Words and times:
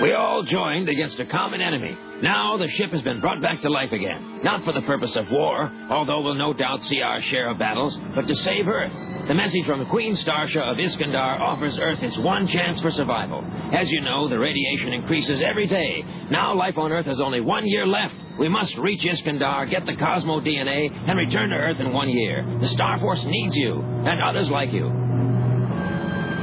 We 0.00 0.12
all 0.12 0.44
joined 0.44 0.88
against 0.88 1.18
a 1.18 1.26
common 1.26 1.60
enemy. 1.60 1.96
Now 2.22 2.56
the 2.56 2.68
ship 2.68 2.92
has 2.92 3.02
been 3.02 3.20
brought 3.20 3.42
back 3.42 3.60
to 3.62 3.68
life 3.68 3.90
again. 3.90 4.42
Not 4.44 4.64
for 4.64 4.72
the 4.72 4.82
purpose 4.82 5.16
of 5.16 5.28
war, 5.28 5.72
although 5.90 6.20
we'll 6.20 6.34
no 6.34 6.52
doubt 6.52 6.84
see 6.84 7.02
our 7.02 7.20
share 7.22 7.50
of 7.50 7.58
battles, 7.58 7.98
but 8.14 8.28
to 8.28 8.34
save 8.36 8.68
Earth. 8.68 8.92
The 9.26 9.34
message 9.34 9.66
from 9.66 9.84
Queen 9.86 10.14
Starsha 10.14 10.60
of 10.70 10.76
Iskandar 10.76 11.40
offers 11.40 11.76
Earth 11.80 12.00
its 12.00 12.16
one 12.16 12.46
chance 12.46 12.78
for 12.78 12.92
survival. 12.92 13.44
As 13.72 13.90
you 13.90 14.00
know, 14.00 14.28
the 14.28 14.38
radiation 14.38 14.92
increases 14.92 15.42
every 15.44 15.66
day. 15.66 16.04
Now 16.30 16.54
life 16.54 16.78
on 16.78 16.92
Earth 16.92 17.06
has 17.06 17.18
only 17.18 17.40
one 17.40 17.66
year 17.66 17.84
left. 17.84 18.14
We 18.38 18.48
must 18.48 18.76
reach 18.78 19.02
Iskandar, 19.02 19.68
get 19.68 19.84
the 19.84 19.96
Cosmo 19.96 20.40
DNA, 20.40 20.92
and 21.08 21.18
return 21.18 21.50
to 21.50 21.56
Earth 21.56 21.80
in 21.80 21.92
one 21.92 22.08
year. 22.08 22.46
The 22.60 22.68
Star 22.68 23.00
Force 23.00 23.24
needs 23.24 23.56
you, 23.56 23.80
and 23.80 24.22
others 24.22 24.48
like 24.48 24.72
you. 24.72 25.07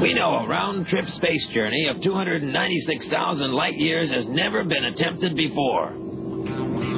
We 0.01 0.13
know 0.13 0.39
a 0.39 0.47
round 0.47 0.87
trip 0.87 1.09
space 1.09 1.47
journey 1.47 1.87
of 1.87 2.01
296,000 2.01 3.51
light 3.51 3.75
years 3.75 4.11
has 4.11 4.25
never 4.25 4.63
been 4.63 4.83
attempted 4.83 5.35
before. 5.35 5.93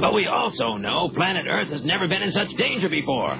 But 0.02 0.14
we 0.14 0.26
also 0.26 0.78
know 0.78 1.10
planet 1.10 1.46
Earth 1.48 1.70
has 1.70 1.84
never 1.84 2.08
been 2.08 2.24
in 2.24 2.32
such 2.32 2.50
danger 2.58 2.90
before. 2.90 3.38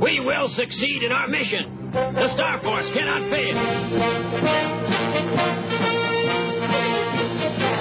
We 0.00 0.20
will 0.20 0.48
succeed 0.48 1.02
in 1.02 1.12
our 1.12 1.28
mission. 1.28 1.90
The 1.92 2.32
Star 2.34 2.60
Force 2.60 2.90
cannot 2.90 3.30
We're 7.60 7.75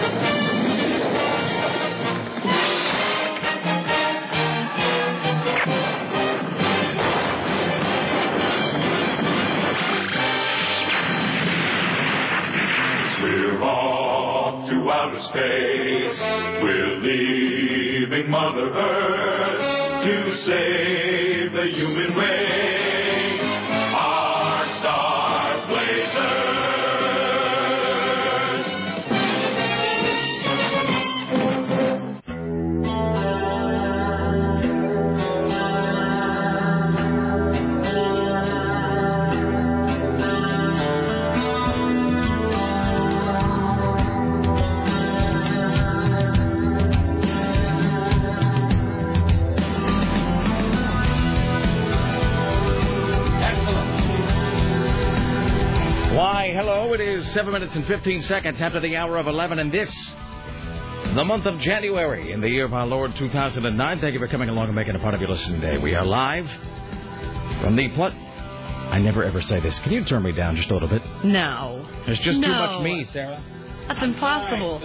outer 14.92 15.22
space. 15.22 16.20
We're 16.62 16.98
leaving 16.98 18.30
Mother 18.30 18.74
Earth 18.74 20.06
to 20.06 20.38
save 20.38 21.52
the 21.54 21.68
human 21.72 22.16
race. 22.16 22.85
Hello, 57.36 57.56
it 57.56 57.64
is 57.64 57.74
7 57.74 57.76
minutes 57.76 57.76
and 57.76 57.86
15 57.86 58.24
seconds 58.24 58.62
after 58.62 58.80
the 58.80 58.96
hour 58.96 59.18
of 59.18 59.28
11, 59.28 59.60
and 59.60 59.72
this, 59.72 59.94
the 61.16 61.24
month 61.24 61.46
of 61.46 61.60
January, 61.60 62.32
in 62.32 62.42
the 62.42 62.50
year 62.50 62.66
of 62.66 62.74
our 62.74 62.86
Lord 62.88 63.16
2009. 63.16 64.00
Thank 64.00 64.14
you 64.14 64.20
for 64.20 64.28
coming 64.28 64.50
along 64.50 64.68
and 64.68 64.76
making 64.76 64.96
a 64.96 65.00
part 65.00 65.14
of 65.14 65.22
your 65.22 65.30
listening 65.30 65.62
day. 65.62 65.78
We 65.78 65.96
are 65.96 66.06
live 66.06 66.50
from 67.62 67.76
the 67.76 67.90
plot. 67.90 68.14
I 68.14 69.00
never 69.00 69.24
ever 69.24 69.42
say 69.42 69.60
this. 69.60 69.78
Can 69.80 69.92
you 69.92 70.04
turn 70.06 70.24
me 70.24 70.32
down 70.32 70.56
just 70.56 70.70
a 70.70 70.74
little 70.74 70.88
bit? 70.88 71.02
No. 71.24 71.88
There's 72.06 72.20
just 72.20 72.42
too 72.44 72.50
much 72.50 72.84
me, 72.84 73.04
Sarah. 73.06 73.42
That's 73.88 74.04
impossible. 74.04 74.80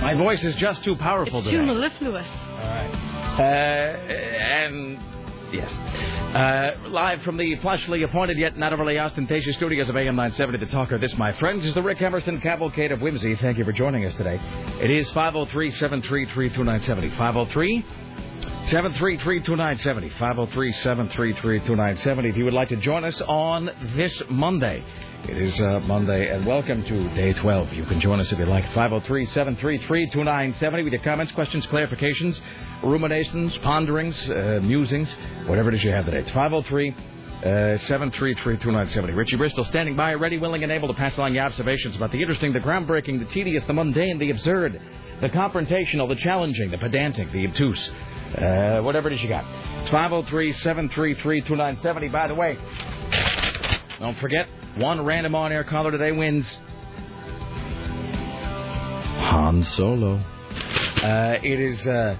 My 0.00 0.14
voice 0.14 0.42
is 0.44 0.54
just 0.56 0.82
too 0.84 0.96
powerful 0.96 1.40
It's 1.40 1.48
today. 1.50 1.58
too 1.58 1.66
mellifluous. 1.66 2.26
Uh, 2.26 3.42
and 3.42 4.98
yes, 5.52 5.70
uh, 6.34 6.88
live 6.88 7.22
from 7.22 7.36
the 7.36 7.56
plushly 7.56 8.04
appointed 8.04 8.38
yet 8.38 8.56
not 8.56 8.72
overly 8.72 8.98
ostentatious 8.98 9.56
studios 9.56 9.88
of 9.88 9.96
AM 9.96 10.14
970, 10.16 10.64
the 10.64 10.70
talker. 10.70 10.98
This, 10.98 11.16
my 11.16 11.32
friends, 11.32 11.64
is 11.64 11.74
the 11.74 11.82
Rick 11.82 12.02
Emerson 12.02 12.40
cavalcade 12.40 12.92
of 12.92 13.00
whimsy. 13.00 13.34
Thank 13.36 13.58
you 13.58 13.64
for 13.64 13.72
joining 13.72 14.04
us 14.04 14.14
today. 14.16 14.38
It 14.80 14.90
is 14.90 15.10
503-733-2970. 15.12 17.16
503 17.16 17.84
733-2970. 18.66 20.12
503-733-2970. 20.12 22.30
If 22.30 22.36
you 22.36 22.44
would 22.44 22.54
like 22.54 22.68
to 22.68 22.76
join 22.76 23.04
us 23.04 23.20
on 23.22 23.70
this 23.96 24.22
Monday. 24.28 24.84
It 25.28 25.36
is 25.36 25.60
uh, 25.60 25.80
Monday, 25.80 26.34
and 26.34 26.46
welcome 26.46 26.82
to 26.82 27.14
day 27.14 27.34
12. 27.34 27.74
You 27.74 27.84
can 27.84 28.00
join 28.00 28.20
us 28.20 28.32
if 28.32 28.38
you'd 28.38 28.48
like. 28.48 28.64
503-733-2970 28.66 30.84
with 30.84 30.94
your 30.94 31.02
comments, 31.02 31.30
questions, 31.32 31.66
clarifications, 31.66 32.40
ruminations, 32.82 33.54
ponderings, 33.58 34.18
uh, 34.30 34.60
musings, 34.62 35.14
whatever 35.46 35.68
it 35.68 35.74
is 35.74 35.84
you 35.84 35.90
have 35.90 36.06
today. 36.06 36.20
It's 36.20 36.30
503 36.30 36.90
uh, 36.90 36.94
733-2970. 37.44 39.14
Richie 39.14 39.36
Bristol 39.36 39.64
standing 39.66 39.94
by, 39.94 40.14
ready, 40.14 40.38
willing, 40.38 40.62
and 40.62 40.72
able 40.72 40.88
to 40.88 40.94
pass 40.94 41.14
along 41.18 41.34
your 41.34 41.44
observations 41.44 41.94
about 41.96 42.12
the 42.12 42.20
interesting, 42.20 42.54
the 42.54 42.60
groundbreaking, 42.60 43.18
the 43.18 43.26
tedious, 43.26 43.62
the 43.66 43.74
mundane, 43.74 44.18
the 44.18 44.30
absurd, 44.30 44.80
the 45.20 45.28
confrontational, 45.28 46.08
the 46.08 46.16
challenging, 46.16 46.70
the 46.70 46.78
pedantic, 46.78 47.30
the 47.30 47.46
obtuse, 47.46 47.90
uh, 48.38 48.80
whatever 48.80 49.08
it 49.08 49.12
is 49.14 49.22
you 49.22 49.28
got. 49.28 49.44
It's 49.82 49.90
503-733-2970. 49.90 52.10
By 52.10 52.26
the 52.26 52.34
way, 52.34 52.56
don't 54.00 54.16
forget, 54.18 54.48
one 54.80 55.04
random 55.04 55.34
on-air 55.34 55.64
caller 55.64 55.90
today 55.90 56.10
wins 56.10 56.58
Han 59.18 59.62
Solo. 59.62 60.16
Uh, 60.16 61.38
it 61.42 61.60
is. 61.60 61.86
Uh, 61.86 62.16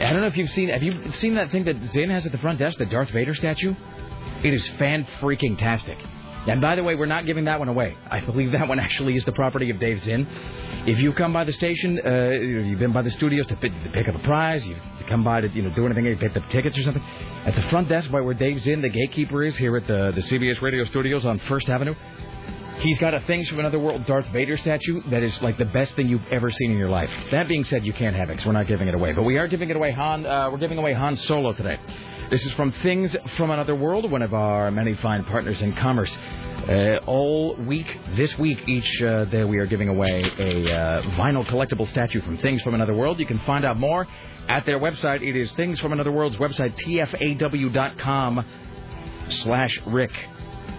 I 0.00 0.10
don't 0.10 0.20
know 0.20 0.26
if 0.26 0.36
you've 0.36 0.50
seen. 0.50 0.68
Have 0.68 0.82
you 0.82 1.12
seen 1.12 1.36
that 1.36 1.50
thing 1.50 1.64
that 1.64 1.80
Zinn 1.86 2.10
has 2.10 2.26
at 2.26 2.32
the 2.32 2.38
front 2.38 2.58
desk, 2.58 2.78
the 2.78 2.86
Darth 2.86 3.10
Vader 3.10 3.34
statue? 3.34 3.74
It 4.42 4.52
is 4.52 4.68
fan 4.70 5.06
freaking 5.20 5.58
tastic. 5.58 5.98
And 6.46 6.60
by 6.60 6.74
the 6.74 6.82
way, 6.82 6.94
we're 6.94 7.06
not 7.06 7.26
giving 7.26 7.44
that 7.44 7.58
one 7.58 7.68
away. 7.68 7.96
I 8.10 8.20
believe 8.20 8.52
that 8.52 8.66
one 8.66 8.80
actually 8.80 9.16
is 9.16 9.24
the 9.24 9.32
property 9.32 9.70
of 9.70 9.78
Dave 9.78 10.00
Zinn. 10.00 10.26
If 10.86 10.98
you 10.98 11.12
come 11.12 11.32
by 11.32 11.44
the 11.44 11.52
station, 11.52 12.00
uh, 12.04 12.30
you've 12.30 12.78
been 12.78 12.92
by 12.92 13.02
the 13.02 13.10
studios 13.10 13.46
to 13.48 13.56
pick, 13.56 13.72
to 13.82 13.90
pick 13.90 14.08
up 14.08 14.14
a 14.14 14.20
prize, 14.20 14.66
you 14.66 14.76
come 15.08 15.22
by 15.22 15.42
to 15.42 15.48
you 15.48 15.62
know 15.62 15.70
do 15.70 15.84
anything, 15.84 16.06
you 16.06 16.16
pick 16.16 16.34
up 16.36 16.48
tickets 16.50 16.78
or 16.78 16.82
something. 16.82 17.02
At 17.44 17.54
the 17.54 17.62
front 17.62 17.88
desk, 17.88 18.10
by 18.10 18.20
where 18.20 18.34
Dave 18.34 18.60
Zinn, 18.60 18.80
the 18.80 18.88
gatekeeper, 18.88 19.42
is 19.44 19.56
here 19.56 19.76
at 19.76 19.86
the 19.86 20.12
the 20.14 20.22
CBS 20.22 20.60
Radio 20.62 20.84
Studios 20.86 21.26
on 21.26 21.38
First 21.40 21.68
Avenue. 21.68 21.94
He's 22.78 22.98
got 22.98 23.12
a 23.12 23.20
Things 23.20 23.46
from 23.46 23.58
Another 23.58 23.78
World 23.78 24.06
Darth 24.06 24.26
Vader 24.28 24.56
statue 24.56 25.02
that 25.10 25.22
is 25.22 25.38
like 25.42 25.58
the 25.58 25.66
best 25.66 25.94
thing 25.96 26.08
you've 26.08 26.26
ever 26.30 26.50
seen 26.50 26.70
in 26.70 26.78
your 26.78 26.88
life. 26.88 27.10
That 27.30 27.46
being 27.46 27.64
said, 27.64 27.84
you 27.84 27.92
can't 27.92 28.16
have 28.16 28.30
it 28.30 28.38
'cause 28.38 28.46
we're 28.46 28.52
not 28.52 28.66
giving 28.68 28.88
it 28.88 28.94
away. 28.94 29.12
But 29.12 29.24
we 29.24 29.36
are 29.36 29.46
giving 29.48 29.68
it 29.68 29.76
away, 29.76 29.90
Han. 29.90 30.24
Uh, 30.24 30.48
we're 30.50 30.56
giving 30.56 30.78
away 30.78 30.94
Han 30.94 31.18
Solo 31.18 31.52
today. 31.52 31.76
This 32.30 32.46
is 32.46 32.52
from 32.52 32.70
Things 32.70 33.16
from 33.36 33.50
Another 33.50 33.74
World, 33.74 34.08
one 34.08 34.22
of 34.22 34.32
our 34.34 34.70
many 34.70 34.94
fine 34.94 35.24
partners 35.24 35.60
in 35.62 35.72
commerce. 35.72 36.16
Uh, 36.68 37.00
all 37.04 37.56
week, 37.56 37.88
this 38.14 38.38
week, 38.38 38.68
each 38.68 39.02
uh, 39.02 39.24
day 39.24 39.42
we 39.42 39.58
are 39.58 39.66
giving 39.66 39.88
away 39.88 40.22
a 40.38 40.72
uh, 40.72 41.02
vinyl 41.18 41.44
collectible 41.44 41.88
statue 41.88 42.20
from 42.22 42.38
Things 42.38 42.62
from 42.62 42.74
Another 42.74 42.94
World. 42.94 43.18
You 43.18 43.26
can 43.26 43.40
find 43.40 43.64
out 43.64 43.80
more 43.80 44.06
at 44.48 44.64
their 44.64 44.78
website. 44.78 45.28
It 45.28 45.34
is 45.34 45.50
Things 45.54 45.80
from 45.80 45.92
Another 45.92 46.12
World's 46.12 46.36
website, 46.36 46.76
tfaw.com 46.76 48.44
slash 49.30 49.80
Rick. 49.86 50.12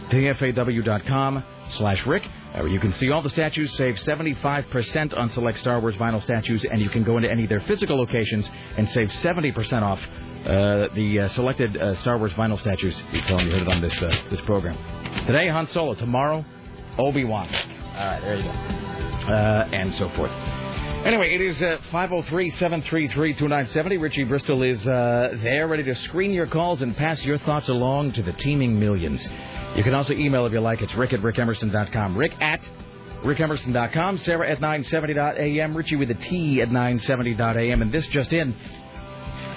tfaw.com 0.10 1.44
slash 1.72 2.06
Rick. 2.06 2.24
Uh, 2.56 2.64
you 2.64 2.80
can 2.80 2.94
see 2.94 3.12
all 3.12 3.22
the 3.22 3.30
statues, 3.30 3.74
save 3.76 3.96
75% 3.96 5.18
on 5.18 5.30
select 5.30 5.60
Star 5.60 5.82
Wars 5.82 5.96
vinyl 5.96 6.24
statues, 6.24 6.64
and 6.64 6.80
you 6.80 6.90
can 6.90 7.04
go 7.04 7.18
into 7.18 7.30
any 7.30 7.44
of 7.44 7.50
their 7.50 7.60
physical 7.62 7.98
locations 7.98 8.50
and 8.78 8.88
save 8.88 9.10
70% 9.10 9.82
off 9.82 10.00
uh, 10.46 10.88
the 10.96 11.20
uh, 11.22 11.28
selected 11.30 11.78
uh, 11.78 11.96
Star 11.98 12.18
Wars 12.18 12.32
vinyl 12.34 12.60
statues. 12.60 13.00
You 13.12 13.22
tell 13.22 13.38
them 13.38 13.48
you 13.48 13.54
heard 13.54 13.62
it 13.64 13.68
on 13.68 13.82
this 13.82 14.00
uh, 14.02 14.16
this 14.30 14.42
program. 14.42 14.78
Today, 15.26 15.50
Han 15.50 15.68
Solo. 15.68 15.94
Tomorrow, 15.96 16.46
Obi-Wan. 16.98 17.48
All 17.48 17.54
right, 17.54 18.20
there 18.22 18.38
you 18.38 18.44
go. 18.44 18.50
Uh, 18.50 19.70
and 19.72 19.94
so 19.96 20.10
forth. 20.10 20.32
Anyway, 21.06 21.34
it 21.34 21.42
is 21.42 21.60
uh, 21.64 21.78
503-733-2970. 21.92 24.00
Richie 24.00 24.24
Bristol 24.24 24.62
is 24.62 24.88
uh, 24.88 25.36
there, 25.42 25.68
ready 25.68 25.82
to 25.84 25.96
screen 25.96 26.30
your 26.32 26.46
calls 26.46 26.84
and 26.84 26.96
pass 26.96 27.24
your 27.24 27.40
thoughts 27.40 27.70
along 27.70 28.12
to 28.14 28.22
the 28.22 28.34
teeming 28.34 28.80
millions. 28.80 29.28
You 29.76 29.84
can 29.84 29.96
also 29.96 30.14
email 30.14 30.46
if 30.46 30.54
you 30.54 30.60
like. 30.60 30.80
It's 30.82 30.94
rick 30.94 31.12
at 31.14 31.22
rickemerson.com. 31.22 32.16
Rick 32.16 32.34
at 32.40 32.62
rickemerson.com. 33.24 34.20
Sarah 34.20 34.52
at 34.52 34.60
970.am. 34.60 35.76
Richie 35.76 35.96
with 35.96 36.12
a 36.12 36.16
T 36.16 36.62
at 36.62 36.70
970.am. 36.70 37.82
And 37.82 37.92
this 37.92 38.06
just 38.08 38.32
in. 38.32 38.56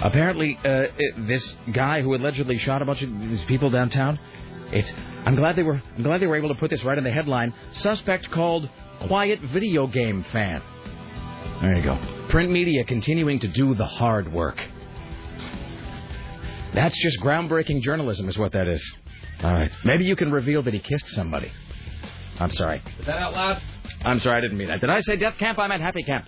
Apparently, 0.05 0.59
uh, 0.65 0.87
it- 0.99 1.27
this 1.27 1.55
guy 1.73 2.03
who 2.03 2.15
allegedly 2.15 2.59
shot 2.59 2.83
a 2.83 2.85
bunch 2.85 3.03
of 3.03 3.21
these 3.21 3.43
people 3.45 3.71
downtown. 3.71 4.19
It's. 4.71 4.93
I'm 5.25 5.35
glad 5.35 5.57
they 5.57 5.63
were. 5.63 5.81
I'm 5.97 6.03
glad 6.03 6.21
they 6.21 6.27
were 6.27 6.37
able 6.37 6.51
to 6.51 6.55
put 6.55 6.71
this 6.71 6.85
right 6.85 6.97
in 6.99 7.05
the 7.05 7.11
headline. 7.11 7.55
Suspect 7.73 8.31
called 8.31 8.69
quiet 9.01 9.41
video 9.41 9.87
game 9.87 10.23
fan. 10.25 10.61
There 11.61 11.75
you 11.77 11.83
go. 11.83 11.99
Print 12.29 12.51
media 12.53 12.85
continuing 12.85 13.39
to 13.41 13.49
do 13.49 13.75
the 13.75 13.87
hard 13.87 14.31
work. 14.33 14.61
That's 16.75 16.97
just 17.03 17.21
groundbreaking 17.21 17.83
journalism, 17.83 18.29
is 18.29 18.37
what 18.37 18.53
that 18.53 18.67
is. 18.69 18.83
All 19.43 19.53
right. 19.53 19.71
Maybe 19.85 20.05
you 20.05 20.17
can 20.17 20.31
reveal 20.33 20.63
that 20.65 20.75
he 20.75 20.81
kissed 20.81 21.09
somebody. 21.11 21.51
I'm 22.41 22.51
sorry. 22.51 22.83
Is 22.99 23.07
that 23.07 23.19
out 23.19 23.33
loud? 23.33 23.63
I'm 24.05 24.19
sorry, 24.19 24.39
I 24.39 24.41
didn't 24.41 24.59
mean 24.59 24.69
that. 24.69 24.81
Did 24.81 24.91
I 24.91 25.01
say 25.01 25.17
Death 25.17 25.39
Camp? 25.39 25.59
I 25.59 25.69
meant 25.69 25.83
Happy 25.83 26.03
Camp. 26.03 26.27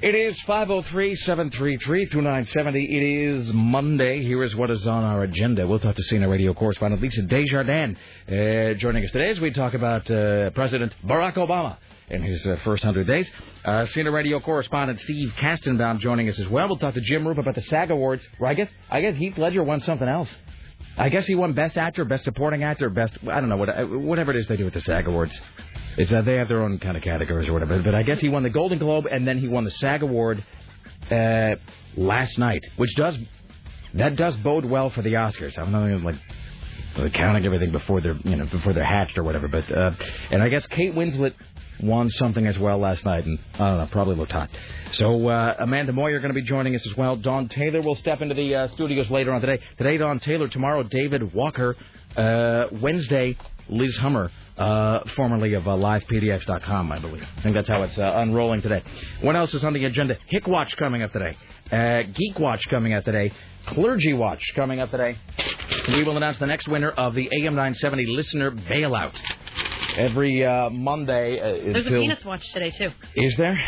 It 0.00 0.14
is 0.14 0.40
503-733-2970. 0.42 2.88
It 2.88 3.02
is 3.02 3.52
Monday. 3.52 4.22
Here 4.22 4.44
is 4.44 4.54
what 4.54 4.70
is 4.70 4.86
on 4.86 5.02
our 5.02 5.24
agenda. 5.24 5.66
We'll 5.66 5.80
talk 5.80 5.96
to 5.96 6.02
CNN 6.02 6.30
radio 6.30 6.54
correspondent 6.54 7.02
Lisa 7.02 7.22
Desjardins 7.22 7.96
uh, 8.28 8.74
joining 8.74 9.04
us 9.04 9.10
today 9.10 9.30
as 9.30 9.40
we 9.40 9.50
talk 9.50 9.74
about 9.74 10.08
uh, 10.08 10.50
President 10.50 10.94
Barack 11.04 11.34
Obama 11.34 11.78
in 12.10 12.22
his 12.22 12.46
uh, 12.46 12.54
first 12.62 12.84
100 12.84 13.08
days. 13.08 13.28
Uh, 13.64 13.84
radio 13.96 14.38
correspondent 14.38 15.00
Steve 15.00 15.32
Kastenbaum 15.36 15.98
joining 15.98 16.28
us 16.28 16.38
as 16.38 16.46
well. 16.46 16.68
We'll 16.68 16.78
talk 16.78 16.94
to 16.94 17.00
Jim 17.00 17.26
Roop 17.26 17.38
about 17.38 17.56
the 17.56 17.62
SAG 17.62 17.90
Awards. 17.90 18.24
I 18.40 18.54
guess 18.54 18.70
I 18.88 19.00
guess 19.00 19.16
Heath 19.16 19.36
Ledger 19.36 19.64
won 19.64 19.80
something 19.80 20.06
else. 20.06 20.28
I 20.96 21.08
guess 21.08 21.26
he 21.26 21.34
won 21.34 21.54
Best 21.54 21.76
Actor, 21.76 22.04
Best 22.04 22.22
Supporting 22.24 22.62
Actor, 22.64 22.90
Best 22.90 23.14
I 23.28 23.40
don't 23.40 23.48
know 23.48 23.56
what 23.56 23.68
uh, 23.68 23.84
whatever 23.84 24.30
it 24.30 24.36
is 24.36 24.46
they 24.46 24.56
do 24.56 24.64
with 24.64 24.74
the 24.74 24.80
SAG 24.80 25.08
Awards. 25.08 25.36
It's 25.98 26.10
that 26.12 26.24
they 26.24 26.36
have 26.36 26.46
their 26.46 26.62
own 26.62 26.78
kind 26.78 26.96
of 26.96 27.02
categories 27.02 27.48
or 27.48 27.52
whatever. 27.52 27.82
But 27.82 27.94
I 27.94 28.04
guess 28.04 28.20
he 28.20 28.28
won 28.28 28.44
the 28.44 28.50
Golden 28.50 28.78
Globe 28.78 29.06
and 29.10 29.26
then 29.26 29.38
he 29.38 29.48
won 29.48 29.64
the 29.64 29.72
SAG 29.72 30.02
Award 30.02 30.44
uh, 31.10 31.56
last 31.96 32.38
night, 32.38 32.64
which 32.76 32.94
does 32.94 33.16
that 33.94 34.16
does 34.16 34.36
bode 34.36 34.64
well 34.64 34.90
for 34.90 35.02
the 35.02 35.14
Oscars. 35.14 35.58
I'm 35.58 35.72
not 35.72 35.86
even 35.86 36.04
like 36.04 37.14
counting 37.14 37.44
everything 37.44 37.72
before 37.72 38.00
they're 38.00 38.16
you 38.24 38.36
know 38.36 38.46
before 38.46 38.72
they're 38.72 38.84
hatched 38.84 39.18
or 39.18 39.24
whatever. 39.24 39.48
But 39.48 39.70
uh, 39.76 39.92
and 40.30 40.42
I 40.42 40.48
guess 40.48 40.66
Kate 40.68 40.94
Winslet 40.94 41.34
won 41.80 42.10
something 42.10 42.46
as 42.46 42.58
well 42.58 42.78
last 42.78 43.04
night, 43.04 43.24
and 43.24 43.38
I 43.54 43.58
don't 43.58 43.78
know, 43.78 43.88
probably 43.90 44.16
looked 44.16 44.32
hot. 44.32 44.50
So 44.92 45.28
uh, 45.28 45.54
Amanda 45.58 45.92
Moyer 45.92 46.20
going 46.20 46.34
to 46.34 46.40
be 46.40 46.46
joining 46.46 46.74
us 46.74 46.86
as 46.86 46.96
well. 46.96 47.16
Don 47.16 47.48
Taylor 47.48 47.82
will 47.82 47.94
step 47.96 48.20
into 48.20 48.34
the 48.34 48.54
uh, 48.54 48.68
studios 48.68 49.10
later 49.10 49.32
on 49.32 49.40
today. 49.40 49.62
Today, 49.76 49.96
Don 49.96 50.20
Taylor. 50.20 50.48
Tomorrow, 50.48 50.84
David 50.84 51.34
Walker. 51.34 51.76
Uh, 52.16 52.66
Wednesday, 52.80 53.36
Liz 53.68 53.96
Hummer, 53.98 54.30
uh, 54.56 55.00
formerly 55.16 55.54
of 55.54 55.66
uh, 55.68 55.72
LivePDX.com, 55.72 56.92
I 56.92 56.98
believe. 56.98 57.22
I 57.36 57.42
think 57.42 57.54
that's 57.54 57.68
how 57.68 57.82
it's 57.82 57.98
uh, 57.98 58.12
unrolling 58.16 58.62
today. 58.62 58.82
What 59.20 59.36
else 59.36 59.54
is 59.54 59.64
on 59.64 59.72
the 59.72 59.84
agenda? 59.84 60.16
Hick 60.28 60.46
Watch 60.46 60.76
coming 60.76 61.02
up 61.02 61.12
today. 61.12 61.36
Uh, 61.70 62.02
Geek 62.14 62.38
Watch 62.38 62.66
coming 62.70 62.94
up 62.94 63.04
today. 63.04 63.32
Clergy 63.66 64.12
Watch 64.14 64.42
coming 64.56 64.80
up 64.80 64.90
today. 64.90 65.18
We 65.88 66.04
will 66.04 66.16
announce 66.16 66.38
the 66.38 66.46
next 66.46 66.68
winner 66.68 66.90
of 66.90 67.14
the 67.14 67.24
AM 67.26 67.54
970 67.54 68.06
listener 68.06 68.50
bailout. 68.50 69.14
Every 69.96 70.44
uh, 70.44 70.70
Monday. 70.70 71.38
Uh, 71.40 71.72
There's 71.72 71.86
a 71.86 71.90
penis 71.90 72.24
watch 72.24 72.44
today 72.52 72.70
too. 72.70 72.90
Is 73.16 73.36
there? 73.36 73.58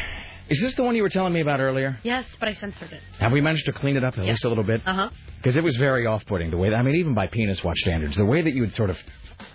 Is 0.48 0.60
this 0.60 0.74
the 0.74 0.82
one 0.82 0.96
you 0.96 1.02
were 1.02 1.08
telling 1.08 1.32
me 1.32 1.40
about 1.40 1.60
earlier? 1.60 1.98
Yes, 2.02 2.24
but 2.38 2.48
I 2.48 2.54
censored 2.54 2.92
it. 2.92 3.00
Have 3.18 3.32
we 3.32 3.40
managed 3.40 3.66
to 3.66 3.72
clean 3.72 3.96
it 3.96 4.04
up 4.04 4.16
at 4.18 4.24
Yeah. 4.24 4.30
least 4.30 4.44
a 4.44 4.48
little 4.48 4.64
bit? 4.64 4.80
Uh 4.86 4.94
huh. 4.94 5.10
Because 5.40 5.56
it 5.56 5.64
was 5.64 5.76
very 5.76 6.06
off-putting 6.06 6.50
the 6.50 6.58
way. 6.58 6.68
That, 6.68 6.76
I 6.76 6.82
mean, 6.82 6.96
even 6.96 7.14
by 7.14 7.26
penis 7.26 7.64
watch 7.64 7.78
standards, 7.78 8.16
the 8.16 8.26
way 8.26 8.42
that 8.42 8.52
you 8.52 8.60
would 8.60 8.74
sort 8.74 8.90
of, 8.90 8.98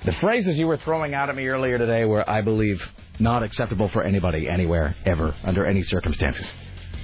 the 0.03 0.13
phrases 0.13 0.57
you 0.57 0.65
were 0.65 0.77
throwing 0.77 1.13
out 1.13 1.29
at 1.29 1.35
me 1.35 1.47
earlier 1.47 1.77
today 1.77 2.05
were, 2.05 2.27
I 2.27 2.41
believe, 2.41 2.81
not 3.19 3.43
acceptable 3.43 3.87
for 3.89 4.01
anybody, 4.01 4.49
anywhere, 4.49 4.95
ever, 5.05 5.35
under 5.43 5.63
any 5.63 5.83
circumstances. 5.83 6.47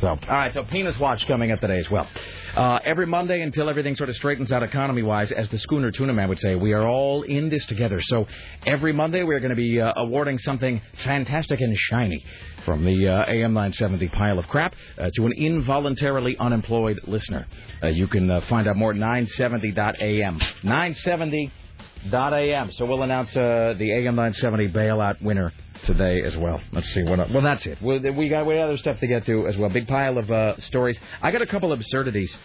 So, 0.01 0.07
all 0.07 0.17
right. 0.27 0.51
So, 0.51 0.63
penis 0.63 0.97
watch 0.97 1.27
coming 1.27 1.51
up 1.51 1.61
today 1.61 1.77
as 1.77 1.87
well. 1.91 2.07
Uh, 2.55 2.79
every 2.83 3.05
Monday 3.05 3.43
until 3.43 3.69
everything 3.69 3.95
sort 3.95 4.09
of 4.09 4.15
straightens 4.15 4.51
out 4.51 4.63
economy-wise, 4.63 5.31
as 5.31 5.47
the 5.49 5.59
Schooner 5.59 5.91
Tuna 5.91 6.11
Man 6.11 6.27
would 6.27 6.39
say, 6.39 6.55
we 6.55 6.73
are 6.73 6.87
all 6.87 7.21
in 7.21 7.49
this 7.49 7.63
together. 7.67 8.01
So, 8.01 8.25
every 8.65 8.93
Monday 8.93 9.21
we're 9.21 9.39
going 9.39 9.51
to 9.51 9.55
be 9.55 9.79
uh, 9.79 9.93
awarding 9.95 10.39
something 10.39 10.81
fantastic 11.03 11.61
and 11.61 11.77
shiny 11.77 12.25
from 12.65 12.83
the 12.83 13.07
uh, 13.07 13.31
AM 13.31 13.53
970 13.53 14.07
pile 14.07 14.39
of 14.39 14.47
crap 14.47 14.73
uh, 14.97 15.11
to 15.15 15.27
an 15.27 15.33
involuntarily 15.33 16.35
unemployed 16.35 16.99
listener. 17.05 17.45
Uh, 17.83 17.89
you 17.89 18.07
can 18.07 18.31
uh, 18.31 18.41
find 18.49 18.67
out 18.67 18.75
more 18.75 18.93
at 18.93 18.97
970.am. 18.97 20.39
970.am. 20.63 22.71
So 22.71 22.85
we'll 22.85 23.03
announce 23.03 23.33
the 23.33 23.77
AM 23.79 24.15
970 24.15 24.69
bailout 24.69 25.21
winner 25.21 25.53
today 25.85 26.21
as 26.23 26.35
well. 26.37 26.61
Let's 26.71 26.91
see 26.93 27.03
what. 27.03 27.19
Else. 27.19 27.31
Well, 27.31 27.43
that's 27.43 27.65
it. 27.65 27.81
We, 27.81 27.99
we 28.11 28.29
got 28.29 28.45
we 28.45 28.55
got 28.55 28.65
other 28.65 28.77
stuff 28.77 28.99
to 28.99 29.07
get 29.07 29.25
to 29.25 29.47
as 29.47 29.57
well. 29.57 29.69
Big 29.69 29.87
pile 29.87 30.17
of 30.17 30.29
uh, 30.29 30.57
stories. 30.59 30.97
I 31.21 31.31
got 31.31 31.41
a 31.41 31.47
couple 31.47 31.71
of 31.71 31.79
absurdities 31.79 32.35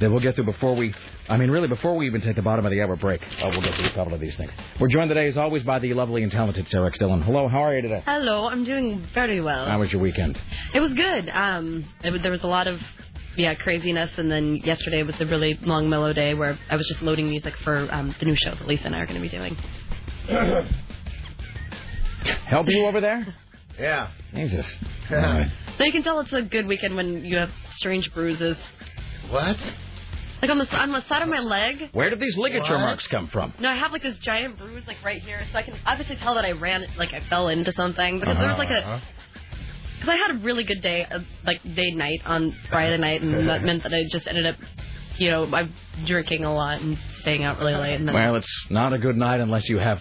that 0.00 0.10
we'll 0.10 0.20
get 0.20 0.36
to 0.36 0.44
before 0.44 0.74
we. 0.74 0.94
I 1.28 1.36
mean, 1.36 1.50
really, 1.50 1.68
before 1.68 1.96
we 1.96 2.06
even 2.06 2.20
take 2.20 2.36
the 2.36 2.42
bottom 2.42 2.64
of 2.64 2.72
the 2.72 2.80
hour 2.80 2.96
break, 2.96 3.20
uh, 3.22 3.50
we'll 3.50 3.60
get 3.60 3.74
to 3.76 3.86
a 3.86 3.94
couple 3.94 4.14
of 4.14 4.20
these 4.20 4.34
things. 4.36 4.52
We're 4.80 4.88
joined 4.88 5.10
today, 5.10 5.26
as 5.28 5.36
always, 5.36 5.62
by 5.62 5.78
the 5.78 5.92
lovely 5.94 6.22
and 6.22 6.32
talented 6.32 6.68
Sarah 6.68 6.86
X. 6.86 6.98
Dillon. 6.98 7.22
Hello, 7.22 7.48
how 7.48 7.64
are 7.64 7.76
you 7.76 7.82
today? 7.82 8.02
Hello, 8.06 8.48
I'm 8.48 8.64
doing 8.64 9.06
very 9.12 9.40
well. 9.40 9.66
How 9.66 9.78
was 9.78 9.92
your 9.92 10.00
weekend? 10.00 10.40
It 10.72 10.80
was 10.80 10.92
good. 10.94 11.28
Um, 11.28 11.84
it, 12.02 12.22
there 12.22 12.32
was 12.32 12.42
a 12.42 12.46
lot 12.46 12.66
of 12.66 12.80
yeah 13.36 13.54
craziness, 13.54 14.10
and 14.16 14.30
then 14.30 14.56
yesterday 14.56 15.02
was 15.02 15.16
a 15.20 15.26
really 15.26 15.58
long 15.62 15.88
mellow 15.88 16.12
day 16.12 16.34
where 16.34 16.58
I 16.70 16.76
was 16.76 16.86
just 16.88 17.02
loading 17.02 17.28
music 17.28 17.54
for 17.62 17.92
um, 17.92 18.14
the 18.18 18.26
new 18.26 18.36
show 18.36 18.54
that 18.54 18.66
Lisa 18.66 18.86
and 18.86 18.96
I 18.96 19.00
are 19.00 19.06
going 19.06 19.22
to 19.22 19.28
be 19.28 19.28
doing. 19.28 19.56
Help 22.46 22.68
you 22.68 22.86
over 22.86 23.00
there? 23.00 23.34
Yeah. 23.78 24.10
Jesus. 24.34 24.66
All 25.10 25.16
right. 25.16 25.50
So 25.78 25.84
you 25.84 25.92
can 25.92 26.02
tell 26.02 26.20
it's 26.20 26.32
a 26.32 26.42
good 26.42 26.66
weekend 26.66 26.96
when 26.96 27.24
you 27.24 27.36
have 27.36 27.50
strange 27.76 28.12
bruises, 28.12 28.56
What? 29.30 29.56
like 30.42 30.50
on 30.50 30.58
the 30.58 30.76
on 30.76 30.92
the 30.92 31.06
side 31.08 31.22
of 31.22 31.28
my 31.28 31.38
leg. 31.40 31.90
Where 31.92 32.10
did 32.10 32.20
these 32.20 32.36
ligature 32.36 32.74
What? 32.74 32.80
marks 32.80 33.06
come 33.08 33.28
from? 33.28 33.52
No, 33.60 33.70
I 33.70 33.76
have 33.76 33.92
like 33.92 34.02
this 34.02 34.18
giant 34.18 34.58
bruise 34.58 34.84
like 34.86 34.96
right 35.04 35.22
here, 35.22 35.40
so 35.52 35.58
I 35.58 35.62
can 35.62 35.78
obviously 35.86 36.16
tell 36.16 36.34
that 36.34 36.44
I 36.44 36.52
ran 36.52 36.84
like 36.96 37.12
I 37.12 37.20
fell 37.28 37.48
into 37.48 37.72
something 37.72 38.18
because 38.20 38.36
there 38.38 38.48
was 38.48 38.58
like 38.58 38.70
a 38.70 39.02
because 40.00 40.08
I 40.10 40.16
had 40.16 40.30
a 40.36 40.38
really 40.44 40.62
good 40.64 40.80
day, 40.80 41.04
uh, 41.04 41.20
like 41.44 41.60
day 41.74 41.90
night 41.90 42.20
on 42.24 42.54
Friday 42.70 42.98
night, 42.98 43.20
and 43.22 43.48
that 43.48 43.62
meant 43.64 43.82
that 43.82 43.92
I 43.92 44.04
just 44.10 44.28
ended 44.28 44.46
up, 44.46 44.54
you 45.16 45.28
know, 45.28 45.44
I'm 45.52 45.72
drinking 46.06 46.44
a 46.44 46.54
lot 46.54 46.80
and 46.80 46.96
staying 47.20 47.42
out 47.42 47.58
really 47.58 47.74
late. 47.74 47.94
And 47.96 48.06
then, 48.06 48.14
Well, 48.14 48.36
it's 48.36 48.66
not 48.70 48.92
a 48.92 48.98
good 48.98 49.16
night 49.16 49.40
unless 49.40 49.68
you 49.68 49.78
have 49.78 50.00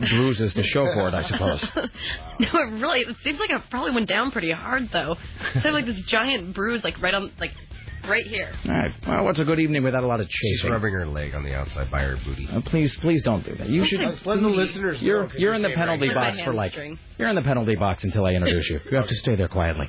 bruises 0.00 0.54
to 0.54 0.62
show 0.62 0.84
for 0.94 1.08
it, 1.08 1.14
I 1.14 1.22
suppose. 1.22 1.64
no, 1.76 2.48
it 2.52 2.72
really, 2.80 3.00
it 3.00 3.16
seems 3.22 3.38
like 3.38 3.50
it 3.50 3.62
probably 3.70 3.92
went 3.92 4.08
down 4.08 4.30
pretty 4.30 4.50
hard 4.50 4.90
though. 4.92 5.16
I 5.54 5.58
have 5.60 5.74
like 5.74 5.86
this 5.86 6.00
giant 6.00 6.54
bruise, 6.54 6.82
like 6.84 7.00
right 7.02 7.14
on, 7.14 7.32
like 7.38 7.52
right 8.08 8.26
here. 8.26 8.52
All 8.66 8.72
right. 8.72 8.92
Well, 9.06 9.24
what's 9.24 9.38
a 9.38 9.44
good 9.44 9.60
evening 9.60 9.82
without 9.82 10.02
a 10.02 10.06
lot 10.06 10.20
of 10.20 10.28
chasing? 10.28 10.58
She's 10.62 10.70
rubbing 10.70 10.92
her 10.94 11.06
leg 11.06 11.34
on 11.34 11.44
the 11.44 11.54
outside 11.54 11.90
by 11.90 12.02
her 12.02 12.16
booty. 12.24 12.48
Uh, 12.50 12.60
please, 12.62 12.96
please 12.98 13.22
don't 13.22 13.44
do 13.44 13.54
that. 13.56 13.68
You 13.68 13.84
should. 13.84 14.00
Let's 14.00 14.24
Let 14.26 14.40
the 14.40 14.48
listeners 14.48 15.00
know, 15.00 15.06
You're 15.06 15.26
'cause 15.28 15.38
you're 15.40 15.52
in 15.54 15.62
the 15.62 15.70
penalty 15.70 16.08
right 16.08 16.32
box 16.32 16.40
for 16.40 16.54
like 16.54 16.72
hamstring. 16.72 16.98
you're 17.18 17.28
in 17.28 17.36
the 17.36 17.42
penalty 17.42 17.76
box 17.76 18.04
until 18.04 18.24
I 18.26 18.32
introduce 18.32 18.68
you. 18.70 18.80
You 18.90 18.96
have 18.96 19.08
to 19.08 19.16
stay 19.16 19.34
there 19.36 19.48
quietly. 19.48 19.88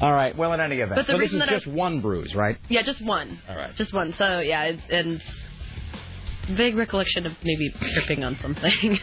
All 0.00 0.12
right. 0.12 0.36
Well, 0.36 0.52
in 0.54 0.60
any 0.60 0.76
event, 0.80 0.96
But 0.96 1.06
the 1.06 1.12
so 1.12 1.18
this 1.18 1.32
is 1.32 1.38
that 1.38 1.48
I- 1.50 1.52
just 1.52 1.66
one 1.68 2.00
bruise, 2.00 2.34
right? 2.34 2.56
Yeah, 2.68 2.82
just 2.82 3.00
one. 3.00 3.40
All 3.48 3.54
right. 3.56 3.74
Just 3.76 3.92
one. 3.92 4.12
So 4.18 4.40
yeah, 4.40 4.72
and 4.90 5.22
vague 6.50 6.76
recollection 6.76 7.26
of 7.26 7.32
maybe 7.42 7.74
tripping 7.92 8.24
on 8.24 8.36
something. 8.40 8.98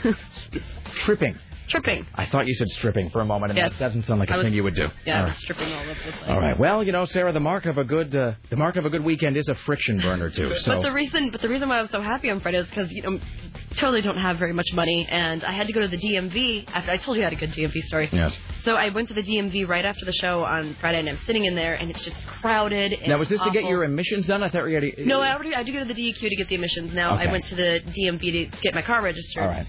Tripping. 0.94 1.38
Tripping. 1.72 2.06
I 2.16 2.26
thought 2.28 2.46
you 2.48 2.54
said 2.54 2.70
stripping 2.70 3.10
for 3.10 3.22
a 3.22 3.26
moment, 3.26 3.52
and 3.52 3.58
Yes. 3.58 3.72
that 3.74 3.80
doesn't 3.80 4.04
sound 4.04 4.20
like 4.20 4.30
a 4.30 4.34
was- 4.36 4.44
thing 4.44 4.54
you 4.54 4.64
would 4.64 4.76
do. 4.76 4.88
Yeah, 5.06 5.18
All 5.20 5.24
right. 5.26 5.34
was 5.34 5.42
tripping 5.44 5.74
all 5.74 5.80
over 5.80 5.90
the 5.94 5.96
place. 5.96 6.16
All 6.30 6.40
right. 6.40 6.58
Well, 6.60 6.84
you 6.84 6.92
know, 6.92 7.06
Sarah, 7.06 7.32
the 7.34 7.40
mark 7.40 7.66
of 7.66 7.78
a 7.78 7.84
good 7.84 8.16
uh, 8.16 8.34
the 8.50 8.56
mark 8.58 8.76
of 8.76 8.86
a 8.86 8.90
good 8.90 9.04
weekend 9.04 9.38
is 9.38 9.48
a 9.50 9.56
friction 9.56 10.00
burner 10.00 10.30
too. 10.30 10.54
So 10.56 10.76
But 10.78 10.84
the 10.84 10.92
reason, 10.92 11.30
but 11.32 11.42
the 11.42 11.50
reason 11.50 11.68
why 11.70 11.80
I 11.80 11.82
was 11.82 11.92
so 11.92 12.02
happy 12.02 12.30
on 12.30 12.40
Friday 12.42 12.60
is 12.60 12.68
because 12.68 12.92
you 12.92 13.02
know, 13.04 13.20
totally 13.78 14.02
don't 14.02 14.18
have 14.18 14.38
very 14.38 14.54
much 14.54 14.68
money, 14.74 15.08
and 15.10 15.44
I 15.44 15.54
had 15.54 15.68
to 15.68 15.74
go 15.74 15.82
to 15.82 15.88
the 15.88 15.98
DMV. 15.98 16.66
After 16.68 16.92
I 16.92 16.98
told 16.98 17.18
you 17.18 17.24
I 17.24 17.30
had 17.30 17.34
a 17.34 17.38
good 17.38 17.52
DMV 17.54 17.82
story. 17.84 18.10
yes. 18.12 18.34
So 18.64 18.76
I 18.76 18.90
went 18.90 19.08
to 19.08 19.16
the 19.16 19.24
DMV 19.24 19.68
right 19.68 19.86
after 19.86 20.06
the 20.06 20.14
show 20.14 20.44
on 20.44 20.76
Friday, 20.80 21.00
and 21.00 21.10
I'm 21.10 21.18
sitting 21.26 21.46
in 21.46 21.56
there, 21.56 21.74
and 21.76 21.90
it's 21.90 22.02
just 22.02 22.18
crowded. 22.42 22.94
And 22.94 23.08
Now, 23.08 23.18
was 23.18 23.28
this 23.30 23.42
to 23.42 23.50
get 23.52 23.64
your 23.64 23.84
emissions 23.84 24.28
done? 24.28 24.44
I 24.44 24.50
thought 24.50 24.66
you 24.66 24.74
already. 24.74 24.94
No, 25.00 25.20
I 25.22 25.34
already 25.34 25.56
I 25.56 25.64
do 25.64 25.74
go 25.74 25.80
to 25.80 25.86
the 25.86 25.96
DEQ 25.96 26.20
to 26.30 26.36
get 26.36 26.48
the 26.48 26.56
emissions. 26.56 26.94
Now 26.94 27.16
Okay. 27.16 27.28
I 27.28 27.32
went 27.32 27.46
to 27.46 27.56
the 27.56 27.82
DMV 27.88 28.52
to 28.52 28.58
get 28.62 28.76
my 28.76 28.82
car 28.84 29.02
registered. 29.02 29.42
All 29.44 29.50
right. 29.50 29.66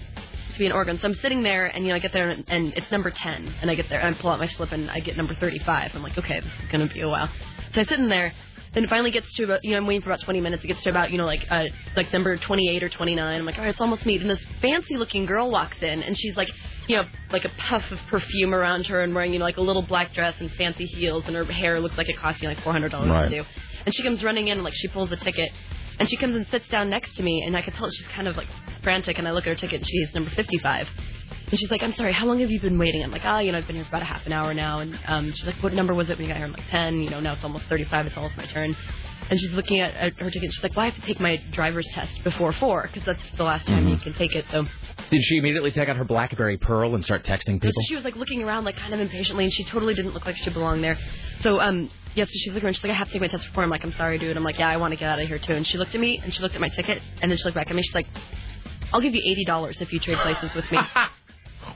To 0.53 0.59
be 0.59 0.65
in 0.67 0.71
Oregon, 0.71 0.99
so 0.99 1.07
I'm 1.07 1.15
sitting 1.15 1.41
there, 1.41 1.65
and 1.65 1.83
you 1.83 1.89
know 1.89 1.95
I 1.95 1.99
get 1.99 2.13
there, 2.13 2.29
and, 2.29 2.43
and 2.47 2.73
it's 2.75 2.91
number 2.91 3.09
ten, 3.09 3.53
and 3.61 3.71
I 3.71 3.75
get 3.75 3.89
there, 3.89 3.99
and 3.99 4.15
I 4.15 4.19
pull 4.19 4.29
out 4.29 4.37
my 4.39 4.47
slip, 4.47 4.71
and 4.71 4.89
I 4.91 4.99
get 4.99 5.17
number 5.17 5.33
thirty-five. 5.33 5.91
I'm 5.95 6.03
like, 6.03 6.17
okay, 6.17 6.39
this 6.41 6.51
is 6.63 6.71
gonna 6.71 6.87
be 6.87 7.01
a 7.01 7.07
while. 7.07 7.29
So 7.73 7.81
I 7.81 7.83
sit 7.85 7.99
in 7.99 8.07
there. 8.09 8.33
Then 8.73 8.85
it 8.85 8.89
finally 8.89 9.11
gets 9.11 9.31
to 9.35 9.43
about, 9.43 9.59
you 9.63 9.69
know, 9.71 9.77
I'm 9.77 9.85
waiting 9.85 10.01
for 10.01 10.09
about 10.09 10.21
20 10.21 10.41
minutes. 10.41 10.63
It 10.63 10.67
gets 10.67 10.81
to 10.81 10.89
about, 10.89 11.11
you 11.11 11.19
know, 11.19 11.25
like, 11.27 11.45
uh, 11.47 11.65
like 11.95 12.11
number 12.11 12.35
28 12.37 12.81
or 12.81 12.89
29. 12.89 13.19
I'm 13.39 13.45
like, 13.45 13.59
all 13.59 13.61
right, 13.63 13.69
it's 13.69 13.79
almost 13.79 14.03
me. 14.03 14.17
And 14.17 14.27
this 14.27 14.43
fancy 14.63 14.97
looking 14.97 15.27
girl 15.27 15.51
walks 15.51 15.77
in, 15.83 16.01
and 16.01 16.17
she's 16.17 16.35
like, 16.35 16.49
you 16.87 16.95
know, 16.95 17.03
like 17.31 17.45
a 17.45 17.49
puff 17.69 17.83
of 17.91 17.99
perfume 18.09 18.51
around 18.51 18.87
her, 18.87 19.01
and 19.03 19.13
wearing, 19.13 19.31
you 19.31 19.37
know, 19.37 19.45
like 19.45 19.57
a 19.57 19.61
little 19.61 19.83
black 19.83 20.15
dress 20.15 20.33
and 20.39 20.51
fancy 20.53 20.87
heels, 20.87 21.23
and 21.27 21.35
her 21.35 21.45
hair 21.45 21.79
looks 21.79 21.95
like 21.99 22.09
it 22.09 22.17
cost 22.17 22.41
you 22.41 22.47
like 22.47 22.57
$400 22.59 22.91
Right. 22.93 23.29
to 23.29 23.43
do. 23.43 23.43
And 23.85 23.93
she 23.93 24.01
comes 24.01 24.23
running 24.23 24.47
in, 24.47 24.63
like 24.63 24.73
she 24.73 24.87
pulls 24.87 25.11
a 25.11 25.17
ticket, 25.17 25.51
and 25.99 26.09
she 26.09 26.17
comes 26.17 26.35
and 26.35 26.45
sits 26.47 26.67
down 26.67 26.89
next 26.89 27.15
to 27.15 27.23
me, 27.23 27.43
and 27.45 27.55
I 27.55 27.61
can 27.61 27.73
tell 27.73 27.89
she's 27.89 28.07
kind 28.07 28.27
of 28.27 28.35
like 28.37 28.47
frantic. 28.83 29.17
And 29.17 29.27
I 29.27 29.31
look 29.31 29.45
at 29.45 29.49
her 29.49 29.55
ticket, 29.55 29.81
and 29.81 29.87
she's 29.87 30.13
number 30.13 30.31
55. 30.31 30.87
And 31.49 31.59
she's 31.59 31.69
like, 31.69 31.83
I'm 31.83 31.93
sorry, 31.93 32.13
how 32.13 32.25
long 32.25 32.39
have 32.39 32.49
you 32.49 32.59
been 32.59 32.79
waiting? 32.79 33.03
I'm 33.03 33.11
like, 33.11 33.21
ah, 33.25 33.39
you 33.39 33.51
know, 33.51 33.59
I've 33.59 33.67
been 33.67 33.75
here 33.75 33.85
for 33.85 33.89
about 33.89 34.01
a 34.01 34.05
half 34.05 34.25
an 34.25 34.33
hour 34.33 34.53
now. 34.53 34.79
And 34.79 34.97
um, 35.07 35.31
she's 35.33 35.45
like, 35.45 35.61
what 35.61 35.73
number 35.73 35.93
was 35.93 36.09
it 36.09 36.17
when 36.17 36.25
you 36.25 36.33
got 36.33 36.37
here? 36.37 36.47
I'm 36.47 36.53
like, 36.53 36.67
10. 36.69 37.01
You 37.01 37.09
know, 37.11 37.19
now 37.19 37.33
it's 37.33 37.43
almost 37.43 37.65
35. 37.69 38.07
It's 38.07 38.17
almost 38.17 38.35
my 38.37 38.45
turn. 38.47 38.75
And 39.29 39.39
she's 39.39 39.51
looking 39.51 39.79
at, 39.79 39.93
at 39.93 40.13
her 40.19 40.31
ticket. 40.31 40.51
She's 40.51 40.63
like, 40.63 40.75
well, 40.75 40.85
I 40.85 40.89
have 40.89 40.99
to 40.99 41.05
take 41.05 41.19
my 41.19 41.37
driver's 41.51 41.87
test 41.93 42.23
before 42.23 42.53
4 42.53 42.89
because 42.91 43.05
that's 43.05 43.21
the 43.37 43.43
last 43.43 43.67
time 43.67 43.87
you 43.87 43.97
can 43.97 44.13
take 44.13 44.33
it. 44.35 44.45
So, 44.51 44.65
Did 45.11 45.23
she 45.23 45.37
immediately 45.37 45.71
take 45.71 45.87
out 45.89 45.95
her 45.95 46.03
BlackBerry 46.03 46.57
Pearl 46.57 46.95
and 46.95 47.03
start 47.03 47.23
texting 47.23 47.55
so 47.55 47.67
people? 47.67 47.83
she 47.87 47.95
was 47.95 48.03
like 48.03 48.15
looking 48.15 48.41
around 48.43 48.65
like 48.65 48.75
kind 48.75 48.93
of 48.93 48.99
impatiently, 48.99 49.43
and 49.45 49.53
she 49.53 49.63
totally 49.63 49.93
didn't 49.93 50.13
look 50.13 50.25
like 50.25 50.35
she 50.37 50.49
belonged 50.49 50.83
there. 50.83 50.97
So, 51.41 51.59
um, 51.61 51.89
yeah, 52.15 52.25
so 52.25 52.29
she's 52.31 52.47
looking 52.47 52.65
around. 52.65 52.73
She's 52.75 52.83
like, 52.83 52.93
I 52.93 52.95
have 52.95 53.07
to 53.07 53.13
take 53.13 53.21
my 53.21 53.27
test 53.27 53.47
before. 53.47 53.63
I'm 53.63 53.69
like, 53.69 53.83
I'm 53.83 53.93
sorry, 53.93 54.19
dude. 54.19 54.37
I'm 54.37 54.43
like, 54.43 54.59
yeah, 54.59 54.69
I 54.69 54.77
want 54.77 54.91
to 54.91 54.97
get 54.97 55.09
out 55.09 55.19
of 55.19 55.27
here 55.27 55.39
too. 55.39 55.53
And 55.53 55.65
she 55.65 55.77
looked 55.77 55.95
at 55.95 56.01
me, 56.01 56.19
and 56.23 56.33
she 56.33 56.41
looked 56.41 56.55
at 56.55 56.61
my 56.61 56.69
ticket, 56.69 57.01
and 57.21 57.31
then 57.31 57.37
she 57.37 57.43
looked 57.43 57.55
back 57.55 57.69
at 57.69 57.75
me. 57.75 57.81
She's 57.81 57.95
like, 57.95 58.07
I'll 58.91 59.01
give 59.01 59.15
you 59.15 59.21
eighty 59.25 59.45
dollars 59.45 59.77
if 59.81 59.91
you 59.91 59.99
trade 59.99 60.19
places 60.19 60.53
with 60.55 60.65
me. 60.71 60.77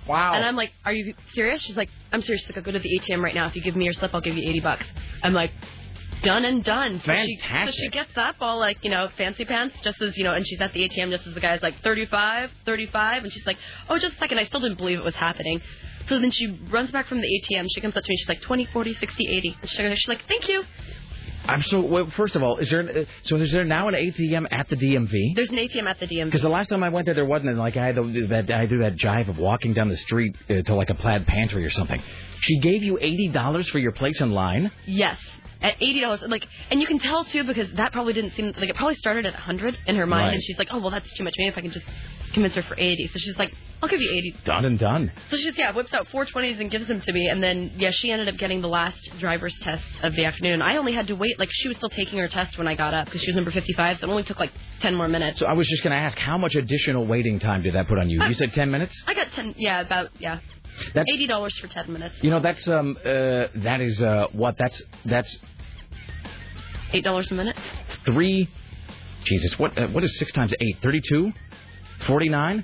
Wow. 0.07 0.33
And 0.33 0.43
I'm 0.45 0.55
like, 0.55 0.71
"Are 0.85 0.93
you 0.93 1.13
serious?" 1.33 1.61
She's 1.61 1.75
like, 1.77 1.89
"I'm 2.11 2.21
serious." 2.21 2.41
She's 2.41 2.49
like, 2.49 2.57
"I'll 2.57 2.63
go 2.63 2.71
to 2.71 2.79
the 2.79 2.99
ATM 2.99 3.21
right 3.21 3.35
now. 3.35 3.47
If 3.47 3.55
you 3.55 3.61
give 3.61 3.75
me 3.75 3.85
your 3.85 3.93
slip, 3.93 4.13
I'll 4.13 4.21
give 4.21 4.35
you 4.37 4.49
80 4.49 4.59
bucks." 4.61 4.85
I'm 5.23 5.33
like, 5.33 5.51
"Done 6.23 6.45
and 6.45 6.63
done." 6.63 7.01
So 7.05 7.13
she, 7.25 7.39
so 7.65 7.71
she 7.71 7.89
gets 7.89 8.17
up 8.17 8.35
all 8.41 8.59
like, 8.59 8.83
you 8.83 8.89
know, 8.89 9.09
fancy 9.17 9.45
pants, 9.45 9.75
just 9.83 10.01
as 10.01 10.17
you 10.17 10.23
know, 10.23 10.33
and 10.33 10.47
she's 10.47 10.59
at 10.61 10.73
the 10.73 10.87
ATM 10.87 11.09
just 11.09 11.27
as 11.27 11.33
the 11.33 11.39
guy's 11.39 11.61
like 11.61 11.81
35, 11.83 12.51
35, 12.65 13.23
and 13.23 13.33
she's 13.33 13.45
like, 13.45 13.57
"Oh, 13.89 13.97
just 13.97 14.15
a 14.15 14.17
second. 14.17 14.39
I 14.39 14.45
still 14.45 14.59
didn't 14.59 14.77
believe 14.77 14.99
it 14.99 15.05
was 15.05 15.15
happening. 15.15 15.61
So 16.07 16.19
then 16.19 16.31
she 16.31 16.59
runs 16.69 16.91
back 16.91 17.07
from 17.07 17.21
the 17.21 17.27
ATM. 17.27 17.67
She 17.73 17.81
comes 17.81 17.95
up 17.95 18.03
to 18.03 18.09
me. 18.09 18.17
She's 18.17 18.29
like, 18.29 18.41
20, 18.41 18.65
40, 18.65 18.93
60, 18.95 19.27
80. 19.27 19.57
And 19.61 19.69
she's 19.69 19.99
she's 19.99 20.07
like, 20.07 20.25
"Thank 20.27 20.47
you." 20.47 20.63
I'm 21.45 21.61
so. 21.61 21.79
Well, 21.81 22.09
first 22.11 22.35
of 22.35 22.43
all, 22.43 22.57
is 22.57 22.69
there 22.69 22.81
uh, 22.81 23.05
so 23.23 23.37
is 23.37 23.51
there 23.51 23.63
now 23.63 23.87
an 23.87 23.93
ATM 23.93 24.47
at 24.51 24.67
the 24.69 24.75
DMV? 24.75 25.35
There's 25.35 25.49
an 25.49 25.57
ATM 25.57 25.87
at 25.87 25.99
the 25.99 26.07
DMV. 26.07 26.25
Because 26.25 26.41
the 26.41 26.49
last 26.49 26.67
time 26.67 26.83
I 26.83 26.89
went 26.89 27.05
there, 27.05 27.15
there 27.15 27.25
wasn't. 27.25 27.51
And 27.51 27.59
like 27.59 27.77
I 27.77 27.85
had 27.85 27.95
to, 27.95 28.27
that 28.27 28.51
I 28.51 28.65
do 28.65 28.79
that 28.79 28.97
jive 28.97 29.29
of 29.29 29.37
walking 29.37 29.73
down 29.73 29.87
the 29.87 29.97
street 29.97 30.35
uh, 30.49 30.61
to 30.61 30.75
like 30.75 30.89
a 30.89 30.95
plaid 30.95 31.25
pantry 31.25 31.65
or 31.65 31.69
something. 31.69 32.01
She 32.41 32.59
gave 32.59 32.83
you 32.83 32.97
eighty 32.99 33.29
dollars 33.29 33.69
for 33.69 33.79
your 33.79 33.93
place 33.93 34.19
in 34.19 34.31
line. 34.31 34.71
Yes, 34.85 35.17
at 35.61 35.75
eighty 35.81 36.01
dollars. 36.01 36.21
Like, 36.27 36.45
and 36.71 36.79
you 36.81 36.87
can 36.87 36.99
tell 36.99 37.23
too 37.23 37.43
because 37.43 37.71
that 37.73 37.91
probably 37.91 38.13
didn't 38.13 38.33
seem 38.35 38.53
like 38.57 38.69
it 38.69 38.75
probably 38.75 38.95
started 38.95 39.25
at 39.25 39.33
a 39.33 39.37
hundred 39.37 39.77
in 39.87 39.95
her 39.95 40.05
mind, 40.05 40.27
Right. 40.27 40.33
and 40.35 40.43
she's 40.43 40.57
like, 40.57 40.69
oh 40.71 40.79
well, 40.79 40.91
that's 40.91 41.11
too 41.13 41.23
much. 41.23 41.33
Maybe 41.37 41.49
if 41.49 41.57
I 41.57 41.61
can 41.61 41.71
just 41.71 41.85
convince 42.33 42.55
her 42.55 42.63
for 42.63 42.75
eighty. 42.77 43.07
So 43.07 43.19
she's 43.19 43.37
like, 43.37 43.53
I'll 43.81 43.89
give 43.89 44.01
you 44.01 44.11
eighty. 44.11 44.35
Done 44.43 44.65
and 44.65 44.77
done. 44.79 45.11
So 45.29 45.37
she 45.37 45.43
just 45.45 45.57
yeah 45.57 45.71
whips 45.71 45.93
out 45.93 46.07
four 46.09 46.25
twenties 46.25 46.59
and 46.59 46.69
gives 46.71 46.87
them 46.87 46.99
to 47.01 47.13
me, 47.13 47.27
and 47.27 47.43
then 47.43 47.73
yeah 47.77 47.91
she 47.91 48.11
ended 48.11 48.27
up 48.27 48.37
getting 48.37 48.61
the 48.61 48.67
last 48.67 48.99
driver's 49.19 49.55
test 49.59 49.83
of 50.03 50.13
the 50.15 50.25
afternoon. 50.25 50.61
I 50.61 50.77
only 50.77 50.93
had 50.93 51.07
to 51.07 51.15
wait 51.15 51.39
like 51.39 51.49
she 51.51 51.67
was 51.67 51.77
still 51.77 51.89
taking 51.89 52.19
her 52.19 52.27
test 52.27 52.57
when 52.57 52.67
I 52.67 52.75
got 52.75 52.93
up 52.93 53.05
because 53.05 53.21
she 53.21 53.29
was 53.29 53.35
number 53.35 53.51
fifty 53.51 53.73
five, 53.73 53.99
so 53.99 54.07
it 54.07 54.09
only 54.09 54.23
took 54.23 54.39
like 54.39 54.51
ten 54.79 54.95
more 54.95 55.07
minutes. 55.07 55.39
So 55.39 55.45
I 55.45 55.53
was 55.53 55.67
just 55.67 55.83
going 55.83 55.91
to 55.91 55.97
ask, 55.97 56.17
how 56.17 56.37
much 56.37 56.55
additional 56.55 57.05
waiting 57.05 57.39
time 57.39 57.63
did 57.63 57.73
that 57.75 57.87
put 57.87 57.97
on 57.97 58.09
you? 58.09 58.21
Uh, 58.21 58.27
you 58.27 58.33
said 58.35 58.53
ten 58.53 58.69
minutes. 58.71 59.01
I 59.07 59.13
got 59.13 59.31
ten 59.31 59.53
yeah 59.57 59.81
about 59.81 60.09
yeah 60.19 60.39
That's 60.93 61.11
eighty 61.13 61.27
dollars 61.27 61.57
for 61.59 61.67
ten 61.67 61.91
minutes. 61.91 62.15
you 62.21 62.29
know 62.29 62.39
that's 62.39 62.67
um 62.67 62.97
uh 63.03 63.47
that 63.55 63.79
is 63.81 64.01
uh 64.01 64.27
what 64.31 64.55
that's 64.57 64.81
that's 65.05 65.37
Eight 66.93 67.03
dollars 67.03 67.29
a 67.31 67.35
minute. 67.35 67.57
three. 68.05 68.49
Jesus, 69.25 69.59
what 69.59 69.77
uh, 69.77 69.87
what 69.87 70.03
is 70.05 70.17
six 70.17 70.31
times 70.31 70.53
eight? 70.61 70.77
Thirty-two. 70.81 71.33
Forty-nine. 72.05 72.63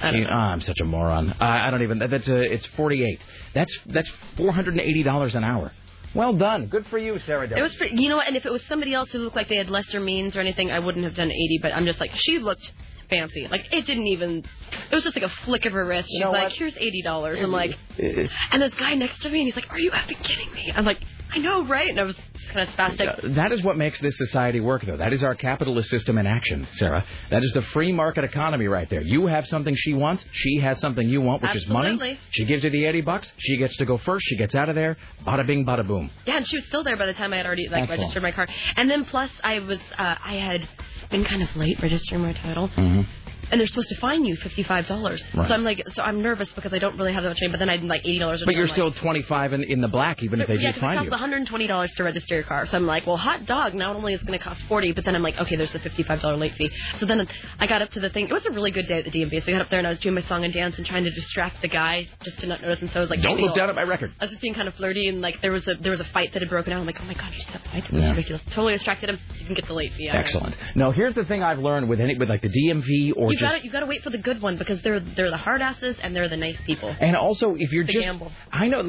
I 0.00 0.10
don't 0.10 0.22
know. 0.22 0.28
Ah, 0.30 0.52
I'm 0.52 0.60
such 0.60 0.80
a 0.80 0.84
moron. 0.84 1.32
I, 1.40 1.68
I 1.68 1.70
don't 1.70 1.82
even. 1.82 1.98
That, 2.00 2.10
That's 2.10 2.28
uh, 2.28 2.34
it's 2.34 2.66
48. 2.66 3.20
That's 3.54 3.78
that's 3.86 4.10
480 4.36 5.02
dollars 5.02 5.34
an 5.34 5.44
hour. 5.44 5.72
Well 6.14 6.32
done. 6.34 6.66
Good 6.66 6.86
for 6.86 6.98
you, 6.98 7.18
Sarah. 7.26 7.48
It 7.54 7.60
was 7.60 7.74
pretty, 7.76 8.00
you 8.02 8.08
know, 8.08 8.16
what, 8.16 8.26
and 8.26 8.36
if 8.36 8.46
it 8.46 8.50
was 8.52 8.64
somebody 8.66 8.94
else 8.94 9.10
who 9.10 9.18
looked 9.18 9.36
like 9.36 9.48
they 9.48 9.56
had 9.56 9.68
lesser 9.70 10.00
means 10.00 10.36
or 10.36 10.40
anything, 10.40 10.70
I 10.70 10.78
wouldn't 10.78 11.04
have 11.04 11.14
done 11.14 11.30
80. 11.30 11.58
But 11.62 11.72
I'm 11.74 11.84
just 11.84 12.00
like, 12.00 12.12
she 12.14 12.38
looked 12.38 12.72
fancy. 13.08 13.46
Like 13.50 13.72
it 13.72 13.86
didn't 13.86 14.06
even. 14.06 14.44
It 14.90 14.94
was 14.94 15.04
just 15.04 15.16
like 15.16 15.24
a 15.24 15.34
flick 15.44 15.66
of 15.66 15.72
her 15.72 15.84
wrist. 15.84 16.08
She's 16.08 16.20
know 16.20 16.30
like, 16.30 16.44
what? 16.44 16.52
here's 16.52 16.76
eighty 16.76 17.02
dollars. 17.02 17.40
I'm 17.40 17.52
like, 17.52 17.76
and 17.98 18.62
this 18.62 18.74
guy 18.74 18.94
next 18.94 19.22
to 19.22 19.30
me, 19.30 19.40
and 19.40 19.46
he's 19.46 19.56
like, 19.56 19.70
are 19.70 19.78
you 19.78 19.90
effing 19.90 20.22
kidding 20.22 20.52
me? 20.52 20.72
I'm 20.74 20.84
like, 20.84 20.98
I 21.30 21.38
know, 21.38 21.66
right? 21.66 21.90
And 21.90 22.00
I 22.00 22.04
was 22.04 22.16
kind 22.52 22.68
of 22.68 22.74
spastic. 22.74 23.34
that 23.34 23.52
is 23.52 23.62
what 23.62 23.76
makes 23.76 24.00
this 24.00 24.16
society 24.16 24.60
work, 24.60 24.84
though. 24.86 24.96
That 24.96 25.12
is 25.12 25.22
our 25.22 25.34
capitalist 25.34 25.90
system 25.90 26.16
in 26.16 26.26
action, 26.26 26.66
Sarah. 26.74 27.04
That 27.30 27.44
is 27.44 27.52
the 27.52 27.62
free 27.62 27.92
market 27.92 28.24
economy 28.24 28.66
right 28.66 28.88
there. 28.88 29.02
You 29.02 29.26
have 29.26 29.46
something 29.46 29.74
she 29.76 29.92
wants, 29.92 30.24
she 30.32 30.58
has 30.60 30.80
something 30.80 31.06
you 31.06 31.20
want, 31.20 31.42
which 31.42 31.54
is 31.54 31.68
money. 31.68 31.90
Absolutely. 31.90 32.20
She 32.30 32.44
gives 32.46 32.64
you 32.64 32.70
the 32.70 32.86
80 32.86 33.00
bucks, 33.02 33.32
she 33.36 33.58
gets 33.58 33.76
to 33.76 33.84
go 33.84 33.98
first, 33.98 34.26
she 34.26 34.36
gets 34.36 34.54
out 34.54 34.68
of 34.68 34.74
there. 34.74 34.96
Bada 35.26 35.46
bing, 35.46 35.66
bada 35.66 35.86
boom. 35.86 36.10
Yeah, 36.26 36.38
and 36.38 36.46
she 36.46 36.56
was 36.56 36.66
still 36.66 36.82
there 36.82 36.96
by 36.96 37.06
the 37.06 37.14
time 37.14 37.32
I 37.32 37.36
had 37.36 37.46
already 37.46 37.68
like 37.68 37.82
Excellent. 37.82 38.00
registered 38.00 38.22
my 38.22 38.32
car. 38.32 38.48
And 38.76 38.90
then 38.90 39.04
plus, 39.04 39.30
I 39.44 39.58
was 39.58 39.78
uh, 39.98 40.14
I 40.24 40.34
had 40.34 40.66
been 41.10 41.24
kind 41.24 41.42
of 41.42 41.48
late 41.56 41.76
registering 41.82 42.22
my 42.22 42.32
title. 42.32 42.68
Mm-hmm. 42.68 43.27
And 43.50 43.60
they're 43.60 43.66
supposed 43.66 43.88
to 43.88 43.96
fine 43.96 44.24
you 44.24 44.36
fifty 44.36 44.62
five 44.62 44.86
dollars. 44.86 45.22
Right. 45.34 45.48
So 45.48 45.54
I'm 45.54 45.64
like, 45.64 45.82
so 45.94 46.02
I'm 46.02 46.22
nervous 46.22 46.50
because 46.52 46.72
I 46.74 46.78
don't 46.78 46.96
really 46.98 47.12
have 47.12 47.22
that 47.22 47.30
much 47.30 47.38
money. 47.40 47.50
But 47.50 47.58
then 47.58 47.70
I'd 47.70 47.82
like 47.82 48.02
eighty 48.02 48.18
dollars. 48.18 48.42
But 48.44 48.54
you're 48.54 48.66
still 48.68 48.92
25 48.92 49.52
in, 49.52 49.64
in 49.64 49.80
the 49.80 49.88
black, 49.88 50.22
even 50.22 50.40
if 50.40 50.48
they 50.48 50.54
yeah, 50.54 50.72
do 50.72 50.74
because 50.74 50.76
it 50.78 50.80
find 50.80 50.98
costs 50.98 51.10
120 51.10 51.66
dollars 51.66 51.92
to 51.92 52.04
register 52.04 52.34
your 52.34 52.44
car. 52.44 52.66
So 52.66 52.76
I'm 52.76 52.86
like, 52.86 53.06
well, 53.06 53.16
hot 53.16 53.46
dog. 53.46 53.74
Not 53.74 53.96
only 53.96 54.14
is 54.14 54.20
it 54.20 54.26
going 54.26 54.38
to 54.38 54.44
cost 54.44 54.62
40, 54.62 54.92
but 54.92 55.04
then 55.04 55.14
I'm 55.14 55.22
like, 55.22 55.36
okay, 55.38 55.56
there's 55.56 55.72
the 55.72 55.78
55 55.78 56.20
dollar 56.20 56.36
late 56.36 56.54
fee. 56.54 56.70
So 56.98 57.06
then 57.06 57.26
I 57.58 57.66
got 57.66 57.82
up 57.82 57.90
to 57.90 58.00
the 58.00 58.10
thing. 58.10 58.26
It 58.28 58.32
was 58.32 58.44
a 58.46 58.50
really 58.50 58.70
good 58.70 58.86
day 58.86 58.98
at 58.98 59.04
the 59.04 59.10
DMV. 59.10 59.44
So 59.44 59.48
I 59.48 59.52
got 59.52 59.62
up 59.62 59.70
there 59.70 59.78
and 59.78 59.86
I 59.86 59.90
was 59.90 59.98
doing 60.00 60.14
my 60.14 60.22
song 60.22 60.44
and 60.44 60.52
dance 60.52 60.76
and 60.76 60.86
trying 60.86 61.04
to 61.04 61.10
distract 61.10 61.62
the 61.62 61.68
guy 61.68 62.08
just 62.22 62.38
to 62.40 62.46
not 62.46 62.60
notice. 62.62 62.80
And 62.80 62.90
so 62.90 62.98
I 62.98 63.02
was 63.02 63.10
like, 63.10 63.22
Don't 63.22 63.40
look 63.40 63.54
down 63.54 63.68
at 63.68 63.74
my 63.74 63.82
record. 63.82 64.12
I 64.20 64.24
was 64.24 64.30
just 64.30 64.42
being 64.42 64.54
kind 64.54 64.68
of 64.68 64.74
flirty 64.74 65.08
and 65.08 65.20
like 65.20 65.40
there 65.42 65.52
was 65.52 65.66
a 65.66 65.74
there 65.80 65.90
was 65.90 66.00
a 66.00 66.04
fight 66.06 66.32
that 66.32 66.42
had 66.42 66.48
broken 66.50 66.72
out. 66.72 66.80
I'm 66.80 66.86
like, 66.86 67.00
oh 67.00 67.04
my 67.04 67.14
god, 67.14 67.32
you 67.34 67.40
stepped 67.40 67.66
fight. 67.68 67.84
This 67.90 68.02
Yeah. 68.02 68.10
ridiculous. 68.10 68.42
Totally 68.50 68.74
distracted 68.74 69.10
him. 69.10 69.18
You 69.38 69.46
can 69.46 69.54
get 69.54 69.66
the 69.66 69.74
late 69.74 69.92
fee. 69.94 70.08
it. 70.08 70.14
Excellent. 70.14 70.56
No, 70.74 70.90
here's 70.90 71.14
the 71.14 71.24
thing 71.24 71.42
I've 71.42 71.58
learned 71.58 71.88
with 71.88 72.00
any 72.00 72.16
with 72.16 72.28
like 72.28 72.42
the 72.42 72.48
DMV 72.48 73.12
or 73.16 73.32
You 73.32 73.37
just 73.38 73.52
got 73.52 73.58
to 73.58 73.64
you 73.64 73.70
got 73.70 73.80
to 73.80 73.86
wait 73.86 74.02
for 74.02 74.10
the 74.10 74.18
good 74.18 74.40
one 74.42 74.56
because 74.58 74.80
they're 74.82 75.00
they're 75.00 75.30
the 75.30 75.36
hard 75.36 75.62
asses 75.62 75.96
and 76.02 76.14
they're 76.14 76.28
the 76.28 76.36
nice 76.36 76.58
people. 76.66 76.94
And 77.00 77.16
also, 77.16 77.54
if 77.56 77.72
you're 77.72 77.84
The 77.84 77.92
just, 77.94 78.04
gamble. 78.04 78.32
I 78.52 78.68
know. 78.68 78.80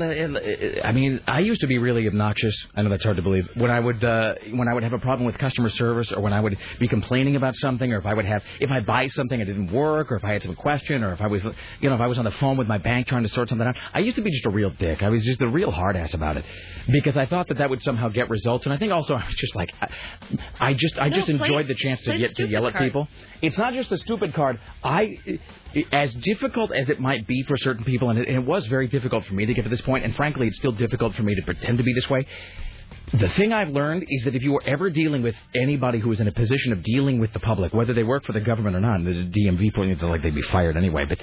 I 0.83 0.91
mean, 0.91 1.19
I 1.27 1.39
used 1.39 1.61
to 1.61 1.67
be 1.67 1.77
really 1.77 2.07
obnoxious. 2.07 2.55
I 2.75 2.81
know 2.81 2.89
that's 2.89 3.03
hard 3.03 3.17
to 3.17 3.21
believe. 3.21 3.47
When 3.55 3.71
I 3.71 3.79
would, 3.79 4.03
uh, 4.03 4.35
when 4.53 4.67
I 4.67 4.73
would 4.73 4.83
have 4.83 4.93
a 4.93 4.99
problem 4.99 5.25
with 5.25 5.37
customer 5.37 5.69
service, 5.69 6.11
or 6.11 6.21
when 6.21 6.33
I 6.33 6.39
would 6.41 6.57
be 6.79 6.87
complaining 6.87 7.35
about 7.35 7.55
something, 7.55 7.91
or 7.93 7.99
if 7.99 8.05
I 8.05 8.13
would 8.13 8.25
have, 8.25 8.43
if 8.59 8.69
I 8.71 8.79
buy 8.81 9.07
something 9.07 9.39
that 9.39 9.45
didn't 9.45 9.71
work, 9.71 10.11
or 10.11 10.15
if 10.17 10.23
I 10.23 10.33
had 10.33 10.43
some 10.43 10.55
question, 10.55 11.03
or 11.03 11.13
if 11.13 11.21
I 11.21 11.27
was, 11.27 11.43
you 11.81 11.89
know, 11.89 11.95
if 11.95 12.01
I 12.01 12.07
was 12.07 12.17
on 12.17 12.25
the 12.25 12.31
phone 12.31 12.57
with 12.57 12.67
my 12.67 12.77
bank 12.77 13.07
trying 13.07 13.23
to 13.23 13.29
sort 13.29 13.49
something 13.49 13.67
out, 13.67 13.77
I 13.93 13.99
used 13.99 14.15
to 14.17 14.21
be 14.21 14.31
just 14.31 14.45
a 14.45 14.49
real 14.49 14.69
dick. 14.71 15.01
I 15.03 15.09
was 15.09 15.23
just 15.23 15.41
a 15.41 15.47
real 15.47 15.71
hard 15.71 15.95
ass 15.95 16.13
about 16.13 16.37
it, 16.37 16.45
because 16.91 17.17
I 17.17 17.25
thought 17.25 17.47
that 17.49 17.57
that 17.57 17.69
would 17.69 17.83
somehow 17.83 18.09
get 18.09 18.29
results, 18.29 18.65
and 18.65 18.73
I 18.73 18.77
think 18.77 18.91
also 18.91 19.15
I 19.15 19.25
was 19.25 19.35
just 19.35 19.55
like, 19.55 19.73
I, 19.81 19.89
I 20.59 20.73
just, 20.73 20.97
I 20.99 21.09
No, 21.09 21.15
just 21.17 21.27
play- 21.27 21.35
enjoyed 21.35 21.67
the 21.67 21.75
chance 21.75 22.01
to 22.03 22.17
get 22.17 22.35
to 22.37 22.47
yell 22.47 22.65
at 22.67 22.73
card. 22.73 22.85
people. 22.85 23.07
It's 23.41 23.57
not 23.57 23.73
just 23.73 23.91
a 23.91 23.97
stupid 23.97 24.33
card. 24.39 24.59
I, 24.83 25.19
as 25.91 26.13
difficult 26.13 26.71
as 26.71 26.89
it 26.89 26.99
might 26.99 27.27
be 27.27 27.43
for 27.43 27.57
certain 27.57 27.83
people, 27.83 28.09
and 28.09 28.19
it, 28.19 28.27
and 28.29 28.37
it 28.37 28.45
was 28.45 28.65
very 28.67 28.87
difficult 28.87 29.25
for 29.25 29.33
me 29.33 29.45
to 29.45 29.53
get 29.53 29.63
to 29.63 29.69
this 29.69 29.81
point, 29.81 30.05
and 30.05 30.15
frankly, 30.15 30.47
it's 30.47 30.57
still 30.57 30.71
difficult 30.71 31.13
for 31.15 31.23
me 31.23 31.35
to 31.35 31.41
pretend 31.41 31.77
to 31.77 31.83
be 31.83 31.93
this 31.93 32.09
way. 32.09 32.25
The 33.13 33.29
thing 33.29 33.51
I've 33.51 33.69
learned 33.69 34.05
is 34.07 34.23
that 34.23 34.35
if 34.35 34.43
you 34.43 34.55
are 34.55 34.63
ever 34.65 34.89
dealing 34.89 35.23
with 35.23 35.35
anybody 35.55 35.99
who 35.99 36.11
is 36.11 36.21
in 36.21 36.27
a 36.27 36.31
position 36.31 36.71
of 36.71 36.83
dealing 36.83 37.19
with 37.19 37.33
the 37.33 37.39
public, 37.39 37.73
whether 37.73 37.93
they 37.93 38.03
work 38.03 38.23
for 38.23 38.33
the 38.33 38.39
government 38.39 38.75
or 38.75 38.79
not, 38.79 39.03
the 39.03 39.29
DMV 39.37 39.73
point 39.73 39.91
it's 39.91 40.01
like 40.01 40.21
they'd 40.23 40.35
be 40.35 40.41
fired 40.43 40.77
anyway, 40.77 41.05
but 41.05 41.19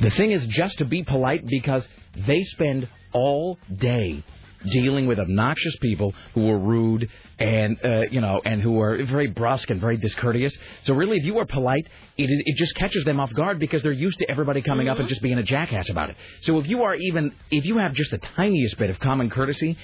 the 0.00 0.10
thing 0.10 0.30
is 0.32 0.46
just 0.46 0.78
to 0.78 0.84
be 0.84 1.02
polite 1.02 1.44
because 1.46 1.86
they 2.26 2.42
spend 2.44 2.88
all 3.12 3.58
day 3.76 4.24
dealing 4.70 5.06
with 5.06 5.18
obnoxious 5.18 5.76
people 5.80 6.14
who 6.34 6.48
are 6.50 6.58
rude 6.58 7.08
and 7.38 7.78
uh, 7.84 8.02
you 8.10 8.20
know 8.20 8.40
and 8.44 8.62
who 8.62 8.80
are 8.80 9.04
very 9.04 9.28
brusque 9.28 9.70
and 9.70 9.80
very 9.80 9.96
discourteous. 9.96 10.56
So 10.84 10.94
really, 10.94 11.18
if 11.18 11.24
you 11.24 11.38
are 11.38 11.46
polite, 11.46 11.86
it 12.16 12.24
is, 12.24 12.42
it 12.46 12.56
just 12.56 12.74
catches 12.74 13.04
them 13.04 13.20
off 13.20 13.32
guard 13.34 13.58
because 13.58 13.82
they're 13.82 13.92
used 13.92 14.18
to 14.20 14.30
everybody 14.30 14.62
coming 14.62 14.88
up 14.88 14.98
and 14.98 15.08
just 15.08 15.22
being 15.22 15.38
a 15.38 15.42
jackass 15.42 15.88
about 15.88 16.10
it. 16.10 16.16
So 16.42 16.58
if 16.58 16.68
you 16.68 16.82
are 16.82 16.94
even 16.94 17.32
if 17.50 17.64
you 17.64 17.78
have 17.78 17.94
just 17.94 18.10
the 18.10 18.18
tiniest 18.18 18.78
bit 18.78 18.90
of 18.90 18.98
common 19.00 19.30
courtesy. 19.30 19.76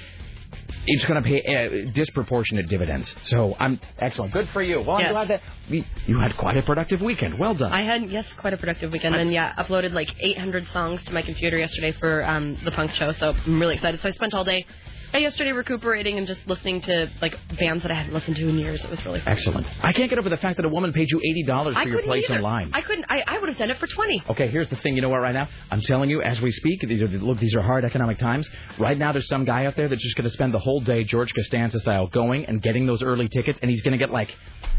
It's 0.87 1.05
going 1.05 1.23
to 1.23 1.29
pay 1.29 1.43
uh, 1.43 1.91
disproportionate 1.93 2.69
dividends. 2.69 3.15
So 3.25 3.55
I'm 3.59 3.81
excellent. 3.99 4.33
Good 4.33 4.49
for 4.51 4.63
you. 4.63 4.81
Well, 4.81 4.97
I'm 4.97 5.13
glad 5.13 5.29
that 5.29 5.43
you 5.69 5.85
you 6.07 6.19
had 6.19 6.37
quite 6.37 6.57
a 6.57 6.63
productive 6.63 7.01
weekend. 7.01 7.39
Well 7.39 7.55
done. 7.55 7.73
I 7.73 7.83
had 7.83 8.11
yes, 8.11 8.27
quite 8.39 8.53
a 8.53 8.57
productive 8.57 8.93
weekend, 8.93 9.15
and 9.15 9.33
yeah, 9.33 9.55
uploaded 9.57 9.93
like 9.93 10.15
800 10.19 10.69
songs 10.69 11.05
to 11.05 11.13
my 11.13 11.23
computer 11.23 11.59
yesterday 11.59 11.93
for 11.93 12.25
um, 12.25 12.59
the 12.65 12.71
punk 12.71 12.93
show. 12.93 13.13
So 13.13 13.33
I'm 13.33 13.61
really 13.61 13.75
excited. 13.75 14.01
So 14.01 14.09
I 14.09 14.13
spent 14.13 14.35
all 14.35 14.45
day 14.45 14.67
yesterday 15.15 15.53
recuperating 15.53 16.19
and 16.19 16.27
just 16.27 16.41
listening 16.47 16.81
to 16.83 17.11
like 17.21 17.37
bands 17.59 17.83
that 17.83 17.91
I 17.91 17.95
hadn't 17.95 18.13
listened 18.13 18.37
to 18.37 18.49
in 18.49 18.59
years. 18.59 18.85
It 18.85 18.91
was 18.91 19.05
really 19.05 19.21
fun. 19.21 19.33
Excellent. 19.33 19.67
I 19.83 19.93
can't 19.93 20.11
get 20.11 20.19
over 20.19 20.29
the 20.29 20.37
fact 20.37 20.57
that 20.59 20.65
a 20.67 20.69
woman 20.69 20.93
paid 20.93 21.11
you 21.11 21.19
eighty 21.19 21.43
dollars 21.45 21.75
I 21.77 21.83
for 21.83 21.89
your 21.89 21.99
couldn't 21.99 22.11
place 22.11 22.25
either. 22.31 22.37
in 22.37 22.43
line. 22.43 22.71
I 22.75 22.83
couldn't. 22.83 23.07
I, 23.09 23.23
I 23.27 23.39
would 23.39 23.49
have 23.49 23.59
done 23.59 23.71
it 23.71 23.79
for 23.79 23.87
20. 23.87 24.25
Okay, 24.31 24.49
here's 24.49 24.69
the 24.69 24.77
thing. 24.77 24.95
You 24.97 25.03
know 25.03 25.09
what? 25.09 25.21
Right 25.21 25.33
now, 25.35 25.49
I'm 25.71 25.81
telling 25.81 26.11
you, 26.11 26.23
as 26.23 26.41
we 26.41 26.51
speak, 26.51 26.81
these 26.87 27.03
are, 27.03 27.09
look, 27.09 27.39
these 27.39 27.55
are 27.55 27.63
hard 27.63 27.85
economic 27.85 28.19
times. 28.19 28.49
Right 28.79 28.99
now, 28.99 29.13
there's 29.13 29.29
some 29.29 29.45
guy 29.45 29.67
out 29.67 29.77
there 29.77 29.89
that's 29.89 30.03
just 30.03 30.17
going 30.17 30.29
to 30.29 30.33
spend 30.33 30.53
the 30.55 30.59
whole 30.59 30.81
day, 30.81 31.05
George 31.05 31.35
Costanza 31.35 31.81
style, 31.81 32.07
going 32.09 32.47
and 32.47 32.61
getting 32.63 32.87
those 32.87 33.03
early 33.03 33.29
tickets, 33.29 33.59
and 33.63 33.71
he's 33.71 33.83
going 33.83 33.93
to 33.93 33.99
get 33.99 34.11
like 34.13 34.35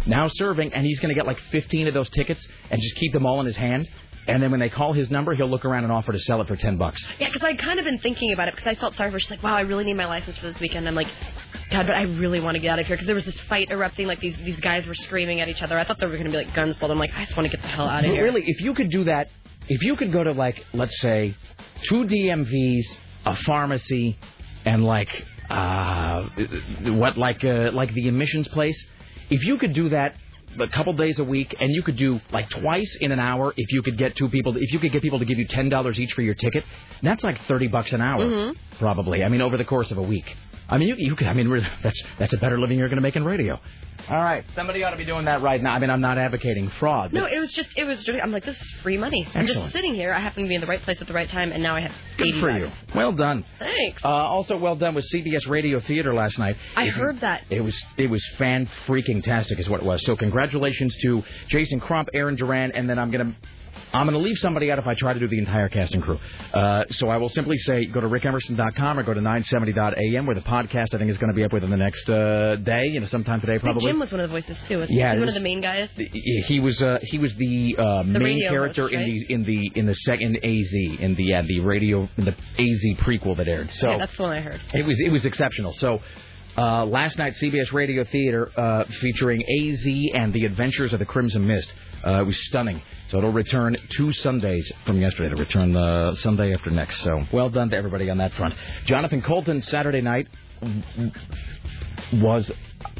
now 0.05 0.27
serving, 0.27 0.73
and 0.73 0.85
he's 0.85 0.99
going 0.99 1.09
to 1.09 1.15
get 1.15 1.25
like 1.27 1.39
15 1.51 1.87
of 1.87 1.93
those 1.93 2.09
tickets 2.11 2.47
and 2.69 2.79
just 2.81 2.95
keep 2.95 3.13
them 3.13 3.25
all 3.25 3.39
in 3.39 3.45
his 3.45 3.55
hand. 3.57 3.87
And 4.27 4.43
then 4.43 4.51
when 4.51 4.59
they 4.59 4.69
call 4.69 4.93
his 4.93 5.09
number, 5.09 5.33
he'll 5.33 5.49
look 5.49 5.65
around 5.65 5.85
and 5.85 5.93
offer 5.93 6.11
to 6.11 6.19
sell 6.19 6.41
it 6.41 6.47
for 6.47 6.55
10 6.55 6.77
bucks. 6.77 7.03
Yeah, 7.19 7.27
because 7.27 7.41
I'd 7.43 7.57
kind 7.57 7.79
of 7.79 7.85
been 7.85 7.99
thinking 7.99 8.31
about 8.31 8.47
it 8.47 8.55
because 8.55 8.67
I 8.67 8.79
felt 8.79 8.95
sorry 8.95 9.09
for 9.09 9.13
her. 9.13 9.19
She's 9.19 9.31
like, 9.31 9.41
wow, 9.41 9.55
I 9.55 9.61
really 9.61 9.85
need 9.85 9.95
my 9.95 10.05
license 10.05 10.37
for 10.37 10.51
this 10.51 10.59
weekend. 10.59 10.87
I'm 10.87 10.95
like, 10.95 11.07
God, 11.71 11.87
but 11.87 11.95
I 11.95 12.03
really 12.03 12.39
want 12.39 12.55
to 12.55 12.59
get 12.59 12.69
out 12.69 12.79
of 12.79 12.85
here 12.85 12.95
because 12.95 13.07
there 13.07 13.15
was 13.15 13.25
this 13.25 13.39
fight 13.41 13.69
erupting. 13.71 14.07
Like 14.07 14.19
these 14.19 14.35
these 14.37 14.59
guys 14.59 14.85
were 14.85 14.93
screaming 14.93 15.41
at 15.41 15.47
each 15.47 15.61
other. 15.61 15.77
I 15.79 15.83
thought 15.83 15.99
there 15.99 16.09
were 16.09 16.17
going 16.17 16.31
to 16.31 16.37
be 16.37 16.43
like 16.43 16.53
guns 16.53 16.75
pulled. 16.77 16.91
I'm 16.91 16.99
like, 16.99 17.11
I 17.15 17.25
just 17.25 17.35
want 17.37 17.49
to 17.49 17.55
get 17.55 17.63
the 17.63 17.69
hell 17.69 17.87
out 17.87 18.05
of 18.05 18.11
here. 18.11 18.23
really, 18.23 18.43
if 18.45 18.61
you 18.61 18.73
could 18.73 18.89
do 18.89 19.05
that, 19.05 19.29
if 19.67 19.83
you 19.83 19.95
could 19.95 20.11
go 20.11 20.23
to 20.23 20.31
like, 20.31 20.63
let's 20.73 20.99
say, 20.99 21.35
two 21.83 22.03
DMVs, 22.05 22.85
a 23.25 23.35
pharmacy, 23.35 24.17
and 24.65 24.83
like, 24.83 25.09
uh, 25.49 26.27
what, 26.85 27.17
like, 27.17 27.43
uh, 27.43 27.71
like 27.71 27.93
the 27.93 28.07
emissions 28.07 28.47
place, 28.49 28.83
if 29.29 29.43
you 29.43 29.57
could 29.57 29.73
do 29.73 29.89
that 29.89 30.15
a 30.57 30.67
couple 30.67 30.93
days 30.93 31.19
a 31.19 31.23
week, 31.23 31.55
and 31.59 31.71
you 31.73 31.83
could 31.83 31.95
do 31.97 32.19
like 32.31 32.49
twice 32.49 32.97
in 33.01 33.11
an 33.11 33.19
hour, 33.19 33.53
if 33.55 33.71
you 33.71 33.81
could 33.81 33.97
get 33.97 34.15
two 34.15 34.29
people, 34.29 34.55
if 34.57 34.71
you 34.73 34.79
could 34.79 34.91
get 34.91 35.01
people 35.01 35.19
to 35.19 35.25
give 35.25 35.37
you 35.37 35.47
ten 35.47 35.69
dollars 35.69 35.99
each 35.99 36.13
for 36.13 36.21
your 36.21 36.33
ticket, 36.35 36.63
that's 37.03 37.23
like 37.23 37.39
thirty 37.45 37.67
bucks 37.67 37.93
an 37.93 38.01
hour, 38.01 38.21
Mhm. 38.23 38.55
probably. 38.79 39.23
I 39.23 39.29
mean, 39.29 39.41
over 39.41 39.57
the 39.57 39.65
course 39.65 39.91
of 39.91 39.97
a 39.97 40.01
week. 40.03 40.35
I 40.69 40.77
mean, 40.77 40.89
you, 40.89 40.95
you 40.97 41.15
could, 41.15 41.27
I 41.27 41.33
mean, 41.33 41.65
that's 41.83 42.01
that's 42.19 42.33
a 42.33 42.37
better 42.37 42.59
living 42.59 42.77
you're 42.77 42.89
going 42.89 42.97
to 42.97 43.01
make 43.01 43.15
in 43.15 43.23
radio. 43.25 43.59
All 44.09 44.17
right. 44.17 44.43
Somebody 44.55 44.83
ought 44.83 44.89
to 44.91 44.97
be 44.97 45.05
doing 45.05 45.25
that 45.25 45.41
right 45.43 45.61
now. 45.61 45.73
I 45.73 45.79
mean, 45.79 45.89
I'm 45.91 46.01
not 46.01 46.17
advocating 46.17 46.69
fraud. 46.79 47.13
No, 47.13 47.25
it 47.25 47.39
was 47.39 47.51
just 47.51 47.69
it 47.75 47.85
was. 47.85 48.07
I'm 48.09 48.31
like, 48.31 48.43
this 48.45 48.55
is 48.59 48.71
free 48.81 48.97
money. 48.97 49.27
I'm 49.35 49.45
just 49.45 49.71
sitting 49.71 49.93
here. 49.93 50.13
I 50.13 50.19
happen 50.19 50.43
to 50.43 50.49
be 50.49 50.55
in 50.55 50.61
the 50.61 50.67
right 50.67 50.81
place 50.81 50.97
at 50.99 51.07
the 51.07 51.13
right 51.13 51.29
time, 51.29 51.51
and 51.51 51.61
now 51.61 51.75
I 51.75 51.81
have 51.81 51.91
Good 52.17 52.29
80 52.29 52.39
for 52.39 52.57
you. 52.57 52.71
Well 52.95 53.11
done. 53.11 53.45
Thanks. 53.59 54.03
Uh, 54.03 54.07
also, 54.07 54.57
well 54.57 54.75
done 54.75 54.95
with 54.95 55.05
CBS 55.13 55.47
Radio 55.47 55.79
Theater 55.81 56.13
last 56.13 56.39
night. 56.39 56.55
I 56.75 56.85
It- 56.85 56.89
heard 56.91 57.21
that. 57.21 57.43
It 57.49 57.61
was 57.61 57.79
it 57.97 58.07
was 58.09 58.25
fan 58.37 58.67
freaking 58.87 59.21
tastic, 59.23 59.59
is 59.59 59.69
what 59.69 59.81
it 59.81 59.85
was. 59.85 60.03
So 60.05 60.15
congratulations 60.15 60.95
to 61.03 61.23
Jason 61.47 61.79
Crump, 61.79 62.09
Aaron 62.13 62.35
Duran, 62.35 62.71
and 62.73 62.89
then 62.89 62.97
I'm 62.97 63.11
gonna. 63.11 63.35
I'm 63.93 64.05
going 64.05 64.13
to 64.13 64.23
leave 64.23 64.37
somebody 64.37 64.71
out 64.71 64.79
if 64.79 64.87
I 64.87 64.93
try 64.93 65.13
to 65.13 65.19
do 65.19 65.27
the 65.27 65.39
entire 65.39 65.67
cast 65.69 65.93
and 65.93 66.03
crew. 66.03 66.19
Uh, 66.53 66.85
so 66.91 67.09
I 67.09 67.17
will 67.17 67.29
simply 67.29 67.57
say 67.57 67.85
go 67.85 68.01
to 68.01 68.07
rickemerson.com 68.07 68.99
or 68.99 69.03
go 69.03 69.13
to 69.13 69.21
970.am 69.21 70.25
where 70.25 70.35
the 70.35 70.41
podcast 70.41 70.93
I 70.93 70.97
think 70.97 71.09
is 71.09 71.17
going 71.17 71.29
to 71.31 71.35
be 71.35 71.43
up 71.43 71.53
within 71.53 71.69
the 71.69 71.77
next 71.77 72.09
uh, 72.09 72.57
day, 72.57 72.87
you 72.87 72.99
know, 72.99 73.07
sometime 73.07 73.41
today 73.41 73.57
probably. 73.57 73.85
Jim 73.85 73.99
was 73.99 74.11
one 74.11 74.21
of 74.21 74.29
the 74.29 74.33
voices 74.33 74.57
too. 74.67 74.79
Was 74.79 74.89
Yeah, 74.91 75.11
he 75.11 75.17
it 75.17 75.19
one 75.19 75.27
of 75.27 75.33
the 75.33 75.39
main 75.39 75.61
guys. 75.61 75.89
he 75.95 76.59
was 76.59 76.81
uh, 76.81 76.99
he 77.03 77.17
was 77.17 77.33
the, 77.35 77.75
uh, 77.77 78.03
main 78.03 78.41
character 78.41 78.83
host, 78.83 78.93
in 78.93 79.05
the 79.05 79.33
in 79.33 79.43
the 79.43 79.71
in 79.79 79.85
the 79.85 79.95
second 79.95 80.37
AZ 80.37 80.73
in 80.99 81.15
the 81.15 81.33
uh, 81.33 81.43
the 81.47 81.59
radio 81.61 82.07
in 82.17 82.25
the 82.25 82.31
AZ 82.31 82.97
prequel 82.99 83.37
that 83.37 83.47
aired. 83.47 83.71
So 83.71 83.89
yeah, 83.89 83.97
that's 83.97 84.15
the 84.15 84.23
one 84.23 84.37
I 84.37 84.41
heard. 84.41 84.61
it 84.73 84.85
was 84.85 84.99
it 84.99 85.09
was 85.09 85.25
exceptional. 85.25 85.73
So 85.73 85.99
uh, 86.57 86.85
last 86.85 87.17
night, 87.17 87.33
CBS 87.35 87.71
Radio 87.71 88.03
Theater 88.03 88.51
uh, 88.55 88.83
featuring 89.01 89.41
AZ 89.41 89.85
and 90.13 90.33
the 90.33 90.45
Adventures 90.45 90.93
of 90.93 90.99
the 90.99 91.05
Crimson 91.05 91.47
Mist. 91.47 91.71
Uh, 92.05 92.21
it 92.21 92.25
was 92.25 92.37
stunning. 92.45 92.81
So 93.09 93.17
it'll 93.17 93.31
return 93.31 93.75
two 93.91 94.11
Sundays 94.13 94.71
from 94.85 94.99
yesterday. 95.01 95.27
It'll 95.31 95.39
return 95.39 95.73
the 95.73 96.15
Sunday 96.15 96.53
after 96.53 96.69
next. 96.69 97.01
So 97.01 97.25
well 97.31 97.49
done 97.49 97.69
to 97.71 97.75
everybody 97.75 98.09
on 98.09 98.17
that 98.19 98.33
front. 98.33 98.53
Jonathan 98.85 99.21
Coulton 99.21 99.61
Saturday 99.63 100.01
night 100.01 100.27
was. 102.13 102.51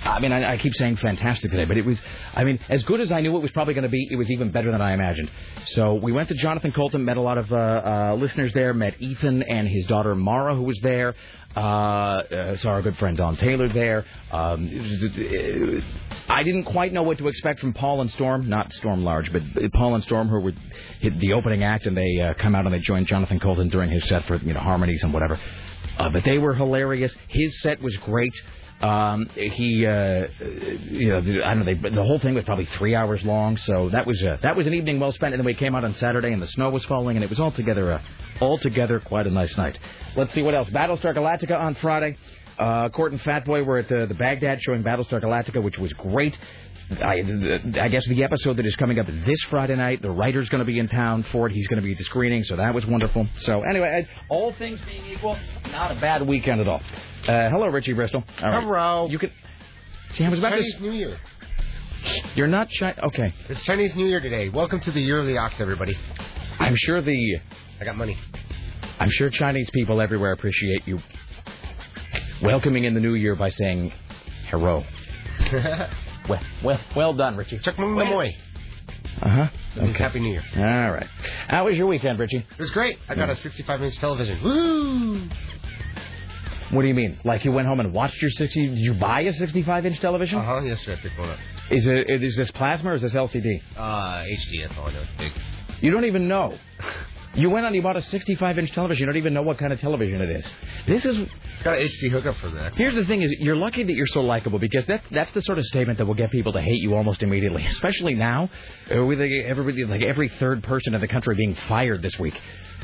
I 0.03 0.19
mean, 0.19 0.31
I, 0.31 0.53
I 0.53 0.57
keep 0.57 0.73
saying 0.75 0.95
fantastic 0.97 1.51
today, 1.51 1.65
but 1.65 1.77
it 1.77 1.85
was, 1.85 1.99
I 2.33 2.43
mean, 2.43 2.59
as 2.69 2.83
good 2.83 3.01
as 3.01 3.11
I 3.11 3.21
knew 3.21 3.35
it 3.35 3.41
was 3.41 3.51
probably 3.51 3.73
going 3.73 3.83
to 3.83 3.89
be, 3.89 4.07
it 4.09 4.15
was 4.15 4.31
even 4.31 4.51
better 4.51 4.71
than 4.71 4.81
I 4.81 4.93
imagined. 4.93 5.29
So 5.65 5.95
we 5.95 6.11
went 6.11 6.29
to 6.29 6.35
Jonathan 6.35 6.71
Coulton, 6.71 7.03
met 7.03 7.17
a 7.17 7.21
lot 7.21 7.37
of 7.37 7.51
uh, 7.51 7.55
uh, 7.55 8.15
listeners 8.17 8.53
there, 8.53 8.73
met 8.73 8.95
Ethan 9.01 9.43
and 9.43 9.67
his 9.67 9.85
daughter 9.85 10.15
Mara, 10.15 10.55
who 10.55 10.63
was 10.63 10.79
there. 10.81 11.15
Uh, 11.55 11.59
uh, 11.59 12.57
saw 12.57 12.69
our 12.69 12.81
good 12.83 12.95
friend 12.97 13.17
Don 13.17 13.35
Taylor 13.35 13.67
there. 13.73 14.05
Um, 14.31 14.67
it 14.71 15.73
was- 15.73 15.83
I 16.29 16.43
didn't 16.43 16.65
quite 16.65 16.93
know 16.93 17.01
what 17.01 17.17
to 17.17 17.27
expect 17.27 17.59
from 17.59 17.73
Paul 17.73 18.01
and 18.01 18.11
Storm, 18.11 18.47
not 18.47 18.71
Storm 18.71 19.03
Large, 19.03 19.33
but 19.33 19.41
Paul 19.73 19.95
and 19.95 20.03
Storm, 20.03 20.27
who 20.29 20.39
were 20.39 20.53
hit 20.99 21.19
the 21.19 21.33
opening 21.33 21.63
act, 21.63 21.87
and 21.87 21.97
they 21.97 22.19
uh, 22.21 22.35
come 22.35 22.53
out 22.53 22.65
and 22.65 22.73
they 22.73 22.79
joined 22.79 23.07
Jonathan 23.07 23.39
Coulton 23.39 23.67
during 23.69 23.89
his 23.89 24.07
set 24.07 24.23
for 24.25 24.35
you 24.37 24.53
know 24.53 24.59
harmonies 24.59 25.03
and 25.03 25.11
whatever. 25.11 25.39
Uh, 25.97 26.09
but 26.09 26.23
they 26.23 26.37
were 26.37 26.53
hilarious. 26.53 27.13
His 27.29 27.59
set 27.61 27.81
was 27.81 27.97
great. 27.97 28.33
Um, 28.81 29.29
he, 29.35 29.85
uh, 29.85 30.27
you 30.89 31.09
know, 31.09 31.17
I 31.17 31.53
don't 31.53 31.65
know. 31.65 31.65
They, 31.65 31.89
the 31.89 32.03
whole 32.03 32.19
thing 32.19 32.33
was 32.33 32.45
probably 32.45 32.65
three 32.65 32.95
hours 32.95 33.21
long, 33.23 33.57
so 33.57 33.89
that 33.89 34.07
was 34.07 34.21
uh, 34.23 34.37
that 34.41 34.55
was 34.55 34.67
an 34.67 34.73
evening 34.73 34.99
well 34.99 35.11
spent. 35.11 35.33
And 35.33 35.39
then 35.39 35.45
we 35.45 35.53
came 35.53 35.75
out 35.75 35.83
on 35.83 35.95
Saturday, 35.95 36.31
and 36.31 36.41
the 36.41 36.47
snow 36.47 36.69
was 36.69 36.85
falling, 36.85 37.17
and 37.17 37.23
it 37.23 37.29
was 37.29 37.39
altogether 37.39 37.91
uh, 37.91 38.01
altogether 38.39 39.01
quite 39.01 39.27
a 39.27 39.31
nice 39.31 39.55
night. 39.57 39.77
Let's 40.15 40.31
see 40.33 40.41
what 40.41 40.55
else. 40.55 40.69
Battlestar 40.69 41.13
Galactica 41.13 41.59
on 41.59 41.75
Friday. 41.75 42.17
Uh, 42.57 42.89
Court 42.89 43.13
and 43.13 43.21
Fatboy 43.21 43.65
were 43.65 43.77
at 43.77 43.87
the, 43.87 44.05
the 44.05 44.15
Bagdad 44.15 44.61
showing 44.61 44.83
Battlestar 44.83 45.21
Galactica, 45.23 45.63
which 45.63 45.77
was 45.77 45.93
great. 45.93 46.37
I, 46.91 47.21
I 47.81 47.87
guess 47.89 48.07
the 48.07 48.23
episode 48.23 48.57
that 48.57 48.65
is 48.65 48.75
coming 48.75 48.97
up 48.97 49.05
this 49.07 49.39
Friday 49.49 49.75
night, 49.75 50.01
the 50.01 50.09
writer's 50.09 50.49
going 50.49 50.59
to 50.59 50.65
be 50.65 50.79
in 50.79 50.87
town 50.87 51.23
for 51.31 51.47
it. 51.47 51.53
He's 51.53 51.67
going 51.67 51.77
to 51.77 51.83
be 51.83 51.91
at 51.91 51.99
the 51.99 52.03
screening, 52.03 52.43
so 52.43 52.55
that 52.55 52.73
was 52.73 52.85
wonderful. 52.85 53.27
So 53.37 53.61
anyway, 53.61 54.07
all 54.27 54.53
things 54.57 54.79
being 54.87 55.05
equal, 55.05 55.37
not 55.71 55.95
a 55.95 56.01
bad 56.01 56.27
weekend 56.27 56.61
at 56.61 56.67
all. 56.67 56.81
Uh, 57.27 57.49
hello, 57.49 57.67
Richie 57.67 57.93
Bristol. 57.93 58.23
All 58.41 58.49
right. 58.49 58.63
Hello. 58.63 59.07
You 59.09 59.19
can 59.19 59.31
see. 60.11 60.25
I 60.25 60.29
was 60.29 60.39
about 60.39 60.51
Chinese 60.51 60.75
to. 60.77 60.81
New 60.81 60.91
Year. 60.91 61.19
You're 62.33 62.47
not 62.47 62.69
Chi 62.79 62.95
Okay. 63.03 63.33
It's 63.49 63.61
Chinese 63.63 63.95
New 63.95 64.07
Year 64.07 64.19
today. 64.19 64.49
Welcome 64.49 64.79
to 64.79 64.91
the 64.91 65.01
Year 65.01 65.19
of 65.19 65.27
the 65.27 65.37
Ox, 65.37 65.59
everybody. 65.59 65.95
I'm 66.57 66.75
sure 66.75 67.01
the. 67.01 67.39
I 67.79 67.85
got 67.85 67.97
money. 67.97 68.17
I'm 68.99 69.11
sure 69.11 69.29
Chinese 69.29 69.69
people 69.69 70.01
everywhere 70.01 70.31
appreciate 70.31 70.87
you 70.87 70.99
welcoming 72.41 72.85
in 72.85 72.93
the 72.93 72.99
new 72.99 73.13
year 73.13 73.35
by 73.35 73.49
saying 73.49 73.91
hello. 74.49 74.83
Well, 76.29 76.41
well, 76.63 76.79
well 76.95 77.13
done, 77.13 77.35
Richie. 77.35 77.59
Chuck 77.59 77.77
Mung 77.79 77.93
Moy. 77.93 78.35
Uh 79.21 79.29
huh. 79.29 79.47
Okay. 79.77 79.97
Happy 79.97 80.19
New 80.19 80.31
Year. 80.31 80.43
All 80.55 80.91
right. 80.91 81.07
How 81.47 81.65
was 81.65 81.75
your 81.75 81.87
weekend, 81.87 82.19
Richie? 82.19 82.37
It 82.37 82.59
was 82.59 82.71
great. 82.71 82.97
I 83.09 83.15
got 83.15 83.29
a 83.29 83.35
65 83.35 83.83
inch 83.83 83.97
television. 83.97 84.41
Woo! 84.43 85.27
What 86.71 86.83
do 86.83 86.87
you 86.87 86.93
mean? 86.93 87.19
Like 87.25 87.43
you 87.45 87.51
went 87.51 87.67
home 87.67 87.79
and 87.79 87.91
watched 87.93 88.21
your 88.21 88.29
60? 88.31 88.67
Did 88.67 88.77
you 88.77 88.93
buy 88.93 89.21
a 89.21 89.33
65 89.33 89.85
inch 89.87 89.99
television? 89.99 90.37
Uh 90.39 90.45
huh. 90.45 90.61
Yesterday 90.61 90.99
I 90.99 91.01
picked 91.01 91.19
one 91.19 91.29
up. 91.29 91.39
Is 91.71 91.87
it 91.87 92.09
is 92.09 92.35
this 92.35 92.51
plasma 92.51 92.91
or 92.91 92.93
is 92.93 93.01
this 93.01 93.13
LCD? 93.13 93.61
Uh, 93.75 93.79
HD. 94.23 94.67
That's 94.67 94.77
all 94.77 94.87
I 94.87 94.93
know. 94.93 95.01
It's 95.01 95.11
big. 95.17 95.31
You 95.81 95.91
don't 95.91 96.05
even 96.05 96.27
know. 96.27 96.57
You 97.35 97.49
went 97.49 97.65
and 97.65 97.75
you 97.75 97.81
bought 97.81 97.95
a 97.95 98.01
65 98.01 98.57
inch 98.57 98.71
television. 98.71 99.01
You 99.01 99.05
don't 99.05 99.17
even 99.17 99.33
know 99.33 99.43
what 99.43 99.59
kind 99.59 99.71
of 99.71 99.79
television 99.79 100.19
it 100.21 100.29
is. 100.29 100.45
This 100.87 101.05
is 101.05 101.17
It's 101.17 101.63
got 101.63 101.77
an 101.77 101.87
HD 101.87 102.09
hookup 102.09 102.35
for 102.37 102.49
that. 102.49 102.75
Here's 102.75 102.95
the 102.95 103.05
thing: 103.05 103.21
is 103.21 103.31
you're 103.39 103.55
lucky 103.55 103.83
that 103.83 103.93
you're 103.93 104.07
so 104.07 104.21
likable 104.21 104.57
because 104.57 104.85
that 104.87 105.03
that's 105.11 105.31
the 105.31 105.41
sort 105.41 105.59
of 105.59 105.65
statement 105.65 105.99
that 105.99 106.05
will 106.05 106.15
get 106.15 106.31
people 106.31 106.53
to 106.53 106.61
hate 106.61 106.81
you 106.81 106.95
almost 106.95 107.21
immediately. 107.21 107.65
Especially 107.67 108.15
now, 108.15 108.49
uh, 108.93 109.05
with 109.05 109.21
everybody 109.21 109.85
like 109.85 110.01
every 110.01 110.29
third 110.39 110.63
person 110.63 110.95
in 110.95 111.01
the 111.01 111.07
country 111.07 111.35
being 111.35 111.55
fired 111.67 112.01
this 112.01 112.17
week. 112.17 112.39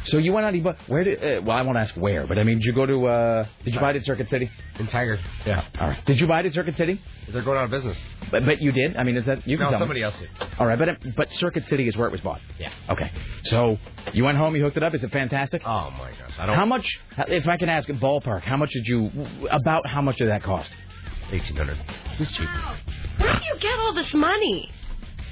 So 0.05 0.17
you 0.17 0.31
went 0.33 0.45
out 0.45 0.49
and 0.49 0.57
you 0.57 0.63
bought 0.63 0.77
where 0.87 1.03
did? 1.03 1.17
Uh, 1.23 1.41
well, 1.43 1.57
I 1.57 1.61
won't 1.63 1.77
ask 1.77 1.95
where, 1.95 2.25
but 2.27 2.37
I 2.39 2.43
mean, 2.43 2.57
did 2.59 2.65
you 2.65 2.73
go 2.73 2.85
to? 2.85 3.07
uh 3.07 3.47
Did 3.63 3.73
you 3.73 3.79
buy 3.79 3.91
it 3.91 3.95
at 3.97 4.03
Circuit 4.05 4.29
City? 4.29 4.49
In 4.79 4.87
Tiger. 4.87 5.19
Yeah. 5.45 5.65
All 5.79 5.87
right. 5.89 6.05
Did 6.05 6.19
you 6.19 6.27
buy 6.27 6.41
it 6.41 6.45
at 6.45 6.53
Circuit 6.53 6.77
City? 6.77 7.01
They're 7.31 7.41
going 7.43 7.57
out 7.57 7.65
of 7.65 7.71
business. 7.71 7.97
But, 8.29 8.45
but 8.45 8.61
you 8.61 8.71
did. 8.71 8.97
I 8.97 9.03
mean, 9.03 9.17
is 9.17 9.25
that 9.25 9.47
you 9.47 9.57
can 9.57 9.65
No, 9.65 9.69
tell 9.71 9.79
somebody 9.79 10.01
me. 10.01 10.03
else 10.05 10.17
did. 10.19 10.29
All 10.59 10.67
right, 10.67 10.77
but 10.77 10.89
but 11.15 11.31
Circuit 11.33 11.65
City 11.65 11.87
is 11.87 11.95
where 11.97 12.07
it 12.07 12.11
was 12.11 12.21
bought. 12.21 12.41
Yeah. 12.59 12.71
Okay. 12.89 13.11
So 13.45 13.77
you 14.13 14.23
went 14.23 14.37
home, 14.37 14.55
you 14.55 14.63
hooked 14.63 14.77
it 14.77 14.83
up. 14.83 14.93
Is 14.93 15.03
it 15.03 15.11
fantastic? 15.11 15.61
Oh 15.65 15.89
my 15.91 16.11
gosh. 16.11 16.33
I 16.39 16.45
don't. 16.45 16.55
How 16.55 16.65
much? 16.65 16.87
If 17.27 17.47
I 17.47 17.57
can 17.57 17.69
ask, 17.69 17.87
ballpark, 17.89 18.41
how 18.41 18.57
much 18.57 18.71
did 18.71 18.85
you? 18.87 19.09
About 19.49 19.87
how 19.87 20.01
much 20.01 20.17
did 20.17 20.29
that 20.29 20.43
cost? 20.43 20.71
1800. 21.31 21.77
It's 22.19 22.31
cheap. 22.31 22.47
Where 23.17 23.33
do 23.33 23.39
you 23.45 23.57
get 23.59 23.79
all 23.79 23.93
this 23.93 24.13
money? 24.13 24.71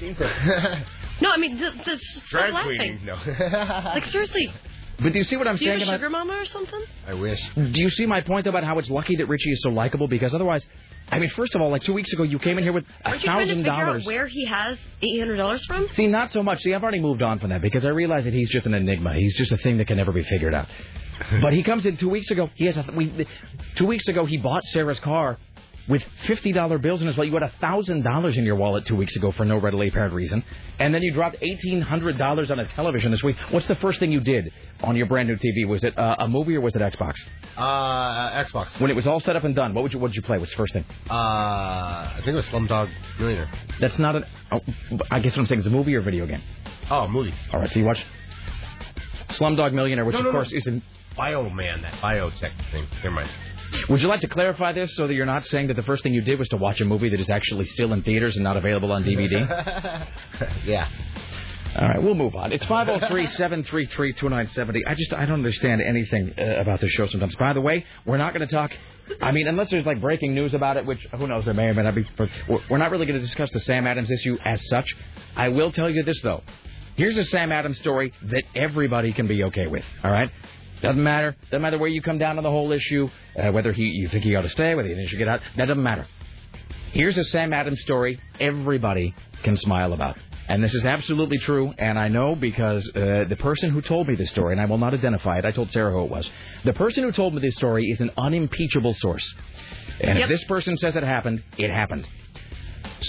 No, 1.20 1.30
I 1.30 1.36
mean, 1.36 1.56
just, 1.58 1.76
just 1.84 2.04
stop 2.04 2.28
Drag 2.30 2.52
laughing. 2.52 2.76
queening. 2.76 3.04
No. 3.04 3.16
Like 3.94 4.06
seriously, 4.06 4.52
But 5.00 5.12
do 5.12 5.18
you 5.18 5.24
see 5.24 5.36
what 5.36 5.46
I'm 5.48 5.56
do 5.56 5.64
you 5.64 5.70
have 5.70 5.78
saying 5.80 5.88
a 5.88 5.92
about? 5.92 6.00
sugar 6.00 6.10
mama 6.10 6.34
or 6.34 6.44
something? 6.44 6.80
I 7.06 7.14
wish. 7.14 7.40
Do 7.54 7.82
you 7.82 7.90
see 7.90 8.06
my 8.06 8.20
point 8.20 8.46
about 8.46 8.64
how 8.64 8.78
it's 8.78 8.90
lucky 8.90 9.16
that 9.16 9.26
Richie 9.26 9.50
is 9.50 9.62
so 9.62 9.70
likable? 9.70 10.08
Because 10.08 10.34
otherwise, 10.34 10.64
I 11.10 11.18
mean, 11.18 11.30
first 11.30 11.54
of 11.54 11.60
all, 11.60 11.70
like 11.70 11.82
two 11.84 11.92
weeks 11.92 12.12
ago, 12.12 12.22
you 12.22 12.38
came 12.38 12.56
in 12.58 12.64
here 12.64 12.72
with 12.72 12.84
a 13.04 13.08
Aren't 13.10 13.22
you 13.22 13.26
trying 13.26 13.38
to 13.48 13.54
thousand 13.54 13.58
figure 13.64 13.72
out 13.72 13.86
dollars. 13.86 14.06
where 14.06 14.26
he 14.26 14.44
has 14.46 14.78
eight 15.02 15.18
hundred 15.20 15.36
dollars 15.36 15.64
from? 15.66 15.86
See, 15.94 16.06
not 16.06 16.32
so 16.32 16.42
much. 16.42 16.60
See, 16.62 16.72
I've 16.74 16.82
already 16.82 17.00
moved 17.00 17.22
on 17.22 17.38
from 17.38 17.50
that 17.50 17.60
because 17.62 17.84
I 17.84 17.88
realize 17.90 18.24
that 18.24 18.32
he's 18.32 18.48
just 18.50 18.66
an 18.66 18.74
enigma. 18.74 19.14
He's 19.14 19.36
just 19.36 19.52
a 19.52 19.58
thing 19.58 19.76
that 19.78 19.86
can 19.86 19.96
never 19.98 20.12
be 20.12 20.22
figured 20.24 20.54
out. 20.54 20.68
but 21.42 21.52
he 21.52 21.62
comes 21.62 21.86
in 21.86 21.96
two 21.96 22.08
weeks 22.08 22.30
ago. 22.30 22.50
He 22.54 22.66
has 22.66 22.76
a 22.76 22.84
we. 22.94 23.26
Two 23.76 23.86
weeks 23.86 24.08
ago, 24.08 24.24
he 24.26 24.36
bought 24.38 24.64
Sarah's 24.64 24.98
car 25.00 25.38
with 25.88 26.02
fifty 26.26 26.52
dollar 26.52 26.78
bills 26.78 27.00
in 27.00 27.06
his 27.06 27.16
wallet. 27.16 27.28
You 27.30 27.34
had 27.34 27.42
a 27.42 27.52
thousand 27.60 28.02
dollars 28.02 28.36
in 28.36 28.44
your 28.44 28.56
wallet 28.56 28.86
two 28.86 28.96
weeks 28.96 29.14
ago 29.16 29.32
for 29.32 29.44
no 29.44 29.58
readily 29.58 29.88
apparent 29.88 30.14
reason, 30.14 30.42
and 30.78 30.94
then 30.94 31.02
you 31.02 31.12
dropped 31.12 31.36
eighteen 31.42 31.80
hundred 31.80 32.16
dollars 32.18 32.50
on 32.50 32.58
a 32.58 32.66
television 32.68 33.10
this 33.10 33.22
week. 33.22 33.36
What's 33.50 33.66
the 33.66 33.76
first 33.76 34.00
thing 34.00 34.10
you 34.12 34.20
did 34.20 34.52
on 34.82 34.96
your 34.96 35.06
brand 35.06 35.28
new 35.28 35.36
TV? 35.36 35.66
Was 35.68 35.84
it 35.84 35.96
uh, 35.98 36.16
a 36.20 36.28
movie 36.28 36.56
or 36.56 36.60
was 36.60 36.74
it 36.74 36.80
Xbox? 36.82 37.14
Uh, 37.56 38.44
Xbox. 38.44 38.80
When 38.80 38.90
it 38.90 38.94
was 38.96 39.06
all 39.06 39.20
set 39.20 39.36
up 39.36 39.44
and 39.44 39.54
done, 39.54 39.74
what 39.74 39.82
would 39.82 39.92
you 39.92 39.98
what 39.98 40.08
did 40.08 40.16
you 40.16 40.22
play? 40.22 40.38
What's 40.38 40.52
the 40.52 40.56
first 40.56 40.72
thing? 40.72 40.84
Uh, 41.10 41.14
I 41.14 42.14
think 42.16 42.28
it 42.28 42.34
was 42.34 42.46
Slumdog 42.46 42.90
Millionaire. 43.18 43.50
That's 43.80 43.98
not 43.98 44.16
an. 44.16 44.24
Oh, 44.50 44.60
I 45.10 45.20
guess 45.20 45.32
what 45.36 45.40
I'm 45.42 45.46
saying 45.46 45.60
is 45.60 45.66
a 45.66 45.70
movie 45.70 45.94
or 45.94 46.00
video 46.00 46.26
game. 46.26 46.42
Oh, 46.90 47.06
movie. 47.08 47.34
All 47.52 47.60
right, 47.60 47.70
so 47.70 47.78
you 47.78 47.84
watch 47.86 48.04
Slumdog 49.28 49.72
Millionaire, 49.72 50.04
which 50.04 50.14
No, 50.14 50.20
of 50.20 50.24
no, 50.26 50.30
no. 50.32 50.36
course 50.38 50.52
is 50.52 50.66
in. 50.66 50.82
Bioman, 51.16 51.82
that 51.82 51.94
biotech 51.94 52.52
thing. 52.72 52.86
Never 53.02 53.10
mind. 53.12 53.30
Would 53.88 54.00
you 54.00 54.08
like 54.08 54.20
to 54.20 54.28
clarify 54.28 54.72
this 54.72 54.94
so 54.96 55.06
that 55.06 55.14
you're 55.14 55.26
not 55.26 55.44
saying 55.46 55.68
that 55.68 55.74
the 55.74 55.82
first 55.82 56.02
thing 56.02 56.14
you 56.14 56.22
did 56.22 56.38
was 56.38 56.48
to 56.48 56.56
watch 56.56 56.80
a 56.80 56.84
movie 56.84 57.10
that 57.10 57.20
is 57.20 57.30
actually 57.30 57.66
still 57.66 57.92
in 57.92 58.02
theaters 58.02 58.34
and 58.36 58.44
not 58.44 58.56
available 58.56 58.92
on 58.92 59.04
DVD? 59.04 60.06
yeah. 60.64 60.88
All 61.76 61.88
right, 61.88 62.00
we'll 62.00 62.14
move 62.14 62.36
on. 62.36 62.52
It's 62.52 62.64
503-733-2970. 62.66 64.82
I 64.86 64.94
just 64.94 65.12
I 65.12 65.26
don't 65.26 65.34
understand 65.34 65.82
anything 65.82 66.32
uh, 66.38 66.60
about 66.60 66.80
this 66.80 66.92
show 66.92 67.08
sometimes. 67.08 67.34
By 67.34 67.52
the 67.52 67.60
way, 67.60 67.84
we're 68.06 68.16
not 68.16 68.32
going 68.32 68.46
to 68.46 68.54
talk. 68.54 68.70
I 69.20 69.32
mean, 69.32 69.48
unless 69.48 69.70
there's 69.70 69.84
like 69.84 70.00
breaking 70.00 70.34
news 70.34 70.54
about 70.54 70.76
it, 70.76 70.86
which 70.86 71.04
who 71.16 71.26
knows, 71.26 71.44
there 71.44 71.52
may 71.52 71.64
or 71.64 71.74
may 71.74 71.82
not 71.82 71.96
be. 71.96 72.06
We're 72.70 72.78
not 72.78 72.92
really 72.92 73.06
going 73.06 73.18
to 73.18 73.24
discuss 73.24 73.50
the 73.50 73.58
Sam 73.60 73.88
Adams 73.88 74.10
issue 74.10 74.38
as 74.44 74.64
such. 74.68 74.94
I 75.34 75.48
will 75.48 75.72
tell 75.72 75.90
you 75.90 76.04
this 76.04 76.20
though. 76.22 76.44
Here's 76.96 77.18
a 77.18 77.24
Sam 77.24 77.50
Adams 77.50 77.78
story 77.78 78.12
that 78.22 78.44
everybody 78.54 79.12
can 79.12 79.26
be 79.26 79.42
okay 79.44 79.66
with. 79.66 79.82
All 80.04 80.12
right. 80.12 80.30
Doesn't 80.84 81.02
matter. 81.02 81.36
Doesn't 81.50 81.62
matter 81.62 81.78
where 81.78 81.88
you 81.88 82.02
come 82.02 82.18
down 82.18 82.36
on 82.38 82.44
the 82.44 82.50
whole 82.50 82.72
issue, 82.72 83.08
uh, 83.38 83.50
whether 83.52 83.72
he 83.72 83.82
you 83.82 84.08
think 84.08 84.24
he 84.24 84.34
ought 84.36 84.42
to 84.42 84.48
stay, 84.50 84.74
whether 84.74 84.88
he 84.88 85.06
should 85.06 85.18
get 85.18 85.28
out. 85.28 85.40
That 85.56 85.66
doesn't 85.66 85.82
matter. 85.82 86.06
Here's 86.92 87.18
a 87.18 87.24
Sam 87.24 87.52
Adams 87.52 87.80
story 87.82 88.20
everybody 88.40 89.14
can 89.42 89.56
smile 89.56 89.92
about. 89.92 90.16
And 90.46 90.62
this 90.62 90.74
is 90.74 90.84
absolutely 90.84 91.38
true, 91.38 91.72
and 91.78 91.98
I 91.98 92.08
know 92.08 92.36
because 92.36 92.86
uh, 92.94 93.24
the 93.26 93.36
person 93.40 93.70
who 93.70 93.80
told 93.80 94.06
me 94.08 94.14
this 94.14 94.28
story, 94.28 94.52
and 94.52 94.60
I 94.60 94.66
will 94.66 94.76
not 94.76 94.92
identify 94.92 95.38
it, 95.38 95.46
I 95.46 95.52
told 95.52 95.70
Sarah 95.70 95.90
who 95.90 96.04
it 96.04 96.10
was. 96.10 96.30
The 96.64 96.74
person 96.74 97.02
who 97.02 97.12
told 97.12 97.34
me 97.34 97.40
this 97.40 97.54
story 97.56 97.86
is 97.86 97.98
an 98.00 98.10
unimpeachable 98.18 98.92
source. 98.94 99.26
And 100.00 100.18
Yep. 100.18 100.24
if 100.24 100.28
this 100.28 100.44
person 100.44 100.76
says 100.76 100.96
it 100.96 101.02
happened, 101.02 101.42
it 101.56 101.70
happened. 101.70 102.06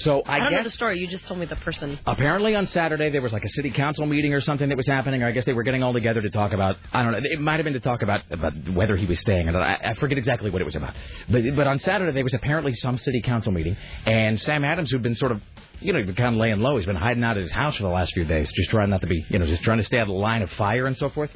So 0.03 0.21
I, 0.21 0.35
I 0.35 0.39
don't 0.39 0.49
guess 0.49 0.57
know 0.57 0.63
the 0.63 0.71
story. 0.71 0.99
You 0.99 1.07
just 1.07 1.25
told 1.27 1.39
me 1.39 1.45
the 1.45 1.55
person. 1.57 1.99
apparently 2.05 2.55
on 2.55 2.67
Saturday 2.67 3.09
there 3.09 3.21
was 3.21 3.33
like 3.33 3.43
a 3.43 3.49
city 3.49 3.71
council 3.71 4.05
meeting 4.05 4.33
or 4.33 4.41
something 4.41 4.69
that 4.69 4.77
was 4.77 4.87
happening, 4.87 5.23
or 5.23 5.27
I 5.27 5.31
guess 5.31 5.45
they 5.45 5.53
were 5.53 5.63
getting 5.63 5.83
all 5.83 5.93
together 5.93 6.21
to 6.21 6.29
talk 6.29 6.53
about. 6.53 6.77
I 6.93 7.03
don't 7.03 7.11
know. 7.13 7.19
It 7.23 7.39
might 7.39 7.55
have 7.55 7.63
been 7.63 7.73
to 7.73 7.79
talk 7.79 8.01
about 8.01 8.21
about 8.31 8.53
whether 8.69 8.95
he 8.95 9.05
was 9.05 9.19
staying 9.19 9.47
or 9.47 9.53
not. 9.53 9.61
I, 9.61 9.79
I 9.83 9.93
forget 9.95 10.17
exactly 10.17 10.49
what 10.49 10.61
it 10.61 10.65
was 10.65 10.75
about. 10.75 10.93
But 11.29 11.43
but 11.55 11.67
on 11.67 11.79
Saturday 11.79 12.11
there 12.13 12.23
was 12.23 12.33
apparently 12.33 12.73
some 12.73 12.97
city 12.97 13.21
council 13.21 13.51
meeting, 13.51 13.77
and 14.05 14.39
Sam 14.39 14.63
Adams, 14.63 14.91
who'd 14.91 15.03
been 15.03 15.15
sort 15.15 15.31
of 15.31 15.41
you 15.81 15.93
know, 15.93 16.03
been 16.03 16.15
kind 16.15 16.35
of 16.35 16.39
laying 16.39 16.59
low. 16.59 16.77
He's 16.77 16.85
been 16.85 16.95
hiding 16.95 17.23
out 17.23 17.37
at 17.37 17.43
his 17.43 17.51
house 17.51 17.75
for 17.75 17.83
the 17.83 17.89
last 17.89 18.13
few 18.13 18.25
days, 18.25 18.51
just 18.53 18.69
trying 18.69 18.89
not 18.89 19.01
to 19.01 19.07
be, 19.07 19.25
you 19.29 19.39
know, 19.39 19.45
just 19.45 19.63
trying 19.63 19.77
to 19.77 19.83
stay 19.83 19.97
out 19.97 20.03
of 20.03 20.07
the 20.07 20.13
line 20.13 20.41
of 20.41 20.49
fire 20.51 20.87
and 20.87 20.97
so 20.97 21.09
forth. 21.09 21.29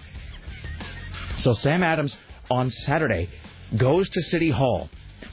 So 1.38 1.54
Sam 1.54 1.84
Adams 1.84 2.18
on 2.50 2.72
Saturday 2.72 3.30
goes 3.76 4.10
to 4.10 4.22
City 4.24 4.50
Hall 4.50 4.90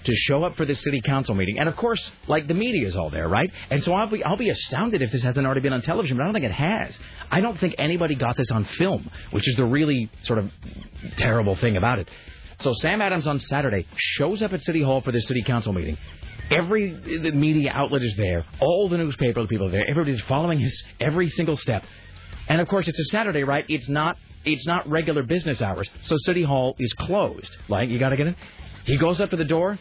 to 0.06 0.14
show 0.14 0.44
up 0.44 0.56
for 0.56 0.64
the 0.64 0.74
city 0.74 1.00
council 1.00 1.34
meeting, 1.34 1.58
and 1.58 1.68
of 1.68 1.76
course, 1.76 2.10
like 2.26 2.48
the 2.48 2.54
media 2.54 2.86
is 2.86 2.96
all 2.96 3.10
there, 3.10 3.28
right? 3.28 3.50
And 3.70 3.82
so 3.82 3.92
I'll 3.92 4.06
be 4.08 4.24
I'll 4.24 4.36
be 4.36 4.50
astounded 4.50 5.02
if 5.02 5.12
this 5.12 5.22
hasn't 5.22 5.44
already 5.46 5.60
been 5.60 5.72
on 5.72 5.82
television, 5.82 6.16
but 6.16 6.22
I 6.22 6.26
don't 6.26 6.34
think 6.34 6.46
it 6.46 6.52
has. 6.52 6.98
I 7.30 7.40
don't 7.40 7.58
think 7.60 7.74
anybody 7.78 8.14
got 8.14 8.36
this 8.36 8.50
on 8.50 8.64
film, 8.64 9.10
which 9.30 9.46
is 9.46 9.56
the 9.56 9.66
really 9.66 10.10
sort 10.22 10.38
of 10.38 10.50
terrible 11.16 11.56
thing 11.56 11.76
about 11.76 11.98
it. 11.98 12.08
So 12.60 12.72
Sam 12.74 13.02
Adams 13.02 13.26
on 13.26 13.38
Saturday 13.38 13.86
shows 13.96 14.42
up 14.42 14.52
at 14.52 14.62
City 14.62 14.82
Hall 14.82 15.02
for 15.02 15.12
the 15.12 15.20
city 15.20 15.42
council 15.42 15.72
meeting. 15.72 15.98
Every 16.50 16.90
the 17.18 17.32
media 17.32 17.72
outlet 17.74 18.02
is 18.02 18.14
there. 18.16 18.46
All 18.60 18.88
the 18.88 18.96
newspaper 18.96 19.46
people 19.46 19.66
are 19.66 19.70
there. 19.70 19.86
Everybody's 19.86 20.22
following 20.22 20.60
his 20.60 20.84
every 21.00 21.28
single 21.30 21.56
step. 21.56 21.84
And 22.48 22.60
of 22.60 22.68
course, 22.68 22.86
it's 22.88 22.98
a 22.98 23.04
Saturday, 23.06 23.42
right? 23.42 23.64
It's 23.68 23.88
not 23.88 24.16
it's 24.44 24.66
not 24.66 24.88
regular 24.88 25.24
business 25.24 25.60
hours, 25.60 25.90
so 26.02 26.16
City 26.18 26.44
Hall 26.44 26.76
is 26.78 26.92
closed. 26.92 27.56
Like 27.68 27.90
you 27.90 27.98
got 27.98 28.10
to 28.10 28.16
get 28.16 28.28
in. 28.28 28.36
He 28.84 28.96
goes 28.96 29.20
up 29.20 29.30
to 29.30 29.36
the 29.36 29.44
door. 29.44 29.78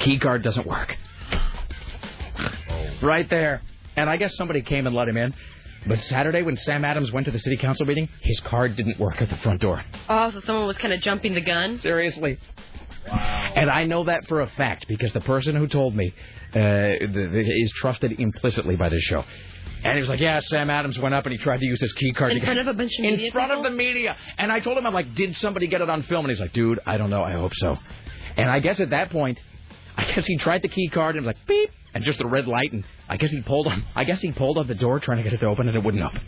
Key 0.00 0.18
card 0.18 0.42
doesn't 0.42 0.66
work. 0.66 0.96
Right 3.02 3.28
there. 3.30 3.62
And 3.96 4.08
I 4.10 4.16
guess 4.16 4.34
somebody 4.36 4.62
came 4.62 4.86
and 4.86 4.94
let 4.94 5.08
him 5.08 5.16
in. 5.16 5.34
But 5.86 6.00
Saturday, 6.02 6.42
when 6.42 6.56
Sam 6.56 6.84
Adams 6.84 7.10
went 7.10 7.24
to 7.26 7.30
the 7.32 7.38
city 7.38 7.56
council 7.56 7.86
meeting, 7.86 8.08
his 8.20 8.38
card 8.40 8.76
didn't 8.76 8.98
work 8.98 9.22
at 9.22 9.30
the 9.30 9.36
front 9.38 9.60
door. 9.60 9.82
Oh, 10.08 10.30
so 10.30 10.40
someone 10.40 10.66
was 10.66 10.76
kind 10.76 10.92
of 10.92 11.00
jumping 11.00 11.34
the 11.34 11.40
gun. 11.40 11.78
Seriously. 11.78 12.38
Wow. 13.08 13.52
And 13.56 13.70
I 13.70 13.84
know 13.84 14.04
that 14.04 14.26
for 14.28 14.42
a 14.42 14.46
fact 14.46 14.86
because 14.88 15.12
the 15.14 15.22
person 15.22 15.56
who 15.56 15.66
told 15.66 15.94
me 15.96 16.12
uh, 16.52 16.58
the, 16.58 17.28
the, 17.32 17.40
is 17.40 17.72
trusted 17.80 18.20
implicitly 18.20 18.76
by 18.76 18.90
this 18.90 19.02
show. 19.02 19.24
And 19.82 19.94
he 19.94 20.00
was 20.00 20.10
like, 20.10 20.20
"Yeah, 20.20 20.40
Sam 20.40 20.68
Adams 20.68 20.98
went 20.98 21.14
up 21.14 21.24
and 21.24 21.32
he 21.32 21.38
tried 21.38 21.60
to 21.60 21.64
use 21.66 21.80
his 21.80 21.92
key 21.94 22.12
card 22.12 22.32
In 22.32 22.40
to 22.40 22.44
front 22.44 22.58
get 22.58 22.68
of 22.68 22.74
a 22.74 22.76
bunch 22.76 22.92
of 22.98 23.04
in 23.06 23.30
front 23.32 23.50
people? 23.50 23.64
of 23.64 23.72
the 23.72 23.76
media." 23.76 24.14
And 24.36 24.52
I 24.52 24.60
told 24.60 24.76
him, 24.76 24.86
"I'm 24.86 24.92
like, 24.92 25.14
did 25.14 25.34
somebody 25.38 25.68
get 25.68 25.80
it 25.80 25.88
on 25.88 26.02
film?" 26.02 26.26
And 26.26 26.30
he's 26.32 26.40
like, 26.40 26.52
"Dude, 26.52 26.80
I 26.84 26.98
don't 26.98 27.08
know. 27.08 27.22
I 27.22 27.32
hope 27.32 27.52
so." 27.54 27.78
And 28.36 28.50
I 28.50 28.60
guess 28.60 28.78
at 28.80 28.90
that 28.90 29.08
point, 29.10 29.40
I 30.00 30.12
guess 30.14 30.26
he 30.26 30.36
tried 30.36 30.62
the 30.62 30.68
key 30.68 30.88
card 30.88 31.16
and 31.16 31.24
was 31.26 31.34
like, 31.34 31.46
"Beep," 31.46 31.70
and 31.94 32.04
just 32.04 32.20
a 32.20 32.26
red 32.26 32.46
light, 32.46 32.72
and 32.72 32.84
I 33.08 33.16
guess 33.16 33.30
he 33.30 33.42
pulled 33.42 33.66
on. 33.66 33.84
I 33.94 34.04
guess 34.04 34.20
he 34.20 34.32
pulled 34.32 34.58
on 34.58 34.66
the 34.66 34.74
door 34.74 35.00
trying 35.00 35.18
to 35.18 35.24
get 35.24 35.32
it 35.32 35.40
to 35.40 35.46
open, 35.46 35.68
and 35.68 35.76
it 35.76 35.82
wouldn't 35.82 36.02
open. 36.02 36.20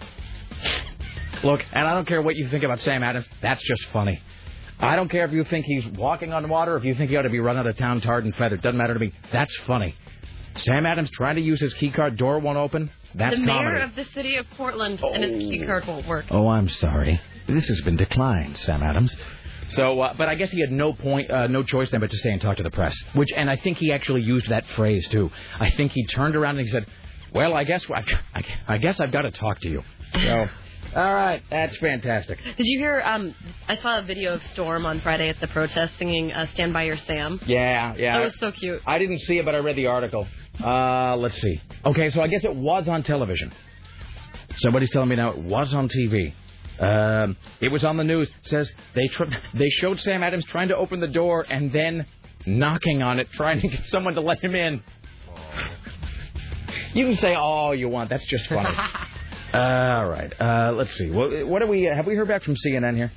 Look, 1.44 1.60
and 1.72 1.86
I 1.86 1.94
don't 1.94 2.06
care 2.06 2.22
what 2.22 2.36
you 2.36 2.48
think 2.48 2.64
about 2.64 2.78
Sam 2.80 3.02
Adams. 3.02 3.28
That's 3.40 3.62
just 3.62 3.86
funny. 3.92 4.20
I 4.78 4.96
don't 4.96 5.08
care 5.08 5.24
if 5.24 5.32
you 5.32 5.44
think 5.44 5.64
he's 5.64 5.86
walking 5.86 6.32
on 6.32 6.48
water, 6.48 6.76
if 6.76 6.84
you 6.84 6.94
think 6.94 7.10
he 7.10 7.16
ought 7.16 7.22
to 7.22 7.30
be 7.30 7.40
run 7.40 7.56
out 7.56 7.66
of 7.66 7.76
town 7.76 8.00
tarred 8.00 8.24
and 8.24 8.34
feathered. 8.34 8.62
Doesn't 8.62 8.76
matter 8.76 8.94
to 8.94 9.00
me. 9.00 9.12
That's 9.32 9.54
funny. 9.66 9.94
Sam 10.56 10.86
Adams 10.86 11.10
trying 11.12 11.36
to 11.36 11.42
use 11.42 11.60
his 11.60 11.72
key 11.74 11.90
card, 11.90 12.16
door 12.16 12.38
won't 12.38 12.58
open. 12.58 12.90
That's 13.14 13.36
the 13.36 13.42
mayor 13.42 13.56
comedy. 13.56 13.80
of 13.82 13.94
the 13.94 14.04
city 14.06 14.36
of 14.36 14.46
Portland 14.50 15.00
and 15.02 15.24
his 15.24 15.38
key 15.38 15.64
card 15.64 15.86
won't 15.86 16.06
work. 16.06 16.26
Oh, 16.30 16.48
I'm 16.48 16.68
sorry. 16.68 17.20
This 17.46 17.68
has 17.68 17.80
been 17.82 17.96
declined, 17.96 18.58
Sam 18.58 18.82
Adams. 18.82 19.14
So, 19.68 20.00
uh, 20.00 20.14
but 20.14 20.28
I 20.28 20.34
guess 20.34 20.50
he 20.50 20.60
had 20.60 20.72
no 20.72 20.92
point, 20.92 21.30
uh, 21.30 21.46
no 21.46 21.62
choice 21.62 21.90
then 21.90 22.00
but 22.00 22.10
to 22.10 22.16
stay 22.16 22.30
and 22.30 22.40
talk 22.40 22.56
to 22.58 22.62
the 22.62 22.70
press. 22.70 22.96
Which, 23.14 23.28
and 23.36 23.48
I 23.48 23.56
think 23.56 23.78
he 23.78 23.92
actually 23.92 24.22
used 24.22 24.48
that 24.48 24.66
phrase 24.76 25.06
too. 25.08 25.30
I 25.58 25.70
think 25.70 25.92
he 25.92 26.04
turned 26.06 26.36
around 26.36 26.58
and 26.58 26.66
he 26.66 26.70
said, 26.70 26.86
"Well, 27.34 27.54
I 27.54 27.64
guess 27.64 27.86
I, 27.90 28.04
I, 28.66 28.78
guess 28.78 29.00
I've 29.00 29.12
got 29.12 29.22
to 29.22 29.30
talk 29.30 29.60
to 29.60 29.68
you." 29.68 29.82
So, 30.14 30.48
all 30.96 31.14
right, 31.14 31.42
that's 31.48 31.76
fantastic. 31.78 32.38
Did 32.44 32.66
you 32.66 32.78
hear? 32.78 33.00
Um, 33.04 33.34
I 33.68 33.76
saw 33.76 33.98
a 33.98 34.02
video 34.02 34.34
of 34.34 34.42
Storm 34.52 34.84
on 34.84 35.00
Friday 35.00 35.28
at 35.28 35.40
the 35.40 35.48
protest 35.48 35.94
singing 35.98 36.32
uh, 36.32 36.46
"Stand 36.54 36.72
by 36.72 36.82
Your 36.82 36.96
Sam." 36.96 37.40
Yeah, 37.46 37.94
yeah. 37.96 38.18
That 38.18 38.24
was 38.24 38.34
so 38.40 38.52
cute. 38.52 38.82
I 38.86 38.98
didn't 38.98 39.20
see 39.20 39.38
it, 39.38 39.44
but 39.44 39.54
I 39.54 39.58
read 39.58 39.76
the 39.76 39.86
article. 39.86 40.26
Uh, 40.62 41.16
let's 41.16 41.40
see. 41.40 41.60
Okay, 41.86 42.10
so 42.10 42.20
I 42.20 42.26
guess 42.26 42.44
it 42.44 42.54
was 42.54 42.88
on 42.88 43.02
television. 43.02 43.52
Somebody's 44.56 44.90
telling 44.90 45.08
me 45.08 45.16
now 45.16 45.30
it 45.30 45.38
was 45.38 45.72
on 45.72 45.88
TV. 45.88 46.34
Um, 46.82 47.36
it 47.60 47.68
was 47.68 47.84
on 47.84 47.96
the 47.96 48.04
news. 48.04 48.28
It 48.28 48.48
says 48.48 48.70
they 48.94 49.06
tr- 49.08 49.24
they 49.54 49.68
showed 49.70 50.00
Sam 50.00 50.22
Adams 50.22 50.44
trying 50.46 50.68
to 50.68 50.76
open 50.76 51.00
the 51.00 51.06
door 51.08 51.46
and 51.48 51.72
then 51.72 52.06
knocking 52.44 53.02
on 53.02 53.20
it, 53.20 53.30
trying 53.32 53.60
to 53.60 53.68
get 53.68 53.86
someone 53.86 54.14
to 54.14 54.20
let 54.20 54.40
him 54.40 54.54
in. 54.54 54.82
You 56.94 57.06
can 57.06 57.16
say 57.16 57.34
all 57.34 57.74
you 57.74 57.88
want. 57.88 58.10
That's 58.10 58.26
just 58.26 58.46
funny. 58.48 58.68
All 59.54 60.08
right. 60.08 60.32
Uh, 60.40 60.72
let's 60.74 60.96
see. 60.96 61.10
What, 61.10 61.46
what 61.46 61.60
do 61.60 61.66
we 61.66 61.82
have? 61.82 62.06
We 62.06 62.14
heard 62.14 62.28
back 62.28 62.42
from 62.42 62.56
CNN 62.56 62.96
here. 62.96 63.12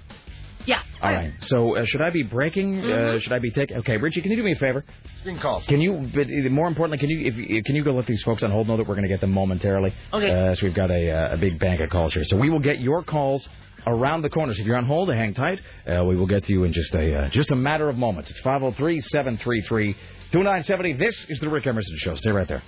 Yeah. 0.65 0.81
All 1.01 1.11
right. 1.11 1.33
So 1.41 1.75
uh, 1.77 1.85
should 1.85 2.01
I 2.01 2.09
be 2.09 2.23
breaking? 2.23 2.79
Uh, 2.79 3.19
should 3.19 3.33
I 3.33 3.39
be 3.39 3.51
taking? 3.51 3.77
Okay, 3.77 3.97
Richie, 3.97 4.21
can 4.21 4.31
you 4.31 4.37
do 4.37 4.43
me 4.43 4.53
a 4.53 4.55
favor? 4.55 4.83
Screen 5.19 5.39
calls. 5.39 5.65
Can 5.67 5.79
you? 5.81 6.09
But 6.13 6.27
uh, 6.27 6.49
more 6.49 6.67
importantly, 6.67 6.97
can 6.97 7.09
you? 7.09 7.27
If 7.27 7.35
can 7.65 7.75
you 7.75 7.83
go 7.83 7.93
let 7.93 8.05
these 8.07 8.23
folks 8.23 8.41
on 8.43 8.51
hold 8.51 8.67
know 8.67 8.77
that 8.77 8.87
we're 8.87 8.95
going 8.95 9.03
to 9.07 9.09
get 9.09 9.21
them 9.21 9.31
momentarily? 9.31 9.93
Okay. 10.13 10.29
Uh, 10.31 10.55
so 10.55 10.65
we've 10.65 10.73
got 10.75 10.89
a 10.91 11.11
uh, 11.11 11.33
a 11.33 11.37
big 11.37 11.59
bank 11.59 11.81
of 11.81 11.89
calls 11.89 12.13
here. 12.13 12.23
So 12.25 12.37
we 12.37 12.49
will 12.49 12.59
get 12.59 12.79
your 12.79 13.03
calls 13.03 13.45
around 13.87 14.21
the 14.23 14.29
corners. 14.29 14.59
If 14.59 14.65
you're 14.65 14.77
on 14.77 14.85
hold, 14.85 15.09
hang 15.13 15.33
tight. 15.35 15.59
Uh, 15.87 16.03
we 16.05 16.15
will 16.15 16.25
get 16.27 16.43
to 16.45 16.51
you 16.51 16.63
in 16.63 16.73
just 16.73 16.93
a 16.95 17.15
uh, 17.25 17.29
just 17.29 17.51
a 17.51 17.55
matter 17.55 17.87
of 17.89 17.97
moments. 17.97 18.31
It's 18.31 18.39
503-733-2970. 18.41 20.97
This 20.97 21.15
is 21.29 21.39
the 21.39 21.49
Rick 21.49 21.67
Emerson 21.67 21.95
Show. 21.97 22.15
Stay 22.15 22.31
right 22.31 22.47
there. 22.47 22.63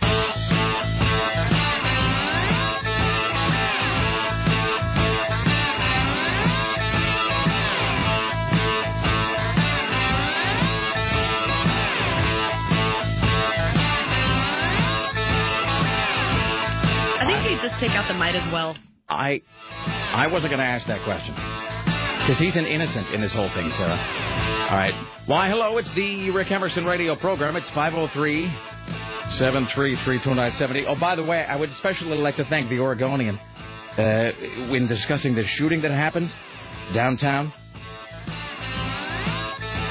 Take 17.79 17.91
out 17.91 18.07
the 18.07 18.13
might 18.13 18.35
as 18.35 18.51
well. 18.51 18.75
I 19.09 19.41
I 19.85 20.27
wasn't 20.27 20.51
going 20.51 20.59
to 20.59 20.65
ask 20.65 20.87
that 20.87 21.03
question 21.03 21.33
because 21.33 22.39
he's 22.39 22.55
an 22.55 22.65
innocent 22.65 23.09
in 23.13 23.21
this 23.21 23.31
whole 23.31 23.49
thing, 23.49 23.69
Sarah. 23.71 24.67
All 24.69 24.77
right. 24.77 24.93
Why, 25.27 25.49
hello. 25.49 25.77
It's 25.77 25.89
the 25.91 26.29
Rick 26.31 26.51
Emerson 26.51 26.85
radio 26.85 27.15
program. 27.15 27.55
It's 27.55 27.69
503 27.69 28.47
733 29.37 30.17
2970. 30.19 30.85
Oh, 30.87 30.95
by 30.95 31.15
the 31.15 31.23
way, 31.23 31.45
I 31.45 31.55
would 31.55 31.69
especially 31.69 32.17
like 32.17 32.35
to 32.37 32.45
thank 32.45 32.69
the 32.69 32.79
Oregonian 32.79 33.39
uh, 33.97 34.31
when 34.69 34.87
discussing 34.87 35.35
the 35.35 35.43
shooting 35.43 35.81
that 35.81 35.91
happened 35.91 36.33
downtown 36.93 37.53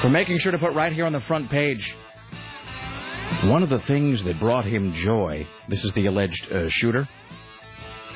for 0.01 0.09
making 0.09 0.37
sure 0.39 0.51
to 0.51 0.59
put 0.59 0.73
right 0.73 0.93
here 0.93 1.05
on 1.05 1.13
the 1.13 1.21
front 1.21 1.49
page. 1.49 1.95
One 3.43 3.63
of 3.63 3.69
the 3.69 3.79
things 3.79 4.23
that 4.23 4.39
brought 4.39 4.65
him 4.65 4.93
joy, 4.93 5.47
this 5.69 5.83
is 5.83 5.91
the 5.93 6.05
alleged 6.05 6.51
uh, 6.51 6.69
shooter, 6.69 7.07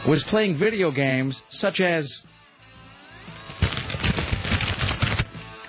was 0.07 0.23
playing 0.25 0.57
video 0.57 0.91
games 0.91 1.41
such 1.49 1.79
as. 1.79 2.21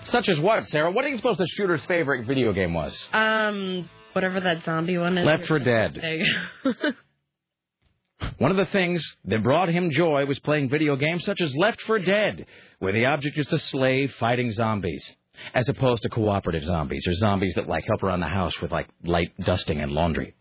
Such 0.05 0.29
as 0.29 0.39
what, 0.41 0.67
Sarah? 0.69 0.91
What 0.91 1.05
do 1.05 1.09
you 1.09 1.17
suppose 1.17 1.39
the 1.39 1.47
shooter's 1.47 1.85
favorite 1.87 2.27
video 2.27 2.53
game 2.53 2.75
was? 2.75 2.95
Um, 3.13 3.89
whatever 4.13 4.41
that 4.41 4.63
zombie 4.65 4.99
one 4.99 5.17
is. 5.17 5.25
Left 5.25 5.47
4 5.47 5.59
Dead. 5.61 5.99
There 6.01 6.15
you 6.17 6.35
go. 6.65 6.73
One 8.39 8.51
of 8.51 8.57
the 8.57 8.71
things 8.71 9.05
that 9.25 9.43
brought 9.43 9.69
him 9.69 9.91
joy 9.91 10.27
was 10.27 10.39
playing 10.41 10.69
video 10.69 10.97
games 10.97 11.25
such 11.25 11.41
as 11.41 11.57
Left 11.57 11.81
4 11.83 12.01
Dead, 12.01 12.47
where 12.79 12.93
the 12.93 13.07
object 13.07 13.39
is 13.39 13.53
a 13.53 13.59
slave 13.59 14.13
fighting 14.21 14.53
zombies, 14.53 15.11
as 15.55 15.69
opposed 15.69 16.03
to 16.03 16.09
cooperative 16.09 16.65
zombies, 16.65 17.07
or 17.07 17.15
zombies 17.15 17.55
that 17.55 17.69
like 17.69 17.85
help 17.85 18.03
around 18.03 18.21
the 18.21 18.27
house 18.27 18.61
with 18.61 18.71
like 18.71 18.89
light 19.05 19.33
dusting 19.41 19.81
and 19.81 19.93
laundry. 19.93 20.35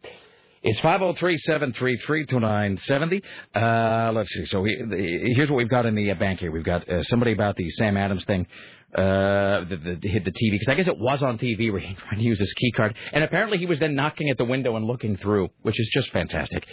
It's 0.64 0.80
503-733-2970. 0.82 3.24
Uh, 3.56 4.12
let's 4.14 4.32
see. 4.32 4.46
So 4.46 4.62
we, 4.62 4.76
the, 4.76 5.32
here's 5.36 5.50
what 5.50 5.58
we've 5.58 5.68
got 5.68 5.88
in 5.88 5.96
the 5.96 6.12
uh, 6.12 6.16
bank 6.16 6.40
here. 6.40 6.52
We've 6.52 6.64
got 6.64 6.88
uh, 6.88 7.02
somebody 7.04 7.32
about 7.32 7.56
the 7.56 7.68
Sam 7.72 7.98
Adams 7.98 8.24
thing. 8.26 8.46
Uh, 8.94 9.64
the, 9.64 9.78
the, 9.78 9.98
hit 10.08 10.24
the 10.26 10.32
TV 10.32 10.52
because 10.52 10.68
I 10.68 10.76
guess 10.76 10.90
it 10.90 11.00
was 11.00 11.24
on 11.24 11.40
TV 11.40 11.72
where 11.72 11.80
he 11.80 11.94
tried 11.96 12.18
to 12.18 12.22
use 12.22 12.38
his 12.38 12.54
key 12.54 12.74
card, 12.74 12.94
and 13.14 13.24
apparently 13.24 13.58
he 13.58 13.66
was 13.66 13.80
then 13.80 13.96
knocking 13.96 14.30
at 14.30 14.38
the 14.38 14.44
window 14.44 14.76
and 14.76 14.86
looking 14.86 15.16
through, 15.16 15.48
which 15.62 15.80
is 15.80 15.90
just 15.94 16.12
fantastic. 16.12 16.68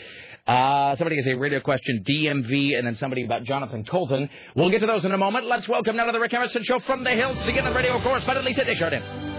Uh, 0.47 0.97
somebody 0.97 1.17
has 1.17 1.27
a 1.27 1.35
radio 1.35 1.61
question, 1.61 2.03
DMV, 2.07 2.77
and 2.77 2.87
then 2.87 2.97
somebody 2.97 3.25
about 3.25 3.45
Jonathan 3.45 3.85
Coulton. 3.85 4.29
We'll 4.57 4.71
get 4.71 4.81
to 4.81 4.87
those 4.87 5.05
in 5.05 5.13
a 5.13 5.19
moment. 5.19 5.47
Let's 5.47 5.69
welcome 5.69 5.97
now 5.97 6.07
to 6.07 6.13
the 6.13 6.21
Rick 6.21 6.35
Emerson 6.35 6.65
Show 6.65 6.81
from 6.81 7.05
the 7.05 7.11
Hills, 7.11 7.39
again, 7.47 7.65
the 7.65 7.71
radio 7.71 8.03
course, 8.03 8.25
but 8.27 8.37
at 8.37 8.45
least 8.45 8.59
correspondent 8.59 8.59
Lisa 8.59 8.65
Desjardins. 8.65 9.38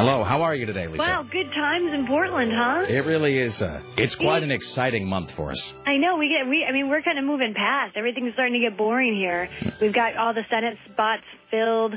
Hello, 0.00 0.24
how 0.24 0.40
are 0.40 0.54
you 0.54 0.64
today, 0.64 0.86
Lisa? 0.86 0.98
Wow, 0.98 1.26
good 1.30 1.50
times 1.50 1.92
in 1.92 2.06
Portland, 2.06 2.50
huh? 2.54 2.86
It 2.88 3.04
really 3.04 3.36
is. 3.36 3.60
Uh, 3.60 3.82
it's 3.98 4.14
quite 4.14 4.42
an 4.42 4.50
exciting 4.50 5.06
month 5.06 5.30
for 5.32 5.50
us. 5.50 5.72
I 5.84 5.98
know 5.98 6.16
we 6.16 6.30
get 6.30 6.48
we 6.48 6.64
I 6.66 6.72
mean 6.72 6.88
we're 6.88 7.02
kind 7.02 7.18
of 7.18 7.24
moving 7.26 7.52
past. 7.54 7.98
Everything's 7.98 8.32
starting 8.32 8.54
to 8.54 8.70
get 8.70 8.78
boring 8.78 9.14
here. 9.14 9.50
We've 9.78 9.92
got 9.92 10.16
all 10.16 10.32
the 10.32 10.44
Senate 10.48 10.78
spots 10.90 11.24
filled. 11.50 11.92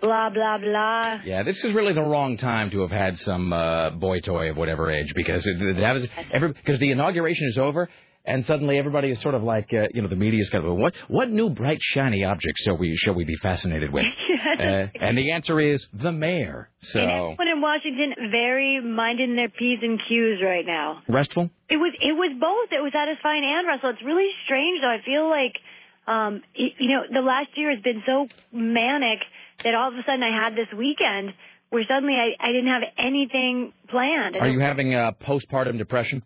blah 0.00 0.30
blah 0.30 0.58
blah. 0.58 1.18
Yeah, 1.24 1.42
this 1.42 1.64
is 1.64 1.74
really 1.74 1.94
the 1.94 2.02
wrong 2.04 2.36
time 2.36 2.70
to 2.70 2.82
have 2.82 2.92
had 2.92 3.18
some 3.18 3.52
uh, 3.52 3.90
boy 3.90 4.20
toy 4.20 4.50
of 4.50 4.56
whatever 4.56 4.88
age 4.92 5.12
because 5.16 5.44
it, 5.44 5.78
that 5.80 5.92
was 5.94 6.06
every 6.30 6.52
because 6.52 6.78
the 6.78 6.92
inauguration 6.92 7.48
is 7.48 7.58
over 7.58 7.88
and 8.28 8.44
suddenly 8.46 8.78
everybody 8.78 9.08
is 9.10 9.20
sort 9.22 9.34
of 9.34 9.42
like 9.42 9.72
uh, 9.72 9.88
you 9.94 10.02
know 10.02 10.08
the 10.08 10.16
media 10.16 10.40
is 10.40 10.50
kind 10.50 10.64
of 10.64 10.76
what 10.76 10.94
what 11.08 11.30
new 11.30 11.48
bright 11.50 11.78
shiny 11.80 12.24
object 12.24 12.58
shall 12.58 12.76
we 12.76 12.94
shall 12.96 13.14
we 13.14 13.24
be 13.24 13.36
fascinated 13.36 13.90
with? 13.92 14.04
uh, 14.60 14.86
and 15.00 15.16
the 15.16 15.32
answer 15.32 15.58
is 15.58 15.88
the 15.92 16.12
mayor. 16.12 16.68
So 16.80 17.00
And 17.00 17.10
everyone 17.10 17.48
in 17.48 17.60
Washington 17.60 18.14
very 18.30 18.80
minding 18.80 19.34
their 19.36 19.48
p's 19.48 19.78
and 19.82 19.98
q's 20.08 20.42
right 20.42 20.66
now. 20.66 21.02
restful. 21.08 21.50
It 21.68 21.78
was 21.78 21.92
it 22.00 22.12
was 22.12 22.32
both. 22.38 22.68
It 22.78 22.82
was 22.82 22.92
satisfying 22.92 23.42
and 23.44 23.66
restful. 23.66 23.90
It's 23.90 24.04
really 24.04 24.30
strange 24.44 24.80
though. 24.82 24.94
I 24.98 25.00
feel 25.04 25.28
like 25.28 25.54
um 26.06 26.42
you 26.54 26.88
know, 26.88 27.02
the 27.10 27.24
last 27.26 27.48
year 27.56 27.70
has 27.74 27.82
been 27.82 28.02
so 28.06 28.28
manic 28.52 29.20
that 29.64 29.74
all 29.74 29.88
of 29.88 29.94
a 29.94 30.02
sudden 30.06 30.22
I 30.22 30.44
had 30.44 30.54
this 30.54 30.68
weekend 30.76 31.32
where 31.70 31.84
suddenly 31.88 32.14
I, 32.14 32.28
I 32.40 32.48
didn't 32.52 32.68
have 32.68 32.82
anything 32.98 33.72
planned. 33.88 34.36
Are 34.36 34.48
you 34.48 34.60
having 34.60 34.94
uh, 34.94 35.12
postpartum 35.20 35.76
depression? 35.78 36.22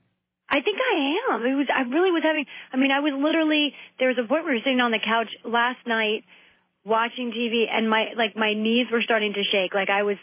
I 0.53 0.61
think 0.61 0.77
I 0.79 1.35
am. 1.35 1.47
It 1.47 1.55
was 1.57 1.67
I 1.75 1.83
really 1.89 2.11
was 2.13 2.23
having 2.23 2.45
I 2.73 2.77
mean 2.77 2.91
I 2.93 3.01
was 3.01 3.13
literally 3.17 3.73
there 3.99 4.09
was 4.09 4.19
a 4.19 4.29
point 4.29 4.45
where 4.45 4.53
we 4.53 4.59
were 4.61 4.65
sitting 4.65 4.81
on 4.81 4.91
the 4.93 5.01
couch 5.03 5.31
last 5.45 5.81
night 5.87 6.25
watching 6.85 7.33
TV 7.33 7.65
and 7.73 7.89
my 7.89 8.13
like 8.17 8.37
my 8.37 8.53
knees 8.55 8.87
were 8.93 9.03
starting 9.03 9.33
to 9.33 9.43
shake 9.51 9.73
like 9.75 9.89
I 9.91 10.03
was 10.03 10.17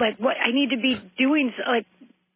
like 0.00 0.18
what 0.18 0.36
I 0.40 0.50
need 0.52 0.70
to 0.70 0.80
be 0.80 0.96
doing 1.18 1.52
like 1.68 1.84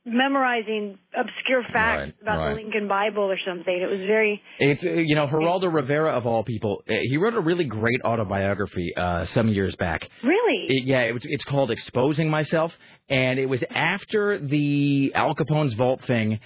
memorizing 0.05 0.99
obscure 1.17 1.63
facts 1.73 2.01
Right, 2.01 2.15
about 2.23 2.39
right. 2.39 2.49
the 2.57 2.63
Lincoln 2.63 2.89
Bible 2.89 3.25
or 3.25 3.39
something. 3.47 3.75
It 3.75 3.87
was 3.89 4.01
very 4.07 4.43
It's 4.59 4.85
uh, 4.85 4.91
you 4.93 5.15
know 5.15 5.27
Geraldo 5.27 5.73
Rivera 5.73 6.11
of 6.13 6.27
all 6.27 6.43
people. 6.43 6.83
uh, 6.89 6.95
He 7.03 7.17
wrote 7.17 7.35
a 7.35 7.41
really 7.41 7.65
great 7.65 8.01
autobiography 8.05 8.95
uh, 8.97 9.27
some 9.27 9.49
years 9.49 9.77
back. 9.77 10.09
really 10.23 10.67
It, 10.69 10.85
yeah, 10.87 11.01
it 11.03 11.13
was, 11.13 11.23
it's 11.27 11.45
called 11.45 11.71
Exposing 11.71 12.31
Myself, 12.31 12.73
and 13.09 13.39
it 13.39 13.47
was 13.47 13.63
after 13.75 14.39
the 14.39 15.13
Al 15.15 15.35
Capone's 15.35 15.75
Vault 15.75 16.03
thing, 16.07 16.41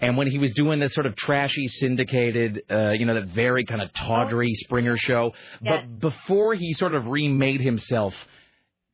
and 0.00 0.16
when 0.16 0.26
he 0.26 0.38
was 0.38 0.52
doing 0.52 0.80
this 0.80 0.94
sort 0.94 1.06
of 1.06 1.16
trashy, 1.16 1.66
syndicated, 1.68 2.62
uh, 2.70 2.90
you 2.90 3.06
know, 3.06 3.14
that 3.14 3.26
very 3.26 3.64
kind 3.64 3.82
of 3.82 3.92
tawdry 3.92 4.52
Springer 4.54 4.96
show. 4.96 5.32
Yes. 5.60 5.84
But 5.84 6.00
before 6.00 6.54
he 6.54 6.72
sort 6.72 6.94
of 6.94 7.06
remade 7.06 7.60
himself 7.60 8.14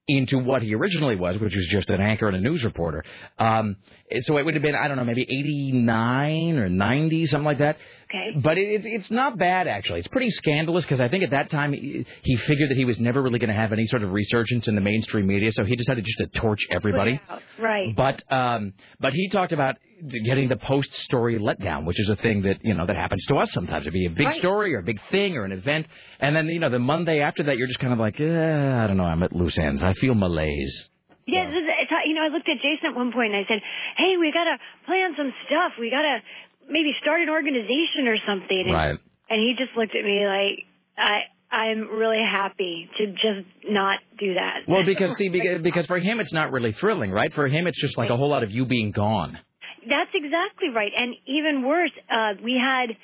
into 0.08 0.38
what 0.38 0.62
he 0.62 0.74
originally 0.74 1.16
was, 1.16 1.40
which 1.40 1.54
was 1.54 1.66
just 1.68 1.90
an 1.90 2.00
anchor 2.00 2.28
and 2.28 2.36
a 2.36 2.40
news 2.40 2.62
reporter. 2.62 3.04
Um, 3.38 3.76
so 4.20 4.36
it 4.36 4.44
would 4.44 4.54
have 4.54 4.62
been, 4.62 4.76
I 4.76 4.86
don't 4.86 4.96
know, 4.96 5.04
maybe 5.04 5.22
89 5.22 6.58
or 6.58 6.68
90, 6.68 7.26
something 7.26 7.44
like 7.44 7.58
that. 7.58 7.76
Okay. 8.08 8.30
But 8.42 8.58
it, 8.58 8.68
it's 8.68 8.84
it's 8.86 9.10
not 9.10 9.38
bad 9.38 9.66
actually. 9.68 9.98
It's 10.00 10.08
pretty 10.08 10.30
scandalous 10.30 10.84
because 10.84 11.00
I 11.00 11.08
think 11.08 11.24
at 11.24 11.30
that 11.30 11.50
time 11.50 11.72
he, 11.72 12.06
he 12.22 12.36
figured 12.36 12.70
that 12.70 12.76
he 12.76 12.84
was 12.84 12.98
never 12.98 13.22
really 13.22 13.38
going 13.38 13.48
to 13.48 13.54
have 13.54 13.72
any 13.72 13.86
sort 13.86 14.02
of 14.02 14.12
resurgence 14.12 14.68
in 14.68 14.74
the 14.74 14.80
mainstream 14.80 15.26
media, 15.26 15.52
so 15.52 15.64
he 15.64 15.76
decided 15.76 16.04
just 16.04 16.18
to 16.18 16.26
torch 16.40 16.60
everybody. 16.70 17.20
Right. 17.58 17.94
But 17.94 18.22
um, 18.32 18.72
but 19.00 19.12
he 19.12 19.28
talked 19.28 19.52
about 19.52 19.76
getting 20.24 20.48
the 20.48 20.56
post 20.56 20.94
story 20.94 21.38
letdown, 21.38 21.84
which 21.84 21.98
is 21.98 22.08
a 22.08 22.16
thing 22.16 22.42
that 22.42 22.58
you 22.62 22.74
know 22.74 22.86
that 22.86 22.96
happens 22.96 23.24
to 23.26 23.36
us 23.36 23.50
sometimes. 23.52 23.82
It'd 23.82 23.92
be 23.92 24.06
a 24.06 24.10
big 24.10 24.26
Right. 24.26 24.36
story 24.36 24.74
or 24.74 24.80
a 24.80 24.82
big 24.82 25.00
thing 25.10 25.36
or 25.36 25.44
an 25.44 25.52
event, 25.52 25.86
and 26.20 26.34
then 26.36 26.46
you 26.46 26.60
know 26.60 26.68
the 26.70 26.78
Monday 26.78 27.20
after 27.20 27.42
that 27.44 27.56
you're 27.58 27.66
just 27.68 27.80
kind 27.80 27.92
of 27.92 27.98
like, 27.98 28.20
eh, 28.20 28.24
I 28.82 28.86
don't 28.86 28.96
know, 28.96 29.04
I'm 29.04 29.22
at 29.22 29.32
loose 29.34 29.58
ends. 29.58 29.82
I 29.82 29.92
feel 29.94 30.14
malaise. 30.14 30.90
Yeah, 31.28 31.46
this 31.46 31.58
is, 31.58 31.66
it's, 31.82 31.90
you 32.06 32.14
know, 32.14 32.22
I 32.22 32.28
looked 32.28 32.48
at 32.48 32.62
Jason 32.62 32.90
at 32.90 32.94
one 32.94 33.10
point 33.10 33.34
and 33.34 33.42
I 33.42 33.48
said, 33.48 33.58
"Hey, 33.96 34.14
we 34.16 34.30
gotta 34.30 34.58
plan 34.86 35.10
some 35.18 35.34
stuff. 35.46 35.72
We 35.80 35.90
gotta 35.90 36.22
maybe 36.68 36.92
start 37.00 37.20
an 37.20 37.30
organization 37.30 38.08
or 38.08 38.16
something." 38.26 38.64
And, 38.66 38.72
Right. 38.72 38.98
and 39.30 39.40
he 39.40 39.54
just 39.58 39.76
looked 39.76 39.94
at 39.94 40.04
me 40.04 40.26
like, 40.26 40.66
"I, 40.98 41.30
I'm 41.50 41.88
really 41.88 42.22
happy 42.22 42.88
to 42.98 43.06
just 43.12 43.46
not 43.68 43.98
do 44.18 44.34
that." 44.34 44.68
Well, 44.68 44.84
because 44.84 45.16
see, 45.16 45.28
because, 45.28 45.62
because 45.62 45.86
for 45.86 45.98
him 45.98 46.20
it's 46.20 46.32
not 46.32 46.52
really 46.52 46.72
thrilling, 46.72 47.10
right? 47.10 47.32
For 47.32 47.48
him 47.48 47.66
it's 47.66 47.80
just 47.80 47.96
like 47.96 48.10
a 48.10 48.16
whole 48.16 48.30
lot 48.30 48.42
of 48.42 48.50
you 48.50 48.66
being 48.66 48.90
gone. 48.92 49.38
That's 49.88 50.10
exactly 50.14 50.70
right. 50.74 50.90
And 50.96 51.14
even 51.26 51.62
worse, 51.64 51.92
uh, 52.10 52.34
we 52.42 52.58
had 52.60 52.96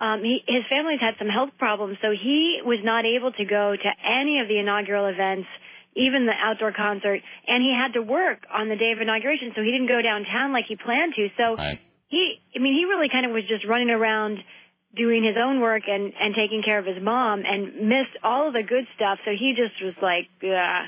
um, 0.00 0.24
he, 0.24 0.40
his 0.48 0.64
family's 0.68 1.00
had 1.00 1.14
some 1.18 1.28
health 1.28 1.50
problems, 1.58 1.98
so 2.00 2.08
he 2.10 2.60
was 2.64 2.80
not 2.82 3.04
able 3.04 3.32
to 3.32 3.44
go 3.44 3.76
to 3.76 3.90
any 4.00 4.40
of 4.40 4.48
the 4.48 4.58
inaugural 4.58 5.06
events, 5.06 5.46
even 5.94 6.24
the 6.24 6.32
outdoor 6.32 6.72
concert, 6.72 7.20
and 7.46 7.62
he 7.62 7.68
had 7.76 7.92
to 7.92 8.02
work 8.02 8.48
on 8.48 8.68
the 8.68 8.76
day 8.76 8.92
of 8.92 9.00
inauguration, 9.00 9.52
so 9.54 9.60
he 9.60 9.70
didn't 9.70 9.88
go 9.88 10.00
downtown 10.00 10.52
like 10.52 10.64
he 10.68 10.76
planned 10.76 11.12
to. 11.16 11.28
So 11.36 11.56
Right. 11.56 11.78
He, 12.10 12.42
I 12.54 12.58
mean, 12.58 12.74
he 12.74 12.84
really 12.84 13.08
kind 13.08 13.24
of 13.24 13.32
was 13.32 13.44
just 13.48 13.66
running 13.66 13.90
around 13.90 14.38
doing 14.94 15.22
his 15.22 15.36
own 15.40 15.60
work 15.60 15.84
and 15.86 16.12
and 16.20 16.34
taking 16.34 16.62
care 16.64 16.78
of 16.78 16.84
his 16.84 17.00
mom, 17.00 17.42
and 17.46 17.88
missed 17.88 18.18
all 18.22 18.48
of 18.48 18.52
the 18.52 18.62
good 18.62 18.84
stuff. 18.96 19.18
So 19.24 19.30
he 19.30 19.54
just 19.56 19.82
was 19.82 19.94
like, 20.02 20.26
yeah, 20.42 20.86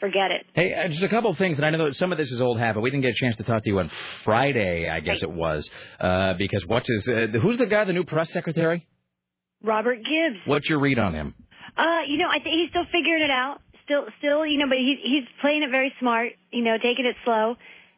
forget 0.00 0.30
it. 0.32 0.46
Hey, 0.54 0.74
uh, 0.74 0.88
just 0.88 1.02
a 1.02 1.08
couple 1.08 1.30
of 1.30 1.38
things, 1.38 1.56
and 1.56 1.64
I 1.64 1.70
know 1.70 1.86
that 1.86 1.96
some 1.96 2.10
of 2.10 2.18
this 2.18 2.30
is 2.32 2.40
old 2.40 2.58
hat, 2.58 2.74
but 2.74 2.80
we 2.80 2.90
didn't 2.90 3.02
get 3.02 3.12
a 3.12 3.20
chance 3.22 3.36
to 3.36 3.44
talk 3.44 3.62
to 3.62 3.70
you 3.70 3.78
on 3.78 3.90
Friday, 4.24 4.88
I 4.88 5.00
guess 5.00 5.22
it 5.22 5.30
was, 5.30 5.68
uh, 6.00 6.34
because 6.34 6.66
what's 6.66 6.88
his, 6.88 7.08
uh, 7.08 7.38
who's 7.40 7.58
the 7.58 7.66
guy, 7.66 7.84
the 7.84 7.92
new 7.92 8.04
press 8.04 8.30
secretary? 8.32 8.86
Robert 9.62 9.98
Gibbs. 9.98 10.40
What's 10.46 10.68
your 10.68 10.80
read 10.80 10.98
on 10.98 11.14
him? 11.14 11.34
Uh, 11.76 12.02
you 12.08 12.18
know, 12.18 12.26
I 12.28 12.42
think 12.42 12.54
he's 12.60 12.70
still 12.70 12.86
figuring 12.90 13.22
it 13.22 13.30
out. 13.30 13.58
Still, 13.84 14.04
still, 14.18 14.44
you 14.44 14.58
know, 14.58 14.66
but 14.68 14.78
he, 14.78 14.96
he's 15.02 15.24
playing 15.40 15.62
it 15.62 15.70
very 15.70 15.92
smart. 16.00 16.32
You 16.52 16.62
know, 16.62 16.76
taking 16.76 17.06
it 17.06 17.16
slow. 17.24 17.54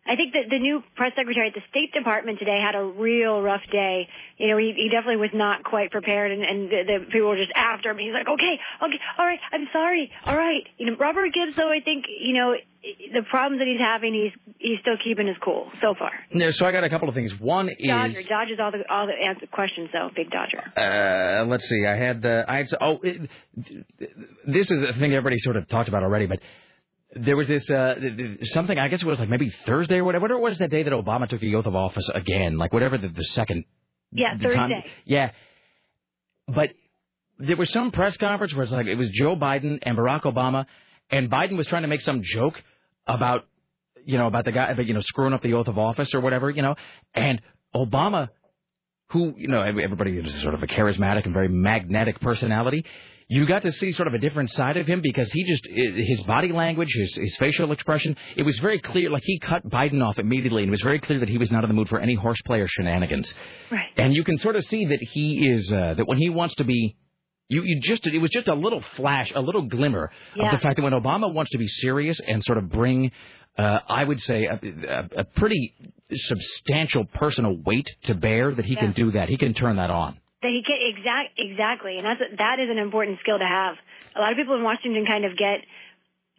I 0.07 0.17
think 0.17 0.33
that 0.33 0.49
the 0.49 0.59
new 0.59 0.83
press 0.97 1.13
secretary 1.15 1.49
at 1.49 1.55
the 1.55 1.63
State 1.71 1.93
Department 1.93 2.39
today 2.39 2.59
had 2.59 2.75
a 2.75 2.83
real 2.83 3.43
rough 3.43 3.63
day. 3.71 4.09
You 4.39 4.49
know, 4.49 4.57
he, 4.57 4.73
he 4.75 4.89
definitely 4.89 5.21
was 5.21 5.31
not 5.35 5.63
quite 5.63 5.91
prepared, 5.91 6.33
and, 6.33 6.43
and 6.43 6.71
the, 6.71 6.81
the 6.87 6.99
people 7.13 7.29
were 7.29 7.37
just 7.37 7.53
after 7.55 7.91
him. 7.91 7.99
He's 7.99 8.13
like, 8.13 8.27
okay, 8.27 8.55
okay, 8.83 9.01
all 9.19 9.27
right, 9.27 9.39
I'm 9.53 9.69
sorry, 9.73 10.11
all 10.25 10.37
right. 10.37 10.65
You 10.79 10.87
know, 10.87 10.97
Robert 10.99 11.31
Gibbs, 11.33 11.55
though, 11.57 11.71
I 11.71 11.81
think, 11.85 12.07
you 12.09 12.35
know, 12.35 12.55
the 13.13 13.23
problems 13.31 13.61
that 13.61 13.69
he's 13.69 13.79
having, 13.79 14.15
he's 14.15 14.33
he's 14.59 14.81
still 14.81 14.97
keeping 15.05 15.27
his 15.27 15.37
cool 15.45 15.71
so 15.83 15.95
far. 15.99 16.13
No, 16.33 16.51
so 16.51 16.65
I 16.65 16.73
got 16.73 16.83
a 16.83 16.89
couple 16.89 17.09
of 17.09 17.15
things. 17.15 17.33
One 17.39 17.67
Dodger, 17.67 18.21
is, 18.21 18.27
Dodger's 18.27 18.59
all 18.59 18.73
the 18.73 18.83
all 18.91 19.07
the 19.07 19.13
answer 19.13 19.47
questions 19.47 19.91
though. 19.93 20.09
Big 20.17 20.31
Dodger. 20.31 20.65
uh, 20.77 21.45
let's 21.45 21.69
see, 21.69 21.85
I 21.87 21.95
had, 21.95 22.23
the 22.23 22.45
I 22.49 22.57
had, 22.57 22.69
oh, 22.81 22.99
it, 23.03 23.29
this 24.47 24.71
is 24.71 24.83
a 24.83 24.95
thing 24.95 25.13
everybody 25.13 25.39
sort 25.39 25.57
of 25.57 25.69
talked 25.69 25.91
about 25.91 26.03
already, 26.03 26.25
but 26.27 26.39
there 27.14 27.37
was 27.37 27.49
this 27.49 27.68
uh, 27.70 27.94
th- 27.99 28.16
th- 28.16 28.38
something. 28.51 28.79
I 28.79 28.88
guess 28.88 29.03
it 29.03 29.07
was 29.07 29.18
like 29.18 29.29
maybe 29.29 29.53
Thursday 29.66 29.96
or 29.96 30.05
whatever. 30.05 30.23
Whatever 30.23 30.40
it 30.40 30.42
was 30.42 30.59
that 30.59 30.70
day 30.70 30.83
that 30.83 30.92
Obama 30.92 31.29
took 31.29 31.40
the 31.40 31.55
oath 31.57 31.66
of 31.66 31.75
office 31.75 32.09
again, 32.14 32.57
like 32.57 32.73
whatever 32.73 32.99
the, 32.99 33.09
the 33.09 33.25
second. 33.25 33.64
Yeah, 34.12 34.37
the 34.37 34.44
Thursday. 34.44 34.85
yeah, 35.05 35.31
but 36.46 36.70
there 37.38 37.57
was 37.57 37.70
some 37.70 37.90
press 37.90 38.16
conference 38.16 38.55
where 38.55 38.64
it's 38.64 38.73
like 38.73 38.87
it 38.87 38.96
was 38.96 39.09
Joe 39.11 39.37
Biden 39.37 39.79
and 39.83 39.96
Barack 39.96 40.23
Obama, 40.23 40.66
and 41.11 41.31
Biden 41.31 41.57
was 41.57 41.66
trying 41.66 41.83
to 41.83 41.88
make 41.88 42.01
some 42.01 42.23
joke 42.23 42.62
about 43.07 43.46
you 44.05 44.18
know 44.18 44.27
about 44.27 44.44
the 44.44 44.53
guy, 44.53 44.66
about, 44.68 44.87
you 44.87 44.94
know, 44.94 45.01
screwing 45.01 45.33
up 45.33 45.42
the 45.42 45.55
oath 45.55 45.68
of 45.68 45.79
office 45.79 46.14
or 46.14 46.20
whatever, 46.20 46.51
you 46.51 46.62
know, 46.62 46.77
and 47.14 47.40
Obama, 47.75 48.29
who 49.11 49.35
you 49.37 49.49
know 49.49 49.62
everybody 49.62 50.16
is 50.16 50.40
sort 50.40 50.55
of 50.55 50.62
a 50.62 50.66
charismatic 50.66 51.25
and 51.25 51.35
very 51.35 51.49
magnetic 51.49 52.20
personality. 52.20 52.85
You 53.33 53.47
got 53.47 53.62
to 53.62 53.71
see 53.71 53.93
sort 53.93 54.09
of 54.09 54.14
a 54.14 54.19
different 54.19 54.51
side 54.51 54.77
of 54.77 54.88
him 54.88 55.01
because 55.03 55.31
he 55.31 55.45
just 55.45 55.64
his 56.12 56.21
body 56.23 56.51
language, 56.51 56.93
his 56.93 57.14
his 57.14 57.37
facial 57.37 57.71
expression. 57.71 58.16
It 58.37 58.43
was 58.43 58.59
very 58.59 58.81
clear, 58.81 59.09
like 59.09 59.23
he 59.25 59.38
cut 59.38 59.62
Biden 59.71 60.05
off 60.05 60.19
immediately, 60.19 60.62
and 60.64 60.69
it 60.71 60.73
was 60.73 60.83
very 60.83 60.99
clear 60.99 61.21
that 61.21 61.29
he 61.29 61.38
was 61.38 61.49
not 61.53 61.62
in 61.62 61.69
the 61.71 61.75
mood 61.75 61.88
for 61.88 62.01
any 62.01 62.14
horseplay 62.14 62.59
or 62.59 62.66
shenanigans. 62.66 63.33
Right. 63.71 63.87
And 63.97 64.12
you 64.12 64.25
can 64.25 64.37
sort 64.38 64.57
of 64.57 64.64
see 64.64 64.87
that 64.87 64.99
he 65.01 65.49
is 65.49 65.73
uh, 65.73 65.95
that 65.97 66.09
when 66.09 66.19
he 66.19 66.29
wants 66.29 66.57
to 66.57 66.64
be. 66.64 66.97
You, 67.53 67.64
you 67.64 67.81
just 67.81 68.07
it 68.07 68.19
was 68.19 68.31
just 68.31 68.47
a 68.47 68.55
little 68.55 68.81
flash, 68.97 69.33
a 69.35 69.40
little 69.40 69.62
glimmer 69.62 70.12
Yeah. 70.37 70.47
of 70.47 70.53
the 70.53 70.62
fact 70.62 70.77
that 70.77 70.83
when 70.83 70.93
Obama 70.93 71.33
wants 71.33 71.51
to 71.51 71.59
be 71.59 71.66
serious 71.66 72.21
and 72.25 72.45
sort 72.45 72.59
of 72.59 72.69
bring, 72.69 73.11
uh, 73.59 73.79
I 73.88 74.05
would 74.05 74.21
say, 74.21 74.45
a, 74.45 74.55
a, 74.88 75.21
a 75.23 75.25
pretty 75.25 75.75
substantial 76.12 77.05
personal 77.07 77.57
weight 77.64 77.88
to 78.05 78.14
bear, 78.14 78.55
that 78.55 78.64
he 78.64 78.77
can 78.77 78.93
do 78.93 79.11
that. 79.12 79.29
He 79.29 79.37
can 79.37 79.53
turn 79.55 79.77
that 79.77 79.90
on. 79.90 80.19
That 80.42 80.48
he 80.48 80.62
can 80.64 80.79
exact 80.81 81.37
exactly, 81.38 81.98
and 81.98 82.05
that's 82.07 82.20
that 82.38 82.57
is 82.61 82.70
an 82.70 82.79
important 82.79 83.18
skill 83.20 83.38
to 83.38 83.44
have. 83.44 83.76
A 84.16 84.20
lot 84.20 84.33
of 84.33 84.38
people 84.38 84.57
in 84.57 84.62
Washington 84.62 85.05
kind 85.05 85.24
of 85.24 85.37
get 85.37 85.61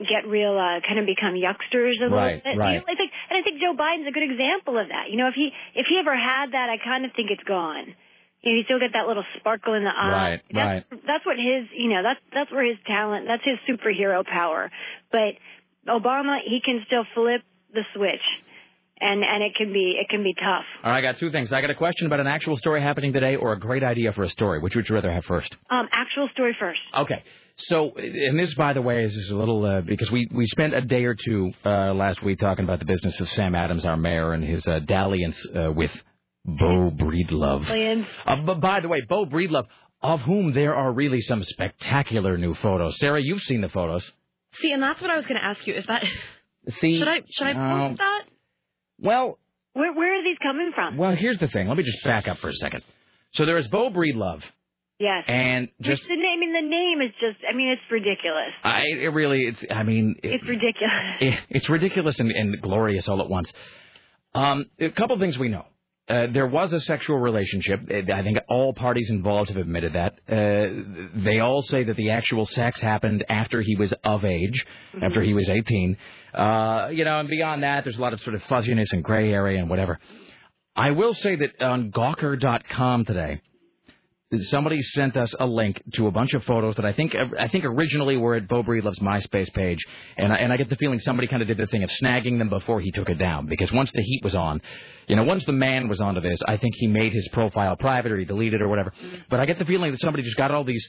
get 0.01 0.25
real, 0.25 0.57
uh, 0.57 0.81
kind 0.81 0.97
of 0.97 1.05
become 1.05 1.35
yucksters 1.37 2.01
a 2.01 2.09
little 2.09 2.17
Right, 2.17 2.43
bit. 2.43 2.57
right. 2.57 2.73
You 2.73 2.79
know, 2.81 2.85
I 2.89 2.95
think, 2.97 3.11
and 3.29 3.37
I 3.37 3.41
think 3.45 3.61
Joe 3.61 3.77
Biden's 3.77 4.07
a 4.09 4.11
good 4.11 4.25
example 4.25 4.79
of 4.81 4.89
that. 4.89 5.11
You 5.13 5.17
know, 5.17 5.27
if 5.27 5.35
he 5.35 5.51
if 5.75 5.85
he 5.85 5.99
ever 6.01 6.17
had 6.17 6.53
that, 6.53 6.69
I 6.73 6.77
kind 6.83 7.05
of 7.05 7.11
think 7.13 7.29
it's 7.29 7.43
gone. 7.43 7.93
You 8.41 8.53
know, 8.53 8.57
he 8.57 8.63
still 8.65 8.79
got 8.79 8.93
that 8.93 9.05
little 9.05 9.23
sparkle 9.37 9.75
in 9.75 9.83
the 9.83 9.93
eye. 9.93 10.41
Right, 10.49 10.85
that's, 10.89 11.03
That's 11.05 11.25
what 11.25 11.37
his, 11.37 11.69
you 11.77 11.89
know, 11.93 12.01
that's 12.01 12.19
that's 12.33 12.51
where 12.51 12.65
his 12.65 12.77
talent, 12.87 13.27
that's 13.29 13.45
his 13.45 13.61
superhero 13.69 14.25
power. 14.25 14.71
But 15.11 15.37
Obama, 15.87 16.39
he 16.41 16.59
can 16.65 16.81
still 16.87 17.05
flip 17.13 17.41
the 17.71 17.85
switch, 17.93 18.25
and 19.01 19.23
and 19.23 19.43
it 19.43 19.55
can 19.55 19.73
be 19.73 19.97
it 19.99 20.07
can 20.09 20.23
be 20.23 20.33
tough. 20.35 20.63
All 20.83 20.91
right, 20.91 20.99
I 20.99 21.01
got 21.01 21.19
two 21.19 21.31
things. 21.31 21.51
I 21.51 21.61
got 21.61 21.69
a 21.69 21.75
question 21.75 22.07
about 22.07 22.19
an 22.19 22.27
actual 22.27 22.55
story 22.57 22.81
happening 22.81 23.13
today 23.13 23.35
or 23.35 23.53
a 23.53 23.59
great 23.59 23.83
idea 23.83 24.13
for 24.13 24.23
a 24.23 24.29
story. 24.29 24.59
Which 24.59 24.75
would 24.75 24.87
you 24.87 24.95
rather 24.95 25.11
have 25.11 25.25
first? 25.25 25.55
Um, 25.69 25.87
actual 25.91 26.29
story 26.33 26.55
first. 26.59 26.79
Okay. 26.95 27.23
So, 27.57 27.91
and 27.95 28.39
this, 28.39 28.53
by 28.55 28.73
the 28.73 28.81
way, 28.81 29.03
is 29.03 29.13
just 29.13 29.31
a 29.31 29.35
little 29.35 29.65
uh, 29.65 29.81
because 29.81 30.09
we 30.11 30.27
we 30.33 30.45
spent 30.47 30.73
a 30.73 30.81
day 30.81 31.05
or 31.05 31.15
two 31.15 31.51
uh, 31.65 31.93
last 31.93 32.23
week 32.23 32.39
talking 32.39 32.63
about 32.63 32.79
the 32.79 32.85
business 32.85 33.19
of 33.19 33.29
Sam 33.29 33.55
Adams, 33.55 33.85
our 33.85 33.97
mayor, 33.97 34.33
and 34.33 34.43
his 34.43 34.67
uh, 34.67 34.79
dalliance 34.79 35.45
uh, 35.53 35.71
with 35.71 35.95
Beau 36.45 36.91
Breedlove. 36.91 37.67
Millions. 37.67 38.07
Uh, 38.25 38.37
but 38.37 38.61
by 38.61 38.79
the 38.79 38.87
way, 38.87 39.01
Beau 39.01 39.25
Breedlove, 39.25 39.65
of 40.01 40.21
whom 40.21 40.53
there 40.53 40.75
are 40.75 40.91
really 40.91 41.21
some 41.21 41.43
spectacular 41.43 42.37
new 42.37 42.53
photos. 42.55 42.97
Sarah, 42.99 43.21
you've 43.21 43.43
seen 43.43 43.61
the 43.61 43.69
photos. 43.69 44.09
See, 44.61 44.71
and 44.71 44.81
that's 44.81 45.01
what 45.01 45.11
I 45.11 45.15
was 45.15 45.25
going 45.25 45.39
to 45.39 45.45
ask 45.45 45.65
you. 45.67 45.73
Is 45.73 45.85
that 45.87 46.03
See, 46.79 46.97
should 46.99 47.07
I 47.07 47.21
should 47.29 47.47
I 47.47 47.53
post 47.53 47.97
that? 47.97 48.23
Well, 49.01 49.39
Where 49.73 49.93
where 49.93 50.19
are 50.19 50.23
these 50.23 50.37
coming 50.41 50.71
from? 50.75 50.97
well, 50.97 51.15
here's 51.15 51.39
the 51.39 51.47
thing. 51.47 51.67
Let 51.67 51.77
me 51.77 51.83
just 51.83 52.03
back 52.03 52.27
up 52.27 52.37
for 52.37 52.49
a 52.49 52.53
second. 52.53 52.83
So 53.33 53.45
there 53.45 53.57
is 53.57 53.67
Beau 53.67 53.89
Breedlove, 53.89 54.41
Yes. 54.99 55.23
and 55.27 55.69
just 55.81 56.03
Which 56.03 56.09
the 56.09 56.15
name, 56.15 56.37
I 56.37 56.39
mean, 56.39 56.53
the 56.53 56.69
name 56.69 57.01
is 57.01 57.11
just, 57.19 57.43
I 57.49 57.55
mean, 57.55 57.69
it's 57.69 57.81
ridiculous. 57.89 58.51
I, 58.63 58.83
it 58.83 59.13
really, 59.13 59.41
it's. 59.47 59.63
I 59.71 59.83
mean, 59.83 60.15
it- 60.21 60.33
It's 60.33 60.47
ridiculous. 60.47 61.01
it- 61.21 61.39
it's 61.49 61.69
ridiculous 61.69 62.19
and, 62.19 62.31
and 62.31 62.61
glorious 62.61 63.07
all 63.07 63.21
at 63.21 63.29
once. 63.29 63.51
Um, 64.35 64.65
a 64.79 64.89
couple 64.91 65.15
of 65.15 65.19
things 65.19 65.37
we 65.37 65.49
know. 65.49 65.65
Uh, 66.07 66.27
there 66.33 66.47
was 66.47 66.73
a 66.73 66.81
sexual 66.81 67.17
relationship. 67.17 67.81
Uh, 67.89 68.13
I 68.13 68.23
think 68.23 68.39
all 68.49 68.73
parties 68.73 69.09
involved 69.09 69.49
have 69.49 69.57
admitted 69.57 69.93
that. 69.93 70.13
Uh, 70.27 71.21
they 71.23 71.39
all 71.39 71.61
say 71.61 71.83
that 71.83 71.95
the 71.95 72.09
actual 72.11 72.45
sex 72.45 72.81
happened 72.81 73.23
after 73.29 73.61
he 73.61 73.75
was 73.75 73.93
of 74.03 74.25
age, 74.25 74.65
after 75.01 75.21
he 75.21 75.33
was 75.33 75.47
18. 75.47 75.97
Uh, 76.33 76.89
you 76.91 77.05
know, 77.05 77.19
and 77.19 77.29
beyond 77.29 77.63
that, 77.63 77.83
there's 77.83 77.97
a 77.97 78.01
lot 78.01 78.13
of 78.13 78.21
sort 78.21 78.35
of 78.35 78.43
fuzziness 78.43 78.91
and 78.91 79.03
gray 79.03 79.31
area 79.31 79.59
and 79.59 79.69
whatever. 79.69 79.99
I 80.75 80.91
will 80.91 81.13
say 81.13 81.35
that 81.35 81.61
on 81.61 81.91
Gawker.com 81.91 83.05
today, 83.05 83.41
somebody 84.39 84.81
sent 84.81 85.17
us 85.17 85.33
a 85.39 85.45
link 85.45 85.81
to 85.93 86.07
a 86.07 86.11
bunch 86.11 86.33
of 86.33 86.43
photos 86.45 86.75
that 86.75 86.85
I 86.85 86.93
think 86.93 87.13
I 87.15 87.47
think 87.49 87.65
originally 87.65 88.15
were 88.15 88.35
at 88.35 88.47
Beau 88.47 88.63
Breedlove's 88.63 88.99
MySpace 88.99 89.51
page, 89.53 89.79
and 90.17 90.31
I, 90.31 90.37
and 90.37 90.53
I 90.53 90.57
get 90.57 90.69
the 90.69 90.77
feeling 90.77 90.99
somebody 90.99 91.27
kind 91.27 91.41
of 91.41 91.47
did 91.47 91.57
the 91.57 91.67
thing 91.67 91.83
of 91.83 91.89
snagging 92.01 92.37
them 92.37 92.49
before 92.49 92.79
he 92.79 92.91
took 92.91 93.09
it 93.09 93.17
down 93.17 93.47
because 93.47 93.71
once 93.71 93.91
the 93.91 94.01
heat 94.01 94.23
was 94.23 94.35
on, 94.35 94.61
you 95.07 95.15
know, 95.15 95.23
once 95.23 95.43
the 95.45 95.51
man 95.51 95.89
was 95.89 95.99
onto 95.99 96.21
this, 96.21 96.39
I 96.47 96.57
think 96.57 96.75
he 96.77 96.87
made 96.87 97.11
his 97.13 97.27
profile 97.29 97.75
private 97.75 98.11
or 98.11 98.17
he 98.17 98.25
deleted 98.25 98.61
or 98.61 98.69
whatever. 98.69 98.93
But 99.29 99.39
I 99.39 99.45
get 99.45 99.59
the 99.59 99.65
feeling 99.65 99.91
that 99.91 99.99
somebody 99.99 100.23
just 100.23 100.37
got 100.37 100.51
all 100.51 100.63
these. 100.63 100.87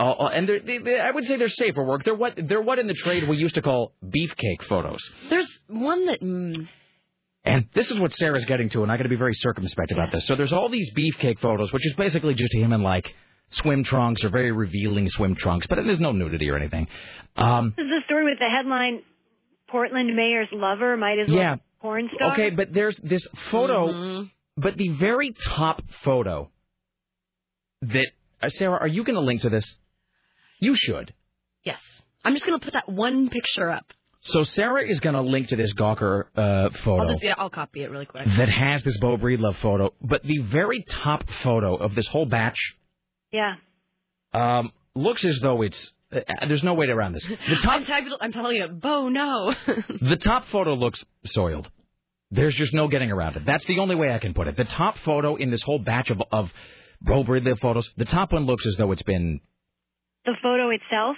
Uh, 0.00 0.10
uh, 0.10 0.28
and 0.28 0.48
they're, 0.48 0.60
they, 0.60 0.78
they, 0.78 0.98
I 0.98 1.10
would 1.10 1.26
say 1.26 1.36
they're 1.36 1.48
safer 1.48 1.84
work. 1.84 2.02
They're 2.02 2.14
what 2.14 2.34
they're 2.36 2.62
what 2.62 2.78
in 2.78 2.88
the 2.88 2.94
trade 2.94 3.28
we 3.28 3.36
used 3.36 3.54
to 3.54 3.62
call 3.62 3.92
beefcake 4.04 4.64
photos. 4.68 5.08
There's 5.30 5.48
one 5.68 6.06
that. 6.06 6.20
Mm, 6.20 6.68
And 7.44 7.66
this 7.74 7.90
is 7.90 7.98
what 7.98 8.12
Sarah's 8.14 8.44
getting 8.44 8.68
to, 8.70 8.82
and 8.82 8.92
I 8.92 8.96
got 8.96 9.02
to 9.02 9.08
be 9.08 9.16
very 9.16 9.34
circumspect 9.34 9.90
about 9.90 10.12
this. 10.12 10.26
So 10.26 10.36
there's 10.36 10.52
all 10.52 10.68
these 10.68 10.90
beefcake 10.94 11.40
photos, 11.40 11.72
which 11.72 11.84
is 11.86 11.94
basically 11.96 12.34
just 12.34 12.54
him 12.54 12.72
in 12.72 12.82
like 12.82 13.12
swim 13.48 13.82
trunks 13.84 14.22
or 14.24 14.28
very 14.30 14.52
revealing 14.52 15.08
swim 15.08 15.34
trunks, 15.34 15.66
but 15.66 15.76
there's 15.84 16.00
no 16.00 16.12
nudity 16.12 16.48
or 16.50 16.56
anything. 16.56 16.86
Um, 17.36 17.74
This 17.76 17.84
is 17.84 17.90
the 17.90 18.00
story 18.06 18.24
with 18.24 18.38
the 18.38 18.48
headline, 18.48 19.02
Portland 19.68 20.14
mayor's 20.14 20.48
lover 20.52 20.96
might 20.96 21.18
as 21.18 21.28
well 21.28 21.36
Yeah. 21.36 21.54
be 21.56 21.60
a 21.60 21.82
porn 21.82 22.10
star. 22.14 22.32
okay, 22.32 22.50
but 22.50 22.72
there's 22.72 22.96
this 22.98 23.26
photo, 23.50 23.88
mhm. 23.88 24.30
but 24.56 24.76
the 24.76 24.90
very 24.90 25.32
top 25.32 25.82
photo 26.04 26.48
that 27.82 28.06
uh, 28.40 28.48
Sarah, 28.50 28.78
are 28.80 28.88
you 28.88 29.02
going 29.04 29.14
to 29.16 29.20
link 29.20 29.42
to 29.42 29.50
this? 29.50 29.76
You 30.60 30.74
should. 30.76 31.12
Yes. 31.64 31.80
I'm 32.24 32.34
just 32.34 32.46
going 32.46 32.58
to 32.58 32.64
put 32.64 32.74
that 32.74 32.88
one 32.88 33.28
picture 33.30 33.68
up. 33.70 33.86
So 34.24 34.44
Sarah 34.44 34.86
is 34.88 35.00
going 35.00 35.14
to 35.16 35.20
link 35.20 35.48
to 35.48 35.56
this 35.56 35.72
Gawker 35.74 36.26
uh, 36.36 36.40
I'll 36.40 36.70
photo. 36.84 37.12
just 37.12 37.22
yeah, 37.24 37.34
I'll 37.38 37.50
copy 37.50 37.82
it 37.82 37.90
really 37.90 38.06
quick. 38.06 38.24
that 38.24 38.48
has 38.48 38.82
this 38.84 38.96
Beau 38.98 39.16
Breedlove 39.16 39.56
photo, 39.56 39.92
but 40.00 40.22
the 40.22 40.38
very 40.38 40.84
top 40.88 41.24
photo 41.42 41.74
of 41.76 41.94
this 41.96 42.06
whole 42.06 42.24
batch 42.26 42.58
Yeah. 43.32 43.54
um, 44.32 44.72
looks 44.94 45.24
as 45.24 45.38
though 45.40 45.62
it's. 45.62 45.92
Uh, 46.14 46.20
there's 46.46 46.62
no 46.62 46.74
way 46.74 46.86
to 46.86 46.92
around 46.92 47.14
this. 47.14 47.24
The 47.24 47.56
top, 47.62 47.72
I'm, 47.72 47.84
tell- 47.86 48.18
I'm 48.20 48.32
telling 48.32 48.56
you, 48.58 48.68
Bo, 48.68 49.08
no. 49.08 49.54
the 49.66 50.18
top 50.22 50.46
photo 50.48 50.74
looks 50.74 51.02
soiled. 51.26 51.68
There's 52.30 52.54
just 52.54 52.72
no 52.74 52.86
getting 52.88 53.10
around 53.10 53.36
it. 53.36 53.44
That's 53.44 53.64
the 53.66 53.78
only 53.80 53.94
way 53.96 54.12
I 54.14 54.18
can 54.18 54.34
put 54.34 54.46
it. 54.46 54.56
The 54.56 54.64
top 54.64 54.98
photo 54.98 55.36
in 55.36 55.50
this 55.50 55.62
whole 55.62 55.78
batch 55.78 56.10
of 56.10 56.22
of 56.30 56.50
Beau 57.00 57.24
Breedlove 57.24 57.58
photos, 57.60 57.90
the 57.96 58.04
top 58.04 58.32
one 58.32 58.46
looks 58.46 58.64
as 58.66 58.76
though 58.76 58.92
it's 58.92 59.02
been. 59.02 59.40
The 60.26 60.36
photo 60.42 60.70
itself. 60.70 61.16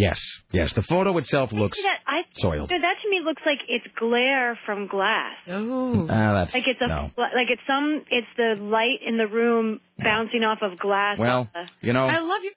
Yes, 0.00 0.20
yes. 0.52 0.72
The 0.74 0.82
photo 0.82 1.18
itself 1.18 1.50
looks 1.52 1.76
See 1.76 1.82
that 1.82 1.98
I 2.06 2.20
soiled. 2.34 2.68
so 2.68 2.76
that 2.80 2.94
to 3.02 3.10
me 3.10 3.18
looks 3.24 3.42
like 3.44 3.58
it's 3.68 3.84
glare 3.98 4.56
from 4.64 4.86
glass. 4.86 5.34
oh. 5.48 6.06
Ah, 6.08 6.34
that's 6.34 6.54
Like 6.54 6.68
it's 6.68 6.78
a 6.80 6.86
no. 6.86 7.10
like 7.18 7.48
it's 7.50 7.62
some 7.66 8.04
it's 8.08 8.26
the 8.36 8.54
light 8.62 9.00
in 9.04 9.16
the 9.18 9.26
room 9.26 9.80
bouncing 9.98 10.44
off 10.44 10.58
of 10.62 10.78
glass. 10.78 11.18
Well, 11.18 11.50
Uh, 11.52 11.66
you 11.80 11.92
know, 11.92 12.06
I 12.06 12.20
love 12.20 12.42
you. 12.44 12.52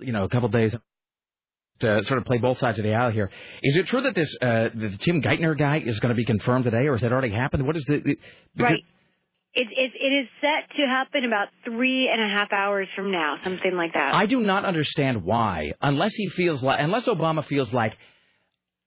you 0.00 0.12
know, 0.12 0.24
a 0.24 0.28
couple 0.28 0.48
days 0.48 0.74
to 1.80 2.02
sort 2.04 2.18
of 2.18 2.24
play 2.24 2.38
both 2.38 2.58
sides 2.58 2.78
of 2.78 2.84
the 2.84 2.94
aisle 2.94 3.12
here. 3.12 3.30
Is 3.62 3.76
it 3.76 3.86
true 3.86 4.00
that 4.02 4.14
this 4.16 4.34
uh, 4.42 4.70
the 4.74 4.96
Tim 4.98 5.22
Geithner 5.22 5.56
guy 5.56 5.78
is 5.84 6.00
going 6.00 6.10
to 6.10 6.16
be 6.16 6.24
confirmed 6.24 6.64
today, 6.64 6.88
or 6.88 6.94
has 6.94 7.02
that 7.02 7.12
already 7.12 7.30
happened? 7.32 7.64
What 7.66 7.76
is 7.76 7.84
the, 7.84 7.98
the 7.98 8.16
because- 8.56 8.72
right. 8.72 8.82
It, 9.58 9.68
it 9.70 9.92
it 9.98 10.12
is 10.20 10.28
set 10.42 10.76
to 10.76 10.86
happen 10.86 11.24
about 11.24 11.48
three 11.64 12.10
and 12.12 12.20
a 12.20 12.28
half 12.28 12.52
hours 12.52 12.88
from 12.94 13.10
now, 13.10 13.36
something 13.42 13.74
like 13.74 13.94
that. 13.94 14.14
I 14.14 14.26
do 14.26 14.40
not 14.40 14.66
understand 14.66 15.24
why, 15.24 15.72
unless 15.80 16.12
he 16.14 16.28
feels 16.28 16.62
like, 16.62 16.78
unless 16.78 17.06
Obama 17.06 17.42
feels 17.42 17.72
like 17.72 17.96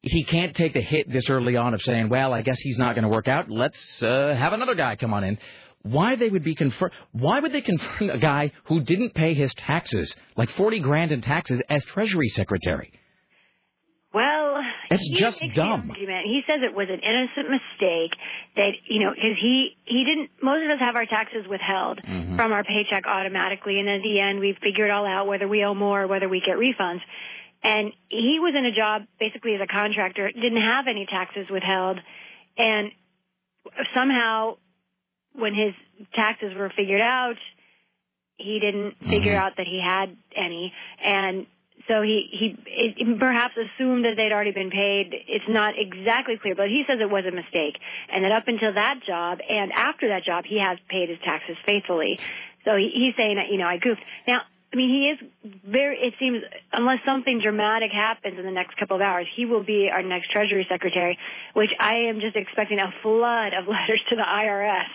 he 0.04 0.24
can't 0.24 0.56
take 0.56 0.74
the 0.76 0.82
hit 0.82 1.12
this 1.12 1.28
early 1.28 1.56
on 1.56 1.74
of 1.74 1.82
saying, 1.82 2.10
well, 2.10 2.34
I 2.34 2.44
guess 2.44 2.60
he's 2.60 2.78
not 2.78 2.94
going 2.94 3.04
to 3.04 3.10
work 3.10 3.28
out. 3.28 3.50
Let's 3.50 4.02
uh, 4.04 4.36
have 4.38 4.54
another 4.54 4.76
guy 4.76 4.96
come 4.96 5.14
on 5.14 5.24
in. 5.24 5.40
Why 5.82 6.16
they 6.16 6.30
would 6.30 6.44
be 6.44 6.54
confirm? 6.56 6.92
Why 7.14 7.40
would 7.40 7.52
they 7.52 7.62
confirm 7.62 8.12
a 8.12 8.20
guy 8.20 8.52
who 8.66 8.82
didn't 8.82 9.16
pay 9.16 9.34
his 9.34 9.52
taxes, 9.56 10.16
like 10.38 10.52
forty 10.52 10.82
grand 10.82 11.12
in 11.12 11.22
taxes, 11.22 11.62
as 11.68 11.84
Treasury 11.86 12.28
Secretary? 12.28 12.92
Well, 14.14 14.49
It's 14.91 15.04
he 15.04 15.15
just 15.15 15.39
dumb. 15.54 15.89
Argument. 15.91 16.25
He 16.25 16.41
says 16.47 16.62
it 16.63 16.73
was 16.75 16.88
an 16.89 16.99
innocent 16.99 17.49
mistake 17.49 18.12
that 18.56 18.71
you 18.88 18.99
know 19.04 19.12
because 19.13 19.38
he 19.39 19.78
he 19.86 20.04
didn't. 20.04 20.30
Most 20.41 20.63
of 20.63 20.69
us 20.71 20.80
have 20.80 20.95
our 20.95 21.06
taxes 21.06 21.45
withheld 21.47 21.99
Mm-hmm. 22.02 22.36
from 22.38 22.52
our 22.52 22.63
paycheck 22.63 23.06
automatically, 23.06 23.80
and 23.80 23.88
at 23.89 24.02
the 24.02 24.19
end 24.19 24.39
we 24.39 24.58
figure 24.63 24.86
it 24.86 24.91
all 24.91 25.06
out 25.06 25.28
whether 25.28 25.47
we 25.47 25.63
owe 25.63 25.73
more 25.75 26.04
or 26.04 26.08
whether 26.08 26.28
we 26.28 26.41
get 26.41 26.58
refunds. 26.58 27.02
And 27.62 27.91
he 28.10 28.39
was 28.39 28.54
in 28.58 28.65
a 28.65 28.71
job 28.71 29.04
basically 29.19 29.54
as 29.56 29.62
a 29.62 29.67
contractor, 29.67 30.32
didn't 30.32 30.62
have 30.62 30.88
any 30.88 31.06
taxes 31.06 31.47
withheld, 31.52 31.99
and 32.58 32.91
somehow 33.93 34.58
when 35.34 35.54
his 35.54 35.73
taxes 36.15 36.54
were 36.58 36.71
figured 36.75 37.02
out, 37.02 37.36
he 38.38 38.60
didn't 38.60 38.95
figure 38.99 39.34
Mm-hmm. 39.34 39.43
out 39.43 39.54
that 39.58 39.67
he 39.67 39.82
had 39.84 40.15
any, 40.36 40.73
and 41.04 41.45
so 41.88 42.02
he 42.02 42.56
he 42.65 43.15
perhaps 43.15 43.56
assumed 43.56 44.06
that 44.06 44.13
they'd 44.18 44.32
already 44.32 44.52
been 44.52 44.70
paid. 44.70 45.13
It's 45.28 45.48
not 45.48 45.74
exactly 45.78 46.38
clear, 46.38 46.56
but 46.56 46.68
he 46.68 46.84
says 46.88 47.00
it 47.02 47.10
was 47.10 47.26
a 47.26 47.32
mistake, 47.32 47.80
and 48.12 48.24
that 48.24 48.32
up 48.32 48.48
until 48.48 48.74
that 48.74 49.00
job 49.06 49.39
and 49.48 49.72
after 49.72 50.10
that 50.10 50.24
job, 50.24 50.46
he 50.46 50.60
has 50.60 50.78
paid 50.89 51.10
his 51.10 51.20
taxes 51.24 51.58
faithfully. 51.65 52.20
So 52.65 52.76
he, 52.76 52.92
he's 52.94 53.15
saying 53.15 53.38
that 53.38 53.52
you 53.52 53.58
know 53.58 53.68
I 53.68 53.78
goofed. 53.78 54.02
Now, 54.28 54.42
I 54.72 54.76
mean, 54.76 54.89
he 54.89 55.10
is 55.10 55.58
very. 55.65 55.98
It 55.98 56.13
seems 56.20 56.44
unless 56.72 57.00
something 57.06 57.42
dramatic 57.42 57.92
happens 57.92 58.38
in 58.38 58.46
the 58.46 58.52
next 58.52 58.78
couple 58.78 58.96
of 58.96 59.02
hours, 59.02 59.26
he 59.36 59.46
will 59.46 59.63
be 59.63 59.89
our 59.92 60.04
next 60.04 60.32
Treasury 60.32 60.68
Secretary, 60.70 61.18
which 61.54 61.72
I 61.80 62.10
am 62.10 62.20
just 62.20 62.36
expecting 62.36 62.78
a 62.78 62.94
flood 63.02 63.54
of 63.58 63.68
letters 63.68 64.02
to 64.10 64.15
the 64.15 64.22
IRS. 64.22 64.89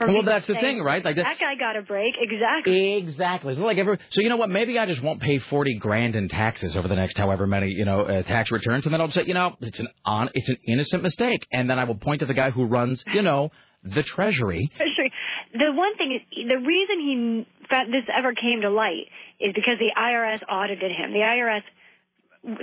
Well, 0.00 0.22
that's 0.22 0.46
the 0.46 0.54
thing, 0.54 0.80
right? 0.82 1.04
Like 1.04 1.16
that. 1.16 1.24
That 1.24 1.38
guy 1.40 1.54
got 1.58 1.76
a 1.76 1.82
break. 1.82 2.14
Exactly. 2.20 2.96
Exactly. 2.96 3.52
It's 3.52 3.58
not 3.58 3.66
like 3.66 3.78
every, 3.78 3.98
so 4.10 4.20
you 4.22 4.28
know 4.28 4.36
what? 4.36 4.48
Maybe 4.50 4.78
I 4.78 4.86
just 4.86 5.02
won't 5.02 5.20
pay 5.20 5.38
forty 5.38 5.74
grand 5.78 6.14
in 6.14 6.28
taxes 6.28 6.76
over 6.76 6.86
the 6.88 6.94
next 6.94 7.18
however 7.18 7.46
many 7.46 7.70
you 7.70 7.84
know 7.84 8.02
uh, 8.02 8.22
tax 8.22 8.50
returns, 8.52 8.84
and 8.86 8.92
then 8.94 9.00
I'll 9.00 9.10
say, 9.10 9.24
you 9.26 9.34
know, 9.34 9.56
it's 9.60 9.78
an 9.80 9.88
on, 10.04 10.30
it's 10.34 10.48
an 10.48 10.58
innocent 10.66 11.02
mistake, 11.02 11.46
and 11.52 11.68
then 11.68 11.78
I 11.78 11.84
will 11.84 11.96
point 11.96 12.20
to 12.20 12.26
the 12.26 12.34
guy 12.34 12.50
who 12.50 12.64
runs, 12.66 13.02
you 13.12 13.22
know, 13.22 13.50
the 13.82 14.02
Treasury. 14.02 14.70
Treasury. 14.76 15.12
The 15.52 15.72
one 15.72 15.96
thing 15.96 16.12
is, 16.14 16.48
the 16.48 16.58
reason 16.58 17.00
he 17.00 17.46
found 17.68 17.92
this 17.92 18.04
ever 18.14 18.34
came 18.34 18.60
to 18.62 18.70
light 18.70 19.06
is 19.40 19.52
because 19.54 19.78
the 19.78 19.90
IRS 19.98 20.42
audited 20.48 20.92
him. 20.92 21.12
The 21.12 21.20
IRS 21.20 21.62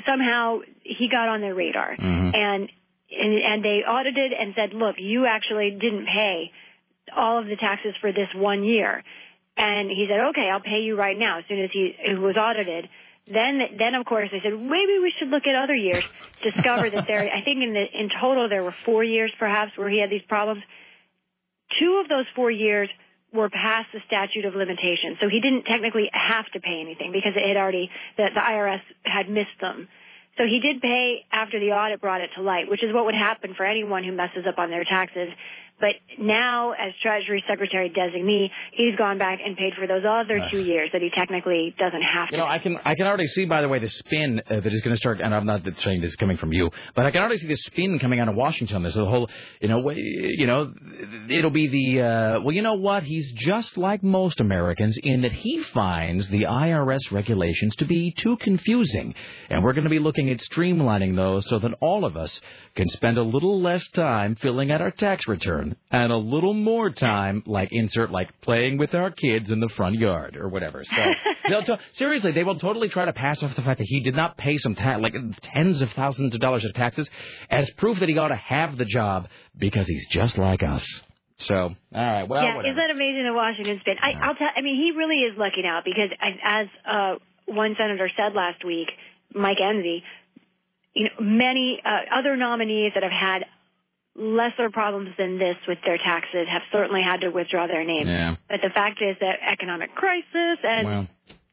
somehow 0.07 0.59
he 0.83 1.09
got 1.09 1.27
on 1.27 1.41
their 1.41 1.53
radar, 1.55 1.95
Mhm. 1.97 2.35
and 2.35 2.69
and 3.11 3.33
and 3.43 3.63
they 3.63 3.83
audited 3.87 4.31
and 4.33 4.53
said, 4.55 4.73
look, 4.73 4.95
you 4.97 5.25
actually 5.25 5.71
didn't 5.71 6.05
pay 6.07 6.51
all 7.15 7.39
of 7.39 7.45
the 7.45 7.55
taxes 7.55 7.93
for 8.01 8.11
this 8.11 8.29
one 8.35 8.63
year. 8.63 9.03
And 9.57 9.89
he 9.89 10.07
said, 10.09 10.19
okay, 10.31 10.49
I'll 10.51 10.59
pay 10.59 10.81
you 10.81 10.97
right 10.97 11.17
now 11.17 11.39
as 11.39 11.45
soon 11.47 11.63
as 11.63 11.69
he, 11.71 11.95
was 12.15 12.35
audited. 12.37 12.89
Then, 13.27 13.59
then 13.79 13.95
of 13.95 14.05
course 14.05 14.29
they 14.31 14.39
said, 14.43 14.53
maybe 14.53 14.99
we 15.01 15.13
should 15.17 15.29
look 15.29 15.47
at 15.47 15.55
other 15.55 15.75
years. 15.75 16.03
Discover 16.43 16.91
that 16.91 17.05
there, 17.07 17.21
I 17.21 17.41
think 17.41 17.63
in 17.63 17.73
the, 17.73 17.85
in 17.99 18.09
total 18.21 18.49
there 18.49 18.63
were 18.63 18.75
four 18.85 19.03
years 19.03 19.31
perhaps 19.39 19.71
where 19.77 19.89
he 19.89 19.99
had 19.99 20.09
these 20.09 20.25
problems. 20.27 20.61
Two 21.79 22.01
of 22.03 22.09
those 22.09 22.25
four 22.35 22.51
years 22.51 22.89
were 23.33 23.49
past 23.49 23.87
the 23.93 23.99
statute 24.07 24.45
of 24.45 24.55
limitations. 24.55 25.17
So 25.19 25.29
he 25.29 25.41
didn't 25.41 25.63
technically 25.63 26.09
have 26.13 26.45
to 26.53 26.59
pay 26.59 26.79
anything 26.81 27.11
because 27.11 27.33
it 27.35 27.47
had 27.47 27.57
already, 27.57 27.89
the, 28.17 28.27
the 28.33 28.39
IRS 28.39 28.81
had 29.03 29.29
missed 29.29 29.59
them. 29.59 29.87
So 30.37 30.43
he 30.43 30.59
did 30.59 30.81
pay 30.81 31.25
after 31.31 31.59
the 31.59 31.71
audit 31.71 32.01
brought 32.01 32.21
it 32.21 32.29
to 32.35 32.41
light, 32.41 32.69
which 32.69 32.83
is 32.83 32.93
what 32.93 33.05
would 33.05 33.15
happen 33.15 33.53
for 33.55 33.65
anyone 33.65 34.03
who 34.03 34.11
messes 34.11 34.45
up 34.47 34.59
on 34.59 34.69
their 34.69 34.83
taxes. 34.83 35.29
But 35.79 35.89
now, 36.17 36.71
as 36.71 36.93
Treasury 37.01 37.43
Secretary 37.49 37.89
designee, 37.89 38.47
he's 38.71 38.95
gone 38.97 39.17
back 39.17 39.39
and 39.45 39.57
paid 39.57 39.73
for 39.77 39.85
those 39.87 40.03
other 40.07 40.47
two 40.49 40.61
years 40.61 40.89
that 40.93 41.01
he 41.01 41.09
technically 41.15 41.75
doesn't 41.77 42.01
have 42.01 42.29
to. 42.29 42.35
You 42.35 42.37
know, 42.37 42.47
I 42.47 42.59
can 42.59 42.77
I 42.85 42.95
can 42.95 43.05
already 43.07 43.27
see, 43.27 43.43
by 43.43 43.61
the 43.61 43.67
way, 43.67 43.79
the 43.79 43.89
spin 43.89 44.41
uh, 44.49 44.61
that 44.61 44.73
is 44.73 44.81
going 44.81 44.95
to 44.95 44.97
start. 44.97 45.19
And 45.19 45.35
I'm 45.35 45.45
not 45.45 45.63
saying 45.83 45.99
this 45.99 46.11
is 46.11 46.15
coming 46.15 46.37
from 46.37 46.53
you, 46.53 46.69
but 46.95 47.05
I 47.05 47.11
can 47.11 47.21
already 47.21 47.39
see 47.39 47.47
the 47.47 47.57
spin 47.57 47.99
coming 47.99 48.21
out 48.21 48.29
of 48.29 48.35
Washington. 48.35 48.83
There's 48.83 48.95
a 48.95 49.03
whole, 49.03 49.29
you 49.59 49.67
know, 49.67 49.91
you 49.93 50.47
know, 50.47 50.73
it'll 51.27 51.51
be 51.51 51.67
the 51.67 52.01
uh, 52.01 52.39
well. 52.41 52.53
You 52.53 52.61
know 52.61 52.75
what? 52.75 53.03
He's 53.03 53.33
just 53.33 53.77
like 53.77 54.01
most 54.01 54.39
Americans 54.39 54.97
in 55.03 55.23
that 55.23 55.33
he 55.33 55.61
finds 55.73 56.29
the 56.29 56.43
IRS 56.43 57.11
regulations 57.11 57.75
to 57.77 57.85
be 57.85 58.13
too 58.17 58.37
confusing, 58.37 59.13
and 59.49 59.61
we're 59.61 59.73
going 59.73 59.83
to 59.83 59.89
be 59.89 59.99
looking 59.99 60.29
at 60.29 60.39
streamlining 60.39 61.17
those 61.17 61.49
so 61.49 61.59
that 61.59 61.71
all 61.81 62.05
of 62.05 62.15
us 62.15 62.39
can 62.75 62.87
spend 62.87 63.17
a 63.17 63.23
little 63.23 63.61
less 63.61 63.85
time 63.89 64.35
filling 64.35 64.71
out 64.71 64.81
our 64.81 64.91
tax 64.91 65.27
return 65.65 65.77
and 65.91 66.11
a 66.11 66.17
little 66.17 66.53
more 66.53 66.89
time, 66.89 67.43
like 67.45 67.69
insert 67.71 68.11
like 68.11 68.29
playing 68.41 68.77
with 68.77 68.93
our 68.93 69.11
kids 69.11 69.51
in 69.51 69.59
the 69.59 69.69
front 69.69 69.95
yard 69.95 70.35
or 70.35 70.49
whatever. 70.49 70.83
So 70.83 71.01
they'll 71.49 71.63
to- 71.63 71.79
seriously, 71.93 72.31
they 72.31 72.43
will 72.43 72.59
totally 72.59 72.89
try 72.89 73.05
to 73.05 73.13
pass 73.13 73.41
off 73.43 73.55
the 73.55 73.61
fact 73.61 73.79
that 73.79 73.87
he 73.87 74.01
did 74.01 74.15
not 74.15 74.37
pay 74.37 74.57
some 74.57 74.75
ta- 74.75 74.97
like 74.97 75.15
tens 75.53 75.81
of 75.81 75.91
thousands 75.91 76.35
of 76.35 76.41
dollars 76.41 76.65
of 76.65 76.73
taxes 76.73 77.09
as 77.49 77.69
proof 77.71 77.99
that 77.99 78.09
he 78.09 78.17
ought 78.17 78.29
to 78.29 78.35
have 78.35 78.77
the 78.77 78.85
job 78.85 79.27
because 79.57 79.87
he's 79.87 80.07
just 80.07 80.37
like 80.37 80.63
us. 80.63 80.85
So, 81.37 81.55
all 81.55 81.75
right, 81.91 82.23
well, 82.23 82.41
yeah, 82.41 82.55
whatever. 82.55 82.71
is 82.71 82.77
that 82.77 82.91
amazing? 82.95 83.25
The 83.25 83.33
Washington 83.33 83.77
spin. 83.81 83.95
I, 84.01 84.25
I'll 84.25 84.35
tell. 84.35 84.47
I 84.55 84.61
mean, 84.61 84.77
he 84.77 84.97
really 84.97 85.17
is 85.17 85.37
lucky 85.37 85.63
now 85.63 85.81
because, 85.83 86.09
as 86.21 86.67
uh, 86.89 87.15
one 87.45 87.75
senator 87.77 88.09
said 88.15 88.33
last 88.33 88.63
week, 88.63 88.87
Mike 89.33 89.57
Enzi, 89.61 89.99
you 90.93 91.03
know, 91.03 91.09
many 91.19 91.81
uh, 91.83 92.17
other 92.17 92.37
nominees 92.37 92.93
that 92.93 93.03
have 93.03 93.11
had 93.11 93.43
lesser 94.15 94.69
problems 94.71 95.09
than 95.17 95.37
this 95.37 95.55
with 95.67 95.77
their 95.85 95.97
taxes 95.97 96.47
have 96.51 96.61
certainly 96.71 97.01
had 97.03 97.21
to 97.21 97.29
withdraw 97.29 97.67
their 97.67 97.83
names. 97.83 98.07
Yeah. 98.07 98.35
But 98.49 98.61
the 98.63 98.69
fact 98.73 98.99
is 99.01 99.17
that 99.19 99.35
economic 99.45 99.93
crisis 99.93 100.57
and 100.63 100.87
Well, 100.87 101.07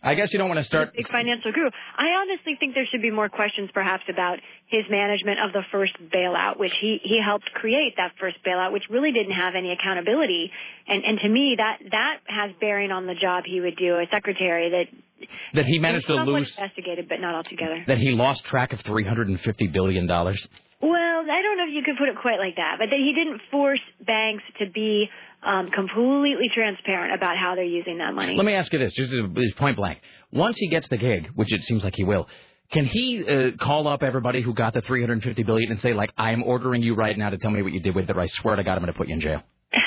I 0.04 0.14
guess 0.14 0.32
you 0.32 0.38
don't 0.38 0.48
want 0.48 0.58
to 0.58 0.64
start. 0.64 0.94
big 0.94 1.06
financial 1.06 1.52
guru. 1.52 1.70
I 1.96 2.06
honestly 2.22 2.56
think 2.58 2.74
there 2.74 2.86
should 2.90 3.02
be 3.02 3.12
more 3.12 3.28
questions 3.28 3.70
perhaps 3.72 4.02
about 4.08 4.38
his 4.66 4.82
management 4.90 5.38
of 5.44 5.52
the 5.52 5.62
first 5.70 5.92
bailout, 6.12 6.58
which 6.58 6.72
he, 6.80 6.98
he 7.04 7.20
helped 7.24 7.46
create 7.54 7.94
that 7.98 8.12
first 8.18 8.36
bailout, 8.44 8.72
which 8.72 8.82
really 8.90 9.12
didn't 9.12 9.34
have 9.34 9.54
any 9.56 9.70
accountability. 9.72 10.50
And, 10.88 11.04
and 11.04 11.18
to 11.20 11.28
me, 11.28 11.54
that, 11.58 11.78
that 11.92 12.16
has 12.26 12.50
bearing 12.60 12.90
on 12.90 13.06
the 13.06 13.14
job 13.14 13.44
he 13.46 13.60
would 13.60 13.76
do 13.76 13.98
as 14.00 14.08
secretary 14.10 14.70
that 14.70 15.28
That 15.54 15.66
he 15.66 15.78
managed 15.78 16.06
to 16.08 16.14
lose. 16.14 16.52
investigated, 16.58 17.08
but 17.08 17.20
not 17.20 17.34
altogether. 17.36 17.84
That 17.86 17.98
he 17.98 18.10
lost 18.10 18.44
track 18.44 18.72
of 18.72 18.80
three 18.80 19.04
hundred 19.04 19.28
and 19.28 19.40
fifty 19.40 19.68
billion 19.68 20.08
dollars. 20.08 20.48
Well, 20.82 20.90
I 21.30 21.42
don't 21.42 21.58
know 21.58 21.64
if 21.68 21.74
you 21.74 21.82
could 21.84 21.96
put 21.96 22.08
it 22.08 22.16
quite 22.20 22.38
like 22.38 22.56
that, 22.56 22.76
but 22.78 22.86
that 22.90 22.98
he 22.98 23.14
didn't 23.14 23.40
force 23.52 23.80
banks 24.04 24.42
to 24.58 24.68
be 24.68 25.08
um, 25.42 25.70
completely 25.70 26.50
transparent 26.52 27.14
about 27.14 27.36
how 27.38 27.54
they're 27.54 27.64
using 27.64 27.98
that 27.98 28.14
money. 28.14 28.34
Let 28.36 28.44
me 28.44 28.54
ask 28.54 28.72
you 28.72 28.80
this, 28.80 28.92
just 28.94 29.56
point 29.56 29.76
blank. 29.76 30.00
Once 30.32 30.56
he 30.58 30.68
gets 30.68 30.88
the 30.88 30.96
gig, 30.96 31.30
which 31.34 31.52
it 31.52 31.62
seems 31.62 31.84
like 31.84 31.94
he 31.94 32.02
will, 32.02 32.26
can 32.72 32.84
he 32.86 33.24
uh, 33.24 33.50
call 33.60 33.86
up 33.86 34.02
everybody 34.02 34.42
who 34.42 34.54
got 34.54 34.74
the 34.74 34.80
350 34.80 35.42
billion 35.42 35.70
and 35.70 35.80
say, 35.80 35.92
like, 35.92 36.10
I 36.16 36.32
am 36.32 36.42
ordering 36.42 36.82
you 36.82 36.94
right 36.94 37.16
now 37.16 37.30
to 37.30 37.38
tell 37.38 37.50
me 37.50 37.62
what 37.62 37.72
you 37.72 37.80
did 37.80 37.94
with 37.94 38.08
it, 38.10 38.16
or 38.16 38.20
I 38.20 38.26
swear 38.26 38.56
to 38.56 38.64
God, 38.64 38.72
I'm 38.72 38.78
going 38.80 38.92
to 38.92 38.98
put 38.98 39.08
you 39.08 39.14
in 39.14 39.20
jail? 39.20 39.42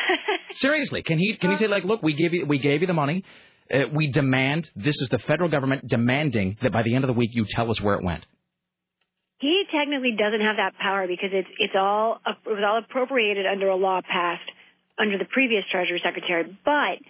Seriously, 0.55 1.03
can 1.03 1.17
he 1.17 1.35
can 1.35 1.51
he 1.51 1.57
say 1.57 1.67
like, 1.67 1.83
look, 1.83 2.01
we 2.03 2.13
gave 2.13 2.33
you 2.33 2.45
we 2.45 2.59
gave 2.59 2.79
you 2.79 2.87
the 2.87 2.93
money, 2.93 3.25
uh, 3.73 3.83
we 3.91 4.07
demand 4.07 4.69
this 4.75 4.95
is 5.01 5.09
the 5.09 5.19
federal 5.19 5.49
government 5.49 5.87
demanding 5.87 6.57
that 6.61 6.71
by 6.71 6.83
the 6.83 6.95
end 6.95 7.03
of 7.03 7.07
the 7.07 7.13
week 7.13 7.31
you 7.33 7.45
tell 7.49 7.69
us 7.69 7.81
where 7.81 7.95
it 7.95 8.03
went. 8.03 8.25
He 9.39 9.63
technically 9.73 10.15
doesn't 10.17 10.41
have 10.41 10.57
that 10.57 10.77
power 10.79 11.07
because 11.07 11.29
it's 11.33 11.49
it's 11.59 11.75
all 11.75 12.19
it 12.25 12.49
was 12.49 12.63
all 12.65 12.79
appropriated 12.79 13.45
under 13.45 13.67
a 13.67 13.75
law 13.75 14.01
passed 14.01 14.49
under 14.97 15.17
the 15.17 15.25
previous 15.25 15.63
Treasury 15.69 16.01
Secretary, 16.03 16.57
but 16.63 17.03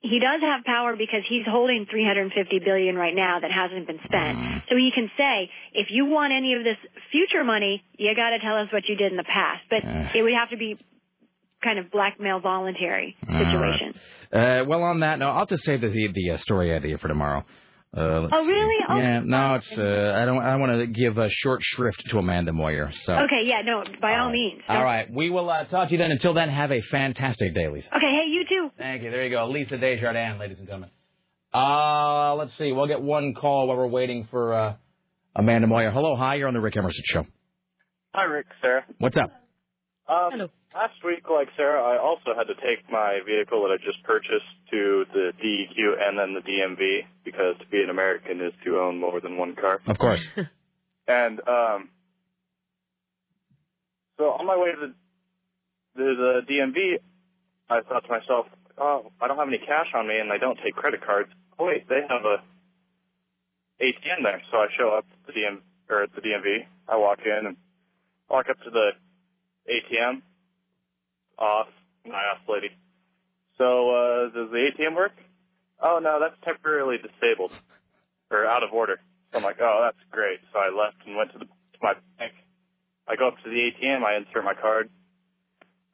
he 0.00 0.18
does 0.18 0.40
have 0.40 0.64
power 0.64 0.96
because 0.96 1.20
he's 1.28 1.44
holding 1.46 1.84
350 1.90 2.32
billion 2.64 2.96
right 2.96 3.14
now 3.14 3.40
that 3.40 3.52
hasn't 3.52 3.86
been 3.86 4.00
spent. 4.04 4.64
So 4.70 4.76
he 4.76 4.90
can 4.94 5.10
say, 5.18 5.50
if 5.74 5.88
you 5.90 6.06
want 6.06 6.32
any 6.32 6.54
of 6.54 6.64
this 6.64 6.78
future 7.12 7.44
money, 7.44 7.84
you 7.98 8.08
got 8.16 8.30
to 8.30 8.38
tell 8.38 8.56
us 8.56 8.72
what 8.72 8.88
you 8.88 8.96
did 8.96 9.12
in 9.12 9.18
the 9.18 9.28
past. 9.28 9.60
But 9.68 9.84
it 10.16 10.22
would 10.22 10.32
have 10.32 10.48
to 10.50 10.56
be 10.56 10.78
kind 11.62 11.78
of 11.78 11.90
blackmail 11.90 12.40
voluntary 12.40 13.14
situation. 13.20 13.92
Uh, 14.32 14.64
well, 14.66 14.82
on 14.82 15.00
that 15.00 15.18
note, 15.18 15.32
I'll 15.32 15.44
just 15.44 15.64
save 15.64 15.82
the 15.82 15.88
the 15.88 16.30
uh, 16.30 16.36
story 16.38 16.72
idea 16.72 16.96
for 16.96 17.08
tomorrow. 17.08 17.44
Uh, 17.96 18.28
Oh, 18.30 18.46
really? 18.46 18.76
see. 18.78 18.84
Oh. 18.88 18.96
Yeah, 18.98 19.20
no, 19.24 19.54
it's 19.56 19.72
uh, 19.76 20.14
I 20.16 20.24
don't 20.24 20.38
I 20.38 20.54
want 20.56 20.78
to 20.78 20.86
give 20.86 21.18
a 21.18 21.28
short 21.28 21.60
shrift 21.62 22.04
to 22.10 22.18
Amanda 22.18 22.52
Moyer. 22.52 22.92
So 23.04 23.12
Okay, 23.14 23.42
yeah, 23.44 23.62
no, 23.64 23.82
by 24.00 24.16
all 24.16 24.30
means. 24.30 24.62
All 24.68 24.84
right, 24.84 25.12
we 25.12 25.28
will 25.28 25.50
uh, 25.50 25.64
talk 25.64 25.88
to 25.88 25.92
you 25.92 25.98
then. 25.98 26.12
Until 26.12 26.32
then, 26.32 26.48
have 26.50 26.70
a 26.70 26.80
fantastic 26.82 27.52
day, 27.52 27.68
Lisa. 27.68 27.88
Okay, 27.96 28.06
hey, 28.06 28.30
you 28.30 28.44
too. 28.48 28.70
Thank 28.78 29.02
you. 29.02 29.10
There 29.10 29.24
you 29.24 29.30
go, 29.30 29.48
Lisa 29.48 29.76
Desjardins, 29.76 30.38
ladies 30.38 30.58
and 30.58 30.68
gentlemen. 30.68 30.90
Uh, 31.52 32.36
let's 32.36 32.56
see. 32.58 32.70
We'll 32.70 32.86
get 32.86 33.02
one 33.02 33.34
call 33.34 33.66
while 33.66 33.76
we're 33.76 33.88
waiting 33.88 34.28
for 34.30 34.54
uh, 34.54 34.74
Amanda 35.34 35.66
Moyer. 35.66 35.90
Hello, 35.90 36.14
hi. 36.14 36.36
You're 36.36 36.46
on 36.46 36.54
the 36.54 36.60
Rick 36.60 36.76
Emerson 36.76 37.02
Show. 37.06 37.26
Hi, 38.14 38.22
Rick, 38.22 38.46
Sarah. 38.62 38.84
What's 38.98 39.16
up? 39.16 39.32
Um, 40.08 40.48
Last 40.74 41.02
week, 41.04 41.28
like 41.28 41.48
Sarah, 41.56 41.82
I 41.82 41.98
also 41.98 42.30
had 42.36 42.44
to 42.44 42.54
take 42.54 42.88
my 42.90 43.18
vehicle 43.26 43.62
that 43.62 43.74
I 43.74 43.76
just 43.84 44.02
purchased 44.04 44.46
to 44.70 45.04
the 45.12 45.32
DEQ 45.42 45.98
and 46.00 46.16
then 46.16 46.34
the 46.34 46.40
DMV 46.40 47.00
because 47.24 47.58
to 47.58 47.66
be 47.66 47.82
an 47.82 47.90
American 47.90 48.40
is 48.40 48.52
to 48.64 48.78
own 48.78 49.00
more 49.00 49.20
than 49.20 49.36
one 49.36 49.56
car. 49.56 49.80
Of 49.86 49.98
course. 49.98 50.24
And 51.08 51.40
um, 51.40 51.88
so 54.16 54.26
on 54.26 54.46
my 54.46 54.56
way 54.56 54.70
to 54.70 54.78
the, 54.78 54.94
the, 55.96 56.40
the 56.46 56.52
DMV, 56.52 56.98
I 57.68 57.80
thought 57.80 58.04
to 58.04 58.08
myself, 58.08 58.46
oh, 58.78 59.10
I 59.20 59.26
don't 59.26 59.36
have 59.36 59.48
any 59.48 59.58
cash 59.58 59.88
on 59.96 60.06
me 60.06 60.18
and 60.20 60.30
I 60.32 60.38
don't 60.38 60.58
take 60.62 60.76
credit 60.76 61.04
cards. 61.04 61.30
Oh, 61.58 61.66
wait, 61.66 61.88
they 61.88 62.02
have 62.08 62.24
a 62.24 62.36
ATM 63.82 64.22
there. 64.22 64.40
So 64.52 64.58
I 64.58 64.66
show 64.78 64.90
up 64.90 65.06
to 65.26 65.32
the 65.32 65.40
DM, 65.40 65.58
or 65.88 66.04
at 66.04 66.14
the 66.14 66.20
DMV. 66.20 66.66
I 66.88 66.96
walk 66.96 67.18
in 67.24 67.46
and 67.46 67.56
walk 68.28 68.46
up 68.50 68.60
to 68.62 68.70
the 68.70 68.90
ATM. 69.68 70.22
Off. 71.40 71.68
And 72.04 72.14
I 72.14 72.20
ask 72.34 72.46
the 72.46 72.52
lady, 72.52 72.70
so 73.58 73.90
uh, 73.90 74.24
does 74.32 74.50
the 74.50 74.68
ATM 74.72 74.96
work? 74.96 75.12
Oh, 75.82 75.98
no, 76.02 76.18
that's 76.20 76.36
temporarily 76.44 76.96
disabled 76.96 77.52
or 78.30 78.46
out 78.46 78.62
of 78.62 78.72
order. 78.72 79.00
So 79.32 79.38
I'm 79.38 79.44
like, 79.44 79.56
oh, 79.60 79.80
that's 79.84 80.00
great. 80.10 80.40
So 80.52 80.58
I 80.58 80.68
left 80.68 80.96
and 81.06 81.16
went 81.16 81.32
to, 81.32 81.38
the, 81.38 81.44
to 81.44 81.78
my 81.82 81.92
bank. 82.18 82.32
I 83.08 83.16
go 83.16 83.28
up 83.28 83.34
to 83.44 83.50
the 83.50 83.56
ATM, 83.56 84.02
I 84.04 84.16
insert 84.16 84.44
my 84.44 84.54
card, 84.54 84.88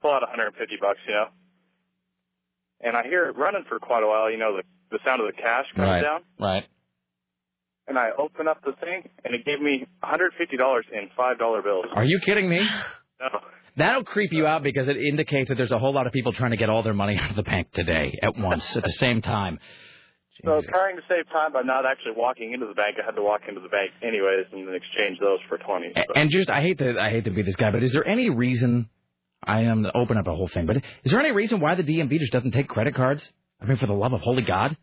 pull 0.03 0.13
out 0.13 0.23
150 0.23 0.77
bucks, 0.81 0.99
you 1.09 1.15
know, 1.15 1.27
and 2.81 2.97
I 2.97 3.03
hear 3.05 3.27
it 3.29 3.37
running 3.37 3.65
for 3.69 3.79
quite 3.79 4.03
a 4.03 4.07
while. 4.07 4.31
You 4.31 4.39
know, 4.39 4.57
the 4.57 4.63
the 4.91 4.99
sound 5.05 5.21
of 5.21 5.27
the 5.27 5.33
cash 5.33 5.65
comes 5.75 5.89
Right. 5.89 6.03
down, 6.03 6.21
Right. 6.39 6.65
and 7.89 7.99
I 7.99 8.11
open 8.17 8.47
up 8.47 8.63
the 8.65 8.73
thing, 8.79 9.09
and 9.25 9.35
it 9.35 9.45
gave 9.45 9.61
me 9.61 9.87
150 10.03 10.57
dollars 10.57 10.85
in 10.93 11.09
five 11.17 11.39
dollar 11.39 11.63
bills. 11.63 11.87
Are 11.95 12.05
you 12.05 12.21
kidding 12.25 12.49
me? 12.49 12.61
No. 13.19 13.29
That'll 13.77 14.05
creep 14.05 14.33
you 14.33 14.47
out 14.47 14.63
because 14.63 14.89
it 14.89 14.97
indicates 14.97 15.49
that 15.51 15.57
there's 15.57 15.73
a 15.73 15.79
whole 15.79 15.93
lot 15.93 16.07
of 16.07 16.13
people 16.13 16.33
trying 16.33 16.53
to 16.53 16.57
get 16.57 16.71
all 16.71 16.83
their 16.83 16.95
money 16.95 17.17
out 17.19 17.31
of 17.31 17.37
the 17.37 17.43
bank 17.43 17.73
today 17.73 18.19
at 18.23 18.37
once 18.37 18.77
at 18.77 18.83
the 18.85 18.93
same 18.93 19.21
time. 19.23 19.59
So 20.45 20.61
trying 20.69 20.97
to 20.97 21.03
save 21.09 21.29
time 21.31 21.53
by 21.53 21.63
not 21.63 21.87
actually 21.87 22.13
walking 22.17 22.53
into 22.53 22.67
the 22.67 22.75
bank, 22.75 22.97
I 23.03 23.07
had 23.07 23.17
to 23.17 23.23
walk 23.23 23.43
into 23.49 23.61
the 23.61 23.69
bank 23.69 23.91
anyways 24.03 24.47
and 24.53 24.67
then 24.69 24.75
exchange 24.75 25.19
those 25.19 25.39
for 25.49 25.57
20. 25.59 25.93
A- 25.97 26.19
And 26.19 26.31
just, 26.31 26.51
I 26.51 26.61
hate 26.61 26.79
to, 26.79 26.99
I 26.99 27.11
hate 27.11 27.25
to 27.25 27.31
be 27.31 27.43
this 27.43 27.57
guy, 27.57 27.71
but 27.71 27.83
is 27.83 27.93
there 27.93 28.07
any 28.07 28.29
reason? 28.31 28.89
I 29.43 29.61
am 29.63 29.83
to 29.85 29.97
open 29.97 30.17
up 30.19 30.27
a 30.27 30.35
whole 30.35 30.49
thing, 30.49 30.67
but 30.67 30.77
is 31.05 31.13
there 31.13 31.21
any 31.21 31.31
reason 31.31 31.61
why 31.61 31.75
the 31.75 31.83
DMV 31.83 32.19
just 32.19 32.33
doesn't 32.33 32.51
take 32.53 32.69
credit 32.69 32.95
cards? 32.95 33.31
I 33.61 33.67
mean, 33.67 33.77
for 33.77 33.87
the 33.87 33.93
love 33.95 34.13
of 34.13 34.21
holy 34.21 34.43
God! 34.43 34.77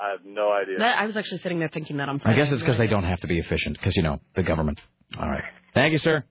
I 0.00 0.10
have 0.12 0.20
no 0.24 0.50
idea. 0.52 0.78
That, 0.78 0.98
I 0.98 1.06
was 1.06 1.16
actually 1.16 1.38
sitting 1.38 1.58
there 1.58 1.68
thinking 1.68 1.96
that 1.98 2.08
on 2.08 2.20
I 2.24 2.34
guess 2.34 2.50
it's 2.52 2.62
because 2.62 2.78
they 2.78 2.86
don't 2.86 3.04
have 3.04 3.20
to 3.20 3.26
be 3.26 3.38
efficient, 3.38 3.76
because 3.76 3.96
you 3.96 4.02
know 4.02 4.20
the 4.34 4.42
government. 4.44 4.80
All 5.18 5.28
right, 5.28 5.42
thank 5.74 5.92
you, 5.92 5.98
sir. 5.98 6.24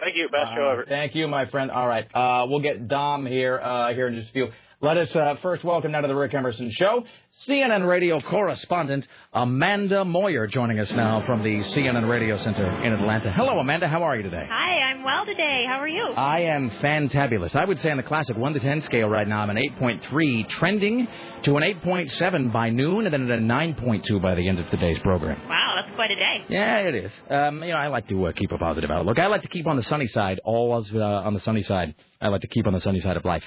Thank 0.00 0.16
you. 0.16 0.28
Best 0.28 0.54
show 0.56 0.68
ever. 0.70 0.84
Thank 0.88 1.14
you, 1.14 1.28
my 1.28 1.46
friend. 1.46 1.70
All 1.70 1.86
right, 1.86 2.06
uh, 2.14 2.46
we'll 2.48 2.60
get 2.60 2.88
Dom 2.88 3.26
here 3.26 3.58
uh, 3.58 3.92
here 3.92 4.08
in 4.08 4.14
just 4.14 4.30
a 4.30 4.32
few. 4.32 4.48
Let 4.82 4.96
us 4.96 5.14
uh, 5.14 5.34
first 5.42 5.62
welcome 5.62 5.92
now 5.92 6.00
to 6.00 6.08
the 6.08 6.14
Rick 6.14 6.32
Emerson 6.32 6.70
Show, 6.72 7.04
CNN 7.46 7.86
radio 7.86 8.18
correspondent 8.18 9.06
Amanda 9.34 10.06
Moyer 10.06 10.46
joining 10.46 10.78
us 10.78 10.90
now 10.92 11.22
from 11.26 11.42
the 11.42 11.60
CNN 11.60 12.08
Radio 12.08 12.38
Center 12.38 12.82
in 12.82 12.94
Atlanta. 12.94 13.30
Hello, 13.30 13.58
Amanda. 13.58 13.88
How 13.88 14.02
are 14.04 14.16
you 14.16 14.22
today? 14.22 14.46
Hi, 14.48 14.69
I'm 15.00 15.06
well 15.06 15.24
today. 15.24 15.64
How 15.66 15.80
are 15.80 15.88
you? 15.88 16.12
I 16.14 16.40
am 16.40 16.68
fantabulous. 16.68 17.56
I 17.56 17.64
would 17.64 17.78
say 17.78 17.90
on 17.90 17.96
the 17.96 18.02
classic 18.02 18.36
1 18.36 18.52
to 18.52 18.60
10 18.60 18.82
scale 18.82 19.08
right 19.08 19.26
now, 19.26 19.40
I'm 19.40 19.48
an 19.48 19.56
8.3, 19.56 20.46
trending 20.46 21.08
to 21.44 21.56
an 21.56 21.62
8.7 21.62 22.52
by 22.52 22.68
noon, 22.68 23.06
and 23.06 23.14
then 23.14 23.30
at 23.30 23.38
a 23.38 23.40
9.2 23.40 24.20
by 24.20 24.34
the 24.34 24.46
end 24.46 24.58
of 24.58 24.68
today's 24.68 24.98
program. 24.98 25.40
Wow, 25.48 25.80
that's 25.80 25.94
quite 25.94 26.10
a 26.10 26.16
day. 26.16 26.44
Yeah, 26.50 26.80
it 26.80 26.94
is. 26.94 27.10
Um, 27.30 27.62
you 27.62 27.70
know, 27.70 27.76
I 27.76 27.86
like 27.86 28.08
to 28.08 28.26
uh, 28.26 28.32
keep 28.32 28.52
a 28.52 28.58
positive 28.58 28.90
outlook. 28.90 29.18
I 29.18 29.28
like 29.28 29.40
to 29.40 29.48
keep 29.48 29.66
on 29.66 29.76
the 29.76 29.82
sunny 29.82 30.06
side, 30.06 30.38
always 30.44 30.94
uh, 30.94 30.98
on 30.98 31.32
the 31.32 31.40
sunny 31.40 31.62
side. 31.62 31.94
I 32.20 32.28
like 32.28 32.42
to 32.42 32.48
keep 32.48 32.66
on 32.66 32.74
the 32.74 32.80
sunny 32.80 33.00
side 33.00 33.16
of 33.16 33.24
life. 33.24 33.44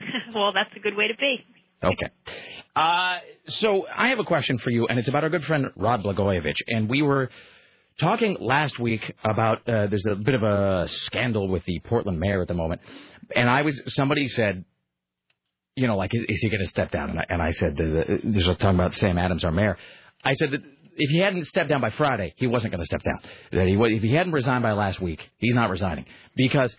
well, 0.34 0.52
that's 0.52 0.74
a 0.74 0.80
good 0.80 0.96
way 0.96 1.06
to 1.06 1.14
be. 1.14 1.36
Okay. 1.84 2.10
Uh, 2.74 3.18
so 3.48 3.86
I 3.96 4.08
have 4.08 4.18
a 4.18 4.24
question 4.24 4.58
for 4.58 4.70
you, 4.70 4.88
and 4.88 4.98
it's 4.98 5.08
about 5.08 5.22
our 5.22 5.30
good 5.30 5.44
friend 5.44 5.70
Rod 5.76 6.02
Blagojevich. 6.02 6.62
And 6.66 6.88
we 6.88 7.02
were 7.02 7.30
talking 7.98 8.36
last 8.40 8.78
week 8.78 9.02
about 9.24 9.58
uh, 9.68 9.86
there's 9.86 10.06
a 10.06 10.14
bit 10.14 10.34
of 10.34 10.42
a 10.42 10.86
scandal 10.88 11.48
with 11.48 11.64
the 11.64 11.80
Portland 11.80 12.18
mayor 12.18 12.42
at 12.42 12.48
the 12.48 12.54
moment, 12.54 12.80
and 13.34 13.48
I 13.48 13.62
was 13.62 13.80
somebody 13.88 14.28
said, 14.28 14.64
you 15.74 15.86
know, 15.86 15.96
like 15.96 16.14
is, 16.14 16.24
is 16.28 16.40
he 16.40 16.48
going 16.48 16.60
to 16.60 16.66
step 16.66 16.90
down? 16.90 17.10
And 17.10 17.18
I, 17.18 17.24
and 17.28 17.42
I 17.42 17.50
said, 17.52 17.76
there's 17.76 18.46
a 18.46 18.54
talking 18.54 18.78
about 18.78 18.94
Sam 18.94 19.18
Adams, 19.18 19.44
our 19.44 19.52
mayor. 19.52 19.76
I 20.24 20.34
said 20.34 20.50
that 20.52 20.62
if 20.96 21.10
he 21.10 21.18
hadn't 21.18 21.44
stepped 21.44 21.68
down 21.68 21.80
by 21.80 21.90
Friday, 21.90 22.34
he 22.36 22.46
wasn't 22.46 22.72
going 22.72 22.80
to 22.80 22.86
step 22.86 23.02
down. 23.02 23.18
That 23.52 23.66
he 23.66 23.76
was, 23.76 23.92
if 23.92 24.02
he 24.02 24.12
hadn't 24.12 24.32
resigned 24.32 24.62
by 24.62 24.72
last 24.72 25.00
week, 25.00 25.20
he's 25.38 25.54
not 25.54 25.70
resigning 25.70 26.06
because 26.34 26.74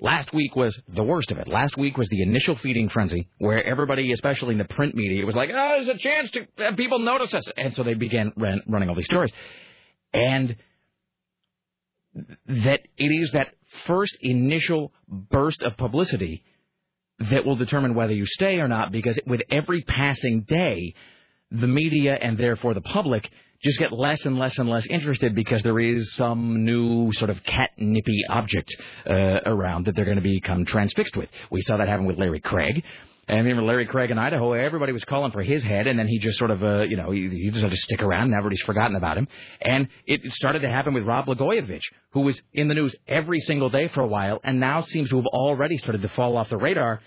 last 0.00 0.32
week 0.32 0.56
was 0.56 0.78
the 0.88 1.02
worst 1.02 1.30
of 1.30 1.38
it. 1.38 1.48
Last 1.48 1.76
week 1.76 1.98
was 1.98 2.08
the 2.08 2.22
initial 2.22 2.56
feeding 2.56 2.88
frenzy 2.88 3.28
where 3.38 3.62
everybody, 3.62 4.12
especially 4.12 4.52
in 4.52 4.58
the 4.58 4.64
print 4.64 4.94
media, 4.94 5.24
was 5.26 5.34
like, 5.34 5.50
"Oh, 5.52 5.84
there's 5.84 5.96
a 5.96 5.98
chance 5.98 6.30
to 6.32 6.46
have 6.58 6.76
people 6.76 7.00
notice 7.00 7.34
us," 7.34 7.44
and 7.56 7.74
so 7.74 7.82
they 7.82 7.94
began 7.94 8.32
ran, 8.36 8.62
running 8.66 8.88
all 8.88 8.94
these 8.94 9.06
stories, 9.06 9.32
and 10.12 10.56
that 12.46 12.80
it 12.96 13.12
is 13.12 13.30
that 13.32 13.48
first 13.86 14.16
initial 14.20 14.92
burst 15.06 15.62
of 15.62 15.76
publicity 15.76 16.42
that 17.30 17.44
will 17.44 17.56
determine 17.56 17.94
whether 17.94 18.12
you 18.12 18.26
stay 18.26 18.60
or 18.60 18.68
not 18.68 18.92
because 18.92 19.18
with 19.26 19.42
every 19.50 19.82
passing 19.82 20.42
day 20.42 20.94
the 21.50 21.66
media 21.66 22.16
and 22.20 22.38
therefore 22.38 22.74
the 22.74 22.80
public 22.80 23.28
just 23.62 23.78
get 23.78 23.92
less 23.92 24.24
and 24.24 24.38
less 24.38 24.56
and 24.58 24.68
less 24.68 24.86
interested 24.86 25.34
because 25.34 25.62
there 25.62 25.80
is 25.80 26.14
some 26.14 26.64
new 26.64 27.12
sort 27.14 27.28
of 27.28 27.42
catnippy 27.42 28.20
object 28.30 28.74
uh, 29.08 29.40
around 29.46 29.86
that 29.86 29.96
they're 29.96 30.04
going 30.04 30.16
to 30.16 30.22
become 30.22 30.64
transfixed 30.64 31.16
with. 31.16 31.28
We 31.50 31.60
saw 31.62 31.76
that 31.76 31.88
happen 31.88 32.06
with 32.06 32.18
Larry 32.18 32.40
Craig. 32.40 32.84
And 33.28 33.36
I 33.36 33.40
remember 33.40 33.62
Larry 33.62 33.84
Craig 33.84 34.10
in 34.10 34.18
Idaho, 34.18 34.52
everybody 34.52 34.92
was 34.92 35.04
calling 35.04 35.32
for 35.32 35.42
his 35.42 35.62
head, 35.62 35.86
and 35.86 35.98
then 35.98 36.08
he 36.08 36.18
just 36.18 36.38
sort 36.38 36.50
of, 36.50 36.64
uh, 36.64 36.80
you 36.80 36.96
know, 36.96 37.10
he, 37.10 37.28
he 37.28 37.50
just 37.50 37.62
had 37.62 37.70
to 37.70 37.76
stick 37.76 38.00
around, 38.00 38.24
and 38.24 38.34
everybody's 38.34 38.62
forgotten 38.62 38.96
about 38.96 39.18
him. 39.18 39.28
And 39.60 39.88
it 40.06 40.32
started 40.32 40.60
to 40.60 40.70
happen 40.70 40.94
with 40.94 41.04
Rod 41.04 41.26
Blagojevich, 41.26 41.82
who 42.12 42.20
was 42.20 42.40
in 42.54 42.68
the 42.68 42.74
news 42.74 42.96
every 43.06 43.40
single 43.40 43.68
day 43.68 43.88
for 43.88 44.00
a 44.00 44.06
while, 44.06 44.40
and 44.42 44.58
now 44.58 44.80
seems 44.80 45.10
to 45.10 45.16
have 45.16 45.26
already 45.26 45.76
started 45.76 46.00
to 46.02 46.08
fall 46.08 46.38
off 46.38 46.48
the 46.48 46.56
radar 46.56 47.00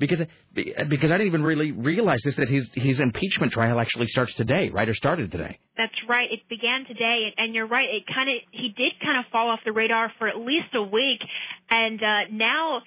because 0.00 0.20
because 0.54 1.10
I 1.10 1.18
didn't 1.18 1.26
even 1.26 1.42
really 1.44 1.70
realize 1.70 2.22
this 2.24 2.34
that 2.36 2.48
his 2.48 2.68
his 2.74 2.98
impeachment 2.98 3.52
trial 3.52 3.78
actually 3.78 4.06
starts 4.06 4.34
today, 4.34 4.70
right, 4.70 4.88
or 4.88 4.94
started 4.94 5.30
today. 5.30 5.58
That's 5.76 5.94
right. 6.08 6.26
It 6.32 6.40
began 6.48 6.86
today, 6.88 7.28
and, 7.28 7.34
and 7.36 7.54
you're 7.54 7.68
right. 7.68 7.86
It 7.88 8.04
kind 8.12 8.28
of 8.30 8.36
he 8.50 8.68
did 8.68 8.92
kind 9.02 9.18
of 9.18 9.30
fall 9.30 9.50
off 9.50 9.60
the 9.64 9.72
radar 9.72 10.10
for 10.18 10.26
at 10.26 10.38
least 10.38 10.74
a 10.74 10.82
week, 10.82 11.20
and 11.68 12.02
uh, 12.02 12.32
now 12.32 12.80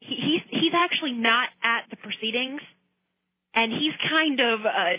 he, 0.00 0.14
he's 0.16 0.42
he's 0.50 0.74
actually 0.74 1.12
not 1.12 1.48
at 1.62 1.84
the 1.90 1.96
proceedings, 1.96 2.60
and 3.54 3.72
he's 3.72 3.94
kind 4.08 4.40
of. 4.40 4.60
Uh, 4.66 4.98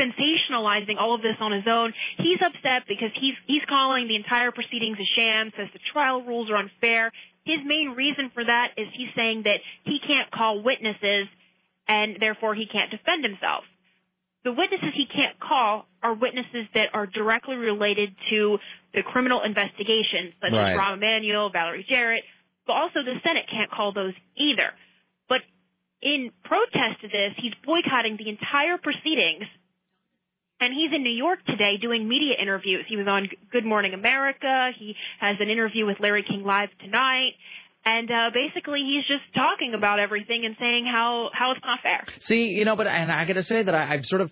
sensationalizing 0.00 0.96
all 0.98 1.14
of 1.14 1.22
this 1.22 1.36
on 1.40 1.52
his 1.52 1.64
own. 1.68 1.92
He's 2.16 2.40
upset 2.40 2.88
because 2.88 3.10
he's 3.20 3.34
he's 3.46 3.62
calling 3.68 4.08
the 4.08 4.16
entire 4.16 4.50
proceedings 4.50 4.96
a 4.98 5.04
sham, 5.14 5.52
says 5.56 5.68
the 5.72 5.78
trial 5.92 6.22
rules 6.22 6.50
are 6.50 6.56
unfair. 6.56 7.12
His 7.44 7.58
main 7.64 7.94
reason 7.96 8.30
for 8.32 8.42
that 8.44 8.68
is 8.76 8.88
he's 8.96 9.10
saying 9.14 9.42
that 9.44 9.60
he 9.84 9.98
can't 10.00 10.30
call 10.30 10.62
witnesses 10.62 11.28
and 11.86 12.16
therefore 12.18 12.54
he 12.54 12.66
can't 12.66 12.90
defend 12.90 13.24
himself. 13.24 13.64
The 14.44 14.52
witnesses 14.52 14.92
he 14.94 15.06
can't 15.06 15.38
call 15.38 15.86
are 16.02 16.14
witnesses 16.14 16.66
that 16.74 16.88
are 16.94 17.06
directly 17.06 17.56
related 17.56 18.14
to 18.30 18.58
the 18.94 19.02
criminal 19.02 19.42
investigations, 19.44 20.32
such 20.40 20.52
Right. 20.52 20.72
as 20.72 20.78
Rahm 20.78 20.94
Emanuel, 20.96 21.50
Valerie 21.50 21.86
Jarrett, 21.88 22.24
but 22.66 22.74
also 22.74 23.02
the 23.04 23.20
Senate 23.22 23.46
can't 23.50 23.70
call 23.70 23.92
those 23.92 24.14
either. 24.36 24.72
But 25.28 25.40
in 26.02 26.30
protest 26.44 27.00
to 27.02 27.08
this, 27.08 27.32
he's 27.38 27.52
boycotting 27.64 28.16
the 28.16 28.28
entire 28.28 28.78
proceedings 28.78 29.44
and 30.60 30.72
he's 30.72 30.92
in 30.94 31.02
New 31.02 31.12
York 31.12 31.44
today 31.46 31.76
doing 31.80 32.08
media 32.08 32.34
interviews. 32.40 32.84
He 32.88 32.96
was 32.96 33.06
on 33.08 33.28
Good 33.50 33.64
Morning 33.64 33.92
America. 33.92 34.70
He 34.78 34.94
has 35.20 35.36
an 35.40 35.50
interview 35.50 35.84
with 35.84 35.98
Larry 36.00 36.24
King 36.26 36.44
Live 36.44 36.68
tonight. 36.80 37.32
And 37.84 38.10
uh, 38.10 38.30
basically, 38.32 38.80
he's 38.80 39.04
just 39.06 39.24
talking 39.34 39.74
about 39.76 39.98
everything 39.98 40.44
and 40.46 40.56
saying 40.58 40.86
how, 40.90 41.28
how 41.34 41.52
it's 41.52 41.60
not 41.62 41.80
fair. 41.82 42.06
See, 42.20 42.46
you 42.46 42.64
know, 42.64 42.76
but 42.76 42.86
and 42.86 43.12
I 43.12 43.26
got 43.26 43.34
to 43.34 43.42
say 43.42 43.62
that 43.62 43.74
I, 43.74 43.94
I've 43.94 44.06
sort 44.06 44.22
of, 44.22 44.30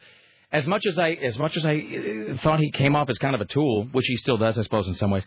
as 0.51 0.67
much 0.67 0.87
as 0.89 0.99
I 0.99 1.11
as 1.11 1.39
much 1.39 1.57
as 1.57 1.67
I 1.67 1.75
uh, 1.75 2.37
thought 2.43 2.61
he 2.61 2.71
came 2.71 2.97
off 2.97 3.11
as 3.11 3.19
kind 3.19 3.35
of 3.35 3.43
a 3.43 3.45
tool, 3.45 3.89
which 3.93 4.07
he 4.07 4.17
still 4.17 4.39
does, 4.39 4.57
I 4.57 4.63
suppose, 4.63 4.89
in 4.89 4.95
some 4.95 5.11
ways. 5.11 5.25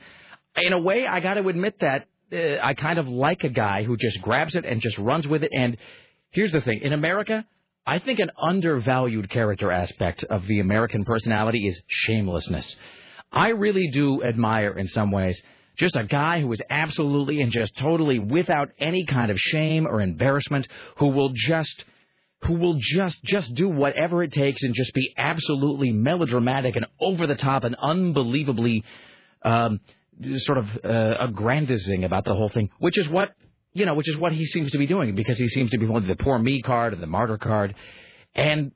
In 0.58 0.74
a 0.74 0.80
way, 0.80 1.06
I 1.06 1.20
got 1.20 1.36
to 1.36 1.48
admit 1.48 1.82
that 1.82 2.08
uh, 2.32 2.58
I 2.62 2.74
kind 2.74 3.00
of 3.00 3.08
like 3.08 3.44
a 3.44 3.50
guy 3.50 3.84
who 3.84 3.98
just 3.98 4.22
grabs 4.22 4.56
it 4.56 4.66
and 4.66 4.82
just 4.82 4.98
runs 4.98 5.28
with 5.28 5.44
it. 5.44 5.52
And 5.54 5.78
here's 6.32 6.52
the 6.52 6.62
thing: 6.62 6.82
in 6.82 6.94
America, 6.94 7.46
I 7.86 8.00
think 8.00 8.20
an 8.20 8.32
undervalued 8.38 9.30
character 9.30 9.72
aspect 9.72 10.24
of 10.24 10.48
the 10.48 10.60
American 10.60 11.06
personality 11.06 11.68
is 11.68 11.82
shamelessness. 11.88 12.76
I 13.32 13.50
really 13.50 13.90
do 13.92 14.24
admire, 14.24 14.72
in 14.78 14.88
some 14.88 15.12
ways, 15.12 15.40
just 15.78 15.96
a 15.96 16.06
guy 16.06 16.42
who 16.42 16.52
is 16.52 16.62
absolutely 16.70 17.42
and 17.42 17.52
just 17.52 17.76
totally 17.78 18.18
without 18.18 18.70
any 18.80 19.06
kind 19.06 19.30
of 19.30 19.38
shame 19.40 19.86
or 19.86 20.02
embarrassment, 20.02 20.68
who 20.98 21.08
will 21.08 21.32
just 21.34 21.86
who 22.44 22.54
will 22.54 22.78
just 22.80 23.24
just 23.24 23.54
do 23.56 23.68
whatever 23.68 24.24
it 24.24 24.32
takes 24.32 24.62
and 24.64 24.74
just 24.74 24.94
be 24.94 25.14
absolutely 25.18 25.92
melodramatic 25.92 26.76
and 26.76 26.86
over 27.00 27.28
the 27.28 27.36
top 27.36 27.64
and 27.64 27.76
unbelievably 27.76 28.84
um, 29.44 29.80
sort 30.38 30.58
of 30.58 30.66
uh, 30.84 31.18
aggrandizing 31.20 32.04
about 32.04 32.26
the 32.26 32.34
whole 32.34 32.50
thing, 32.50 32.70
which 32.80 32.98
is 32.98 33.08
what 33.10 33.34
you 33.74 33.86
know, 33.86 33.94
which 33.94 34.10
is 34.10 34.18
what 34.18 34.32
he 34.32 34.46
seems 34.46 34.72
to 34.72 34.78
be 34.78 34.88
doing 34.88 35.16
because 35.16 35.38
he 35.38 35.50
seems 35.50 35.72
to 35.72 35.78
be 35.78 35.86
holding 35.86 36.08
the 36.08 36.16
poor 36.16 36.40
me 36.40 36.62
card 36.62 36.94
and 36.94 37.04
the 37.04 37.08
martyr 37.08 37.38
card, 37.38 37.76
and 38.34 38.72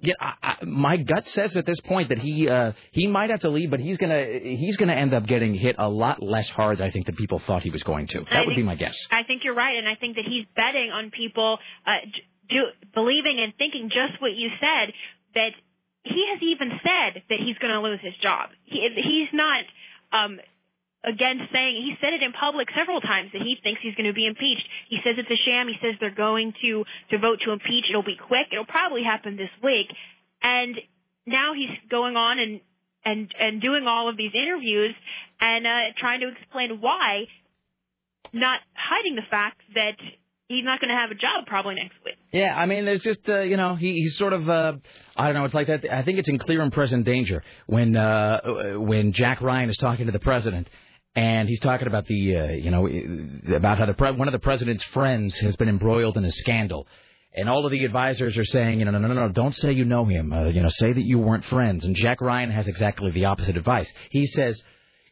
yeah, 0.00 0.14
I, 0.20 0.32
I, 0.42 0.64
my 0.64 0.96
gut 0.96 1.28
says 1.28 1.56
at 1.56 1.64
this 1.64 1.80
point 1.80 2.10
that 2.10 2.18
he 2.18 2.48
uh, 2.48 2.72
he 2.92 3.06
might 3.06 3.30
have 3.30 3.40
to 3.40 3.48
leave, 3.48 3.70
but 3.70 3.80
he's 3.80 3.96
gonna 3.96 4.24
he's 4.42 4.76
gonna 4.76 4.94
end 4.94 5.14
up 5.14 5.26
getting 5.26 5.54
hit 5.54 5.76
a 5.78 5.88
lot 5.88 6.22
less 6.22 6.48
hard, 6.48 6.80
I 6.80 6.90
think, 6.90 7.06
than 7.06 7.16
people 7.16 7.38
thought 7.38 7.62
he 7.62 7.70
was 7.70 7.82
going 7.82 8.08
to. 8.08 8.24
That 8.30 8.46
would 8.46 8.56
be 8.56 8.62
my 8.62 8.74
guess. 8.74 8.96
I 9.10 9.22
think 9.22 9.42
you're 9.44 9.54
right, 9.54 9.76
and 9.76 9.88
I 9.88 9.94
think 9.94 10.16
that 10.16 10.24
he's 10.28 10.46
betting 10.54 10.90
on 10.92 11.10
people 11.10 11.58
uh, 11.86 12.04
do, 12.50 12.56
believing 12.92 13.40
and 13.42 13.54
thinking 13.56 13.88
just 13.88 14.20
what 14.20 14.32
you 14.34 14.50
said. 14.60 14.92
That 15.34 15.50
he 16.04 16.26
has 16.32 16.42
even 16.42 16.70
said 16.82 17.22
that 17.28 17.38
he's 17.44 17.56
going 17.58 17.72
to 17.72 17.80
lose 17.80 17.98
his 18.02 18.14
job. 18.22 18.50
He, 18.64 18.86
he's 18.94 19.32
not 19.32 19.64
um, 20.12 20.38
against 21.04 21.52
saying. 21.52 21.76
He 21.84 21.94
said 22.00 22.12
it 22.12 22.22
in 22.22 22.32
public 22.32 22.68
several 22.76 23.00
times 23.00 23.30
that 23.32 23.42
he 23.42 23.56
thinks 23.62 23.80
he's 23.82 23.94
going 23.94 24.08
to 24.08 24.16
be 24.16 24.26
impeached. 24.26 24.66
He 24.88 24.98
says 25.04 25.14
it's 25.18 25.30
a 25.30 25.40
sham. 25.44 25.68
He 25.68 25.76
says 25.80 25.94
they're 26.00 26.14
going 26.14 26.54
to 26.62 26.84
to 27.10 27.18
vote 27.18 27.40
to 27.44 27.52
impeach. 27.52 27.86
It'll 27.88 28.02
be 28.02 28.16
quick. 28.16 28.48
It'll 28.52 28.66
probably 28.66 29.04
happen 29.04 29.36
this 29.36 29.52
week. 29.62 29.92
And 30.42 30.74
now 31.26 31.52
he's 31.54 31.72
going 31.90 32.16
on 32.16 32.38
and 32.38 32.60
and 33.04 33.28
and 33.38 33.60
doing 33.60 33.86
all 33.86 34.08
of 34.08 34.16
these 34.16 34.32
interviews 34.34 34.94
and 35.40 35.66
uh, 35.66 35.92
trying 35.98 36.20
to 36.20 36.28
explain 36.32 36.80
why 36.80 37.28
not 38.32 38.60
hiding 38.74 39.14
the 39.14 39.26
fact 39.30 39.60
that 39.74 39.96
he's 40.48 40.64
not 40.64 40.80
going 40.80 40.88
to 40.88 40.96
have 40.96 41.10
a 41.10 41.14
job 41.14 41.46
probably 41.46 41.74
next 41.76 41.94
week. 42.04 42.16
Yeah, 42.32 42.54
I 42.56 42.66
mean, 42.66 42.84
there's 42.84 43.02
just 43.02 43.20
uh, 43.28 43.40
you 43.40 43.56
know 43.56 43.74
he, 43.76 43.92
he's 43.94 44.16
sort 44.16 44.32
of 44.32 44.48
uh, 44.48 44.74
I 45.16 45.26
don't 45.26 45.34
know. 45.34 45.44
It's 45.44 45.54
like 45.54 45.68
that. 45.68 45.84
I 45.90 46.02
think 46.02 46.18
it's 46.18 46.28
in 46.28 46.38
Clear 46.38 46.62
and 46.62 46.72
Present 46.72 47.04
Danger 47.04 47.42
when 47.66 47.96
uh, 47.96 48.78
when 48.78 49.12
Jack 49.12 49.40
Ryan 49.40 49.70
is 49.70 49.76
talking 49.76 50.06
to 50.06 50.12
the 50.12 50.18
president. 50.18 50.68
And 51.16 51.48
he's 51.48 51.60
talking 51.60 51.86
about 51.86 52.06
the, 52.06 52.36
uh, 52.36 52.46
you 52.52 52.70
know, 52.70 52.88
about 53.54 53.78
how 53.78 53.86
the 53.86 53.94
pre- 53.94 54.12
one 54.12 54.26
of 54.26 54.32
the 54.32 54.40
president's 54.40 54.82
friends 54.84 55.38
has 55.38 55.54
been 55.56 55.68
embroiled 55.68 56.16
in 56.16 56.24
a 56.24 56.30
scandal, 56.30 56.88
and 57.36 57.48
all 57.48 57.64
of 57.64 57.70
the 57.70 57.84
advisors 57.84 58.36
are 58.36 58.44
saying, 58.44 58.80
you 58.80 58.84
know, 58.84 58.90
no, 58.90 58.98
no, 58.98 59.08
no, 59.08 59.14
no, 59.14 59.28
don't 59.28 59.54
say 59.54 59.72
you 59.72 59.84
know 59.84 60.04
him. 60.04 60.32
Uh, 60.32 60.44
you 60.46 60.60
know, 60.60 60.68
say 60.68 60.92
that 60.92 61.04
you 61.04 61.18
weren't 61.18 61.44
friends. 61.44 61.84
And 61.84 61.94
Jack 61.94 62.20
Ryan 62.20 62.50
has 62.50 62.66
exactly 62.66 63.10
the 63.12 63.26
opposite 63.26 63.56
advice. 63.56 63.88
He 64.10 64.26
says, 64.26 64.60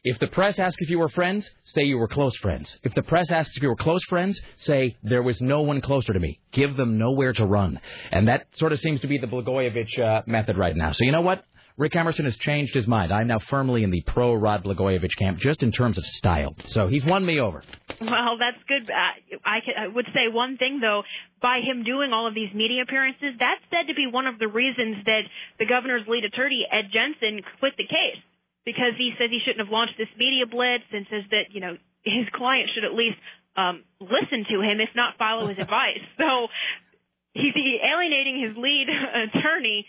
if 0.05 0.19
the 0.19 0.27
press 0.27 0.59
asks 0.59 0.81
if 0.81 0.89
you 0.89 0.99
were 0.99 1.07
friends, 1.07 1.49
say 1.63 1.83
you 1.83 1.97
were 1.97 2.09
close 2.09 2.35
friends. 2.37 2.77
If 2.83 2.93
the 2.93 3.03
press 3.03 3.31
asks 3.31 3.55
if 3.55 3.63
you 3.63 3.69
were 3.69 3.77
close 3.77 4.03
friends, 4.09 4.41
say 4.57 4.97
there 5.03 5.23
was 5.23 5.39
no 5.41 5.61
one 5.61 5.79
closer 5.79 6.11
to 6.11 6.19
me. 6.19 6.39
Give 6.51 6.75
them 6.75 6.97
nowhere 6.97 7.31
to 7.33 7.45
run. 7.45 7.79
And 8.11 8.27
that 8.27 8.47
sort 8.55 8.73
of 8.73 8.79
seems 8.79 8.99
to 9.01 9.07
be 9.07 9.17
the 9.17 9.27
Blagojevich 9.27 9.99
uh, 9.99 10.21
method 10.25 10.57
right 10.57 10.75
now. 10.75 10.91
So 10.91 11.05
you 11.05 11.13
know 11.13 11.21
what? 11.21 11.45
Rick 11.77 11.95
Emerson 11.95 12.25
has 12.25 12.35
changed 12.37 12.75
his 12.75 12.87
mind. 12.87 13.11
I'm 13.11 13.27
now 13.27 13.39
firmly 13.39 13.83
in 13.83 13.89
the 13.89 14.01
pro 14.05 14.33
Rod 14.33 14.63
Blagojevich 14.63 15.17
camp, 15.17 15.39
just 15.39 15.63
in 15.63 15.71
terms 15.71 15.97
of 15.97 16.05
style. 16.05 16.55
So 16.67 16.87
he's 16.87 17.03
won 17.03 17.25
me 17.25 17.39
over. 17.39 17.63
Well, 17.99 18.37
that's 18.37 18.61
good. 18.67 18.89
Uh, 18.89 19.37
I, 19.43 19.59
could, 19.65 19.75
I 19.77 19.87
would 19.87 20.05
say 20.13 20.27
one 20.31 20.57
thing 20.57 20.79
though, 20.79 21.03
by 21.41 21.61
him 21.65 21.83
doing 21.83 22.13
all 22.13 22.27
of 22.27 22.35
these 22.35 22.53
media 22.53 22.83
appearances, 22.83 23.35
that's 23.39 23.61
said 23.71 23.87
to 23.87 23.95
be 23.95 24.07
one 24.07 24.27
of 24.27 24.37
the 24.37 24.47
reasons 24.47 24.97
that 25.05 25.23
the 25.57 25.65
governor's 25.65 26.07
lead 26.07 26.25
attorney 26.25 26.65
Ed 26.69 26.93
Genson 26.93 27.41
quit 27.59 27.73
the 27.77 27.87
case 27.87 28.21
because 28.65 28.93
he 28.97 29.11
says 29.17 29.29
he 29.29 29.39
shouldn't 29.43 29.65
have 29.65 29.73
launched 29.73 29.95
this 29.97 30.11
media 30.17 30.45
blitz 30.45 30.85
and 30.91 31.05
says 31.09 31.23
that 31.31 31.51
you 31.51 31.59
know 31.59 31.77
his 32.03 32.27
client 32.33 32.69
should 32.73 32.83
at 32.83 32.93
least 32.93 33.17
um, 33.55 33.83
listen 33.99 34.45
to 34.49 34.61
him, 34.61 34.79
if 34.79 34.89
not 34.95 35.17
follow 35.17 35.47
his 35.47 35.57
advice. 35.65 36.03
So 36.17 36.47
he's 37.33 37.53
alienating 37.55 38.41
his 38.41 38.57
lead 38.57 38.87
attorney 39.33 39.85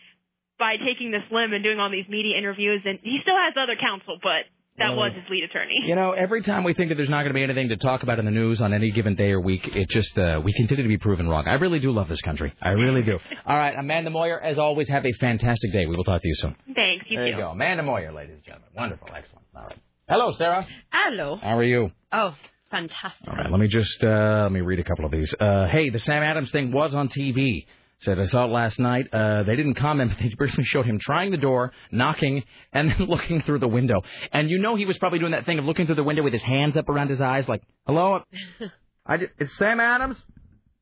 by 0.59 0.76
taking 0.84 1.11
this 1.11 1.22
limb 1.30 1.52
and 1.52 1.62
doing 1.64 1.78
all 1.80 1.90
these 1.90 2.09
media 2.09 2.36
interviews, 2.38 2.82
and 2.84 2.98
he 3.02 3.18
still 3.22 3.36
has 3.36 3.55
other 3.57 3.76
counsel, 3.80 4.18
but 4.22 4.46
that 4.76 4.88
Well, 4.90 5.07
was 5.09 5.12
his 5.14 5.28
lead 5.28 5.44
attorney. 5.44 5.82
You 5.86 5.94
know, 5.94 6.12
every 6.12 6.42
time 6.42 6.64
we 6.64 6.74
think 6.74 6.88
that 6.90 6.96
there's 6.96 7.09
not 7.09 7.18
going 7.22 7.28
to 7.28 7.34
be 7.34 7.44
anything 7.44 7.68
to 7.68 7.76
talk 7.76 8.02
about 8.02 8.18
in 8.18 8.24
the 8.24 8.32
news 8.32 8.61
on 8.61 8.72
any 8.74 8.90
given 8.90 9.14
day 9.14 9.30
or 9.30 9.40
week, 9.40 9.66
it 9.68 9.88
just 9.88 10.18
uh, 10.18 10.40
we 10.44 10.52
continue 10.52 10.82
to 10.82 10.88
be 10.88 10.98
proven 10.98 11.28
wrong. 11.28 11.46
I 11.46 11.55
really 11.55 11.78
do 11.78 11.92
love 11.92 12.09
this 12.09 12.20
country. 12.22 12.52
I 12.61 12.70
really 12.70 13.02
do. 13.02 13.18
All 13.46 13.57
right, 13.57 13.76
Amanda 13.78 14.11
Moyer, 14.11 14.40
as 14.40 14.59
always, 14.59 14.88
have 14.88 15.07
a 15.07 15.12
fantastic 15.12 15.72
day. 15.72 15.86
We 15.86 15.96
will 15.96 16.02
talk 16.05 16.22
to 16.22 16.28
you 16.28 16.34
soon. 16.34 16.57
Thanks. 16.74 17.07
You 17.09 17.18
You 17.18 17.18
there 17.18 17.24
too. 17.26 17.30
you 17.36 17.42
go. 17.44 17.50
Amanda 17.50 17.82
Moyer, 17.84 18.12
ladies 18.12 18.34
and 18.34 18.44
gentlemen. 18.44 18.68
Wonderful. 18.76 19.09
Excellent. 19.14 19.44
All 19.55 19.62
right. 19.62 19.78
Hello, 20.09 20.32
Sarah. 20.36 20.66
Hello. 20.92 21.36
How 21.40 21.57
are 21.57 21.62
you? 21.64 21.92
Oh, 22.12 22.34
fantastic. 22.70 23.28
All 23.28 23.34
right, 23.36 23.50
let 23.50 23.61
me 23.61 23.68
just 23.68 24.02
uh, 24.02 24.40
let 24.42 24.52
me 24.52 24.61
read 24.61 24.80
a 24.80 24.84
couple 24.84 25.05
of 25.05 25.12
these. 25.12 25.32
Uh, 25.38 25.66
hey, 25.68 25.90
the 25.90 26.00
Sam 26.00 26.22
Adams 26.24 26.50
thing 26.50 26.72
was 26.72 26.94
on 26.94 27.09
TV. 27.09 27.66
Said 28.05 28.18
I 28.20 28.26
saw 28.26 28.44
it 28.44 28.48
last 28.48 28.78
night. 28.78 29.09
Uh, 29.12 29.44
they 29.44 29.57
didn't 29.57 29.74
comment, 29.74 30.11
but 30.16 30.18
they 30.22 30.34
briefly 30.34 30.64
showed 30.64 30.84
him 30.84 30.98
trying 31.00 31.30
the 31.30 31.38
door, 31.38 31.72
knocking, 31.90 32.44
and 32.72 32.90
then 32.90 32.98
looking 33.09 33.40
through 33.42 33.61
the 33.61 33.68
window. 33.68 34.02
And 34.30 34.50
you 34.50 34.59
know 34.59 34.76
he 34.76 34.84
was 34.84 34.98
probably 34.98 35.18
doing 35.18 35.32
that 35.32 35.46
thing 35.46 35.59
of 35.59 35.64
looking 35.64 35.86
through 35.86 35.94
the 35.94 36.05
window 36.05 36.22
with 36.22 36.34
his 36.34 36.42
hands 36.42 36.76
up 36.76 36.88
around 36.88 37.09
his 37.09 37.20
eyes, 37.20 37.48
like, 37.48 37.62
"Hello, 37.86 38.20
I 39.07 39.16
did, 39.16 39.30
it's 39.38 39.57
Sam 39.57 39.80
Adams. 39.80 40.16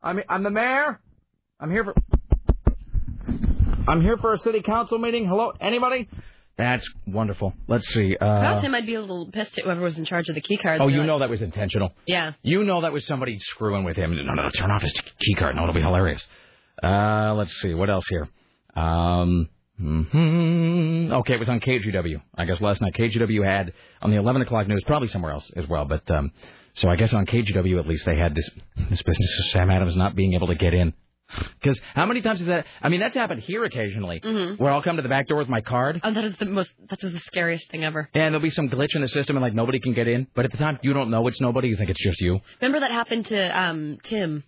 I'm 0.02 0.20
I'm 0.28 0.42
the 0.42 0.50
mayor. 0.50 1.00
I'm 1.60 1.70
here 1.70 1.84
for 1.84 1.94
I'm 3.86 4.00
here 4.00 4.16
for 4.16 4.32
a 4.32 4.38
city 4.38 4.62
council 4.62 4.98
meeting. 4.98 5.26
Hello, 5.26 5.52
anybody? 5.60 6.08
That's 6.56 6.86
wonderful. 7.06 7.54
Let's 7.66 7.88
see. 7.88 8.12
if 8.12 8.22
I 8.22 8.54
was 8.54 8.58
Uh, 8.58 8.60
him, 8.66 8.74
I'd 8.74 8.86
be 8.86 8.94
a 8.94 9.00
little 9.00 9.30
pissed 9.30 9.58
at 9.58 9.64
whoever 9.64 9.80
was 9.80 9.96
in 9.96 10.04
charge 10.04 10.28
of 10.28 10.34
the 10.34 10.40
key 10.40 10.58
cards. 10.58 10.80
oh, 10.82 10.88
you 10.88 10.98
like, 10.98 11.06
know 11.06 11.18
that 11.20 11.30
was 11.30 11.40
intentional. 11.40 11.92
Yeah. 12.06 12.32
You 12.42 12.62
know 12.62 12.82
that 12.82 12.92
was 12.92 13.06
somebody 13.06 13.38
screwing 13.38 13.84
with 13.84 13.96
him. 13.96 14.14
No, 14.14 14.22
no, 14.34 14.42
no, 14.42 14.50
turn 14.50 14.70
off 14.70 14.82
his 14.82 14.92
key 14.92 15.34
card. 15.34 15.56
No, 15.56 15.62
it'll 15.62 15.74
be 15.74 15.80
hilarious. 15.80 16.24
Uh, 16.82 17.34
let's 17.34 17.52
see. 17.60 17.74
What 17.74 17.90
else 17.90 18.04
here? 18.08 18.28
Um, 18.74 19.48
mm-hmm. 19.80 21.12
okay, 21.12 21.34
it 21.34 21.38
was 21.40 21.48
on 21.48 21.60
KGW. 21.60 22.20
I 22.36 22.44
guess 22.44 22.60
last 22.60 22.80
night 22.80 22.94
KGW 22.94 23.44
had 23.44 23.72
on 24.00 24.10
the 24.10 24.16
11 24.16 24.42
o'clock 24.42 24.66
news, 24.68 24.82
probably 24.86 25.08
somewhere 25.08 25.32
else 25.32 25.50
as 25.56 25.66
well. 25.68 25.84
But 25.84 26.08
um, 26.10 26.32
so 26.74 26.88
I 26.88 26.96
guess 26.96 27.12
on 27.12 27.26
KGW 27.26 27.78
at 27.78 27.86
least 27.86 28.04
they 28.06 28.16
had 28.16 28.34
this 28.34 28.48
this 28.90 29.02
business 29.02 29.38
of 29.40 29.46
Sam 29.52 29.70
Adams 29.70 29.96
not 29.96 30.14
being 30.16 30.34
able 30.34 30.48
to 30.48 30.54
get 30.54 30.74
in. 30.74 30.92
Because 31.62 31.80
how 31.94 32.04
many 32.04 32.20
times 32.20 32.40
has 32.40 32.48
that? 32.48 32.66
I 32.82 32.90
mean, 32.90 33.00
that's 33.00 33.14
happened 33.14 33.40
here 33.40 33.64
occasionally, 33.64 34.20
Mhm. 34.20 34.58
where 34.58 34.70
I'll 34.70 34.82
come 34.82 34.96
to 34.96 35.02
the 35.02 35.08
back 35.08 35.28
door 35.28 35.38
with 35.38 35.48
my 35.48 35.62
card, 35.62 35.98
Oh, 36.04 36.12
that 36.12 36.24
is 36.24 36.36
the 36.36 36.44
most. 36.44 36.70
That 36.90 37.02
was 37.02 37.14
the 37.14 37.20
scariest 37.20 37.70
thing 37.70 37.84
ever. 37.84 38.10
and 38.12 38.34
there'll 38.34 38.42
be 38.42 38.50
some 38.50 38.68
glitch 38.68 38.94
in 38.94 39.00
the 39.00 39.08
system, 39.08 39.36
and 39.36 39.42
like 39.42 39.54
nobody 39.54 39.80
can 39.80 39.94
get 39.94 40.08
in. 40.08 40.26
But 40.34 40.44
at 40.44 40.50
the 40.50 40.58
time, 40.58 40.78
you 40.82 40.92
don't 40.92 41.08
know 41.10 41.26
it's 41.28 41.40
nobody. 41.40 41.68
You 41.68 41.76
think 41.76 41.88
it's 41.88 42.02
just 42.02 42.20
you. 42.20 42.40
Remember 42.60 42.80
that 42.80 42.90
happened 42.90 43.26
to 43.28 43.58
um 43.62 43.96
Tim 44.02 44.44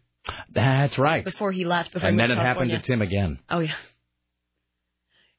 That's 0.53 0.99
right. 0.99 1.25
before 1.25 1.53
he 1.53 1.65
left. 1.65 1.93
Before 1.93 2.09
And 2.09 2.19
he 2.21 2.27
then 2.27 2.37
it 2.37 2.41
happened 2.41 2.71
to 2.71 2.79
Tim 2.81 3.03
again. 3.03 3.39
Oh 3.51 3.61
yeah. 3.61 3.75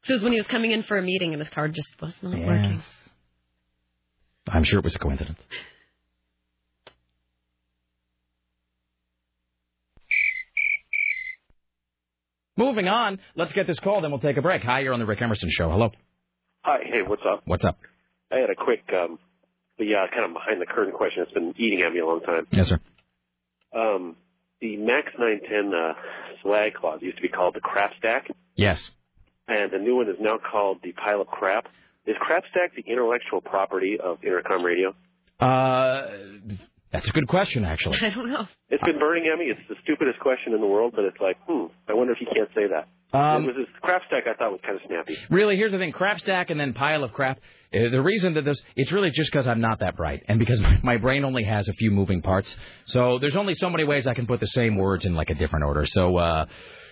So 0.04 0.14
it 0.14 0.18
was 0.18 0.24
when 0.24 0.34
he 0.34 0.40
was 0.40 0.48
coming 0.48 0.72
in 0.72 0.84
for 0.84 0.98
a 0.98 1.02
meeting 1.02 1.34
and 1.34 1.42
his 1.42 1.50
card 1.50 1.74
just 1.74 1.88
was 2.02 2.14
not 2.22 2.38
Yes. 2.38 2.48
working. 2.48 2.84
I'm 4.48 4.64
sure 4.64 4.78
it 4.80 4.86
was 4.86 4.96
a 4.96 5.00
coincidence. 5.00 5.40
Moving 12.58 12.88
on, 12.88 13.20
let's 13.36 13.52
get 13.52 13.68
this 13.68 13.80
call, 13.80 14.02
then 14.02 14.12
we'll 14.12 14.20
take 14.22 14.38
a 14.38 14.42
break. 14.42 14.62
Hi, 14.64 14.80
you're 14.80 14.94
on 14.94 15.00
the 15.00 15.06
Rick 15.06 15.22
Emerson 15.22 15.50
Show. 15.52 15.70
Hello. 15.70 15.92
Hi, 16.64 16.80
hey, 16.86 17.02
what's 17.06 17.22
up? 17.30 17.42
What's 17.46 17.66
up? 17.66 17.78
I 18.32 18.38
had 18.38 18.50
a 18.50 18.56
quick, 18.56 18.84
um, 18.94 19.20
the 19.78 19.94
uh, 19.94 20.08
kind 20.14 20.26
of 20.26 20.34
behind 20.34 20.62
the 20.62 20.66
curtain 20.66 20.94
question 20.94 21.24
that's 21.24 21.34
been 21.34 21.54
eating 21.58 21.82
at 21.86 21.92
me 21.92 22.00
a 22.00 22.06
long 22.06 22.22
time. 22.22 22.48
Yes, 22.52 22.70
sir. 22.70 22.80
Um, 23.76 24.16
the 24.66 24.78
Max 24.78 25.12
910 25.20 25.74
uh, 25.74 25.94
slag 26.42 26.74
clause 26.74 27.00
used 27.02 27.18
to 27.18 27.22
be 27.22 27.30
called 27.30 27.54
the 27.54 27.60
crap 27.60 27.92
stack, 28.00 28.28
Yes. 28.56 28.90
and 29.48 29.72
the 29.72 29.78
new 29.78 29.96
one 29.98 30.10
is 30.10 30.16
now 30.20 30.38
called 30.40 30.80
the 30.84 30.92
pile 30.94 31.22
of 31.22 31.28
crap. 31.28 31.68
Is 32.08 32.16
crap 32.20 32.44
stack 32.50 32.76
the 32.76 32.84
intellectual 32.92 33.42
property 33.42 34.00
of 34.00 34.22
Entercom 34.22 34.64
Radio? 34.64 34.96
Uh, 35.40 36.08
that's 36.96 37.08
a 37.10 37.12
good 37.12 37.28
question, 37.28 37.66
actually. 37.66 38.00
I 38.02 38.10
don't 38.10 38.30
know. 38.30 38.48
It's 38.70 38.84
been 38.84 39.00
burning 39.00 39.30
at 39.32 39.38
me. 39.38 39.46
It's 39.46 39.60
the 39.70 39.76
stupidest 39.84 40.20
question 40.20 40.54
in 40.54 40.62
the 40.62 40.68
world, 40.68 40.94
but 40.96 41.06
it's 41.06 41.18
like, 41.20 41.38
hmm, 41.48 41.66
I 41.88 41.94
wonder 41.94 42.14
if 42.14 42.22
you 42.22 42.28
can't 42.34 42.50
say 42.56 42.68
that. 42.68 42.88
Um, 43.18 43.44
it 43.44 43.48
was 43.48 43.56
this 43.58 43.68
crap 43.82 44.02
stack 44.08 44.24
I 44.28 44.34
thought 44.38 44.52
was 44.52 44.62
kind 44.64 44.76
of 44.76 44.82
snappy. 44.88 45.18
Really, 45.30 45.56
here's 45.56 45.72
the 45.72 45.78
thing: 45.78 45.92
crap 45.92 46.20
stack 46.20 46.50
and 46.50 46.60
then 46.60 46.74
pile 46.74 47.04
of 47.04 47.14
crap. 47.14 47.40
Uh, 47.74 47.90
the 47.90 48.02
reason 48.02 48.34
that 48.34 48.46
this, 48.46 48.62
it's 48.76 48.92
really 48.92 49.12
just 49.12 49.32
because 49.32 49.48
I'm 49.48 49.62
not 49.62 49.80
that 49.80 49.96
bright, 49.96 50.24
and 50.28 50.40
because 50.40 50.60
my, 50.60 50.80
my 50.84 50.98
brain 50.98 51.24
only 51.24 51.44
has 51.44 51.68
a 51.68 51.74
few 51.74 51.92
moving 51.92 52.22
parts. 52.22 52.56
So 52.86 53.20
there's 53.20 53.36
only 53.36 53.54
so 53.54 53.70
many 53.70 53.84
ways 53.84 54.08
I 54.08 54.14
can 54.14 54.28
put 54.28 54.40
the 54.40 54.48
same 54.48 54.76
words 54.76 55.06
in 55.06 55.16
like 55.16 55.30
a 55.30 55.36
different 55.36 55.66
order. 55.66 55.86
So, 55.86 56.18
uh, 56.18 56.46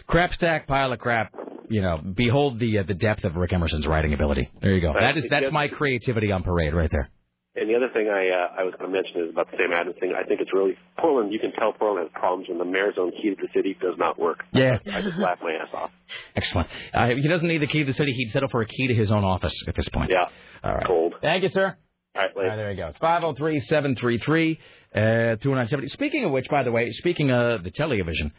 crap 0.08 0.34
stack, 0.34 0.68
pile 0.68 0.92
of 0.94 1.00
crap. 1.00 1.34
You 1.70 1.82
know, 1.82 1.98
behold 1.98 2.60
the 2.60 2.80
uh, 2.80 2.84
the 2.84 2.94
depth 2.94 3.24
of 3.24 3.36
Rick 3.36 3.54
Emerson's 3.54 3.88
writing 3.88 4.14
ability. 4.14 4.52
There 4.62 4.74
you 4.74 4.82
go. 4.82 4.94
That 4.94 5.18
is 5.18 5.26
that's 5.30 5.52
my 5.52 5.68
creativity 5.70 6.32
on 6.32 6.44
parade 6.44 6.74
right 6.74 6.92
there. 6.92 7.10
And 7.56 7.70
the 7.70 7.76
other 7.76 7.90
thing 7.94 8.10
I 8.10 8.30
uh, 8.30 8.62
I 8.62 8.64
was 8.64 8.74
going 8.80 8.92
to 8.92 8.96
mention 8.96 9.22
is 9.26 9.30
about 9.30 9.52
the 9.52 9.58
Sam 9.58 9.72
Adams 9.74 9.96
thing. 10.00 10.12
I 10.18 10.24
think 10.28 10.42
it's 10.42 10.52
really 10.52 10.76
Portland. 10.98 11.32
You 11.32 11.38
can 11.40 11.52
tell 11.52 11.72
Portland 11.72 12.10
has 12.10 12.20
problems 12.20 12.50
when 12.50 12.58
the 12.58 12.66
mayor's 12.66 12.96
own 13.00 13.12
key 13.12 13.30
to 13.30 13.36
the 13.40 13.48
city 13.54 13.78
does 13.80 13.94
not 14.00 14.18
work. 14.18 14.44
Yeah. 14.54 14.80
I 14.92 15.02
just 15.04 15.18
laugh 15.20 15.38
my 15.42 15.52
ass 15.54 15.68
off. 15.72 15.92
Excellent. 16.36 16.68
Uh, 16.94 17.10
he 17.10 17.28
doesn't 17.28 17.48
need 17.48 17.60
the 17.62 17.68
key 17.68 17.80
to 17.80 17.86
the 17.86 17.94
city. 17.94 18.12
He'd 18.14 18.32
settle 18.32 18.50
for 18.50 18.62
a 18.62 18.66
key 18.66 18.88
to 18.88 18.96
his 18.96 19.12
own 19.12 19.24
office 19.24 19.54
at 19.68 19.76
this 19.76 19.88
point. 19.90 20.10
Yeah. 20.10 20.26
All 20.64 20.74
right. 20.74 20.88
Cold. 20.88 21.14
Thank 21.22 21.44
you, 21.44 21.50
sir. 21.50 21.78
All 22.16 22.22
right, 22.22 22.32
All 22.36 22.44
right, 22.44 22.56
there 22.56 22.72
you 22.72 22.78
go. 22.78 22.88
It's 22.88 22.98
503 22.98 23.60
733 23.60 24.60
uh, 24.96 25.00
2970. 25.00 25.88
Speaking 25.90 26.26
of 26.26 26.32
which, 26.32 26.48
by 26.50 26.64
the 26.64 26.72
way, 26.72 26.92
speaking 26.92 27.32
of 27.32 27.64
the 27.64 27.72
television, 27.72 28.32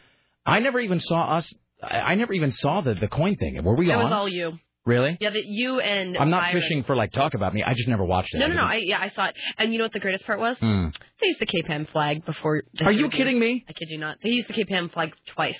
I 0.45 0.59
never 0.59 0.79
even 0.79 0.99
saw 0.99 1.37
us. 1.37 1.53
I, 1.83 1.97
I 1.97 2.15
never 2.15 2.33
even 2.33 2.51
saw 2.51 2.81
the, 2.81 2.93
the 2.95 3.07
KOIN 3.09 3.35
thing. 3.37 3.61
Were 3.63 3.75
we 3.75 3.89
It 3.91 3.93
on? 3.95 4.03
was 4.05 4.13
all 4.13 4.29
you. 4.29 4.57
Really? 4.85 5.17
Yeah, 5.19 5.31
that 5.31 5.45
you 5.45 5.79
and 5.79 6.15
I'm 6.17 6.29
not 6.29 6.51
fishing 6.51 6.83
for 6.83 6.95
like 6.95 7.11
talk 7.11 7.33
about 7.33 7.53
me. 7.53 7.63
I 7.63 7.73
just 7.73 7.87
never 7.87 8.05
watched 8.05 8.35
it. 8.35 8.37
No, 8.37 8.47
no, 8.47 8.55
no. 8.55 8.63
I 8.63 8.75
yeah, 8.75 8.99
I 8.99 9.09
saw 9.09 9.25
it. 9.25 9.35
And 9.57 9.71
you 9.71 9.79
know 9.79 9.85
what 9.85 9.93
the 9.93 9.99
greatest 9.99 10.25
part 10.25 10.39
was? 10.39 10.57
Hmm. 10.59 10.87
They 11.19 11.27
used 11.27 11.39
the 11.39 11.47
KPAM 11.47 11.89
flag 11.89 12.25
before. 12.25 12.63
Are 12.81 12.91
you 12.91 13.09
kidding 13.09 13.39
me? 13.39 13.65
I 13.67 13.73
kid 13.73 13.89
you 13.89 13.97
not. 13.97 14.17
They 14.23 14.29
used 14.29 14.47
the 14.47 14.53
KPAM 14.53 14.93
flag 14.93 15.13
twice. 15.27 15.57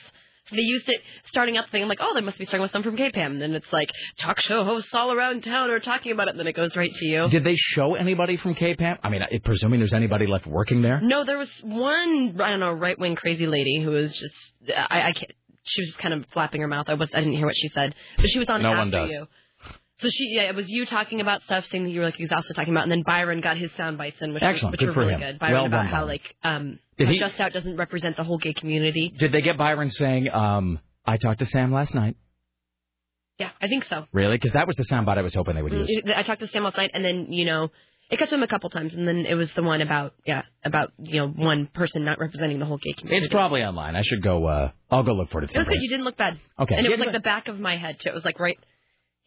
They 0.52 0.62
used 0.62 0.88
it 0.90 1.02
starting 1.26 1.58
out 1.58 1.66
the 1.66 1.72
thing. 1.72 1.82
I'm 1.82 1.90
like, 1.90 1.98
oh, 2.02 2.14
they 2.14 2.22
must 2.22 2.38
be 2.38 2.46
starting 2.46 2.62
with 2.62 2.72
some 2.72 2.84
from 2.84 2.96
KPAM. 2.96 3.26
And 3.26 3.42
then 3.42 3.56
it's 3.56 3.72
like 3.74 3.92
talk 4.20 4.40
show 4.40 4.64
hosts 4.64 4.94
all 4.94 5.12
around 5.12 5.44
town 5.44 5.72
are 5.72 5.80
talking 5.80 6.12
about 6.12 6.28
it. 6.28 6.32
And 6.32 6.40
then 6.40 6.46
it 6.46 6.56
goes 6.56 6.76
right 6.78 6.94
to 6.94 7.06
you. 7.08 7.28
Did 7.30 7.44
they 7.44 7.56
show 7.56 7.96
anybody 7.96 8.38
from 8.38 8.54
KPAM? 8.54 9.00
I 9.04 9.10
mean, 9.10 9.22
presuming 9.44 9.80
there's 9.80 9.96
anybody 9.96 10.28
left 10.28 10.46
working 10.46 10.84
there. 10.84 11.00
No, 11.02 11.24
there 11.24 11.40
was 11.40 11.50
one 11.64 12.40
I 12.40 12.52
don't 12.52 12.60
know 12.60 12.74
right 12.74 12.98
wing 13.00 13.16
crazy 13.16 13.48
lady 13.48 13.82
who 13.82 13.90
was 13.90 14.16
just 14.16 14.36
I, 14.78 15.10
I 15.10 15.12
can't. 15.14 15.32
She 15.66 15.82
was 15.82 15.90
just 15.90 16.00
kind 16.00 16.14
of 16.14 16.26
flapping 16.32 16.62
her 16.62 16.68
mouth. 16.68 16.86
I 16.90 16.94
was 16.94 17.10
I 17.14 17.20
didn't 17.20 17.34
hear 17.36 17.46
what 17.46 17.56
she 17.56 17.70
said, 17.70 17.96
but 18.18 18.30
she 18.30 18.40
was 18.40 18.48
on 18.50 18.62
No 18.62 18.70
after 18.70 18.80
one 18.80 18.92
does. 18.92 19.10
you. 19.10 19.28
So 20.00 20.10
she 20.10 20.30
yeah, 20.36 20.44
it 20.44 20.56
was 20.56 20.70
you 20.70 20.86
talking 20.86 21.22
about 21.22 21.42
stuff, 21.44 21.66
saying 21.66 21.86
that 21.86 21.90
you 21.90 22.02
were 22.02 22.06
like 22.08 22.20
exhausted 22.20 22.54
talking 22.56 22.74
about, 22.74 22.84
and 22.84 22.92
then 22.92 23.04
Byron 23.06 23.40
got 23.42 23.58
his 23.58 23.72
sound 23.78 23.98
bites 23.98 24.22
in, 24.22 24.34
which, 24.34 24.44
Excellent. 24.44 24.74
which 24.74 24.80
Good 24.82 24.96
were 24.96 25.02
really 25.04 25.14
him. 25.14 25.20
good. 25.22 25.40
Byron 25.40 25.54
Well 25.56 25.66
about 25.68 25.78
done, 25.78 25.86
how 25.88 25.92
Byron. 26.06 26.08
like 26.08 26.36
um 26.44 26.80
how 27.00 27.06
he- 27.06 27.18
Just 27.20 27.40
Out 27.40 27.54
doesn't 27.54 27.78
represent 27.78 28.18
the 28.18 28.24
whole 28.24 28.38
gay 28.38 28.54
community. 28.54 29.14
Did 29.18 29.32
they 29.32 29.42
get 29.42 29.58
Byron 29.58 29.90
saying, 29.92 30.30
um, 30.32 30.80
"I 31.06 31.18
talked 31.18 31.40
to 31.40 31.46
Sam 31.46 31.72
last 31.74 31.96
night"? 31.96 32.16
Yeah, 33.40 33.50
I 33.62 33.68
think 33.68 33.86
so. 33.86 34.06
Really? 34.14 34.36
Because 34.36 34.52
that 34.54 34.68
was 34.68 34.76
the 34.78 34.86
soundbite 34.86 35.18
I 35.18 35.22
was 35.22 35.34
hoping 35.34 35.56
they 35.56 35.62
would 35.62 35.74
use. 35.74 35.90
Mm, 36.06 36.16
I 36.18 36.24
talked 36.24 36.40
to 36.42 36.48
Sam 36.48 36.64
last 36.64 36.78
night, 36.78 36.92
and 36.94 37.04
then 37.04 37.32
you 37.34 37.46
know. 37.46 37.72
It 38.12 38.20
got 38.20 38.30
to 38.30 38.36
him 38.36 38.44
a 38.44 38.48
couple 38.48 38.70
times, 38.70 38.94
and 38.94 39.08
then 39.08 39.26
it 39.26 39.34
was 39.34 39.52
the 39.54 39.64
one 39.64 39.82
about 39.82 40.14
yeah 40.26 40.44
about 40.64 40.92
you 41.00 41.22
know 41.22 41.28
one 41.28 41.66
person 41.68 42.06
not 42.06 42.20
representing 42.20 42.60
the 42.60 42.66
whole 42.66 42.78
gay 42.78 42.94
community. 42.94 43.26
It's 43.26 43.32
probably 43.34 43.64
online. 43.64 43.96
I 43.96 44.04
should 44.04 44.22
go. 44.22 44.46
uh 44.46 44.72
I'll 44.92 45.04
go 45.04 45.14
look 45.14 45.32
for 45.32 45.42
it. 45.42 45.46
At 45.46 45.56
It 45.56 45.58
was 45.58 45.66
good. 45.66 45.72
point. 45.72 45.82
You 45.82 45.90
didn't 45.90 46.06
look 46.06 46.18
bad. 46.18 46.40
Okay. 46.60 46.76
And 46.76 46.86
it 46.86 46.90
was 46.92 47.00
like 47.00 47.14
the 47.14 47.20
back 47.20 47.48
of 47.48 47.60
my 47.60 47.78
head 47.78 48.00
too. 48.00 48.10
It 48.10 48.16
was 48.16 48.24
like 48.26 48.40
right 48.40 48.60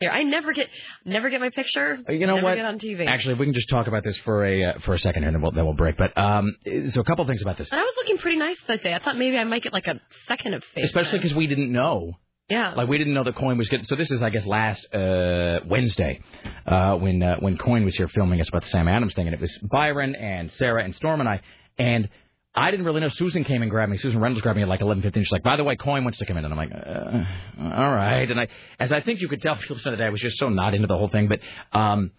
here. 0.01 0.11
I 0.11 0.23
never 0.23 0.53
get, 0.53 0.69
never 1.05 1.29
get 1.29 1.41
my 1.41 1.51
picture. 1.51 1.99
Uh, 2.09 2.13
You 2.13 2.29
know 2.29 2.37
never 2.37 2.45
what? 2.47 2.55
Get 2.55 2.65
on 2.67 2.79
TV. 2.79 3.05
Actually, 3.05 3.35
we 3.35 3.47
can 3.47 3.55
just 3.55 3.69
talk 3.69 3.89
about 3.89 4.05
this 4.05 4.17
for 4.19 4.45
a 4.45 4.65
uh, 4.67 4.79
for 4.85 4.95
a 4.95 4.99
second 5.01 5.23
here, 5.23 5.29
and 5.29 5.35
then 5.35 5.43
we'll 5.43 5.51
then 5.51 5.65
we'll 5.65 5.75
break. 5.75 5.97
But 5.97 6.17
um, 6.17 6.55
so 6.91 7.01
a 7.01 7.05
couple 7.05 7.27
things 7.27 7.43
about 7.43 7.59
this, 7.59 7.69
and 7.73 7.81
I 7.81 7.83
was 7.83 7.95
looking 7.97 8.19
pretty 8.19 8.39
nice 8.39 8.59
that 8.69 8.83
day. 8.85 8.95
I 8.95 9.01
thought 9.01 9.19
maybe 9.19 9.37
I 9.37 9.43
might 9.45 9.65
get 9.65 9.73
like 9.73 9.89
a 9.89 10.01
second 10.29 10.55
of 10.55 10.63
face. 10.75 10.85
especially 10.85 11.19
because 11.19 11.35
we 11.35 11.49
didn't 11.49 11.73
know. 11.73 12.13
Yeah. 12.49 12.73
Like 12.75 12.89
we 12.89 12.97
didn't 12.97 13.13
know 13.13 13.25
the 13.25 13.33
coin 13.35 13.59
was 13.59 13.69
good. 13.69 13.87
So 13.87 13.95
this 13.95 14.11
is, 14.11 14.23
I 14.23 14.31
guess, 14.31 14.47
last 14.47 14.87
uh, 14.95 15.61
Wednesday 15.67 16.21
uh, 16.67 16.97
when 16.97 17.23
uh, 17.23 17.37
when 17.41 17.59
KOIN 17.59 17.85
was 17.85 17.97
here 17.97 18.09
filming 18.09 18.41
us 18.41 18.49
about 18.49 18.63
the 18.63 18.69
Sam 18.69 18.89
Adams 18.89 19.15
thing, 19.15 19.27
and 19.27 19.35
it 19.35 19.41
was 19.41 19.57
Byron 19.71 20.15
and 20.15 20.51
Sarah 20.53 20.83
and 20.83 20.95
Storm 20.95 21.21
and 21.21 21.29
I, 21.29 21.41
and 21.79 22.09
I 22.55 22.71
didn't 22.71 22.87
really 22.87 23.01
know. 23.01 23.11
Susan 23.11 23.45
came 23.45 23.61
and 23.61 23.71
grabbed 23.71 23.93
me. 23.93 23.99
Susan 23.99 24.19
Reynolds 24.19 24.41
grabbed 24.41 24.57
me 24.57 24.63
at 24.63 24.69
like 24.69 24.81
11:15. 24.81 25.13
She's 25.15 25.31
like, 25.31 25.43
"By 25.43 25.57
the 25.57 25.65
way, 25.65 25.77
KOIN 25.77 26.05
wants 26.05 26.19
to 26.19 26.27
come 26.27 26.39
in," 26.39 26.45
and 26.47 26.55
I'm 26.55 26.59
like, 26.59 26.73
uh, 26.73 27.75
"All 27.77 27.93
right." 27.93 28.31
And 28.31 28.41
I, 28.41 28.49
as 28.81 28.93
I 28.93 29.03
think 29.03 29.21
you 29.21 29.29
could 29.29 29.43
tell, 29.43 29.55
listened 29.69 29.83
to 29.83 29.97
that, 29.97 30.03
I 30.03 30.09
was 30.09 30.21
just 30.21 30.39
so 30.39 30.49
not 30.49 30.73
into 30.73 30.87
the 30.87 30.97
whole 30.97 31.09
thing. 31.09 31.29
But 31.29 31.41
um, 31.79 32.13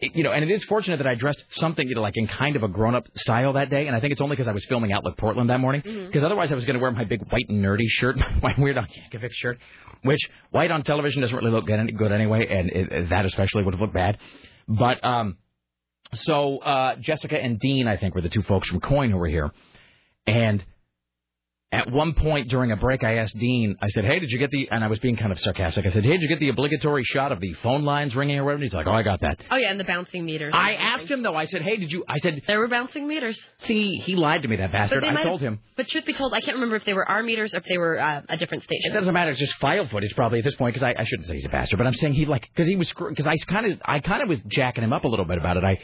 it- 0.00 0.14
you 0.16 0.22
know, 0.24 0.32
and 0.32 0.42
it 0.42 0.50
is 0.50 0.64
fortunate 0.64 0.96
that 0.98 1.06
I 1.06 1.14
dressed 1.14 1.44
something 1.50 1.86
you 1.86 1.94
know, 1.94 2.00
like 2.02 2.16
in 2.16 2.26
kind 2.26 2.56
of 2.56 2.62
a 2.62 2.68
grown-up 2.68 3.06
style 3.16 3.52
that 3.54 3.70
day, 3.70 3.86
and 3.86 3.94
I 3.96 4.00
think 4.00 4.12
it's 4.12 4.20
only 4.20 4.34
because 4.36 4.48
I 4.48 4.52
was 4.52 4.64
filming 4.66 4.92
Outlook 4.92 5.16
Portland 5.16 5.50
that 5.50 5.60
morning. 5.60 5.82
Because 5.84 6.24
otherwise, 6.24 6.50
I 6.52 6.54
was 6.54 6.64
going 6.64 6.74
to 6.74 6.80
wear 6.80 6.90
my 6.90 7.04
big 7.04 7.20
white 7.30 7.48
nerdy 7.50 7.86
shirt, 7.88 8.16
my 8.42 8.54
weird 8.58 8.76
Al 8.78 8.84
Yankovic 8.84 9.30
shirt, 9.32 9.58
which 10.02 10.20
white 10.50 10.70
on 10.70 10.82
television 10.84 11.20
doesn't 11.22 11.36
really 11.36 11.50
look 11.50 11.66
good, 11.66 11.78
any- 11.78 11.92
good 11.92 12.12
anyway, 12.12 12.46
and 12.48 12.70
it, 12.70 13.08
that 13.10 13.24
especially 13.26 13.62
would 13.64 13.74
have 13.74 13.80
looked 13.80 13.94
bad. 13.94 14.18
But 14.66 15.04
um, 15.04 15.36
so 16.14 16.58
uh, 16.58 16.96
Jessica 17.00 17.38
and 17.42 17.58
Dean, 17.58 17.86
I 17.86 17.96
think, 17.96 18.14
were 18.14 18.20
the 18.20 18.28
two 18.28 18.42
folks 18.42 18.68
from 18.68 18.80
KOIN 18.80 19.10
who 19.10 19.16
were 19.18 19.28
here, 19.28 19.50
and 20.26 20.64
At 21.72 21.88
one 21.88 22.14
point 22.14 22.48
during 22.48 22.72
a 22.72 22.76
break, 22.76 23.04
I 23.04 23.18
asked 23.18 23.38
Dean, 23.38 23.76
I 23.80 23.86
said, 23.90 24.04
hey, 24.04 24.18
did 24.18 24.32
you 24.32 24.40
get 24.40 24.50
the, 24.50 24.68
and 24.72 24.82
I 24.82 24.88
was 24.88 24.98
being 24.98 25.16
kind 25.16 25.30
of 25.30 25.38
sarcastic. 25.38 25.86
I 25.86 25.90
said, 25.90 26.02
hey, 26.02 26.10
did 26.10 26.22
you 26.22 26.28
get 26.28 26.40
the 26.40 26.48
obligatory 26.48 27.04
shot 27.04 27.30
of 27.30 27.38
the 27.38 27.52
phone 27.62 27.84
lines 27.84 28.16
ringing 28.16 28.38
or 28.40 28.44
whatever? 28.44 28.64
He's 28.64 28.74
like, 28.74 28.88
oh, 28.88 28.92
I 28.92 29.04
got 29.04 29.20
that. 29.20 29.40
Oh 29.52 29.56
yeah, 29.56 29.70
and 29.70 29.78
the 29.78 29.84
bouncing 29.84 30.24
meters. 30.24 30.52
I 30.52 30.72
asked 30.72 31.06
him, 31.06 31.22
though, 31.22 31.36
I 31.36 31.44
said, 31.44 31.62
hey, 31.62 31.76
did 31.76 31.92
you, 31.92 32.04
I 32.08 32.18
said, 32.18 32.42
There 32.48 32.58
were 32.58 32.66
bouncing 32.66 33.06
meters. 33.06 33.38
see, 33.60 33.98
he 34.04 34.16
lied 34.16 34.42
to 34.42 34.48
me, 34.48 34.56
that 34.56 34.72
bastard. 34.72 35.04
I 35.04 35.22
told 35.22 35.40
him. 35.40 35.60
But 35.76 35.86
truth 35.86 36.06
be 36.06 36.12
told, 36.12 36.34
I 36.34 36.40
can't 36.40 36.56
remember 36.56 36.74
if 36.74 36.84
they 36.84 36.92
were 36.92 37.08
our 37.08 37.22
meters 37.22 37.54
or 37.54 37.58
if 37.58 37.64
they 37.66 37.78
were 37.78 38.00
uh, 38.00 38.22
a 38.28 38.36
different 38.36 38.64
station. 38.64 38.90
It 38.90 38.94
doesn't 38.94 39.14
matter. 39.14 39.30
It's 39.30 39.38
just 39.38 39.54
file 39.60 39.86
footage, 39.86 40.12
probably 40.16 40.40
at 40.40 40.44
this 40.44 40.56
point, 40.56 40.74
because 40.74 40.82
I, 40.82 40.96
I 41.00 41.04
shouldn't 41.04 41.28
say 41.28 41.34
he's 41.34 41.46
a 41.46 41.50
bastard, 41.50 41.78
but 41.78 41.86
I'm 41.86 41.94
saying 41.94 42.14
he 42.14 42.26
like 42.26 42.48
because 42.52 42.66
he 42.66 42.74
was 42.74 42.92
because 42.92 43.28
I 43.28 43.36
kind 43.36 43.70
of 43.70 43.80
I 43.84 44.00
kind 44.00 44.24
of 44.24 44.28
was 44.28 44.40
jacking 44.48 44.82
him 44.82 44.92
up 44.92 45.04
a 45.04 45.08
little 45.08 45.24
bit 45.24 45.38
about 45.38 45.56
it. 45.56 45.62
I 45.62 45.78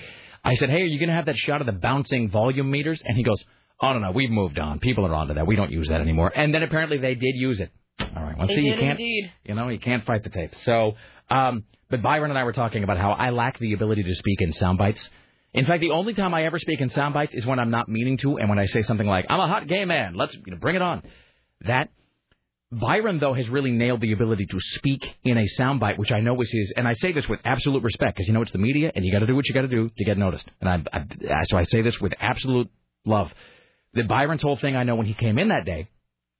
I 0.45 0.55
said, 0.55 0.68
hey, 0.70 0.82
are 0.82 0.87
you 0.87 0.99
going 0.99 1.09
to 1.11 1.14
have 1.14 1.26
that 1.26 1.37
shot 1.37 1.61
of 1.61 1.66
the 1.66 1.72
bouncing 1.72 2.28
volume 2.30 2.70
meters? 2.70 3.03
And 3.05 3.16
he 3.16 3.22
goes, 3.22 3.45
oh 3.81 3.93
no 3.93 3.99
no, 3.99 4.11
we've 4.12 4.31
moved 4.31 4.59
on. 4.59 4.79
People 4.79 5.07
are 5.07 5.14
onto 5.14 5.35
that. 5.35 5.47
We 5.47 5.57
don't 5.57 5.70
use 5.70 5.89
that 5.89 6.01
anymore. 6.01 6.33
And 6.35 6.55
then 6.55 6.62
apparently 6.62 6.99
they 6.99 7.14
did 7.14 7.35
use 7.35 7.61
it. 7.61 7.70
All 8.01 8.22
right, 8.22 8.37
well, 8.39 8.47
They 8.47 8.55
see, 8.57 8.62
you 8.62 8.74
can't 8.74 8.99
indeed. 8.99 9.33
you 9.45 9.55
know 9.55 9.68
you 9.68 9.79
can't 9.79 10.05
fight 10.05 10.22
the 10.24 10.31
tape. 10.31 10.53
So, 10.62 10.93
um, 11.31 11.64
but 11.91 12.03
Byron 12.03 12.31
and 12.31 12.39
I 12.39 12.45
were 12.45 12.53
talking 12.53 12.85
about 12.85 12.99
how 12.99 13.12
I 13.12 13.31
lack 13.31 13.59
the 13.59 13.72
ability 13.72 14.03
to 14.05 14.14
speak 14.14 14.41
in 14.41 14.53
sound 14.53 14.79
bites. 14.79 15.09
In 15.55 15.64
fact, 15.64 15.81
the 15.81 15.93
only 15.93 16.12
time 16.12 16.35
I 16.35 16.45
ever 16.45 16.59
speak 16.59 16.81
in 16.81 16.91
sound 16.91 17.14
bites 17.14 17.35
is 17.35 17.47
when 17.47 17.59
I'm 17.59 17.70
not 17.70 17.89
meaning 17.89 18.18
to, 18.18 18.37
and 18.39 18.49
when 18.51 18.59
I 18.59 18.66
say 18.66 18.83
something 18.83 19.07
like, 19.07 19.27
"I'm 19.31 19.41
a 19.41 19.49
hot 19.49 19.66
gay 19.66 19.85
man, 19.85 20.14
let's 20.14 20.35
you 20.35 20.53
know, 20.53 20.59
bring 20.59 20.77
it 20.77 20.83
on." 20.83 21.03
That 21.62 21.89
Byron, 22.72 23.20
though, 23.20 23.33
has 23.33 23.49
really 23.49 23.70
nailed 23.70 24.01
the 24.01 24.12
ability 24.12 24.47
to 24.47 24.59
speak 24.61 25.07
in 25.24 25.39
a 25.39 25.47
soundbite, 25.59 25.99
which 25.99 26.11
I 26.11 26.20
know 26.20 26.39
is 26.41 26.51
his. 26.51 26.72
And 26.77 26.87
I 26.87 26.95
say 26.95 27.12
this 27.12 27.29
with 27.29 27.41
absolute 27.45 27.83
respect 27.85 28.16
because 28.16 28.27
you 28.27 28.35
know 28.35 28.43
it's 28.43 28.51
the 28.53 28.59
media, 28.59 28.91
and 28.95 29.05
you 29.05 29.12
got 29.12 29.20
to 29.20 29.27
do 29.27 29.37
what 29.37 29.47
you 29.47 29.55
got 29.55 29.62
to 29.62 29.68
do 29.68 29.89
to 29.89 30.05
get 30.05 30.18
noticed. 30.18 30.47
And 30.61 30.68
I, 30.68 30.83
I, 30.99 31.43
so 31.45 31.57
I 31.57 31.62
say 31.62 31.83
this 31.83 31.99
with 32.01 32.12
absolute 32.20 32.68
love. 33.05 33.33
That 33.97 34.09
Byron's 34.09 34.42
whole 34.42 34.57
thing, 34.57 34.76
I 34.76 34.84
know 34.84 34.94
when 34.97 35.07
he 35.07 35.14
came 35.14 35.38
in 35.38 35.49
that 35.49 35.64
day, 35.64 35.88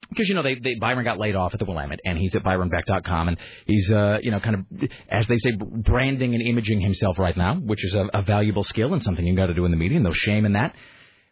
because 0.09 0.29
you 0.29 0.35
know 0.35 0.43
they, 0.43 0.55
they 0.55 0.75
Byron 0.81 1.05
got 1.05 1.19
laid 1.19 1.35
off 1.35 1.53
at 1.53 1.59
the 1.59 1.65
Willamette, 1.65 2.01
and 2.05 2.17
he's 2.17 2.35
at 2.35 2.43
ByronBeck.com, 2.45 3.29
and 3.29 3.39
he's 3.67 3.91
uh 3.91 4.19
you 4.23 4.31
know 4.31 4.41
kind 4.41 4.57
of 4.57 4.91
as 5.09 5.27
they 5.27 5.39
say 5.39 5.53
branding 5.59 6.35
and 6.35 6.43
imaging 6.47 6.81
himself 6.81 7.19
right 7.19 7.37
now, 7.37 7.57
which 7.57 7.85
is 7.85 7.95
a, 7.95 8.09
a 8.15 8.23
valuable 8.23 8.63
skill 8.65 8.95
and 8.95 9.03
something 9.03 9.25
you 9.27 9.35
got 9.35 9.47
to 9.47 9.55
do 9.55 9.65
in 9.65 9.71
the 9.71 9.77
media, 9.77 9.97
and 9.97 10.05
no 10.05 10.13
shame 10.13 10.45
in 10.45 10.53
that. 10.53 10.75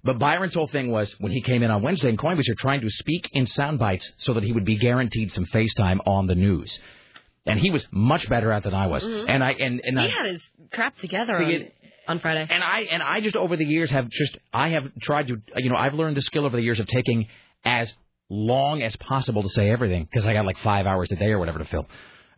But 0.03 0.19
Byron's 0.19 0.55
whole 0.55 0.69
thing 0.69 0.91
was 0.91 1.15
when 1.19 1.33
he 1.33 1.41
came 1.41 1.63
in 1.63 1.71
on 1.71 1.81
Wednesday 1.81 2.11
and 2.11 2.19
KOIN 2.19 2.37
was 2.37 2.47
here 2.47 2.55
trying 2.59 2.83
to 2.83 2.91
speak 2.91 3.31
in 3.33 3.47
sound 3.47 3.79
bites 3.79 4.13
so 4.19 4.35
that 4.35 4.43
he 4.43 4.53
would 4.53 4.67
be 4.67 4.77
guaranteed 4.77 5.33
some 5.33 5.47
FaceTime 5.47 6.01
on 6.07 6.27
the 6.27 6.35
news. 6.35 6.79
And 7.47 7.59
he 7.59 7.71
was 7.71 7.87
much 7.91 8.29
better 8.29 8.53
at 8.53 8.65
than 8.65 8.75
I 8.75 8.87
was. 8.87 9.03
Mhm. 9.03 9.27
And 9.29 9.43
I 9.43 9.53
and, 9.53 9.81
and 9.83 9.99
he 9.99 10.07
I, 10.07 10.09
had 10.11 10.27
his 10.27 10.43
crap 10.73 10.99
together 10.99 11.43
He 11.43 11.71
on, 12.07 12.21
Friday. 12.21 12.47
and 12.49 12.63
I 12.63 12.81
and 12.91 13.03
I 13.03 13.21
just 13.21 13.37
over 13.37 13.57
the 13.57 13.65
years 13.65 13.91
have 13.91 14.09
just 14.09 14.37
I 14.53 14.71
have 14.71 14.85
tried 15.01 15.29
to 15.29 15.37
you 15.57 15.71
know 15.71 15.77
I've 15.77 15.95
learned 15.95 16.17
the 16.17 16.23
skill 16.23 16.47
over 16.47 16.57
the 16.57 16.63
years 16.63 16.81
of 16.81 16.87
taking 16.87 17.27
as 17.65 17.93
long 18.31 18.83
as 18.83 18.95
possible 18.97 19.43
to 19.43 19.49
say 19.51 19.71
everything 19.71 20.07
because 20.11 20.27
I 20.27 20.33
got 20.33 20.47
like 20.47 20.59
five 20.59 20.87
hours 20.87 21.11
a 21.13 21.17
day 21.17 21.31
or 21.31 21.39
whatever 21.39 21.59
to 21.59 21.65
fill. 21.65 21.87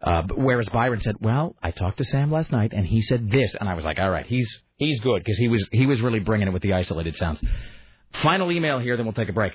Uh, 0.03 0.23
whereas 0.37 0.69
Byron 0.69 1.01
said, 1.01 1.17
"Well, 1.21 1.57
I 1.63 1.71
talked 1.71 1.99
to 1.99 2.05
Sam 2.05 2.31
last 2.31 2.53
night 2.53 2.73
and 2.75 2.87
he 2.87 3.01
said 3.03 3.31
this," 3.31 3.55
and 3.59 3.69
I 3.69 3.75
was 3.75 3.85
like, 3.85 3.99
"All 3.99 4.11
right, 4.11 4.27
he's 4.27 4.49
he's 4.77 5.01
good 5.01 5.23
because 5.25 5.39
he 5.39 5.49
was 5.49 5.67
he 5.73 5.87
was 5.87 6.01
really 6.01 6.21
bringing 6.21 6.49
it 6.49 6.53
with 6.53 6.63
the 6.63 6.75
isolated 6.75 7.17
sounds." 7.17 7.41
Final 8.23 8.53
email 8.53 8.79
here, 8.79 8.97
then 8.97 9.07
we'll 9.07 9.15
take 9.15 9.29
a 9.29 9.33
break. 9.33 9.53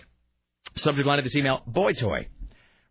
Subject 0.77 1.07
line 1.07 1.19
of 1.19 1.25
this 1.25 1.35
email: 1.35 1.61
Boy 1.67 1.93
toy. 1.93 2.27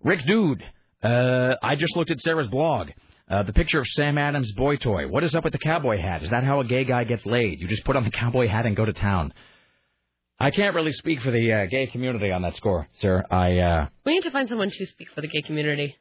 Rick 0.03 0.27
Dude, 0.27 0.63
uh, 1.03 1.55
I 1.63 1.77
just 1.77 1.97
looked 1.97 2.11
at 2.11 2.21
Sarah's 2.21 2.49
blog. 2.49 2.91
Uh, 3.31 3.45
the 3.45 3.53
picture 3.53 3.79
of 3.79 3.87
Sam 3.87 4.19
Adams' 4.19 4.51
boy 4.53 4.77
toy. 4.77 5.07
What 5.07 5.23
is 5.23 5.37
up 5.37 5.45
with 5.45 5.53
the 5.53 5.59
cowboy 5.61 6.01
hat? 6.01 6.25
Is 6.25 6.31
that 6.31 6.43
how 6.43 6.59
a 6.59 6.65
gay 6.65 6.83
guy 6.83 7.05
gets 7.05 7.25
laid? 7.25 7.61
You 7.61 7.69
just 7.69 7.85
put 7.85 7.95
on 7.95 8.03
the 8.03 8.11
cowboy 8.11 8.49
hat 8.49 8.67
and 8.67 8.75
go 8.75 8.85
to 8.85 8.93
town. 8.93 9.33
I 10.41 10.51
can't 10.51 10.75
really 10.75 10.93
speak 10.93 11.21
for 11.21 11.31
the 11.31 11.53
uh, 11.53 11.67
gay 11.67 11.87
community 11.87 12.33
on 12.33 12.43
that 12.43 12.57
score, 12.57 12.89
sir. 12.95 13.25
I 13.31 13.59
uh, 13.59 13.87
we 14.05 14.15
need 14.15 14.25
to 14.25 14.33
find 14.33 14.49
someone 14.49 14.71
to 14.71 14.87
speak 14.87 15.11
for 15.15 15.21
the 15.21 15.29
gay 15.29 15.43
community. 15.43 15.97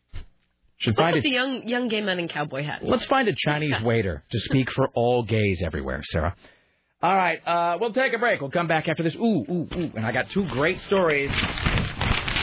should 0.78 0.96
find 0.96 1.18
it. 1.18 1.24
the 1.24 1.30
young 1.30 1.68
young 1.68 1.88
gay 1.88 2.02
men 2.02 2.18
in 2.18 2.30
cowboy 2.30 2.64
hats? 2.64 2.84
Let's 2.84 3.06
find 3.06 3.28
a 3.28 3.36
Chinese 3.36 3.80
waiter 3.84 4.24
to 4.32 4.40
speak 4.40 4.72
for 4.72 4.88
all 4.96 5.22
gays 5.22 5.62
everywhere, 5.64 6.02
Sarah. 6.06 6.36
All 7.04 7.16
right, 7.16 7.48
uh, 7.48 7.78
we'll 7.80 7.94
take 7.94 8.14
a 8.14 8.18
break. 8.18 8.42
We'll 8.42 8.50
come 8.50 8.68
back 8.68 8.88
after 8.88 9.04
this. 9.04 9.14
Ooh, 9.16 9.46
ooh, 9.48 9.68
ooh. 9.76 9.92
And 9.96 10.04
I 10.04 10.12
got 10.12 10.32
two 10.32 10.48
great 10.48 10.82
stories 10.82 11.32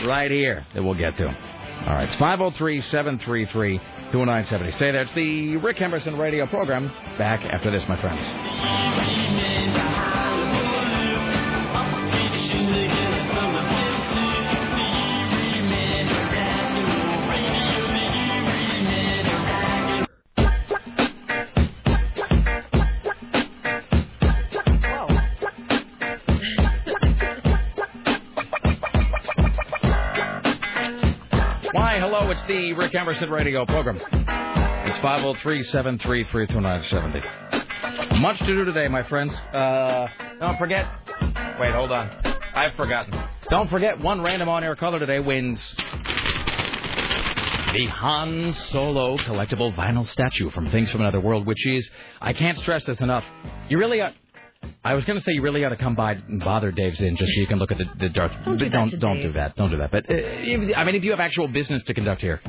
right 0.05 0.30
here 0.30 0.64
that 0.74 0.82
we'll 0.84 0.95
get 0.95 1.16
to. 1.16 1.26
All 1.26 1.95
right, 1.95 2.09
it's 2.09 2.14
503 2.14 2.82
733 2.82 3.80
2970. 4.12 4.72
Stay 4.72 4.90
there. 4.92 5.02
It's 5.02 5.12
the 5.14 5.57
Rick 5.57 5.80
Emerson 5.80 6.16
radio 6.16 6.46
program. 6.46 6.88
Back 7.18 7.44
after 7.44 7.70
this, 7.70 7.86
my 7.88 8.00
friends. 8.00 9.26
Hello, 32.09 32.30
it's 32.30 32.42
the 32.42 32.72
Rick 32.74 32.94
Emerson 32.94 33.28
radio 33.30 33.66
program. 33.66 33.96
It's 33.96 34.96
503 34.98 35.64
733 35.64 36.46
2970. 36.46 38.20
Much 38.20 38.38
to 38.38 38.46
do 38.46 38.64
today, 38.64 38.86
my 38.86 39.02
friends. 39.09 39.34
Uh, 39.52 40.07
don't 40.38 40.57
forget. 40.57 40.84
Wait, 41.59 41.74
hold 41.74 41.90
on. 41.90 42.09
I've 42.54 42.76
forgotten. 42.76 43.12
Don't 43.50 43.68
forget, 43.68 43.98
one 43.98 44.22
random 44.22 44.48
on 44.48 44.62
air 44.62 44.76
color 44.76 45.00
today 45.00 45.18
wins 45.18 45.61
the 47.72 47.86
Han 47.88 48.54
Solo 48.54 49.16
collectible 49.18 49.74
vinyl 49.74 50.07
statue 50.07 50.50
from 50.50 50.70
Things 50.70 50.88
from 50.92 51.00
Another 51.00 51.18
World, 51.18 51.44
which 51.44 51.66
is, 51.66 51.90
I 52.20 52.32
can't 52.34 52.57
stress 52.59 52.86
this 52.86 53.00
enough. 53.00 53.24
You 53.68 53.78
really 53.78 54.00
ought. 54.00 54.14
I 54.84 54.94
was 54.94 55.04
going 55.04 55.18
to 55.18 55.24
say 55.24 55.32
you 55.32 55.42
really 55.42 55.64
ought 55.64 55.70
to 55.70 55.76
come 55.76 55.94
by 55.94 56.12
and 56.12 56.40
bother 56.40 56.70
Dave's 56.70 57.00
in 57.00 57.16
just 57.16 57.32
so 57.34 57.40
you 57.40 57.46
can 57.46 57.59
look 57.59 57.72
at 57.72 57.78
the, 57.78 57.86
the 57.98 58.09
dark. 58.09 58.32
Don't 58.44 58.57
do 58.59 58.64
that 58.66 58.72
don't 58.72 58.90
to 58.90 58.96
don't 58.96 59.16
Dave. 59.16 59.26
do 59.26 59.32
that. 59.32 59.57
Don't 59.57 59.70
do 59.70 59.78
that. 59.78 59.90
But 59.90 60.04
uh, 60.11 60.14
if, 60.14 60.76
I 60.76 60.84
mean, 60.84 60.94
if 60.94 61.04
you 61.04 61.11
have 61.11 61.20
actual 61.20 61.48
business 61.48 61.82
to 61.84 61.94
conduct 61.94 62.20
here, 62.20 62.40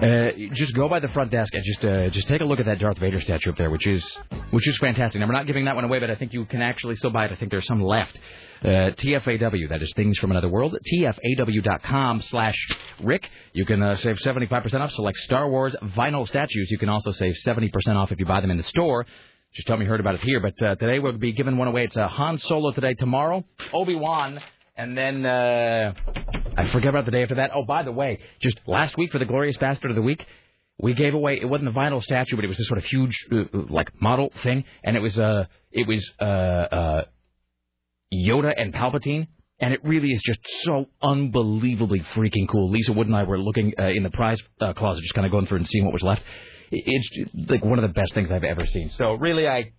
uh, 0.00 0.30
just 0.52 0.74
go 0.74 0.88
by 0.88 1.00
the 1.00 1.08
front 1.08 1.32
desk 1.32 1.52
and 1.54 1.64
just 1.64 1.84
uh, 1.84 2.08
just 2.10 2.28
take 2.28 2.40
a 2.40 2.44
look 2.44 2.60
at 2.60 2.66
that 2.66 2.78
Darth 2.78 2.98
Vader 2.98 3.20
statue 3.20 3.50
up 3.50 3.56
there, 3.58 3.70
which 3.70 3.86
is 3.86 4.04
which 4.50 4.68
is 4.68 4.78
fantastic. 4.78 5.20
Now 5.20 5.26
we're 5.26 5.32
not 5.32 5.46
giving 5.48 5.64
that 5.64 5.74
one 5.74 5.84
away, 5.84 5.98
but 5.98 6.10
I 6.10 6.14
think 6.14 6.32
you 6.32 6.44
can 6.44 6.62
actually 6.62 6.94
still 6.96 7.10
buy 7.10 7.24
it. 7.26 7.32
I 7.32 7.34
think 7.34 7.50
there's 7.50 7.66
some 7.66 7.82
left. 7.82 8.16
Uh, 8.62 8.90
TFAW, 8.90 9.68
that 9.68 9.82
is 9.82 9.92
Things 9.94 10.18
from 10.18 10.32
Another 10.32 10.48
World. 10.48 10.76
TFAW.com 10.92 12.22
slash 12.22 12.56
Rick. 13.02 13.28
You 13.52 13.64
can 13.64 13.80
uh, 13.82 13.96
save 13.98 14.16
75% 14.18 14.74
off 14.80 14.90
select 14.92 15.18
Star 15.18 15.48
Wars 15.48 15.76
vinyl 15.82 16.26
statues. 16.26 16.68
You 16.70 16.78
can 16.78 16.88
also 16.88 17.12
save 17.12 17.34
70% 17.46 17.70
off 17.94 18.10
if 18.10 18.18
you 18.18 18.26
buy 18.26 18.40
them 18.40 18.50
in 18.50 18.56
the 18.56 18.64
store. 18.64 19.06
Just 19.54 19.66
tell 19.66 19.76
me 19.76 19.84
you 19.84 19.90
heard 19.90 20.00
about 20.00 20.14
it 20.14 20.20
here. 20.20 20.40
But 20.40 20.62
uh, 20.62 20.74
today 20.76 20.98
we'll 20.98 21.12
be 21.12 21.32
giving 21.32 21.56
one 21.56 21.68
away. 21.68 21.84
It's 21.84 21.96
a 21.96 22.06
Han 22.06 22.38
Solo 22.38 22.70
today. 22.72 22.94
Tomorrow, 22.94 23.44
Obi 23.72 23.94
Wan, 23.94 24.40
and 24.76 24.96
then 24.96 25.24
uh, 25.24 25.94
I 26.56 26.70
forget 26.70 26.90
about 26.90 27.06
the 27.06 27.10
day 27.10 27.22
after 27.22 27.36
that. 27.36 27.50
Oh, 27.54 27.64
by 27.64 27.82
the 27.82 27.92
way, 27.92 28.20
just 28.40 28.58
last 28.66 28.96
week 28.98 29.10
for 29.10 29.18
the 29.18 29.24
Glorious 29.24 29.56
Bastard 29.56 29.90
of 29.90 29.96
the 29.96 30.02
Week, 30.02 30.24
we 30.78 30.94
gave 30.94 31.14
away. 31.14 31.40
It 31.40 31.46
wasn't 31.46 31.68
a 31.68 31.72
vinyl 31.72 32.02
statue, 32.02 32.36
but 32.36 32.44
it 32.44 32.48
was 32.48 32.58
this 32.58 32.68
sort 32.68 32.78
of 32.78 32.84
huge, 32.84 33.26
uh, 33.32 33.36
uh, 33.36 33.64
like 33.70 33.90
model 34.00 34.30
thing, 34.42 34.64
and 34.84 34.96
it 34.96 35.00
was 35.00 35.18
uh, 35.18 35.46
it 35.72 35.88
was 35.88 36.08
uh, 36.20 36.24
uh, 36.24 37.04
Yoda 38.14 38.52
and 38.56 38.72
Palpatine. 38.72 39.28
And 39.60 39.74
it 39.74 39.80
really 39.82 40.12
is 40.12 40.22
just 40.22 40.38
so 40.62 40.86
unbelievably 41.02 41.98
freaking 42.14 42.46
cool. 42.48 42.70
Lisa 42.70 42.92
Wood 42.92 43.08
and 43.08 43.16
I 43.16 43.24
were 43.24 43.40
looking 43.40 43.74
uh, 43.76 43.86
in 43.86 44.04
the 44.04 44.10
prize 44.10 44.38
uh, 44.60 44.72
closet, 44.72 45.02
just 45.02 45.14
kind 45.14 45.26
of 45.26 45.32
going 45.32 45.46
through 45.46 45.58
and 45.58 45.68
seeing 45.68 45.84
what 45.84 45.92
was 45.92 46.04
left. 46.04 46.22
It- 46.70 46.84
It's 46.86 47.50
like 47.50 47.64
one 47.64 47.78
of 47.78 47.82
the 47.82 47.94
best 48.00 48.14
things 48.14 48.30
I've 48.30 48.44
ever 48.44 48.66
seen. 48.66 48.90
So 48.90 49.12
really, 49.14 49.46
I 49.48 49.72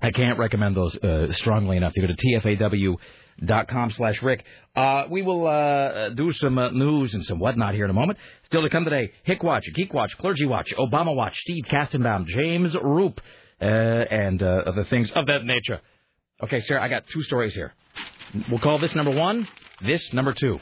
I 0.00 0.10
can't 0.10 0.38
recommend 0.38 0.76
those 0.76 0.96
uh, 0.96 1.32
strongly 1.32 1.76
enough. 1.76 1.92
You 1.96 2.06
go 2.06 2.14
to 2.14 2.38
tfaw.com 2.40 3.90
slash 3.92 4.22
Rick. 4.22 4.44
Uh, 4.76 5.04
we 5.10 5.22
will 5.22 5.46
uh, 5.46 6.10
do 6.10 6.32
some 6.34 6.58
uh, 6.58 6.70
news 6.70 7.14
and 7.14 7.24
some 7.24 7.38
whatnot 7.38 7.74
here 7.74 7.84
in 7.84 7.90
a 7.90 7.94
moment. 7.94 8.18
Still 8.44 8.62
to 8.62 8.70
come 8.70 8.84
today, 8.84 9.12
Hick 9.24 9.42
Watch, 9.42 9.64
Geek 9.74 9.92
Watch, 9.92 10.16
Clergy 10.18 10.46
Watch, 10.46 10.72
Obama 10.78 11.14
Watch, 11.14 11.36
Steve 11.38 11.64
Kastenbaum, 11.68 12.26
James 12.26 12.74
Roop, 12.80 13.20
uh, 13.60 13.64
and 13.64 14.42
uh, 14.42 14.62
other 14.66 14.84
things 14.84 15.10
of 15.12 15.26
that 15.26 15.44
nature. 15.44 15.80
Okay, 16.44 16.60
Sarah, 16.60 16.82
I 16.82 16.88
got 16.88 17.04
two 17.12 17.22
stories 17.24 17.54
here. 17.54 17.74
We'll 18.50 18.60
call 18.60 18.78
this 18.78 18.94
number 18.94 19.10
one, 19.10 19.48
this 19.84 20.12
number 20.12 20.32
two. 20.32 20.60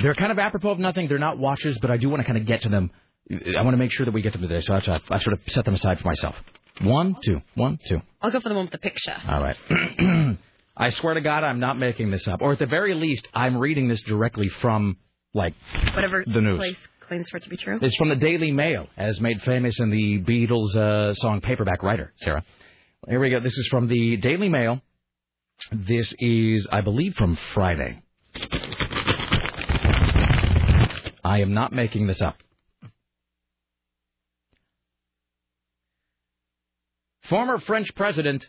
They're 0.00 0.14
kind 0.14 0.30
of 0.30 0.38
apropos 0.38 0.70
of 0.70 0.78
nothing. 0.78 1.08
They're 1.08 1.18
not 1.18 1.38
watches, 1.38 1.78
but 1.82 1.90
I 1.90 1.96
do 1.96 2.08
want 2.08 2.20
to 2.20 2.24
kind 2.26 2.38
of 2.38 2.46
get 2.46 2.62
to 2.62 2.68
them. 2.68 2.90
I 3.32 3.62
want 3.62 3.72
to 3.74 3.78
make 3.78 3.92
sure 3.92 4.04
that 4.04 4.12
we 4.12 4.20
get 4.22 4.32
to 4.34 4.38
them 4.38 4.48
today, 4.48 4.60
so 4.60 4.74
I, 4.74 5.00
I 5.10 5.18
sort 5.18 5.32
of 5.34 5.40
set 5.48 5.64
them 5.64 5.74
aside 5.74 5.98
for 6.00 6.06
myself. 6.06 6.36
One, 6.82 7.16
two, 7.24 7.40
one, 7.54 7.78
two. 7.88 8.00
I'll 8.20 8.30
go 8.30 8.40
for 8.40 8.48
the 8.48 8.54
one 8.54 8.64
with 8.64 8.72
the 8.72 8.78
picture. 8.78 9.14
All 9.28 9.42
right. 9.42 9.56
I 10.76 10.90
swear 10.90 11.14
to 11.14 11.20
God, 11.20 11.44
I'm 11.44 11.60
not 11.60 11.78
making 11.78 12.10
this 12.10 12.26
up. 12.28 12.40
Or 12.42 12.52
at 12.52 12.58
the 12.58 12.66
very 12.66 12.94
least, 12.94 13.28
I'm 13.34 13.56
reading 13.58 13.88
this 13.88 14.02
directly 14.02 14.48
from, 14.48 14.96
like, 15.34 15.54
Whatever 15.94 16.24
The 16.26 16.40
news. 16.40 16.58
place 16.58 16.76
claims 17.00 17.28
for 17.30 17.36
it 17.38 17.42
to 17.44 17.50
be 17.50 17.56
true. 17.56 17.78
it's 17.80 17.94
from 17.96 18.08
the 18.08 18.16
Daily 18.16 18.52
Mail, 18.52 18.86
as 18.96 19.20
made 19.20 19.40
famous 19.42 19.78
in 19.80 19.90
the 19.90 20.20
Beatles 20.22 20.74
uh, 20.76 21.14
song 21.14 21.40
Paperback 21.40 21.82
Writer, 21.82 22.12
Sarah. 22.16 22.42
Here 23.08 23.20
we 23.20 23.30
go. 23.30 23.40
This 23.40 23.56
is 23.56 23.68
from 23.68 23.88
the 23.88 24.16
Daily 24.16 24.48
Mail. 24.48 24.80
This 25.70 26.12
is, 26.18 26.66
I 26.72 26.80
believe, 26.80 27.14
from 27.14 27.36
Friday. 27.54 28.02
I 31.24 31.40
am 31.40 31.54
not 31.54 31.72
making 31.72 32.06
this 32.06 32.20
up. 32.22 32.36
Former 37.28 37.58
French 37.60 37.94
President 37.94 38.44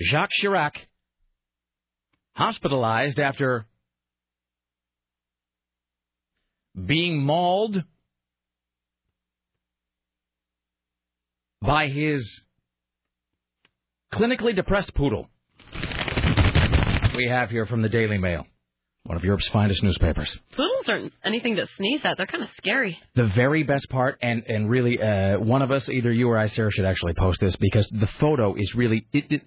Jacques 0.00 0.30
Chirac 0.42 0.72
hospitalized 2.34 3.18
after 3.18 3.66
being 6.84 7.22
mauled 7.22 7.82
by 11.62 11.88
his 11.88 12.42
clinically 14.12 14.54
depressed 14.54 14.94
poodle. 14.94 15.28
We 17.16 17.28
have 17.28 17.50
here 17.50 17.66
from 17.66 17.80
the 17.80 17.88
Daily 17.88 18.18
Mail, 18.18 18.46
one 19.06 19.16
of 19.16 19.24
Europe's 19.24 19.48
finest 19.48 19.82
newspapers. 19.82 20.36
Poodles 20.52 20.88
aren't 20.88 21.12
anything 21.24 21.56
to 21.56 21.66
sneeze 21.76 22.00
at. 22.04 22.16
They're 22.16 22.26
kind 22.26 22.42
of 22.42 22.50
scary. 22.56 22.98
The 23.14 23.28
very 23.28 23.62
best 23.62 23.88
part, 23.88 24.18
and 24.22 24.42
and 24.48 24.68
really, 24.68 25.00
uh, 25.00 25.38
one 25.38 25.62
of 25.62 25.70
us, 25.70 25.88
either 25.88 26.12
you 26.12 26.28
or 26.28 26.38
I, 26.38 26.48
Sarah, 26.48 26.70
should 26.72 26.84
actually 26.84 27.14
post 27.14 27.40
this 27.40 27.56
because 27.56 27.88
the 27.90 28.08
photo 28.18 28.54
is 28.54 28.74
really 28.74 29.06
it. 29.12 29.24
it 29.30 29.42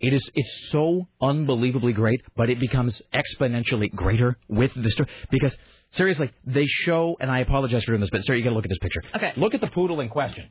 it 0.00 0.12
is 0.12 0.28
it's 0.34 0.70
so 0.70 1.06
unbelievably 1.22 1.92
great, 1.92 2.20
but 2.36 2.50
it 2.50 2.58
becomes 2.58 3.00
exponentially 3.14 3.94
greater 3.94 4.36
with 4.48 4.72
the 4.74 4.90
story 4.90 5.08
because 5.30 5.56
seriously, 5.92 6.30
they 6.44 6.66
show 6.66 7.16
and 7.20 7.30
I 7.30 7.38
apologize 7.38 7.84
for 7.84 7.92
doing 7.92 8.00
this, 8.00 8.10
but 8.10 8.22
Sarah, 8.24 8.38
you 8.38 8.44
got 8.44 8.50
to 8.50 8.56
look 8.56 8.66
at 8.66 8.70
this 8.70 8.78
picture. 8.78 9.02
Okay. 9.14 9.32
Look 9.36 9.54
at 9.54 9.60
the 9.60 9.68
poodle 9.68 10.00
in 10.00 10.08
question. 10.08 10.50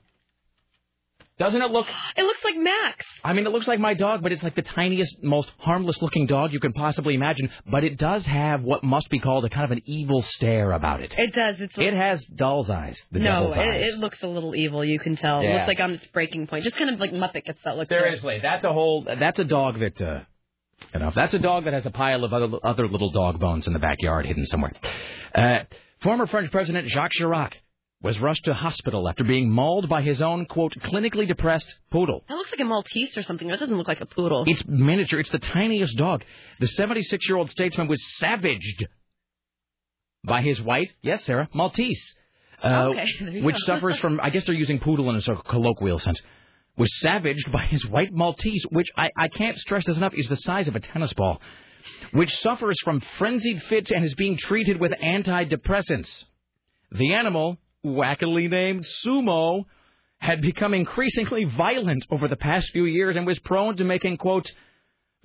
Doesn't 1.40 1.62
it 1.62 1.72
look? 1.72 1.88
It 2.16 2.24
looks 2.24 2.44
like 2.44 2.56
Max. 2.58 3.06
I 3.24 3.34
mean, 3.34 3.48
it 3.48 3.52
looks 3.52 3.68
like 3.68 3.80
my 3.80 3.96
dog, 3.96 4.22
but 4.22 4.32
it's 4.32 4.44
like 4.44 4.56
the 4.56 4.62
tiniest, 4.62 5.24
most 5.24 5.52
harmless-looking 5.58 6.28
dog 6.28 6.54
you 6.54 6.60
can 6.60 6.74
possibly 6.74 7.16
imagine. 7.16 7.50
But 7.70 7.84
it 7.84 7.98
does 7.98 8.24
have 8.28 8.62
what 8.62 8.84
must 8.84 9.10
be 9.10 9.18
called 9.18 9.44
a 9.44 9.50
kind 9.50 9.66
of 9.66 9.72
an 9.72 9.82
evil 9.86 10.22
stare 10.22 10.72
about 10.72 11.02
it. 11.02 11.16
It 11.18 11.34
does. 11.34 11.60
It's 11.60 11.74
It 11.76 11.94
has 11.96 12.24
doll's 12.26 12.70
eyes. 12.70 13.02
The 13.12 13.20
no, 13.20 13.52
it, 13.52 13.58
eyes. 13.58 13.88
it 13.88 14.00
looks 14.00 14.22
a 14.22 14.28
little 14.28 14.56
evil. 14.56 14.86
You 14.86 15.00
can 15.00 15.16
tell. 15.16 15.40
It 15.42 15.46
Yeah. 15.46 15.56
looks 15.56 15.68
like 15.70 15.80
on 15.80 15.92
its 15.94 16.06
breaking 16.08 16.46
point. 16.46 16.66
Just 16.66 16.76
kind 16.78 16.92
of 16.92 17.00
like 17.00 17.12
Muppet 17.12 17.46
gets 17.46 17.62
that 17.64 17.78
look. 17.78 17.86
it. 17.86 17.90
Seriously, 17.90 18.40
that's 18.42 18.64
a 18.64 18.72
whole. 18.72 19.04
That's 19.04 19.40
a 19.40 19.44
dog 19.46 19.80
that. 19.80 20.00
Uh, 20.02 20.20
know, 21.00 21.12
that's 21.16 21.34
a 21.34 21.40
dog 21.40 21.64
that 21.66 21.74
has 21.74 21.86
a 21.88 21.92
pile 21.92 22.24
of 22.24 22.34
other, 22.34 22.58
other 22.64 22.88
little 22.88 23.10
dog 23.10 23.40
bones 23.40 23.66
in 23.66 23.74
the 23.74 23.80
backyard 23.80 24.26
hidden 24.28 24.46
somewhere. 24.46 24.74
Uh, 25.34 25.60
former 26.02 26.28
French 26.28 26.52
President 26.52 26.88
Jacques 26.90 27.14
Chirac 27.20 27.54
was 28.04 28.20
rushed 28.20 28.46
to 28.46 28.54
hospital 28.54 29.08
after 29.08 29.24
being 29.24 29.50
mauled 29.50 29.88
by 29.88 30.02
his 30.02 30.22
own 30.22 30.46
quote 30.46 30.74
clinically 30.74 31.28
depressed 31.28 31.74
poodle. 31.90 32.24
That 32.28 32.36
looks 32.36 32.52
like 32.52 32.60
a 32.60 32.66
Maltese 32.66 33.18
or 33.18 33.24
something. 33.24 33.48
That 33.48 33.60
doesn't 33.60 33.78
look 33.78 33.88
like 33.88 34.02
a 34.02 34.06
poodle. 34.06 34.44
It's 34.46 34.64
miniature. 34.68 35.22
It's 35.22 35.30
the 35.30 35.40
tiniest 35.40 35.98
dog. 35.98 36.24
The 36.60 36.68
76 36.68 37.28
year 37.28 37.38
old 37.38 37.50
statesman 37.50 37.88
was 37.88 38.04
savaged 38.18 38.86
by 40.26 40.42
his 40.42 40.62
white, 40.62 40.92
yes, 41.02 41.24
Sarah, 41.24 41.50
Maltese, 41.54 42.16
uh, 42.64 42.92
Okay, 42.92 43.42
which 43.42 43.58
suffers 43.66 43.98
from, 44.00 44.20
I 44.22 44.30
guess 44.30 44.46
they're 44.46 44.56
using 44.56 44.80
poodle 44.80 45.10
in 45.10 45.16
a 45.16 45.22
sort 45.22 45.38
of 45.38 45.46
colloquial 45.46 46.00
sense, 46.00 46.22
was 46.78 46.90
savaged 47.00 47.52
by 47.52 47.66
his 47.66 47.86
white 47.86 48.14
Maltese, 48.14 48.66
which 48.70 48.88
I, 48.98 49.10
I 49.18 49.28
can't 49.28 49.58
stress 49.58 49.86
this 49.86 49.98
enough, 49.98 50.14
is 50.16 50.28
the 50.28 50.38
size 50.38 50.68
of 50.68 50.76
a 50.76 50.80
tennis 50.80 51.14
ball, 51.14 51.42
which 52.12 52.34
suffers 52.38 52.80
from 52.84 53.02
frenzied 53.18 53.62
fits 53.64 53.92
and 53.92 54.04
is 54.04 54.16
being 54.16 54.38
treated 54.38 54.80
with 54.80 54.94
antidepressants. 54.94 56.24
The 56.92 57.14
animal, 57.14 57.58
wackily 57.84 58.48
named 58.50 58.86
Sumo, 59.06 59.66
had 60.20 60.42
become 60.42 60.74
increasingly 60.74 61.44
violent 61.44 62.06
over 62.10 62.28
the 62.28 62.36
past 62.36 62.70
few 62.72 62.86
years 62.86 63.16
and 63.16 63.28
was 63.28 63.40
prone 63.40 63.76
to 63.78 63.84
making, 63.84 64.18
quote, 64.18 64.50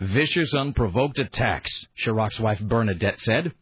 vicious, 0.01 0.53
unprovoked 0.55 1.19
attacks, 1.19 1.71
Chirac's 1.97 2.41
wife 2.41 2.61
Bernadette 2.61 3.21
said. 3.21 3.53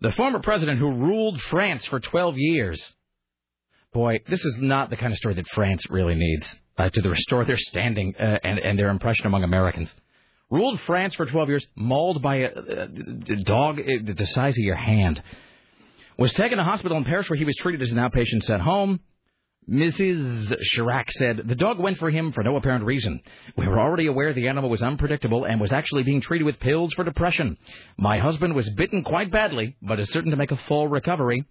The 0.00 0.12
former 0.12 0.40
president 0.40 0.78
who 0.78 0.90
ruled 0.90 1.40
France 1.42 1.84
for 1.86 2.00
12 2.00 2.34
years. 2.36 2.94
Boy, 3.92 4.18
this 4.28 4.44
is 4.44 4.56
not 4.58 4.90
the 4.90 4.96
kind 4.96 5.12
of 5.12 5.18
story 5.18 5.34
that 5.34 5.48
France 5.48 5.84
really 5.88 6.14
needs 6.14 6.54
uh, 6.78 6.90
to 6.90 7.08
restore 7.08 7.44
their 7.44 7.56
standing 7.56 8.14
uh, 8.18 8.38
and, 8.44 8.58
and 8.58 8.78
their 8.78 8.88
impression 8.88 9.26
among 9.26 9.44
Americans. 9.44 9.94
Ruled 10.50 10.80
France 10.82 11.14
for 11.14 11.26
12 11.26 11.48
years, 11.48 11.66
mauled 11.74 12.22
by 12.22 12.36
a, 12.36 12.48
a, 12.48 13.36
dog 13.44 13.80
uh, 13.80 14.12
the 14.14 14.26
size 14.26 14.56
of 14.56 14.64
your 14.64 14.76
hand. 14.76 15.22
Was 16.18 16.32
taken 16.32 16.58
to 16.58 16.64
hospital 16.64 16.96
in 16.96 17.04
Paris 17.04 17.28
where 17.28 17.36
he 17.36 17.44
was 17.44 17.56
treated 17.56 17.82
as 17.82 17.92
an 17.92 17.98
outpatient 17.98 18.44
sent 18.44 18.62
home. 18.62 19.00
Mrs. 19.68 20.54
Chirac 20.72 21.10
said 21.10 21.42
the 21.44 21.56
dog 21.56 21.80
went 21.80 21.98
for 21.98 22.08
him 22.08 22.32
for 22.32 22.44
no 22.44 22.56
apparent 22.56 22.84
reason. 22.84 23.20
We 23.56 23.66
were 23.66 23.80
already 23.80 24.06
aware 24.06 24.32
the 24.32 24.46
animal 24.46 24.70
was 24.70 24.80
unpredictable 24.80 25.44
and 25.44 25.60
was 25.60 25.72
actually 25.72 26.04
being 26.04 26.20
treated 26.20 26.44
with 26.44 26.60
pills 26.60 26.94
for 26.94 27.04
depression. 27.04 27.58
My 27.98 28.18
husband 28.18 28.54
was 28.54 28.70
bitten 28.70 29.02
quite 29.02 29.32
badly, 29.32 29.76
but 29.82 29.98
is 29.98 30.10
certain 30.10 30.30
to 30.30 30.36
make 30.36 30.52
a 30.52 30.56
full 30.68 30.86
recovery. 30.86 31.44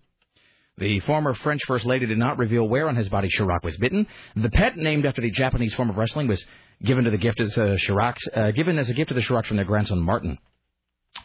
The 0.77 0.99
former 1.01 1.33
French 1.35 1.61
First 1.67 1.85
Lady 1.85 2.05
did 2.05 2.17
not 2.17 2.37
reveal 2.37 2.67
where 2.67 2.87
on 2.87 2.95
his 2.95 3.09
body 3.09 3.29
Chirac 3.29 3.63
was 3.63 3.77
bitten. 3.77 4.07
The 4.35 4.49
pet, 4.49 4.77
named 4.77 5.05
after 5.05 5.21
the 5.21 5.31
Japanese 5.31 5.73
form 5.73 5.89
of 5.89 5.97
wrestling, 5.97 6.27
was 6.27 6.43
given 6.83 7.03
to 7.03 7.11
the 7.11 7.17
gift 7.17 7.39
as 7.39 7.57
uh, 7.57 7.77
Chirac, 7.85 8.15
uh, 8.33 8.51
given 8.51 8.77
as 8.79 8.89
a 8.89 8.93
gift 8.93 9.09
to 9.09 9.13
the 9.13 9.21
Chirac 9.21 9.45
from 9.45 9.57
their 9.57 9.65
grandson 9.65 9.99
Martin. 9.99 10.37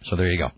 So 0.05 0.17
there 0.17 0.31
you 0.31 0.39
go. 0.39 0.51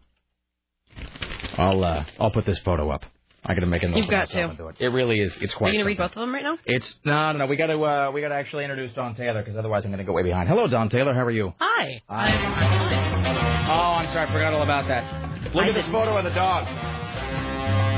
I'll 1.58 1.84
uh, 1.84 2.04
I'll 2.18 2.30
put 2.30 2.46
this 2.46 2.58
photo 2.58 2.90
up. 2.90 3.04
I 3.44 3.54
got 3.54 3.60
to 3.60 3.66
make 3.66 3.82
a 3.82 3.88
note. 3.88 3.96
You've 3.96 4.08
got 4.08 4.30
to. 4.30 4.54
do 4.56 4.68
it. 4.68 4.76
It 4.78 4.88
really 4.88 5.20
is. 5.20 5.36
It's 5.40 5.52
quite. 5.52 5.70
Are 5.70 5.72
you 5.72 5.78
gonna 5.80 5.88
read 5.88 5.98
both 5.98 6.12
of 6.12 6.20
them 6.20 6.32
right 6.32 6.44
now? 6.44 6.58
It's 6.64 6.94
no, 7.04 7.32
no, 7.32 7.38
no. 7.38 7.46
We 7.46 7.56
got 7.56 7.66
to 7.66 7.82
uh, 7.82 8.10
we 8.12 8.20
got 8.20 8.28
to 8.28 8.36
actually 8.36 8.62
introduce 8.64 8.92
Dawn 8.94 9.16
Taylor 9.16 9.42
because 9.42 9.56
otherwise 9.58 9.84
I'm 9.84 9.90
going 9.90 9.98
to 9.98 10.04
go 10.04 10.12
way 10.12 10.22
behind. 10.22 10.48
Hello, 10.48 10.68
Dawn 10.68 10.88
Taylor. 10.88 11.12
How 11.12 11.24
are 11.24 11.30
you? 11.32 11.52
Hi. 11.58 12.00
Hi. 12.08 13.66
Oh, 13.68 13.98
I'm 13.98 14.06
sorry. 14.12 14.28
I 14.28 14.32
forgot 14.32 14.52
all 14.54 14.62
about 14.62 14.86
that. 14.88 15.54
Look 15.54 15.64
at 15.64 15.74
this 15.74 15.86
photo 15.86 16.16
of 16.16 16.24
the 16.24 16.30
dog. 16.30 16.91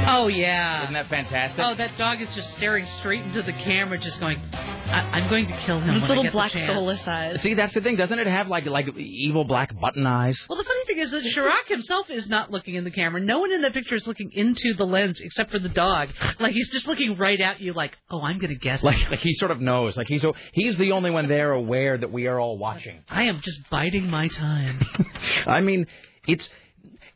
Oh 0.07 0.29
yeah. 0.29 0.83
Isn't 0.83 0.95
that 0.95 1.09
fantastic? 1.09 1.59
Oh, 1.63 1.75
that 1.75 1.97
dog 1.99 2.21
is 2.21 2.29
just 2.35 2.53
staring 2.55 2.87
straight 2.87 3.23
into 3.25 3.43
the 3.43 3.53
camera, 3.53 3.99
just 3.99 4.21
going, 4.21 4.39
I- 4.53 5.11
"I'm 5.19 5.29
going 5.31 5.47
to 5.47 5.57
kill 5.59 5.81
him." 5.81 6.01
Those 6.01 6.09
little 6.09 6.21
I 6.21 6.23
get 6.25 6.33
black 6.33 6.53
the 6.53 6.59
chance. 6.59 6.73
soulless 6.73 7.07
eyes. 7.09 7.43
See, 7.43 7.55
that's 7.55 7.75
the 7.75 7.81
thing. 7.81 7.97
Doesn't 7.97 8.19
it 8.19 8.27
have 8.27 8.49
like 8.49 8.67
like 8.67 8.89
evil 8.97 9.45
black 9.45 9.79
button 9.81 10.07
eyes? 10.07 10.39
Well, 10.49 10.59
the 10.59 10.65
funny 10.65 10.85
thing 10.87 10.99
is 10.99 11.11
that 11.11 11.25
Chirac 11.25 11.69
himself 11.69 12.11
is 12.11 12.29
not 12.29 12.51
looking 12.51 12.75
in 12.75 12.85
the 12.85 12.91
camera. 12.91 13.21
No 13.21 13.39
one 13.41 13.53
in 13.53 13.63
that 13.63 13.73
picture 13.73 13.95
is 13.95 14.07
looking 14.07 14.31
into 14.33 14.75
the 14.75 14.85
lens 14.87 15.21
except 15.21 15.51
for 15.51 15.59
the 15.59 15.69
dog. 15.69 16.11
Like 16.39 16.53
he's 16.53 16.71
just 16.71 16.87
looking 16.87 17.17
right 17.17 17.41
at 17.41 17.61
you, 17.61 17.73
like, 17.73 17.97
"Oh, 18.11 18.21
I'm 18.23 18.39
going 18.39 18.53
to 18.53 18.59
get 18.59 18.81
him. 18.81 18.87
Like 18.87 19.11
like 19.11 19.21
he 19.21 19.33
sort 19.35 19.51
of 19.51 19.61
knows. 19.61 19.97
Like 19.97 20.09
he's 20.09 20.23
so 20.23 20.35
he's 20.53 20.77
the 20.77 20.93
only 20.93 21.11
one 21.11 21.29
there 21.29 21.53
aware 21.53 21.97
that 21.99 22.13
we 22.13 22.27
are 22.27 22.39
all 22.39 22.59
watching. 22.59 22.99
I 23.09 23.25
am 23.25 23.41
just 23.41 23.69
biding 23.71 24.09
my 24.11 24.29
time." 24.29 24.81
I 25.47 25.61
mean, 25.61 25.87
it's 26.27 26.49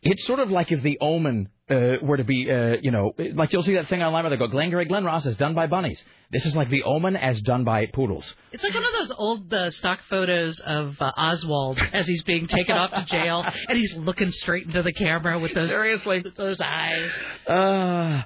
it's 0.03 0.24
sort 0.26 0.41
of 0.41 0.51
like 0.51 0.72
if 0.72 0.82
the 0.82 0.99
Omen 1.01 1.49
uh, 1.70 1.96
were 2.02 2.16
to 2.16 2.24
be, 2.24 2.50
uh, 2.50 2.76
you 2.80 2.90
know, 2.90 3.14
like 3.34 3.52
you'll 3.52 3.62
see 3.62 3.74
that 3.74 3.88
thing 3.88 4.02
online 4.02 4.24
where 4.24 4.30
they 4.30 4.36
go, 4.36 4.46
Glengarry 4.46 4.86
Glen 4.86 5.04
Ross 5.04 5.26
is 5.26 5.36
done 5.36 5.54
by 5.54 5.66
bunnies. 5.66 6.02
This 6.30 6.44
is 6.44 6.54
like 6.56 6.68
the 6.68 6.82
Omen 6.82 7.16
as 7.16 7.40
done 7.40 7.64
by 7.64 7.86
poodles. 7.86 8.34
It's 8.52 8.62
like 8.62 8.74
one 8.74 8.84
of 8.84 8.92
those 8.92 9.12
old 9.16 9.52
uh, 9.52 9.70
stock 9.70 10.00
photos 10.08 10.60
of 10.60 10.96
uh, 11.00 11.12
Oswald 11.16 11.80
as 11.92 12.06
he's 12.06 12.22
being 12.22 12.46
taken 12.46 12.76
off 12.76 12.90
to 12.90 13.04
jail, 13.04 13.44
and 13.68 13.78
he's 13.78 13.94
looking 13.94 14.30
straight 14.32 14.66
into 14.66 14.82
the 14.82 14.92
camera 14.92 15.38
with 15.38 15.54
those 15.54 15.68
seriously 15.78 16.24
those 16.36 16.60
eyes. 16.60 17.10
Uh, 17.46 18.22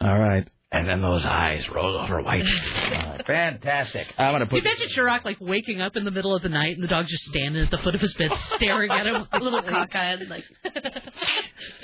all 0.00 0.18
right. 0.18 0.48
And 0.76 0.88
then 0.88 1.00
those 1.02 1.24
eyes 1.24 1.68
roll 1.70 1.96
over 1.96 2.20
white. 2.22 2.42
All 2.44 2.90
right, 2.90 3.26
Fantastic. 3.26 4.06
I'm 4.18 4.32
gonna 4.34 4.46
Can 4.46 4.56
you 4.56 4.62
imagine 4.62 4.88
Chirac 4.88 5.24
like 5.24 5.38
waking 5.40 5.80
up 5.80 5.96
in 5.96 6.04
the 6.04 6.10
middle 6.10 6.34
of 6.34 6.42
the 6.42 6.48
night 6.48 6.74
and 6.74 6.82
the 6.82 6.88
dog 6.88 7.06
just 7.06 7.24
standing 7.24 7.62
at 7.62 7.70
the 7.70 7.78
foot 7.78 7.94
of 7.94 8.00
his 8.00 8.14
bed 8.14 8.30
staring 8.56 8.90
at 8.90 9.06
him, 9.06 9.26
A 9.32 9.38
little 9.38 9.62
cockeyed, 9.62 10.28
like 10.28 10.44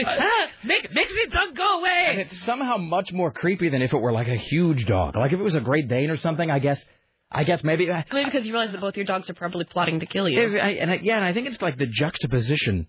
ah, 0.06 0.46
make 0.64 0.92
make 0.92 1.08
the 1.08 1.30
dog 1.30 1.54
go 1.56 1.80
away. 1.80 2.06
And 2.10 2.20
it's 2.20 2.40
somehow 2.44 2.76
much 2.76 3.12
more 3.12 3.30
creepy 3.32 3.68
than 3.68 3.82
if 3.82 3.92
it 3.92 3.98
were 3.98 4.12
like 4.12 4.28
a 4.28 4.36
huge 4.36 4.84
dog. 4.86 5.16
Like 5.16 5.32
if 5.32 5.40
it 5.40 5.42
was 5.42 5.54
a 5.54 5.60
Great 5.60 5.88
Dane 5.88 6.10
or 6.10 6.16
something. 6.16 6.50
I 6.50 6.58
guess. 6.58 6.80
I 7.34 7.44
guess 7.44 7.64
maybe. 7.64 7.90
uh, 7.90 8.02
maybe 8.12 8.28
because 8.30 8.46
you 8.46 8.52
realize 8.52 8.72
that 8.72 8.80
both 8.82 8.94
your 8.94 9.06
dogs 9.06 9.30
are 9.30 9.34
probably 9.34 9.64
plotting 9.64 10.00
to 10.00 10.06
kill 10.06 10.28
you. 10.28 10.38
I- 10.58 10.72
and 10.82 10.90
I, 10.90 11.00
yeah, 11.02 11.16
and 11.16 11.24
I 11.24 11.32
think 11.32 11.46
it's 11.48 11.62
like 11.62 11.78
the 11.78 11.86
juxtaposition 11.86 12.86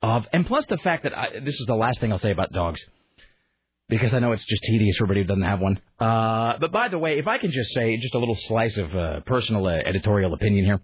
of, 0.00 0.28
and 0.32 0.46
plus 0.46 0.64
the 0.66 0.76
fact 0.76 1.02
that 1.02 1.18
I, 1.18 1.40
this 1.44 1.58
is 1.58 1.66
the 1.66 1.74
last 1.74 1.98
thing 2.00 2.12
I'll 2.12 2.18
say 2.18 2.30
about 2.30 2.52
dogs, 2.52 2.80
because 3.90 4.14
I 4.14 4.18
know 4.20 4.32
it's 4.32 4.44
just 4.44 4.62
tedious 4.62 4.96
for 4.96 5.04
everybody 5.04 5.22
who 5.22 5.26
doesn't 5.28 5.42
have 5.42 5.60
one. 5.60 5.78
Uh, 5.98 6.56
but 6.58 6.72
by 6.72 6.88
the 6.88 6.98
way, 6.98 7.18
if 7.18 7.26
I 7.28 7.36
can 7.38 7.50
just 7.50 7.72
say 7.74 7.96
just 7.98 8.14
a 8.14 8.18
little 8.18 8.36
slice 8.36 8.76
of 8.78 8.94
uh, 8.96 9.20
personal 9.26 9.66
uh, 9.66 9.70
editorial 9.72 10.32
opinion 10.32 10.64
here. 10.64 10.80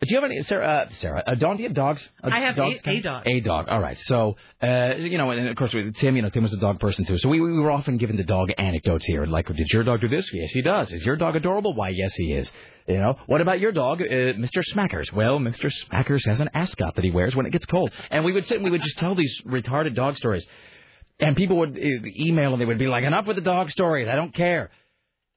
Do 0.00 0.06
you 0.14 0.20
have 0.20 0.30
any, 0.30 0.40
Sarah? 0.44 0.64
Uh, 0.88 0.94
Sarah, 0.94 1.24
uh, 1.26 1.34
Dawn, 1.34 1.56
do 1.56 1.64
you 1.64 1.68
have 1.68 1.74
dogs? 1.74 2.00
I 2.22 2.38
have 2.38 2.54
dogs, 2.54 2.76
a- 2.86 2.90
a 2.90 3.00
dog. 3.00 3.22
A 3.26 3.40
dog. 3.40 3.68
All 3.68 3.80
right. 3.80 3.98
So, 3.98 4.36
uh, 4.62 4.94
you 4.96 5.18
know, 5.18 5.30
and 5.32 5.48
of 5.48 5.56
course, 5.56 5.74
with 5.74 5.96
Tim, 5.96 6.14
you 6.14 6.22
know, 6.22 6.30
Tim 6.30 6.44
was 6.44 6.52
a 6.52 6.56
dog 6.58 6.78
person 6.78 7.04
too. 7.04 7.18
So 7.18 7.28
we, 7.28 7.40
we 7.40 7.58
were 7.58 7.72
often 7.72 7.96
given 7.96 8.16
the 8.16 8.22
dog 8.22 8.52
anecdotes 8.56 9.04
here. 9.06 9.26
Like, 9.26 9.48
did 9.48 9.66
your 9.72 9.82
dog 9.82 10.00
do 10.00 10.06
this? 10.08 10.30
Yes, 10.32 10.50
he 10.52 10.62
does. 10.62 10.92
Is 10.92 11.04
your 11.04 11.16
dog 11.16 11.34
adorable? 11.34 11.74
Why, 11.74 11.88
yes, 11.88 12.14
he 12.14 12.32
is. 12.32 12.52
You 12.86 12.98
know, 12.98 13.16
what 13.26 13.40
about 13.40 13.58
your 13.58 13.72
dog, 13.72 14.00
uh, 14.00 14.04
Mr. 14.04 14.62
Smackers? 14.72 15.12
Well, 15.12 15.40
Mr. 15.40 15.68
Smackers 15.68 16.24
has 16.26 16.38
an 16.40 16.50
ascot 16.54 16.94
that 16.94 17.04
he 17.04 17.10
wears 17.10 17.34
when 17.34 17.44
it 17.46 17.50
gets 17.50 17.66
cold. 17.66 17.90
And 18.12 18.24
we 18.24 18.30
would 18.32 18.46
sit 18.46 18.54
and 18.58 18.64
we 18.64 18.70
would 18.70 18.82
just 18.82 18.98
tell 18.98 19.16
these 19.16 19.42
retarded 19.44 19.96
dog 19.96 20.16
stories. 20.16 20.46
And 21.20 21.36
people 21.36 21.58
would 21.58 21.76
uh, 21.76 22.08
email 22.16 22.52
and 22.52 22.60
they 22.60 22.64
would 22.64 22.78
be 22.78 22.86
like, 22.86 23.04
enough 23.04 23.26
with 23.26 23.36
the 23.36 23.42
dog 23.42 23.70
stories. 23.70 24.08
I 24.08 24.14
don't 24.14 24.34
care. 24.34 24.70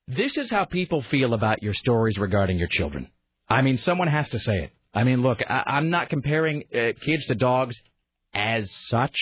This 0.08 0.38
is 0.38 0.50
how 0.50 0.66
people 0.66 1.02
feel 1.04 1.34
about 1.34 1.64
your 1.64 1.74
stories 1.74 2.18
regarding 2.18 2.58
your 2.58 2.68
children. 2.68 3.10
I 3.50 3.62
mean, 3.62 3.78
someone 3.78 4.08
has 4.08 4.30
to 4.30 4.40
say 4.40 4.64
it. 4.64 4.72
I 4.94 5.04
mean, 5.04 5.22
look, 5.22 5.40
I, 5.48 5.64
I'm 5.66 5.90
not 5.90 6.10
comparing 6.10 6.64
uh, 6.74 6.92
kids 7.02 7.26
to 7.28 7.36
dogs 7.36 7.80
as 8.34 8.70
such, 8.88 9.18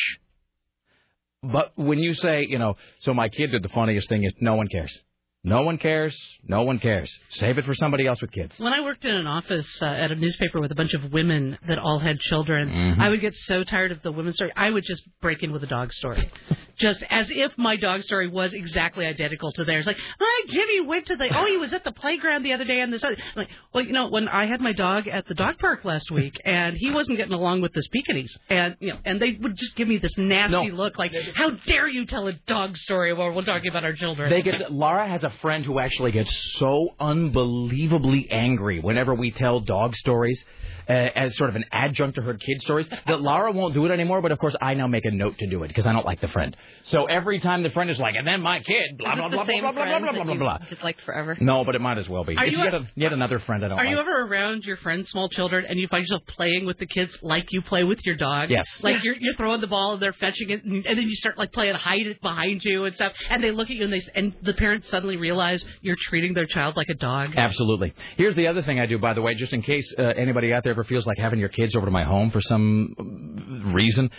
but 1.44 1.72
when 1.76 2.00
you 2.00 2.14
say, 2.14 2.46
you 2.50 2.60
know, 2.60 2.76
so 3.00 3.14
my 3.14 3.30
kid 3.30 3.52
did 3.52 3.64
the 3.64 3.70
funniest 3.70 4.10
thing 4.10 4.24
is 4.24 4.34
no 4.42 4.56
one 4.56 4.68
cares. 4.68 4.98
No 5.44 5.62
one 5.62 5.78
cares. 5.78 6.20
No 6.46 6.64
one 6.64 6.80
cares. 6.80 7.18
Save 7.30 7.58
it 7.60 7.66
for 7.66 7.74
somebody 7.74 8.06
else 8.06 8.22
with 8.22 8.32
kids. 8.32 8.60
When 8.60 8.74
I 8.74 8.82
worked 8.82 9.06
in 9.06 9.16
an 9.16 9.26
office 9.26 9.82
uh, 9.82 9.86
at 9.86 10.12
a 10.12 10.16
newspaper 10.16 10.60
with 10.60 10.72
a 10.72 10.76
bunch 10.76 10.94
of 10.94 11.14
women 11.14 11.58
that 11.66 11.80
all 11.80 11.98
had 11.98 12.20
children, 12.20 12.70
Mhm. 12.70 13.00
I 13.00 13.08
would 13.08 13.22
get 13.22 13.34
so 13.34 13.64
tired 13.64 13.94
of 13.94 14.02
the 14.02 14.12
women's 14.12 14.36
story. 14.36 14.52
I 14.58 14.70
would 14.70 14.84
just 14.84 15.02
break 15.22 15.42
in 15.42 15.54
with 15.54 15.64
a 15.64 15.68
dog 15.68 15.94
story, 15.94 16.30
just 16.78 17.04
as 17.10 17.32
if 17.32 17.58
my 17.58 17.78
dog 17.78 18.04
story 18.04 18.28
was 18.28 18.54
exactly 18.54 19.06
identical 19.06 19.54
to 19.54 19.64
theirs. 19.64 19.86
Like, 19.88 19.98
hi, 20.20 20.48
Jimmy 20.50 20.82
went 20.82 21.06
to 21.06 21.16
the 21.16 21.30
oh, 21.34 21.46
he 21.46 21.56
was 21.56 21.72
at 21.72 21.86
the 21.86 21.94
playground 21.94 22.44
the 22.44 22.52
other 22.52 22.66
day 22.66 22.82
and 22.82 22.92
this. 22.92 23.06
other-" 23.06 23.16
I'm 23.16 23.24
like, 23.38 23.50
well, 23.74 23.86
you 23.86 23.94
know, 23.94 24.10
when 24.10 24.28
I 24.28 24.46
had 24.46 24.60
my 24.60 24.74
dog 24.74 25.08
at 25.08 25.26
the 25.26 25.36
dog 25.36 25.58
park 25.58 25.86
last 25.86 26.12
week, 26.12 26.36
and 26.46 26.76
he 26.76 26.92
wasn't 26.92 27.16
getting 27.18 27.34
along 27.34 27.62
with 27.62 27.72
the 27.72 27.82
Pekinese, 27.96 28.38
and 28.50 28.76
you 28.82 28.90
know, 28.92 29.00
and 29.06 29.22
they 29.22 29.32
would 29.40 29.56
just 29.56 29.78
give 29.78 29.88
me 29.88 30.00
this 30.00 30.18
nasty 30.18 30.72
look, 30.72 31.00
like, 31.00 31.14
how 31.36 31.52
dare 31.52 31.88
you 31.88 32.06
tell 32.06 32.28
a 32.28 32.34
dog 32.34 32.76
story 32.76 33.14
while 33.14 33.32
we're 33.32 33.46
talking 33.46 33.70
about 33.70 33.86
our 33.86 33.94
children? 33.94 34.30
They 34.30 34.42
get 34.42 34.70
Laura 34.70 35.08
has 35.08 35.24
a 35.24 35.29
friend 35.42 35.66
who 35.66 35.80
actually 35.80 36.12
gets 36.12 36.32
so 36.58 36.90
unbelievably 37.00 38.28
angry 38.32 38.80
whenever 38.80 39.14
we 39.14 39.32
tell 39.32 39.60
dog 39.60 39.96
stories 39.96 40.44
uh, 40.90 40.94
as 40.94 41.36
sort 41.38 41.50
of 41.50 41.56
an 41.56 41.66
adjunct 41.72 42.16
to 42.16 42.22
her 42.22 42.34
kid 42.34 42.62
stories 42.62 42.88
that 43.08 43.22
Laura 43.22 43.52
won't 43.52 43.74
do 43.74 43.86
it 43.86 43.92
anymore. 43.92 44.22
But 44.22 44.32
of 44.32 44.40
course, 44.40 44.56
I 44.62 44.74
now 44.74 44.88
make 44.88 45.06
a 45.06 45.12
note 45.12 45.38
to 45.38 45.48
do 45.48 45.64
it 45.64 45.68
because 45.70 45.86
I 45.86 45.94
don't 45.94 46.06
like 46.06 46.22
the 46.22 46.28
friend. 46.28 46.56
So 46.84 47.06
every 47.06 47.40
time 47.40 47.64
the 47.64 47.70
friend 47.70 47.90
is 47.90 48.00
like, 48.00 48.16
and 48.18 48.26
then 48.28 48.42
my 48.42 48.60
kid, 48.62 48.98
blah 48.98 49.16
blah 49.16 49.30
blah 49.30 49.44
blah 49.46 49.62
blah 49.62 49.72
blah 49.72 50.00
blah 50.00 50.12
blah 50.12 50.24
blah 50.24 50.36
blah. 50.36 50.58
Disliked 50.70 51.02
forever. 51.02 51.38
No, 51.40 51.64
but 51.64 51.76
it 51.76 51.82
might 51.82 51.98
as 51.98 52.10
well 52.10 52.24
be. 52.24 52.36
Are 52.36 52.46
it's 52.46 52.58
you 52.58 52.64
yet, 52.64 52.74
a- 52.74 52.78
a, 52.78 52.92
yet 52.96 53.14
another 53.14 53.40
friend 53.40 53.64
I 53.64 53.70
don't 53.70 53.80
Are 53.80 53.86
like. 53.86 53.92
you 53.94 54.00
ever 54.00 54.22
around 54.26 54.64
your 54.64 54.78
friend's 54.78 55.10
small 55.10 55.30
children 55.30 55.66
and 55.68 55.80
you 55.80 55.88
find 55.88 56.02
yourself 56.04 56.24
playing 56.28 56.66
with 56.66 56.78
the 56.80 56.88
kids 56.88 57.18
like 57.22 57.52
you 57.52 57.62
play 57.62 57.84
with 57.84 58.00
your 58.06 58.16
dog? 58.16 58.50
Yes. 58.50 58.66
Like 58.82 59.04
you're 59.04 59.16
you're 59.20 59.36
throwing 59.36 59.62
the 59.62 59.68
ball 59.68 59.94
and 59.94 60.02
they're 60.02 60.14
fetching 60.14 60.50
it, 60.50 60.64
and, 60.64 60.86
and 60.86 60.98
then 61.00 61.08
you 61.08 61.16
start 61.16 61.38
like 61.38 61.52
playing 61.52 61.76
hide 61.76 62.08
it 62.08 62.22
behind 62.22 62.64
you 62.66 62.86
and 62.86 62.96
stuff, 62.96 63.14
and 63.30 63.44
they 63.44 63.52
look 63.52 63.70
at 63.70 63.76
you 63.76 63.84
and 63.84 63.94
they 63.94 64.02
and 64.16 64.34
the 64.42 64.54
parents 64.54 64.90
suddenly 64.90 65.18
realize 65.18 65.64
you're 65.82 65.98
treating 66.10 66.34
their 66.34 66.46
child 66.46 66.76
like 66.76 66.90
a 66.90 66.96
dog. 66.96 67.36
Absolutely. 67.36 67.94
Here's 68.18 68.36
the 68.36 68.48
other 68.48 68.64
thing 68.64 68.80
I 68.80 68.86
do, 68.86 68.98
by 68.98 69.14
the 69.14 69.22
way, 69.22 69.36
just 69.36 69.54
in 69.54 69.62
case 69.62 69.94
uh, 69.98 70.02
anybody 70.04 70.52
out 70.54 70.64
there 70.64 70.76
ever 70.80 70.88
feels 70.88 71.06
like 71.06 71.18
having 71.18 71.40
your 71.40 71.50
kids 71.50 71.76
over 71.76 71.86
to 71.86 71.92
my 71.92 72.06
home 72.06 72.32
for 72.32 72.40
some 72.42 73.72
reason. 73.74 74.10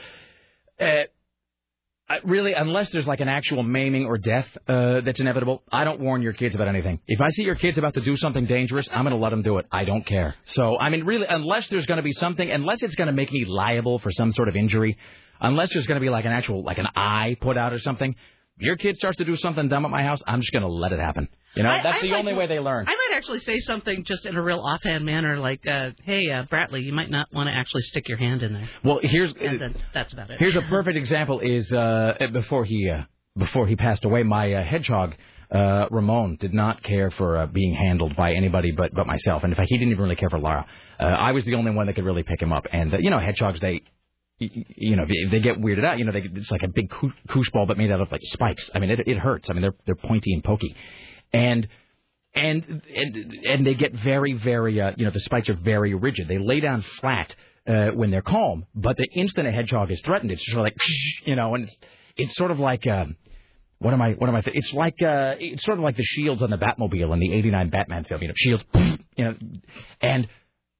Uh, 0.78 1.04
really, 2.24 2.52
unless 2.52 2.90
there's 2.90 3.06
like 3.06 3.20
an 3.20 3.28
actual 3.28 3.62
maiming 3.62 4.04
or 4.04 4.18
death 4.18 4.46
uh, 4.68 5.00
that's 5.00 5.20
inevitable, 5.20 5.62
I 5.72 5.84
don't 5.84 6.00
warn 6.00 6.20
your 6.20 6.34
kids 6.34 6.54
about 6.54 6.68
anything. 6.68 7.00
If 7.06 7.20
I 7.20 7.30
see 7.30 7.44
your 7.44 7.54
kids 7.54 7.78
about 7.78 7.94
to 7.94 8.02
do 8.02 8.16
something 8.16 8.46
dangerous, 8.46 8.86
I'm 8.92 9.04
going 9.04 9.16
to 9.16 9.22
let 9.22 9.30
them 9.30 9.42
do 9.42 9.58
it. 9.58 9.66
I 9.72 9.84
don't 9.84 10.04
care. 10.04 10.34
So, 10.44 10.76
I 10.78 10.90
mean, 10.90 11.04
really, 11.04 11.26
unless 11.28 11.68
there's 11.68 11.86
going 11.86 11.98
to 11.98 12.02
be 12.02 12.12
something, 12.12 12.50
unless 12.50 12.82
it's 12.82 12.94
going 12.94 13.06
to 13.06 13.14
make 13.14 13.32
me 13.32 13.46
liable 13.46 13.98
for 13.98 14.10
some 14.10 14.32
sort 14.32 14.48
of 14.48 14.56
injury, 14.56 14.98
unless 15.40 15.72
there's 15.72 15.86
going 15.86 16.00
to 16.00 16.04
be 16.04 16.10
like 16.10 16.26
an 16.26 16.32
actual, 16.32 16.62
like 16.62 16.78
an 16.78 16.88
eye 16.94 17.36
put 17.40 17.56
out 17.56 17.72
or 17.72 17.78
something, 17.78 18.14
your 18.60 18.76
kid 18.76 18.96
starts 18.96 19.18
to 19.18 19.24
do 19.24 19.36
something 19.36 19.68
dumb 19.68 19.84
at 19.84 19.90
my 19.90 20.02
house, 20.02 20.20
I'm 20.26 20.40
just 20.40 20.52
going 20.52 20.62
to 20.62 20.68
let 20.68 20.92
it 20.92 21.00
happen. 21.00 21.28
You 21.56 21.64
know, 21.64 21.70
I- 21.70 21.82
that's 21.82 21.98
I 21.98 22.00
the 22.02 22.10
might- 22.10 22.18
only 22.18 22.34
way 22.34 22.46
they 22.46 22.60
learn. 22.60 22.86
I 22.88 22.94
might 22.94 23.16
actually 23.16 23.40
say 23.40 23.58
something 23.60 24.04
just 24.04 24.24
in 24.26 24.36
a 24.36 24.42
real 24.42 24.60
offhand 24.60 25.04
manner, 25.04 25.36
like, 25.38 25.66
uh, 25.66 25.90
"Hey, 26.04 26.30
uh, 26.30 26.44
Bratley, 26.44 26.82
you 26.84 26.92
might 26.92 27.10
not 27.10 27.26
want 27.32 27.48
to 27.48 27.54
actually 27.54 27.82
stick 27.82 28.08
your 28.08 28.18
hand 28.18 28.42
in 28.42 28.52
there." 28.52 28.68
Well, 28.84 29.00
here's 29.02 29.34
And 29.34 29.60
then 29.60 29.74
that's 29.92 30.12
about 30.12 30.30
it. 30.30 30.38
Here's 30.38 30.54
a 30.56 30.62
perfect 30.62 30.96
example: 30.96 31.40
is 31.40 31.72
uh, 31.72 32.14
before 32.32 32.64
he 32.64 32.88
uh, 32.88 33.02
before 33.36 33.66
he 33.66 33.74
passed 33.76 34.04
away, 34.04 34.22
my 34.22 34.52
uh, 34.52 34.62
hedgehog 34.64 35.14
uh, 35.50 35.86
Ramon 35.90 36.36
did 36.40 36.54
not 36.54 36.80
care 36.84 37.10
for 37.10 37.36
uh, 37.36 37.46
being 37.46 37.74
handled 37.74 38.14
by 38.14 38.34
anybody 38.34 38.70
but 38.70 38.94
but 38.94 39.06
myself, 39.08 39.42
and 39.42 39.52
in 39.52 39.56
fact, 39.56 39.68
he 39.70 39.76
didn't 39.78 39.90
even 39.90 40.04
really 40.04 40.14
care 40.16 40.30
for 40.30 40.38
Lara. 40.38 40.64
Uh, 41.00 41.04
I 41.04 41.32
was 41.32 41.44
the 41.44 41.54
only 41.56 41.72
one 41.72 41.86
that 41.86 41.94
could 41.94 42.04
really 42.04 42.22
pick 42.22 42.40
him 42.40 42.52
up, 42.52 42.66
and 42.72 42.94
uh, 42.94 42.98
you 42.98 43.10
know, 43.10 43.18
hedgehogs 43.18 43.58
they. 43.58 43.82
You 44.40 44.96
know, 44.96 45.04
they- 45.04 45.26
they 45.30 45.40
get 45.40 45.58
weirded 45.60 45.84
out. 45.84 45.98
You 45.98 46.06
know, 46.06 46.12
they, 46.12 46.22
it's 46.22 46.50
like 46.50 46.62
a 46.62 46.68
big 46.68 46.88
koosh 46.90 47.50
ball, 47.50 47.66
but 47.66 47.76
made 47.76 47.90
out 47.90 48.00
of 48.00 48.10
like 48.10 48.22
spikes. 48.24 48.70
I 48.74 48.78
mean, 48.78 48.90
it, 48.90 49.00
it 49.06 49.18
hurts. 49.18 49.50
I 49.50 49.52
mean, 49.52 49.62
they're 49.62 49.74
they're 49.84 49.94
pointy 49.94 50.32
and 50.32 50.42
pokey, 50.42 50.74
and 51.32 51.68
and 52.34 52.82
and 52.96 53.34
and 53.44 53.66
they 53.66 53.74
get 53.74 53.92
very 53.94 54.32
very 54.32 54.80
uh, 54.80 54.92
you 54.96 55.04
know 55.04 55.10
the 55.10 55.20
spikes 55.20 55.48
are 55.50 55.54
very 55.54 55.94
rigid. 55.94 56.26
They 56.28 56.38
lay 56.38 56.60
down 56.60 56.82
flat 57.00 57.34
uh, 57.66 57.88
when 57.88 58.10
they're 58.10 58.22
calm, 58.22 58.66
but 58.74 58.96
the 58.96 59.06
instant 59.14 59.46
a 59.46 59.52
hedgehog 59.52 59.90
is 59.90 60.00
threatened, 60.02 60.30
it's 60.30 60.44
sort 60.46 60.58
of 60.60 60.64
like 60.64 60.76
you 61.26 61.36
know, 61.36 61.54
and 61.54 61.64
it's 61.64 61.76
it's 62.16 62.34
sort 62.36 62.50
of 62.50 62.58
like. 62.58 62.86
Um, 62.86 63.16
what 63.82 63.94
am 63.94 64.02
I? 64.02 64.12
What 64.12 64.28
am 64.28 64.36
I? 64.36 64.42
Th- 64.42 64.54
it's 64.54 64.74
like 64.74 65.00
uh, 65.02 65.36
it's 65.38 65.64
sort 65.64 65.78
of 65.78 65.84
like 65.84 65.96
the 65.96 66.04
shields 66.04 66.42
on 66.42 66.50
the 66.50 66.58
Batmobile 66.58 67.14
in 67.14 67.18
the 67.18 67.32
'89 67.32 67.70
Batman 67.70 68.04
film. 68.04 68.20
You 68.20 68.28
know, 68.28 68.34
shields, 68.36 68.62
you 69.16 69.24
know, 69.24 69.34
and 70.02 70.28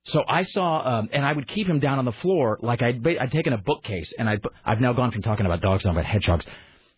so 0.05 0.25
I 0.27 0.43
saw, 0.43 0.99
um, 0.99 1.09
and 1.13 1.25
I 1.25 1.33
would 1.33 1.47
keep 1.47 1.67
him 1.67 1.79
down 1.79 1.99
on 1.99 2.05
the 2.05 2.13
floor 2.13 2.59
like 2.63 2.83
I'd 2.83 3.07
I'd 3.07 3.33
taken 3.33 3.53
a 3.53 3.59
bookcase, 3.59 4.13
and 4.19 4.29
I 4.29 4.39
I've 4.65 4.81
now 4.81 4.93
gone 4.93 5.11
from 5.11 5.23
talking 5.23 5.45
about 5.45 5.61
dogs 5.61 5.85
now 5.85 5.93
about 5.93 6.07
hedgehogs. 6.07 6.47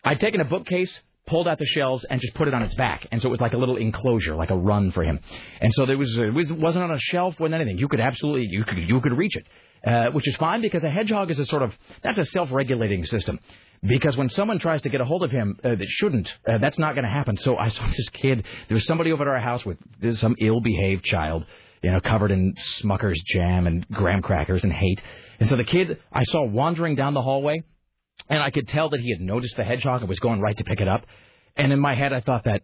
I'd 0.04 0.20
taken 0.20 0.40
a 0.40 0.44
bookcase, 0.44 0.96
pulled 1.26 1.48
out 1.48 1.58
the 1.58 1.66
shelves, 1.66 2.04
and 2.08 2.20
just 2.20 2.34
put 2.34 2.46
it 2.46 2.54
on 2.54 2.62
its 2.62 2.74
back, 2.76 3.06
and 3.10 3.20
so 3.20 3.28
it 3.28 3.30
was 3.30 3.40
like 3.40 3.54
a 3.54 3.56
little 3.56 3.76
enclosure, 3.76 4.36
like 4.36 4.50
a 4.50 4.56
run 4.56 4.92
for 4.92 5.02
him. 5.02 5.18
And 5.60 5.72
so 5.74 5.84
there 5.84 5.98
was 5.98 6.16
it 6.16 6.32
was 6.32 6.52
wasn't 6.52 6.84
on 6.84 6.92
a 6.92 7.00
shelf, 7.00 7.38
wasn't 7.40 7.56
anything. 7.56 7.78
You 7.78 7.88
could 7.88 8.00
absolutely 8.00 8.46
you 8.48 8.64
could 8.64 8.78
you 8.78 9.00
could 9.00 9.18
reach 9.18 9.36
it, 9.36 9.46
uh, 9.84 10.10
which 10.12 10.28
is 10.28 10.36
fine 10.36 10.62
because 10.62 10.84
a 10.84 10.90
hedgehog 10.90 11.30
is 11.30 11.40
a 11.40 11.46
sort 11.46 11.62
of 11.62 11.76
that's 12.02 12.18
a 12.18 12.24
self-regulating 12.24 13.04
system. 13.06 13.40
Because 13.84 14.16
when 14.16 14.28
someone 14.28 14.60
tries 14.60 14.80
to 14.82 14.90
get 14.90 15.00
a 15.00 15.04
hold 15.04 15.24
of 15.24 15.32
him 15.32 15.58
uh, 15.64 15.70
that 15.70 15.88
shouldn't, 15.88 16.32
uh, 16.46 16.58
that's 16.58 16.78
not 16.78 16.94
going 16.94 17.02
to 17.02 17.10
happen. 17.10 17.36
So 17.36 17.56
I 17.56 17.66
saw 17.66 17.84
this 17.96 18.08
kid. 18.10 18.46
There 18.68 18.76
was 18.76 18.86
somebody 18.86 19.10
over 19.10 19.24
at 19.24 19.28
our 19.28 19.40
house 19.40 19.66
with 19.66 19.76
some 20.18 20.36
ill-behaved 20.38 21.04
child, 21.04 21.44
you 21.82 21.90
know, 21.90 22.00
covered 22.00 22.30
in 22.30 22.54
Smucker's 22.80 23.20
jam 23.26 23.66
and 23.66 23.86
graham 23.88 24.22
crackers 24.22 24.64
and 24.64 24.72
hate. 24.72 25.02
And 25.40 25.48
so 25.48 25.56
the 25.56 25.64
kid 25.64 25.98
I 26.12 26.22
saw 26.24 26.44
wandering 26.44 26.94
down 26.94 27.14
the 27.14 27.22
hallway, 27.22 27.64
and 28.28 28.42
I 28.42 28.50
could 28.50 28.68
tell 28.68 28.90
that 28.90 29.00
he 29.00 29.10
had 29.10 29.20
noticed 29.20 29.56
the 29.56 29.64
hedgehog 29.64 30.00
and 30.00 30.08
was 30.08 30.20
going 30.20 30.40
right 30.40 30.56
to 30.56 30.64
pick 30.64 30.80
it 30.80 30.88
up. 30.88 31.04
And 31.56 31.72
in 31.72 31.80
my 31.80 31.94
head, 31.94 32.12
I 32.12 32.20
thought 32.20 32.44
that 32.44 32.62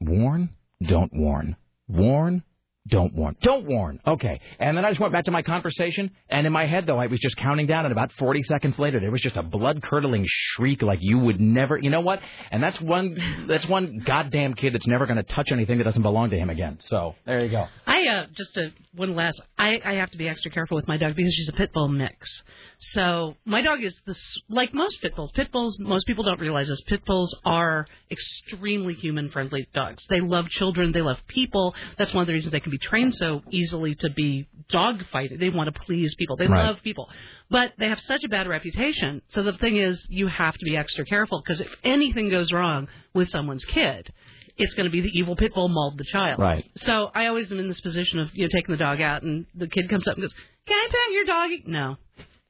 warn, 0.00 0.50
don't 0.82 1.12
warn, 1.12 1.56
warn, 1.86 2.42
don't 2.88 3.14
warn, 3.14 3.36
don't 3.42 3.64
warn. 3.64 4.00
Okay. 4.04 4.40
And 4.58 4.76
then 4.76 4.84
I 4.84 4.90
just 4.90 5.00
went 5.00 5.12
back 5.12 5.26
to 5.26 5.30
my 5.30 5.42
conversation, 5.42 6.10
and 6.28 6.46
in 6.46 6.52
my 6.52 6.66
head, 6.66 6.84
though, 6.84 6.98
I 6.98 7.06
was 7.06 7.20
just 7.20 7.36
counting 7.36 7.66
down, 7.66 7.84
and 7.84 7.92
about 7.92 8.10
40 8.18 8.42
seconds 8.42 8.76
later, 8.76 8.98
there 8.98 9.12
was 9.12 9.20
just 9.20 9.36
a 9.36 9.42
blood 9.42 9.82
curdling 9.82 10.24
shriek 10.26 10.82
like 10.82 10.98
you 11.00 11.18
would 11.18 11.40
never. 11.40 11.78
You 11.78 11.90
know 11.90 12.00
what? 12.00 12.20
And 12.50 12.60
that's 12.60 12.80
one. 12.80 13.46
That's 13.48 13.66
one 13.66 14.02
goddamn 14.04 14.54
kid 14.54 14.74
that's 14.74 14.86
never 14.86 15.06
going 15.06 15.16
to 15.16 15.22
touch 15.22 15.52
anything 15.52 15.78
that 15.78 15.84
doesn't 15.84 16.02
belong 16.02 16.30
to 16.30 16.36
him 16.36 16.50
again. 16.50 16.78
So 16.88 17.14
there 17.24 17.44
you 17.44 17.50
go. 17.50 17.68
I 17.86 18.08
uh, 18.08 18.26
just 18.36 18.58
uh, 18.58 18.70
one 18.94 19.14
last. 19.14 19.40
I 19.56 19.80
I 19.84 19.94
have 19.94 20.10
to 20.10 20.18
be 20.18 20.28
extra 20.28 20.50
careful 20.50 20.74
with 20.74 20.88
my 20.88 20.96
dog 20.96 21.14
because 21.14 21.34
she's 21.34 21.48
a 21.48 21.52
pit 21.52 21.70
bull 21.72 21.88
mix. 21.88 22.42
So 22.78 23.36
my 23.44 23.62
dog 23.62 23.82
is 23.84 23.94
this 24.06 24.36
like 24.48 24.74
most 24.74 25.00
pit 25.00 25.14
bulls. 25.14 25.30
Pit 25.30 25.52
bulls. 25.52 25.78
Most 25.78 26.04
people 26.04 26.24
don't 26.24 26.40
realize 26.40 26.66
this. 26.66 26.80
Pit 26.80 27.04
bulls 27.04 27.36
are 27.44 27.86
extremely 28.10 28.94
human 28.94 29.30
friendly 29.30 29.68
dogs. 29.72 30.04
They 30.08 30.20
love 30.20 30.48
children. 30.48 30.90
They 30.90 31.02
love 31.02 31.20
people. 31.28 31.76
That's 31.96 32.12
one 32.12 32.22
of 32.22 32.26
the 32.26 32.32
reasons 32.32 32.50
they 32.50 32.60
can 32.60 32.71
be 32.72 32.78
trained 32.78 33.14
so 33.14 33.42
easily 33.50 33.94
to 33.96 34.10
be 34.10 34.48
dog 34.70 35.04
fighting. 35.12 35.38
They 35.38 35.50
want 35.50 35.72
to 35.72 35.80
please 35.80 36.14
people. 36.16 36.36
They 36.36 36.46
Right. 36.48 36.66
love 36.66 36.82
people. 36.82 37.08
But 37.50 37.74
they 37.78 37.88
have 37.88 38.00
such 38.00 38.24
a 38.24 38.28
bad 38.28 38.48
reputation. 38.48 39.22
So 39.28 39.42
the 39.42 39.52
thing 39.52 39.76
is, 39.76 40.04
you 40.08 40.26
have 40.26 40.54
to 40.54 40.64
be 40.64 40.76
extra 40.76 41.04
careful 41.04 41.40
because 41.42 41.60
if 41.60 41.72
anything 41.84 42.28
goes 42.30 42.52
wrong 42.52 42.88
with 43.14 43.28
someone's 43.28 43.64
kid, 43.64 44.10
it's 44.58 44.74
going 44.74 44.84
to 44.86 44.90
be 44.90 45.00
the 45.00 45.16
evil 45.18 45.36
pit 45.36 45.54
bull 45.54 45.68
mauled 45.68 45.98
the 45.98 46.04
child. 46.04 46.38
Right. 46.40 46.64
So 46.76 47.10
I 47.14 47.26
always 47.26 47.50
am 47.52 47.58
in 47.58 47.68
this 47.68 47.80
position 47.80 48.18
of 48.18 48.30
you 48.34 48.42
know 48.42 48.48
taking 48.48 48.72
the 48.72 48.78
dog 48.78 49.00
out, 49.00 49.22
and 49.22 49.46
the 49.54 49.68
kid 49.68 49.88
comes 49.88 50.06
up 50.08 50.14
and 50.14 50.22
goes, 50.22 50.34
"Can 50.66 50.76
I 50.76 50.88
pet 50.90 51.14
your 51.14 51.24
doggy?" 51.24 51.62
No. 51.66 51.96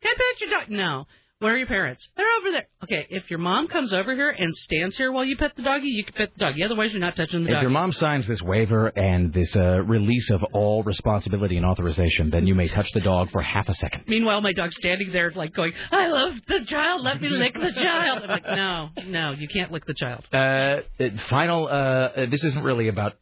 Can 0.02 0.10
I 0.10 0.14
pet 0.16 0.40
your 0.40 0.50
dog? 0.58 0.68
No. 0.70 1.06
Where 1.42 1.54
are 1.54 1.58
your 1.58 1.66
parents? 1.66 2.08
They're 2.16 2.24
over 2.38 2.52
there. 2.52 2.68
Okay, 2.84 3.04
if 3.10 3.28
your 3.28 3.40
mom 3.40 3.66
comes 3.66 3.92
over 3.92 4.14
here 4.14 4.30
and 4.30 4.54
stands 4.54 4.96
here 4.96 5.10
while 5.10 5.24
you 5.24 5.36
pet 5.36 5.56
the 5.56 5.62
doggy, 5.62 5.88
you 5.88 6.04
can 6.04 6.14
pet 6.14 6.30
the 6.34 6.38
doggy. 6.38 6.62
Otherwise, 6.62 6.92
you're 6.92 7.00
not 7.00 7.16
touching 7.16 7.42
the 7.42 7.48
dog. 7.48 7.50
If 7.50 7.54
doggy. 7.54 7.62
your 7.62 7.70
mom 7.70 7.92
signs 7.92 8.28
this 8.28 8.40
waiver 8.40 8.86
and 8.86 9.32
this 9.32 9.56
uh, 9.56 9.82
release 9.82 10.30
of 10.30 10.44
all 10.52 10.84
responsibility 10.84 11.56
and 11.56 11.66
authorization, 11.66 12.30
then 12.30 12.46
you 12.46 12.54
may 12.54 12.68
touch 12.68 12.92
the 12.92 13.00
dog 13.00 13.32
for 13.32 13.42
half 13.42 13.68
a 13.68 13.74
second. 13.74 14.04
Meanwhile, 14.06 14.40
my 14.40 14.52
dog's 14.52 14.76
standing 14.76 15.10
there 15.10 15.32
like 15.32 15.52
going, 15.52 15.72
"I 15.90 16.06
love 16.06 16.34
the 16.46 16.64
child. 16.64 17.02
Let 17.02 17.20
me 17.20 17.28
lick 17.28 17.54
the 17.54 17.72
child." 17.72 18.22
I'm 18.22 18.28
like, 18.28 18.44
"No, 18.46 18.90
no, 19.08 19.32
you 19.32 19.48
can't 19.48 19.72
lick 19.72 19.84
the 19.84 19.94
child." 19.94 20.24
Uh, 20.32 20.36
uh, 20.36 20.82
final. 21.28 21.66
Uh, 21.66 21.70
uh, 21.70 22.26
this 22.30 22.44
isn't 22.44 22.62
really 22.62 22.86
about. 22.86 23.14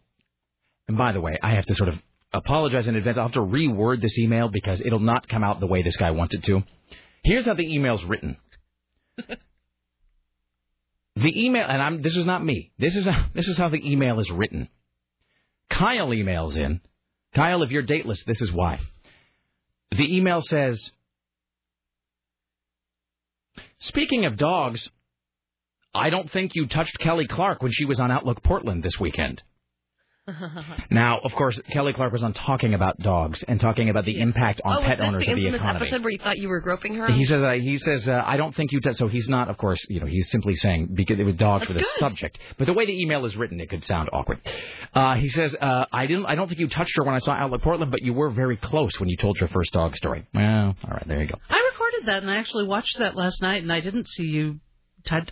And 0.89 0.99
by 0.99 1.13
the 1.13 1.23
way, 1.23 1.39
I 1.43 1.55
have 1.55 1.65
to 1.65 1.75
sort 1.75 1.89
of 1.89 1.95
apologize 2.35 2.87
in 2.87 2.97
advance. 2.97 3.17
I'll 3.17 3.29
have 3.29 3.33
to 3.33 3.41
reword 3.41 4.03
this 4.03 4.19
email 4.19 4.51
because 4.51 4.83
it'll 4.83 5.01
not 5.01 5.27
come 5.27 5.43
out 5.43 5.59
the 5.59 5.67
way 5.67 5.83
this 5.83 5.97
guy 5.97 6.11
wants 6.11 6.35
it 6.35 6.45
to. 6.45 6.63
Here's 7.23 7.47
how 7.47 7.55
the 7.55 7.75
email's 7.75 8.05
written. 8.05 8.37
the 11.17 11.41
email, 11.45 11.67
and 11.69 11.83
I'm. 11.83 12.03
This 12.03 12.17
is 12.17 12.27
not 12.27 12.45
me. 12.45 12.73
This 12.79 12.97
is 12.97 13.07
this 13.35 13.49
is 13.49 13.57
how 13.57 13.69
the 13.69 13.91
email 13.91 14.21
is 14.21 14.31
written. 14.31 14.69
Kyle 15.69 16.09
emails 16.09 16.57
in. 16.57 16.81
Kyle, 17.35 17.63
if 17.63 17.71
you're 17.71 17.83
dateless, 17.83 18.25
this 18.27 18.41
is 18.41 18.53
why. 18.53 18.81
The 19.93 20.17
email 20.17 20.41
says. 20.41 20.91
Speaking 23.79 24.27
of 24.27 24.37
dogs, 24.37 24.91
I 25.95 26.11
don't 26.11 26.31
think 26.31 26.55
you 26.55 26.67
touched 26.67 26.99
Kelly 26.99 27.27
Clark 27.27 27.63
when 27.63 27.73
she 27.73 27.85
was 27.85 27.99
on 27.99 28.11
Outlook 28.11 28.43
Portland 28.43 28.83
this 28.83 29.01
weekend. 29.01 29.43
Now, 30.91 31.21
of 31.23 31.33
course, 31.33 31.59
Kelly 31.73 31.93
Clark 31.93 32.13
was 32.13 32.23
on 32.23 32.33
talking 32.33 32.75
about 32.75 32.99
dogs 32.99 33.45
and 33.47 33.61
talking 33.61 33.91
about 33.91 34.05
the 34.05 34.21
impact 34.21 34.61
on 34.65 34.79
oh, 34.79 34.81
pet 34.87 35.01
owners 35.01 35.25
the 35.25 35.33
of 35.33 35.39
the 35.39 35.55
economy. 35.55 35.87
episode 35.87 36.03
where 36.03 36.11
you 36.11 36.19
thought 36.19 36.39
you 36.39 36.49
were 36.49 36.61
groping 36.61 36.95
her? 36.95 37.11
He 37.13 37.25
says, 37.25 37.43
uh, 37.43 37.53
he 37.53 37.79
says, 37.79 38.09
uh, 38.09 38.23
I 38.25 38.37
don't 38.37 38.55
think 38.55 38.73
you. 38.73 38.81
T-. 38.81 38.93
So 38.95 39.07
he's 39.07 39.29
not, 39.29 39.49
of 39.49 39.57
course, 39.57 39.79
you 39.89 40.01
know, 40.01 40.07
he's 40.07 40.31
simply 40.31 40.57
saying 40.57 40.91
because 40.95 41.19
it 41.19 41.25
was 41.25 41.37
dogs 41.37 41.67
for 41.67 41.73
the 41.73 41.85
subject. 41.99 42.39
But 42.59 42.67
the 42.67 42.73
way 42.73 42.87
the 42.87 43.01
email 43.01 43.25
is 43.25 43.37
written, 43.37 43.61
it 43.61 43.71
could 43.71 43.85
sound 43.85 44.09
awkward. 44.13 44.41
Uh, 44.95 45.15
he 45.15 45.29
says, 45.29 45.55
uh, 45.61 45.85
I 45.93 46.07
didn't, 46.07 46.27
I 46.27 46.35
don't 46.35 46.49
think 46.49 46.61
you 46.61 46.69
touched 46.69 46.97
her 46.97 47.05
when 47.05 47.15
I 47.15 47.21
saw 47.21 47.33
Outlook 47.33 47.63
Portland, 47.63 47.91
but 47.91 48.03
you 48.03 48.13
were 48.13 48.31
very 48.31 48.57
close 48.57 48.99
when 48.99 49.09
you 49.09 49.17
told 49.17 49.39
your 49.39 49.49
first 49.49 49.73
dog 49.73 49.97
story. 49.97 50.27
Well, 50.35 50.75
all 50.85 50.91
right, 50.91 51.07
there 51.07 51.23
you 51.23 51.29
go. 51.29 51.37
I 51.49 51.71
recorded 51.73 52.07
that 52.07 52.23
and 52.23 52.31
I 52.31 52.37
actually 52.37 52.67
watched 52.67 52.99
that 52.99 53.17
last 53.17 53.43
night, 53.43 53.63
and 53.63 53.73
I 53.73 53.81
didn't 53.81 54.09
see 54.09 54.25
you. 54.25 54.61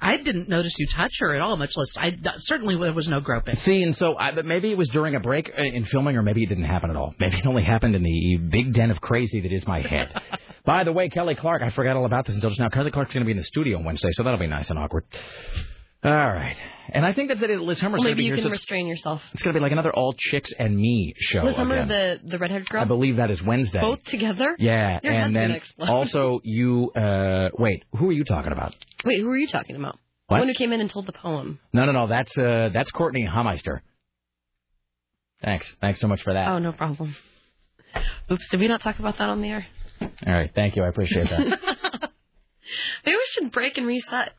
I 0.01 0.17
didn't 0.19 0.49
notice 0.49 0.75
you 0.79 0.87
touch 0.87 1.13
her 1.21 1.35
at 1.35 1.41
all, 1.41 1.57
much 1.57 1.77
less. 1.77 1.89
I 1.97 2.17
certainly 2.39 2.77
there 2.77 2.93
was 2.93 3.09
no 3.09 3.21
groping. 3.21 3.57
See, 3.57 3.83
and 3.83 3.95
so 3.97 4.17
I, 4.17 4.33
but 4.33 4.45
maybe 4.45 4.71
it 4.71 4.79
was 4.79 4.89
during 4.91 5.15
a 5.15 5.21
break 5.21 5.51
uh, 5.57 5.63
in 5.63 5.85
filming, 5.87 6.17
or 6.17 6.23
maybe 6.23 6.43
it 6.43 6.49
didn't 6.49 6.65
happen 6.65 6.91
at 6.91 6.97
all. 6.97 7.15
Maybe 7.19 7.37
it 7.37 7.47
only 7.47 7.65
happened 7.65 7.95
in 7.95 8.03
the 8.03 8.37
big 8.37 8.75
den 8.75 8.91
of 8.91 9.01
crazy 9.01 9.41
that 9.41 9.53
is 9.53 9.67
my 9.67 9.81
head. 9.81 10.21
By 10.65 10.85
the 10.85 10.93
way, 10.93 11.09
Kelly 11.09 11.35
Clark, 11.35 11.63
I 11.63 11.71
forgot 11.71 11.97
all 11.97 12.05
about 12.05 12.27
this 12.27 12.35
until 12.35 12.51
just 12.51 12.61
now. 12.61 12.69
Kelly 12.69 12.91
Clark's 12.91 13.13
going 13.13 13.23
to 13.23 13.27
be 13.27 13.33
in 13.33 13.39
the 13.39 13.45
studio 13.45 13.79
on 13.79 13.85
Wednesday, 13.85 14.11
so 14.13 14.23
that'll 14.23 14.39
be 14.39 14.47
nice 14.47 14.69
and 14.69 14.79
awkward. 14.79 15.05
All 16.05 16.13
right, 16.13 16.57
and 16.91 17.05
I 17.05 17.13
think 17.13 17.29
that's 17.29 17.43
it. 17.43 17.61
Liz 17.61 17.81
Hummer's 17.81 17.99
well, 17.99 18.05
going 18.05 18.17
to 18.17 18.17
maybe 18.17 18.23
be 18.23 18.25
you 18.27 18.35
here. 18.35 18.37
can 18.37 18.45
so 18.45 18.51
restrain 18.51 18.87
yourself. 18.87 19.21
it's 19.33 19.43
going 19.43 19.53
to 19.53 19.59
be 19.59 19.63
like 19.63 19.73
another 19.73 19.93
all 19.93 20.13
chicks 20.17 20.53
and 20.57 20.77
me 20.77 21.15
show. 21.19 21.43
Liz 21.43 21.57
Hummer, 21.57 21.79
again. 21.79 21.89
the 21.89 22.21
the 22.31 22.39
redheaded 22.39 22.69
girl. 22.69 22.83
I 22.83 22.85
believe 22.85 23.17
that 23.17 23.31
is 23.33 23.43
Wednesday. 23.43 23.81
Both 23.81 24.05
together. 24.05 24.55
Yeah, 24.59 25.01
Your 25.03 25.13
and 25.13 25.35
then 25.35 25.61
also 25.81 26.41
you. 26.45 26.93
uh 26.93 27.49
Wait, 27.59 27.85
who 27.97 28.11
are 28.11 28.13
you 28.13 28.25
talking 28.25 28.53
about? 28.53 28.75
Wait, 29.05 29.21
who 29.21 29.29
are 29.29 29.37
you 29.37 29.49
talking 29.49 29.75
about? 29.75 29.99
What? 30.29 30.37
The 30.37 30.41
one 30.43 30.49
who 30.49 30.55
came 30.55 30.73
in 30.73 30.81
and 30.81 30.89
told 30.89 31.07
the 31.07 31.13
poem. 31.13 31.59
No, 31.73 31.85
no, 31.85 31.93
no. 31.93 32.07
That's 32.07 32.37
uh 32.39 32.71
that's 32.73 32.91
Courtney 32.93 33.27
Hammeister. 33.27 33.81
Thanks, 35.43 35.77
thanks 35.81 36.01
so 36.01 36.09
much 36.09 36.23
for 36.23 36.33
that. 36.33 36.49
Oh, 36.49 36.59
no 36.59 36.73
problem. 36.73 37.15
Oops, 38.31 38.49
did 38.51 38.61
we 38.61 38.69
not 38.69 38.83
talk 38.83 38.99
about 38.99 39.19
that 39.19 39.29
on 39.29 39.41
the 39.41 39.49
air? 39.49 39.67
All 40.01 40.33
right, 40.33 40.51
thank 40.55 40.77
you. 40.77 40.83
I 40.83 40.89
appreciate 40.89 41.29
that. 41.31 41.41
Maybe 43.05 43.17
we 43.17 43.27
should 43.31 43.51
break 43.53 43.79
and 43.79 43.87
reset. 43.87 44.33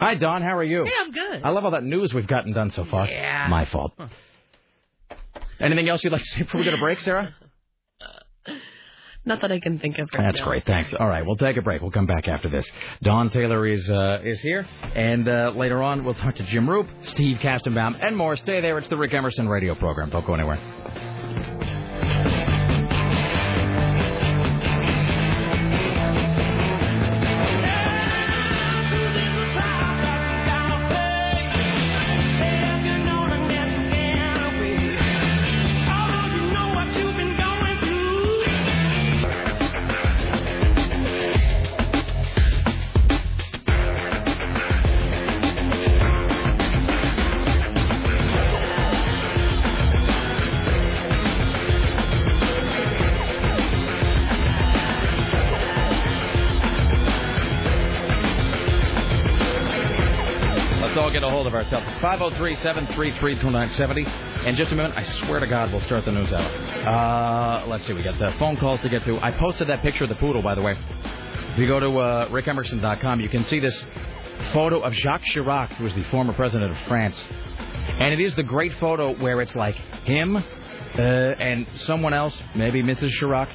Hi, 0.00 0.14
Dawn. 0.14 0.40
How 0.42 0.56
are 0.56 0.64
you? 0.64 0.84
Hey, 0.84 0.92
I'm 0.98 1.10
good. 1.12 1.42
I 1.44 1.50
love 1.50 1.64
all 1.64 1.72
that 1.72 1.84
news 1.84 2.14
we've 2.14 2.26
gotten 2.26 2.52
done 2.52 2.70
so 2.70 2.84
far. 2.86 3.06
Yeah. 3.06 3.46
My 3.50 3.66
fault. 3.66 3.92
Anything 5.60 5.88
else 5.90 6.02
you'd 6.02 6.12
like 6.12 6.22
to 6.22 6.28
say 6.28 6.42
before 6.42 6.60
we 6.60 6.64
go 6.64 6.70
to 6.70 6.78
break, 6.78 7.00
Sarah? 7.00 7.34
Not 9.26 9.42
that 9.42 9.52
I 9.52 9.60
can 9.60 9.78
think 9.78 9.98
of 9.98 10.08
right 10.14 10.24
That's 10.28 10.38
now. 10.38 10.46
great. 10.46 10.64
Thanks. 10.64 10.94
All 10.94 11.06
right, 11.06 11.24
we'll 11.24 11.36
take 11.36 11.58
a 11.58 11.62
break. 11.62 11.82
We'll 11.82 11.90
come 11.90 12.06
back 12.06 12.26
after 12.26 12.48
this. 12.48 12.66
Dawn 13.02 13.28
Taylor 13.28 13.66
is 13.66 13.88
uh, 13.90 14.20
is 14.24 14.40
here, 14.40 14.66
and 14.94 15.28
uh, 15.28 15.52
later 15.54 15.82
on 15.82 16.02
we'll 16.04 16.14
talk 16.14 16.36
to 16.36 16.42
Jim 16.44 16.68
Roop, 16.68 16.88
Steve 17.02 17.36
Kastenbaum, 17.36 18.02
and 18.02 18.16
more. 18.16 18.34
Stay 18.36 18.62
there. 18.62 18.78
It's 18.78 18.88
the 18.88 18.96
Rick 18.96 19.12
Emerson 19.12 19.46
Radio 19.46 19.74
Program. 19.74 20.08
Don't 20.08 20.26
go 20.26 20.32
anywhere. 20.32 21.09
503 62.20 62.54
733 62.56 63.34
2970. 63.36 64.46
In 64.46 64.54
just 64.54 64.70
a 64.70 64.74
minute, 64.74 64.92
I 64.94 65.02
swear 65.04 65.40
to 65.40 65.46
God, 65.46 65.72
we'll 65.72 65.80
start 65.80 66.04
the 66.04 66.12
news 66.12 66.30
out. 66.30 66.44
Uh, 66.44 67.66
let's 67.66 67.86
see, 67.86 67.94
we 67.94 68.02
got 68.02 68.18
the 68.18 68.34
phone 68.38 68.58
calls 68.58 68.78
to 68.80 68.90
get 68.90 69.04
through. 69.04 69.18
I 69.20 69.30
posted 69.30 69.70
that 69.70 69.80
picture 69.80 70.04
of 70.04 70.10
the 70.10 70.16
poodle, 70.16 70.42
by 70.42 70.54
the 70.54 70.60
way. 70.60 70.76
If 71.52 71.58
you 71.58 71.66
go 71.66 71.80
to 71.80 71.98
uh, 71.98 72.28
rickemerson.com, 72.28 73.20
you 73.20 73.30
can 73.30 73.46
see 73.46 73.58
this 73.58 73.82
photo 74.52 74.80
of 74.80 74.92
Jacques 74.92 75.22
Chirac, 75.32 75.76
who 75.76 75.84
was 75.84 75.94
the 75.94 76.02
former 76.10 76.34
president 76.34 76.70
of 76.70 76.76
France. 76.88 77.18
And 77.30 78.12
it 78.12 78.20
is 78.20 78.34
the 78.34 78.42
great 78.42 78.76
photo 78.76 79.14
where 79.14 79.40
it's 79.40 79.54
like 79.54 79.76
him 80.04 80.36
uh, 80.36 80.42
and 81.00 81.66
someone 81.86 82.12
else, 82.12 82.38
maybe 82.54 82.82
Mrs. 82.82 83.12
Chirac, 83.18 83.48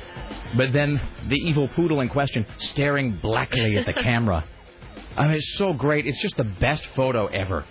but 0.57 0.73
then 0.73 0.99
the 1.29 1.35
evil 1.35 1.67
poodle 1.67 2.01
in 2.01 2.09
question 2.09 2.47
staring 2.57 3.17
blackly 3.17 3.77
at 3.77 3.85
the 3.85 3.93
camera. 4.01 4.43
I 5.15 5.25
mean, 5.25 5.35
it's 5.35 5.55
so 5.55 5.71
great. 5.73 6.07
It's 6.07 6.19
just 6.19 6.35
the 6.35 6.43
best 6.43 6.83
photo 6.95 7.27
ever. 7.27 7.63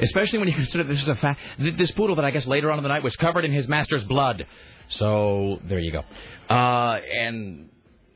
Especially 0.00 0.38
when 0.38 0.48
you 0.48 0.54
consider 0.54 0.84
this 0.84 1.00
is 1.02 1.08
a 1.08 1.16
fact. 1.16 1.40
This 1.58 1.90
poodle 1.92 2.16
that 2.16 2.24
I 2.24 2.30
guess 2.30 2.46
later 2.46 2.70
on 2.70 2.78
in 2.78 2.82
the 2.82 2.88
night 2.88 3.02
was 3.02 3.16
covered 3.16 3.44
in 3.44 3.52
his 3.52 3.66
master's 3.68 4.04
blood. 4.04 4.46
So 4.88 5.60
there 5.68 5.78
you 5.78 5.92
go. 5.92 6.02
Uh, 6.52 6.98
and 7.20 7.68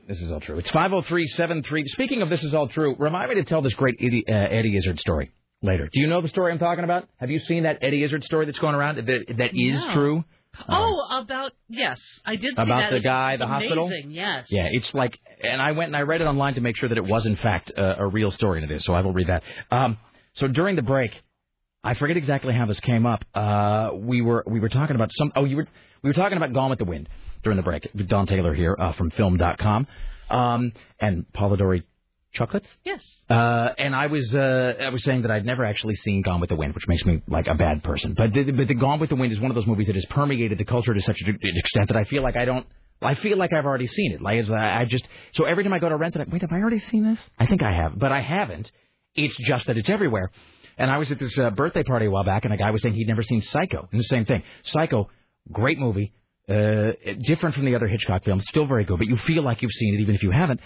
this 0.07 0.19
is 0.19 0.31
all 0.31 0.39
true. 0.39 0.57
It's 0.57 0.69
50373. 0.71 1.87
Speaking 1.89 2.21
of 2.21 2.29
this 2.29 2.43
is 2.43 2.53
all 2.53 2.67
true, 2.67 2.95
remind 2.97 3.29
me 3.29 3.35
to 3.35 3.43
tell 3.43 3.61
this 3.61 3.73
great 3.73 3.95
Eddie, 3.99 4.23
uh, 4.27 4.33
Eddie 4.33 4.75
Izzard 4.77 4.99
story 4.99 5.31
later. 5.61 5.89
Do 5.91 5.99
you 5.99 6.07
know 6.07 6.21
the 6.21 6.29
story 6.29 6.51
I'm 6.51 6.59
talking 6.59 6.83
about? 6.83 7.07
Have 7.17 7.29
you 7.29 7.39
seen 7.39 7.63
that 7.63 7.79
Eddie 7.81 8.03
Izzard 8.03 8.23
story 8.23 8.45
that's 8.45 8.59
going 8.59 8.75
around 8.75 8.95
that, 8.97 9.05
that 9.37 9.51
is 9.53 9.85
No. 9.85 9.93
true? 9.93 10.23
Oh, 10.69 11.07
about 11.09 11.51
yes, 11.67 11.99
I 12.23 12.35
did 12.35 12.55
see 12.55 12.61
About 12.61 12.91
the 12.91 12.99
guy, 12.99 13.37
the 13.37 13.47
hospital? 13.47 13.91
Yes. 13.91 14.51
Yeah, 14.51 14.69
it's 14.71 14.93
like, 14.93 15.17
and 15.41 15.59
I 15.59 15.71
went 15.71 15.87
and 15.87 15.95
I 15.95 16.01
read 16.01 16.21
it 16.21 16.25
online 16.25 16.53
to 16.55 16.61
make 16.61 16.77
sure 16.77 16.89
that 16.89 16.97
it 16.97 17.03
was 17.05 17.25
in 17.25 17.35
fact 17.37 17.71
uh, 17.75 17.95
a 17.97 18.07
real 18.07 18.29
story, 18.29 18.61
and 18.61 18.69
it 18.69 18.75
is. 18.75 18.85
So 18.85 18.93
I 18.93 19.01
will 19.01 19.13
read 19.13 19.27
that. 19.27 19.41
Um, 19.71 19.97
so 20.35 20.47
during 20.47 20.75
the 20.75 20.83
break, 20.83 21.11
I 21.83 21.95
forget 21.95 22.15
exactly 22.15 22.53
how 22.53 22.65
this 22.65 22.79
came 22.79 23.05
up. 23.05 23.25
Uh, 23.33 23.91
we 23.93 24.21
were 24.21 24.43
we 24.47 24.59
were 24.59 24.69
talking 24.69 24.95
about 24.95 25.11
some. 25.13 25.33
Oh, 25.35 25.45
you 25.45 25.57
were 25.57 25.67
we 26.01 26.09
were 26.09 26.13
talking 26.13 26.37
about 26.37 26.53
Gone 26.53 26.69
with 26.69 26.79
the 26.79 26.85
Wind 26.85 27.09
during 27.43 27.57
the 27.57 27.63
break. 27.63 27.89
Dawn 28.07 28.25
Taylor 28.25 28.53
here 28.53 28.75
uh, 28.79 28.93
from 28.93 29.11
Film.com, 29.11 29.87
um, 30.29 30.71
and 31.01 31.25
Polidori 31.33 31.83
chocolates. 32.31 32.67
Yes. 32.83 33.01
Uh, 33.29 33.69
and 33.77 33.93
I 33.93 34.07
was 34.07 34.33
uh, 34.33 34.75
I 34.79 34.89
was 34.89 35.03
saying 35.03 35.23
that 35.23 35.31
I'd 35.31 35.45
never 35.45 35.65
actually 35.65 35.95
seen 35.95 36.21
Gone 36.21 36.39
with 36.39 36.49
the 36.49 36.55
Wind, 36.55 36.73
which 36.73 36.87
makes 36.87 37.05
me 37.05 37.21
like 37.27 37.47
a 37.47 37.55
bad 37.55 37.83
person. 37.83 38.15
But 38.17 38.33
the, 38.33 38.51
but 38.51 38.67
the 38.69 38.75
Gone 38.75 38.99
with 38.99 39.09
the 39.09 39.17
Wind 39.17 39.33
is 39.33 39.39
one 39.39 39.51
of 39.51 39.55
those 39.55 39.67
movies 39.67 39.87
that 39.87 39.95
has 39.95 40.05
permeated 40.05 40.57
the 40.57 40.65
culture 40.65 40.93
to 40.93 41.01
such 41.01 41.21
an 41.21 41.37
extent 41.41 41.89
that 41.89 41.97
I 41.97 42.05
feel 42.05 42.23
like 42.23 42.37
I 42.37 42.45
don't. 42.45 42.65
I 43.01 43.15
feel 43.15 43.37
like 43.37 43.51
I've 43.51 43.65
already 43.65 43.87
seen 43.87 44.13
it. 44.13 44.21
Like 44.21 44.49
I 44.49 44.85
just 44.85 45.05
so 45.33 45.43
every 45.43 45.65
time 45.65 45.73
I 45.73 45.79
go 45.79 45.89
to 45.89 45.97
rent 45.97 46.15
it, 46.15 46.21
I, 46.21 46.31
wait, 46.31 46.41
have 46.41 46.51
I 46.53 46.61
already 46.61 46.79
seen 46.79 47.03
this? 47.03 47.19
I 47.37 47.45
think 47.45 47.61
I 47.61 47.73
have, 47.73 47.99
but 47.99 48.13
I 48.13 48.21
haven't. 48.21 48.71
It's 49.15 49.35
just 49.37 49.67
that 49.67 49.77
it's 49.77 49.89
everywhere. 49.89 50.31
And 50.77 50.89
I 50.89 50.97
was 50.97 51.11
at 51.11 51.19
this 51.19 51.37
uh, 51.37 51.49
birthday 51.51 51.83
party 51.83 52.07
a 52.07 52.11
while 52.11 52.23
back, 52.23 52.45
and 52.45 52.53
a 52.53 52.57
guy 52.57 52.71
was 52.71 52.81
saying 52.81 52.95
he'd 52.95 53.07
never 53.07 53.23
seen 53.23 53.41
Psycho. 53.41 53.87
And 53.91 53.99
the 53.99 54.05
same 54.05 54.25
thing. 54.25 54.43
Psycho, 54.63 55.09
great 55.51 55.77
movie, 55.77 56.13
uh, 56.49 56.91
different 57.21 57.55
from 57.55 57.65
the 57.65 57.75
other 57.75 57.87
Hitchcock 57.87 58.23
films, 58.23 58.45
still 58.49 58.65
very 58.65 58.83
good, 58.83 58.97
but 58.97 59.07
you 59.07 59.17
feel 59.17 59.43
like 59.43 59.61
you've 59.61 59.71
seen 59.71 59.95
it 59.95 60.01
even 60.01 60.15
if 60.15 60.23
you 60.23 60.31
haven't. 60.31 60.59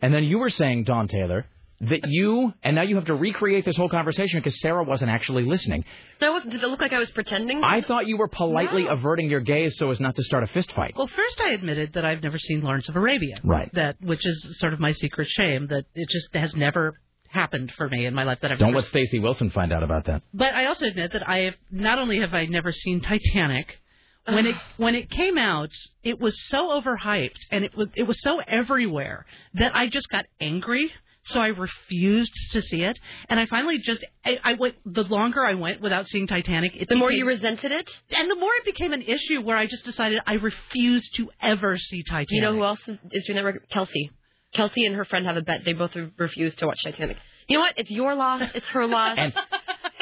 And 0.00 0.12
then 0.12 0.24
you 0.24 0.38
were 0.38 0.50
saying, 0.50 0.84
Dawn 0.84 1.06
Taylor, 1.06 1.46
that 1.82 2.00
you, 2.08 2.52
and 2.62 2.76
now 2.76 2.82
you 2.82 2.94
have 2.94 3.06
to 3.06 3.14
recreate 3.14 3.64
this 3.64 3.76
whole 3.76 3.88
conversation 3.88 4.38
because 4.38 4.60
Sarah 4.60 4.84
wasn't 4.84 5.10
actually 5.10 5.44
listening. 5.44 5.84
That 6.20 6.30
was, 6.30 6.44
did 6.44 6.62
it 6.62 6.68
look 6.68 6.80
like 6.80 6.92
I 6.92 7.00
was 7.00 7.10
pretending? 7.10 7.62
I 7.64 7.82
thought 7.82 8.06
you 8.06 8.16
were 8.16 8.28
politely 8.28 8.86
averting 8.88 9.28
your 9.28 9.40
gaze 9.40 9.76
so 9.78 9.90
as 9.90 9.98
not 9.98 10.14
to 10.16 10.22
start 10.22 10.44
a 10.44 10.46
fist 10.46 10.72
fight. 10.72 10.94
Well, 10.96 11.08
first 11.08 11.40
I 11.40 11.50
admitted 11.50 11.94
that 11.94 12.04
I've 12.04 12.22
never 12.22 12.38
seen 12.38 12.62
Lawrence 12.62 12.88
of 12.88 12.94
Arabia. 12.94 13.34
Right. 13.42 13.68
That 13.74 13.96
which 14.00 14.24
is 14.24 14.58
sort 14.60 14.72
of 14.72 14.80
my 14.80 14.92
secret 14.92 15.28
shame 15.28 15.66
that 15.68 15.84
it 15.94 16.08
just 16.08 16.28
has 16.34 16.54
never 16.54 16.94
happened 17.32 17.72
for 17.76 17.88
me 17.88 18.06
in 18.06 18.14
my 18.14 18.24
life 18.24 18.38
that 18.42 18.52
I've 18.52 18.58
Don't 18.58 18.72
never 18.72 18.82
let 18.82 18.88
Stacey 18.90 19.18
Wilson 19.18 19.50
find 19.50 19.72
out 19.72 19.82
about 19.82 20.04
that. 20.06 20.22
But 20.32 20.54
I 20.54 20.66
also 20.66 20.86
admit 20.86 21.12
that 21.12 21.28
I 21.28 21.38
have 21.38 21.54
not 21.70 21.98
only 21.98 22.20
have 22.20 22.34
I 22.34 22.46
never 22.46 22.72
seen 22.72 23.00
Titanic, 23.00 23.78
when 24.26 24.46
it 24.46 24.56
when 24.76 24.94
it 24.94 25.10
came 25.10 25.36
out, 25.38 25.70
it 26.04 26.20
was 26.20 26.40
so 26.48 26.68
overhyped 26.80 27.40
and 27.50 27.64
it 27.64 27.76
was 27.76 27.88
it 27.96 28.04
was 28.04 28.20
so 28.22 28.40
everywhere 28.46 29.26
that 29.54 29.74
I 29.74 29.88
just 29.88 30.08
got 30.10 30.26
angry. 30.40 30.92
So 31.24 31.40
I 31.40 31.48
refused 31.48 32.32
to 32.50 32.60
see 32.60 32.82
it, 32.82 32.98
and 33.28 33.38
I 33.38 33.46
finally 33.46 33.78
just 33.78 34.04
I, 34.24 34.38
I 34.42 34.52
went. 34.54 34.74
The 34.84 35.04
longer 35.04 35.44
I 35.44 35.54
went 35.54 35.80
without 35.80 36.08
seeing 36.08 36.26
Titanic, 36.26 36.72
it 36.74 36.88
The 36.88 36.96
more 36.96 37.12
you 37.12 37.26
resented 37.26 37.70
it? 37.70 37.88
and 38.16 38.28
the 38.28 38.34
more 38.34 38.50
it 38.58 38.64
became 38.64 38.92
an 38.92 39.02
issue 39.02 39.40
where 39.40 39.56
I 39.56 39.66
just 39.66 39.84
decided 39.84 40.18
I 40.26 40.34
refuse 40.34 41.08
to 41.10 41.30
ever 41.40 41.78
see 41.78 42.02
Titanic. 42.02 42.32
You 42.32 42.40
know 42.40 42.54
who 42.54 42.64
else 42.64 42.80
is, 42.88 42.98
is 43.12 43.24
doing 43.24 43.40
that? 43.42 43.68
Kelsey. 43.70 44.10
Kelsey 44.54 44.86
and 44.86 44.94
her 44.96 45.04
friend 45.04 45.26
have 45.26 45.36
a 45.36 45.42
bet. 45.42 45.64
They 45.64 45.72
both 45.72 45.92
refuse 46.18 46.54
to 46.56 46.66
watch 46.66 46.78
Titanic. 46.84 47.16
You 47.48 47.56
know 47.56 47.62
what? 47.62 47.74
It's 47.76 47.90
your 47.90 48.14
loss. 48.14 48.42
It's 48.54 48.66
her 48.68 48.86
loss. 48.86 49.16
And 49.18 49.32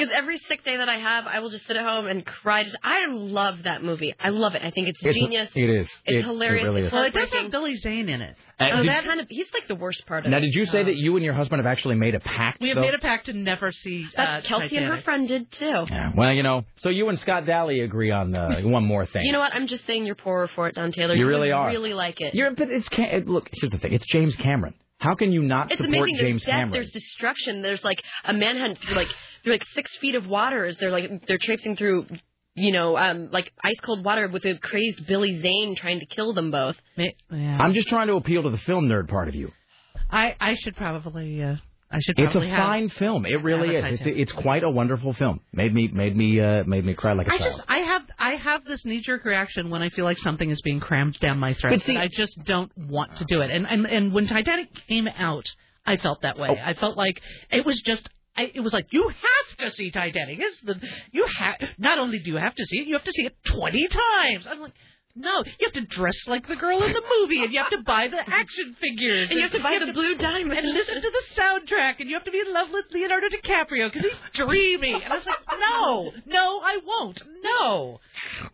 Because 0.01 0.17
every 0.17 0.39
sick 0.49 0.65
day 0.65 0.77
that 0.77 0.89
I 0.89 0.97
have, 0.99 1.27
I 1.27 1.41
will 1.41 1.51
just 1.51 1.67
sit 1.67 1.77
at 1.77 1.85
home 1.85 2.07
and 2.07 2.25
cry. 2.25 2.65
Just, 2.65 2.77
I 2.83 3.07
love 3.07 3.65
that 3.65 3.83
movie. 3.83 4.15
I 4.19 4.31
love 4.31 4.55
it. 4.55 4.63
I 4.65 4.71
think 4.71 4.89
it's, 4.89 5.01
It's- 5.05 5.15
genius. 5.15 5.51
it 5.55 5.71
is. 5.71 5.87
It's 5.87 6.01
It- 6.07 6.15
it 6.17 6.25
hilarious. 6.25 6.65
really 6.65 6.83
is. 6.83 6.93
Well, 6.93 7.05
it 7.05 7.13
does 7.15 7.29
have 7.33 7.51
Billy 7.51 7.77
Zane 7.77 8.09
in 8.09 8.21
it. 8.23 8.37
Uh, 8.59 8.65
Oh, 8.75 8.83
did- 8.83 8.91
that 8.93 9.05
kind 9.05 9.21
of 9.21 9.27
he's 9.29 9.53
like 9.53 9.67
the 9.69 9.75
worst 9.75 10.07
part 10.07 10.25
of 10.25 10.31
Now, 10.31 10.39
it. 10.39 10.41
did 10.43 10.55
you 10.55 10.67
say 10.67 10.83
that 10.83 10.97
you 10.97 11.17
and 11.17 11.25
your 11.25 11.35
husband 11.35 11.61
have 11.61 11.67
actually 11.67 11.95
made 11.97 12.15
a 12.15 12.21
pact? 12.21 12.61
We 12.61 12.69
have 12.69 12.77
though? 12.77 12.83
made 12.83 12.95
a 12.95 12.99
pact 12.99 13.27
to 13.27 13.33
never 13.33 13.73
see. 13.73 14.07
That's 14.17 14.45
uh, 14.45 14.49
Kelsey 14.49 14.77
and 14.77 14.87
her 14.87 14.99
friend 15.03 15.29
did 15.29 15.51
too. 15.53 15.87
Yeah, 15.91 16.13
well, 16.17 16.33
you 16.33 16.43
know, 16.43 16.65
so 16.79 16.89
you 16.89 17.09
and 17.09 17.19
Scott 17.19 17.47
Daly 17.47 17.81
agree 17.81 18.11
on 18.11 18.35
uh, 18.35 18.61
one 18.63 18.85
more 18.85 19.07
thing. 19.07 19.25
You 19.25 19.33
know 19.33 19.39
what? 19.41 19.55
I'm 19.55 19.67
just 19.67 19.87
saying 19.87 20.07
you're 20.07 20.15
poorer 20.15 20.49
for 20.49 20.67
it, 20.69 20.75
Dawn 20.75 20.93
Taylor. 20.93 21.15
You 21.15 21.25
would 21.27 21.31
really 21.31 21.53
are. 21.53 21.69
Really 21.69 21.95
like 21.95 22.21
it. 22.21 22.35
You're, 22.35 22.51
but 22.53 22.69
it's 22.71 22.89
look. 23.29 23.49
Here's 23.53 23.71
the 23.71 23.79
thing. 23.79 23.93
It's 23.93 24.07
James 24.07 24.37
Cameron. 24.37 24.75
How 24.99 25.15
can 25.15 25.33
you 25.33 25.41
not 25.43 25.73
it's 25.73 25.79
support 25.81 25.97
amazing. 25.97 26.17
James 26.19 26.43
there's 26.43 26.45
death. 26.45 26.53
Cameron? 26.53 26.73
There's 26.73 26.91
destruction. 26.91 27.63
There's 27.63 27.83
like 27.83 28.03
a 28.25 28.35
manhunt 28.35 28.79
through 28.81 28.97
like 28.97 29.09
through 29.43 29.53
like 29.53 29.65
six 29.75 29.97
feet 29.99 30.15
of 30.15 30.27
waters. 30.27 30.77
They're 30.79 30.91
like 30.91 31.27
they're 31.27 31.39
traipsing 31.41 31.77
through, 31.77 32.07
you 32.55 32.73
know, 32.73 32.97
um, 32.97 33.31
like 33.31 33.53
ice 33.65 33.79
cold 33.83 34.05
water 34.05 34.29
with 34.29 34.45
a 34.45 34.57
crazed 34.59 35.07
Billy 35.07 35.41
Zane 35.41 35.77
trying 35.77 36.01
to 36.01 36.07
kill 36.07 36.33
them 36.35 36.51
both. 36.51 36.77
Yeah. 36.97 37.11
I'm 37.61 37.75
just 37.75 37.89
trying 37.89 38.09
to 38.09 38.15
appeal 38.15 38.43
to 38.43 38.51
the 38.51 38.59
film 38.59 38.87
nerd 38.89 39.09
part 39.09 39.29
of 39.29 39.35
you. 39.35 39.51
I 40.11 40.35
I 40.41 40.55
should 40.57 40.77
probably. 40.77 41.43
Uh, 41.43 41.57
I 41.93 41.99
should. 42.01 42.19
It's 42.19 42.35
a 42.37 42.47
have- 42.47 42.57
fine 42.59 42.89
film. 42.89 43.27
It 43.27 43.43
really 43.43 43.75
is. 43.75 44.01
It's, 44.01 44.03
it's 44.05 44.33
quite 44.33 44.63
a 44.63 44.71
wonderful 44.71 45.13
film. 45.13 45.41
Made 45.53 45.75
me 45.75 45.89
made 45.89 46.17
me 46.17 46.41
uh, 46.41 46.63
made 46.65 46.85
me 46.85 46.95
cry 46.95 47.15
like 47.15 47.27
a 47.27 47.33
I 47.33 47.39
child. 47.39 47.51
just 47.57 47.65
I 47.69 47.79
have 47.79 48.03
I 48.19 48.31
have 48.37 48.65
this 48.65 48.85
knee 48.85 49.01
jerk 49.01 49.25
reaction 49.25 49.71
when 49.71 49.83
I 49.83 49.89
feel 49.91 50.05
like 50.05 50.19
something 50.19 50.49
is 50.51 50.61
being 50.63 50.79
crammed 50.79 51.19
down 51.19 51.39
my 51.39 51.55
throat. 51.55 51.73
But 51.79 51.83
see- 51.83 51.97
I 51.97 52.09
just 52.09 52.39
don't 52.45 52.71
want 52.77 53.17
to 53.17 53.25
do 53.25 53.41
it. 53.41 53.51
And 53.51 53.67
and 53.67 53.87
and 53.87 54.13
when 54.13 54.27
Titanic 54.29 54.69
came 54.89 55.09
out, 55.09 55.47
I 55.85 55.97
felt 55.97 56.23
that 56.23 56.39
way. 56.39 56.49
Oh. 56.51 56.57
I 56.65 56.75
felt 56.75 56.97
like 56.97 57.21
it 57.51 57.65
was 57.67 57.81
just. 57.81 58.09
I, 58.37 58.51
it 58.55 58.61
was 58.61 58.73
like 58.73 58.87
you 58.91 59.09
have 59.09 59.59
to 59.71 59.77
see 59.77 59.91
Titanic. 59.91 60.39
It's 60.41 60.61
the 60.63 60.81
you 61.13 61.27
have 61.39 61.57
not 61.79 61.99
only 61.99 62.19
do 62.21 62.31
you 62.31 62.37
have 62.37 62.55
to 62.55 62.65
see 62.65 62.79
it, 62.79 62.87
you 62.87 62.95
have 62.95 63.05
to 63.05 63.13
see 63.13 63.27
it 63.27 63.37
twenty 63.45 63.87
times. 63.89 64.47
I'm 64.49 64.61
like, 64.61 64.73
no, 65.17 65.43
you 65.45 65.67
have 65.67 65.73
to 65.73 65.81
dress 65.83 66.17
like 66.29 66.47
the 66.47 66.57
girl 66.57 66.83
in 66.83 66.93
the 66.93 67.03
movie, 67.21 67.43
and 67.43 67.53
you 67.53 67.59
have 67.59 67.71
to 67.71 67.83
buy 67.83 68.09
the 68.09 68.19
action 68.19 68.77
figures, 68.81 69.29
And 69.29 69.37
you 69.39 69.43
have 69.43 69.53
to 69.53 69.63
buy 69.63 69.79
the 69.85 69.93
blue 69.93 70.17
diamond 70.17 70.59
and 70.59 70.73
listen 70.73 70.95
to 70.95 71.01
the 71.11 71.23
soundtrack, 71.41 71.95
and 71.99 72.09
you 72.09 72.15
have 72.15 72.25
to 72.25 72.31
be 72.31 72.39
in 72.39 72.53
love 72.53 72.69
with 72.73 72.87
Leonardo 72.93 73.27
DiCaprio 73.29 73.93
because 73.93 74.09
he's 74.09 74.21
dreamy. 74.35 74.95
And 74.95 75.13
I 75.13 75.17
was 75.17 75.27
like, 75.27 75.37
no, 75.59 76.13
no, 76.27 76.61
I 76.63 76.79
won't, 76.87 77.23
no. 77.43 78.01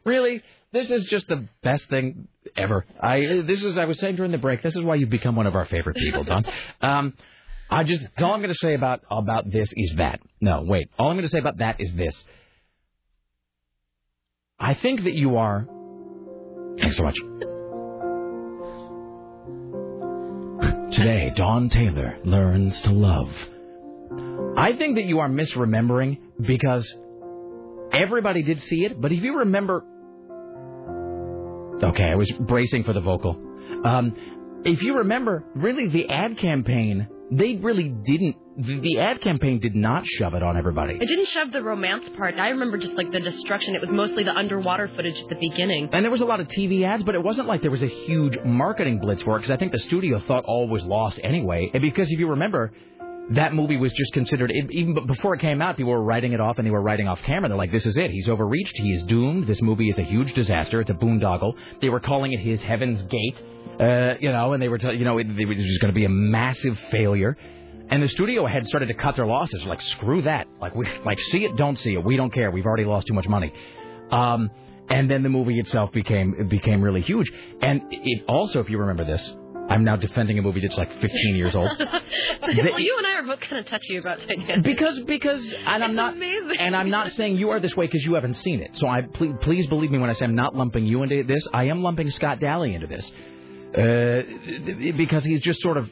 Really, 0.05 0.43
this 0.73 0.91
is 0.91 1.05
just 1.11 1.29
the 1.29 1.47
best 1.63 1.89
thing 1.91 2.27
ever. 2.57 2.87
I 3.01 3.43
this 3.47 3.63
is 3.63 3.77
I 3.77 3.85
was 3.85 3.99
saying 3.99 4.17
during 4.17 4.33
the 4.33 4.39
break. 4.39 4.63
This 4.63 4.75
is 4.75 4.83
why 4.83 4.95
you've 4.95 5.11
become 5.11 5.37
one 5.37 5.47
of 5.47 5.55
our 5.55 5.67
favorite 5.67 5.97
people, 5.97 6.25
Dawn. 6.25 6.45
Um, 6.81 7.15
I 7.69 7.83
just 7.83 8.07
all 8.21 8.33
I'm 8.33 8.41
going 8.41 8.53
to 8.53 8.59
say 8.59 8.75
about 8.75 9.01
about 9.11 9.51
this 9.51 9.73
is 9.77 9.95
that. 9.97 10.21
No, 10.41 10.63
wait. 10.65 10.89
All 10.99 11.09
I'm 11.09 11.17
going 11.17 11.25
to 11.25 11.31
say 11.31 11.39
about 11.39 11.59
that 11.59 11.81
is 11.81 11.93
this. 11.95 12.15
I 14.59 14.75
think 14.75 15.05
that 15.05 15.15
you 15.15 15.37
are. 15.37 15.67
Thanks 16.79 16.97
so 16.97 17.03
much. 17.03 17.17
Today, 20.93 21.33
Dawn 21.35 21.69
Taylor 21.69 22.19
learns 22.25 22.81
to 22.83 22.91
love. 22.91 23.31
I 24.57 24.73
think 24.77 24.97
that 24.97 25.05
you 25.05 25.19
are 25.19 25.29
misremembering 25.29 26.19
because 26.41 26.95
everybody 27.93 28.43
did 28.43 28.61
see 28.61 28.85
it, 28.85 29.01
but 29.01 29.13
if 29.13 29.23
you 29.23 29.39
remember. 29.39 29.85
Okay, 31.83 32.05
I 32.05 32.15
was 32.15 32.31
bracing 32.41 32.85
for 32.85 32.93
the 32.93 33.01
vocal. 33.01 33.33
Um, 33.85 34.63
if 34.65 34.83
you 34.83 34.99
remember, 34.99 35.45
really, 35.55 35.89
the 35.89 36.09
ad 36.09 36.39
campaign, 36.39 37.09
they 37.31 37.57
really 37.57 37.89
didn't. 37.89 38.37
The, 38.59 38.81
the 38.81 39.01
ad 39.01 39.21
campaign 39.21 39.59
did 39.59 39.75
not 39.75 40.07
shove 40.07 40.35
it 40.35 40.43
on 40.43 40.57
everybody. 40.57 40.95
It 40.95 41.07
didn't 41.07 41.29
shove 41.29 41.53
the 41.53 41.63
romance 41.63 42.09
part. 42.17 42.37
I 42.37 42.49
remember 42.49 42.79
just 42.79 42.95
like 42.95 43.11
the 43.13 43.21
destruction. 43.21 43.75
It 43.75 43.81
was 43.81 43.91
mostly 43.91 44.23
the 44.23 44.35
underwater 44.35 44.89
footage 44.89 45.21
at 45.21 45.29
the 45.29 45.35
beginning. 45.35 45.91
And 45.93 46.05
there 46.05 46.11
was 46.11 46.21
a 46.21 46.25
lot 46.25 46.41
of 46.41 46.47
TV 46.47 46.85
ads, 46.85 47.03
but 47.03 47.15
it 47.15 47.23
wasn't 47.23 47.49
like 47.49 47.63
there 47.63 47.71
was 47.71 47.83
a 47.83 47.89
huge 47.89 48.39
marketing 48.45 49.01
blitz 49.01 49.23
for 49.23 49.37
it 49.37 49.41
because 49.41 49.51
I 49.51 49.57
think 49.57 49.73
the 49.73 49.79
studio 49.81 50.21
thought 50.21 50.45
all 50.45 50.69
was 50.69 50.85
lost 50.85 51.21
anyway. 51.23 51.71
And 51.75 51.83
because 51.83 52.11
if 52.11 52.19
you 52.19 52.29
remember, 52.31 52.73
that 53.31 53.55
movie 53.55 53.77
was 53.77 53.93
just 53.93 54.13
considered, 54.13 54.51
it, 54.53 54.71
even 54.71 55.07
before 55.07 55.35
it 55.35 55.41
came 55.41 55.61
out, 55.61 55.77
people 55.77 55.93
were 55.93 56.03
writing 56.03 56.33
it 56.33 56.41
off 56.41 56.59
and 56.59 56.67
they 56.67 56.71
were 56.71 56.81
writing 56.81 57.09
off 57.09 57.21
camera. 57.23 57.49
They're 57.49 57.59
like, 57.59 57.73
this 57.73 57.87
is 57.87 57.97
it. 57.97 58.11
He's 58.11 58.29
overreached. 58.29 58.77
He 58.77 58.93
is 58.93 59.03
doomed. 59.03 59.47
This 59.47 59.61
movie 59.61 59.89
is 59.89 59.99
a 59.99 60.03
huge 60.03 60.33
disaster. 60.35 60.81
It's 60.81 60.91
a 60.91 60.95
boondoggle. 60.95 61.55
They 61.81 61.89
were 61.89 62.01
calling 62.01 62.33
it 62.33 62.41
his 62.41 62.61
Heaven's 62.61 63.03
Gate, 63.03 63.37
uh, 63.81 64.15
you 64.21 64.31
know, 64.31 64.53
and 64.53 64.63
they 64.63 64.69
were, 64.69 64.79
t- 64.79 64.93
you 64.93 65.05
know, 65.05 65.19
it, 65.19 65.27
it 65.29 65.47
was 65.47 65.57
just 65.57 65.81
going 65.81 65.93
to 65.93 65.99
be 65.99 66.05
a 66.05 66.09
massive 66.09 66.79
failure. 66.93 67.37
And 67.89 68.03
the 68.03 68.09
studio 68.09 68.47
had 68.47 68.67
started 68.67 68.87
to 68.87 68.95
cut 68.95 69.17
their 69.17 69.27
losses. 69.27 69.63
Like, 69.65 69.81
screw 69.81 70.23
that. 70.23 70.47
Like, 70.61 70.75
we, 70.75 70.87
like, 71.05 71.21
see 71.21 71.45
it, 71.45 71.57
don't 71.57 71.79
see 71.79 71.95
it. 71.95 72.05
We 72.05 72.17
don't 72.17 72.33
care. 72.33 72.51
We've 72.51 72.67
already 72.67 72.85
lost 72.85 73.07
too 73.07 73.15
much 73.15 73.29
money. 73.29 73.53
Um, 74.11 74.51
and 74.89 75.11
then 75.11 75.23
the 75.23 75.29
movie 75.29 75.59
itself 75.59 75.91
became 75.93 76.49
became 76.49 76.81
really 76.81 77.01
huge. 77.01 77.31
And 77.61 77.83
it 77.91 78.25
also, 78.29 78.61
if 78.61 78.71
you 78.71 78.79
remember 78.79 79.05
this, 79.05 79.37
I'm 79.69 79.85
now 79.85 79.97
defending 79.97 80.39
a 80.39 80.43
movie 80.43 80.61
that's 80.61 80.77
like 80.79 80.93
15 81.01 81.35
years 81.35 81.55
old. 81.55 81.71
well, 81.79 82.81
you 82.81 82.95
and 82.99 83.07
I 83.07 83.15
are 83.15 83.23
both 83.25 83.41
kind 83.41 83.59
of 83.59 83.67
touchy 83.67 83.97
about 83.97 84.19
Titanic. 84.21 84.63
Because 84.63 84.99
because 85.01 85.53
and 85.53 85.83
I'm 85.83 85.91
It's 85.91 85.97
not 85.97 86.13
amazing. 86.15 86.57
and 86.59 86.77
I'm 86.77 86.91
not 86.91 87.13
saying 87.13 87.37
you 87.37 87.51
are 87.51 87.61
this 87.61 87.75
way 87.77 87.87
because 87.87 88.05
you 88.05 88.15
haven't 88.15 88.35
seen 88.35 88.61
it. 88.61 88.77
So 88.77 88.87
I 88.87 89.03
please, 89.03 89.35
please 89.41 89.67
believe 89.67 89.91
me 89.91 89.99
when 89.99 90.09
I 90.11 90.13
say 90.13 90.25
I'm 90.25 90.35
not 90.37 90.55
lumping 90.55 90.87
you 90.87 91.03
into 91.03 91.25
this. 91.25 91.47
I 91.53 91.65
am 91.65 91.83
lumping 91.83 92.11
Scott 92.11 92.39
Daly 92.39 92.75
into 92.75 92.87
this 92.87 93.11
uh, 93.77 94.23
because 94.97 95.25
he's 95.25 95.41
just 95.41 95.61
sort 95.61 95.77
of 95.77 95.91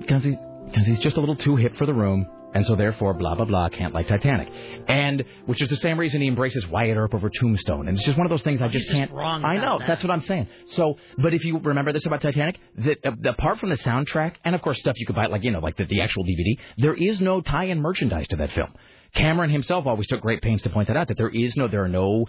because 0.00 0.24
he 0.24 0.36
because 0.66 0.86
he's 0.86 0.98
just 0.98 1.16
a 1.16 1.20
little 1.20 1.36
too 1.36 1.56
hip 1.56 1.76
for 1.76 1.86
the 1.86 1.94
room. 1.94 2.26
And 2.54 2.64
so 2.64 2.76
therefore, 2.76 3.14
blah 3.14 3.34
blah 3.34 3.44
blah, 3.46 3.68
can't 3.68 3.92
like 3.92 4.06
Titanic, 4.08 4.48
and 4.88 5.24
which 5.46 5.60
is 5.60 5.68
the 5.68 5.76
same 5.76 5.98
reason 5.98 6.20
he 6.20 6.28
embraces 6.28 6.66
Wyatt 6.68 6.96
Earp 6.96 7.12
over 7.14 7.28
Tombstone, 7.28 7.88
and 7.88 7.96
it's 7.98 8.06
just 8.06 8.16
one 8.16 8.26
of 8.26 8.30
those 8.30 8.42
things 8.42 8.62
I 8.62 8.68
just 8.68 8.84
He's 8.84 8.84
just 8.90 8.98
can't. 8.98 9.10
wrong 9.10 9.44
I 9.44 9.56
know 9.56 9.78
that. 9.80 9.88
that's 9.88 10.04
what 10.04 10.12
I'm 10.12 10.20
saying. 10.20 10.46
So, 10.68 10.96
but 11.18 11.34
if 11.34 11.44
you 11.44 11.58
remember 11.58 11.92
this 11.92 12.06
about 12.06 12.20
Titanic, 12.22 12.56
that 12.78 13.04
uh, 13.04 13.10
apart 13.28 13.58
from 13.58 13.70
the 13.70 13.76
soundtrack 13.78 14.34
and 14.44 14.54
of 14.54 14.62
course 14.62 14.78
stuff 14.78 14.94
you 14.98 15.04
could 15.06 15.16
buy, 15.16 15.26
like 15.26 15.42
you 15.42 15.50
know, 15.50 15.58
like 15.58 15.76
the, 15.76 15.84
the 15.84 16.00
actual 16.00 16.24
DVD, 16.24 16.56
there 16.78 16.94
is 16.94 17.20
no 17.20 17.40
tie-in 17.40 17.80
merchandise 17.80 18.28
to 18.28 18.36
that 18.36 18.52
film. 18.52 18.70
Cameron 19.14 19.50
himself 19.50 19.86
always 19.86 20.06
took 20.06 20.20
great 20.20 20.42
pains 20.42 20.62
to 20.62 20.70
point 20.70 20.88
that 20.88 20.96
out. 20.96 21.08
That 21.08 21.16
there 21.16 21.28
is 21.28 21.56
no, 21.56 21.68
there 21.68 21.84
are 21.84 21.88
no 21.88 22.26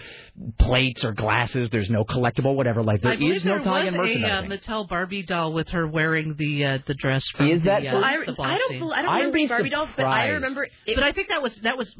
plates 0.59 1.03
or 1.03 1.13
glasses. 1.13 1.69
There's 1.71 1.89
no 1.89 2.03
collectible 2.03 2.55
whatever. 2.55 2.83
Like 2.83 3.01
there 3.01 3.13
I 3.13 3.15
believe 3.15 3.35
is 3.37 3.45
no 3.45 3.55
there 3.55 3.63
tie-in 3.63 3.97
was 3.97 4.09
a 4.09 4.13
uh. 4.19 4.41
Mattel 4.43 4.87
Barbie 4.87 5.23
doll 5.23 5.53
with 5.53 5.69
her 5.69 5.87
wearing 5.87 6.35
the 6.37 6.65
uh, 6.65 6.77
the 6.87 6.93
dress 6.93 7.25
from 7.29 7.49
Is 7.49 7.63
that 7.63 7.81
the, 7.81 7.89
true? 7.89 7.97
uh, 7.99 8.01
I, 8.01 8.25
the 8.25 8.33
ball 8.33 8.45
I 8.45 8.57
don't. 8.57 8.69
scene. 8.69 8.79
bel- 8.79 8.93
I 8.93 9.01
don't 9.01 9.09
I'd 9.11 9.17
remember 9.17 9.37
be 9.37 9.47
Barbie 9.47 9.69
dolls, 9.69 9.89
but 9.95 10.05
I 10.05 10.27
remember. 10.29 10.67
It, 10.85 10.95
But 10.95 11.03
I 11.03 11.11
think 11.11 11.29
that 11.29 11.41
was 11.41 11.55
that 11.63 11.77
was 11.77 11.93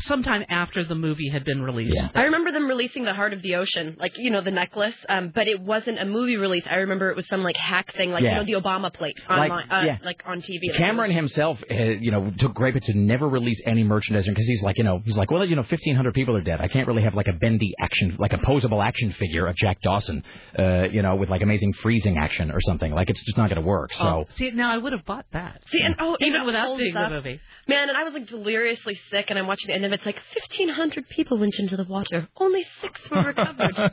sometime 0.00 0.44
after 0.48 0.84
the 0.84 0.94
movie 0.94 1.28
had 1.28 1.44
been 1.44 1.62
released. 1.62 1.98
I 2.14 2.24
remember 2.24 2.52
them 2.52 2.68
releasing 2.68 3.04
the 3.04 3.14
Heart 3.14 3.32
of 3.32 3.42
the 3.42 3.56
Ocean, 3.56 3.96
like 3.98 4.16
you 4.18 4.30
know 4.30 4.42
the 4.42 4.50
necklace, 4.50 4.94
um, 5.08 5.32
but 5.34 5.48
it 5.48 5.60
wasn't 5.60 5.98
a 6.00 6.04
movie 6.06 6.36
release. 6.36 6.64
I 6.70 6.76
remember 6.76 7.10
it 7.10 7.16
was 7.16 7.26
some 7.28 7.42
like 7.42 7.56
hack 7.56 7.92
thing, 7.94 8.10
like 8.12 8.22
Yeah. 8.22 8.40
you 8.42 8.46
know 8.54 8.60
the 8.60 8.68
Obama 8.68 8.92
plate 8.92 9.16
Like, 9.28 9.50
online, 9.50 9.70
uh, 9.70 9.84
yeah. 9.86 9.98
like 10.04 10.22
on 10.26 10.40
TV. 10.40 10.76
Cameron 10.76 11.10
himself, 11.12 11.62
uh, 11.70 11.74
you 11.74 12.10
know, 12.10 12.30
took 12.38 12.54
great 12.54 12.74
pains 12.74 12.84
to 12.86 12.94
never 12.98 13.28
release 13.28 13.60
any 13.66 13.82
merchandising 14.20 14.34
because 14.34 14.48
he's 14.48 14.62
like, 14.62 14.78
you 14.78 14.84
know, 14.84 15.00
he's 15.04 15.16
like, 15.16 15.30
well, 15.30 15.44
you 15.44 15.56
know, 15.56 15.62
1,500 15.62 16.14
people 16.14 16.36
are 16.36 16.40
dead. 16.40 16.60
I 16.60 16.68
can't 16.68 16.86
really 16.86 17.02
have 17.02 17.14
like 17.14 17.28
a 17.28 17.32
bendy 17.32 17.74
action, 17.80 18.16
like 18.18 18.32
a 18.32 18.38
posable 18.38 18.84
action 18.84 19.12
figure 19.12 19.46
of 19.46 19.56
Jack 19.56 19.80
Dawson, 19.82 20.22
uh, 20.58 20.88
you 20.90 21.02
know, 21.02 21.16
with 21.16 21.28
like 21.28 21.42
amazing 21.42 21.72
freezing 21.74 22.16
action 22.18 22.50
or 22.50 22.60
something. 22.60 22.92
Like 22.92 23.10
it's 23.10 23.22
just 23.22 23.36
not 23.36 23.48
going 23.48 23.60
to 23.60 23.66
work. 23.66 23.92
So. 23.94 24.04
Oh, 24.04 24.24
see, 24.36 24.50
now 24.50 24.70
I 24.70 24.78
would 24.78 24.92
have 24.92 25.04
bought 25.04 25.26
that. 25.32 25.62
See, 25.70 25.80
and 25.80 25.96
oh, 26.00 26.16
even 26.20 26.42
it 26.42 26.46
without 26.46 26.76
seeing 26.76 26.96
up. 26.96 27.08
the 27.10 27.16
movie. 27.16 27.40
Man, 27.66 27.88
and 27.88 27.96
I 27.96 28.04
was 28.04 28.12
like 28.14 28.26
deliriously 28.28 28.98
sick, 29.10 29.26
and 29.30 29.38
I'm 29.38 29.46
watching 29.46 29.68
the 29.68 29.74
end 29.74 29.84
of 29.84 29.92
it. 29.92 29.96
It's 29.96 30.06
like 30.06 30.20
1,500 30.58 31.08
people 31.08 31.38
went 31.38 31.58
into 31.58 31.76
the 31.76 31.84
water. 31.84 32.28
Only 32.36 32.64
six 32.80 33.00
were 33.10 33.22
recovered. 33.22 33.76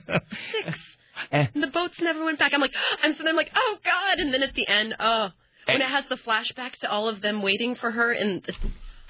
six. 0.52 0.80
Eh. 1.32 1.46
And 1.54 1.64
the 1.64 1.68
boats 1.68 1.96
never 2.00 2.24
went 2.24 2.38
back. 2.40 2.52
I'm 2.54 2.62
like, 2.62 2.76
and 3.04 3.16
so 3.18 3.28
I'm 3.28 3.36
like, 3.36 3.52
oh 3.56 3.78
god. 3.84 4.20
And 4.20 4.34
then 4.34 4.44
at 4.44 4.54
the 4.54 4.68
end, 4.68 4.96
oh, 5.00 5.30
when 5.68 5.82
Eh. 5.82 5.86
it 5.86 5.90
has 5.90 6.06
the 6.10 6.16
flashbacks 6.18 6.78
to 6.82 6.90
all 6.90 7.10
of 7.10 7.22
them 7.22 7.42
waiting 7.42 7.76
for 7.76 7.92
her, 7.92 8.12
and 8.12 8.44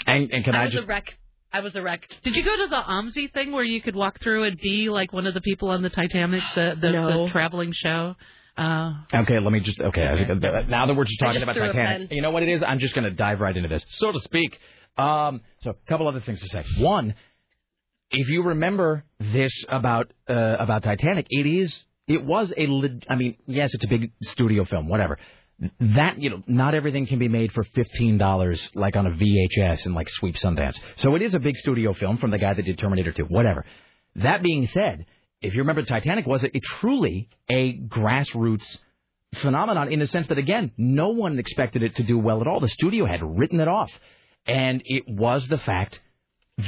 And, 0.08 0.32
and 0.32 0.44
can 0.46 0.56
I 0.56 0.62
I, 0.62 0.66
was 0.66 0.74
just 0.74 0.84
a 0.86 0.88
wreck. 0.88 1.18
I 1.54 1.60
was 1.62 1.76
a 1.76 1.82
wreck. 1.82 2.08
Did 2.24 2.36
you 2.36 2.44
go 2.44 2.56
to 2.56 2.68
the 2.68 2.76
OMSI 2.82 3.32
thing 3.34 3.52
where 3.52 3.64
you 3.64 3.82
could 3.82 3.96
walk 3.96 4.20
through 4.22 4.44
and 4.44 4.58
be 4.60 4.90
like 4.90 5.14
one 5.14 5.28
of 5.28 5.34
the 5.34 5.42
people 5.42 5.70
on 5.70 5.82
the 5.82 5.90
Titanic, 5.90 6.42
the 6.56 6.76
the, 6.80 6.92
No. 6.92 7.26
the 7.26 7.32
traveling 7.32 7.72
show? 7.74 8.16
Uh, 8.58 8.94
Okay, 9.14 9.40
let 9.40 9.52
me 9.52 9.60
just. 9.60 9.80
Okay, 9.80 10.02
I- 10.04 10.62
now 10.64 10.88
that 10.88 10.94
we're 10.96 11.04
just 11.06 11.20
talking 11.20 11.40
just 11.40 11.44
about 11.44 11.56
Titanic, 11.74 12.12
you 12.12 12.22
know 12.22 12.32
what 12.32 12.44
it 12.44 12.50
is? 12.50 12.64
I'm 12.64 12.80
just 12.80 12.96
going 12.96 13.06
to 13.06 13.12
dive 13.12 13.40
right 13.40 13.56
into 13.56 13.70
this, 13.70 13.86
so 13.90 14.12
to 14.12 14.20
speak. 14.22 14.58
Um, 14.98 15.42
so, 15.62 15.72
a 15.72 15.76
couple 15.90 16.08
other 16.08 16.22
things 16.22 16.40
to 16.42 16.48
say. 16.50 16.64
One, 16.80 17.14
if 18.10 18.30
you 18.30 18.44
remember 18.44 19.04
this 19.20 19.54
about 19.70 20.12
uh, 20.30 20.56
about 20.60 20.84
Titanic, 20.84 21.28
it 21.30 21.46
is 21.46 21.84
it 22.08 22.24
was 22.24 22.52
a. 22.58 22.66
leg- 22.68 23.06
I 23.10 23.16
mean, 23.16 23.36
yes, 23.46 23.74
it's 23.74 23.84
a 23.84 23.88
big 23.88 24.12
studio 24.24 24.66
film, 24.66 24.88
whatever. 24.88 25.20
That 25.80 26.22
you 26.22 26.30
know, 26.30 26.44
not 26.46 26.76
everything 26.76 27.08
can 27.08 27.18
be 27.18 27.28
made 27.28 27.52
for 27.52 27.64
fifteen 27.64 28.20
dollars, 28.20 28.70
like 28.76 28.96
on 28.96 29.08
a 29.08 29.12
VHS 29.12 29.86
and 29.86 29.96
like 29.96 30.08
Sweep 30.08 30.36
Sundance. 30.36 30.80
So 30.98 31.16
it 31.16 31.24
is 31.24 31.34
a 31.34 31.40
big 31.40 31.56
studio 31.58 31.94
film 31.94 32.18
from 32.18 32.30
the 32.30 32.38
guy 32.38 32.54
that 32.54 32.64
did 32.64 32.78
Terminator 32.78 33.12
2, 33.12 33.26
whatever. 33.26 33.66
That 34.18 34.44
being 34.44 34.68
said, 34.68 35.08
if 35.42 35.56
you 35.56 35.62
remember, 35.62 35.82
Titanic 35.82 36.28
was 36.28 36.44
a, 36.44 36.56
a 36.56 36.60
truly 36.60 37.30
a 37.50 37.76
grassroots 37.78 38.78
phenomenon 39.36 39.92
in 39.92 40.00
the 40.00 40.08
sense 40.08 40.28
that 40.28 40.38
again, 40.38 40.72
no 40.78 41.10
one 41.10 41.40
expected 41.40 41.82
it 41.82 41.96
to 41.96 42.04
do 42.04 42.20
well 42.20 42.42
at 42.42 42.48
all. 42.48 42.60
The 42.60 42.70
studio 42.70 43.06
had 43.06 43.22
written 43.24 43.60
it 43.60 43.68
off, 43.68 43.90
and 44.46 44.82
it 44.86 45.06
was 45.08 45.48
the 45.48 45.58
fact 45.58 46.00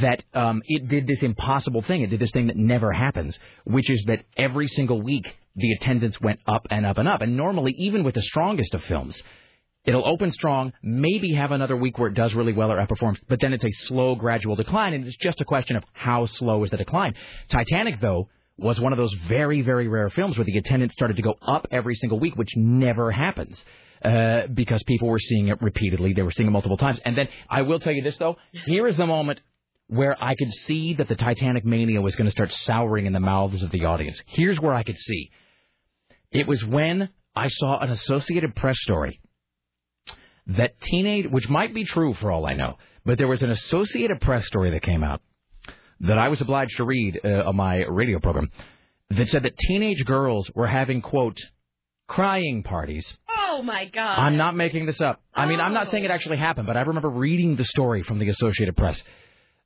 that 0.01 0.23
um, 0.33 0.61
it 0.65 0.87
did 0.87 1.07
this 1.07 1.23
impossible 1.23 1.81
thing. 1.81 2.01
It 2.01 2.07
did 2.07 2.19
this 2.19 2.31
thing 2.31 2.47
that 2.47 2.57
never 2.57 2.91
happens, 2.91 3.37
which 3.65 3.89
is 3.89 4.03
that 4.07 4.23
every 4.37 4.67
single 4.67 5.01
week 5.01 5.27
the 5.55 5.71
attendance 5.73 6.19
went 6.21 6.39
up 6.47 6.67
and 6.69 6.85
up 6.85 6.97
and 6.97 7.07
up. 7.07 7.21
And 7.21 7.35
normally, 7.35 7.73
even 7.77 8.03
with 8.03 8.15
the 8.15 8.21
strongest 8.21 8.73
of 8.73 8.83
films, 8.83 9.21
it'll 9.85 10.07
open 10.07 10.31
strong, 10.31 10.73
maybe 10.83 11.33
have 11.33 11.51
another 11.51 11.75
week 11.75 11.97
where 11.97 12.09
it 12.09 12.15
does 12.15 12.33
really 12.33 12.53
well 12.53 12.71
or 12.71 12.77
outperforms, 12.77 13.17
but 13.27 13.39
then 13.41 13.53
it's 13.53 13.63
a 13.63 13.71
slow, 13.87 14.15
gradual 14.15 14.55
decline, 14.55 14.93
and 14.93 15.05
it's 15.05 15.17
just 15.17 15.41
a 15.41 15.45
question 15.45 15.75
of 15.75 15.83
how 15.93 16.25
slow 16.25 16.63
is 16.63 16.71
the 16.71 16.77
decline. 16.77 17.13
Titanic, 17.49 17.99
though, 17.99 18.29
was 18.57 18.79
one 18.79 18.91
of 18.91 18.97
those 18.97 19.13
very, 19.27 19.61
very 19.61 19.87
rare 19.87 20.09
films 20.09 20.37
where 20.37 20.45
the 20.45 20.57
attendance 20.57 20.93
started 20.93 21.15
to 21.15 21.23
go 21.23 21.35
up 21.41 21.67
every 21.71 21.95
single 21.95 22.19
week, 22.19 22.35
which 22.35 22.55
never 22.55 23.11
happens. 23.11 23.63
Uh, 24.03 24.47
because 24.47 24.81
people 24.83 25.09
were 25.09 25.19
seeing 25.19 25.49
it 25.49 25.61
repeatedly, 25.61 26.13
they 26.13 26.21
were 26.21 26.31
seeing 26.31 26.47
it 26.47 26.51
multiple 26.51 26.77
times. 26.77 26.97
And 27.03 27.17
then 27.17 27.27
I 27.49 27.63
will 27.63 27.81
tell 27.81 27.91
you 27.91 28.01
this 28.01 28.17
though, 28.17 28.37
here 28.65 28.87
is 28.87 28.95
the 28.95 29.05
moment 29.05 29.41
where 29.89 30.15
I 30.23 30.35
could 30.35 30.53
see 30.53 30.93
that 30.93 31.07
the 31.07 31.15
Titanic 31.15 31.65
mania 31.65 31.99
was 31.99 32.15
going 32.15 32.25
to 32.25 32.31
start 32.31 32.53
souring 32.53 33.07
in 33.07 33.13
the 33.13 33.19
mouths 33.19 33.63
of 33.63 33.71
the 33.71 33.85
audience. 33.85 34.21
Here's 34.27 34.59
where 34.59 34.73
I 34.73 34.83
could 34.83 34.97
see. 34.97 35.31
It 36.31 36.47
was 36.47 36.63
when 36.63 37.09
I 37.35 37.47
saw 37.47 37.79
an 37.79 37.89
Associated 37.89 38.55
Press 38.55 38.77
story 38.81 39.19
that 40.45 40.79
teenage, 40.81 41.27
which 41.29 41.49
might 41.49 41.73
be 41.73 41.83
true 41.83 42.13
for 42.13 42.31
all 42.31 42.45
I 42.45 42.53
know, 42.53 42.77
but 43.03 43.17
there 43.17 43.27
was 43.27 43.41
an 43.41 43.51
Associated 43.51 44.21
Press 44.21 44.45
story 44.45 44.71
that 44.71 44.83
came 44.83 45.03
out 45.03 45.21
that 46.01 46.17
I 46.17 46.29
was 46.29 46.39
obliged 46.39 46.77
to 46.77 46.83
read 46.83 47.19
uh, 47.23 47.43
on 47.47 47.55
my 47.55 47.83
radio 47.85 48.19
program 48.19 48.51
that 49.09 49.27
said 49.29 49.43
that 49.43 49.57
teenage 49.57 50.05
girls 50.05 50.49
were 50.53 50.67
having 50.67 51.01
quote 51.01 51.37
crying 52.07 52.61
parties. 52.61 53.17
Oh 53.27 53.63
my 53.63 53.85
God. 53.85 54.19
I'm 54.19 54.37
not 54.37 54.55
making 54.55 54.85
this 54.85 55.01
up. 55.01 55.21
I 55.33 55.47
mean, 55.47 55.59
I'm 55.59 55.73
not 55.73 55.89
saying 55.89 56.03
it 56.03 56.11
actually 56.11 56.37
happened, 56.37 56.67
but 56.67 56.77
I 56.77 56.81
remember 56.81 57.09
reading 57.09 57.55
the 57.55 57.63
story 57.63 58.03
from 58.03 58.19
the 58.19 58.29
Associated 58.29 58.77
Press. 58.77 59.01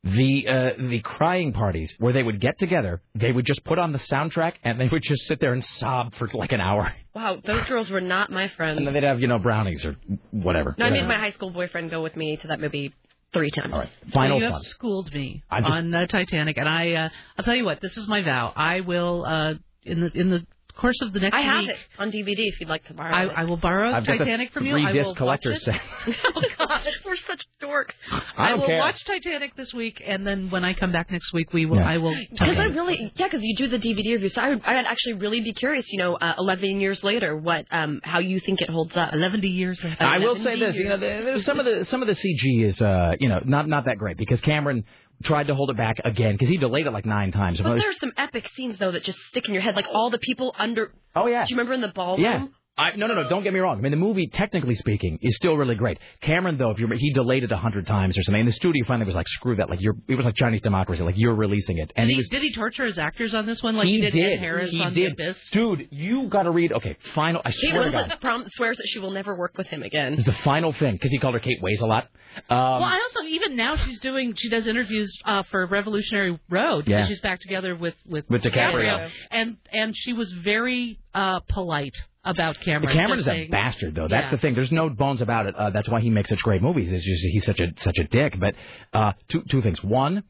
The 0.04 0.48
uh, 0.50 0.70
the 0.90 1.00
crying 1.00 1.54
parties 1.54 1.94
where 1.98 2.12
they 2.12 2.24
would 2.24 2.42
get 2.42 2.60
together, 2.60 3.02
they 3.16 3.32
would 3.32 3.46
just 3.46 3.64
put 3.64 3.80
on 3.80 3.94
the 3.94 4.00
soundtrack 4.00 4.54
and 4.64 4.78
they 4.80 4.90
would 4.90 5.02
just 5.02 5.26
sit 5.28 5.40
there 5.40 5.54
and 5.54 5.64
sob 5.64 6.14
for 6.16 6.30
like 6.34 6.52
an 6.52 6.60
hour, 6.60 6.94
Wow, 7.16 7.40
those 7.46 7.64
girls 7.68 7.90
were 7.90 8.02
not 8.02 8.30
my 8.30 8.50
friends. 8.50 8.78
and 8.80 8.86
then 8.86 8.94
they'd 8.94 9.04
have 9.04 9.22
you 9.22 9.28
know 9.28 9.40
brownies 9.40 9.86
or 9.86 9.96
whatever. 10.32 10.76
No, 10.78 10.86
I 10.88 10.90
made 10.90 11.08
my 11.08 11.18
high 11.18 11.32
school 11.32 11.52
boyfriend 11.52 11.90
go 11.90 12.02
with 12.04 12.18
me 12.18 12.36
to 12.38 12.48
that 12.48 12.60
movie 12.60 12.94
three 13.32 13.50
times. 13.50 13.72
All 13.72 13.80
right. 13.80 13.90
Final 14.14 14.40
you 14.40 14.44
fun. 14.44 14.52
have 14.52 14.62
schooled 14.64 15.14
me 15.14 15.42
just- 15.58 15.70
on 15.72 15.92
the 15.92 16.06
Titanic, 16.06 16.58
and 16.58 16.68
I 16.68 16.92
uh, 16.94 17.10
I'll 17.38 17.46
tell 17.46 17.56
you 17.56 17.64
what. 17.64 17.80
This 17.80 17.96
is 17.96 18.06
my 18.06 18.22
vow. 18.22 18.52
I 18.58 18.82
will 18.82 19.24
uh, 19.26 19.54
in 19.84 20.02
the 20.02 20.12
in 20.20 20.30
the 20.32 20.46
course 20.76 21.00
of 21.02 21.14
the 21.14 21.20
next 21.20 21.36
I 21.36 21.42
have 21.42 21.60
week. 21.62 21.70
it 21.70 21.76
on 22.00 22.12
DVD 22.12 22.36
if 22.40 22.60
you'd 22.60 22.70
like 22.70 22.84
to 22.86 22.94
borrow 22.94 23.14
I, 23.14 23.24
it. 23.26 23.32
I 23.36 23.44
will 23.46 23.58
borrow 23.58 23.92
I've 23.94 24.06
got 24.06 24.14
the 24.14 24.26
Titanic 24.26 24.52
from 24.54 24.66
you. 24.66 24.76
I 24.78 24.92
will 24.94 25.16
collector's 25.16 25.64
watch 25.68 25.76
it. 26.08 26.16
set. 26.16 26.16
oh 26.36 26.42
God, 26.58 26.82
we're 27.06 27.16
such 27.16 27.42
dorks. 27.62 27.92
I 28.38 28.50
don't 28.50 28.60
will 28.60 28.68
care. 28.68 28.80
watch 28.80 29.04
Titanic 29.06 29.56
this 29.56 29.74
week, 29.74 30.02
and 30.06 30.26
then 30.26 30.50
when 30.50 30.64
I 30.66 30.74
come 30.74 30.92
back 30.92 31.12
next 31.12 31.32
week, 31.34 31.54
we 31.54 31.66
will. 31.66 31.78
Yeah. 31.78 31.90
I 31.90 31.98
will. 31.98 32.16
Because 32.32 32.58
I 32.58 32.66
really, 32.66 33.12
yeah, 33.16 33.28
because 33.28 33.42
you 33.44 33.56
do 33.56 33.68
the 33.68 33.78
DVD 33.78 34.14
review, 34.14 34.30
so 34.30 34.42
I 34.42 34.50
would, 34.50 34.62
I 34.66 34.76
would 34.76 34.86
actually 34.86 35.14
really 35.14 35.42
be 35.42 35.54
curious, 35.54 35.86
you 35.90 36.00
know, 36.00 36.16
uh, 36.16 36.34
11 36.38 36.80
years 36.80 37.04
later, 37.04 37.36
what, 37.38 37.66
um, 37.72 38.02
how 38.04 38.20
you 38.20 38.40
think 38.40 38.62
it 38.62 38.70
holds 38.70 38.96
up. 38.98 39.14
11 39.14 39.42
years 39.44 39.84
later. 39.84 39.98
I 40.00 40.20
will 40.20 40.36
say 40.38 40.60
this, 40.60 40.76
you 40.76 40.90
know, 40.90 40.98
there- 40.98 41.24
there's 41.24 41.46
some 41.46 41.60
of 41.60 41.66
the 41.66 41.86
some 41.86 42.02
of 42.02 42.08
the 42.08 42.16
CG 42.16 42.66
is, 42.66 42.82
uh, 42.82 43.16
you 43.20 43.30
know, 43.30 43.40
not 43.46 43.68
not 43.68 43.86
that 43.86 43.98
great 43.98 44.18
because 44.18 44.40
Cameron 44.42 44.84
tried 45.22 45.48
to 45.48 45.56
hold 45.56 45.70
it 45.70 45.78
back 45.78 45.98
again 46.04 46.34
because 46.34 46.50
he 46.50 46.58
delayed 46.58 46.88
it 46.88 46.92
like 46.92 47.06
nine 47.06 47.32
times. 47.32 47.60
But 47.62 47.80
there's 47.80 48.00
some 48.00 48.14
epic 48.18 48.50
scenes 48.56 48.80
though 48.80 48.92
that 48.92 49.04
just 49.04 49.20
stick 49.30 49.48
in 49.48 49.54
your 49.54 49.64
head, 49.64 49.76
like 49.76 49.88
all 49.94 50.10
the 50.10 50.20
people 50.20 50.56
under. 50.58 50.94
Oh 51.16 51.28
yeah. 51.28 51.46
Do 51.46 51.54
you 51.54 51.58
remember 51.58 51.74
in 51.74 51.82
the 51.82 51.92
ballroom? 51.94 52.24
Yeah. 52.24 52.46
I, 52.76 52.96
no, 52.96 53.06
no, 53.06 53.14
no. 53.14 53.30
Don't 53.30 53.44
get 53.44 53.54
me 53.54 53.60
wrong. 53.60 53.78
I 53.78 53.82
mean, 53.82 53.92
the 53.92 53.98
movie, 53.98 54.26
technically 54.34 54.74
speaking, 54.74 55.20
is 55.22 55.36
still 55.36 55.56
really 55.56 55.76
great. 55.76 56.00
Cameron, 56.22 56.58
though, 56.58 56.72
if 56.72 56.80
you 56.80 56.86
remember, 56.86 57.00
he 57.00 57.14
delayed 57.14 57.44
it 57.44 57.52
a 57.52 57.58
hundred 57.58 57.86
times 57.86 58.18
or 58.18 58.24
something, 58.24 58.40
and 58.40 58.48
the 58.48 58.54
studio 58.54 58.84
finally 58.88 59.06
was 59.06 59.14
like, 59.14 59.28
"Screw 59.28 59.56
that!" 59.58 59.70
Like 59.70 59.80
you're, 59.80 59.94
it 60.08 60.16
was 60.16 60.26
like 60.26 60.34
Chinese 60.36 60.62
democracy. 60.62 61.04
Like 61.04 61.14
you're 61.16 61.36
releasing 61.36 61.78
it, 61.78 61.94
and 61.96 62.08
did, 62.08 62.10
he 62.10 62.14
he, 62.16 62.18
was. 62.22 62.30
did 62.30 62.42
he 62.42 62.52
torture 62.52 62.86
his 62.86 62.98
actors 62.98 63.36
on 63.36 63.46
this 63.46 63.62
one 63.62 63.76
like 63.76 63.86
he 63.86 63.96
he 63.98 64.02
did, 64.02 64.14
did. 64.14 64.40
Harris 64.40 64.72
he 64.72 64.82
on 64.82 64.92
did. 64.94 65.16
The 65.18 65.24
Abyss? 65.28 65.38
Dude, 65.52 65.88
you 65.92 66.28
got 66.30 66.44
to 66.44 66.52
read. 66.52 66.72
Okay, 66.74 66.98
final. 67.14 67.42
I 67.46 67.52
Kate 67.52 67.70
swear 67.70 67.84
to 67.84 67.92
God, 67.92 68.10
Winslet 68.10 68.22
prom- 68.22 68.48
swears 68.54 68.78
that 68.78 68.88
she 68.88 68.98
will 68.98 69.12
never 69.12 69.38
work 69.38 69.56
with 69.56 69.68
him 69.68 69.84
again. 69.84 70.16
the 70.26 70.34
final 70.34 70.74
thing 70.74 70.94
because 70.94 71.12
he 71.12 71.20
called 71.20 71.36
her 71.36 71.40
Kate 71.40 71.60
Weighs 71.62 71.82
a 71.82 71.86
lot. 71.86 72.06
Um, 72.50 72.58
well, 72.58 72.84
I 72.86 72.98
also 73.14 73.28
even 73.30 73.56
now 73.56 73.76
she's 73.76 74.00
doing 74.00 74.34
she 74.36 74.50
does 74.50 74.66
interviews 74.66 75.16
uh, 75.26 75.44
for 75.44 75.68
Revolutionary 75.68 76.40
Road 76.50 76.88
Yeah. 76.88 77.06
she's 77.06 77.22
back 77.22 77.40
together 77.40 77.76
with 77.76 77.94
with 78.08 78.28
With 78.32 78.42
DiCaprio. 78.42 79.12
and 79.30 79.58
and 79.72 79.96
she 79.96 80.14
was 80.14 80.32
very 80.32 81.00
uh, 81.14 81.42
polite 81.42 81.94
about 82.24 82.60
Cameron. 82.62 82.96
Cameron 82.96 83.20
is 83.20 83.28
a 83.28 83.48
bastard, 83.48 83.96
though. 83.96 84.08
That's 84.08 84.26
Yeah. 84.26 84.32
the 84.32 84.38
thing. 84.38 84.56
There's 84.56 84.72
no 84.72 84.90
bones 84.90 85.22
about 85.22 85.46
it. 85.48 85.56
Uh, 85.56 85.70
that's 85.72 85.90
why 85.90 86.02
he 86.02 86.10
makes 86.10 86.30
such 86.30 86.42
great 86.42 86.62
movies. 86.62 86.92
It's 86.92 87.06
just 87.06 87.22
he's 87.24 87.46
such 87.46 87.60
a 87.60 87.68
such 87.78 87.98
a 88.00 88.04
dick. 88.06 88.40
But 88.40 88.56
uh, 88.94 89.14
two 89.28 89.44
two 89.50 89.62
things. 89.62 89.84
One, 89.84 90.24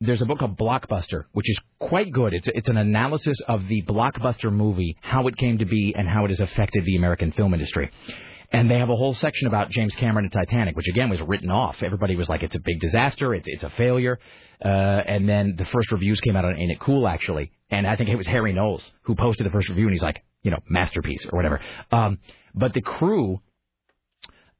there's 0.00 0.22
a 0.22 0.26
book 0.26 0.38
called 0.38 0.56
Blockbuster, 0.58 1.24
which 1.32 1.48
is 1.48 1.58
quite 1.78 2.10
good. 2.12 2.34
It's 2.34 2.48
it's 2.48 2.68
an 2.68 2.76
analysis 2.76 3.40
of 3.48 3.66
the 3.68 3.82
blockbuster 3.82 4.52
movie, 4.52 4.96
how 5.02 5.26
it 5.28 5.36
came 5.36 5.58
to 5.58 5.64
be, 5.64 5.94
and 5.96 6.08
how 6.08 6.24
it 6.24 6.30
has 6.30 6.40
affected 6.40 6.84
the 6.84 6.96
American 6.96 7.32
film 7.32 7.54
industry. 7.54 7.90
And 8.50 8.70
they 8.70 8.78
have 8.78 8.88
a 8.88 8.96
whole 8.96 9.12
section 9.12 9.46
about 9.46 9.68
James 9.70 9.94
Cameron 9.96 10.24
and 10.24 10.32
Titanic, 10.32 10.74
which 10.74 10.88
again 10.88 11.10
was 11.10 11.20
written 11.20 11.50
off. 11.50 11.82
Everybody 11.82 12.16
was 12.16 12.28
like, 12.30 12.42
"It's 12.42 12.54
a 12.54 12.60
big 12.60 12.80
disaster. 12.80 13.34
It's 13.34 13.46
it's 13.46 13.62
a 13.62 13.70
failure." 13.70 14.18
Uh, 14.64 14.68
and 14.68 15.28
then 15.28 15.54
the 15.56 15.64
first 15.66 15.92
reviews 15.92 16.20
came 16.20 16.34
out 16.34 16.44
on 16.44 16.56
Ain't 16.56 16.72
It 16.72 16.80
Cool 16.80 17.06
actually, 17.06 17.52
and 17.70 17.86
I 17.86 17.94
think 17.96 18.08
it 18.08 18.16
was 18.16 18.26
Harry 18.26 18.52
Knowles 18.52 18.90
who 19.02 19.14
posted 19.14 19.46
the 19.46 19.50
first 19.50 19.68
review, 19.68 19.84
and 19.84 19.92
he's 19.92 20.02
like, 20.02 20.22
you 20.42 20.50
know, 20.50 20.58
masterpiece 20.68 21.26
or 21.26 21.36
whatever. 21.36 21.60
Um, 21.90 22.18
but 22.54 22.74
the 22.74 22.82
crew 22.82 23.40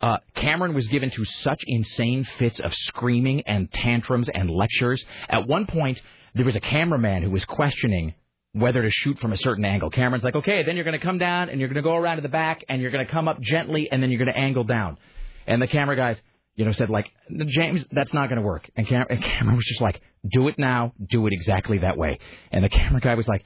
uh, 0.01 0.19
Cameron 0.37 0.75
was 0.75 0.87
given 0.87 1.11
to 1.11 1.25
such 1.25 1.63
insane 1.67 2.25
fits 2.39 2.61
of 2.61 2.73
screaming 2.73 3.43
and 3.43 3.71
tantrums 3.73 4.29
and 4.29 4.49
lectures. 4.49 5.05
At 5.29 5.49
one 5.49 5.67
point, 5.67 6.01
there 6.35 6.45
was 6.45 6.55
a 6.55 6.61
cameraman 6.61 7.23
who 7.23 7.31
was 7.31 7.45
questioning 7.45 8.15
whether 8.53 8.83
to 8.83 8.91
shoot 8.91 9.19
from 9.19 9.33
a 9.33 9.37
certain 9.37 9.65
angle. 9.65 9.91
Cameron's 9.91 10.25
like, 10.25 10.37
okay, 10.37 10.63
then 10.63 10.77
you're 10.77 10.85
going 10.85 10.99
to 10.99 11.05
come 11.05 11.19
down 11.19 11.49
and 11.49 11.59
you're 11.59 11.69
going 11.69 11.83
to 11.83 11.83
go 11.83 11.97
around 11.97 12.17
to 12.17 12.23
the 12.23 12.29
back 12.29 12.65
and 12.69 12.81
you're 12.81 12.91
going 12.91 13.05
to 13.05 13.11
come 13.11 13.29
up 13.29 13.41
gently 13.41 13.89
and 13.91 14.03
then 14.03 14.11
you're 14.11 14.25
going 14.25 14.33
to 14.33 14.39
angle 14.39 14.65
down. 14.65 14.99
And 15.47 15.61
the 15.61 15.67
camera 15.67 15.97
guys, 15.97 16.21
you 16.55 16.65
know, 16.65 16.73
said 16.73 16.91
like, 16.91 17.07
James, 17.47 17.85
that's 17.91 18.15
not 18.15 18.29
going 18.29 18.41
to 18.41 18.47
work. 18.47 18.71
And, 18.77 18.87
Cam- 18.87 19.07
and 19.11 19.23
Cameron 19.23 19.57
was 19.57 19.67
just 19.67 19.81
like, 19.81 20.01
do 20.29 20.49
it 20.49 20.59
now, 20.59 20.93
do 21.11 21.27
it 21.27 21.33
exactly 21.33 21.79
that 21.79 21.97
way. 21.97 22.19
And 22.53 22.65
the 22.65 22.69
camera 22.69 23.01
guy 23.01 23.15
was 23.15 23.27
like, 23.27 23.45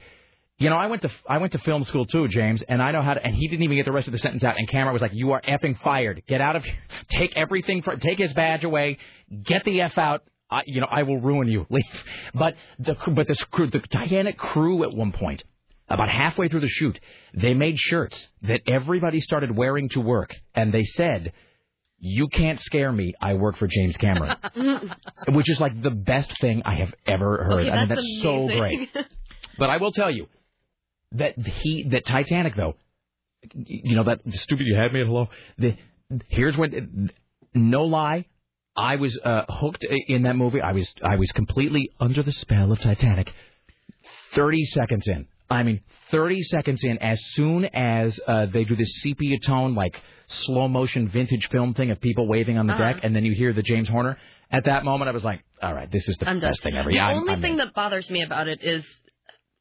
you 0.59 0.69
know, 0.69 0.75
I 0.75 0.87
went 0.87 1.01
to 1.01 1.11
I 1.27 1.39
went 1.39 1.51
to 1.53 1.57
film 1.59 1.83
school 1.83 2.05
too, 2.05 2.27
James, 2.27 2.63
and 2.67 2.81
I 2.81 2.91
know 2.91 3.01
how 3.01 3.15
to. 3.15 3.23
And 3.23 3.35
he 3.35 3.47
didn't 3.47 3.63
even 3.63 3.75
get 3.75 3.85
the 3.85 3.91
rest 3.91 4.07
of 4.07 4.13
the 4.13 4.19
sentence 4.19 4.43
out. 4.43 4.55
And 4.57 4.69
Cameron 4.69 4.93
was 4.93 5.01
like, 5.01 5.13
"You 5.13 5.31
are 5.31 5.41
effing 5.41 5.79
fired. 5.81 6.23
Get 6.27 6.41
out 6.41 6.55
of 6.55 6.63
here. 6.63 6.75
Take 7.09 7.35
everything. 7.35 7.81
For, 7.81 7.95
take 7.95 8.19
his 8.19 8.33
badge 8.33 8.63
away. 8.63 8.97
Get 9.43 9.63
the 9.65 9.81
f 9.81 9.97
out. 9.97 10.23
I, 10.49 10.61
you 10.65 10.81
know, 10.81 10.87
I 10.89 11.03
will 11.03 11.19
ruin 11.19 11.47
you. 11.47 11.65
Leave." 11.69 11.83
But 12.33 12.55
the 12.79 12.95
but 13.07 13.27
the 13.27 13.35
crew, 13.51 13.69
the 13.69 13.79
Titanic 13.79 14.37
crew 14.37 14.83
at 14.83 14.93
one 14.93 15.11
point, 15.11 15.43
about 15.89 16.09
halfway 16.09 16.49
through 16.49 16.61
the 16.61 16.69
shoot, 16.69 16.99
they 17.33 17.55
made 17.55 17.79
shirts 17.79 18.27
that 18.43 18.61
everybody 18.67 19.21
started 19.21 19.55
wearing 19.55 19.89
to 19.89 20.01
work, 20.01 20.31
and 20.55 20.73
they 20.73 20.83
said. 20.83 21.33
You 22.05 22.27
can't 22.27 22.59
scare 22.59 22.91
me. 22.91 23.13
I 23.21 23.35
work 23.35 23.55
for 23.55 23.65
James 23.65 23.95
Cameron, 23.95 24.35
which 25.29 25.49
is 25.49 25.61
like 25.61 25.81
the 25.81 25.89
best 25.89 26.33
thing 26.41 26.61
I 26.65 26.75
have 26.75 26.93
ever 27.07 27.45
heard. 27.45 27.61
Okay, 27.61 27.69
I 27.69 27.79
mean, 27.79 27.87
that's 27.87 28.01
that's 28.01 28.21
so 28.21 28.47
great. 28.47 28.89
But 29.57 29.69
I 29.69 29.77
will 29.77 29.93
tell 29.93 30.11
you 30.11 30.27
that 31.13 31.37
he 31.37 31.83
that 31.89 32.05
Titanic 32.05 32.55
though, 32.55 32.75
you 33.53 33.95
know 33.95 34.03
that 34.05 34.21
stupid 34.33 34.65
you 34.67 34.75
had 34.75 34.93
me 34.93 35.01
at 35.01 35.07
hello. 35.07 35.29
The 35.57 35.75
here's 36.29 36.55
when 36.57 37.11
no 37.53 37.83
lie, 37.85 38.25
I 38.75 38.95
was 38.97 39.17
uh, 39.23 39.43
hooked 39.49 39.83
in 40.07 40.23
that 40.23 40.35
movie. 40.35 40.61
I 40.61 40.71
was 40.71 40.91
I 41.03 41.15
was 41.17 41.31
completely 41.31 41.91
under 41.99 42.23
the 42.23 42.31
spell 42.31 42.71
of 42.71 42.79
Titanic. 42.79 43.31
Thirty 44.33 44.65
seconds 44.65 45.07
in, 45.07 45.27
I 45.49 45.63
mean 45.63 45.81
thirty 46.11 46.41
seconds 46.43 46.83
in, 46.83 46.97
as 46.97 47.19
soon 47.33 47.65
as 47.65 48.19
uh, 48.27 48.47
they 48.47 48.63
do 48.63 48.75
this 48.75 49.01
sepia 49.01 49.37
tone 49.45 49.75
like 49.75 50.01
slow 50.27 50.67
motion 50.67 51.07
vintage 51.09 51.47
film 51.49 51.73
thing 51.73 51.91
of 51.91 52.01
people 52.01 52.27
waving 52.27 52.57
on 52.57 52.65
the 52.67 52.73
Uh-huh. 52.73 52.93
deck, 52.93 52.99
and 53.03 53.15
then 53.15 53.23
you 53.25 53.33
hear 53.33 53.53
the 53.53 53.61
James 53.61 53.87
Horner. 53.87 54.17
At 54.51 54.65
that 54.65 54.83
moment, 54.85 55.09
I 55.09 55.11
was 55.13 55.23
like, 55.23 55.41
"All 55.61 55.73
right, 55.73 55.89
this 55.91 56.07
is 56.09 56.17
the 56.17 56.27
I'm 56.29 56.39
done. 56.39 56.49
best 56.51 56.63
thing 56.63 56.75
ever." 56.75 56.89
The 56.89 56.95
Yeah, 56.95 57.07
I'm- 57.07 57.17
only 57.17 57.33
I'm 57.33 57.41
thing 57.41 57.51
in. 57.53 57.57
that 57.59 57.73
bothers 57.73 58.09
me 58.09 58.23
about 58.23 58.47
it 58.47 58.59
is 58.63 58.83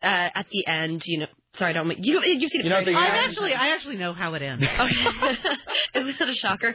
uh, 0.03 0.07
at 0.35 0.47
the 0.51 0.67
end, 0.67 1.03
you 1.07 1.19
know. 1.21 1.27
Sorry, 1.59 1.71
I 1.71 1.73
don't. 1.75 1.87
make- 1.89 1.99
You 2.01 2.23
you've 2.25 2.51
seen 2.51 2.63
it. 2.63 2.65
You 2.65 2.71
know, 2.71 2.81
very 2.83 2.95
the- 2.95 2.99
I 3.01 3.07
actually. 3.25 3.53
I 3.55 3.69
actually 3.75 3.97
know 3.97 4.15
how 4.15 4.33
it 4.35 4.43
ends. 4.43 4.67
it 5.95 6.05
was 6.05 6.21
a 6.21 6.35
shocker. 6.35 6.75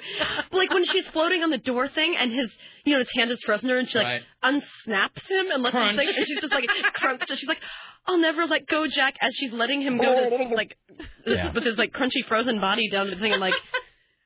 like 0.52 0.72
when 0.72 0.86
she's 0.86 1.08
floating 1.08 1.44
on 1.44 1.49
the 1.49 1.58
door 1.58 1.88
thing, 1.88 2.16
and 2.16 2.32
his, 2.32 2.52
you 2.86 2.94
know, 2.94 2.99
his 2.99 3.10
hand 3.16 3.32
is 3.32 3.41
frozen 3.45 3.68
there, 3.68 3.78
and 3.80 3.90
she 3.90 3.98
like 3.98 4.06
Right. 4.06 4.22
unsnaps 4.44 5.28
him 5.28 5.48
and 5.52 5.64
lets 5.64 5.72
Crunch. 5.74 5.94
him 5.99 6.06
sink, 6.06 6.18
and 6.18 6.28
she's 6.28 6.41
just 6.41 6.54
like 6.54 6.68
crunch. 6.94 7.24
She's 7.36 7.48
like, 7.48 7.62
"I'll 8.06 8.20
never 8.20 8.45
let 8.45 8.68
go, 8.68 8.86
Jack." 8.88 9.16
As 9.20 9.34
she's 9.36 9.52
letting 9.52 9.82
him 9.82 9.98
go, 9.98 10.30
to, 10.30 10.44
like 10.56 10.78
Yeah. 11.26 11.52
with 11.54 11.64
his 11.64 11.78
like 11.78 11.91
crunchy 11.91 12.24
frozen 12.28 12.60
body 12.60 12.90
down 12.90 13.10
the 13.10 13.16
thing, 13.16 13.32
and 13.34 13.41
like. 13.41 13.54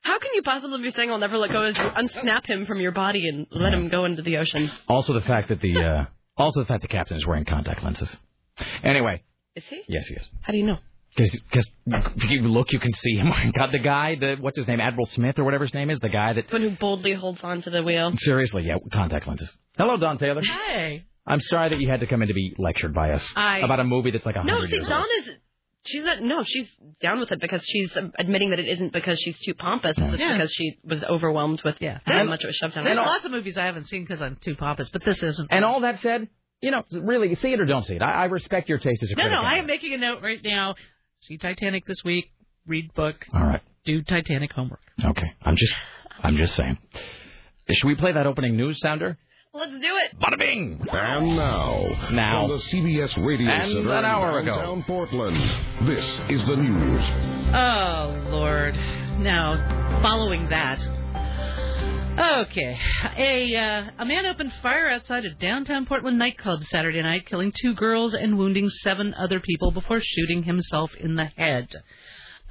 How 0.04 0.18
can 0.18 0.30
you 0.34 0.42
possibly 0.42 0.82
be 0.82 0.90
saying 0.90 1.12
I'll 1.12 1.18
never 1.18 1.38
let 1.38 1.52
go 1.52 1.62
as 1.62 1.78
you 1.78 1.84
unsnap 1.84 2.44
him 2.44 2.66
from 2.66 2.80
your 2.80 2.90
body 2.90 3.28
and 3.28 3.46
let 3.52 3.72
him 3.72 3.88
go 3.88 4.04
into 4.04 4.20
the 4.20 4.38
ocean? 4.38 4.68
Also, 4.88 5.12
the 5.12 5.20
fact 5.20 5.48
that 5.50 5.60
the 5.60 5.80
uh, 5.80 6.04
also 6.36 6.58
the 6.58 6.66
fact 6.66 6.82
the 6.82 6.88
captain 6.88 7.16
is 7.18 7.24
wearing 7.24 7.44
contact 7.44 7.84
lenses. 7.84 8.08
Anyway, 8.82 9.22
Is 9.56 9.64
he? 9.68 9.82
yes, 9.88 10.06
he 10.06 10.14
is. 10.14 10.28
How 10.40 10.52
do 10.52 10.58
you 10.58 10.66
know? 10.66 10.78
Because 11.14 11.38
if 11.86 12.30
you 12.30 12.40
look, 12.42 12.72
you 12.72 12.78
can 12.78 12.92
see 12.92 13.16
him. 13.16 13.30
Oh 13.32 13.50
God, 13.54 13.70
the 13.72 13.78
guy, 13.78 14.14
the 14.18 14.36
what's 14.40 14.56
his 14.56 14.66
name, 14.66 14.80
Admiral 14.80 15.04
Smith 15.06 15.38
or 15.38 15.44
whatever 15.44 15.64
his 15.64 15.74
name 15.74 15.90
is, 15.90 15.98
the 15.98 16.08
guy 16.08 16.32
that 16.32 16.48
The 16.48 16.54
one 16.54 16.62
who 16.62 16.70
boldly 16.76 17.12
holds 17.12 17.42
on 17.42 17.60
to 17.62 17.70
the 17.70 17.82
wheel. 17.82 18.12
seriously, 18.16 18.64
yeah, 18.64 18.76
contact 18.92 19.26
lenses. 19.26 19.54
Hello, 19.76 19.96
Dawn 19.98 20.16
Taylor. 20.18 20.40
Hey. 20.42 21.04
I'm 21.26 21.40
sorry 21.40 21.68
that 21.70 21.80
you 21.80 21.88
had 21.90 22.00
to 22.00 22.06
come 22.06 22.22
in 22.22 22.28
to 22.28 22.34
be 22.34 22.54
lectured 22.58 22.94
by 22.94 23.10
us 23.12 23.24
I- 23.36 23.58
about 23.58 23.78
a 23.80 23.84
movie 23.84 24.10
that's 24.10 24.24
like 24.26 24.36
a 24.36 24.42
No, 24.44 24.54
hundred 24.54 24.70
see, 24.70 24.76
years 24.76 24.88
Dawn 24.88 25.00
old. 25.02 25.28
is. 25.28 25.34
She's 25.84 26.04
not. 26.04 26.22
No, 26.22 26.42
she's 26.44 26.68
down 27.02 27.18
with 27.20 27.30
it 27.32 27.40
because 27.40 27.62
she's 27.64 27.90
admitting 28.18 28.50
that 28.50 28.60
it 28.60 28.68
isn't 28.68 28.92
because 28.92 29.18
she's 29.20 29.38
too 29.40 29.52
pompous. 29.54 29.96
It's 29.98 30.16
Yeah. 30.18 30.32
because 30.34 30.52
she 30.52 30.78
was 30.84 31.02
overwhelmed 31.04 31.60
with 31.64 31.76
Yeah. 31.80 31.98
how 32.06 32.22
much 32.22 32.42
it 32.44 32.46
was 32.46 32.56
shoved 32.56 32.74
down. 32.76 32.84
There's 32.84 32.96
her 32.96 33.04
lots 33.04 33.24
of 33.24 33.32
movies 33.32 33.58
I 33.58 33.64
haven't 33.66 33.84
seen 33.88 34.02
because 34.04 34.22
I'm 34.22 34.36
too 34.40 34.54
pompous, 34.54 34.88
but 34.90 35.04
this 35.04 35.22
isn't. 35.22 35.48
And 35.50 35.64
all 35.64 35.80
that 35.80 35.98
said, 35.98 36.28
you 36.62 36.70
know, 36.70 36.82
really, 36.92 37.34
see 37.34 37.52
it 37.52 37.60
or 37.60 37.66
don't 37.66 37.84
see 37.84 37.94
it. 37.96 38.02
I, 38.02 38.22
I 38.22 38.24
respect 38.26 38.68
your 38.68 38.78
taste 38.78 39.02
as 39.02 39.10
a 39.10 39.14
No, 39.16 39.24
critic. 39.24 39.38
no, 39.42 39.44
I 39.46 39.54
am 39.54 39.66
making 39.66 39.92
a 39.94 39.98
note 39.98 40.22
right 40.22 40.40
now. 40.42 40.74
See 41.20 41.36
Titanic 41.36 41.84
this 41.86 41.98
week. 42.04 42.30
Read 42.66 42.94
book. 42.94 43.16
All 43.34 43.40
right. 43.42 43.60
Do 43.84 44.02
Titanic 44.02 44.52
homework. 44.52 44.80
Okay. 45.04 45.26
I'm 45.42 45.56
just, 45.56 45.74
I'm 46.22 46.36
just 46.36 46.54
saying. 46.54 46.78
Should 47.70 47.86
we 47.86 47.94
play 47.96 48.12
that 48.12 48.26
opening 48.26 48.56
news 48.56 48.78
sounder? 48.80 49.18
Let's 49.54 49.72
do 49.72 49.78
it. 49.82 50.18
Bada 50.18 50.38
bing. 50.38 50.80
And 50.90 51.36
now, 51.36 51.84
Now. 52.10 52.46
from 52.46 52.56
the 52.56 52.62
CBS 52.64 53.26
Radio 53.26 53.50
And 53.50 53.70
Center 53.72 53.94
an 53.98 54.04
hour 54.06 54.38
in 54.40 54.48
ago. 54.48 54.56
downtown 54.56 54.82
Portland, 54.84 55.36
this 55.86 56.04
is 56.30 56.42
the 56.46 56.56
news. 56.56 57.02
Oh 57.54 58.28
Lord! 58.30 58.74
Now, 59.18 60.00
following 60.02 60.48
that, 60.48 60.78
okay, 62.18 62.78
a 63.16 63.56
uh, 63.56 63.84
a 63.98 64.04
man 64.04 64.26
opened 64.26 64.52
fire 64.62 64.88
outside 64.88 65.24
a 65.24 65.34
downtown 65.34 65.86
Portland 65.86 66.18
nightclub 66.18 66.62
Saturday 66.64 67.00
night, 67.00 67.26
killing 67.26 67.52
two 67.52 67.74
girls 67.74 68.14
and 68.14 68.38
wounding 68.38 68.68
seven 68.68 69.14
other 69.14 69.40
people 69.40 69.70
before 69.70 70.00
shooting 70.00 70.42
himself 70.42 70.94
in 70.96 71.16
the 71.16 71.24
head. 71.24 71.68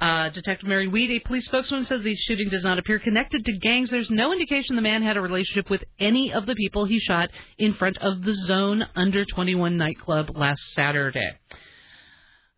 Uh, 0.00 0.30
Detective 0.30 0.68
Mary 0.68 0.88
Wheat, 0.88 1.10
a 1.10 1.20
police 1.20 1.44
spokeswoman, 1.44 1.84
says 1.84 2.02
the 2.02 2.16
shooting 2.16 2.48
does 2.48 2.64
not 2.64 2.80
appear 2.80 2.98
connected 2.98 3.44
to 3.44 3.52
gangs. 3.52 3.88
There's 3.88 4.10
no 4.10 4.32
indication 4.32 4.74
the 4.74 4.82
man 4.82 5.02
had 5.02 5.16
a 5.16 5.20
relationship 5.20 5.70
with 5.70 5.84
any 6.00 6.32
of 6.32 6.46
the 6.46 6.56
people 6.56 6.84
he 6.84 6.98
shot 6.98 7.30
in 7.56 7.74
front 7.74 7.98
of 7.98 8.22
the 8.22 8.34
Zone 8.34 8.84
Under 8.96 9.24
21 9.24 9.76
nightclub 9.76 10.36
last 10.36 10.60
Saturday. 10.72 11.38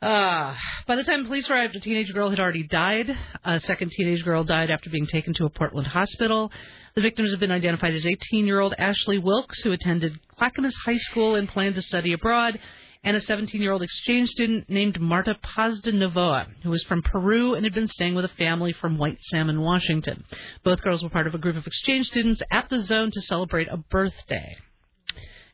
Uh, 0.01 0.55
by 0.87 0.97
the 0.97 1.05
time 1.05 1.25
police 1.25 1.49
arrived, 1.49 1.77
a 1.77 1.81
teenage 1.81 2.13
girl 2.13 2.29
had 2.31 2.41
already 2.41 2.67
died. 2.67 3.15
A 3.45 3.61
second 3.61 3.91
teenage 3.91 4.23
girl 4.23 4.45
died 4.45 4.71
after 4.71 4.91
being 4.91 5.07
taken 5.07 5.33
to 5.35 5.47
a 5.47 5.51
Portland 5.51 5.87
hospital. 5.87 6.51
The 6.97 7.03
victims 7.03 7.33
have 7.33 7.41
been 7.41 7.51
identified 7.51 7.95
as 7.95 8.05
18-year-old 8.05 8.75
Ashley 8.79 9.19
Wilkes, 9.19 9.63
who 9.63 9.73
attended 9.73 10.21
Clackamas 10.29 10.77
High 10.85 10.99
School 10.99 11.35
and 11.35 11.49
planned 11.49 11.75
to 11.75 11.83
study 11.83 12.13
abroad, 12.13 12.61
and 13.03 13.17
a 13.17 13.21
17-year-old 13.21 13.83
exchange 13.83 14.29
student 14.29 14.71
named 14.71 15.01
Marta 15.01 15.37
Paz 15.43 15.81
de 15.81 15.91
Novoa, 15.91 16.47
who 16.63 16.71
was 16.71 16.85
from 16.85 17.03
Peru 17.03 17.57
and 17.57 17.67
had 17.67 17.75
been 17.75 17.89
staying 17.89 18.15
with 18.15 18.25
a 18.25 18.37
family 18.39 18.73
from 18.73 18.97
White 18.97 19.21
Salmon, 19.23 19.61
Washington. 19.61 20.23
Both 20.63 20.83
girls 20.83 21.03
were 21.03 21.11
part 21.11 21.27
of 21.27 21.35
a 21.35 21.39
group 21.39 21.57
of 21.57 21.67
exchange 21.67 22.07
students 22.07 22.43
at 22.53 22.71
the 22.71 22.81
zone 22.81 23.11
to 23.11 23.21
celebrate 23.23 23.67
a 23.73 23.77
birthday. 23.77 24.57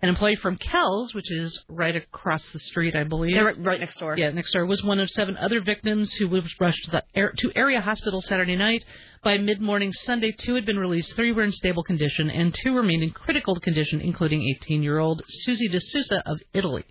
An 0.02 0.08
employee 0.08 0.36
from 0.36 0.56
Kells, 0.56 1.12
which 1.12 1.30
is 1.30 1.62
right 1.68 1.94
across 1.94 2.42
the 2.52 2.58
street, 2.58 2.96
I 2.96 3.04
believe. 3.04 3.36
They're 3.36 3.54
right- 3.54 3.80
next 3.80 3.98
door. 3.98 4.16
Yeah, 4.16 4.30
next 4.30 4.52
door 4.52 4.64
was 4.64 4.82
one 4.82 4.98
of 4.98 5.10
seven 5.10 5.36
other 5.36 5.60
victims 5.60 6.12
who 6.14 6.28
was 6.28 6.42
rushed 6.58 6.86
to 6.86 6.90
the 6.90 7.32
to 7.36 7.52
area 7.54 7.82
hospital 7.82 8.22
Saturday 8.22 8.56
night. 8.56 8.84
By 9.22 9.36
mid-morning 9.36 9.92
Sunday, 9.92 10.32
two 10.32 10.54
had 10.54 10.64
been 10.64 10.78
released, 10.78 11.14
three 11.14 11.32
were 11.32 11.42
in 11.42 11.52
stable 11.52 11.82
condition, 11.82 12.30
and 12.30 12.54
two 12.54 12.74
remained 12.74 13.02
in 13.02 13.10
critical 13.10 13.54
condition, 13.56 14.00
including 14.00 14.40
18-year-old 14.40 15.22
Susie 15.26 15.68
De 15.68 15.78
Sousa 15.78 16.22
of 16.24 16.40
Italy. 16.54 16.84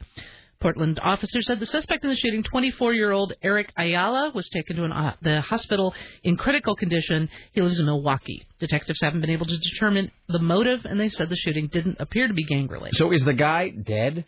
Portland 0.60 1.00
officer 1.02 1.42
said 1.42 1.60
the 1.60 1.66
suspect 1.66 2.04
in 2.04 2.10
the 2.10 2.16
shooting, 2.18 2.44
24-year-old 2.44 3.34
Eric 3.42 3.72
Ayala, 3.78 4.32
was 4.36 4.50
taken 4.50 4.76
to 4.76 4.84
an, 4.84 4.92
uh, 4.92 5.16
the 5.22 5.42
hospital 5.42 5.94
in 6.24 6.36
critical 6.36 6.76
condition. 6.76 7.30
He 7.54 7.62
lives 7.62 7.80
in 7.80 7.86
Milwaukie. 7.86 8.46
Detectives 8.60 9.00
haven't 9.02 9.22
been 9.22 9.30
able 9.30 9.46
to 9.46 9.58
determine 9.58 10.12
the 10.28 10.40
motive, 10.40 10.86
and 10.86 11.00
they 11.00 11.10
said 11.10 11.30
the 11.30 11.38
shooting 11.38 11.68
didn't 11.72 11.98
appear 12.00 12.28
to 12.28 12.34
be 12.34 12.44
gang-related. 12.44 12.98
So 12.98 13.12
is 13.12 13.24
the 13.24 13.34
guy 13.34 13.70
dead? 13.70 14.26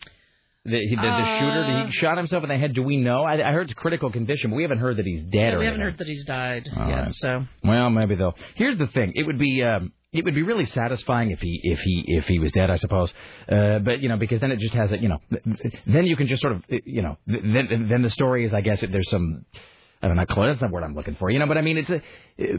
The, 0.64 0.70
the, 0.70 0.96
the 0.96 1.02
Uh, 1.08 1.38
shooter, 1.40 1.66
did 1.66 1.86
he 1.86 1.92
shot 1.92 2.16
himself 2.16 2.44
in 2.44 2.48
the 2.48 2.56
head? 2.56 2.72
Do 2.74 2.84
we 2.84 2.96
know? 2.96 3.24
I, 3.24 3.48
I 3.48 3.52
heard 3.52 3.64
it's 3.68 3.74
critical 3.74 4.10
condition, 4.12 4.50
but 4.50 4.56
we 4.56 4.62
haven't 4.62 4.78
heard 4.78 4.96
that 4.98 5.06
he's 5.06 5.24
dead 5.24 5.32
Yeah, 5.34 5.52
or 5.54 5.58
we 5.58 5.64
haven't 5.64 5.80
anything. 5.80 5.92
heard 5.92 5.98
that 5.98 6.06
he's 6.06 6.24
died 6.24 6.68
All 6.76 6.88
yet, 6.88 6.98
right. 7.02 7.14
so 7.14 7.44
Well, 7.64 7.90
maybe 7.90 8.14
though. 8.14 8.34
Here's 8.54 8.78
the 8.78 8.86
thing: 8.86 9.12
it 9.16 9.24
would 9.26 9.38
be 9.40 9.62
um, 9.64 9.92
it 10.12 10.24
would 10.24 10.34
be 10.34 10.42
really 10.42 10.66
satisfying 10.66 11.30
if 11.30 11.40
he 11.40 11.60
if 11.62 11.78
he 11.80 12.04
if 12.06 12.26
he 12.26 12.38
was 12.38 12.52
dead, 12.52 12.70
I 12.70 12.76
suppose. 12.76 13.12
Uh, 13.48 13.78
but 13.78 14.00
you 14.00 14.08
know, 14.08 14.16
because 14.18 14.40
then 14.40 14.52
it 14.52 14.58
just 14.58 14.74
has 14.74 14.92
a 14.92 14.98
you 14.98 15.08
know, 15.08 15.18
then 15.86 16.06
you 16.06 16.16
can 16.16 16.26
just 16.26 16.42
sort 16.42 16.54
of 16.54 16.62
uh, 16.70 16.76
you 16.84 17.02
know, 17.02 17.16
then 17.26 17.86
then 17.90 18.02
the 18.02 18.10
story 18.10 18.44
is, 18.44 18.52
I 18.52 18.60
guess, 18.60 18.80
there's 18.82 19.10
some. 19.10 19.44
I 20.02 20.08
don't 20.08 20.16
know. 20.16 20.24
That's 20.26 20.60
not 20.60 20.68
the 20.68 20.72
word 20.74 20.82
I'm 20.82 20.94
looking 20.94 21.14
for. 21.14 21.30
You 21.30 21.38
know, 21.38 21.46
but 21.46 21.56
I 21.58 21.62
mean, 21.62 21.78
it's 21.78 21.90
a. 21.90 21.96
Uh, 21.96 22.58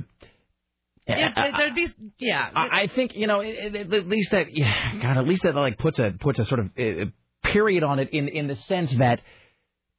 yeah, 1.07 1.33
there- 1.35 1.51
there'd 1.57 1.75
be 1.75 1.87
yeah. 2.19 2.49
I, 2.55 2.83
I 2.83 2.87
think 2.87 3.15
you 3.15 3.27
know 3.27 3.41
at 3.41 3.75
at- 3.75 3.93
at 3.93 4.07
least 4.07 4.31
that 4.31 4.47
yeah, 4.55 4.93
God 5.01 5.17
at 5.17 5.27
least 5.27 5.43
that 5.43 5.53
like 5.53 5.77
puts 5.77 5.99
a 5.99 6.11
puts 6.19 6.39
a 6.39 6.45
sort 6.45 6.61
of 6.61 6.67
uh, 6.79 7.05
period 7.43 7.83
on 7.83 7.99
it 7.99 8.09
in 8.13 8.29
in 8.29 8.47
the 8.47 8.55
sense 8.67 8.91
that 8.97 9.21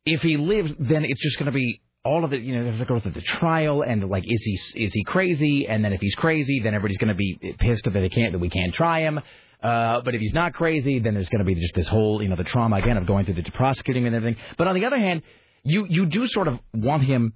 if 0.07 0.23
he 0.23 0.39
lives 0.39 0.73
then 0.79 1.05
it's 1.05 1.21
just 1.23 1.39
going 1.39 1.47
to 1.47 1.53
be 1.53 1.83
all 2.05 2.25
of 2.25 2.33
it 2.33 2.43
you 2.43 2.55
know 2.57 2.65
there's 2.65 2.79
to 2.79 2.85
go 2.85 3.01
through 3.01 3.13
the 3.13 3.23
trial 3.23 3.83
and 3.83 4.09
like 4.09 4.25
is 4.27 4.43
he 4.43 4.85
is 4.85 4.93
he 4.93 5.05
crazy 5.05 5.67
and 5.67 5.85
then 5.85 5.93
if 5.93 6.01
he's 6.01 6.15
crazy 6.15 6.61
then 6.61 6.75
everybody's 6.75 6.99
going 6.99 7.09
to 7.09 7.15
be 7.15 7.57
pissed 7.59 7.85
that 7.85 7.91
they 7.91 8.09
can't 8.09 8.33
that 8.33 8.39
we 8.39 8.51
can't 8.51 8.75
try 8.75 9.01
him 9.01 9.21
uh, 9.65 10.03
but 10.03 10.15
if 10.15 10.21
he's 10.21 10.35
not 10.35 10.53
crazy, 10.53 10.99
then 10.99 11.15
there's 11.15 11.31
going 11.31 11.39
to 11.39 11.45
be 11.47 11.55
just 11.55 11.75
this 11.75 11.89
whole, 11.89 12.23
you 12.23 12.29
know, 12.29 12.37
the 12.37 12.45
trauma 12.45 12.77
again 12.77 12.99
of 12.99 13.07
going 13.07 13.25
through 13.25 13.35
the 13.35 13.51
prosecuting 13.51 14.07
and 14.07 14.15
everything. 14.15 14.39
But 14.59 14.69
on 14.69 14.75
the 14.75 14.85
other 14.85 14.99
hand, 14.99 15.23
you 15.63 15.87
you 15.89 16.05
do 16.05 16.27
sort 16.27 16.49
of 16.49 16.61
want 16.75 17.03
him 17.03 17.33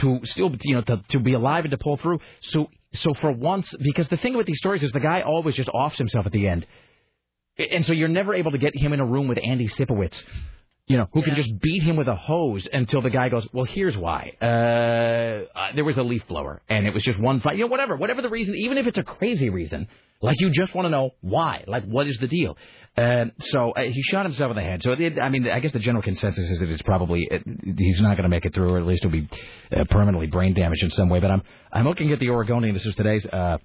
to 0.00 0.20
still, 0.24 0.54
you 0.62 0.74
know, 0.74 0.82
to, 0.82 1.02
to 1.08 1.20
be 1.20 1.32
alive 1.32 1.64
and 1.64 1.70
to 1.70 1.78
pull 1.78 1.96
through. 1.96 2.20
So 2.42 2.68
so 2.92 3.14
for 3.14 3.32
once, 3.32 3.72
because 3.82 4.08
the 4.08 4.18
thing 4.18 4.36
with 4.36 4.46
these 4.46 4.58
stories 4.58 4.82
is 4.82 4.92
the 4.92 5.00
guy 5.00 5.22
always 5.22 5.54
just 5.54 5.70
offs 5.70 5.96
himself 5.96 6.26
at 6.26 6.32
the 6.32 6.46
end, 6.46 6.66
and 7.56 7.86
so 7.86 7.94
you're 7.94 8.08
never 8.08 8.34
able 8.34 8.50
to 8.50 8.58
get 8.58 8.76
him 8.76 8.92
in 8.92 9.00
a 9.00 9.06
room 9.06 9.26
with 9.26 9.38
Andy 9.42 9.68
Sipowicz. 9.68 10.22
You 10.90 10.96
know, 10.96 11.08
who 11.12 11.22
can 11.22 11.36
just 11.36 11.56
beat 11.60 11.84
him 11.84 11.94
with 11.94 12.08
a 12.08 12.16
hose 12.16 12.66
until 12.72 13.00
the 13.00 13.10
guy 13.10 13.28
goes, 13.28 13.46
well, 13.52 13.64
here's 13.64 13.96
why. 13.96 14.32
Uh, 14.42 14.44
uh, 15.56 15.72
there 15.76 15.84
was 15.84 15.96
a 15.98 16.02
leaf 16.02 16.26
blower, 16.26 16.62
and 16.68 16.84
it 16.84 16.92
was 16.92 17.04
just 17.04 17.16
one 17.20 17.38
fight. 17.38 17.56
You 17.56 17.66
know, 17.66 17.70
whatever, 17.70 17.94
whatever 17.94 18.22
the 18.22 18.28
reason, 18.28 18.56
even 18.56 18.76
if 18.76 18.88
it's 18.88 18.98
a 18.98 19.04
crazy 19.04 19.50
reason, 19.50 19.86
like 20.20 20.40
you 20.40 20.50
just 20.50 20.74
want 20.74 20.86
to 20.86 20.90
know 20.90 21.10
why. 21.20 21.62
Like, 21.68 21.84
what 21.84 22.08
is 22.08 22.18
the 22.18 22.26
deal? 22.26 22.56
Uh, 22.96 23.26
so 23.38 23.70
uh, 23.70 23.82
he 23.82 24.02
shot 24.02 24.24
himself 24.24 24.50
in 24.50 24.56
the 24.56 24.64
head. 24.64 24.82
So 24.82 24.90
it, 24.90 25.16
I 25.22 25.28
mean, 25.28 25.48
I 25.48 25.60
guess 25.60 25.70
the 25.70 25.78
general 25.78 26.02
consensus 26.02 26.50
is 26.50 26.58
that 26.58 26.68
it's 26.68 26.82
probably 26.82 27.24
it, 27.30 27.44
he's 27.78 28.00
not 28.00 28.16
going 28.16 28.24
to 28.24 28.28
make 28.28 28.44
it 28.44 28.52
through, 28.52 28.70
or 28.70 28.78
at 28.80 28.84
least 28.84 29.04
he'll 29.04 29.12
be 29.12 29.28
uh, 29.70 29.84
permanently 29.90 30.26
brain 30.26 30.54
damaged 30.54 30.82
in 30.82 30.90
some 30.90 31.08
way. 31.08 31.20
But 31.20 31.30
I'm 31.30 31.42
I'm 31.72 31.84
looking 31.84 32.10
at 32.10 32.18
the 32.18 32.30
Oregonian. 32.30 32.74
This 32.74 32.84
is 32.84 32.96
today's 32.96 33.24
uh, 33.26 33.58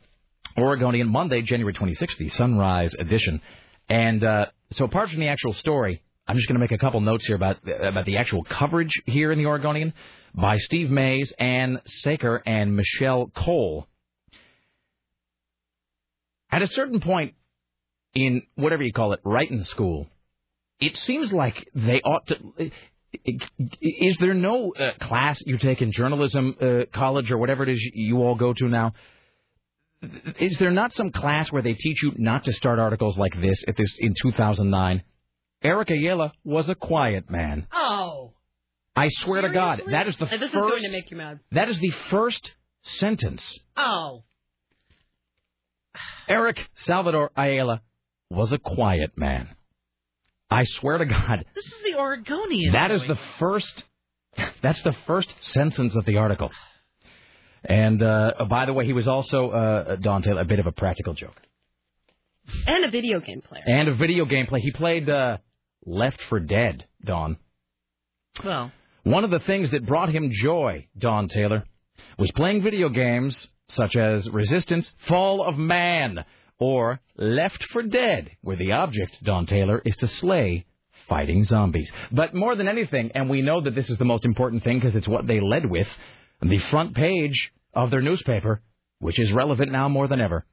Oregonian, 0.60 1.10
Monday, 1.10 1.42
January 1.42 1.74
26th, 1.74 2.20
the 2.20 2.30
Sunrise 2.30 2.94
edition. 3.00 3.42
And 3.90 4.24
uh, 4.24 4.46
so 4.74 4.86
apart 4.86 5.10
from 5.10 5.22
the 5.22 5.30
actual 5.30 5.54
story, 5.54 6.04
I'm 6.28 6.38
just 6.38 6.48
going 6.48 6.56
to 6.56 6.60
make 6.60 6.72
a 6.72 6.78
couple 6.78 7.00
notes 7.02 7.26
here 7.28 7.36
about 7.36 7.58
about 7.68 8.06
the 8.06 8.18
actual 8.18 8.44
coverage 8.44 8.94
here 9.06 9.32
in 9.32 9.38
the 9.38 9.46
Oregonian 9.46 9.94
by 10.34 10.58
Steve 10.58 10.90
Mays, 10.90 11.32
Ann 11.38 11.82
Saker, 11.86 12.42
and 12.46 12.76
Michelle 12.76 13.32
Cole. 13.36 13.88
At 16.52 16.64
a 16.64 16.68
certain 16.68 17.00
point 17.00 17.36
in 18.16 18.42
whatever 18.56 18.82
you 18.82 18.92
call 18.92 19.14
it, 19.14 19.20
writing 19.24 19.64
school, 19.64 20.08
it 20.80 20.98
seems 20.98 21.32
like 21.32 21.70
they 21.76 22.02
ought 22.02 22.26
to. 22.28 22.72
Is 23.82 24.18
there 24.18 24.34
no 24.34 24.74
uh, 24.74 24.92
class 25.02 25.40
you 25.46 25.58
take 25.58 25.82
in 25.82 25.92
journalism 25.92 26.56
uh, 26.60 26.82
college 26.92 27.32
or 27.32 27.38
whatever 27.38 27.64
it 27.64 27.70
is 27.70 27.92
you 27.94 28.18
all 28.24 28.36
go 28.36 28.52
to 28.52 28.68
now? 28.68 28.94
Is 30.40 30.58
there 30.58 30.72
not 30.72 30.94
some 30.94 31.12
class 31.12 31.52
where 31.52 31.62
they 31.62 31.74
teach 31.74 32.04
you 32.04 32.14
not 32.18 32.46
to 32.46 32.52
start 32.52 32.80
articles 32.80 33.18
like 33.18 33.40
this 33.40 33.64
at 33.68 33.78
this 33.78 33.96
in 34.00 34.16
2009? 34.22 35.04
Eric 35.66 35.90
Ayala 35.90 36.32
was 36.44 36.70
a 36.70 36.76
quiet 36.76 37.30
man. 37.30 37.68
Oh. 37.74 38.34
I 38.96 39.10
swear 39.10 39.42
to 39.42 39.50
God, 39.50 39.82
that 39.88 40.08
is 40.08 40.16
the 40.18 40.26
This 40.26 40.42
is 40.42 40.52
first. 40.52 40.54
going 40.54 40.84
to 40.84 40.92
make 40.92 41.12
you 41.12 41.18
mad. 41.18 41.40
That 41.52 41.70
is 41.70 41.80
the 41.80 41.92
first 42.10 42.52
sentence. 42.84 43.44
Oh. 43.76 44.24
Eric 46.28 46.68
Salvador 46.76 47.32
Ayala 47.36 47.82
was 48.30 48.52
a 48.54 48.58
quiet 48.58 49.18
man. 49.18 49.50
I 50.50 50.64
swear 50.64 50.98
to 51.00 51.06
God, 51.06 51.46
This 51.56 51.66
is 51.66 51.74
the 51.92 51.98
Oregonian. 52.00 52.74
that 52.74 52.92
is 52.92 53.02
the 53.08 53.18
first. 53.40 53.84
That's 54.62 54.82
the 54.84 54.94
first 55.08 55.30
sentence 55.42 55.96
of 55.96 56.06
the 56.06 56.18
article. 56.18 56.50
And 57.64 58.02
uh, 58.04 58.34
by 58.50 58.66
the 58.66 58.74
way, 58.74 58.86
he 58.86 58.94
was 58.94 59.08
also 59.08 59.50
uh, 59.50 59.96
Dawn 59.96 60.22
Taylor, 60.22 60.42
a 60.42 60.46
bit 60.46 60.60
of 60.60 60.68
a 60.68 60.72
practical 60.72 61.14
joke 61.16 61.36
And 62.68 62.86
a 62.86 62.92
video 62.92 63.20
game 63.20 63.42
player. 63.42 63.64
and 63.66 63.88
a 63.90 63.96
video 63.96 64.26
game 64.26 64.46
player. 64.46 64.62
He 64.62 64.72
played 64.72 65.10
uh, 65.10 65.38
Left 65.86 66.20
4 66.30 66.40
Dead, 66.42 66.86
Dawn. 67.04 67.38
Well, 68.44 68.72
One 69.04 69.24
of 69.24 69.30
the 69.32 69.40
things 69.40 69.72
that 69.72 69.86
brought 69.86 70.10
him 70.10 70.30
joy, 70.32 70.88
Dawn 70.98 71.28
Taylor, 71.28 71.64
was 72.18 72.32
playing 72.32 72.64
video 72.64 72.90
games 72.90 73.48
such 73.70 73.96
as 73.96 74.30
Resistance, 74.30 74.90
Fall 75.08 75.44
of 75.44 75.58
Man, 75.58 76.26
or 76.60 77.00
Left 77.18 77.64
4 77.72 77.84
Dead, 77.84 78.32
where 78.42 78.58
the 78.58 78.72
object, 78.74 79.24
Dawn 79.24 79.46
Taylor, 79.46 79.82
is 79.86 79.96
to 79.98 80.08
slay 80.08 80.66
fighting 81.08 81.44
zombies. 81.44 81.92
But 82.12 82.34
more 82.34 82.56
than 82.56 82.68
anything, 82.68 83.12
and 83.14 83.30
we 83.30 83.42
know 83.42 83.62
that 83.62 83.76
this 83.76 83.90
is 83.90 83.98
the 83.98 84.06
most 84.06 84.26
important 84.26 84.64
thing 84.64 84.80
because 84.80 84.96
it's 84.96 85.08
what 85.08 85.28
they 85.28 85.40
led 85.40 85.66
with, 85.70 85.88
the 86.42 86.58
front 86.58 86.96
page 86.96 87.52
of 87.74 87.92
their 87.92 88.02
newspaper, 88.02 88.62
which 89.00 89.20
is 89.20 89.32
relevant 89.32 89.72
now 89.72 89.88
more 89.90 90.08
than 90.08 90.22
ever. 90.22 90.46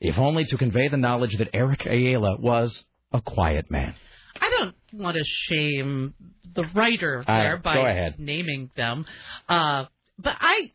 if 0.00 0.16
only 0.18 0.44
to 0.44 0.56
convey 0.56 0.86
the 0.88 0.96
knowledge 0.96 1.36
that 1.38 1.48
Eric 1.52 1.84
Ayala 1.84 2.36
was 2.38 2.84
a 3.12 3.20
quiet 3.20 3.68
man. 3.70 3.94
I 4.40 4.50
don't 4.58 4.74
want 4.92 5.16
to 5.16 5.24
shame 5.24 6.14
the 6.54 6.64
writer 6.74 7.24
there 7.26 7.56
by 7.58 8.12
naming 8.18 8.70
them, 8.76 9.06
uh, 9.48 9.86
but 10.18 10.34
I, 10.40 10.72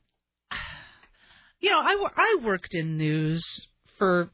you 1.60 1.70
know, 1.70 1.80
I, 1.80 2.08
I 2.16 2.38
worked 2.44 2.74
in 2.74 2.98
news 2.98 3.44
for 3.98 4.30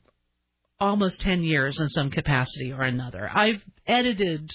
almost 0.80 1.22
ten 1.22 1.44
years 1.44 1.80
in 1.80 1.90
some 1.90 2.10
capacity 2.10 2.72
or 2.72 2.84
another. 2.84 3.30
I've 3.34 3.64
edited 3.86 4.50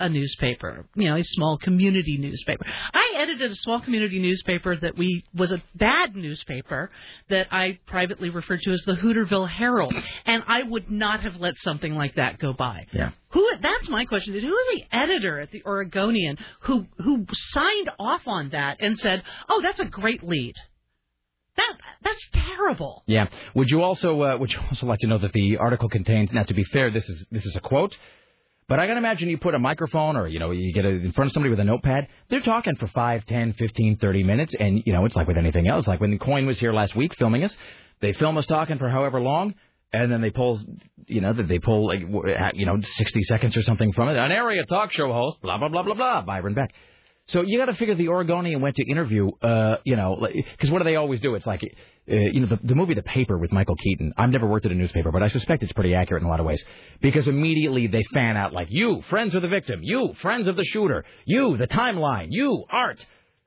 a 0.00 0.08
newspaper, 0.08 0.86
you 0.94 1.08
know, 1.08 1.16
a 1.16 1.22
small 1.22 1.58
community 1.58 2.18
newspaper. 2.18 2.64
I 2.92 3.12
edited 3.16 3.50
a 3.50 3.54
small 3.54 3.80
community 3.80 4.18
newspaper 4.18 4.74
that 4.76 4.96
we 4.96 5.24
was 5.34 5.52
a 5.52 5.62
bad 5.74 6.16
newspaper 6.16 6.90
that 7.28 7.48
I 7.50 7.78
privately 7.86 8.30
referred 8.30 8.60
to 8.62 8.70
as 8.70 8.82
the 8.86 8.94
Hooterville 8.94 9.48
Herald, 9.48 9.94
and 10.24 10.42
I 10.46 10.62
would 10.62 10.90
not 10.90 11.20
have 11.20 11.36
let 11.36 11.58
something 11.58 11.94
like 11.94 12.14
that 12.14 12.38
go 12.38 12.52
by. 12.52 12.86
Yeah. 12.92 13.10
Who? 13.30 13.48
That's 13.60 13.88
my 13.88 14.06
question. 14.06 14.34
Who 14.34 14.38
is 14.38 14.68
the 14.74 14.84
editor 14.90 15.38
at 15.38 15.52
the 15.52 15.62
Oregonian 15.64 16.38
who 16.60 16.86
who 16.98 17.26
signed 17.32 17.90
off 17.98 18.26
on 18.26 18.50
that 18.50 18.78
and 18.80 18.98
said, 18.98 19.22
"Oh, 19.48 19.60
that's 19.60 19.80
a 19.80 19.84
great 19.84 20.22
lead." 20.22 20.54
That 21.56 21.76
that's 22.02 22.28
terrible. 22.32 23.02
Yeah. 23.06 23.26
Would 23.54 23.70
you 23.70 23.82
also 23.82 24.22
uh, 24.22 24.36
would 24.38 24.52
you 24.52 24.58
also 24.68 24.86
like 24.86 24.98
to 25.00 25.06
know 25.06 25.18
that 25.18 25.32
the 25.32 25.58
article 25.58 25.88
contains? 25.88 26.32
Now, 26.32 26.44
to 26.44 26.54
be 26.54 26.64
fair, 26.64 26.90
this 26.90 27.08
is 27.08 27.26
this 27.30 27.44
is 27.44 27.54
a 27.56 27.60
quote, 27.60 27.96
but 28.70 28.78
I 28.78 28.86
can 28.86 28.96
imagine 28.96 29.28
you 29.28 29.36
put 29.36 29.56
a 29.56 29.58
microphone 29.58 30.16
or 30.16 30.28
you 30.28 30.38
know 30.38 30.52
you 30.52 30.72
get 30.72 30.84
it 30.84 31.04
in 31.04 31.10
front 31.10 31.26
of 31.26 31.32
somebody 31.32 31.50
with 31.50 31.58
a 31.58 31.64
notepad. 31.64 32.06
They're 32.28 32.40
talking 32.40 32.76
for 32.76 32.86
five, 32.86 33.26
ten, 33.26 33.52
fifteen, 33.52 33.98
thirty 33.98 34.22
minutes, 34.22 34.54
and 34.58 34.80
you 34.86 34.92
know 34.92 35.04
it's 35.06 35.16
like 35.16 35.26
with 35.26 35.36
anything 35.36 35.66
else. 35.66 35.88
Like 35.88 36.00
when 36.00 36.16
KOIN 36.20 36.46
was 36.46 36.60
here 36.60 36.72
last 36.72 36.94
week 36.94 37.16
filming 37.16 37.42
us, 37.42 37.54
they 38.00 38.12
film 38.12 38.38
us 38.38 38.46
talking 38.46 38.78
for 38.78 38.88
however 38.88 39.20
long. 39.20 39.54
And 39.92 40.12
then 40.12 40.20
they 40.20 40.30
pull, 40.30 40.60
you 41.06 41.20
know, 41.20 41.32
they 41.32 41.58
pull, 41.58 41.88
like, 41.88 42.02
you 42.54 42.64
know, 42.64 42.80
60 42.80 43.22
seconds 43.24 43.56
or 43.56 43.62
something 43.62 43.92
from 43.92 44.08
it. 44.08 44.16
An 44.16 44.30
area 44.30 44.64
talk 44.64 44.92
show 44.92 45.12
host, 45.12 45.42
blah, 45.42 45.58
blah, 45.58 45.68
blah, 45.68 45.82
blah, 45.82 45.94
blah, 45.94 46.22
Byron 46.22 46.54
Beck. 46.54 46.72
So 47.26 47.42
you 47.42 47.58
got 47.58 47.66
to 47.66 47.74
figure 47.74 47.96
the 47.96 48.08
Oregonian 48.08 48.60
went 48.60 48.76
to 48.76 48.88
interview, 48.88 49.30
uh, 49.42 49.78
you 49.84 49.96
know, 49.96 50.16
because 50.20 50.70
what 50.70 50.78
do 50.78 50.84
they 50.84 50.94
always 50.94 51.20
do? 51.20 51.34
It's 51.34 51.46
like, 51.46 51.62
uh, 52.10 52.14
you 52.14 52.40
know, 52.40 52.46
the, 52.48 52.58
the 52.62 52.74
movie 52.74 52.94
The 52.94 53.02
Paper 53.02 53.38
with 53.38 53.52
Michael 53.52 53.76
Keaton. 53.76 54.12
I've 54.16 54.30
never 54.30 54.46
worked 54.46 54.66
at 54.66 54.72
a 54.72 54.74
newspaper, 54.74 55.12
but 55.12 55.22
I 55.22 55.28
suspect 55.28 55.62
it's 55.62 55.72
pretty 55.72 55.94
accurate 55.94 56.22
in 56.22 56.26
a 56.26 56.30
lot 56.30 56.40
of 56.40 56.46
ways. 56.46 56.62
Because 57.00 57.28
immediately 57.28 57.86
they 57.86 58.02
fan 58.12 58.36
out 58.36 58.52
like, 58.52 58.68
you, 58.70 59.02
friends 59.08 59.34
of 59.34 59.42
the 59.42 59.48
victim, 59.48 59.80
you, 59.82 60.14
friends 60.20 60.48
of 60.48 60.56
the 60.56 60.64
shooter, 60.64 61.04
you, 61.24 61.56
the 61.56 61.68
timeline, 61.68 62.26
you, 62.30 62.64
art. 62.70 63.04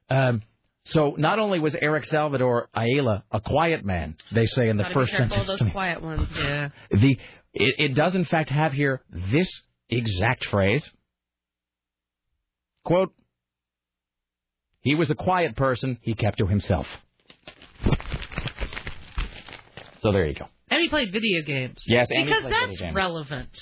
Um, 0.10 0.42
so 0.86 1.16
not 1.18 1.40
only 1.40 1.60
was 1.60 1.76
Eric 1.76 2.06
Salvador 2.06 2.70
Ayala 2.74 3.24
a 3.32 3.40
quiet 3.40 3.86
man, 3.86 4.16
they 4.34 4.48
say 4.48 4.70
in 4.70 4.78
the 4.78 4.84
Gotta 4.84 4.94
first 4.94 5.12
be 5.12 5.18
careful 5.18 5.38
sentence. 5.38 5.60
those 5.62 5.72
quiet 5.72 6.02
ones. 6.02 6.28
Yeah. 6.38 6.70
The 6.92 7.18
it, 7.54 7.76
it 7.78 7.96
does 7.96 8.16
in 8.16 8.26
fact 8.26 8.50
have 8.50 8.74
here 8.74 9.02
this 9.10 9.50
exact 9.90 10.46
phrase. 10.48 10.90
Quote 12.84 13.14
He 14.82 14.96
was 14.96 15.10
a 15.10 15.16
quiet 15.16 15.56
person, 15.56 15.98
he 16.02 16.16
kept 16.16 16.40
to 16.40 16.48
himself. 16.48 16.88
So 20.04 20.12
there 20.12 20.28
you 20.28 20.36
go. 20.36 20.48
And 20.70 20.82
he 20.82 20.90
played 20.90 21.14
video 21.14 21.44
games. 21.44 21.82
Yes, 21.88 22.08
and 22.12 22.28
he 22.28 22.34
because 22.34 22.44
that's 22.44 22.82
relevant. 22.94 23.62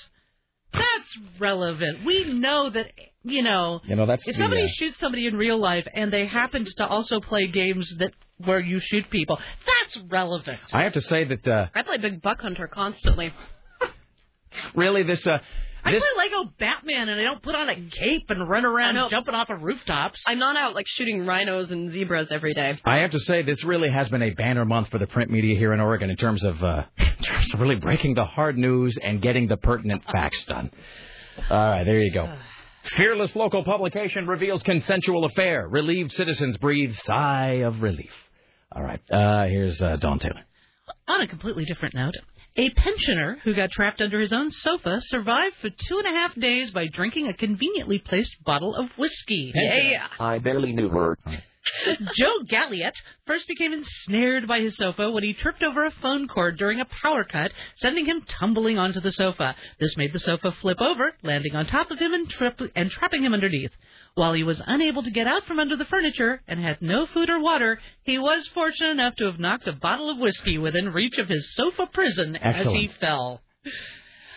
That's 0.74 1.20
relevant. 1.40 2.04
We 2.04 2.24
know 2.24 2.70
that 2.72 2.92
you 3.24 3.44
know. 3.44 3.82
You 3.84 3.96
know 3.96 4.08
that's 4.08 4.28
If 4.28 4.36
the, 4.36 4.42
somebody 4.42 4.64
uh, 4.64 4.68
shoots 4.68 5.00
somebody 5.00 5.28
in 5.28 5.38
real 5.38 5.60
life 5.60 5.88
and 5.94 6.12
they 6.12 6.26
happened 6.26 6.66
to 6.78 6.88
also 6.88 7.20
play 7.20 7.46
games 7.48 7.94
that 8.00 8.14
where 8.38 8.60
you 8.60 8.80
shoot 8.80 9.08
people, 9.12 9.40
that's 9.68 10.00
relevant. 10.10 10.60
I 10.74 10.84
have 10.84 10.94
to 10.94 11.02
say 11.02 11.26
that 11.26 11.48
uh, 11.48 11.68
I 11.76 11.84
play 11.84 11.98
Big 11.98 12.24
Buck 12.24 12.42
Hunter 12.42 12.68
constantly. 12.68 13.34
really 14.76 15.04
this 15.04 15.28
uh, 15.28 15.38
I 15.84 15.92
this 15.92 16.04
play 16.16 16.30
Lego 16.30 16.52
Batman 16.60 17.10
and 17.10 17.20
I 17.20 17.24
don't 17.24 17.42
put 17.42 17.56
on 17.56 17.70
a 17.70 17.76
cape 17.76 18.30
and 18.30 18.48
run 18.48 18.66
around 18.66 18.98
I 18.98 19.02
know. 19.02 19.10
jumping 19.10 19.34
off 19.36 19.50
of 19.50 19.62
rooftops. 19.64 20.22
I'm 20.28 20.40
not 20.40 20.56
out 20.56 20.76
like 20.76 20.86
shooting 20.88 21.26
rhinos 21.26 21.72
and 21.72 21.92
zebras 21.92 22.28
every 22.32 22.54
day. 22.54 22.80
I 22.86 22.98
have 22.98 23.12
to 23.12 23.20
say 23.20 23.42
this 23.42 23.64
really 23.64 23.90
has 23.90 24.10
been 24.10 24.22
a 24.22 24.32
banner 24.32 24.66
month 24.66 24.90
for 24.90 24.98
the 25.00 25.08
print 25.08 25.32
media 25.32 25.58
here 25.58 25.74
in 25.74 25.80
Oregon 25.80 26.10
in 26.10 26.16
terms 26.18 26.44
of 26.44 26.64
uh, 26.64 26.84
in 26.98 27.24
terms 27.24 27.54
of 27.54 27.60
really 27.60 27.76
breaking 27.76 28.16
the 28.16 28.26
hard 28.26 28.58
news 28.58 28.98
and 29.02 29.22
getting 29.22 29.48
the 29.48 29.58
pertinent 29.58 30.04
facts 30.06 30.44
done. 30.46 30.72
All 31.50 31.58
right, 31.58 31.84
there 31.84 32.00
you 32.00 32.14
go. 32.14 32.32
Fearless 32.96 33.36
local 33.36 33.64
publication 33.64 34.28
reveals 34.28 34.64
consensual 34.64 35.26
affair. 35.26 35.68
Relieved 35.68 36.12
citizens 36.14 36.58
breathe 36.58 36.96
sigh 37.04 37.62
of 37.64 37.82
relief. 37.82 38.12
All 38.72 38.82
right, 38.82 39.02
uh, 39.12 39.46
here's 39.46 39.82
uh, 39.82 39.98
Dawn 39.98 40.20
Taylor. 40.20 40.42
On 41.08 41.22
a 41.22 41.28
completely 41.28 41.66
different 41.66 41.94
note, 41.94 42.16
a 42.56 42.70
pensioner 42.72 43.38
who 43.44 43.54
got 43.54 43.72
trapped 43.72 44.02
under 44.02 44.20
his 44.20 44.34
own 44.34 44.52
sofa 44.52 45.00
survived 45.00 45.56
for 45.62 45.70
two 45.70 45.98
and 46.00 46.08
a 46.08 46.12
half 46.12 46.36
days 46.36 46.72
by 46.72 46.88
drinking 46.88 47.28
a 47.28 47.34
conveniently 47.34 48.00
placed 48.00 48.44
bottle 48.44 48.76
of 48.76 48.90
whiskey. 48.98 49.54
Yeah. 49.56 50.08
I 50.20 50.40
barely 50.40 50.74
knew 50.74 50.90
her. 50.90 51.18
Joe 52.18 52.40
Galliet 52.50 52.96
first 53.28 53.48
became 53.48 53.72
ensnared 53.72 54.48
by 54.48 54.62
his 54.62 54.76
sofa 54.76 55.12
when 55.12 55.24
he 55.24 55.34
tripped 55.34 55.62
over 55.64 55.86
a 55.86 55.92
phone 55.92 56.28
cord 56.28 56.58
during 56.58 56.80
a 56.80 56.86
power 57.04 57.24
cut, 57.24 57.54
sending 57.78 58.06
him 58.06 58.24
tumbling 58.28 58.78
onto 58.80 59.00
the 59.00 59.12
sofa. 59.12 59.56
This 59.80 59.96
made 59.96 60.12
the 60.12 60.20
sofa 60.20 60.52
flip 60.54 60.82
over, 60.82 61.14
landing 61.24 61.56
on 61.56 61.68
top 61.68 61.92
of 61.92 62.00
him 62.00 62.14
and, 62.14 62.28
trip- 62.30 62.60
and 62.76 62.90
trapping 62.90 63.24
him 63.24 63.34
underneath. 63.34 63.72
While 64.14 64.34
he 64.34 64.44
was 64.44 64.62
unable 64.66 65.04
to 65.04 65.12
get 65.12 65.28
out 65.28 65.46
from 65.46 65.60
under 65.60 65.78
the 65.78 65.86
furniture 65.86 66.42
and 66.48 66.60
had 66.60 66.82
no 66.82 67.06
food 67.06 67.30
or 67.30 67.40
water, 67.40 67.80
he 68.04 68.18
was 68.18 68.46
fortunate 68.48 68.92
enough 68.92 69.16
to 69.16 69.26
have 69.26 69.40
knocked 69.40 69.68
a 69.68 69.74
bottle 69.74 70.10
of 70.10 70.18
whiskey 70.18 70.58
within 70.58 70.92
reach 70.92 71.18
of 71.18 71.30
his 71.30 71.54
sofa 71.56 71.88
prison 71.88 72.36
as 72.36 72.66
he 72.66 72.90
fell. 73.00 73.42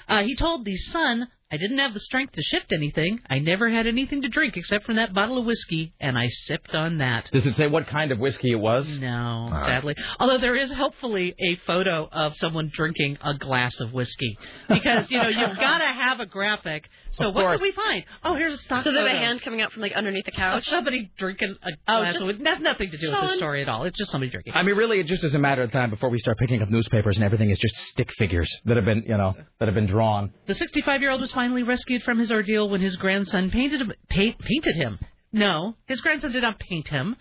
Uh, 0.09 0.22
he 0.22 0.36
told 0.36 0.64
the 0.64 0.76
Sun, 0.76 1.28
I 1.55 1.56
didn't 1.56 1.78
have 1.78 1.94
the 1.94 2.01
strength 2.01 2.32
to 2.32 2.43
shift 2.43 2.72
anything. 2.72 3.20
I 3.31 3.39
never 3.39 3.70
had 3.70 3.86
anything 3.86 4.22
to 4.22 4.28
drink 4.28 4.56
except 4.56 4.86
from 4.86 4.97
that 4.97 5.14
bottle 5.14 5.39
of 5.39 5.44
whiskey, 5.44 5.93
and 6.01 6.18
I 6.18 6.26
sipped 6.26 6.74
on 6.74 6.98
that. 6.98 7.31
Does 7.32 7.47
it 7.47 7.55
say 7.55 7.68
what 7.68 7.86
kind 7.86 8.10
of 8.10 8.18
whiskey 8.18 8.51
it 8.51 8.56
was? 8.56 8.89
No, 8.89 9.48
right. 9.52 9.64
sadly. 9.64 9.94
Although 10.18 10.39
there 10.39 10.56
is 10.56 10.72
hopefully 10.72 11.32
a 11.39 11.55
photo 11.64 12.09
of 12.10 12.35
someone 12.35 12.72
drinking 12.74 13.18
a 13.22 13.35
glass 13.35 13.78
of 13.78 13.93
whiskey. 13.93 14.36
Because, 14.68 15.09
you 15.12 15.22
know, 15.22 15.28
you've 15.28 15.56
got 15.60 15.78
to 15.78 15.85
have 15.86 16.18
a 16.18 16.26
graphic. 16.26 16.89
So 17.12 17.28
Of 17.28 17.36
what 17.36 17.43
course. 17.43 17.59
did 17.60 17.62
we 17.62 17.70
find? 17.70 18.02
Oh, 18.24 18.35
here's 18.35 18.55
a 18.55 18.56
stock 18.56 18.82
photo. 18.82 18.98
So 18.98 19.05
there's 19.05 19.14
a 19.14 19.24
hand 19.24 19.40
coming 19.43 19.60
out 19.62 19.70
from 19.70 19.82
like 19.82 19.93
underneath 19.93 20.24
the 20.24 20.32
of 20.32 20.36
couch. 20.36 20.68
somebody 20.68 21.12
drinking 21.16 21.55
a 21.62 21.70
Oh, 21.86 21.98
glass 22.01 22.14
just- 22.14 22.22
of 22.22 22.26
whiskey. 22.26 22.43
That's 22.43 22.60
nothing 22.60 22.90
to 22.90 22.97
do 22.98 23.10
with 23.12 23.20
the 23.20 23.28
story 23.36 23.62
at 23.62 23.68
all. 23.68 23.85
It's 23.85 23.97
just 23.97 24.10
somebody 24.10 24.31
drinking. 24.32 24.55
I 24.56 24.64
mean, 24.64 24.74
really, 24.74 24.98
it 24.98 25.06
just 25.06 25.22
is 25.22 25.32
a 25.35 25.39
matter 25.39 25.62
of 25.62 25.70
time 25.70 25.90
before 25.90 26.10
we 26.10 26.18
start 26.18 26.39
picking 26.39 26.60
up 26.60 26.68
newspapers 26.70 27.16
and 27.16 27.24
everything 27.24 27.51
is 27.51 27.59
just 27.60 27.76
stick 27.76 28.10
figures 28.18 28.51
that 28.64 28.74
have 28.76 28.85
been, 28.85 29.05
you 29.06 29.16
know, 29.16 29.35
that 29.60 29.66
have 29.68 29.76
been 29.76 29.86
drawn. 29.86 30.32
The 30.48 30.55
65-year-old 30.55 31.20
was 31.20 31.31
finally 31.44 31.62
rescued 31.62 32.02
from 32.02 32.18
his 32.18 32.32
ordeal 32.32 32.70
when 32.70 32.80
his 32.80 32.96
grandson 32.96 33.50
painted 33.50 33.78
him, 33.78 33.92
pa- 34.08 34.38
painted 34.38 34.76
him. 34.76 34.98
No, 35.30 35.74
his 35.84 36.00
grandson 36.00 36.32
did 36.32 36.40
not 36.42 36.58
paint 36.58 36.88
him. 36.88 37.16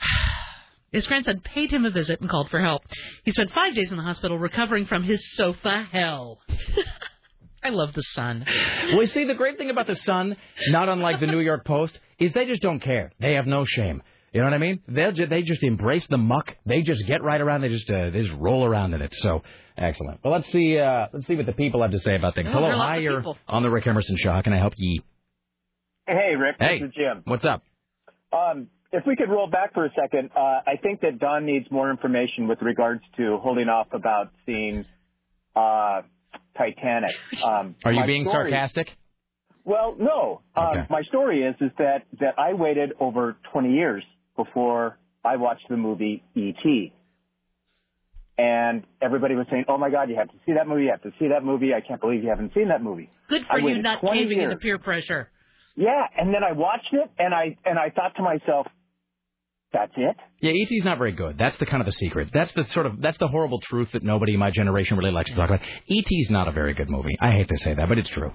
His 0.90 1.06
grandson 1.06 1.40
paid 1.40 1.70
him 1.70 1.86
a 1.86 1.90
visit 1.90 2.20
and 2.20 2.28
called 2.28 2.50
for 2.50 2.60
help. 2.60 2.82
He 3.24 3.30
spent 3.30 3.50
five 3.52 3.74
days 3.74 3.90
in 3.90 3.96
the 3.96 4.02
hospital 4.02 4.38
recovering 4.38 4.84
from 4.84 5.02
his 5.02 5.34
sofa 5.36 5.88
hell. 5.90 6.38
I 7.64 7.70
love 7.70 7.94
the 7.94 8.02
sun. 8.02 8.44
Well, 8.94 9.06
see, 9.06 9.24
the 9.24 9.34
great 9.34 9.56
thing 9.56 9.70
about 9.70 9.86
the 9.86 9.96
Sun, 9.96 10.36
not 10.68 10.90
unlike 10.90 11.20
the 11.20 11.26
New 11.26 11.40
York 11.40 11.64
Post, 11.64 11.98
is 12.18 12.34
they 12.34 12.44
just 12.44 12.60
don't 12.60 12.80
care. 12.80 13.10
They 13.20 13.34
have 13.34 13.46
no 13.46 13.64
shame. 13.64 14.02
You 14.32 14.40
know 14.40 14.46
what 14.46 14.54
I 14.54 14.58
mean? 14.58 14.80
They 14.88 15.12
ju- 15.12 15.26
they 15.26 15.42
just 15.42 15.62
embrace 15.62 16.06
the 16.06 16.16
muck. 16.16 16.56
They 16.64 16.80
just 16.82 17.06
get 17.06 17.22
right 17.22 17.40
around. 17.40 17.60
They 17.60 17.68
just 17.68 17.90
uh, 17.90 18.10
they 18.10 18.22
just 18.22 18.34
roll 18.38 18.64
around 18.64 18.94
in 18.94 19.02
it. 19.02 19.14
So 19.14 19.42
excellent. 19.76 20.20
Well, 20.24 20.32
let's 20.32 20.50
see 20.50 20.78
uh, 20.78 21.08
let's 21.12 21.26
see 21.26 21.34
what 21.36 21.44
the 21.46 21.52
people 21.52 21.82
have 21.82 21.90
to 21.90 21.98
say 22.00 22.16
about 22.16 22.34
things. 22.34 22.48
Oh, 22.48 22.52
Hello, 22.54 22.66
there 22.68 22.74
are 22.74 22.78
lots 22.78 22.88
hi, 22.88 22.96
you're 22.98 23.24
on 23.48 23.62
the 23.62 23.70
Rick 23.70 23.86
Emerson 23.86 24.16
Show. 24.16 24.32
How 24.32 24.40
can 24.40 24.54
I 24.54 24.58
help 24.58 24.72
ye? 24.78 25.02
Hey, 26.06 26.32
Rick. 26.38 26.56
Hey. 26.58 26.80
This 26.80 26.88
is 26.88 26.94
Jim. 26.94 27.22
What's 27.24 27.44
up? 27.44 27.62
Um, 28.32 28.68
if 28.90 29.04
we 29.06 29.16
could 29.16 29.28
roll 29.28 29.48
back 29.48 29.74
for 29.74 29.84
a 29.84 29.90
second, 30.00 30.30
uh, 30.34 30.40
I 30.66 30.76
think 30.82 31.02
that 31.02 31.18
Dawn 31.18 31.44
needs 31.44 31.66
more 31.70 31.90
information 31.90 32.48
with 32.48 32.60
regards 32.62 33.02
to 33.18 33.38
holding 33.42 33.68
off 33.68 33.88
about 33.92 34.30
seeing 34.46 34.84
uh, 35.54 36.02
Titanic. 36.56 37.10
Um, 37.44 37.74
Are 37.84 37.92
you 37.92 38.04
being 38.06 38.24
story- 38.24 38.50
sarcastic? 38.50 38.96
Well, 39.64 39.94
no. 39.98 40.40
Um, 40.56 40.66
Okay. 40.68 40.86
My 40.90 41.02
story 41.02 41.42
is 41.42 41.54
is 41.60 41.70
that 41.78 42.04
that 42.20 42.38
I 42.38 42.54
waited 42.54 42.94
over 42.98 43.36
20 43.52 43.72
years 43.74 44.02
before 44.36 44.98
I 45.24 45.36
watched 45.36 45.68
the 45.68 45.76
movie 45.76 46.22
E.T. 46.34 46.92
And 48.38 48.84
everybody 49.00 49.34
was 49.34 49.46
saying, 49.50 49.66
"Oh 49.68 49.76
my 49.78 49.90
God, 49.90 50.08
you 50.08 50.16
have 50.16 50.28
to 50.28 50.34
see 50.46 50.52
that 50.54 50.66
movie! 50.66 50.84
You 50.84 50.90
have 50.90 51.02
to 51.02 51.12
see 51.18 51.28
that 51.28 51.44
movie! 51.44 51.74
I 51.74 51.80
can't 51.86 52.00
believe 52.00 52.22
you 52.22 52.30
haven't 52.30 52.54
seen 52.54 52.68
that 52.68 52.82
movie." 52.82 53.10
Good 53.28 53.46
for 53.46 53.58
you 53.60 53.80
not 53.82 54.00
20 54.00 54.18
caving 54.18 54.38
years. 54.38 54.52
into 54.52 54.56
peer 54.60 54.78
pressure. 54.78 55.30
Yeah, 55.76 56.02
and 56.16 56.34
then 56.34 56.42
I 56.42 56.52
watched 56.52 56.92
it, 56.92 57.10
and 57.18 57.34
I 57.34 57.56
and 57.64 57.78
I 57.78 57.90
thought 57.90 58.16
to 58.16 58.22
myself, 58.22 58.66
"That's 59.72 59.92
it." 59.96 60.16
Yeah, 60.40 60.52
E.T.'s 60.52 60.84
not 60.84 60.98
very 60.98 61.12
good. 61.12 61.36
That's 61.38 61.56
the 61.58 61.66
kind 61.66 61.82
of 61.82 61.86
the 61.86 61.92
secret. 61.92 62.30
That's 62.32 62.52
the 62.54 62.64
sort 62.64 62.86
of 62.86 63.00
that's 63.00 63.18
the 63.18 63.28
horrible 63.28 63.60
truth 63.60 63.92
that 63.92 64.02
nobody 64.02 64.32
in 64.34 64.40
my 64.40 64.50
generation 64.50 64.96
really 64.96 65.12
likes 65.12 65.30
to 65.30 65.36
talk 65.36 65.50
about. 65.50 65.60
E.T.'s 65.86 66.30
not 66.30 66.48
a 66.48 66.52
very 66.52 66.72
good 66.72 66.88
movie. 66.90 67.16
I 67.20 67.32
hate 67.32 67.48
to 67.48 67.58
say 67.58 67.74
that, 67.74 67.88
but 67.88 67.98
it's 67.98 68.10
true. 68.10 68.34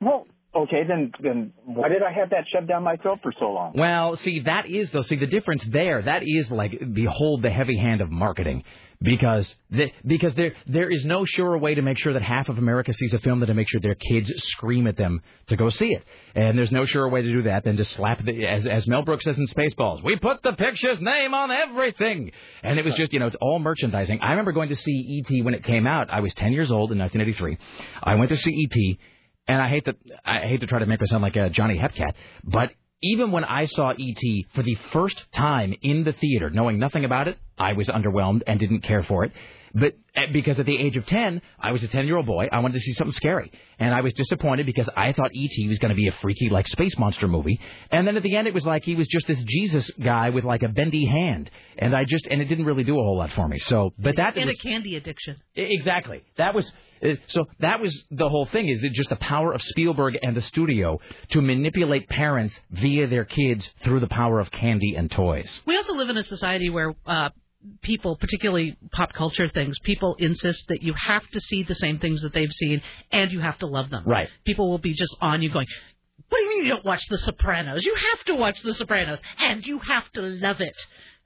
Well, 0.00 0.26
okay, 0.62 0.82
then 0.86 1.12
then 1.22 1.52
why 1.64 1.88
did 1.88 2.02
I 2.02 2.12
have 2.12 2.30
that 2.30 2.44
shoved 2.52 2.68
down 2.68 2.82
my 2.82 2.96
throat 2.96 3.20
for 3.22 3.32
so 3.38 3.46
long? 3.46 3.72
Well, 3.74 4.16
see, 4.18 4.40
that 4.40 4.66
is 4.66 4.90
though. 4.90 5.02
See, 5.02 5.16
the 5.16 5.26
difference 5.26 5.64
there. 5.64 6.02
That 6.02 6.22
is 6.24 6.50
like 6.50 6.80
behold 6.92 7.42
the 7.42 7.50
heavy 7.50 7.76
hand 7.76 8.00
of 8.00 8.10
marketing, 8.10 8.64
because 9.00 9.54
the, 9.70 9.92
because 10.04 10.34
there 10.34 10.54
there 10.66 10.90
is 10.90 11.04
no 11.04 11.24
surer 11.24 11.58
way 11.58 11.74
to 11.74 11.82
make 11.82 11.98
sure 11.98 12.12
that 12.14 12.22
half 12.22 12.48
of 12.48 12.58
America 12.58 12.92
sees 12.94 13.12
a 13.14 13.18
film 13.18 13.40
than 13.40 13.48
to 13.48 13.54
make 13.54 13.68
sure 13.68 13.80
their 13.80 13.94
kids 13.94 14.32
scream 14.36 14.86
at 14.86 14.96
them 14.96 15.20
to 15.48 15.56
go 15.56 15.68
see 15.68 15.92
it. 15.92 16.04
And 16.34 16.58
there's 16.58 16.72
no 16.72 16.86
surer 16.86 17.08
way 17.08 17.22
to 17.22 17.32
do 17.32 17.42
that 17.42 17.64
than 17.64 17.76
to 17.76 17.84
slap 17.84 18.24
the 18.24 18.46
as 18.46 18.66
as 18.66 18.86
Mel 18.86 19.02
Brooks 19.02 19.24
says 19.24 19.38
in 19.38 19.46
Spaceballs, 19.46 20.02
we 20.02 20.16
put 20.16 20.42
the 20.42 20.52
picture's 20.52 21.00
name 21.00 21.34
on 21.34 21.50
everything. 21.50 22.32
And 22.62 22.78
it 22.78 22.84
was 22.84 22.94
just 22.94 23.12
you 23.12 23.18
know 23.18 23.26
it's 23.26 23.36
all 23.40 23.58
merchandising. 23.58 24.20
I 24.22 24.30
remember 24.30 24.52
going 24.52 24.70
to 24.70 24.76
see 24.76 24.92
E.T. 24.92 25.42
when 25.42 25.54
it 25.54 25.64
came 25.64 25.86
out. 25.86 26.10
I 26.10 26.20
was 26.20 26.32
10 26.34 26.52
years 26.52 26.70
old 26.70 26.92
in 26.92 26.98
1983. 26.98 27.58
I 28.02 28.14
went 28.14 28.30
to 28.30 28.36
see 28.38 28.50
E.T. 28.50 28.98
And 29.48 29.60
I 29.60 29.68
hate 29.68 29.84
to 29.84 29.96
I 30.24 30.40
hate 30.40 30.60
to 30.60 30.66
try 30.66 30.80
to 30.80 30.86
make 30.86 31.00
her 31.00 31.06
sound 31.06 31.22
like 31.22 31.36
a 31.36 31.50
Johnny 31.50 31.78
Hepcat, 31.78 32.14
but 32.44 32.70
even 33.02 33.30
when 33.30 33.44
I 33.44 33.66
saw 33.66 33.92
E.T. 33.96 34.46
for 34.54 34.62
the 34.62 34.76
first 34.92 35.26
time 35.32 35.74
in 35.82 36.04
the 36.04 36.12
theater, 36.14 36.50
knowing 36.50 36.78
nothing 36.78 37.04
about 37.04 37.28
it, 37.28 37.38
I 37.58 37.74
was 37.74 37.88
underwhelmed 37.88 38.42
and 38.46 38.58
didn't 38.58 38.80
care 38.80 39.02
for 39.02 39.24
it. 39.24 39.32
But 39.74 39.94
eh, 40.14 40.32
because 40.32 40.58
at 40.58 40.64
the 40.64 40.78
age 40.78 40.96
of 40.96 41.04
10, 41.04 41.42
I 41.60 41.72
was 41.72 41.82
a 41.82 41.88
10 41.88 42.06
year 42.06 42.16
old 42.16 42.24
boy, 42.24 42.48
I 42.50 42.60
wanted 42.60 42.74
to 42.74 42.80
see 42.80 42.94
something 42.94 43.12
scary. 43.12 43.52
And 43.78 43.94
I 43.94 44.00
was 44.00 44.14
disappointed 44.14 44.64
because 44.64 44.88
I 44.96 45.12
thought 45.12 45.30
E.T. 45.34 45.68
was 45.68 45.78
going 45.78 45.90
to 45.90 45.94
be 45.94 46.08
a 46.08 46.12
freaky, 46.12 46.48
like, 46.48 46.66
space 46.66 46.96
monster 46.96 47.28
movie. 47.28 47.60
And 47.90 48.06
then 48.06 48.16
at 48.16 48.22
the 48.22 48.34
end, 48.34 48.48
it 48.48 48.54
was 48.54 48.64
like 48.64 48.84
he 48.84 48.94
was 48.94 49.06
just 49.06 49.26
this 49.26 49.42
Jesus 49.44 49.90
guy 50.02 50.30
with, 50.30 50.44
like, 50.44 50.62
a 50.62 50.68
bendy 50.68 51.04
hand. 51.04 51.50
And 51.76 51.94
I 51.94 52.04
just, 52.04 52.26
and 52.26 52.40
it 52.40 52.46
didn't 52.46 52.64
really 52.64 52.84
do 52.84 52.98
a 52.98 53.02
whole 53.02 53.18
lot 53.18 53.32
for 53.32 53.46
me. 53.46 53.58
So, 53.58 53.92
but 53.98 54.16
that 54.16 54.38
and 54.38 54.48
a 54.48 54.54
candy 54.54 54.96
addiction. 54.96 55.36
Exactly. 55.54 56.22
That 56.38 56.54
was 56.54 56.72
so. 57.28 57.46
That 57.60 57.80
was 57.80 58.04
the 58.10 58.28
whole 58.28 58.46
thing. 58.46 58.68
Is 58.68 58.82
just 58.92 59.08
the 59.08 59.16
power 59.16 59.52
of 59.52 59.62
Spielberg 59.62 60.18
and 60.22 60.36
the 60.36 60.42
studio 60.42 61.00
to 61.30 61.40
manipulate 61.40 62.08
parents 62.08 62.58
via 62.70 63.06
their 63.06 63.24
kids 63.24 63.68
through 63.84 64.00
the 64.00 64.08
power 64.08 64.40
of 64.40 64.50
candy 64.50 64.94
and 64.96 65.10
toys. 65.10 65.60
We 65.66 65.76
also 65.76 65.94
live 65.94 66.08
in 66.08 66.16
a 66.16 66.22
society 66.22 66.70
where 66.70 66.94
uh, 67.06 67.30
people, 67.82 68.16
particularly 68.16 68.76
pop 68.92 69.12
culture 69.12 69.48
things, 69.48 69.78
people 69.80 70.16
insist 70.18 70.68
that 70.68 70.82
you 70.82 70.94
have 70.94 71.26
to 71.30 71.40
see 71.40 71.62
the 71.62 71.74
same 71.74 71.98
things 71.98 72.22
that 72.22 72.32
they've 72.32 72.52
seen 72.52 72.82
and 73.10 73.32
you 73.32 73.40
have 73.40 73.58
to 73.58 73.66
love 73.66 73.90
them. 73.90 74.04
Right. 74.06 74.28
People 74.44 74.70
will 74.70 74.78
be 74.78 74.94
just 74.94 75.16
on 75.20 75.42
you 75.42 75.50
going, 75.50 75.66
What 76.28 76.38
do 76.38 76.44
you 76.44 76.50
mean 76.50 76.66
you 76.66 76.72
don't 76.74 76.84
watch 76.84 77.02
The 77.08 77.18
Sopranos? 77.18 77.84
You 77.84 77.96
have 78.12 78.24
to 78.26 78.34
watch 78.34 78.62
The 78.62 78.74
Sopranos 78.74 79.20
and 79.38 79.66
you 79.66 79.78
have 79.80 80.10
to 80.12 80.22
love 80.22 80.60
it. 80.60 80.76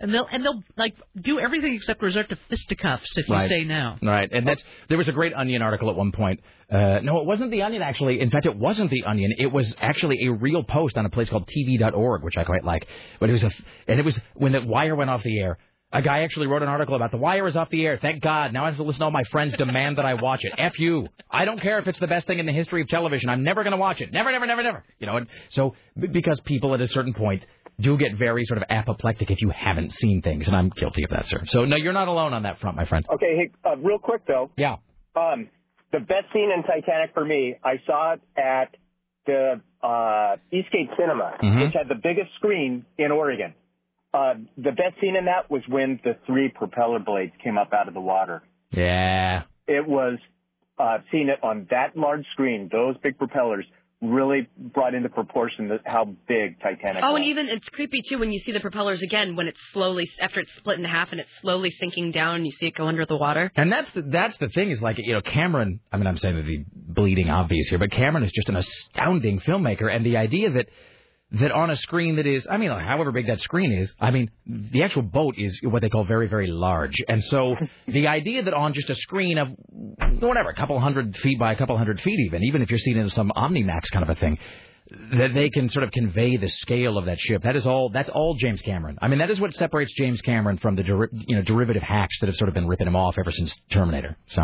And 0.03 0.15
they'll 0.15 0.27
and 0.33 0.43
they'll 0.43 0.63
like 0.79 0.95
do 1.21 1.39
everything 1.39 1.75
except 1.75 2.01
resort 2.03 2.31
to 2.31 2.37
fisticuffs 2.49 3.17
if 3.19 3.29
you 3.29 3.35
Right. 3.35 3.49
say 3.49 3.65
no. 3.65 3.97
Right, 4.03 4.31
and 4.33 4.49
that's 4.49 4.65
there 4.89 4.97
was 4.97 5.09
a 5.09 5.13
great 5.13 5.35
Onion 5.35 5.61
article 5.61 5.91
at 5.91 5.97
one 5.97 6.11
point. 6.11 6.41
Uh, 6.73 7.01
no, 7.03 7.21
it 7.21 7.27
wasn't 7.27 7.51
the 7.51 7.63
Onion 7.63 7.83
actually. 7.83 8.21
In 8.21 8.31
fact, 8.31 8.47
it 8.47 8.57
wasn't 8.57 8.91
the 8.91 9.05
Onion. 9.05 9.35
It 9.39 9.53
was 9.53 9.75
actually 9.79 10.25
a 10.27 10.33
real 10.33 10.63
post 10.63 10.97
on 10.97 11.05
a 11.05 11.11
place 11.11 11.29
called 11.29 11.47
TV.org, 11.49 12.23
which 12.23 12.39
I 12.39 12.45
quite 12.45 12.65
like. 12.65 12.87
But 13.19 13.29
it 13.29 13.33
was 13.33 13.45
a, 13.45 13.51
and 13.89 13.99
it 14.01 14.05
was 14.05 14.19
when 14.35 14.53
the 14.53 14.63
Wire 14.63 14.97
went 14.97 15.11
off 15.11 15.23
the 15.23 15.39
air. 15.39 15.59
A 15.93 16.01
guy 16.03 16.21
actually 16.23 16.47
wrote 16.47 16.63
an 16.63 16.69
article 16.69 16.95
about 16.95 17.11
the 17.11 17.17
Wire 17.17 17.49
is 17.49 17.57
off 17.57 17.69
the 17.69 17.85
air. 17.85 17.99
Thank 18.01 18.23
God. 18.23 18.53
Now 18.53 18.63
I 18.65 18.69
have 18.69 18.77
to 18.77 18.85
listen 18.85 19.01
to 19.01 19.07
all 19.07 19.11
my 19.11 19.25
friends 19.33 19.57
demand 19.57 19.99
that 19.99 20.07
I 20.07 20.15
watch 20.15 20.45
it. 20.45 20.55
F 20.57 20.79
you. 20.79 21.09
I 21.29 21.45
don't 21.45 21.61
care 21.61 21.81
if 21.81 21.89
it's 21.89 21.99
the 21.99 22.07
best 22.07 22.29
thing 22.29 22.39
in 22.39 22.47
the 22.47 22.53
history 22.53 22.81
of 22.81 22.89
television. 22.89 23.29
I'm 23.29 23.43
never 23.43 23.65
going 23.65 23.73
to 23.73 23.77
watch 23.77 24.01
it. 24.01 24.13
Never, 24.13 24.31
never, 24.31 24.47
never, 24.47 24.63
never. 24.63 24.85
You 25.01 25.09
know, 25.09 25.17
and 25.17 25.27
so 25.49 25.75
b- 25.99 26.07
because 26.07 26.39
people 26.45 26.75
at 26.75 26.81
a 26.81 26.87
certain 26.87 27.13
point 27.13 27.45
do 27.81 27.97
get 27.99 28.17
very 28.19 28.45
sort 28.45 28.59
of 28.59 28.65
apoplectic 28.71 29.31
if 29.31 29.41
you 29.41 29.51
haven't 29.51 29.93
seen 29.93 30.23
things, 30.23 30.47
and 30.47 30.57
I'm 30.57 30.69
guilty 30.71 31.05
of 31.05 31.11
that, 31.11 31.27
sir. 31.27 31.41
So 31.47 31.65
no, 31.65 31.77
you're 31.77 31.93
not 31.93 32.09
alone 32.09 32.33
on 32.35 32.43
that 32.45 32.59
front, 32.61 32.77
my 32.77 32.85
friend. 32.85 33.05
Okay, 33.13 33.37
hey, 33.37 33.51
uh, 33.65 33.77
real 33.77 33.99
quick 33.99 34.23
though. 34.27 34.51
Yeah. 34.57 34.77
Um, 35.17 35.49
the 35.93 36.01
best 36.01 36.27
scene 36.33 36.51
in 36.57 36.63
Titanic 36.63 37.13
for 37.15 37.25
me, 37.25 37.57
I 37.65 37.75
saw 37.87 38.13
it 38.15 38.21
at 38.37 38.77
the 39.27 39.61
uh, 39.83 40.37
Eastgate 40.53 40.91
Cinema, 40.99 41.37
Mhm. 41.43 41.67
which 41.67 41.75
had 41.75 41.89
the 41.89 41.95
biggest 42.01 42.33
screen 42.37 42.85
in 42.99 43.11
Oregon. 43.11 43.55
Uh, 44.13 44.35
the 44.57 44.73
best 44.73 45.01
scene 45.01 45.17
in 45.17 45.25
that 45.27 45.51
was 45.51 45.63
when 45.69 46.01
the 46.05 46.15
three 46.27 46.49
propeller 46.49 46.99
blades 46.99 47.33
came 47.43 47.57
up 47.59 47.73
out 47.73 47.89
of 47.89 47.95
the 47.95 48.01
water. 48.01 48.43
Yeah. 48.73 49.43
It 49.67 49.87
was 49.87 50.19
uh, 50.79 50.99
seeing 51.13 51.29
it 51.29 51.39
on 51.43 51.67
that 51.71 51.97
large 51.97 52.25
screen, 52.33 52.69
those 52.73 52.97
big 53.03 53.19
propellers 53.19 53.67
really 54.03 54.49
brought 54.57 54.95
into 54.95 55.09
proportion 55.11 55.69
the, 55.69 55.79
how 55.85 56.07
big 56.27 56.59
Titanic 56.61 57.03
Oh, 57.05 57.13
was. 57.13 57.17
and 57.19 57.25
even 57.27 57.49
it's 57.49 57.69
creepy 57.69 58.01
too 58.01 58.19
when 58.19 58.33
you 58.33 58.39
see 58.39 58.53
the 58.53 58.61
propellers 58.61 59.03
again 59.03 59.37
when 59.37 59.47
it's 59.47 59.61
slowly 59.73 60.09
after 60.21 60.41
it's 60.41 60.53
split 60.57 60.79
in 60.79 60.85
half 60.87 61.11
and 61.13 61.21
it's 61.21 61.31
slowly 61.43 61.71
sinking 61.71 62.11
down 62.11 62.37
and 62.37 62.47
you 62.47 62.51
see 62.53 62.67
it 62.69 62.75
go 62.75 62.87
under 62.87 63.05
the 63.05 63.17
water. 63.17 63.53
And 63.57 63.71
that's 63.71 63.91
the 63.91 64.03
that's 64.03 64.37
the 64.39 64.49
thing 64.49 64.71
is 64.71 64.81
like 64.81 64.97
you 64.99 65.13
know 65.13 65.21
Cameron. 65.21 65.81
I 65.93 65.99
mean 65.99 66.07
I'm 66.07 66.17
saying 66.17 66.37
the 66.45 66.65
bleeding 66.75 67.29
obvious 67.29 67.69
here, 67.69 67.79
but 67.79 67.91
Cameron 67.91 68.25
is 68.25 68.33
just 68.33 68.49
an 68.49 68.57
astounding 68.57 69.41
filmmaker, 69.41 69.95
and 69.95 70.05
the 70.05 70.17
idea 70.17 70.51
that 70.53 70.67
that 71.33 71.53
on 71.53 71.71
a 71.71 71.77
screen 71.77 72.17
that 72.17 72.27
is 72.27 72.47
I 72.51 72.57
mean 72.57 72.71
however 72.71 73.13
big 73.13 73.27
that 73.29 73.41
screen 73.41 73.73
is, 73.73 73.93
I 74.01 74.11
mean 74.11 74.31
the 74.47 74.83
actual 74.83 75.03
boat 75.03 75.37
is 75.39 75.61
what 75.63 75.83
they 75.83 75.89
call 75.89 76.05
very 76.05 76.29
very 76.29 76.49
large, 76.49 76.97
and 77.09 77.23
so 77.25 77.57
the 77.87 78.09
idea 78.09 78.43
that 78.43 78.55
on 78.55 78.75
just 78.75 78.91
a 78.91 78.95
screen 78.95 79.39
of 79.39 79.49
whatever 80.21 80.51
a 80.51 80.55
couple 80.55 80.79
hundred 80.81 81.17
feet 81.19 81.39
by 81.39 81.53
a 81.53 81.57
couple 81.57 81.77
hundred 81.77 82.01
feet 82.01 82.19
even 82.27 82.43
even 82.43 82.63
if 82.63 82.71
you're 82.71 82.79
seeing 82.79 82.97
it 82.97 83.03
in 83.03 83.11
some 83.11 83.33
OmniMax 83.37 83.91
kind 83.93 84.03
of 84.03 84.11
a 84.11 84.19
thing. 84.21 84.39
That 85.13 85.35
they 85.35 85.51
can 85.51 85.69
sort 85.69 85.85
of 85.85 85.93
convey 85.93 86.37
the 86.37 86.49
scale 86.49 86.99
of 86.99 87.05
that 87.07 87.21
ship. 87.21 87.43
That 87.45 87.55
is 87.55 87.67
all. 87.67 87.91
That's 87.91 88.09
all 88.09 88.35
James 88.35 88.61
Cameron. 88.63 88.99
I 89.01 89.09
mean, 89.09 89.21
that 89.21 89.31
is 89.31 89.41
what 89.41 89.55
separates 89.55 89.93
James 89.97 90.21
Cameron 90.21 90.59
from 90.59 90.75
the 90.75 90.83
deri- 90.83 91.09
you 91.13 91.37
know 91.37 91.43
derivative 91.43 91.83
hacks 91.83 92.19
that 92.21 92.27
have 92.27 92.37
sort 92.37 92.49
of 92.49 92.55
been 92.55 92.67
ripping 92.67 92.87
him 92.87 92.97
off 92.97 93.17
ever 93.19 93.31
since 93.31 93.55
Terminator. 93.71 94.17
So, 94.27 94.43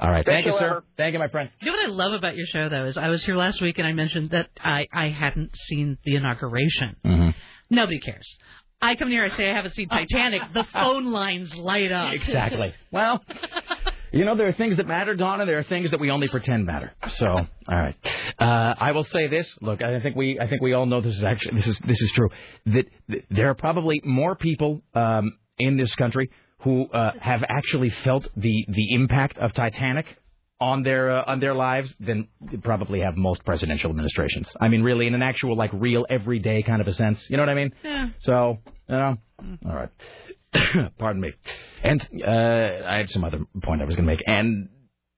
all 0.00 0.10
right, 0.10 0.24
thank 0.24 0.46
you, 0.46 0.52
sir. 0.52 0.82
Thank 0.96 1.12
you, 1.12 1.18
my 1.18 1.28
friend. 1.28 1.50
You 1.60 1.66
know 1.72 1.78
what 1.78 1.86
I 1.86 1.90
love 1.90 2.12
about 2.14 2.36
your 2.36 2.46
show 2.46 2.68
though 2.68 2.86
is 2.86 2.96
I 2.96 3.08
was 3.08 3.22
here 3.24 3.34
last 3.36 3.60
week 3.60 3.78
and 3.78 3.86
I 3.86 3.92
mentioned 3.92 4.30
that 4.30 4.48
I 4.60 4.86
I 4.92 5.08
hadn't 5.08 5.54
seen 5.56 5.98
the 6.04 6.16
inauguration. 6.16 6.96
Mm-hmm. 7.04 7.30
Nobody 7.70 8.00
cares. 8.00 8.38
I 8.80 8.96
come 8.96 9.08
here, 9.10 9.24
I 9.24 9.28
say 9.28 9.48
I 9.48 9.54
haven't 9.54 9.74
seen 9.74 9.88
Titanic. 9.88 10.42
The 10.54 10.64
phone 10.64 11.12
lines 11.12 11.54
light 11.56 11.92
up. 11.92 12.12
Exactly. 12.12 12.74
Well, 12.90 13.22
you 14.12 14.24
know, 14.24 14.36
there 14.36 14.48
are 14.48 14.52
things 14.52 14.76
that 14.76 14.86
matter, 14.86 15.14
Donna. 15.14 15.46
There 15.46 15.58
are 15.58 15.62
things 15.64 15.90
that 15.90 16.00
we 16.00 16.10
only 16.10 16.28
pretend 16.28 16.66
matter. 16.66 16.92
So, 17.16 17.26
all 17.26 17.46
right. 17.68 17.96
Uh, 18.38 18.74
I 18.78 18.92
will 18.92 19.04
say 19.04 19.26
this. 19.28 19.52
Look, 19.60 19.82
I 19.82 20.00
think 20.00 20.16
we, 20.16 20.38
I 20.38 20.48
think 20.48 20.62
we 20.62 20.74
all 20.74 20.86
know 20.86 21.00
this 21.00 21.16
is 21.16 21.24
actually 21.24 21.56
this 21.56 21.66
is 21.66 21.78
this 21.86 22.00
is 22.00 22.12
true. 22.12 22.28
That, 22.66 22.86
that 23.08 23.24
there 23.30 23.48
are 23.48 23.54
probably 23.54 24.00
more 24.04 24.34
people 24.34 24.82
um, 24.94 25.32
in 25.58 25.76
this 25.76 25.94
country 25.94 26.30
who 26.60 26.86
uh, 26.86 27.12
have 27.20 27.42
actually 27.48 27.90
felt 28.04 28.26
the 28.36 28.66
the 28.68 28.94
impact 28.94 29.38
of 29.38 29.52
Titanic 29.52 30.06
on 30.60 30.82
their 30.82 31.10
uh, 31.10 31.24
on 31.26 31.40
their 31.40 31.54
lives 31.54 31.92
than 31.98 32.28
probably 32.62 33.00
have 33.00 33.16
most 33.16 33.44
presidential 33.44 33.90
administrations. 33.90 34.48
I 34.60 34.68
mean, 34.68 34.82
really, 34.82 35.06
in 35.06 35.14
an 35.14 35.22
actual 35.22 35.56
like 35.56 35.70
real 35.72 36.06
everyday 36.08 36.62
kind 36.62 36.80
of 36.80 36.86
a 36.86 36.94
sense. 36.94 37.18
You 37.28 37.36
know 37.36 37.42
what 37.42 37.50
I 37.50 37.54
mean? 37.54 37.72
Yeah. 37.82 38.08
So, 38.20 38.58
you 38.88 38.94
know, 38.96 39.16
all 39.66 39.74
right. 39.74 39.88
Pardon 40.98 41.20
me. 41.20 41.32
And 41.82 42.06
uh, 42.26 42.86
I 42.86 42.96
had 42.98 43.10
some 43.10 43.24
other 43.24 43.40
point 43.62 43.82
I 43.82 43.84
was 43.84 43.96
going 43.96 44.06
to 44.06 44.12
make. 44.12 44.22
And 44.26 44.68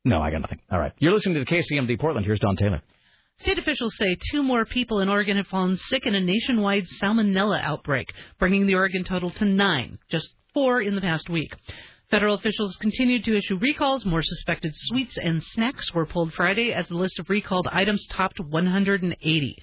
no, 0.04 0.20
I 0.20 0.30
got 0.30 0.40
nothing. 0.40 0.60
All 0.70 0.78
right. 0.78 0.92
You're 0.98 1.12
listening 1.12 1.34
to 1.34 1.40
the 1.40 1.46
KCMD 1.46 1.98
Portland. 1.98 2.26
Here's 2.26 2.40
Dawn 2.40 2.56
Taylor. 2.56 2.82
State 3.38 3.58
officials 3.58 3.96
say 3.96 4.16
two 4.30 4.42
more 4.44 4.64
people 4.64 5.00
in 5.00 5.08
Oregon 5.08 5.36
have 5.36 5.48
fallen 5.48 5.76
sick 5.76 6.06
in 6.06 6.14
a 6.14 6.20
nationwide 6.20 6.84
salmonella 7.02 7.60
outbreak, 7.60 8.12
bringing 8.38 8.66
the 8.66 8.76
Oregon 8.76 9.02
total 9.02 9.30
to 9.32 9.44
nine, 9.44 9.98
just 10.08 10.34
four 10.52 10.80
in 10.80 10.94
the 10.94 11.00
past 11.00 11.28
week. 11.28 11.52
Federal 12.10 12.36
officials 12.36 12.76
continued 12.76 13.24
to 13.24 13.36
issue 13.36 13.56
recalls. 13.56 14.06
More 14.06 14.22
suspected 14.22 14.70
sweets 14.74 15.16
and 15.20 15.42
snacks 15.42 15.92
were 15.92 16.06
pulled 16.06 16.32
Friday 16.32 16.72
as 16.72 16.86
the 16.86 16.94
list 16.94 17.18
of 17.18 17.28
recalled 17.28 17.66
items 17.72 18.06
topped 18.06 18.38
180. 18.38 19.56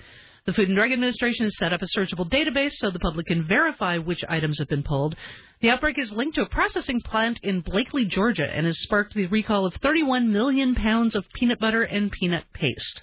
The 0.43 0.53
Food 0.53 0.67
and 0.67 0.75
Drug 0.75 0.91
Administration 0.91 1.45
has 1.45 1.57
set 1.57 1.71
up 1.71 1.81
a 1.81 1.97
searchable 1.97 2.27
database 2.27 2.73
so 2.73 2.89
the 2.89 2.99
public 2.99 3.27
can 3.27 3.43
verify 3.43 3.99
which 3.99 4.25
items 4.27 4.57
have 4.57 4.67
been 4.67 4.83
pulled. 4.83 5.15
The 5.61 5.69
outbreak 5.69 5.99
is 5.99 6.11
linked 6.11 6.35
to 6.35 6.41
a 6.41 6.49
processing 6.49 7.01
plant 7.01 7.39
in 7.43 7.61
Blakely, 7.61 8.05
Georgia, 8.05 8.49
and 8.51 8.65
has 8.65 8.79
sparked 8.79 9.13
the 9.13 9.27
recall 9.27 9.63
of 9.63 9.75
31 9.75 10.31
million 10.31 10.73
pounds 10.73 11.15
of 11.15 11.29
peanut 11.35 11.59
butter 11.59 11.83
and 11.83 12.11
peanut 12.11 12.45
paste. 12.51 13.01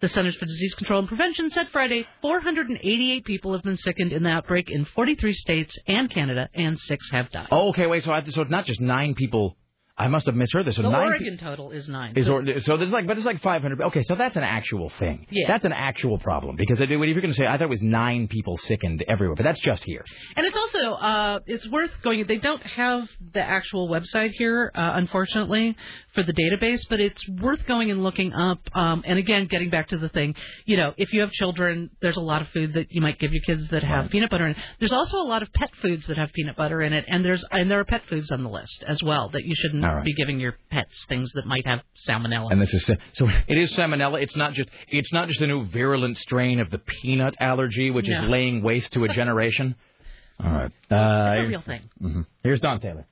The 0.00 0.08
Centers 0.08 0.34
for 0.36 0.46
Disease 0.46 0.72
Control 0.72 1.00
and 1.00 1.08
Prevention 1.08 1.50
said 1.50 1.68
Friday 1.68 2.06
488 2.22 3.26
people 3.26 3.52
have 3.52 3.62
been 3.62 3.76
sickened 3.76 4.14
in 4.14 4.22
the 4.22 4.30
outbreak 4.30 4.70
in 4.70 4.86
43 4.86 5.34
states 5.34 5.76
and 5.86 6.10
Canada, 6.10 6.48
and 6.54 6.78
six 6.78 7.06
have 7.10 7.30
died. 7.30 7.48
Oh, 7.50 7.68
okay, 7.68 7.86
wait. 7.86 8.02
So, 8.02 8.12
I, 8.12 8.24
so 8.24 8.44
not 8.44 8.64
just 8.64 8.80
nine 8.80 9.14
people. 9.14 9.58
I 10.00 10.08
must 10.08 10.26
have 10.26 10.34
misheard 10.34 10.64
this. 10.64 10.76
So 10.76 10.82
the 10.82 10.90
nine 10.90 11.08
Oregon 11.08 11.36
total 11.36 11.70
is 11.72 11.88
nine. 11.88 12.14
Is 12.16 12.24
So- 12.24 12.36
or, 12.36 12.60
so 12.60 12.76
there's 12.78 12.90
like, 12.90 13.06
but 13.06 13.18
it's 13.18 13.26
like 13.26 13.40
500. 13.42 13.82
Okay, 13.82 14.02
so 14.02 14.14
that's 14.14 14.36
an 14.36 14.42
actual 14.42 14.90
thing. 14.98 15.26
Yeah. 15.30 15.46
That's 15.48 15.64
an 15.64 15.72
actual 15.74 16.18
problem 16.18 16.56
because 16.56 16.80
if 16.80 16.88
you're 16.88 16.98
going 16.98 17.28
to 17.28 17.34
say, 17.34 17.46
I 17.46 17.52
thought 17.52 17.64
it 17.64 17.68
was 17.68 17.82
nine 17.82 18.26
people 18.26 18.56
sickened 18.56 19.04
everywhere, 19.06 19.36
but 19.36 19.42
that's 19.42 19.60
just 19.60 19.84
here. 19.84 20.02
And 20.36 20.46
it's 20.46 20.56
also 20.56 20.92
uh, 20.92 21.40
it's 21.46 21.68
worth 21.68 21.90
going. 22.02 22.26
They 22.26 22.38
don't 22.38 22.62
have 22.62 23.08
the 23.34 23.42
actual 23.42 23.88
website 23.88 24.30
here, 24.32 24.70
uh, 24.74 24.92
unfortunately, 24.94 25.76
for 26.14 26.22
the 26.22 26.32
database, 26.32 26.80
but 26.88 27.00
it's 27.00 27.26
worth 27.28 27.66
going 27.66 27.90
and 27.90 28.02
looking 28.02 28.32
up. 28.32 28.58
Um, 28.74 29.02
and 29.06 29.18
again, 29.18 29.46
getting 29.46 29.70
back 29.70 29.88
to 29.88 29.98
the 29.98 30.08
thing, 30.08 30.34
you 30.64 30.76
know, 30.76 30.92
if 30.96 31.12
you 31.12 31.20
have 31.20 31.30
children, 31.30 31.90
there's 32.02 32.16
a 32.16 32.20
lot 32.22 32.42
of 32.42 32.48
food 32.48 32.74
that 32.74 32.90
you 32.90 33.00
might 33.00 33.18
give 33.18 33.32
your 33.32 33.42
kids 33.42 33.68
that 33.68 33.82
have 33.82 34.10
peanut 34.10 34.30
butter 34.30 34.46
in 34.46 34.52
it. 34.52 34.56
There's 34.78 34.92
also 34.92 35.18
a 35.18 35.28
lot 35.28 35.42
of 35.42 35.52
pet 35.52 35.70
foods 35.80 36.06
that 36.08 36.16
have 36.16 36.32
peanut 36.32 36.56
butter 36.56 36.82
in 36.82 36.92
it, 36.92 37.04
and 37.08 37.24
there's 37.24 37.44
and 37.52 37.70
there 37.70 37.80
are 37.80 37.84
pet 37.84 38.02
foods 38.08 38.30
on 38.32 38.42
the 38.42 38.48
list 38.50 38.82
as 38.86 39.02
well 39.02 39.28
that 39.30 39.44
you 39.44 39.54
shouldn't 39.54 39.84
right. 39.84 40.04
be 40.04 40.12
giving 40.14 40.40
your 40.40 40.56
pets 40.70 41.04
things 41.08 41.30
that 41.34 41.46
might 41.46 41.66
have 41.66 41.82
salmonella. 42.08 42.50
And 42.50 42.60
this 42.60 42.72
is 42.74 42.90
so. 43.12 43.28
It 43.48 43.58
is 43.58 43.72
salmonella. 43.72 44.22
It's 44.22 44.36
not 44.36 44.54
just. 44.54 44.68
It's 44.88 45.12
not 45.12 45.28
just 45.28 45.40
a 45.40 45.46
new 45.46 45.64
virulent 45.66 46.18
strain 46.18 46.60
of 46.60 46.70
the 46.70 46.78
peanut 46.78 47.34
allergy, 47.40 47.90
which 47.90 48.06
No. 48.08 48.24
is 48.24 48.30
laying 48.30 48.62
waste 48.62 48.92
to 48.94 49.04
a 49.04 49.08
generation. 49.08 49.74
All 50.44 50.50
right. 50.50 50.72
Uh, 50.90 51.32
It's 51.34 51.44
a 51.44 51.46
real 51.46 51.60
thing. 51.60 51.82
mhm. 52.02 52.26
Here's 52.42 52.60
Dawn 52.60 52.80
Taylor. 52.80 53.06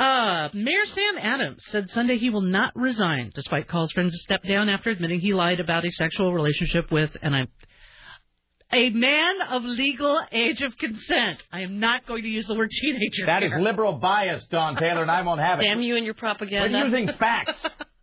Uh, 0.00 0.48
Mayor 0.54 0.86
Sam 0.86 1.18
Adams 1.18 1.62
said 1.68 1.90
Sunday 1.90 2.16
he 2.16 2.30
will 2.30 2.40
not 2.40 2.72
resign, 2.74 3.30
despite 3.34 3.68
calls 3.68 3.92
for 3.92 4.00
him 4.00 4.08
to 4.08 4.16
step 4.16 4.42
down 4.44 4.70
after 4.70 4.88
admitting 4.88 5.20
he 5.20 5.34
lied 5.34 5.60
about 5.60 5.84
a 5.84 5.90
sexual 5.90 6.32
relationship 6.32 6.90
with, 6.90 7.14
and 7.20 7.36
I'm 7.36 7.48
a 8.72 8.88
man 8.88 9.42
of 9.50 9.62
legal 9.62 10.18
age 10.32 10.62
of 10.62 10.78
consent. 10.78 11.42
I 11.52 11.60
am 11.60 11.80
not 11.80 12.06
going 12.06 12.22
to 12.22 12.28
use 12.28 12.46
the 12.46 12.54
word 12.54 12.70
teenager. 12.70 13.26
That 13.26 13.42
is 13.42 13.52
here. 13.52 13.60
liberal 13.60 13.94
bias, 13.94 14.46
Dawn 14.46 14.76
Taylor, 14.76 15.02
and 15.02 15.10
I 15.10 15.20
won't 15.20 15.40
have 15.40 15.60
it. 15.60 15.64
Damn 15.64 15.82
you 15.82 15.96
and 15.96 16.04
your 16.06 16.14
propaganda. 16.14 16.78
We're 16.78 16.84
using 16.86 17.10
facts. 17.18 17.60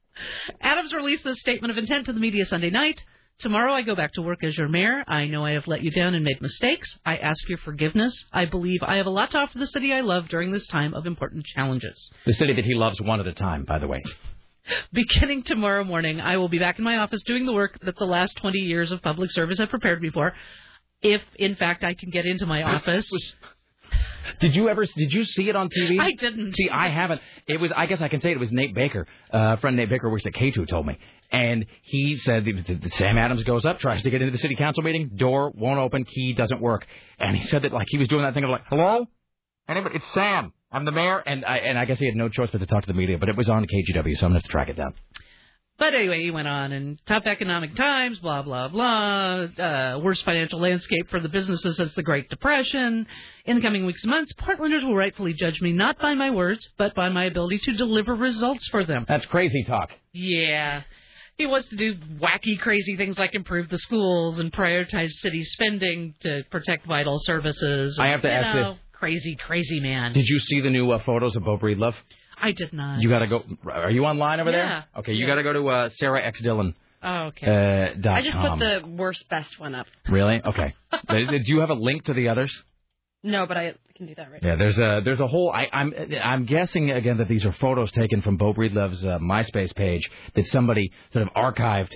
Adams 0.62 0.94
released 0.94 1.24
this 1.24 1.40
statement 1.40 1.72
of 1.72 1.80
intent 1.80 2.06
to 2.08 2.14
the 2.14 2.20
media 2.20 2.46
Sunday 2.46 2.70
night. 2.70 3.02
Tomorrow 3.40 3.72
I 3.72 3.84
go 3.84 3.96
back 3.96 4.14
to 4.14 4.24
work 4.24 4.44
as 4.44 4.58
your 4.58 4.68
mayor. 4.68 5.04
I 5.08 5.28
know 5.28 5.46
I 5.46 5.52
have 5.52 5.68
let 5.68 5.84
you 5.84 5.92
down 5.92 6.16
and 6.16 6.26
made 6.26 6.42
mistakes. 6.42 6.98
I 7.06 7.18
ask 7.18 7.48
your 7.48 7.60
forgiveness. 7.60 8.26
I 8.34 8.46
believe 8.46 8.82
I 8.82 8.98
have 8.98 9.06
a 9.06 9.12
lot 9.12 9.30
to 9.32 9.38
offer 9.38 9.60
the 9.60 9.68
city 9.68 9.94
I 9.94 10.02
love 10.02 10.28
during 10.28 10.52
this 10.52 10.66
time 10.66 10.96
of 10.96 11.06
important 11.06 11.46
challenges. 11.46 12.10
The 12.26 12.34
city 12.34 12.54
that 12.54 12.66
he 12.66 12.74
loves 12.74 13.00
one 13.00 13.20
at 13.20 13.28
a 13.28 13.34
time, 13.34 13.64
by 13.64 13.78
the 13.78 13.88
way. 13.88 14.02
Beginning 14.92 15.44
tomorrow 15.44 15.84
morning, 15.84 16.20
I 16.20 16.38
will 16.38 16.50
be 16.50 16.58
back 16.58 16.80
in 16.80 16.84
my 16.84 16.98
office 16.98 17.22
doing 17.28 17.46
the 17.46 17.54
work 17.54 17.78
that 17.84 17.96
the 17.98 18.06
last 18.06 18.38
20 18.38 18.58
years 18.58 18.92
of 18.92 19.04
public 19.04 19.30
service 19.32 19.60
have 19.60 19.70
prepared 19.70 20.02
me 20.02 20.10
for. 20.10 20.34
If, 21.04 21.22
in 21.36 21.56
fact, 21.58 21.84
I 21.84 21.94
can 21.94 22.10
get 22.10 22.26
into 22.26 22.48
my 22.48 22.64
office. 22.64 23.08
Did 24.40 24.56
you 24.56 24.68
ever? 24.68 24.84
Did 24.86 25.14
you 25.14 25.24
see 25.24 25.48
it 25.48 25.56
on 25.56 25.70
TV? 25.70 26.00
I 26.00 26.12
didn't. 26.12 26.54
See, 26.56 26.70
I 26.70 26.90
haven't. 26.90 27.22
It 27.48 27.62
was. 27.62 27.72
I 27.76 27.86
guess 27.86 28.02
I 28.02 28.10
can 28.10 28.20
say 28.20 28.32
it 28.32 28.40
was 28.40 28.52
Nate 28.52 28.76
Baker, 28.76 29.08
uh, 29.32 29.56
friend 29.58 29.78
Nate 29.78 29.90
Baker 29.90 30.10
works 30.10 30.26
at 30.26 30.34
K2, 30.34 30.68
told 30.68 30.86
me, 30.86 30.98
and 31.32 31.66
he 31.84 32.18
said 32.18 32.46
Sam 32.94 33.18
Adams 33.18 33.44
goes 33.44 33.66
up, 33.66 33.80
tries 33.80 34.02
to 34.04 34.10
get 34.10 34.22
into 34.22 34.32
the 34.32 34.38
city 34.38 34.56
council 34.56 34.84
meeting, 34.84 35.12
door 35.16 35.52
won't 35.56 35.80
open, 35.80 36.06
key 36.06 36.34
doesn't 36.34 36.62
work, 36.62 36.86
and 37.20 37.36
he 37.38 37.46
said 37.48 37.64
that 37.64 37.74
like 37.74 37.88
he 37.90 37.98
was 37.98 38.08
doing 38.08 38.24
that 38.24 38.34
thing 38.34 38.44
of 38.44 38.50
like, 38.50 38.66
hello, 38.70 39.06
anybody? 39.68 39.98
It's 39.98 40.14
Sam. 40.14 40.54
I'm 40.72 40.84
the 40.84 40.92
mayor, 40.92 41.20
and 41.20 41.46
I 41.46 41.58
and 41.58 41.78
I 41.80 41.86
guess 41.86 42.00
he 42.00 42.06
had 42.06 42.16
no 42.16 42.30
choice 42.30 42.50
but 42.52 42.60
to 42.60 42.66
talk 42.66 42.84
to 42.84 42.88
the 42.88 42.98
media, 42.98 43.18
but 43.18 43.30
it 43.30 43.38
was 43.38 43.50
on 43.50 43.66
KGW, 43.66 44.18
so 44.18 44.26
I'm 44.26 44.32
gonna 44.32 44.36
have 44.36 44.44
to 44.44 44.50
track 44.50 44.70
it 44.70 44.76
down. 44.76 44.94
But 45.80 45.94
anyway, 45.94 46.24
he 46.24 46.32
went 46.32 46.48
on 46.48 46.72
and 46.72 47.00
tough 47.06 47.28
economic 47.28 47.76
times, 47.76 48.20
blah 48.20 48.42
blah 48.42 48.68
blah. 48.68 49.46
Uh, 49.64 50.00
worst 50.04 50.24
financial 50.24 50.60
landscape 50.60 51.10
for 51.10 51.20
the 51.20 51.30
businesses 51.30 51.78
since 51.78 51.94
the 51.94 52.04
Great 52.04 52.30
Depression. 52.30 53.06
In 53.46 53.58
the 53.58 53.62
coming 53.62 53.86
weeks 53.86 54.04
and 54.04 54.12
months, 54.12 54.34
Portlanders 54.34 54.84
will 54.84 54.96
rightfully 54.96 55.34
judge 55.34 55.62
me 55.62 55.72
not 55.72 56.00
by 56.00 56.16
my 56.16 56.32
words, 56.32 56.68
but 56.78 56.96
by 56.96 57.10
my 57.10 57.26
ability 57.26 57.60
to 57.60 57.74
deliver 57.74 58.16
results 58.16 58.68
for 58.70 58.84
them. 58.86 59.06
That's 59.08 59.26
crazy 59.28 59.64
talk. 59.66 59.92
Yeah. 60.14 60.82
He 61.38 61.46
wants 61.46 61.68
to 61.70 61.76
do 61.76 61.96
wacky, 62.20 62.60
crazy 62.60 62.96
things 62.98 63.18
like 63.20 63.36
improve 63.36 63.70
the 63.70 63.78
schools 63.78 64.40
and 64.40 64.52
prioritize 64.52 65.10
city 65.22 65.44
spending 65.44 66.16
to 66.22 66.44
protect 66.50 66.88
vital 66.88 67.20
services. 67.22 68.00
I 68.02 68.08
have 68.08 68.24
to 68.24 68.28
You 68.28 68.34
ask 68.34 68.56
know, 68.56 68.72
this. 68.74 68.80
Crazy, 68.94 69.36
crazy 69.36 69.80
man. 69.80 70.14
Did 70.14 70.26
you 70.28 70.40
see 70.40 70.62
the 70.62 70.72
new 70.72 70.90
uh, 70.90 71.04
photos 71.04 71.36
of 71.36 71.44
Beau 71.44 71.60
Breedlove? 71.60 71.94
I 72.42 72.52
did 72.52 72.74
not. 72.74 73.02
You 73.02 73.10
got 73.10 73.20
to 73.20 73.28
go. 73.28 73.44
Are 73.72 73.92
you 73.92 74.06
online 74.06 74.40
over 74.40 74.50
Yeah. 74.50 74.58
there? 74.58 74.86
Okay, 75.02 75.14
you 75.14 75.28
got 75.28 75.36
to 75.36 75.44
go 75.44 75.54
to 75.54 75.68
uh, 75.70 75.90
Sarah 75.98 76.24
X 76.26 76.42
Dillon. 76.42 76.74
Oh, 77.04 77.26
okay. 77.26 77.46
Uh, 77.94 78.00
dot 78.02 78.14
I 78.18 78.22
just 78.22 78.34
com. 78.34 78.58
put 78.58 78.82
the 78.82 78.88
worst 78.88 79.30
best 79.30 79.60
one 79.60 79.76
up. 79.76 79.86
Really? 80.10 80.42
Okay. 80.44 80.74
Uh, 81.08 81.14
Do 81.14 81.44
you 81.46 81.60
have 81.60 81.70
a 81.70 81.76
link 81.76 82.06
to 82.06 82.14
the 82.14 82.30
others? 82.30 82.52
No, 83.24 83.46
but 83.46 83.58
I 83.58 83.76
can 83.98 84.08
do 84.08 84.16
that 84.16 84.32
right 84.32 84.42
Yeah, 84.44 84.56
there's 84.56 84.78
a 84.78 85.02
there's 85.04 85.20
a 85.20 85.28
whole. 85.28 85.52
I, 85.52 85.68
I'm 85.74 85.94
I'm 86.24 86.46
guessing 86.46 86.92
again 86.92 87.18
that 87.18 87.28
these 87.28 87.44
are 87.46 87.52
photos 87.54 87.92
taken 87.92 88.22
from 88.22 88.38
Beau 88.38 88.54
Breedlove's 88.54 89.04
uh, 89.04 89.18
MySpace 89.20 89.76
page 89.76 90.10
that 90.36 90.46
somebody 90.48 90.92
sort 91.14 91.28
of 91.28 91.34
archived. 91.34 91.92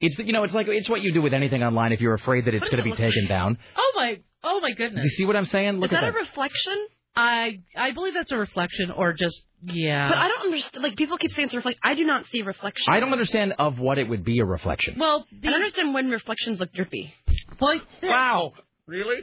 It's 0.00 0.18
you 0.18 0.32
know 0.32 0.44
it's 0.44 0.54
like 0.54 0.66
it's 0.68 0.88
what 0.88 1.02
you 1.02 1.12
do 1.12 1.20
with 1.22 1.34
anything 1.34 1.62
online 1.62 1.92
if 1.92 2.00
you're 2.00 2.14
afraid 2.14 2.44
that 2.46 2.54
it's 2.54 2.68
going 2.68 2.82
to 2.82 2.88
be 2.90 2.96
taken 2.96 3.26
down. 3.26 3.58
Oh 3.76 3.92
my, 3.96 4.20
oh 4.44 4.60
my 4.60 4.68
Do 4.70 4.74
goodness. 4.76 5.04
you 5.04 5.10
see 5.10 5.26
what 5.26 5.36
I'm 5.36 5.44
saying? 5.46 5.74
Look 5.80 5.90
Is 5.92 5.96
at 5.98 6.02
that 6.02 6.12
that. 6.12 6.16
a 6.16 6.20
reflection? 6.20 6.86
I 7.16 7.60
I 7.76 7.90
believe 7.90 8.14
that's 8.14 8.30
a 8.32 8.36
reflection 8.38 8.90
or 8.92 9.12
just 9.12 9.44
yeah. 9.62 10.08
But 10.08 10.16
I 10.18 10.28
don't 10.28 10.42
understand. 10.46 10.82
Like 10.84 10.96
people 10.96 11.18
keep 11.18 11.32
saying 11.32 11.46
it's 11.46 11.54
a 11.54 11.58
reflection. 11.58 11.80
I 11.82 11.94
do 11.94 12.04
not 12.04 12.24
see 12.26 12.42
reflection. 12.42 12.84
I 12.88 13.00
don't 13.00 13.12
understand 13.12 13.54
of 13.58 13.78
what 13.78 13.98
it 13.98 14.08
would 14.08 14.24
be 14.24 14.38
a 14.38 14.44
reflection. 14.44 14.94
Well, 14.98 15.26
I 15.44 15.48
understand 15.48 15.92
when 15.92 16.10
reflections 16.10 16.60
look 16.60 16.72
drippy. 16.72 17.12
Well, 17.60 17.80
wow, 18.02 18.52
really? 18.86 19.16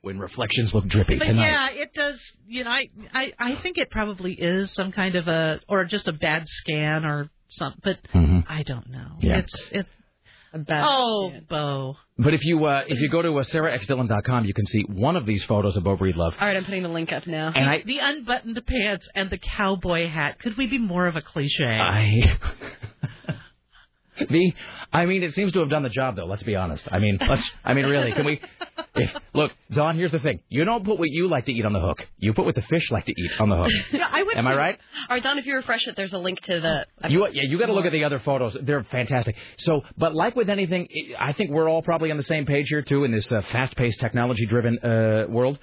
When 0.00 0.18
reflections 0.20 0.72
look 0.72 0.86
drippy 0.86 1.18
But 1.18 1.26
tonight. 1.26 1.46
yeah, 1.50 1.82
it 1.82 1.92
does. 1.92 2.20
You 2.46 2.64
know, 2.64 2.70
I, 2.70 2.88
I 3.12 3.32
I 3.38 3.54
think 3.56 3.78
it 3.78 3.90
probably 3.90 4.32
is 4.32 4.72
some 4.72 4.92
kind 4.92 5.16
of 5.16 5.26
a 5.28 5.60
or 5.68 5.84
just 5.84 6.06
a 6.06 6.12
bad 6.12 6.44
scan 6.46 7.04
or 7.04 7.30
something. 7.48 7.80
But 7.82 7.98
I 8.48 8.62
don't 8.64 8.88
know. 8.90 8.98
Mm-hmm. 9.16 9.26
Yeah. 9.26 9.38
It's 9.38 9.62
it's 9.72 9.88
a 10.52 10.58
bad. 10.60 10.84
Oh, 10.86 11.32
Beau. 11.48 11.96
But 12.16 12.32
if 12.32 12.44
you 12.44 12.64
uh, 12.64 12.84
if 12.86 13.00
you 13.00 13.10
go 13.10 13.22
to 13.22 13.38
uh, 13.38 13.44
sarahxdillon.com, 13.44 14.44
you 14.44 14.54
can 14.54 14.66
see 14.66 14.82
one 14.88 15.16
of 15.16 15.26
these 15.26 15.42
photos 15.44 15.76
of 15.76 15.82
Beau 15.84 15.96
Breedlove. 15.96 16.32
All 16.40 16.46
right, 16.46 16.56
I'm 16.56 16.64
putting 16.64 16.84
the 16.84 16.88
link 16.88 17.12
up 17.12 17.26
now. 17.26 17.52
And 17.54 17.68
I- 17.68 17.82
the 17.84 17.98
unbuttoned 17.98 18.60
pants 18.66 19.08
and 19.16 19.30
the 19.30 19.38
cowboy 19.38 20.08
hat. 20.08 20.38
Could 20.38 20.56
we 20.56 20.66
be 20.68 20.78
more 20.78 21.06
of 21.06 21.16
a 21.16 21.22
cliche? 21.22 21.64
I. 21.64 22.38
the, 24.30 24.52
I 24.92 25.06
mean, 25.06 25.22
it 25.22 25.34
seems 25.34 25.52
to 25.52 25.60
have 25.60 25.70
done 25.70 25.82
the 25.82 25.88
job, 25.88 26.16
though. 26.16 26.26
Let's 26.26 26.42
be 26.42 26.56
honest. 26.56 26.84
I 26.90 26.98
mean, 26.98 27.18
let's. 27.28 27.48
I 27.64 27.74
mean, 27.74 27.86
really, 27.86 28.12
can 28.12 28.24
we? 28.24 28.40
If, 28.94 29.10
look, 29.32 29.52
Dawn. 29.72 29.96
Here's 29.96 30.10
the 30.10 30.18
thing. 30.18 30.40
You 30.48 30.64
don't 30.64 30.84
put 30.84 30.98
what 30.98 31.08
you 31.08 31.28
like 31.28 31.44
to 31.44 31.52
eat 31.52 31.64
on 31.64 31.72
the 31.72 31.80
hook. 31.80 31.98
You 32.16 32.32
put 32.32 32.46
what 32.46 32.56
the 32.56 32.62
fish 32.62 32.90
like 32.90 33.04
to 33.06 33.12
eat 33.12 33.30
on 33.38 33.48
the 33.48 33.56
hook. 33.56 33.70
Yeah, 33.92 34.08
I 34.10 34.22
went 34.24 34.38
Am 34.38 34.46
I 34.46 34.56
right? 34.56 34.78
All 35.08 35.16
right, 35.16 35.22
Dawn. 35.22 35.38
If 35.38 35.46
you 35.46 35.54
refresh 35.54 35.86
it, 35.86 35.94
there's 35.96 36.12
a 36.12 36.18
link 36.18 36.40
to 36.42 36.60
the. 36.60 37.08
You 37.08 37.28
yeah, 37.32 37.42
you 37.46 37.58
got 37.60 37.66
to 37.66 37.74
look 37.74 37.84
at 37.84 37.92
the 37.92 38.04
other 38.04 38.18
photos. 38.18 38.56
They're 38.60 38.82
fantastic. 38.84 39.36
So, 39.58 39.82
but 39.96 40.14
like 40.14 40.34
with 40.34 40.48
anything, 40.48 40.88
I 41.18 41.32
think 41.32 41.50
we're 41.50 41.68
all 41.68 41.82
probably 41.82 42.10
on 42.10 42.16
the 42.16 42.24
same 42.24 42.44
page 42.44 42.66
here 42.68 42.82
too 42.82 43.04
in 43.04 43.12
this 43.12 43.30
uh, 43.30 43.42
fast-paced, 43.52 44.00
technology-driven 44.00 44.78
uh, 44.78 45.26
world. 45.28 45.58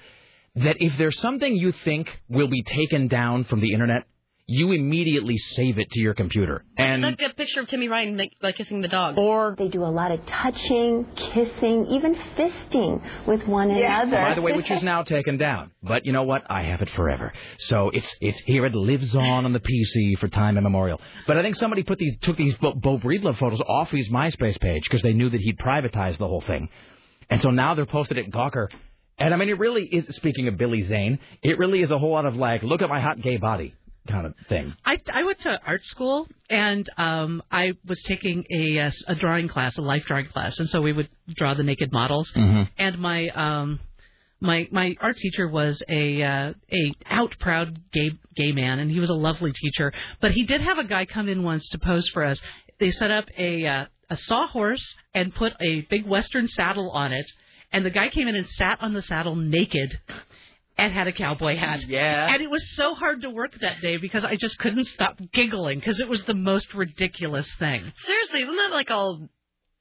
That 0.54 0.76
if 0.78 0.96
there's 0.96 1.18
something 1.20 1.54
you 1.54 1.72
think 1.84 2.08
will 2.30 2.48
be 2.48 2.62
taken 2.62 3.08
down 3.08 3.44
from 3.44 3.60
the 3.60 3.72
internet, 3.74 4.04
you 4.48 4.70
immediately 4.70 5.36
save 5.36 5.78
it 5.78 5.90
to 5.90 6.00
your 6.00 6.14
computer. 6.14 6.64
And 6.78 7.02
like 7.02 7.20
a 7.20 7.30
picture 7.30 7.60
of 7.60 7.66
Timmy 7.66 7.88
Ryan 7.88 8.16
like, 8.16 8.32
like 8.40 8.54
kissing 8.54 8.80
the 8.80 8.86
dog. 8.86 9.18
Or 9.18 9.56
they 9.58 9.66
do 9.66 9.82
a 9.82 9.90
lot 9.90 10.12
of 10.12 10.24
touching, 10.26 11.04
kissing, 11.16 11.86
even 11.90 12.14
fisting 12.38 13.26
with 13.26 13.44
one 13.46 13.72
another. 13.72 14.12
by 14.12 14.34
the 14.34 14.42
way, 14.42 14.52
which 14.52 14.70
is 14.70 14.84
now 14.84 15.02
taken 15.02 15.36
down. 15.36 15.72
But 15.82 16.06
you 16.06 16.12
know 16.12 16.22
what? 16.22 16.42
I 16.48 16.62
have 16.62 16.80
it 16.80 16.90
forever. 16.90 17.32
So 17.58 17.90
it's 17.90 18.14
it's 18.20 18.38
here. 18.40 18.64
It 18.66 18.74
lives 18.74 19.16
on 19.16 19.46
on 19.46 19.52
the 19.52 19.60
PC 19.60 20.16
for 20.20 20.28
time 20.28 20.56
immemorial. 20.56 21.00
But 21.26 21.38
I 21.38 21.42
think 21.42 21.56
somebody 21.56 21.82
put 21.82 21.98
these 21.98 22.16
took 22.20 22.36
these 22.36 22.54
Beau, 22.54 22.74
Beau 22.74 22.98
Breedlove 22.98 23.38
photos 23.38 23.60
off 23.60 23.90
his 23.90 24.08
MySpace 24.10 24.60
page 24.60 24.84
because 24.84 25.02
they 25.02 25.12
knew 25.12 25.28
that 25.28 25.40
he'd 25.40 25.58
privatized 25.58 26.18
the 26.18 26.28
whole 26.28 26.42
thing, 26.42 26.68
and 27.30 27.42
so 27.42 27.50
now 27.50 27.74
they're 27.74 27.86
posted 27.86 28.18
at 28.18 28.30
Gawker. 28.30 28.68
And 29.18 29.32
I 29.32 29.38
mean, 29.38 29.48
it 29.48 29.58
really 29.58 29.84
is. 29.84 30.14
Speaking 30.14 30.46
of 30.46 30.56
Billy 30.56 30.86
Zane, 30.86 31.18
it 31.42 31.58
really 31.58 31.82
is 31.82 31.90
a 31.90 31.98
whole 31.98 32.12
lot 32.12 32.26
of 32.26 32.36
like, 32.36 32.62
look 32.62 32.82
at 32.82 32.88
my 32.88 33.00
hot 33.00 33.20
gay 33.20 33.38
body 33.38 33.74
kind 34.06 34.26
of 34.26 34.34
thing. 34.48 34.74
I, 34.84 34.98
I 35.12 35.22
went 35.24 35.40
to 35.42 35.60
art 35.66 35.84
school 35.84 36.26
and 36.48 36.88
um, 36.96 37.42
I 37.50 37.72
was 37.86 38.00
taking 38.02 38.44
a, 38.50 38.90
a 39.08 39.14
drawing 39.14 39.48
class, 39.48 39.76
a 39.78 39.82
life 39.82 40.04
drawing 40.06 40.26
class, 40.26 40.58
and 40.58 40.68
so 40.68 40.80
we 40.80 40.92
would 40.92 41.08
draw 41.34 41.54
the 41.54 41.62
naked 41.62 41.92
models. 41.92 42.32
Mhm. 42.32 42.68
And 42.78 42.98
my 42.98 43.28
um, 43.28 43.80
my 44.40 44.68
my 44.70 44.94
art 45.00 45.16
teacher 45.16 45.48
was 45.48 45.82
a 45.88 46.22
uh, 46.22 46.52
a 46.72 46.94
out 47.06 47.36
proud 47.38 47.78
gay 47.92 48.10
gay 48.36 48.52
man, 48.52 48.78
and 48.78 48.90
he 48.90 49.00
was 49.00 49.10
a 49.10 49.14
lovely 49.14 49.52
teacher. 49.52 49.92
But 50.20 50.32
he 50.32 50.44
did 50.44 50.60
have 50.60 50.78
a 50.78 50.84
guy 50.84 51.06
come 51.06 51.28
in 51.28 51.42
once 51.42 51.68
to 51.70 51.78
pose 51.78 52.08
for 52.08 52.24
us. 52.24 52.40
They 52.78 52.90
set 52.90 53.10
up 53.10 53.26
a 53.36 53.66
uh, 53.66 53.84
a 54.10 54.16
sawhorse 54.16 54.94
and 55.14 55.34
put 55.34 55.54
a 55.60 55.80
big 55.82 56.06
western 56.06 56.48
saddle 56.48 56.90
on 56.90 57.12
it, 57.12 57.26
and 57.72 57.84
the 57.84 57.90
guy 57.90 58.08
came 58.08 58.28
in 58.28 58.36
and 58.36 58.46
sat 58.46 58.80
on 58.80 58.92
the 58.92 59.02
saddle 59.02 59.36
naked. 59.36 59.98
And 60.78 60.92
had 60.92 61.06
a 61.06 61.12
cowboy 61.12 61.56
hat. 61.56 61.80
Yeah. 61.88 62.26
And 62.32 62.42
it 62.42 62.50
was 62.50 62.68
so 62.76 62.94
hard 62.94 63.22
to 63.22 63.30
work 63.30 63.52
that 63.60 63.80
day 63.80 63.96
because 63.96 64.24
I 64.26 64.36
just 64.36 64.58
couldn't 64.58 64.86
stop 64.88 65.18
giggling 65.32 65.78
because 65.78 66.00
it 66.00 66.08
was 66.08 66.22
the 66.24 66.34
most 66.34 66.74
ridiculous 66.74 67.48
thing. 67.58 67.90
Seriously, 68.06 68.42
isn't 68.42 68.56
that 68.56 68.72
like 68.72 68.90
all 68.90 69.26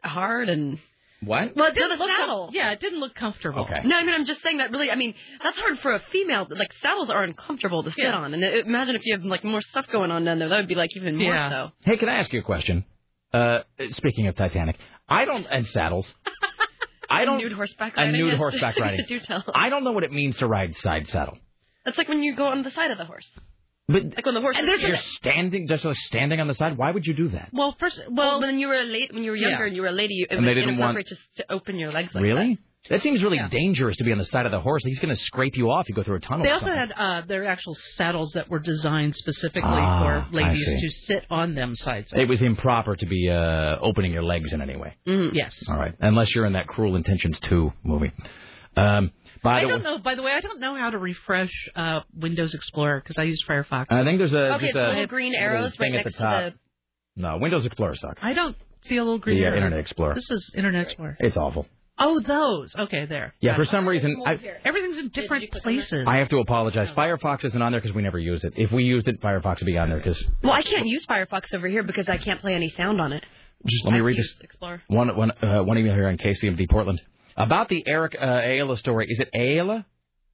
hard 0.04 0.48
and? 0.50 0.80
What? 1.22 1.56
Well, 1.56 1.68
it 1.68 1.76
didn't 1.76 1.98
look 1.98 2.10
saddle. 2.10 2.50
yeah, 2.54 2.72
it 2.72 2.80
didn't 2.80 3.00
look 3.00 3.16
comfortable. 3.16 3.64
Okay. 3.64 3.82
No, 3.84 3.98
I 3.98 4.04
mean 4.04 4.14
I'm 4.14 4.26
just 4.26 4.42
saying 4.44 4.58
that 4.58 4.72
really. 4.72 4.92
I 4.92 4.96
mean 4.96 5.16
that's 5.44 5.60
hard 5.60 5.80
for 5.80 5.92
a 5.94 6.00
female. 6.12 6.46
Like 6.50 6.72
saddles 6.82 7.10
are 7.10 7.24
uncomfortable 7.24 7.84
to 7.84 7.92
sit 7.92 8.04
Yeah. 8.06 8.14
on, 8.14 8.34
and 8.34 8.44
it, 8.44 8.66
imagine 8.66 8.96
if 8.96 9.06
you 9.06 9.14
have 9.16 9.24
like 9.24 9.44
more 9.44 9.62
stuff 9.62 9.88
going 9.92 10.12
on 10.12 10.24
down 10.24 10.40
there. 10.40 10.50
That 10.50 10.58
would 10.60 10.68
be 10.68 10.76
like 10.76 10.96
even 10.96 11.16
more 11.18 11.34
Yeah. 11.34 11.50
so. 11.50 11.72
Hey, 11.84 11.98
can 11.98 12.10
I 12.10 12.20
ask 12.20 12.32
you 12.32 12.40
a 12.40 12.44
question? 12.44 12.86
Uh, 13.34 13.62
speaking 13.92 14.28
of 14.28 14.36
Titanic, 14.36 14.78
I 15.10 15.26
don't 15.26 15.46
and 15.50 15.66
saddles. 15.68 16.14
I 17.10 17.26
don't 17.26 17.38
nude 17.38 17.54
horseback 17.54 17.94
a 17.98 18.12
nude 18.12 18.30
yes. 18.30 18.38
horseback 18.38 18.78
riding. 18.80 19.06
Do 19.08 19.20
tell. 19.20 19.44
I 19.54 19.70
don't 19.70 19.84
know 19.84 19.92
what 19.92 20.04
it 20.04 20.12
means 20.12 20.38
to 20.38 20.48
ride 20.48 20.76
side 20.78 21.08
saddle. 21.08 21.38
That's 21.86 21.98
like 21.98 22.08
when 22.10 22.24
you 22.24 22.36
go 22.36 22.48
on 22.48 22.64
the 22.64 22.72
side 22.72 22.92
of 22.92 22.98
the 22.98 23.06
horse. 23.06 23.28
But 23.88 24.04
Like 24.16 24.26
when 24.26 24.34
the 24.34 24.42
horse. 24.42 24.58
And 24.58 24.68
there's 24.68 24.82
you're 24.82 24.98
standing, 24.98 25.68
just 25.68 25.86
like 25.86 25.96
standing 25.98 26.40
on 26.40 26.48
the 26.48 26.56
side. 26.56 26.76
Why 26.78 26.90
would 26.90 27.06
you 27.06 27.14
do 27.14 27.30
that? 27.30 27.50
Well, 27.54 27.76
first, 27.80 28.02
well, 28.10 28.40
well, 28.40 28.42
when 28.42 28.58
you 28.60 28.68
were 28.68 28.74
a 28.74 28.84
late, 28.84 29.14
when 29.14 29.24
you 29.24 29.30
were 29.32 29.38
younger 29.38 29.60
Yeah. 29.60 29.68
and 29.68 29.76
you 29.76 29.84
were 29.84 29.90
a 29.90 29.92
lady, 29.92 30.22
it 30.24 30.32
And 30.32 30.46
they 30.48 30.56
was 30.56 30.64
didn't 30.64 30.80
want- 30.80 30.98
inappropriate 30.98 31.20
to, 31.38 31.44
to 31.44 31.52
open 31.54 31.78
your 31.78 31.92
legs 31.92 32.14
like 32.16 32.24
really? 32.24 32.56
That 32.56 32.62
seems 33.02 33.24
really 33.24 33.40
dangerous 33.50 33.98
to 33.98 34.04
be 34.04 34.12
on 34.12 34.18
the 34.18 34.26
side 34.26 34.46
of 34.46 34.52
the 34.52 34.60
horse. 34.60 34.84
He's 34.86 35.00
going 35.00 35.14
to 35.16 35.20
scrape 35.22 35.58
you 35.58 35.72
off. 35.72 35.90
You 35.90 35.96
go 35.96 36.04
through 36.04 36.18
a 36.18 36.20
tunnel. 36.20 36.44
They 36.46 36.52
also 36.52 36.68
had 36.72 36.92
uh, 36.96 37.22
their 37.22 37.46
actual 37.46 37.76
saddles 37.96 38.32
that 38.36 38.50
were 38.50 38.60
designed 38.60 39.16
specifically 39.16 39.72
Ah, 39.74 40.26
for 40.30 40.36
ladies 40.36 40.64
to 40.82 40.90
sit 40.90 41.26
on 41.30 41.56
them 41.56 41.74
sides. 41.76 42.14
It 42.16 42.28
was 42.30 42.42
improper 42.42 42.96
to 42.96 43.06
be 43.06 43.30
uh, 43.30 43.78
opening 43.82 44.12
your 44.12 44.24
legs 44.24 44.54
in 44.54 44.62
any 44.62 44.76
way. 44.76 44.96
Yes. 45.06 45.64
All 45.70 45.78
right, 45.78 45.96
unless 46.00 46.34
you're 46.36 46.46
in 46.46 46.54
that 46.54 46.68
Cruel 46.68 46.96
Intentions 46.96 47.40
2 47.40 47.74
movie. 47.84 48.12
Um, 48.78 49.12
by 49.42 49.60
I 49.60 49.62
the 49.62 49.68
don't 49.70 49.78
way, 49.80 49.84
know. 49.92 49.98
By 50.00 50.16
the 50.16 50.22
way, 50.24 50.32
I 50.34 50.40
don't 50.42 50.60
know 50.60 50.76
how 50.76 50.90
to 50.90 50.98
refresh 50.98 51.52
uh, 51.76 52.02
Windows 52.14 52.54
Explorer 52.54 53.00
because 53.02 53.18
I 53.18 53.24
use 53.24 53.42
Firefox. 53.48 53.86
I 53.90 54.04
think 54.04 54.20
there's 54.20 54.34
a 54.34 54.56
Okay, 54.56 54.66
just 54.68 54.76
a 54.76 54.88
little 54.90 55.08
green 55.08 55.32
little 55.32 55.46
arrows 55.48 55.76
thing 55.78 55.94
right 55.94 56.00
at 56.00 56.06
the 56.06 56.12
to 56.12 56.18
top. 56.18 56.44
the. 56.54 57.22
No, 57.22 57.38
Windows 57.40 57.66
Explorer 57.66 57.96
sucks. 57.96 58.22
I 58.24 58.34
don't 58.34 58.56
see 58.82 58.98
a 58.98 59.04
little 59.04 59.20
green 59.20 59.40
The 59.42 59.48
uh. 59.50 59.56
Internet 59.56 59.80
Explorer. 59.80 60.16
This 60.16 60.30
is 60.30 60.52
Internet 60.58 60.88
Explorer. 60.88 61.16
It's 61.20 61.38
awful. 61.38 61.66
Oh, 61.98 62.20
those. 62.20 62.76
Okay, 62.78 63.06
there. 63.06 63.34
Yeah, 63.40 63.56
for 63.56 63.66
some 63.66 63.88
reason, 63.88 64.22
I, 64.26 64.38
Everything's 64.66 64.98
in 64.98 65.10
different 65.10 65.50
places. 65.52 66.06
I 66.06 66.18
have 66.18 66.30
to 66.30 66.40
apologize. 66.40 66.90
Firefox 66.92 67.46
isn't 67.46 67.62
on 67.62 67.72
there 67.72 67.80
because 67.80 67.96
we 67.96 68.02
never 68.02 68.20
use 68.20 68.44
it. 68.44 68.54
If 68.58 68.72
we 68.72 68.84
used 68.84 69.08
it, 69.08 69.22
Firefox 69.22 69.60
would 69.60 69.66
be 69.66 69.78
on 69.78 69.90
there 69.90 70.00
because. 70.00 70.22
Well, 70.44 70.54
I 70.54 70.62
can't 70.62 70.88
use 70.88 71.06
Firefox 71.06 71.54
over 71.54 71.68
here 71.68 71.84
because 71.84 72.10
I 72.10 72.18
can't 72.18 72.42
play 72.42 72.54
any 72.54 72.70
sound 72.70 73.00
on 73.00 73.14
it. 73.14 73.24
Just 73.66 73.86
let 73.86 73.94
me 73.94 74.02
read 74.02 74.18
this. 74.18 74.34
Explorer. 74.42 74.82
One, 74.88 75.16
one, 75.16 75.32
uh, 75.42 75.64
one 75.64 75.78
email 75.78 75.94
here 75.94 76.08
on 76.08 76.18
KCMD 76.18 76.70
Portland 76.70 77.02
about 77.38 77.70
the 77.70 77.84
Eric 77.88 78.16
uh, 78.20 78.26
Ayala 78.26 78.78
story. 78.78 79.08
Is 79.10 79.20
it 79.20 79.30
Ayala? 79.34 79.86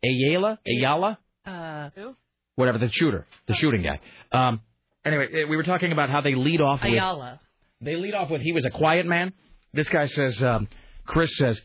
Ayala? 0.03 0.59
Ayala? 0.67 1.19
Uh, 1.45 1.89
who? 1.95 2.15
Whatever 2.55 2.79
the 2.79 2.91
shooter, 2.91 3.27
the 3.47 3.53
shooting 3.53 3.83
guy. 3.83 3.99
Um. 4.31 4.61
Anyway, 5.05 5.43
uh, 5.43 5.47
we 5.47 5.57
were 5.57 5.63
talking 5.63 5.91
about 5.91 6.09
how 6.09 6.21
they 6.21 6.35
lead 6.35 6.61
off 6.61 6.81
with. 6.83 6.91
Ayala. 6.91 7.39
They 7.81 7.95
lead 7.95 8.13
off 8.13 8.29
with 8.29 8.41
he 8.41 8.51
was 8.51 8.65
a 8.65 8.69
quiet 8.69 9.05
man. 9.05 9.33
This 9.73 9.89
guy 9.89 10.05
says, 10.05 10.43
um, 10.43 10.67
Chris 11.11 11.35
says, 11.35 11.59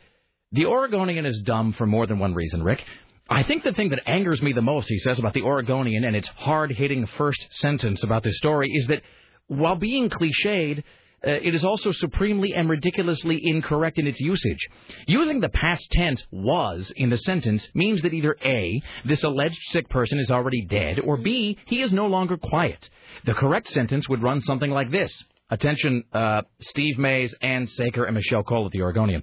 the 0.50 0.66
Oregonian 0.66 1.24
is 1.24 1.40
dumb 1.44 1.72
for 1.72 1.86
more 1.86 2.06
than 2.08 2.18
one 2.18 2.34
reason, 2.34 2.64
Rick. 2.64 2.82
I 3.30 3.44
think 3.44 3.62
the 3.62 3.72
thing 3.72 3.90
that 3.90 4.00
angers 4.04 4.42
me 4.42 4.52
the 4.52 4.60
most, 4.60 4.88
he 4.88 4.98
says, 4.98 5.20
about 5.20 5.34
the 5.34 5.42
Oregonian 5.42 6.02
and 6.02 6.16
its 6.16 6.26
hard 6.26 6.72
hitting 6.72 7.06
first 7.16 7.46
sentence 7.52 8.02
about 8.02 8.24
this 8.24 8.36
story 8.38 8.68
is 8.72 8.88
that 8.88 9.02
while 9.46 9.76
being 9.76 10.10
cliched, 10.10 10.82
uh, 11.24 11.30
it 11.30 11.54
is 11.54 11.64
also 11.64 11.92
supremely 11.92 12.54
and 12.54 12.68
ridiculously 12.68 13.40
incorrect 13.40 13.98
in 13.98 14.08
its 14.08 14.20
usage. 14.20 14.66
Using 15.06 15.38
the 15.38 15.48
past 15.48 15.86
tense 15.92 16.26
was 16.32 16.92
in 16.96 17.08
the 17.08 17.18
sentence 17.18 17.68
means 17.72 18.02
that 18.02 18.14
either 18.14 18.36
A, 18.44 18.82
this 19.04 19.22
alleged 19.22 19.60
sick 19.68 19.88
person 19.88 20.18
is 20.18 20.32
already 20.32 20.66
dead, 20.66 20.98
or 20.98 21.16
B, 21.16 21.56
he 21.66 21.82
is 21.82 21.92
no 21.92 22.08
longer 22.08 22.36
quiet. 22.36 22.90
The 23.24 23.34
correct 23.34 23.68
sentence 23.68 24.08
would 24.08 24.24
run 24.24 24.40
something 24.40 24.72
like 24.72 24.90
this. 24.90 25.12
Attention, 25.50 26.04
uh, 26.12 26.42
Steve 26.60 26.98
Mays, 26.98 27.34
Anne 27.40 27.66
Saker, 27.66 28.04
and 28.04 28.14
Michelle 28.14 28.42
Cole 28.42 28.66
at 28.66 28.72
the 28.72 28.82
Oregonian. 28.82 29.22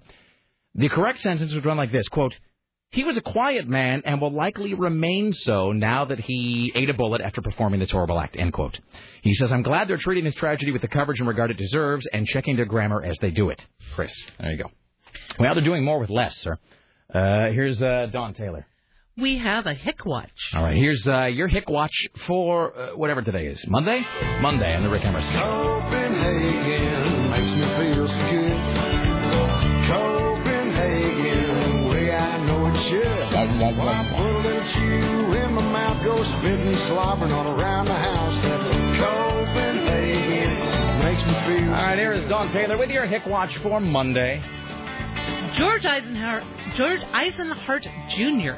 The 0.75 0.89
correct 0.89 1.19
sentence 1.19 1.53
would 1.53 1.65
run 1.65 1.77
like 1.77 1.91
this, 1.91 2.07
quote, 2.07 2.33
he 2.93 3.03
was 3.03 3.17
a 3.17 3.21
quiet 3.21 3.67
man 3.67 4.03
and 4.05 4.21
will 4.21 4.31
likely 4.31 4.75
remain 4.75 5.33
so 5.33 5.71
now 5.71 6.05
that 6.05 6.19
he 6.19 6.71
ate 6.75 6.91
a 6.91 6.93
bullet 6.93 7.21
after 7.21 7.41
performing 7.41 7.79
this 7.79 7.89
horrible 7.89 8.19
act, 8.19 8.35
end 8.37 8.53
quote. 8.53 8.79
He 9.23 9.33
says, 9.33 9.51
I'm 9.51 9.63
glad 9.63 9.87
they're 9.87 9.97
treating 9.97 10.23
this 10.23 10.35
tragedy 10.35 10.71
with 10.71 10.83
the 10.83 10.87
coverage 10.87 11.19
and 11.19 11.27
regard 11.27 11.49
it 11.49 11.57
deserves 11.57 12.05
and 12.13 12.27
checking 12.27 12.55
their 12.55 12.65
grammar 12.65 13.03
as 13.03 13.17
they 13.19 13.31
do 13.31 13.49
it. 13.49 13.59
Chris, 13.95 14.13
there 14.39 14.51
you 14.51 14.57
go. 14.57 14.69
Well, 15.39 15.55
they're 15.55 15.63
doing 15.63 15.83
more 15.83 15.99
with 15.99 16.11
less, 16.11 16.37
sir. 16.37 16.59
Uh, 17.11 17.49
here's 17.49 17.81
uh, 17.81 18.07
Dawn 18.11 18.35
Taylor. 18.35 18.67
We 19.15 19.37
have 19.37 19.67
a 19.67 19.75
hick 19.75 20.05
watch. 20.05 20.31
All 20.55 20.63
right, 20.63 20.75
here's 20.75 21.07
uh, 21.07 21.25
your 21.25 21.47
Hick 21.47 21.69
Watch 21.69 21.93
for 22.25 22.75
uh, 22.75 22.95
whatever 22.97 23.21
today 23.21 23.45
is. 23.45 23.63
Monday? 23.67 24.03
Monday 24.41 24.73
on 24.73 24.81
the 24.81 24.89
Rick 24.89 25.05
Emerson. 25.05 25.31
Copenhagen 25.33 27.29
makes 27.29 27.51
me 27.51 27.61
feel 27.77 28.07
so 28.07 28.17
good. 28.17 28.57
Copenhagen, 29.93 31.89
way 31.89 32.11
I 32.11 32.43
know 32.43 32.65
it 32.65 32.75
should. 32.89 33.05
Well, 33.05 33.87
I 33.87 34.09
put 34.09 34.19
a 34.19 34.39
little 34.47 34.65
chew 34.73 35.33
in 35.33 35.53
my 35.53 35.61
mouth, 35.61 36.03
go 36.03 36.23
spitting, 36.39 36.75
slobbering 36.87 37.31
all 37.31 37.59
around 37.59 37.85
the 37.85 37.93
house. 37.93 38.35
That 38.43 38.61
Copenhagen 38.97 40.57
makes 41.05 41.21
me 41.23 41.33
feel. 41.45 41.69
All 41.69 41.83
right, 41.83 41.99
here 41.99 42.13
is 42.13 42.27
Dawn 42.29 42.51
Taylor 42.51 42.77
with 42.79 42.89
your 42.89 43.05
Hick 43.05 43.27
Watch 43.27 43.55
for 43.59 43.79
Monday. 43.79 44.41
George 45.53 45.85
Eisenhower, 45.85 46.41
George 46.73 47.01
Eisenhart 47.01 47.83
Jr., 48.09 48.55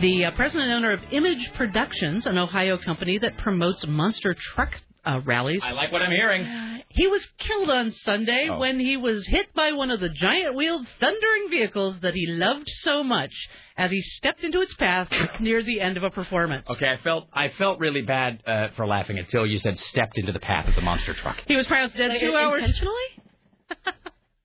the 0.00 0.26
uh, 0.26 0.30
president 0.32 0.70
and 0.70 0.74
owner 0.84 0.92
of 0.92 1.00
Image 1.10 1.52
Productions, 1.54 2.26
an 2.26 2.38
Ohio 2.38 2.78
company 2.78 3.18
that 3.18 3.36
promotes 3.38 3.86
monster 3.86 4.34
truck 4.34 4.74
uh, 5.04 5.20
rallies. 5.24 5.62
I 5.64 5.72
like 5.72 5.90
what 5.92 6.02
I'm 6.02 6.10
hearing. 6.10 6.82
He 6.90 7.06
was 7.06 7.24
killed 7.38 7.70
on 7.70 7.90
Sunday 7.92 8.48
Oh. 8.50 8.58
when 8.58 8.78
he 8.80 8.96
was 8.96 9.26
hit 9.26 9.52
by 9.54 9.72
one 9.72 9.90
of 9.90 10.00
the 10.00 10.08
giant 10.08 10.54
wheeled 10.54 10.86
thundering 11.00 11.48
vehicles 11.50 12.00
that 12.00 12.14
he 12.14 12.26
loved 12.26 12.68
so 12.68 13.02
much 13.02 13.32
as 13.76 13.90
he 13.90 14.00
stepped 14.02 14.42
into 14.42 14.60
its 14.60 14.74
path 14.74 15.08
near 15.40 15.62
the 15.62 15.80
end 15.80 15.96
of 15.96 16.02
a 16.02 16.10
performance. 16.10 16.68
Okay, 16.68 16.88
I 16.88 16.96
felt 16.98 17.28
I 17.32 17.48
felt 17.50 17.78
really 17.78 18.02
bad 18.02 18.42
uh, 18.46 18.68
for 18.76 18.86
laughing 18.86 19.18
until 19.18 19.46
you 19.46 19.58
said 19.58 19.78
stepped 19.78 20.18
into 20.18 20.32
the 20.32 20.40
path 20.40 20.68
of 20.68 20.74
the 20.74 20.80
monster 20.82 21.14
truck. 21.14 21.36
He 21.46 21.56
was 21.56 21.66
pronounced 21.66 21.96
dead 21.96 22.10
Like, 22.10 22.20
two 22.20 22.34
hours. 22.36 22.62
intentionally? 22.62 22.94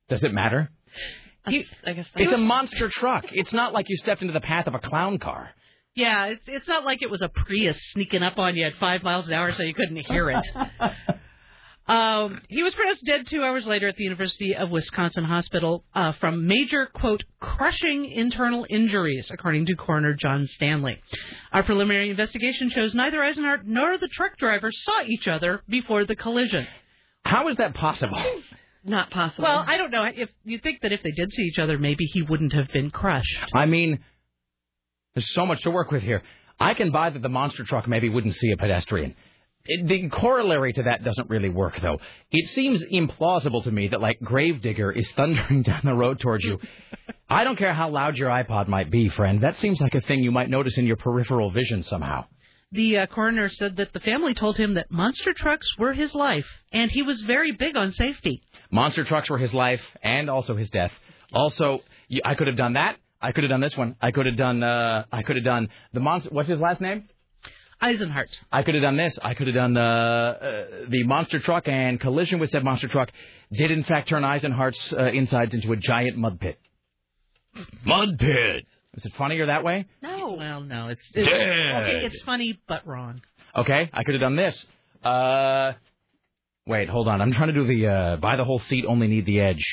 Does 0.08 0.22
it 0.22 0.32
matter? 0.32 0.70
He- 1.46 1.66
I 1.86 1.92
guess 1.92 2.08
It's 2.16 2.32
a 2.32 2.38
monster 2.38 2.88
truck. 2.88 3.26
It's 3.32 3.52
not 3.52 3.72
like 3.72 3.88
you 3.88 3.96
stepped 3.96 4.22
into 4.22 4.32
the 4.32 4.40
path 4.40 4.66
of 4.66 4.74
a 4.74 4.78
clown 4.78 5.18
car. 5.18 5.50
Yeah, 5.94 6.26
it's 6.26 6.42
it's 6.48 6.66
not 6.68 6.84
like 6.84 7.02
it 7.02 7.10
was 7.10 7.22
a 7.22 7.28
Prius 7.28 7.78
sneaking 7.92 8.22
up 8.22 8.38
on 8.38 8.56
you 8.56 8.64
at 8.66 8.74
five 8.76 9.02
miles 9.02 9.28
an 9.28 9.34
hour 9.34 9.52
so 9.52 9.62
you 9.62 9.74
couldn't 9.74 9.96
hear 9.98 10.28
it. 10.30 10.44
um, 11.86 12.40
he 12.48 12.62
was 12.64 12.74
pronounced 12.74 13.04
dead 13.04 13.26
two 13.28 13.44
hours 13.44 13.64
later 13.66 13.86
at 13.86 13.96
the 13.96 14.02
University 14.02 14.56
of 14.56 14.70
Wisconsin 14.70 15.22
Hospital 15.22 15.84
uh, 15.94 16.10
from 16.12 16.46
major 16.48 16.86
quote 16.86 17.22
crushing 17.38 18.06
internal 18.06 18.66
injuries, 18.68 19.30
according 19.32 19.66
to 19.66 19.76
coroner 19.76 20.14
John 20.14 20.48
Stanley. 20.48 20.98
Our 21.52 21.62
preliminary 21.62 22.10
investigation 22.10 22.70
shows 22.70 22.94
neither 22.94 23.18
Eisenhart 23.18 23.60
nor 23.64 23.96
the 23.96 24.08
truck 24.08 24.36
driver 24.36 24.70
saw 24.72 25.02
each 25.06 25.28
other 25.28 25.62
before 25.68 26.04
the 26.04 26.16
collision. 26.16 26.66
How 27.24 27.46
is 27.48 27.58
that 27.58 27.74
possible? 27.74 28.20
Not 28.84 29.10
possible. 29.10 29.44
Well, 29.44 29.64
I 29.66 29.78
don't 29.78 29.90
know. 29.90 30.04
If 30.04 30.30
you 30.44 30.58
think 30.58 30.82
that 30.82 30.92
if 30.92 31.02
they 31.02 31.12
did 31.12 31.32
see 31.32 31.42
each 31.44 31.58
other, 31.58 31.78
maybe 31.78 32.04
he 32.04 32.22
wouldn't 32.22 32.52
have 32.52 32.68
been 32.68 32.90
crushed. 32.90 33.38
I 33.54 33.66
mean, 33.66 34.00
there's 35.14 35.32
so 35.32 35.46
much 35.46 35.62
to 35.62 35.70
work 35.70 35.90
with 35.90 36.02
here. 36.02 36.22
I 36.60 36.74
can 36.74 36.90
buy 36.90 37.10
that 37.10 37.22
the 37.22 37.28
monster 37.28 37.64
truck 37.64 37.88
maybe 37.88 38.08
wouldn't 38.08 38.34
see 38.34 38.50
a 38.50 38.56
pedestrian. 38.56 39.14
It, 39.66 39.88
the 39.88 40.08
corollary 40.10 40.74
to 40.74 40.82
that 40.82 41.02
doesn't 41.02 41.30
really 41.30 41.48
work, 41.48 41.80
though. 41.80 41.98
It 42.30 42.50
seems 42.50 42.84
implausible 42.84 43.64
to 43.64 43.70
me 43.70 43.88
that, 43.88 44.00
like, 44.00 44.20
Gravedigger 44.20 44.92
is 44.92 45.10
thundering 45.12 45.62
down 45.66 45.80
the 45.84 45.94
road 45.94 46.20
towards 46.20 46.44
you. 46.44 46.58
I 47.30 47.44
don't 47.44 47.56
care 47.56 47.72
how 47.72 47.88
loud 47.88 48.16
your 48.16 48.28
iPod 48.28 48.68
might 48.68 48.90
be, 48.90 49.08
friend. 49.08 49.42
That 49.42 49.56
seems 49.56 49.80
like 49.80 49.94
a 49.94 50.02
thing 50.02 50.22
you 50.22 50.30
might 50.30 50.50
notice 50.50 50.76
in 50.76 50.86
your 50.86 50.96
peripheral 50.96 51.50
vision 51.50 51.82
somehow. 51.82 52.26
The 52.72 52.98
uh, 52.98 53.06
coroner 53.06 53.48
said 53.48 53.76
that 53.76 53.92
the 53.94 54.00
family 54.00 54.34
told 54.34 54.58
him 54.58 54.74
that 54.74 54.90
monster 54.90 55.32
trucks 55.32 55.78
were 55.78 55.94
his 55.94 56.14
life, 56.14 56.46
and 56.72 56.90
he 56.90 57.02
was 57.02 57.22
very 57.22 57.52
big 57.52 57.76
on 57.76 57.92
safety. 57.92 58.42
Monster 58.70 59.04
trucks 59.04 59.30
were 59.30 59.38
his 59.38 59.52
life 59.52 59.82
and 60.02 60.28
also 60.28 60.56
his 60.56 60.70
death. 60.70 60.92
Also, 61.32 61.80
I 62.24 62.34
could 62.34 62.46
have 62.46 62.56
done 62.56 62.74
that. 62.74 62.96
I 63.20 63.32
could 63.32 63.44
have 63.44 63.50
done 63.50 63.60
this 63.60 63.76
one. 63.76 63.96
I 64.00 64.10
could 64.10 64.26
have 64.26 64.36
done. 64.36 64.62
Uh, 64.62 65.04
I 65.10 65.22
could 65.22 65.36
have 65.36 65.44
done 65.44 65.68
the 65.92 66.00
monster. 66.00 66.28
What's 66.30 66.48
his 66.48 66.60
last 66.60 66.80
name? 66.80 67.08
Eisenhart. 67.82 68.28
I 68.52 68.62
could 68.62 68.74
have 68.74 68.82
done 68.82 68.96
this. 68.96 69.18
I 69.22 69.34
could 69.34 69.46
have 69.46 69.54
done 69.56 69.76
uh, 69.76 69.80
uh, 69.80 70.64
the 70.88 71.02
monster 71.04 71.38
truck 71.38 71.66
and 71.68 72.00
collision 72.00 72.38
with 72.38 72.50
said 72.50 72.64
monster 72.64 72.88
truck 72.88 73.10
did 73.52 73.70
in 73.70 73.84
fact 73.84 74.08
turn 74.08 74.22
Eisenhart's 74.22 74.92
uh, 74.92 75.06
insides 75.06 75.54
into 75.54 75.72
a 75.72 75.76
giant 75.76 76.16
mud 76.16 76.40
pit. 76.40 76.58
Mud 77.84 78.18
pit. 78.18 78.66
Is 78.94 79.04
it 79.04 79.12
funnier 79.16 79.46
that 79.46 79.64
way? 79.64 79.86
No. 80.02 80.34
Well, 80.38 80.60
no, 80.60 80.88
it's 80.88 81.02
it's, 81.14 81.28
Dead. 81.28 81.82
okay, 81.82 82.06
it's 82.06 82.22
funny 82.22 82.60
but 82.66 82.86
wrong. 82.86 83.20
Okay, 83.56 83.90
I 83.92 84.02
could 84.04 84.14
have 84.14 84.20
done 84.20 84.36
this. 84.36 84.64
Uh, 85.02 85.72
wait, 86.66 86.88
hold 86.88 87.08
on. 87.08 87.20
I'm 87.20 87.32
trying 87.32 87.48
to 87.48 87.54
do 87.54 87.66
the 87.66 87.86
uh, 87.86 88.16
buy 88.16 88.36
the 88.36 88.44
whole 88.44 88.58
seat, 88.60 88.84
only 88.88 89.06
need 89.06 89.26
the 89.26 89.40
edge. 89.40 89.64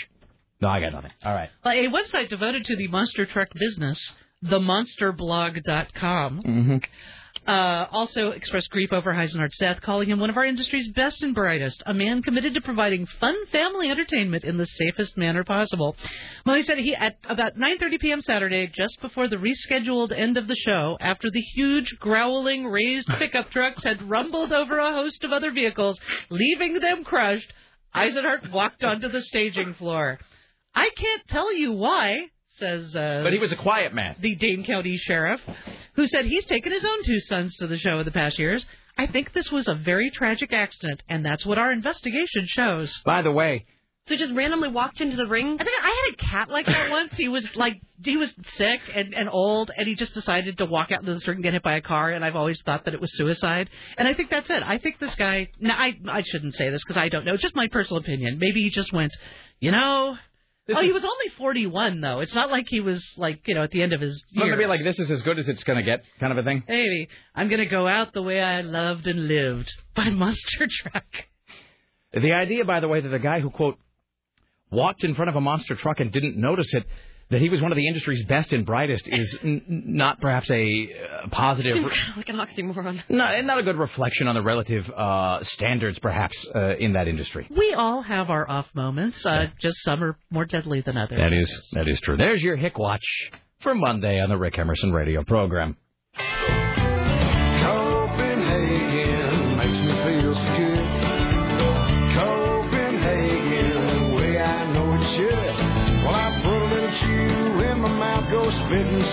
No, 0.61 0.69
I 0.69 0.79
got 0.79 0.93
nothing. 0.93 1.11
All 1.25 1.33
right. 1.33 1.49
A 1.65 1.87
website 1.87 2.29
devoted 2.29 2.63
to 2.65 2.75
the 2.75 2.87
monster 2.87 3.25
truck 3.25 3.47
business, 3.55 4.13
themonsterblog.com, 4.45 6.41
Mm-hmm. 6.43 6.77
Uh, 7.47 7.87
also 7.91 8.29
expressed 8.29 8.69
grief 8.69 8.93
over 8.93 9.11
Eisenhart's 9.11 9.57
death, 9.57 9.81
calling 9.81 10.07
him 10.07 10.19
one 10.19 10.29
of 10.29 10.37
our 10.37 10.45
industry's 10.45 10.91
best 10.91 11.23
and 11.23 11.33
brightest, 11.33 11.81
a 11.87 11.93
man 11.93 12.21
committed 12.21 12.53
to 12.53 12.61
providing 12.61 13.07
fun 13.19 13.35
family 13.47 13.89
entertainment 13.89 14.43
in 14.43 14.57
the 14.57 14.67
safest 14.67 15.17
manner 15.17 15.43
possible. 15.43 15.95
Well, 16.45 16.55
he 16.55 16.61
said 16.61 16.77
he 16.77 16.93
at 16.93 17.17
about 17.27 17.57
9:30 17.57 17.99
p.m. 17.99 18.21
Saturday, 18.21 18.67
just 18.67 19.01
before 19.01 19.27
the 19.27 19.37
rescheduled 19.37 20.11
end 20.15 20.37
of 20.37 20.47
the 20.47 20.55
show, 20.55 20.97
after 21.01 21.31
the 21.31 21.41
huge 21.41 21.97
growling 21.99 22.67
raised 22.67 23.07
pickup 23.17 23.49
trucks 23.49 23.83
had 23.83 24.07
rumbled 24.07 24.53
over 24.53 24.77
a 24.77 24.93
host 24.93 25.23
of 25.23 25.31
other 25.31 25.51
vehicles, 25.51 25.99
leaving 26.29 26.75
them 26.75 27.03
crushed, 27.03 27.51
Eisenhart 27.95 28.51
walked 28.51 28.83
onto 28.83 29.09
the 29.09 29.21
staging 29.21 29.73
floor. 29.73 30.19
I 30.75 30.89
can't 30.95 31.27
tell 31.27 31.51
you 31.53 31.71
why, 31.71 32.27
says 32.61 32.95
uh, 32.95 33.21
But 33.23 33.33
he 33.33 33.39
was 33.39 33.51
a 33.51 33.57
quiet 33.57 33.93
man. 33.93 34.15
the 34.19 34.35
Dane 34.35 34.63
County 34.63 34.95
Sheriff, 34.97 35.41
who 35.95 36.07
said 36.07 36.25
he's 36.25 36.45
taken 36.45 36.71
his 36.71 36.85
own 36.85 37.03
two 37.03 37.19
sons 37.19 37.55
to 37.57 37.67
the 37.67 37.77
show 37.77 37.99
in 37.99 38.05
the 38.05 38.11
past 38.11 38.39
years. 38.39 38.65
I 38.97 39.07
think 39.07 39.33
this 39.33 39.51
was 39.51 39.67
a 39.67 39.75
very 39.75 40.09
tragic 40.11 40.53
accident, 40.53 41.01
and 41.09 41.25
that's 41.25 41.45
what 41.45 41.57
our 41.57 41.71
investigation 41.71 42.45
shows. 42.45 42.99
By 43.05 43.21
the 43.21 43.31
way, 43.31 43.65
So 44.07 44.15
just 44.15 44.33
randomly 44.33 44.67
walked 44.69 44.99
into 45.01 45.15
the 45.15 45.27
ring. 45.27 45.47
I 45.59 45.63
think 45.63 45.77
I 45.81 45.93
had 45.99 46.13
a 46.13 46.17
cat 46.31 46.49
like 46.49 46.65
that 46.65 46.89
once. 46.97 47.13
He 47.13 47.27
was 47.29 47.45
like 47.55 47.81
he 48.03 48.17
was 48.17 48.33
sick 48.57 48.81
and, 48.93 49.13
and 49.13 49.29
old, 49.29 49.71
and 49.75 49.87
he 49.87 49.95
just 49.95 50.13
decided 50.13 50.57
to 50.57 50.65
walk 50.65 50.91
out 50.91 50.99
into 51.01 51.13
the 51.13 51.19
street 51.19 51.35
and 51.35 51.43
get 51.43 51.53
hit 51.53 51.63
by 51.63 51.73
a 51.73 51.81
car. 51.81 52.11
And 52.11 52.23
I've 52.25 52.35
always 52.35 52.59
thought 52.65 52.85
that 52.85 52.93
it 52.93 53.01
was 53.01 53.15
suicide. 53.15 53.69
And 53.97 54.07
I 54.07 54.13
think 54.13 54.29
that's 54.29 54.49
it. 54.49 54.61
I 54.63 54.77
think 54.77 54.99
this 54.99 55.15
guy. 55.15 55.49
No, 55.59 55.73
I 55.73 55.97
I 56.19 56.21
shouldn't 56.21 56.55
say 56.55 56.69
this 56.69 56.83
because 56.83 56.97
I 57.05 57.09
don't 57.09 57.25
know. 57.25 57.37
Just 57.37 57.55
my 57.55 57.67
personal 57.67 58.01
opinion. 58.01 58.37
Maybe 58.39 58.61
he 58.63 58.69
just 58.69 58.91
went, 58.93 59.13
you 59.59 59.71
know. 59.71 60.17
This 60.71 60.79
oh, 60.79 60.85
he 60.85 60.91
was 60.93 61.03
only 61.03 61.27
41 61.37 61.99
though. 61.99 62.19
It's 62.21 62.33
not 62.33 62.49
like 62.49 62.65
he 62.69 62.79
was 62.79 63.05
like 63.17 63.45
you 63.47 63.55
know 63.55 63.63
at 63.63 63.71
the 63.71 63.81
end 63.83 63.91
of 63.93 63.99
his 63.99 64.23
Well, 64.35 64.45
years. 64.45 64.57
maybe 64.57 64.67
like 64.69 64.83
this 64.83 64.99
is 64.99 65.11
as 65.11 65.21
good 65.21 65.37
as 65.37 65.49
it's 65.49 65.63
going 65.65 65.77
to 65.77 65.83
get, 65.83 66.03
kind 66.19 66.31
of 66.31 66.37
a 66.37 66.43
thing. 66.43 66.63
Maybe 66.67 67.09
I'm 67.35 67.49
gonna 67.49 67.65
go 67.65 67.87
out 67.87 68.13
the 68.13 68.21
way 68.21 68.39
I 68.41 68.61
loved 68.61 69.07
and 69.07 69.27
lived 69.27 69.71
by 69.95 70.09
Monster 70.09 70.67
Truck. 70.69 71.05
The 72.13 72.31
idea, 72.33 72.63
by 72.65 72.79
the 72.79 72.87
way, 72.87 73.01
that 73.01 73.13
a 73.13 73.19
guy 73.19 73.39
who 73.41 73.49
quote 73.49 73.77
walked 74.71 75.03
in 75.03 75.15
front 75.15 75.29
of 75.29 75.35
a 75.35 75.41
monster 75.41 75.75
truck 75.75 75.99
and 75.99 76.11
didn't 76.11 76.37
notice 76.37 76.73
it, 76.73 76.83
that 77.31 77.41
he 77.41 77.49
was 77.49 77.61
one 77.61 77.71
of 77.71 77.75
the 77.77 77.87
industry's 77.87 78.23
best 78.25 78.53
and 78.53 78.65
brightest, 78.65 79.07
is 79.07 79.37
n- 79.43 79.61
n- 79.69 79.83
not 79.87 80.21
perhaps 80.21 80.49
a 80.51 80.89
uh, 81.23 81.27
positive. 81.29 81.75
Seems 81.75 81.89
kind 81.89 82.09
of 82.11 82.17
like 82.17 82.29
an 82.29 82.35
oxymoron. 82.35 83.01
Not, 83.09 83.43
not 83.45 83.57
a 83.57 83.63
good 83.63 83.77
reflection 83.77 84.27
on 84.27 84.35
the 84.35 84.41
relative 84.43 84.89
uh, 84.89 85.43
standards, 85.43 85.97
perhaps, 85.99 86.45
uh, 86.53 86.75
in 86.77 86.93
that 86.93 87.07
industry. 87.07 87.47
We 87.49 87.73
all 87.73 88.01
have 88.01 88.29
our 88.29 88.47
off 88.49 88.67
moments. 88.75 89.25
Uh, 89.25 89.47
Just 89.59 89.77
some 89.83 90.03
are 90.03 90.17
more 90.29 90.45
deadly 90.45 90.81
than 90.81 90.97
others. 90.97 91.17
That 91.17 91.33
is 91.33 91.69
that 91.73 91.87
is 91.87 91.99
true. 92.01 92.17
There's 92.17 92.41
your 92.43 92.55
Hick 92.57 92.77
Watch 92.77 93.05
for 93.61 93.73
Monday 93.73 94.19
on 94.19 94.29
the 94.29 94.37
Rick 94.37 94.59
Emerson 94.59 94.91
Radio 94.91 95.23
program. 95.23 95.77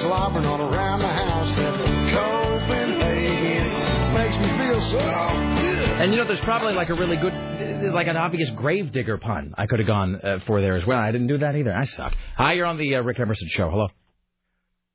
Slobbering 0.03 0.47
all 0.47 0.61
around 0.61 1.01
the 1.01 1.09
house. 1.09 1.57
That 1.57 1.75
Copenhagen 2.15 3.69
makes 4.15 4.37
me 4.37 4.49
feel 4.59 4.81
so 4.91 4.99
good. 4.99 5.89
And 6.01 6.13
you 6.13 6.19
know, 6.19 6.27
there's 6.27 6.41
probably 6.45 6.75
like 6.75 6.89
a 6.89 6.95
really 6.95 7.17
good, 7.17 7.33
like 7.93 8.07
an 8.07 8.17
obvious 8.17 8.51
grave 8.51 8.93
digger 8.93 9.19
pun 9.19 9.55
I 9.57 9.67
could 9.67 9.79
have 9.81 9.87
gone 9.89 10.17
uh, 10.17 10.39
for 10.47 10.61
there 10.61 10.77
as 10.77 10.87
well. 10.87 10.99
I 10.99 11.11
didn't 11.13 11.27
do 11.27 11.39
that 11.39 11.57
either. 11.57 11.75
I 11.75 11.85
suck. 11.85 12.15
Hi, 12.37 12.53
you're 12.55 12.67
on 12.67 12.79
the 12.79 12.97
uh, 12.97 13.01
Rick 13.03 13.21
Emerson 13.21 13.49
show. 13.51 13.71
Hello. 13.71 13.89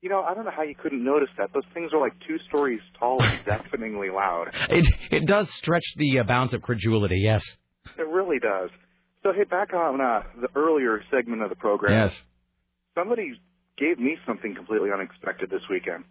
You 0.01 0.09
know, 0.09 0.21
I 0.21 0.33
don't 0.33 0.43
know 0.43 0.51
how 0.55 0.63
you 0.63 0.75
couldn't 0.75 1.03
notice 1.03 1.29
that. 1.37 1.51
Those 1.53 1.63
things 1.73 1.91
are 1.93 1.99
like 1.99 2.13
two 2.27 2.37
stories 2.49 2.81
tall 2.99 3.23
and 3.23 3.45
deafeningly 3.45 4.09
loud. 4.09 4.49
It 4.69 4.85
it 5.11 5.25
does 5.27 5.49
stretch 5.53 5.85
the 5.97 6.19
uh, 6.19 6.23
bounds 6.23 6.53
of 6.53 6.61
credulity. 6.61 7.19
Yes. 7.23 7.43
It 7.97 8.07
really 8.07 8.39
does. 8.39 8.69
So, 9.23 9.31
hey, 9.31 9.45
back 9.45 9.73
on 9.73 10.01
uh, 10.01 10.23
the 10.41 10.49
earlier 10.59 11.01
segment 11.09 11.41
of 11.41 11.49
the 11.49 11.55
program. 11.55 12.07
Yes. 12.09 12.15
Somebody 12.95 13.31
gave 13.77 13.99
me 13.99 14.17
something 14.27 14.55
completely 14.55 14.89
unexpected 14.93 15.49
this 15.49 15.61
weekend. 15.69 16.03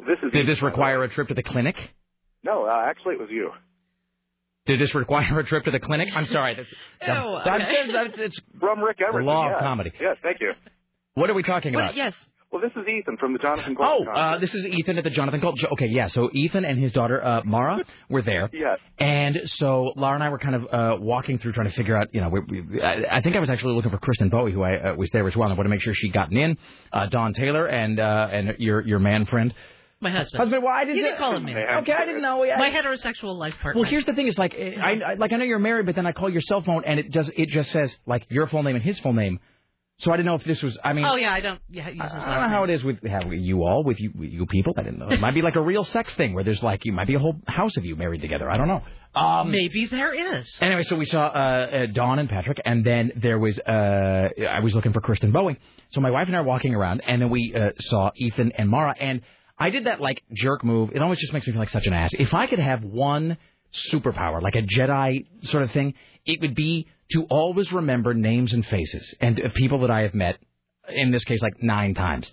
This 0.00 0.18
is 0.22 0.32
Did 0.32 0.46
this 0.48 0.62
require 0.62 1.02
a 1.02 1.08
trip 1.08 1.28
to 1.28 1.34
the 1.34 1.42
clinic? 1.42 1.76
no, 2.44 2.64
uh, 2.66 2.84
actually, 2.88 3.14
it 3.14 3.20
was 3.20 3.30
you. 3.30 3.50
Did 4.66 4.80
this 4.80 4.94
require 4.94 5.38
a 5.40 5.44
trip 5.44 5.64
to 5.64 5.70
the 5.70 5.80
clinic? 5.80 6.08
I'm 6.14 6.26
sorry. 6.26 6.54
That's, 6.54 6.68
that's, 7.00 7.44
that's- 7.44 7.92
that's- 7.92 8.14
it's 8.18 8.40
From 8.60 8.80
Rick 8.80 8.98
Emerson. 9.00 9.20
the 9.20 9.26
law 9.26 9.46
yes. 9.48 9.54
of 9.56 9.60
comedy. 9.62 9.92
Yes, 10.00 10.16
thank 10.22 10.40
you. 10.40 10.52
What 11.14 11.30
are 11.30 11.34
we 11.34 11.42
talking 11.42 11.74
about? 11.74 11.96
yes. 11.96 12.12
Well, 12.50 12.62
this 12.62 12.70
is 12.76 12.88
Ethan 12.88 13.18
from 13.18 13.34
the 13.34 13.38
Jonathan 13.38 13.76
Oh, 13.78 14.04
uh, 14.06 14.38
this 14.38 14.48
is 14.54 14.64
Ethan 14.64 14.96
at 14.96 15.04
the 15.04 15.10
Jonathan 15.10 15.40
Colt. 15.42 15.62
Okay, 15.72 15.86
yeah. 15.86 16.06
So 16.06 16.30
Ethan 16.32 16.64
and 16.64 16.78
his 16.78 16.92
daughter 16.92 17.22
uh, 17.22 17.42
Mara 17.44 17.78
were 18.08 18.22
there. 18.22 18.48
Yes. 18.58 18.78
And 18.98 19.40
so 19.44 19.92
Laura 19.96 20.14
and 20.14 20.24
I 20.24 20.30
were 20.30 20.38
kind 20.38 20.54
of 20.54 20.64
uh, 20.72 20.96
walking 20.98 21.38
through, 21.38 21.52
trying 21.52 21.68
to 21.70 21.76
figure 21.76 21.94
out. 21.96 22.08
You 22.12 22.22
know, 22.22 22.30
we, 22.30 22.40
we, 22.40 22.82
I, 22.82 23.18
I 23.18 23.20
think 23.20 23.36
I 23.36 23.38
was 23.40 23.50
actually 23.50 23.74
looking 23.74 23.90
for 23.90 23.98
Kristen 23.98 24.30
Bowie, 24.30 24.52
who 24.52 24.62
I 24.62 24.76
uh, 24.78 24.94
was 24.94 25.10
there 25.12 25.26
as 25.28 25.36
well. 25.36 25.44
and 25.48 25.52
I 25.52 25.56
wanted 25.56 25.68
to 25.68 25.74
make 25.74 25.82
sure 25.82 25.92
she'd 25.94 26.12
gotten 26.14 26.36
in. 26.38 26.56
Uh, 26.92 27.06
Dawn 27.06 27.34
Taylor 27.34 27.66
and 27.66 28.00
uh, 28.00 28.28
and 28.32 28.54
your 28.58 28.80
your 28.80 28.98
man 28.98 29.26
friend. 29.26 29.52
My 30.00 30.10
husband. 30.10 30.40
Husband, 30.40 30.62
well, 30.62 30.72
I 30.72 30.84
didn't 30.84 30.96
You 30.98 31.04
say- 31.04 31.10
can 31.10 31.18
call 31.18 31.36
him 31.36 31.44
man. 31.44 31.56
Okay, 31.82 31.92
I 31.92 32.06
didn't 32.06 32.22
know. 32.22 32.44
I, 32.44 32.56
My 32.56 32.70
heterosexual 32.70 33.36
life 33.36 33.54
partner. 33.60 33.82
Well, 33.82 33.90
here's 33.90 34.06
the 34.06 34.14
thing: 34.14 34.26
is 34.26 34.38
like 34.38 34.54
I, 34.54 35.00
I 35.10 35.14
like 35.18 35.32
I 35.32 35.36
know 35.36 35.44
you're 35.44 35.58
married, 35.58 35.86
but 35.86 35.94
then 35.94 36.06
I 36.06 36.12
call 36.12 36.30
your 36.30 36.40
cell 36.42 36.62
phone 36.62 36.84
and 36.86 36.98
it 36.98 37.12
does 37.12 37.30
it 37.36 37.48
just 37.50 37.70
says 37.72 37.94
like 38.06 38.26
your 38.30 38.46
full 38.46 38.62
name 38.62 38.74
and 38.76 38.84
his 38.84 38.98
full 39.00 39.12
name. 39.12 39.38
So 40.00 40.12
I 40.12 40.16
didn't 40.16 40.26
know 40.26 40.36
if 40.36 40.44
this 40.44 40.62
was. 40.62 40.78
I 40.84 40.92
mean, 40.92 41.04
oh 41.04 41.16
yeah, 41.16 41.32
I 41.32 41.40
don't. 41.40 41.60
Yeah, 41.68 41.88
I 41.88 41.92
last 41.94 42.12
don't 42.12 42.24
know 42.24 42.48
how 42.48 42.62
it 42.62 42.70
is 42.70 42.84
with 42.84 42.98
how 43.04 43.28
you 43.30 43.64
all 43.64 43.82
with 43.82 43.98
you 43.98 44.12
with 44.16 44.30
you 44.30 44.46
people. 44.46 44.72
I 44.76 44.82
didn't 44.84 45.00
know. 45.00 45.08
It 45.08 45.20
might 45.20 45.34
be 45.34 45.42
like 45.42 45.56
a 45.56 45.60
real 45.60 45.82
sex 45.82 46.14
thing 46.14 46.34
where 46.34 46.44
there's 46.44 46.62
like 46.62 46.84
you 46.84 46.92
might 46.92 47.08
be 47.08 47.14
a 47.16 47.18
whole 47.18 47.34
house 47.48 47.76
of 47.76 47.84
you 47.84 47.96
married 47.96 48.20
together. 48.20 48.48
I 48.48 48.56
don't 48.56 48.68
know. 48.68 48.82
Um, 49.16 49.50
Maybe 49.50 49.86
there 49.86 50.14
is. 50.14 50.56
Anyway, 50.60 50.84
so 50.84 50.94
we 50.94 51.04
saw 51.04 51.22
uh, 51.22 51.28
uh, 51.30 51.86
Dawn 51.86 52.20
and 52.20 52.28
Patrick, 52.28 52.60
and 52.64 52.84
then 52.86 53.10
there 53.16 53.40
was 53.40 53.58
uh, 53.58 54.28
I 54.48 54.60
was 54.60 54.72
looking 54.72 54.92
for 54.92 55.00
Kristen 55.00 55.32
Bowie. 55.32 55.58
So 55.90 56.00
my 56.00 56.12
wife 56.12 56.28
and 56.28 56.36
I 56.36 56.40
are 56.40 56.44
walking 56.44 56.76
around, 56.76 57.02
and 57.04 57.20
then 57.20 57.30
we 57.30 57.52
uh, 57.52 57.70
saw 57.80 58.12
Ethan 58.14 58.52
and 58.52 58.68
Mara, 58.68 58.94
and 59.00 59.22
I 59.58 59.70
did 59.70 59.86
that 59.86 60.00
like 60.00 60.22
jerk 60.32 60.62
move. 60.62 60.90
It 60.94 61.02
always 61.02 61.18
just 61.18 61.32
makes 61.32 61.44
me 61.48 61.54
feel 61.54 61.60
like 61.60 61.70
such 61.70 61.88
an 61.88 61.92
ass. 61.92 62.10
If 62.12 62.34
I 62.34 62.46
could 62.46 62.60
have 62.60 62.84
one 62.84 63.36
superpower, 63.90 64.40
like 64.40 64.54
a 64.54 64.62
Jedi 64.62 65.26
sort 65.44 65.64
of 65.64 65.72
thing, 65.72 65.94
it 66.28 66.40
would 66.40 66.54
be 66.54 66.86
to 67.12 67.24
always 67.24 67.72
remember 67.72 68.14
names 68.14 68.52
and 68.52 68.64
faces 68.66 69.14
and 69.20 69.40
uh, 69.40 69.48
people 69.56 69.80
that 69.80 69.90
I 69.90 70.02
have 70.02 70.14
met. 70.14 70.36
In 70.90 71.10
this 71.10 71.24
case, 71.24 71.42
like 71.42 71.62
nine 71.62 71.92
times. 71.94 72.30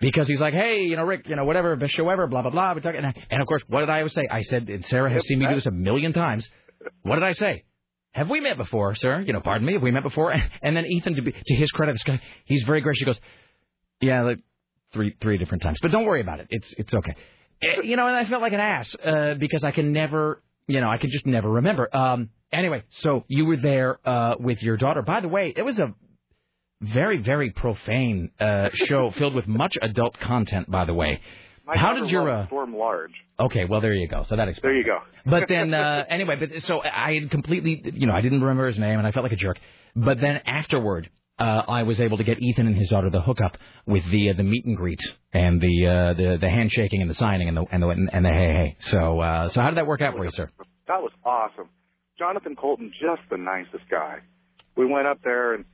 Because 0.00 0.26
he's 0.26 0.40
like, 0.40 0.52
hey, 0.54 0.82
you 0.82 0.96
know, 0.96 1.04
Rick, 1.04 1.28
you 1.28 1.36
know, 1.36 1.44
whatever, 1.44 1.76
best 1.76 1.92
show 1.92 2.08
ever, 2.08 2.26
blah 2.26 2.42
blah 2.42 2.50
blah. 2.50 2.72
We're 2.74 2.80
talking, 2.80 2.98
and, 2.98 3.06
I- 3.06 3.14
and 3.30 3.40
of 3.40 3.46
course, 3.46 3.62
what 3.68 3.80
did 3.80 3.88
I 3.90 3.98
always 3.98 4.14
say? 4.14 4.26
I 4.28 4.40
said, 4.42 4.68
and 4.68 4.84
Sarah 4.86 5.12
has 5.12 5.24
seen 5.28 5.38
me 5.38 5.46
do 5.46 5.54
this 5.54 5.66
a 5.66 5.70
million 5.70 6.12
times. 6.12 6.48
What 7.02 7.14
did 7.16 7.22
I 7.24 7.32
say? 7.32 7.62
Have 8.12 8.28
we 8.28 8.40
met 8.40 8.56
before, 8.56 8.94
sir? 8.96 9.20
You 9.20 9.32
know, 9.32 9.40
pardon 9.40 9.64
me, 9.66 9.74
have 9.74 9.82
we 9.82 9.92
met 9.92 10.02
before? 10.02 10.32
And 10.62 10.76
then 10.76 10.86
Ethan, 10.86 11.14
to, 11.16 11.22
be, 11.22 11.32
to 11.32 11.54
his 11.54 11.70
credit, 11.70 11.92
this 11.92 12.02
guy, 12.02 12.20
he's 12.44 12.62
very 12.64 12.80
gracious. 12.80 12.98
He 13.00 13.04
goes, 13.04 13.20
yeah, 14.00 14.22
like 14.22 14.40
three 14.92 15.14
three 15.20 15.38
different 15.38 15.62
times, 15.62 15.78
but 15.80 15.90
don't 15.92 16.04
worry 16.04 16.20
about 16.20 16.40
it. 16.40 16.48
It's 16.50 16.74
it's 16.76 16.94
okay. 16.94 17.14
Eh, 17.62 17.82
You 17.84 17.96
know, 17.96 18.08
and 18.08 18.16
I 18.16 18.24
felt 18.26 18.42
like 18.42 18.52
an 18.52 18.60
ass 18.60 18.94
uh, 18.96 19.34
because 19.38 19.62
I 19.62 19.70
can 19.70 19.92
never, 19.92 20.42
you 20.66 20.80
know, 20.80 20.90
I 20.90 20.98
can 20.98 21.10
just 21.10 21.26
never 21.26 21.48
remember. 21.50 21.94
Um, 21.96 22.30
anyway, 22.54 22.84
so 23.00 23.24
you 23.28 23.44
were 23.46 23.56
there 23.56 23.98
uh, 24.08 24.36
with 24.38 24.62
your 24.62 24.76
daughter. 24.76 25.02
By 25.02 25.20
the 25.20 25.28
way, 25.28 25.52
it 25.56 25.62
was 25.62 25.78
a 25.78 25.94
very 26.80 27.18
very 27.18 27.50
profane 27.50 28.30
uh, 28.40 28.68
show 28.72 29.10
filled 29.18 29.34
with 29.34 29.46
much 29.46 29.76
adult 29.80 30.18
content. 30.20 30.70
By 30.70 30.84
the 30.84 30.94
way, 30.94 31.20
My 31.66 31.76
how 31.76 31.94
did 31.94 32.10
your 32.10 32.28
uh, 32.30 32.46
Storm 32.46 32.76
Large? 32.76 33.12
Okay, 33.38 33.64
well 33.64 33.80
there 33.80 33.94
you 33.94 34.08
go. 34.08 34.24
So 34.28 34.36
that 34.36 34.48
explains. 34.48 34.62
There 34.62 34.76
you 34.76 34.84
go. 34.84 34.98
But 35.26 35.48
then, 35.48 35.72
uh, 35.74 36.04
anyway, 36.08 36.36
but 36.36 36.62
so 36.62 36.80
I 36.82 37.14
had 37.14 37.30
completely, 37.30 37.82
you 37.94 38.06
know, 38.06 38.12
I 38.12 38.20
didn't 38.20 38.40
remember 38.40 38.66
his 38.66 38.78
name, 38.78 38.98
and 38.98 39.06
I 39.06 39.12
felt 39.12 39.24
like 39.24 39.32
a 39.32 39.36
jerk. 39.36 39.58
But 39.96 40.20
then 40.20 40.40
afterward, 40.44 41.08
uh, 41.38 41.62
I 41.66 41.82
was 41.82 42.00
able 42.00 42.18
to 42.18 42.24
get 42.24 42.40
Ethan 42.40 42.66
and 42.66 42.76
his 42.76 42.88
daughter 42.88 43.10
the 43.10 43.20
hookup 43.20 43.58
with 43.86 44.04
the 44.10 44.30
uh, 44.30 44.32
the 44.36 44.42
meet 44.44 44.64
and 44.66 44.76
greet 44.76 45.00
and 45.32 45.60
the 45.60 45.86
uh, 45.86 46.14
the 46.14 46.38
the 46.40 46.48
handshaking 46.48 47.00
and 47.00 47.10
the 47.10 47.14
signing 47.14 47.48
and 47.48 47.56
the 47.56 47.64
and 47.72 47.82
the 47.82 47.88
and 47.88 48.24
the 48.24 48.28
hey 48.28 48.52
hey. 48.52 48.76
So 48.80 49.20
uh, 49.20 49.48
so 49.48 49.60
how 49.60 49.70
did 49.70 49.78
that 49.78 49.86
work 49.86 50.00
out 50.00 50.16
for 50.16 50.24
you, 50.24 50.30
sir? 50.30 50.50
That 50.86 51.02
was 51.02 51.12
awesome. 51.24 51.68
Jonathan 52.18 52.56
Coulton, 52.56 52.92
just 53.00 53.22
the 53.30 53.36
nicest 53.36 53.88
guy. 53.90 54.18
We 54.76 54.86
went 54.86 55.06
up 55.06 55.18
there 55.24 55.54
and 55.54 55.64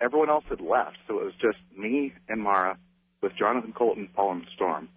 everyone 0.00 0.30
else 0.30 0.44
had 0.48 0.60
left, 0.60 0.96
so 1.08 1.18
it 1.20 1.24
was 1.24 1.34
just 1.40 1.58
me 1.76 2.12
and 2.28 2.40
Mara 2.42 2.78
with 3.22 3.32
Jonathan 3.38 3.72
Coulton 3.76 4.08
following 4.14 4.40
the 4.40 4.46
Storm. 4.54 4.88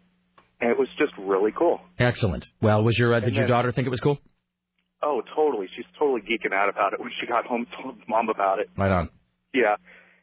And 0.61 0.69
it 0.71 0.77
was 0.79 0.87
just 0.97 1.11
really 1.17 1.51
cool. 1.51 1.81
Excellent. 1.99 2.45
Well, 2.61 2.83
was 2.83 2.97
your 2.97 3.13
uh, 3.13 3.19
did 3.19 3.27
And 3.27 3.35
your 3.35 3.43
then- 3.45 3.49
daughter 3.51 3.71
think 3.71 3.87
it 3.87 3.91
was 3.91 3.99
cool? 3.99 4.17
Oh, 5.01 5.21
totally. 5.35 5.67
She's 5.75 5.85
totally 5.99 6.21
geeking 6.21 6.53
out 6.53 6.69
about 6.69 6.93
it 6.93 6.99
when 7.01 7.11
she 7.19 7.27
got 7.27 7.45
home, 7.45 7.67
told 7.81 7.95
mom 8.07 8.29
about 8.29 8.59
it. 8.59 8.69
Right 8.77 8.91
on. 8.91 9.09
Yeah. 9.53 9.75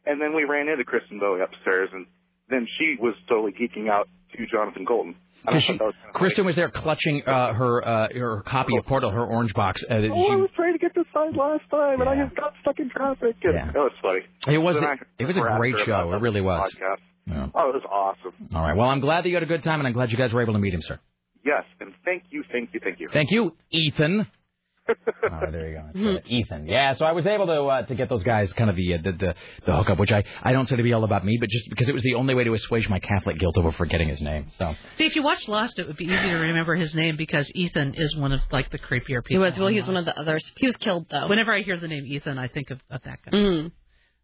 And 0.06 0.20
then 0.22 0.34
we 0.34 0.44
ran 0.44 0.68
into 0.68 0.84
Kristen 0.84 1.18
Bowie 1.20 1.42
upstairs, 1.42 1.90
and 1.92 2.06
then 2.48 2.66
she 2.78 2.96
was 2.98 3.14
totally 3.28 3.52
geeking 3.52 3.90
out 3.90 4.08
to 4.32 4.46
Jonathan 4.46 4.86
Coulton. 4.86 5.16
And 5.46 5.56
I 5.56 5.60
She- 5.60 5.72
thought 5.72 5.78
that 5.78 5.84
was 5.86 5.94
Kristen 6.14 6.44
was 6.46 6.56
there 6.56 6.70
clutching 6.70 7.22
uh, 7.26 7.52
her 7.54 7.86
uh, 7.86 8.08
her 8.12 8.42
copy 8.46 8.76
of 8.76 8.84
Portal, 8.86 9.10
her 9.10 9.24
orange 9.24 9.54
box. 9.54 9.82
Uh, 9.82 9.94
Oh, 9.94 9.96
I 9.96 10.00
she- 10.00 10.34
was 10.36 10.50
trying 10.56 10.72
to 10.74 10.78
get 10.78 10.94
this 10.94 11.06
signed 11.14 11.36
last 11.36 11.62
time, 11.70 12.00
and 12.00 12.08
I 12.10 12.24
just 12.24 12.36
got 12.36 12.52
stuck 12.60 12.78
in 12.78 12.90
traffic. 12.90 13.36
And 13.42 13.54
Yeah. 13.54 13.66
That 13.66 13.74
was 13.76 13.92
funny. 14.02 14.20
It 14.54 14.58
was 14.58 14.76
Then 14.76 14.84
I 14.84 14.96
it 15.18 15.24
was 15.26 15.36
a 15.36 15.40
great 15.40 15.78
show. 15.80 16.12
It 16.12 16.20
really 16.20 16.40
was. 16.40 16.72
Podcast. 16.74 16.98
Yeah. 17.26 17.46
Oh, 17.54 17.68
it 17.70 17.74
was 17.74 17.84
awesome. 17.90 18.48
All 18.54 18.62
right. 18.62 18.76
Well, 18.76 18.88
I'm 18.88 19.00
glad 19.00 19.24
that 19.24 19.28
you 19.28 19.36
had 19.36 19.42
a 19.42 19.46
good 19.46 19.62
time, 19.62 19.78
and 19.80 19.86
I'm 19.86 19.92
glad 19.92 20.10
you 20.10 20.16
guys 20.18 20.32
were 20.32 20.42
able 20.42 20.54
to 20.54 20.58
meet 20.58 20.74
him, 20.74 20.82
sir. 20.82 20.98
Yes, 21.44 21.64
and 21.80 21.92
thank 22.04 22.24
you, 22.30 22.44
thank 22.52 22.74
you, 22.74 22.80
thank 22.82 23.00
you. 23.00 23.08
Thank 23.12 23.30
you, 23.30 23.56
Ethan. 23.70 24.26
All 25.22 25.40
right, 25.40 25.52
there 25.52 25.68
you 25.68 25.82
go. 25.94 26.18
Ethan. 26.26 26.66
Yeah, 26.66 26.94
so 26.96 27.04
I 27.04 27.12
was 27.12 27.26
able 27.26 27.46
to 27.46 27.62
uh, 27.64 27.82
to 27.82 27.94
get 27.94 28.08
those 28.08 28.22
guys 28.22 28.52
kind 28.52 28.70
of 28.70 28.76
the, 28.76 28.94
uh, 28.94 28.98
the 29.02 29.12
the 29.12 29.34
the 29.66 29.76
hookup, 29.76 29.98
which 29.98 30.12
I 30.12 30.24
I 30.42 30.52
don't 30.52 30.68
say 30.68 30.76
to 30.76 30.82
be 30.82 30.92
all 30.92 31.04
about 31.04 31.24
me, 31.24 31.36
but 31.38 31.48
just 31.48 31.68
because 31.68 31.88
it 31.88 31.94
was 31.94 32.02
the 32.02 32.14
only 32.14 32.34
way 32.34 32.44
to 32.44 32.52
assuage 32.52 32.88
my 32.88 32.98
Catholic 32.98 33.38
guilt 33.38 33.56
over 33.58 33.72
forgetting 33.72 34.08
his 34.08 34.20
name. 34.20 34.50
So 34.58 34.74
See, 34.96 35.06
if 35.06 35.16
you 35.16 35.22
watch 35.22 35.48
Lost, 35.48 35.78
it 35.78 35.86
would 35.86 35.96
be 35.96 36.04
easy 36.04 36.26
to 36.28 36.34
remember 36.34 36.74
his 36.74 36.94
name 36.94 37.16
because 37.16 37.50
Ethan 37.54 37.94
is 37.96 38.16
one 38.16 38.32
of 38.32 38.40
like 38.50 38.70
the 38.70 38.78
creepier 38.78 39.24
people. 39.24 39.26
He 39.28 39.38
was 39.38 39.56
well. 39.56 39.66
on 39.66 39.72
He 39.72 39.80
was 39.80 39.88
one 39.88 39.96
of 39.96 40.04
the 40.04 40.18
others. 40.18 40.42
He 40.56 40.66
was 40.66 40.76
killed 40.76 41.06
though. 41.10 41.28
Whenever 41.28 41.52
I 41.52 41.62
hear 41.62 41.76
the 41.76 41.88
name 41.88 42.04
Ethan, 42.06 42.38
I 42.38 42.48
think 42.48 42.70
of, 42.70 42.80
of 42.90 43.02
that 43.02 43.20
guy. 43.24 43.36
Mm. 43.36 43.72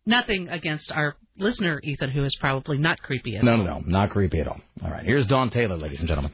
Nothing 0.08 0.48
against 0.48 0.92
our 0.92 1.16
listener 1.36 1.80
Ethan, 1.82 2.10
who 2.10 2.22
is 2.24 2.36
probably 2.40 2.78
not 2.78 3.02
creepy 3.02 3.36
at 3.36 3.42
no, 3.42 3.52
all. 3.52 3.58
no, 3.58 3.64
no, 3.64 3.82
not 3.86 4.10
creepy 4.10 4.40
at 4.40 4.46
all. 4.46 4.60
All 4.84 4.90
right, 4.90 5.04
here's 5.04 5.26
Dawn 5.26 5.50
Taylor, 5.50 5.76
ladies 5.76 5.98
and 5.98 6.08
gentlemen. 6.08 6.32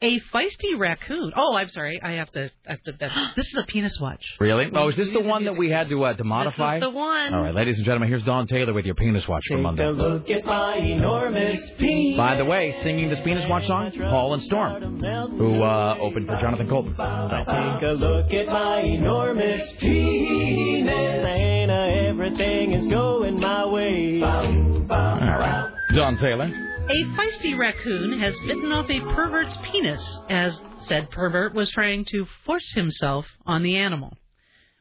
A 0.00 0.20
feisty 0.20 0.78
raccoon. 0.78 1.32
Oh, 1.34 1.56
I'm 1.56 1.70
sorry. 1.70 2.00
I 2.00 2.12
have 2.12 2.30
to. 2.30 2.52
I 2.64 2.70
have 2.70 2.82
to. 2.84 2.92
That, 2.92 3.32
this 3.36 3.48
is 3.48 3.54
a 3.56 3.64
penis 3.64 3.98
watch. 4.00 4.24
Really? 4.38 4.70
Oh, 4.72 4.88
is 4.88 4.96
this 4.96 5.10
the 5.10 5.20
one 5.20 5.44
that 5.46 5.56
we 5.56 5.70
had 5.70 5.88
to 5.88 6.04
uh, 6.04 6.14
to 6.14 6.22
modify? 6.22 6.78
the 6.78 6.88
one. 6.88 7.34
All 7.34 7.42
right, 7.42 7.54
ladies 7.54 7.78
and 7.78 7.84
gentlemen, 7.84 8.08
here's 8.08 8.22
Dawn 8.22 8.46
Taylor 8.46 8.72
with 8.72 8.84
your 8.84 8.94
penis 8.94 9.26
watch 9.26 9.42
for 9.48 9.58
Monday. 9.58 9.88
Look 9.90 10.30
at 10.30 10.44
my 10.44 10.76
enormous 10.76 11.68
penis. 11.78 12.16
By 12.16 12.36
the 12.36 12.44
way, 12.44 12.76
singing 12.84 13.10
this 13.10 13.18
penis 13.24 13.48
watch 13.50 13.66
song, 13.66 13.90
Paul 13.98 14.34
and 14.34 14.42
Storm, 14.44 15.00
who 15.36 15.64
uh, 15.64 15.96
opened 16.00 16.28
for 16.28 16.40
Jonathan 16.40 16.68
Coulton. 16.68 16.94
So. 16.96 17.04
Take 17.04 17.82
a 17.82 17.94
look 17.94 18.32
at 18.32 18.46
my 18.46 18.80
enormous 18.82 19.72
penis. 19.80 21.26
And 21.26 21.70
uh, 21.72 21.74
everything 21.74 22.72
is 22.72 22.86
going 22.86 23.40
my 23.40 23.66
way. 23.66 24.22
All 24.22 24.88
right, 24.88 25.72
Dawn 25.92 26.18
Taylor. 26.18 26.67
A 26.90 27.04
feisty 27.04 27.54
raccoon 27.54 28.18
has 28.18 28.38
bitten 28.40 28.72
off 28.72 28.88
a 28.88 29.00
pervert's 29.14 29.58
penis, 29.58 30.02
as 30.30 30.58
said 30.86 31.10
pervert 31.10 31.52
was 31.52 31.70
trying 31.70 32.06
to 32.06 32.24
force 32.46 32.72
himself 32.72 33.26
on 33.44 33.62
the 33.62 33.76
animal, 33.76 34.16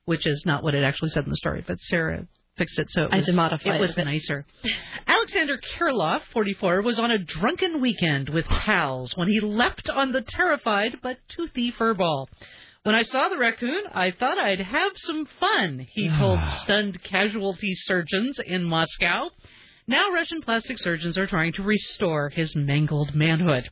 which 0.06 0.26
is 0.26 0.46
not 0.46 0.64
what 0.64 0.74
it 0.74 0.86
actually 0.86 1.10
said 1.10 1.26
in 1.26 1.30
the 1.30 1.36
story, 1.36 1.66
but 1.68 1.82
Sarah 1.82 2.26
fixed 2.58 2.80
it 2.80 2.90
so 2.92 3.04
it 3.04 3.12
was, 3.14 3.26
to 3.26 3.32
it 3.34 3.76
it 3.76 3.80
was 3.82 3.92
a 3.92 3.96
bit. 3.98 4.06
nicer. 4.06 4.46
Alexander 5.06 5.60
Kirloff, 5.78 6.22
44, 6.32 6.82
was 6.82 6.98
on 6.98 7.12
a 7.12 7.18
drunken 7.18 7.82
weekend 7.82 8.30
with 8.30 8.46
pals 8.46 9.12
when 9.18 9.28
he 9.28 9.42
leapt 9.42 9.90
on 9.90 10.14
the 10.14 10.22
terrified 10.22 11.00
but 11.04 11.18
toothy 11.28 11.74
furball. 11.74 12.28
When 12.84 12.96
I 12.96 13.02
saw 13.02 13.28
the 13.28 13.38
raccoon, 13.38 13.84
I 13.94 14.12
thought 14.12 14.38
I'd 14.38 14.62
have 14.62 14.94
some 14.96 15.26
fun, 15.42 15.86
he 15.92 16.08
told 16.18 16.40
stunned 16.62 17.04
casualty 17.04 17.76
surgeons 17.76 18.40
in 18.40 18.64
Moscow. 18.64 19.30
Now 19.88 20.12
Russian 20.12 20.42
plastic 20.42 20.78
surgeons 20.78 21.18
are 21.18 21.28
trying 21.28 21.54
to 21.54 21.64
restore 21.64 22.30
his 22.30 22.56
mangled 22.56 23.16
manhood. 23.16 23.70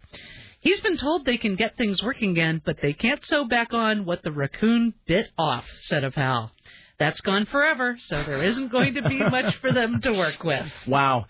He's 0.61 0.79
been 0.79 0.97
told 0.97 1.25
they 1.25 1.37
can 1.37 1.55
get 1.55 1.77
things 1.77 2.01
working 2.01 2.31
again, 2.31 2.61
but 2.65 2.77
they 2.81 2.93
can't 2.93 3.23
sew 3.25 3.45
back 3.45 3.73
on 3.73 4.05
what 4.05 4.23
the 4.23 4.31
raccoon 4.31 4.93
bit 5.05 5.27
off, 5.37 5.65
said 5.81 6.03
a 6.03 6.11
pal. 6.11 6.51
That's 6.97 7.19
gone 7.19 7.45
forever, 7.45 7.97
so 8.01 8.23
there 8.23 8.41
isn't 8.41 8.71
going 8.71 8.93
to 8.93 9.01
be 9.01 9.19
much 9.29 9.57
for 9.57 9.71
them 9.71 9.99
to 10.01 10.13
work 10.13 10.43
with. 10.43 10.65
Wow. 10.87 11.25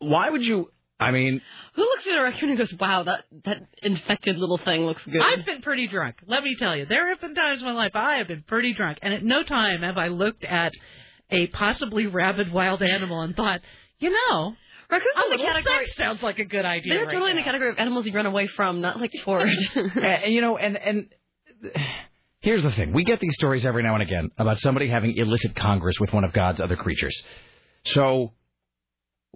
Why 0.00 0.28
would 0.30 0.44
you? 0.44 0.70
I 1.00 1.10
mean, 1.10 1.40
Who 1.74 1.82
looks 1.82 2.06
at 2.06 2.18
a 2.18 2.22
raccoon 2.22 2.50
and 2.50 2.58
goes, 2.58 2.74
"Wow, 2.78 3.04
that 3.04 3.24
that 3.44 3.66
infected 3.82 4.36
little 4.36 4.58
thing 4.58 4.84
looks 4.84 5.04
good." 5.04 5.22
I've 5.22 5.46
been 5.46 5.62
pretty 5.62 5.88
drunk. 5.88 6.16
Let 6.26 6.42
me 6.44 6.54
tell 6.56 6.76
you, 6.76 6.84
there 6.86 7.08
have 7.08 7.20
been 7.20 7.34
times 7.34 7.62
in 7.62 7.66
my 7.66 7.72
life 7.72 7.92
I 7.94 8.16
have 8.16 8.28
been 8.28 8.42
pretty 8.42 8.74
drunk, 8.74 8.98
and 9.02 9.14
at 9.14 9.24
no 9.24 9.42
time 9.42 9.82
have 9.82 9.96
I 9.96 10.08
looked 10.08 10.44
at 10.44 10.72
a 11.30 11.46
possibly 11.48 12.06
rabid 12.06 12.52
wild 12.52 12.82
animal 12.82 13.20
and 13.20 13.36
thought, 13.36 13.60
you 13.98 14.10
know, 14.10 14.54
Raccoons 14.90 15.14
a 15.16 15.24
in 15.24 15.30
the 15.30 15.44
category. 15.44 15.86
sex 15.86 15.96
sounds 15.96 16.22
like 16.22 16.38
a 16.38 16.44
good 16.44 16.64
idea. 16.64 16.94
They're 16.94 17.04
right 17.04 17.12
totally 17.12 17.32
in 17.32 17.36
the 17.36 17.42
category 17.42 17.70
of 17.70 17.78
animals 17.78 18.06
you 18.06 18.12
run 18.12 18.24
away 18.24 18.46
from, 18.46 18.80
not 18.80 18.98
like 18.98 19.12
toward. 19.22 19.48
and, 19.74 19.96
and, 19.96 20.32
you 20.32 20.40
know, 20.40 20.56
and 20.56 20.78
and 20.78 21.08
here's 22.40 22.62
the 22.62 22.72
thing: 22.72 22.94
we 22.94 23.04
get 23.04 23.20
these 23.20 23.34
stories 23.34 23.66
every 23.66 23.82
now 23.82 23.94
and 23.94 24.02
again 24.02 24.30
about 24.38 24.58
somebody 24.58 24.88
having 24.88 25.14
illicit 25.16 25.54
congress 25.54 25.96
with 26.00 26.12
one 26.12 26.24
of 26.24 26.32
God's 26.32 26.60
other 26.60 26.76
creatures. 26.76 27.14
So, 27.84 28.32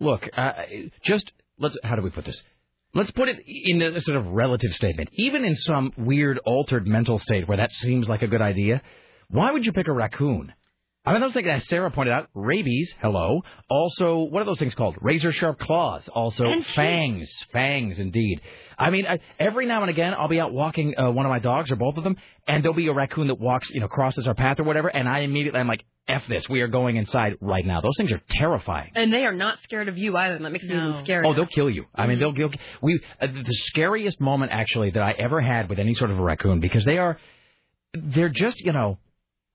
look, 0.00 0.26
uh, 0.34 0.52
just 1.02 1.30
let's. 1.58 1.76
How 1.84 1.96
do 1.96 2.02
we 2.02 2.10
put 2.10 2.24
this? 2.24 2.42
Let's 2.94 3.10
put 3.10 3.28
it 3.28 3.38
in 3.46 3.82
a 3.82 4.00
sort 4.00 4.18
of 4.18 4.26
relative 4.28 4.72
statement. 4.72 5.10
Even 5.14 5.44
in 5.44 5.54
some 5.54 5.92
weird, 5.98 6.38
altered 6.46 6.86
mental 6.86 7.18
state 7.18 7.46
where 7.46 7.58
that 7.58 7.72
seems 7.72 8.08
like 8.08 8.22
a 8.22 8.26
good 8.26 8.42
idea, 8.42 8.82
why 9.28 9.50
would 9.50 9.66
you 9.66 9.72
pick 9.72 9.88
a 9.88 9.92
raccoon? 9.92 10.52
I 11.04 11.10
mean, 11.12 11.20
those 11.20 11.32
things, 11.32 11.48
as 11.50 11.66
Sarah 11.66 11.90
pointed 11.90 12.12
out, 12.12 12.28
rabies, 12.32 12.94
hello. 13.00 13.42
Also, 13.68 14.18
what 14.20 14.40
are 14.40 14.44
those 14.44 14.60
things 14.60 14.74
called? 14.76 14.96
Razor 15.00 15.32
sharp 15.32 15.58
claws. 15.58 16.08
Also, 16.08 16.44
And 16.46 16.64
teeth. 16.64 16.74
fangs. 16.76 17.28
Fangs, 17.52 17.98
indeed. 17.98 18.40
I 18.78 18.90
mean, 18.90 19.06
I, 19.08 19.18
every 19.36 19.66
now 19.66 19.80
and 19.82 19.90
again, 19.90 20.14
I'll 20.16 20.28
be 20.28 20.38
out 20.38 20.52
walking 20.52 20.94
uh, 20.96 21.10
one 21.10 21.26
of 21.26 21.30
my 21.30 21.40
dogs 21.40 21.72
or 21.72 21.76
both 21.76 21.96
of 21.96 22.04
them, 22.04 22.16
and 22.46 22.62
there'll 22.62 22.76
be 22.76 22.86
a 22.86 22.92
raccoon 22.92 23.26
that 23.28 23.40
walks, 23.40 23.68
you 23.70 23.80
know, 23.80 23.88
crosses 23.88 24.28
our 24.28 24.34
path 24.34 24.60
or 24.60 24.62
whatever, 24.62 24.88
and 24.88 25.08
I 25.08 25.20
immediately, 25.20 25.58
I'm 25.58 25.66
like, 25.66 25.84
F 26.08 26.26
this. 26.28 26.48
We 26.48 26.60
are 26.62 26.68
going 26.68 26.96
inside 26.96 27.34
right 27.40 27.64
now. 27.66 27.80
Those 27.80 27.96
things 27.96 28.10
are 28.12 28.20
terrifying. 28.28 28.90
and 28.96 29.12
they 29.12 29.24
are 29.24 29.32
not 29.34 29.60
scared 29.62 29.88
of 29.88 29.98
you 29.98 30.16
either. 30.16 30.36
and 30.36 30.44
That 30.44 30.50
makes 30.50 30.64
it 30.64 30.70
even 30.72 31.04
scarier. 31.04 31.22
Oh, 31.26 31.32
they'll 31.34 31.46
kill 31.46 31.70
you. 31.70 31.86
I 31.94 32.06
mean, 32.08 32.18
they'll 32.20 32.32
kill. 32.34 32.50
We 32.80 33.00
uh, 33.20 33.26
the 33.28 33.54
scariest 33.54 34.20
moment 34.20 34.50
actually 34.52 34.90
that 34.90 35.02
I 35.02 35.12
ever 35.12 35.40
had 35.40 35.68
with 35.68 35.78
any 35.78 35.94
sort 35.94 36.10
of 36.10 36.18
a 36.18 36.22
raccoon 36.22 36.58
because 36.60 36.84
they 36.84 36.98
are, 36.98 37.18
they're 37.94 38.28
just 38.30 38.60
you 38.60 38.72
know, 38.72 38.98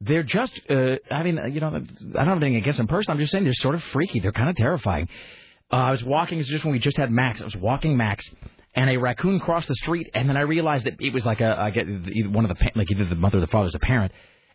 they're 0.01 0.23
just. 0.23 0.59
Uh, 0.69 0.95
I 1.09 1.23
mean, 1.23 1.39
uh, 1.39 1.45
you 1.45 1.59
know, 1.59 1.67
I 1.67 1.71
don't 1.79 2.27
have 2.27 2.37
anything 2.37 2.55
against 2.57 2.77
them 2.77 2.87
personally. 2.87 3.17
I'm 3.17 3.21
just 3.21 3.31
saying 3.31 3.43
they're 3.43 3.53
sort 3.53 3.75
of 3.75 3.83
freaky. 3.85 4.19
They're 4.19 4.31
kind 4.31 4.49
of 4.49 4.55
terrifying. 4.55 5.07
Uh, 5.71 5.75
I 5.75 5.91
was 5.91 6.03
walking. 6.03 6.39
It's 6.39 6.49
just 6.49 6.63
when 6.63 6.73
we 6.73 6.79
just 6.79 6.97
had 6.97 7.11
Max. 7.11 7.41
I 7.41 7.45
was 7.45 7.55
walking 7.55 7.97
Max. 7.97 8.25
And 8.75 8.91
a 8.91 8.97
raccoon 8.97 9.39
crossed 9.39 9.67
the 9.67 9.75
street, 9.75 10.07
and 10.13 10.29
then 10.29 10.37
I 10.37 10.41
realized 10.41 10.85
that 10.85 10.97
it 10.99 11.11
was 11.11 11.25
like 11.25 11.41
a, 11.41 11.59
I 11.59 11.71
get 11.71 11.87
either 11.87 12.29
one 12.29 12.45
of 12.45 12.55
the 12.55 12.71
like 12.75 12.91
either 12.91 13.05
the 13.05 13.15
mother 13.15 13.39
or 13.39 13.41
the 13.41 13.47
father's 13.47 13.73
a 13.73 13.79
parent, 13.79 14.11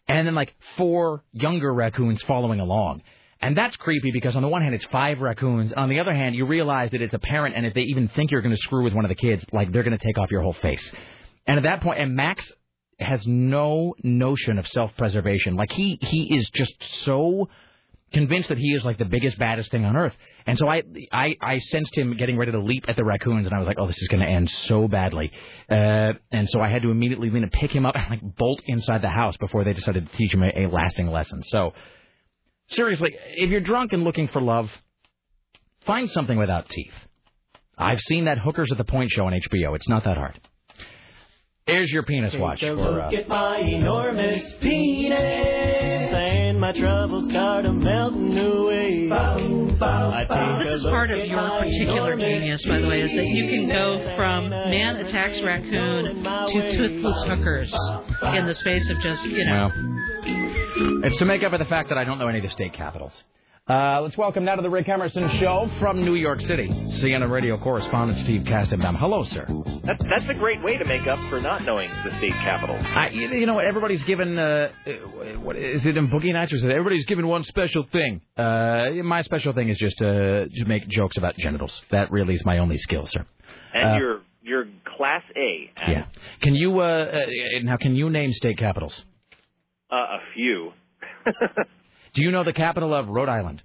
and 0.06 0.24
then 0.24 0.36
like 0.36 0.54
four 0.76 1.24
younger 1.32 1.74
raccoons 1.74 2.22
following 2.22 2.60
along. 2.60 3.02
And 3.40 3.56
that's 3.56 3.74
creepy 3.74 4.12
because 4.12 4.36
on 4.36 4.42
the 4.42 4.48
one 4.48 4.62
hand 4.62 4.76
it's 4.76 4.84
five 4.86 5.20
raccoons, 5.20 5.72
on 5.72 5.88
the 5.88 5.98
other 5.98 6.14
hand 6.14 6.36
you 6.36 6.46
realize 6.46 6.92
that 6.92 7.02
it's 7.02 7.14
a 7.14 7.18
parent, 7.18 7.56
and 7.56 7.66
if 7.66 7.74
they 7.74 7.80
even 7.82 8.06
think 8.10 8.30
you're 8.30 8.42
going 8.42 8.54
to 8.54 8.62
screw 8.62 8.84
with 8.84 8.92
one 8.92 9.04
of 9.04 9.08
the 9.08 9.16
kids, 9.16 9.44
like 9.50 9.72
they're 9.72 9.82
going 9.82 9.98
to 9.98 10.04
take 10.04 10.18
off 10.18 10.30
your 10.30 10.42
whole 10.42 10.52
face. 10.52 10.92
And 11.48 11.56
at 11.56 11.64
that 11.64 11.80
point, 11.80 11.98
and 11.98 12.14
Max 12.14 12.48
has 13.04 13.26
no 13.26 13.94
notion 14.02 14.58
of 14.58 14.66
self-preservation. 14.66 15.56
Like 15.56 15.72
he 15.72 15.98
he 16.00 16.36
is 16.36 16.48
just 16.50 16.74
so 17.04 17.48
convinced 18.12 18.48
that 18.50 18.58
he 18.58 18.72
is 18.72 18.84
like 18.84 18.98
the 18.98 19.04
biggest 19.04 19.38
baddest 19.38 19.70
thing 19.70 19.84
on 19.84 19.96
earth. 19.96 20.14
And 20.46 20.58
so 20.58 20.68
I 20.68 20.82
I 21.12 21.36
I 21.40 21.58
sensed 21.58 21.96
him 21.96 22.16
getting 22.16 22.36
ready 22.36 22.52
to 22.52 22.60
leap 22.60 22.84
at 22.88 22.96
the 22.96 23.04
raccoons, 23.04 23.46
and 23.46 23.54
I 23.54 23.58
was 23.58 23.66
like, 23.66 23.78
oh, 23.78 23.86
this 23.86 24.00
is 24.00 24.08
going 24.08 24.22
to 24.22 24.28
end 24.28 24.50
so 24.50 24.88
badly. 24.88 25.30
Uh, 25.70 26.14
and 26.30 26.48
so 26.48 26.60
I 26.60 26.68
had 26.68 26.82
to 26.82 26.90
immediately 26.90 27.30
lean 27.30 27.42
and 27.42 27.52
pick 27.52 27.70
him 27.70 27.86
up 27.86 27.94
and 27.96 28.08
like 28.10 28.36
bolt 28.36 28.62
inside 28.66 29.02
the 29.02 29.08
house 29.08 29.36
before 29.38 29.64
they 29.64 29.72
decided 29.72 30.10
to 30.10 30.16
teach 30.16 30.34
him 30.34 30.42
a, 30.42 30.64
a 30.64 30.66
lasting 30.68 31.08
lesson. 31.08 31.42
So 31.46 31.72
seriously, 32.70 33.16
if 33.36 33.50
you're 33.50 33.60
drunk 33.60 33.92
and 33.92 34.04
looking 34.04 34.28
for 34.28 34.40
love, 34.40 34.70
find 35.86 36.10
something 36.10 36.38
without 36.38 36.68
teeth. 36.68 36.94
I've 37.78 38.00
seen 38.00 38.26
that 38.26 38.38
Hookers 38.38 38.70
at 38.70 38.78
the 38.78 38.84
Point 38.84 39.10
show 39.10 39.26
on 39.26 39.32
HBO. 39.32 39.74
It's 39.74 39.88
not 39.88 40.04
that 40.04 40.16
hard. 40.16 40.38
Here's 41.66 41.90
your 41.92 42.02
penis 42.02 42.34
watch 42.34 42.60
Take 42.60 42.72
a 42.72 42.76
for. 42.76 43.00
Uh, 43.00 43.12
at 43.12 43.28
my 43.28 43.58
enormous 43.58 44.52
penis, 44.60 45.12
and 46.12 46.60
my 46.60 46.72
troubles 46.72 47.30
start 47.30 47.66
a 47.66 47.72
melting 47.72 48.36
away. 48.36 49.08
I 49.12 50.58
This 50.58 50.78
is 50.78 50.82
part 50.82 51.12
of 51.12 51.24
your 51.24 51.60
particular 51.60 52.16
genius, 52.16 52.64
by 52.66 52.80
the 52.80 52.88
way, 52.88 53.02
is 53.02 53.12
that 53.12 53.26
you 53.26 53.48
can 53.48 53.68
go 53.68 54.16
from 54.16 54.50
man 54.50 54.96
attacks 54.96 55.40
raccoon 55.40 56.24
to 56.24 56.76
toothless 56.76 57.22
hookers 57.22 57.72
in 58.36 58.46
the 58.46 58.54
space 58.56 58.90
of 58.90 58.98
just, 59.00 59.22
you 59.24 59.44
know. 59.44 59.70
Well, 59.72 61.04
it's 61.04 61.16
to 61.18 61.24
make 61.24 61.44
up 61.44 61.52
for 61.52 61.58
the 61.58 61.64
fact 61.66 61.90
that 61.90 61.98
I 61.98 62.02
don't 62.02 62.18
know 62.18 62.26
any 62.26 62.38
of 62.38 62.44
the 62.44 62.50
state 62.50 62.72
capitals. 62.72 63.12
Uh, 63.72 64.02
let's 64.02 64.18
welcome 64.18 64.44
now 64.44 64.54
to 64.54 64.60
the 64.60 64.68
Rick 64.68 64.86
Emerson 64.86 65.30
Show 65.40 65.70
from 65.78 66.04
New 66.04 66.14
York 66.14 66.42
City, 66.42 66.68
CNN 66.68 67.30
radio 67.30 67.56
correspondent 67.56 68.18
Steve 68.18 68.42
Kastenbaum. 68.42 68.98
Hello, 68.98 69.24
sir. 69.24 69.46
That, 69.84 69.96
that's 70.10 70.28
a 70.28 70.34
great 70.34 70.62
way 70.62 70.76
to 70.76 70.84
make 70.84 71.06
up 71.06 71.18
for 71.30 71.40
not 71.40 71.64
knowing 71.64 71.88
the 71.88 72.14
state 72.18 72.34
capital. 72.34 72.76
I, 72.76 73.08
you 73.08 73.28
you 73.30 73.46
know 73.46 73.54
what? 73.54 73.64
Everybody's 73.64 74.04
given. 74.04 74.38
Uh, 74.38 74.72
uh, 74.86 74.90
what 75.40 75.56
is 75.56 75.86
it 75.86 75.96
in 75.96 76.08
Boogie 76.08 76.34
Nights? 76.34 76.52
Or 76.52 76.56
is 76.56 76.64
it 76.64 76.70
everybody's 76.70 77.06
given 77.06 77.26
one 77.26 77.44
special 77.44 77.86
thing? 77.90 78.20
Uh, 78.36 78.90
my 79.04 79.22
special 79.22 79.54
thing 79.54 79.70
is 79.70 79.78
just 79.78 80.02
uh, 80.02 80.48
to 80.52 80.64
make 80.66 80.86
jokes 80.88 81.16
about 81.16 81.38
genitals. 81.38 81.80
That 81.90 82.10
really 82.12 82.34
is 82.34 82.44
my 82.44 82.58
only 82.58 82.76
skill, 82.76 83.06
sir. 83.06 83.24
And 83.72 83.90
Uh, 83.92 83.96
you're 83.96 84.20
you're 84.42 84.64
class 84.98 85.22
A. 85.34 85.70
Yeah. 85.88 86.04
Can 86.42 86.54
you 86.54 86.78
uh, 86.80 86.82
uh, 86.82 87.26
now? 87.62 87.78
Can 87.78 87.96
you 87.96 88.10
name 88.10 88.34
state 88.34 88.58
capitals? 88.58 89.02
Uh, 89.90 89.94
a 89.96 90.18
few. 90.34 90.72
Do 92.14 92.22
you 92.22 92.30
know 92.30 92.44
the 92.44 92.52
capital 92.52 92.94
of 92.94 93.08
Rhode 93.08 93.28
Island? 93.28 93.62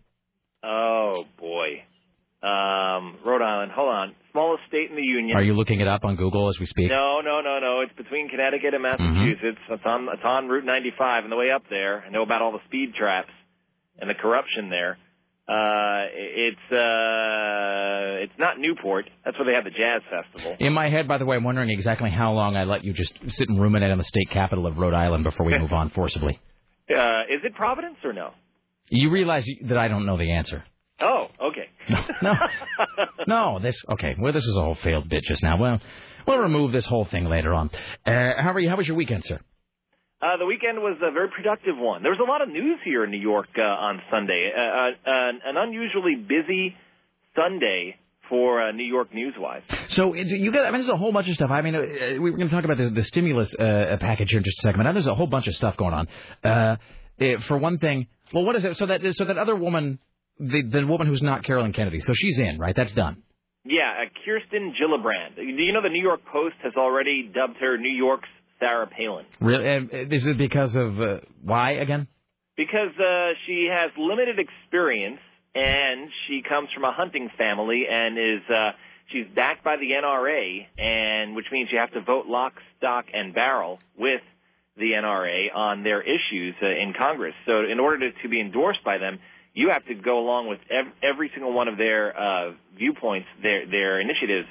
Oh 0.64 1.26
boy. 1.38 1.84
Um, 2.42 3.18
Rhode 3.26 3.42
Island. 3.42 3.72
Hold 3.76 3.90
on. 3.90 4.16
Smallest 4.32 4.64
state 4.68 4.90
in 4.90 4.96
the 4.96 5.02
union. 5.02 5.36
Are 5.36 5.44
you 5.44 5.54
looking 5.54 5.82
it 5.82 5.88
up 5.88 6.06
on 6.06 6.16
Google 6.16 6.50
as 6.50 6.60
we 6.60 6.66
speak? 6.66 6.90
No, 6.90 7.20
no, 7.22 7.42
no, 7.42 7.60
no. 7.60 7.82
It's 7.82 7.96
between 7.98 8.30
Connecticut 8.30 8.74
and 8.74 8.84
Massachusetts. 8.84 9.60
It's 9.70 9.84
on 9.86 10.08
it's 10.14 10.24
on 10.24 10.48
Route 10.48 10.66
95 10.66 11.24
on 11.26 11.30
the 11.30 11.36
way 11.36 11.52
up 11.52 11.64
there. 11.70 12.04
I 12.06 12.10
know 12.10 12.22
about 12.24 12.42
all 12.42 12.52
the 12.52 12.64
speed 12.68 12.94
traps 12.94 13.32
and 14.00 14.10
the 14.10 14.14
corruption 14.14 14.70
there. 14.70 14.98
Uh, 15.50 16.08
it's 16.14 16.72
uh, 16.72 18.24
it's 18.24 18.38
not 18.38 18.60
Newport. 18.60 19.10
That's 19.26 19.38
where 19.40 19.46
they 19.46 19.54
have 19.54 19.64
the 19.64 19.72
jazz 19.72 20.02
festival. 20.12 20.58
In 20.60 20.74
my 20.74 20.90
head, 20.90 21.08
by 21.08 21.18
the 21.18 21.26
way, 21.26 21.38
I'm 21.38 21.44
wondering 21.44 21.70
exactly 21.70 22.10
how 22.12 22.34
long 22.34 22.56
I 22.58 22.66
let 22.66 22.84
you 22.84 22.94
just 22.94 23.14
sit 23.30 23.48
and 23.50 23.60
ruminate 23.60 23.92
on 23.92 23.98
the 23.98 24.04
state 24.04 24.30
capital 24.30 24.68
of 24.68 24.78
Rhode 24.78 24.94
Island 24.94 25.24
before 25.24 25.46
we 25.46 25.58
move 25.60 25.72
on 25.72 25.90
forcibly. 25.90 26.40
Uh, 26.90 27.22
is 27.34 27.42
it 27.44 27.54
Providence 27.56 27.98
or 28.04 28.14
no? 28.14 28.32
You 28.90 29.10
realize 29.10 29.46
that 29.68 29.78
I 29.78 29.88
don't 29.88 30.06
know 30.06 30.18
the 30.18 30.32
answer. 30.32 30.64
Oh, 31.00 31.28
okay. 31.42 31.70
No, 32.22 32.34
no, 33.28 33.60
this 33.60 33.80
okay. 33.92 34.16
Well, 34.18 34.34
this 34.34 34.44
is 34.44 34.56
a 34.58 34.62
whole 34.62 34.76
failed 34.76 35.08
bit 35.08 35.24
just 35.24 35.44
now. 35.44 35.58
Well, 35.60 35.80
we'll 36.26 36.40
remove 36.40 36.72
this 36.72 36.86
whole 36.86 37.06
thing 37.06 37.26
later 37.26 37.54
on. 37.54 37.70
Uh, 38.06 38.12
how 38.42 38.54
are 38.54 38.60
you? 38.60 38.70
How 38.70 38.76
was 38.78 38.88
your 38.88 38.98
weekend, 38.98 39.24
sir? 39.26 39.40
Uh, 40.20 40.38
the 40.38 40.46
weekend 40.48 40.80
was 40.80 40.98
a 41.04 41.12
very 41.12 41.30
productive 41.30 41.78
one. 41.78 42.02
There 42.02 42.12
was 42.12 42.20
a 42.20 42.28
lot 42.28 42.42
of 42.42 42.50
news 42.50 42.80
here 42.84 43.04
in 43.04 43.12
New 43.12 43.20
York 43.20 43.50
uh, 43.56 43.62
on 43.62 44.02
Sunday. 44.10 44.50
Uh, 44.56 44.62
uh, 44.62 44.90
an, 45.06 45.40
an 45.46 45.58
unusually 45.58 46.16
busy 46.16 46.76
Sunday 47.36 47.98
for 48.30 48.62
uh, 48.62 48.72
New 48.72 48.86
York 48.86 49.10
Newswise. 49.12 49.62
So 49.90 50.14
you 50.14 50.52
got. 50.52 50.66
I 50.66 50.72
mean, 50.72 50.82
there's 50.82 50.94
a 50.94 50.98
whole 50.98 51.12
bunch 51.12 51.28
of 51.28 51.36
stuff. 51.36 51.50
I 51.52 51.62
mean, 51.62 51.76
uh, 51.76 51.82
we 52.14 52.32
were 52.32 52.38
going 52.38 52.50
to 52.50 52.56
talk 52.56 52.66
about 52.66 52.78
the, 52.78 52.90
the 52.90 53.04
stimulus 53.04 53.54
uh, 53.56 53.98
package 54.00 54.30
here 54.30 54.40
in 54.40 54.44
just 54.44 54.60
a 54.60 54.62
second. 54.62 54.80
But 54.80 54.84
now 54.84 54.94
there's 54.94 55.08
a 55.08 55.16
whole 55.16 55.28
bunch 55.28 55.48
of 55.48 55.56
stuff 55.56 55.78
going 55.78 55.94
on. 55.94 56.08
Uh, 56.44 56.78
eh, 57.20 57.36
for 57.48 57.58
one 57.58 57.78
thing, 57.80 58.08
well, 58.34 58.46
what 58.46 58.56
is 58.56 58.66
it? 58.66 58.78
So 58.78 58.86
that 58.88 59.02
so 59.16 59.26
that 59.26 59.38
other 59.38 59.56
woman, 59.56 60.00
the 60.40 60.64
the 60.64 60.86
woman 60.86 61.08
who's 61.08 61.22
not 61.22 61.44
Carolyn 61.44 61.74
Kennedy, 61.74 62.02
so 62.02 62.14
she's 62.16 62.40
in, 62.40 62.60
right? 62.60 62.76
That's 62.76 62.92
done. 62.94 63.24
Yeah, 63.66 64.04
uh, 64.04 64.10
Kirsten 64.24 64.74
Gillibrand. 64.80 65.36
Do 65.36 65.44
you 65.44 65.74
know 65.74 65.82
the 65.82 65.90
New 65.90 66.02
York 66.02 66.22
Post 66.32 66.56
has 66.64 66.74
already 66.78 67.30
dubbed 67.34 67.58
her 67.60 67.78
New 67.78 67.96
York's 67.96 68.30
Sarah 68.60 68.88
Palin? 68.88 69.26
Really? 69.42 69.68
Uh, 69.68 70.08
is 70.10 70.26
it 70.26 70.38
because 70.38 70.76
of 70.76 71.00
uh, 71.02 71.20
why 71.44 71.72
again? 71.72 72.08
Because 72.56 72.96
uh, 72.98 73.34
she 73.46 73.70
has 73.72 73.92
limited 73.98 74.38
experience 74.40 75.20
and 75.58 76.10
she 76.28 76.44
comes 76.48 76.70
from 76.72 76.84
a 76.84 76.92
hunting 76.92 77.30
family 77.36 77.86
and 77.90 78.18
is 78.18 78.50
uh, 78.50 78.72
she's 79.12 79.26
backed 79.36 79.64
by 79.64 79.78
the 79.78 79.92
NRA, 79.92 80.68
and 80.78 81.36
which 81.36 81.48
means 81.52 81.70
you 81.72 81.80
have 81.80 81.92
to 81.94 82.02
vote 82.02 82.28
lock, 82.28 82.54
stock, 82.78 83.06
and 83.12 83.34
barrel 83.34 83.80
with 83.98 84.22
the 84.78 84.92
NRA 84.92 85.48
on 85.56 85.84
their 85.84 86.02
issues 86.02 86.54
uh, 86.62 86.68
in 86.68 86.94
Congress. 86.96 87.34
So 87.48 87.64
in 87.66 87.80
order 87.80 88.12
to, 88.12 88.22
to 88.22 88.30
be 88.30 88.40
endorsed 88.40 88.84
by 88.84 89.00
them, 89.00 89.18
you 89.56 89.70
have 89.70 89.84
to 89.88 89.96
go 89.96 90.20
along 90.20 90.48
with 90.48 90.60
ev- 90.70 90.94
every 91.02 91.32
single 91.34 91.52
one 91.52 91.68
of 91.68 91.78
their 91.78 92.16
uh, 92.16 92.52
viewpoints, 92.78 93.28
their 93.42 93.66
their 93.66 94.00
initiatives 94.00 94.48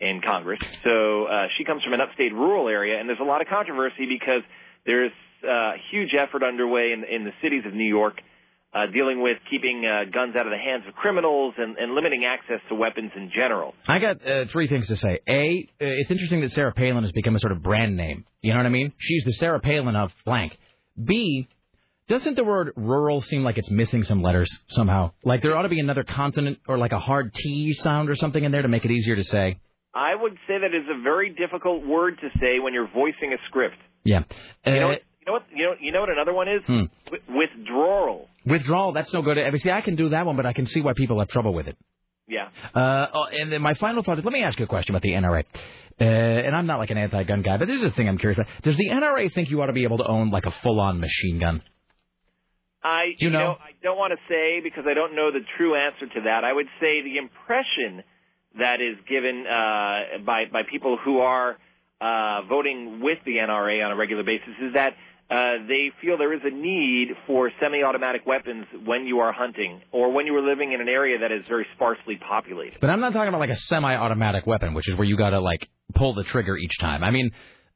in 0.00 0.20
Congress. 0.20 0.60
So 0.82 1.24
uh, 1.24 1.46
she 1.56 1.64
comes 1.64 1.84
from 1.84 1.92
an 1.92 2.00
upstate 2.00 2.32
rural 2.32 2.68
area, 2.68 2.98
and 2.98 3.08
there's 3.08 3.20
a 3.20 3.24
lot 3.24 3.42
of 3.42 3.46
controversy 3.46 4.06
because 4.06 4.42
there's 4.84 5.12
uh, 5.48 5.74
huge 5.92 6.14
effort 6.14 6.42
underway 6.42 6.92
in, 6.92 7.04
in 7.04 7.22
the 7.22 7.32
cities 7.40 7.62
of 7.64 7.74
New 7.74 7.88
York 7.88 8.20
uh, 8.74 8.86
dealing 8.92 9.22
with 9.22 9.38
keeping 9.50 9.84
uh, 9.86 10.04
guns 10.12 10.36
out 10.36 10.46
of 10.46 10.52
the 10.52 10.58
hands 10.58 10.84
of 10.86 10.94
criminals 10.94 11.54
and, 11.56 11.76
and 11.78 11.94
limiting 11.94 12.24
access 12.24 12.60
to 12.68 12.74
weapons 12.74 13.10
in 13.16 13.30
general. 13.34 13.74
I 13.86 13.98
got 13.98 14.26
uh, 14.26 14.44
three 14.46 14.68
things 14.68 14.88
to 14.88 14.96
say. 14.96 15.20
A, 15.26 15.68
uh, 15.72 15.84
it's 15.84 16.10
interesting 16.10 16.40
that 16.42 16.52
Sarah 16.52 16.72
Palin 16.72 17.02
has 17.02 17.12
become 17.12 17.34
a 17.34 17.38
sort 17.38 17.52
of 17.52 17.62
brand 17.62 17.96
name. 17.96 18.24
You 18.42 18.52
know 18.52 18.58
what 18.58 18.66
I 18.66 18.70
mean? 18.70 18.92
She's 18.98 19.24
the 19.24 19.32
Sarah 19.32 19.60
Palin 19.60 19.96
of 19.96 20.12
blank. 20.24 20.58
B, 21.02 21.48
doesn't 22.08 22.36
the 22.36 22.44
word 22.44 22.72
rural 22.76 23.22
seem 23.22 23.42
like 23.42 23.58
it's 23.58 23.70
missing 23.70 24.02
some 24.02 24.22
letters 24.22 24.50
somehow? 24.68 25.12
Like 25.24 25.42
there 25.42 25.56
ought 25.56 25.62
to 25.62 25.68
be 25.68 25.80
another 25.80 26.04
consonant 26.04 26.58
or 26.66 26.76
like 26.78 26.92
a 26.92 26.98
hard 26.98 27.34
T 27.34 27.74
sound 27.74 28.10
or 28.10 28.16
something 28.16 28.42
in 28.42 28.52
there 28.52 28.62
to 28.62 28.68
make 28.68 28.84
it 28.84 28.90
easier 28.90 29.16
to 29.16 29.24
say. 29.24 29.58
I 29.94 30.14
would 30.14 30.34
say 30.46 30.58
that 30.60 30.74
is 30.74 30.86
a 30.90 31.02
very 31.02 31.30
difficult 31.30 31.86
word 31.86 32.18
to 32.20 32.28
say 32.38 32.58
when 32.60 32.74
you're 32.74 32.88
voicing 32.88 33.32
a 33.32 33.36
script. 33.48 33.76
Yeah. 34.04 34.20
Uh, 34.66 34.70
You 34.70 34.80
know 34.80 34.88
what? 34.88 35.02
You 35.28 35.34
know 35.34 35.40
what? 35.40 35.46
You 35.54 35.64
know, 35.64 35.74
you 35.80 35.92
know 35.92 36.00
what 36.00 36.08
another 36.08 36.32
one 36.32 36.48
is? 36.48 36.62
Hmm. 36.66 36.84
Wi- 37.10 37.38
Withdrawal. 37.38 38.28
Withdrawal, 38.46 38.92
that's 38.92 39.12
no 39.12 39.20
good. 39.20 39.36
I 39.36 39.50
mean, 39.50 39.58
see, 39.58 39.70
I 39.70 39.82
can 39.82 39.94
do 39.94 40.08
that 40.10 40.24
one, 40.24 40.36
but 40.36 40.46
I 40.46 40.54
can 40.54 40.66
see 40.66 40.80
why 40.80 40.94
people 40.96 41.18
have 41.18 41.28
trouble 41.28 41.52
with 41.52 41.68
it. 41.68 41.76
Yeah. 42.26 42.48
Uh, 42.74 43.08
oh, 43.12 43.26
and 43.30 43.52
then 43.52 43.60
my 43.60 43.74
final 43.74 44.02
thought 44.02 44.18
is, 44.18 44.24
let 44.24 44.32
me 44.32 44.42
ask 44.42 44.58
you 44.58 44.64
a 44.64 44.68
question 44.68 44.94
about 44.94 45.02
the 45.02 45.12
NRA. 45.12 45.44
Uh, 46.00 46.04
and 46.04 46.56
I'm 46.56 46.66
not 46.66 46.78
like 46.78 46.90
an 46.90 46.96
anti-gun 46.96 47.42
guy, 47.42 47.58
but 47.58 47.68
this 47.68 47.76
is 47.76 47.84
a 47.84 47.90
thing 47.90 48.08
I'm 48.08 48.16
curious 48.16 48.38
about. 48.38 48.62
Does 48.62 48.76
the 48.76 48.88
NRA 48.88 49.32
think 49.34 49.50
you 49.50 49.60
ought 49.60 49.66
to 49.66 49.72
be 49.72 49.82
able 49.82 49.98
to 49.98 50.06
own 50.06 50.30
like 50.30 50.46
a 50.46 50.52
full-on 50.62 50.98
machine 51.00 51.40
gun? 51.40 51.62
I 52.82 53.08
Do 53.18 53.26
you 53.26 53.30
know? 53.30 53.56
I 53.60 53.72
don't 53.82 53.98
want 53.98 54.12
to 54.12 54.18
say 54.32 54.60
because 54.62 54.84
I 54.88 54.94
don't 54.94 55.14
know 55.14 55.30
the 55.30 55.40
true 55.58 55.74
answer 55.74 56.06
to 56.06 56.20
that. 56.24 56.44
I 56.44 56.52
would 56.54 56.68
say 56.80 57.02
the 57.02 57.18
impression 57.18 58.02
that 58.58 58.80
is 58.80 58.96
given 59.06 59.44
uh, 59.46 60.24
by 60.24 60.44
by 60.50 60.62
people 60.70 60.96
who 61.04 61.18
are 61.18 61.58
uh, 62.00 62.42
voting 62.48 63.00
with 63.02 63.18
the 63.26 63.32
NRA 63.32 63.84
on 63.84 63.90
a 63.90 63.96
regular 63.96 64.22
basis 64.22 64.54
is 64.62 64.74
that 64.74 64.94
they 65.30 65.90
feel 66.00 66.16
there 66.16 66.32
is 66.32 66.40
a 66.44 66.50
need 66.50 67.08
for 67.26 67.50
semi-automatic 67.60 68.26
weapons 68.26 68.66
when 68.84 69.06
you 69.06 69.20
are 69.20 69.32
hunting 69.32 69.82
or 69.92 70.12
when 70.12 70.26
you 70.26 70.34
are 70.36 70.42
living 70.42 70.72
in 70.72 70.80
an 70.80 70.88
area 70.88 71.18
that 71.18 71.32
is 71.32 71.44
very 71.48 71.66
sparsely 71.74 72.16
populated. 72.16 72.78
But 72.80 72.90
I'm 72.90 73.00
not 73.00 73.12
talking 73.12 73.28
about 73.28 73.40
like 73.40 73.50
a 73.50 73.56
semi-automatic 73.56 74.46
weapon, 74.46 74.74
which 74.74 74.88
is 74.88 74.96
where 74.96 75.06
you 75.06 75.16
got 75.16 75.30
to 75.30 75.40
like 75.40 75.68
pull 75.94 76.14
the 76.14 76.24
trigger 76.24 76.56
each 76.56 76.78
time. 76.78 77.04
I 77.04 77.10
mean, 77.10 77.30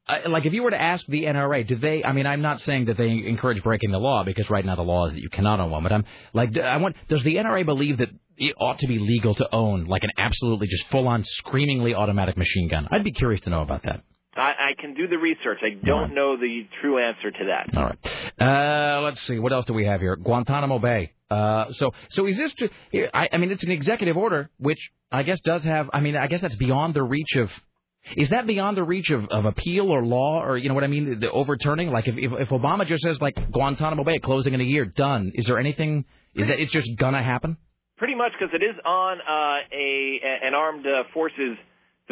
uh, 0.07 0.29
like 0.29 0.45
if 0.45 0.53
you 0.53 0.63
were 0.63 0.71
to 0.71 0.81
ask 0.81 1.05
the 1.07 1.23
NRA, 1.23 1.65
do 1.65 1.75
they? 1.75 2.03
I 2.03 2.11
mean, 2.11 2.27
I'm 2.27 2.41
not 2.41 2.59
saying 2.61 2.85
that 2.85 2.97
they 2.97 3.09
encourage 3.09 3.63
breaking 3.63 3.91
the 3.91 3.99
law 3.99 4.23
because 4.23 4.49
right 4.49 4.65
now 4.65 4.75
the 4.75 4.81
law 4.81 5.07
is 5.07 5.13
that 5.13 5.21
you 5.21 5.29
cannot 5.29 5.59
own 5.59 5.71
one. 5.71 5.83
But 5.83 5.93
I'm 5.93 6.05
like, 6.33 6.57
I 6.57 6.77
want. 6.77 6.95
Does 7.07 7.23
the 7.23 7.35
NRA 7.35 7.65
believe 7.65 7.99
that 7.99 8.09
it 8.35 8.55
ought 8.59 8.79
to 8.79 8.87
be 8.87 8.99
legal 8.99 9.35
to 9.35 9.47
own 9.53 9.85
like 9.85 10.03
an 10.03 10.09
absolutely 10.17 10.67
just 10.67 10.87
full-on 10.87 11.23
screamingly 11.23 11.93
automatic 11.93 12.35
machine 12.35 12.67
gun? 12.67 12.87
I'd 12.91 13.03
be 13.03 13.13
curious 13.13 13.41
to 13.41 13.49
know 13.49 13.61
about 13.61 13.83
that. 13.83 14.03
I, 14.35 14.71
I 14.71 14.81
can 14.81 14.93
do 14.93 15.07
the 15.07 15.17
research. 15.17 15.59
I 15.61 15.83
don't 15.85 16.13
know 16.15 16.37
the 16.37 16.67
true 16.81 16.99
answer 16.99 17.31
to 17.31 17.45
that. 17.45 17.77
All 17.77 17.85
right. 17.85 17.99
Uh, 18.39 19.01
let's 19.01 19.21
see. 19.23 19.39
What 19.39 19.53
else 19.53 19.65
do 19.65 19.73
we 19.73 19.85
have 19.85 20.01
here? 20.01 20.15
Guantanamo 20.15 20.79
Bay. 20.79 21.11
Uh, 21.29 21.71
so, 21.73 21.91
so 22.09 22.25
is 22.25 22.37
this? 22.37 22.53
To, 22.55 22.69
I, 23.13 23.29
I 23.31 23.37
mean, 23.37 23.51
it's 23.51 23.63
an 23.63 23.71
executive 23.71 24.17
order, 24.17 24.49
which 24.57 24.79
I 25.11 25.23
guess 25.23 25.39
does 25.41 25.63
have. 25.63 25.89
I 25.93 25.99
mean, 25.99 26.15
I 26.15 26.27
guess 26.27 26.41
that's 26.41 26.55
beyond 26.55 26.93
the 26.93 27.03
reach 27.03 27.35
of. 27.35 27.51
Is 28.17 28.29
that 28.29 28.45
beyond 28.45 28.75
the 28.75 28.83
reach 28.83 29.11
of, 29.11 29.25
of 29.29 29.45
appeal 29.45 29.89
or 29.89 30.03
law 30.03 30.43
or 30.43 30.57
you 30.57 30.67
know 30.67 30.75
what 30.75 30.83
I 30.83 30.87
mean? 30.87 31.19
The 31.21 31.31
overturning. 31.31 31.89
Like 31.89 32.07
if, 32.07 32.17
if 32.17 32.31
if 32.33 32.49
Obama 32.49 32.85
just 32.85 33.01
says 33.01 33.21
like 33.21 33.35
Guantanamo 33.51 34.03
Bay 34.03 34.19
closing 34.19 34.53
in 34.53 34.59
a 34.59 34.65
year, 34.65 34.85
done. 34.85 35.31
Is 35.35 35.45
there 35.45 35.57
anything? 35.57 36.05
Is 36.35 36.47
that 36.47 36.59
it's 36.59 36.71
just 36.71 36.89
gonna 36.97 37.23
happen? 37.23 37.55
Pretty 37.97 38.15
much 38.15 38.33
because 38.37 38.53
it 38.53 38.63
is 38.63 38.75
on 38.85 39.19
uh, 39.21 39.59
a 39.71 40.19
an 40.43 40.53
armed 40.53 40.85
uh, 40.85 41.03
forces 41.13 41.57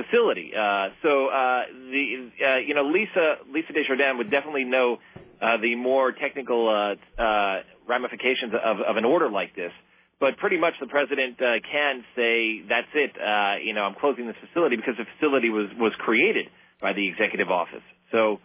facility. 0.04 0.52
Uh, 0.54 0.90
so 1.02 1.28
uh, 1.28 1.62
the 1.70 2.32
uh, 2.42 2.58
you 2.58 2.74
know 2.74 2.86
Lisa 2.86 3.36
Lisa 3.52 3.74
Desjardins 3.74 4.18
would 4.18 4.32
definitely 4.32 4.64
know 4.64 4.98
uh, 5.42 5.58
the 5.62 5.76
more 5.76 6.12
technical 6.12 6.70
uh, 6.70 7.22
uh, 7.22 7.62
ramifications 7.88 8.54
of, 8.54 8.78
of 8.82 8.98
an 8.98 9.06
order 9.06 9.30
like 9.30 9.56
this. 9.56 9.72
But 10.20 10.38
pretty 10.38 10.58
much 10.58 10.74
the 10.80 10.88
president 10.88 11.42
uh, 11.42 11.58
can 11.66 12.04
say 12.16 12.62
that's 12.68 12.94
it. 12.94 13.12
Uh, 13.18 13.56
you 13.64 13.74
know 13.74 13.82
I'm 13.82 13.96
closing 13.96 14.28
this 14.28 14.36
facility 14.48 14.76
because 14.76 14.96
the 14.98 15.06
facility 15.18 15.50
was 15.50 15.70
was 15.78 15.94
created 15.98 16.48
by 16.82 16.94
the 16.94 17.08
executive 17.08 17.50
office. 17.50 17.86
So. 18.12 18.40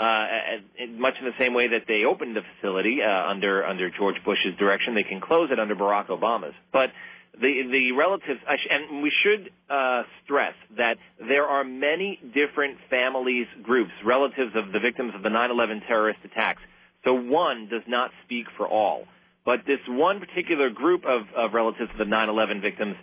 Uh, 0.00 0.58
much 0.98 1.14
in 1.20 1.26
the 1.26 1.36
same 1.38 1.54
way 1.54 1.68
that 1.68 1.82
they 1.86 2.02
opened 2.02 2.34
the 2.34 2.40
facility 2.56 2.98
uh, 3.04 3.30
under 3.30 3.64
under 3.64 3.88
George 3.90 4.16
Bush's 4.24 4.56
direction, 4.58 4.96
they 4.96 5.04
can 5.04 5.20
close 5.20 5.50
it 5.52 5.60
under 5.60 5.76
Barack 5.76 6.08
Obama's. 6.08 6.54
But 6.72 6.90
the 7.40 7.62
the 7.70 7.92
relatives 7.92 8.40
and 8.46 9.02
we 9.02 9.12
should 9.22 9.50
uh, 9.70 10.02
stress 10.24 10.54
that 10.76 10.96
there 11.18 11.46
are 11.46 11.64
many 11.64 12.20
different 12.34 12.78
families 12.90 13.46
groups 13.62 13.92
relatives 14.04 14.52
of 14.54 14.72
the 14.72 14.80
victims 14.80 15.14
of 15.14 15.22
the 15.22 15.30
9/11 15.30 15.86
terrorist 15.86 16.20
attacks. 16.24 16.62
So 17.04 17.14
one 17.14 17.68
does 17.68 17.82
not 17.88 18.10
speak 18.24 18.46
for 18.56 18.68
all. 18.68 19.06
But 19.44 19.60
this 19.66 19.80
one 19.88 20.20
particular 20.20 20.70
group 20.70 21.04
of, 21.04 21.22
of 21.34 21.52
relatives 21.52 21.90
of 21.90 21.98
the 21.98 22.04
9/11 22.04 22.60
victims 22.60 22.96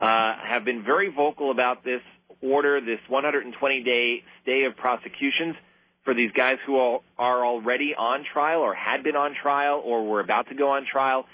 uh, 0.00 0.34
have 0.42 0.64
been 0.64 0.82
very 0.82 1.08
vocal 1.08 1.50
about 1.50 1.84
this 1.84 2.02
order 2.42 2.80
this 2.80 3.00
120 3.08 3.82
day 3.82 4.22
stay 4.42 4.64
of 4.64 4.76
prosecutions 4.76 5.54
for 6.04 6.14
these 6.14 6.30
guys 6.32 6.56
who 6.66 6.76
are 7.18 7.44
already 7.44 7.94
on 7.94 8.24
trial 8.32 8.60
or 8.60 8.74
had 8.74 9.02
been 9.02 9.16
on 9.16 9.34
trial 9.34 9.82
or 9.84 10.06
were 10.06 10.20
about 10.20 10.48
to 10.48 10.54
go 10.54 10.70
on 10.70 10.86
trial 10.90 11.26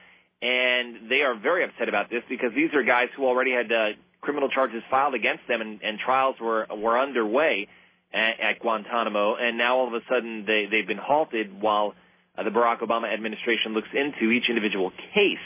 and 0.42 1.08
they 1.08 1.22
are 1.22 1.38
very 1.38 1.64
upset 1.64 1.88
about 1.88 2.10
this 2.10 2.22
because 2.28 2.50
these 2.54 2.74
are 2.74 2.82
guys 2.82 3.08
who 3.16 3.24
already 3.24 3.52
had 3.52 3.70
uh, 3.70 3.90
criminal 4.20 4.48
charges 4.48 4.82
filed 4.90 5.14
against 5.14 5.46
them 5.48 5.60
and, 5.60 5.80
and 5.82 5.98
trials 5.98 6.36
were 6.40 6.66
were 6.76 6.98
underway 6.98 7.68
at, 8.12 8.40
at 8.40 8.58
Guantanamo, 8.60 9.36
and 9.36 9.56
now 9.56 9.78
all 9.78 9.86
of 9.86 9.94
a 9.94 10.00
sudden 10.10 10.44
they 10.46 10.66
they've 10.70 10.86
been 10.86 10.98
halted 10.98 11.60
while 11.60 11.94
uh, 12.36 12.42
the 12.42 12.50
Barack 12.50 12.80
Obama 12.80 13.12
administration 13.12 13.72
looks 13.72 13.88
into 13.94 14.32
each 14.32 14.48
individual 14.48 14.90
case. 15.14 15.38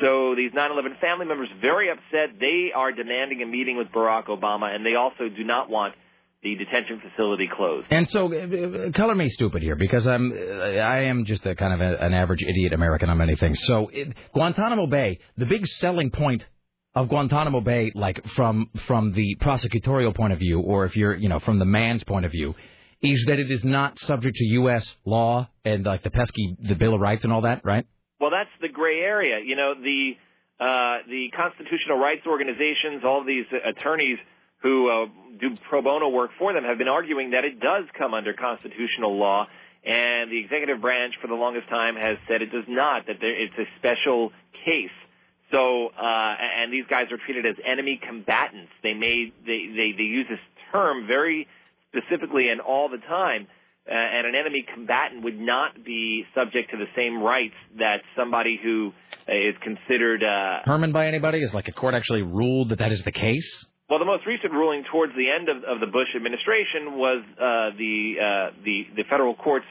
So 0.00 0.34
these 0.36 0.52
9/11 0.52 1.00
family 1.00 1.26
members 1.26 1.48
very 1.60 1.90
upset. 1.90 2.38
They 2.38 2.70
are 2.74 2.92
demanding 2.92 3.42
a 3.42 3.46
meeting 3.46 3.76
with 3.76 3.88
Barack 3.88 4.26
Obama, 4.26 4.74
and 4.74 4.86
they 4.86 4.94
also 4.94 5.28
do 5.28 5.44
not 5.44 5.68
want 5.68 5.94
the 6.42 6.56
detention 6.56 7.00
facility 7.00 7.48
closed. 7.54 7.86
And 7.90 8.08
so, 8.08 8.26
uh, 8.32 8.90
color 8.92 9.14
me 9.14 9.28
stupid 9.28 9.62
here 9.62 9.76
because 9.76 10.06
I'm 10.06 10.32
I 10.32 11.04
am 11.04 11.24
just 11.24 11.46
a 11.46 11.54
kind 11.54 11.72
of 11.72 11.80
a, 11.80 12.04
an 12.04 12.12
average 12.12 12.42
idiot 12.42 12.72
American 12.72 13.08
on 13.10 13.18
many 13.18 13.36
things. 13.36 13.60
So, 13.64 13.88
it, 13.92 14.08
Guantanamo 14.32 14.86
Bay, 14.86 15.20
the 15.36 15.46
big 15.46 15.66
selling 15.66 16.10
point 16.10 16.44
of 16.94 17.08
Guantanamo 17.08 17.60
Bay, 17.60 17.92
like 17.94 18.24
from 18.34 18.70
from 18.86 19.12
the 19.12 19.36
prosecutorial 19.40 20.14
point 20.14 20.32
of 20.32 20.38
view, 20.38 20.60
or 20.60 20.84
if 20.84 20.96
you're 20.96 21.14
you 21.14 21.28
know 21.28 21.38
from 21.38 21.58
the 21.58 21.64
man's 21.64 22.02
point 22.04 22.26
of 22.26 22.32
view, 22.32 22.54
is 23.00 23.24
that 23.28 23.38
it 23.38 23.50
is 23.50 23.64
not 23.64 23.98
subject 24.00 24.36
to 24.36 24.44
U.S. 24.44 24.96
law 25.04 25.48
and 25.64 25.86
like 25.86 26.02
the 26.02 26.10
pesky 26.10 26.56
the 26.60 26.74
Bill 26.74 26.94
of 26.94 27.00
Rights 27.00 27.24
and 27.24 27.32
all 27.32 27.42
that, 27.42 27.64
right? 27.64 27.86
Well, 28.20 28.30
that's 28.30 28.50
the 28.60 28.68
gray 28.68 29.00
area. 29.00 29.38
You 29.44 29.56
know, 29.56 29.74
the 29.74 30.12
uh, 30.60 31.08
the 31.08 31.26
constitutional 31.36 31.98
rights 31.98 32.22
organizations, 32.26 33.02
all 33.04 33.24
these 33.24 33.46
attorneys 33.64 34.18
who 34.62 34.88
uh, 34.90 35.06
do 35.40 35.56
pro 35.68 35.82
bono 35.82 36.08
work 36.08 36.30
for 36.38 36.52
them 36.52 36.64
have 36.64 36.78
been 36.78 36.88
arguing 36.88 37.30
that 37.30 37.44
it 37.44 37.60
does 37.60 37.84
come 37.98 38.14
under 38.14 38.32
constitutional 38.32 39.18
law, 39.18 39.46
and 39.84 40.30
the 40.30 40.38
executive 40.38 40.80
branch 40.80 41.14
for 41.20 41.28
the 41.28 41.34
longest 41.34 41.68
time 41.68 41.96
has 41.96 42.16
said 42.28 42.42
it 42.42 42.52
does 42.52 42.66
not. 42.68 43.06
That 43.06 43.16
there, 43.20 43.34
it's 43.34 43.54
a 43.58 43.66
special 43.78 44.30
case. 44.64 44.94
So, 45.50 45.88
uh, 45.88 46.34
and 46.62 46.72
these 46.72 46.86
guys 46.88 47.12
are 47.12 47.18
treated 47.18 47.44
as 47.44 47.56
enemy 47.66 48.00
combatants. 48.00 48.72
They 48.82 48.94
may 48.94 49.32
they 49.44 49.66
they, 49.74 49.92
they 49.96 50.08
use 50.08 50.26
this 50.30 50.40
term 50.72 51.06
very 51.06 51.46
specifically 51.92 52.48
and 52.48 52.60
all 52.60 52.88
the 52.88 52.98
time 52.98 53.46
uh, 53.88 53.92
and 53.92 54.26
an 54.26 54.34
enemy 54.34 54.64
combatant 54.72 55.24
would 55.24 55.38
not 55.38 55.84
be 55.84 56.24
subject 56.34 56.70
to 56.70 56.76
the 56.76 56.86
same 56.96 57.20
rights 57.20 57.54
that 57.78 58.02
somebody 58.16 58.58
who 58.62 58.92
uh, 59.26 59.32
considered. 59.60 60.22
Uh, 60.22 60.60
Herman 60.64 60.92
by 60.92 61.08
anybody? 61.08 61.42
Is 61.42 61.52
like 61.52 61.68
a 61.68 61.72
court 61.72 61.94
actually 61.94 62.22
ruled 62.22 62.68
that 62.68 62.78
that 62.78 62.92
is 62.92 63.02
the 63.02 63.12
case? 63.12 63.66
Well, 63.92 63.98
the 63.98 64.06
most 64.06 64.24
recent 64.24 64.54
ruling 64.54 64.84
towards 64.90 65.12
the 65.14 65.28
end 65.28 65.50
of, 65.50 65.64
of 65.64 65.78
the 65.78 65.86
Bush 65.86 66.08
administration 66.16 66.96
was 66.96 67.22
uh, 67.36 67.76
the 67.76 68.14
uh, 68.16 68.50
the 68.64 68.86
the 68.96 69.04
federal 69.04 69.34
courts 69.34 69.66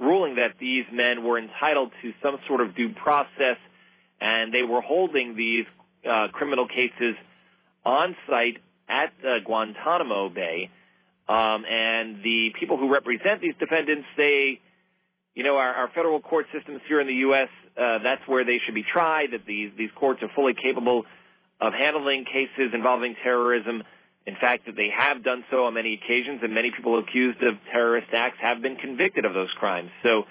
ruling 0.00 0.36
that 0.36 0.54
these 0.58 0.86
men 0.90 1.22
were 1.22 1.38
entitled 1.38 1.92
to 2.00 2.14
some 2.22 2.38
sort 2.46 2.62
of 2.62 2.74
due 2.74 2.94
process, 2.94 3.58
and 4.22 4.54
they 4.54 4.62
were 4.62 4.80
holding 4.80 5.36
these 5.36 5.66
uh, 6.10 6.28
criminal 6.32 6.66
cases 6.66 7.14
on 7.84 8.16
site 8.26 8.56
at 8.88 9.12
uh, 9.22 9.44
Guantanamo 9.44 10.30
Bay. 10.30 10.70
Um, 11.28 11.66
and 11.68 12.22
the 12.24 12.54
people 12.58 12.78
who 12.78 12.90
represent 12.90 13.42
these 13.42 13.54
defendants 13.60 14.06
say, 14.16 14.62
you 15.34 15.44
know, 15.44 15.56
our, 15.56 15.74
our 15.74 15.88
federal 15.94 16.22
court 16.22 16.46
systems 16.54 16.80
here 16.88 17.02
in 17.02 17.06
the 17.06 17.20
U.S. 17.28 17.50
Uh, 17.76 17.98
that's 18.02 18.26
where 18.26 18.46
they 18.46 18.60
should 18.64 18.74
be 18.74 18.84
tried. 18.90 19.32
That 19.32 19.44
these 19.46 19.72
these 19.76 19.90
courts 19.94 20.22
are 20.22 20.30
fully 20.34 20.54
capable 20.54 21.04
of 21.60 21.72
handling 21.72 22.24
cases 22.24 22.72
involving 22.74 23.16
terrorism. 23.22 23.82
In 24.26 24.36
fact, 24.36 24.66
that 24.66 24.76
they 24.76 24.90
have 24.90 25.24
done 25.24 25.44
so 25.50 25.64
on 25.64 25.74
many 25.74 25.94
occasions, 25.94 26.40
and 26.42 26.52
many 26.52 26.70
people 26.70 26.98
accused 26.98 27.42
of 27.42 27.54
terrorist 27.72 28.08
acts 28.12 28.36
have 28.40 28.60
been 28.60 28.76
convicted 28.76 29.24
of 29.24 29.32
those 29.32 29.50
crimes. 29.58 29.90
So, 30.02 30.24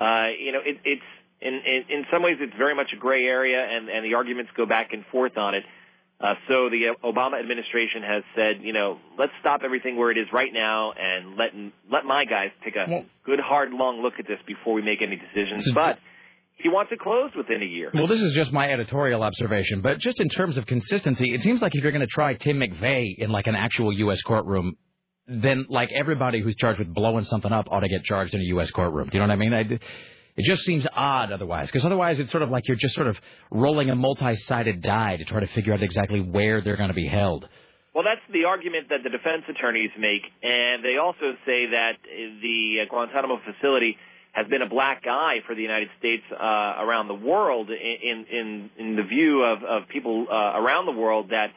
uh, 0.00 0.28
you 0.38 0.52
know, 0.52 0.60
it, 0.64 0.78
it's 0.84 1.02
in, 1.40 1.54
in 1.54 1.84
in 1.90 2.06
some 2.10 2.22
ways 2.22 2.38
it's 2.40 2.56
very 2.56 2.74
much 2.74 2.92
a 2.94 2.96
gray 2.96 3.26
area, 3.26 3.62
and 3.62 3.88
and 3.88 4.04
the 4.04 4.14
arguments 4.14 4.50
go 4.56 4.64
back 4.64 4.92
and 4.92 5.04
forth 5.12 5.36
on 5.36 5.54
it. 5.54 5.64
Uh, 6.18 6.32
so 6.48 6.70
the 6.70 6.94
Obama 7.04 7.38
administration 7.38 8.02
has 8.02 8.22
said, 8.34 8.62
you 8.62 8.72
know, 8.72 8.98
let's 9.18 9.32
stop 9.40 9.60
everything 9.62 9.96
where 9.98 10.10
it 10.10 10.16
is 10.16 10.26
right 10.32 10.52
now 10.52 10.92
and 10.92 11.36
let 11.36 11.50
let 11.90 12.06
my 12.06 12.24
guys 12.24 12.50
take 12.64 12.74
a 12.74 12.86
good, 13.26 13.38
hard, 13.38 13.70
long 13.70 14.00
look 14.00 14.14
at 14.18 14.26
this 14.26 14.38
before 14.46 14.72
we 14.72 14.80
make 14.80 15.02
any 15.02 15.16
decisions. 15.16 15.68
But 15.74 15.98
he 16.56 16.68
wants 16.68 16.90
it 16.90 16.98
closed 17.00 17.36
within 17.36 17.62
a 17.62 17.66
year. 17.66 17.90
Well, 17.92 18.06
this 18.06 18.20
is 18.20 18.32
just 18.32 18.52
my 18.52 18.70
editorial 18.70 19.22
observation, 19.22 19.82
but 19.82 19.98
just 19.98 20.20
in 20.20 20.28
terms 20.28 20.56
of 20.56 20.66
consistency, 20.66 21.32
it 21.34 21.42
seems 21.42 21.60
like 21.60 21.74
if 21.74 21.82
you're 21.82 21.92
going 21.92 22.00
to 22.00 22.06
try 22.06 22.34
Tim 22.34 22.58
McVeigh 22.58 23.18
in 23.18 23.30
like 23.30 23.46
an 23.46 23.54
actual 23.54 23.92
U.S. 23.92 24.22
courtroom, 24.22 24.76
then 25.28 25.66
like 25.68 25.90
everybody 25.92 26.40
who's 26.40 26.56
charged 26.56 26.78
with 26.78 26.92
blowing 26.92 27.24
something 27.24 27.52
up 27.52 27.68
ought 27.70 27.80
to 27.80 27.88
get 27.88 28.04
charged 28.04 28.34
in 28.34 28.40
a 28.40 28.44
U.S. 28.44 28.70
courtroom. 28.70 29.08
Do 29.08 29.18
you 29.18 29.20
know 29.20 29.28
what 29.28 29.32
I 29.32 29.36
mean? 29.36 29.52
I, 29.52 29.60
it 30.36 30.44
just 30.44 30.62
seems 30.64 30.86
odd 30.92 31.32
otherwise, 31.32 31.66
because 31.66 31.84
otherwise 31.84 32.18
it's 32.18 32.30
sort 32.30 32.42
of 32.42 32.50
like 32.50 32.68
you're 32.68 32.76
just 32.76 32.94
sort 32.94 33.06
of 33.06 33.18
rolling 33.50 33.90
a 33.90 33.94
multi-sided 33.94 34.82
die 34.82 35.16
to 35.16 35.24
try 35.24 35.40
to 35.40 35.46
figure 35.48 35.72
out 35.72 35.82
exactly 35.82 36.20
where 36.20 36.60
they're 36.60 36.76
going 36.76 36.88
to 36.88 36.94
be 36.94 37.06
held. 37.06 37.48
Well, 37.94 38.04
that's 38.04 38.20
the 38.30 38.44
argument 38.44 38.90
that 38.90 39.02
the 39.02 39.08
defense 39.08 39.44
attorneys 39.48 39.90
make, 39.98 40.20
and 40.42 40.84
they 40.84 40.98
also 41.02 41.32
say 41.46 41.70
that 41.70 41.92
the 42.04 42.84
Guantanamo 42.90 43.40
facility 43.44 43.96
has 44.38 44.46
been 44.48 44.62
a 44.62 44.68
black 44.68 45.02
eye 45.08 45.38
for 45.46 45.54
the 45.54 45.62
United 45.70 45.88
States 45.98 46.22
uh, 46.30 46.84
around 46.84 47.08
the 47.08 47.14
world 47.32 47.66
in 47.70 48.18
in 48.40 48.70
in 48.82 48.96
the 48.96 49.02
view 49.14 49.42
of 49.42 49.58
of 49.74 49.88
people 49.88 50.26
uh, 50.30 50.60
around 50.60 50.84
the 50.86 50.92
world 51.04 51.30
that 51.30 51.50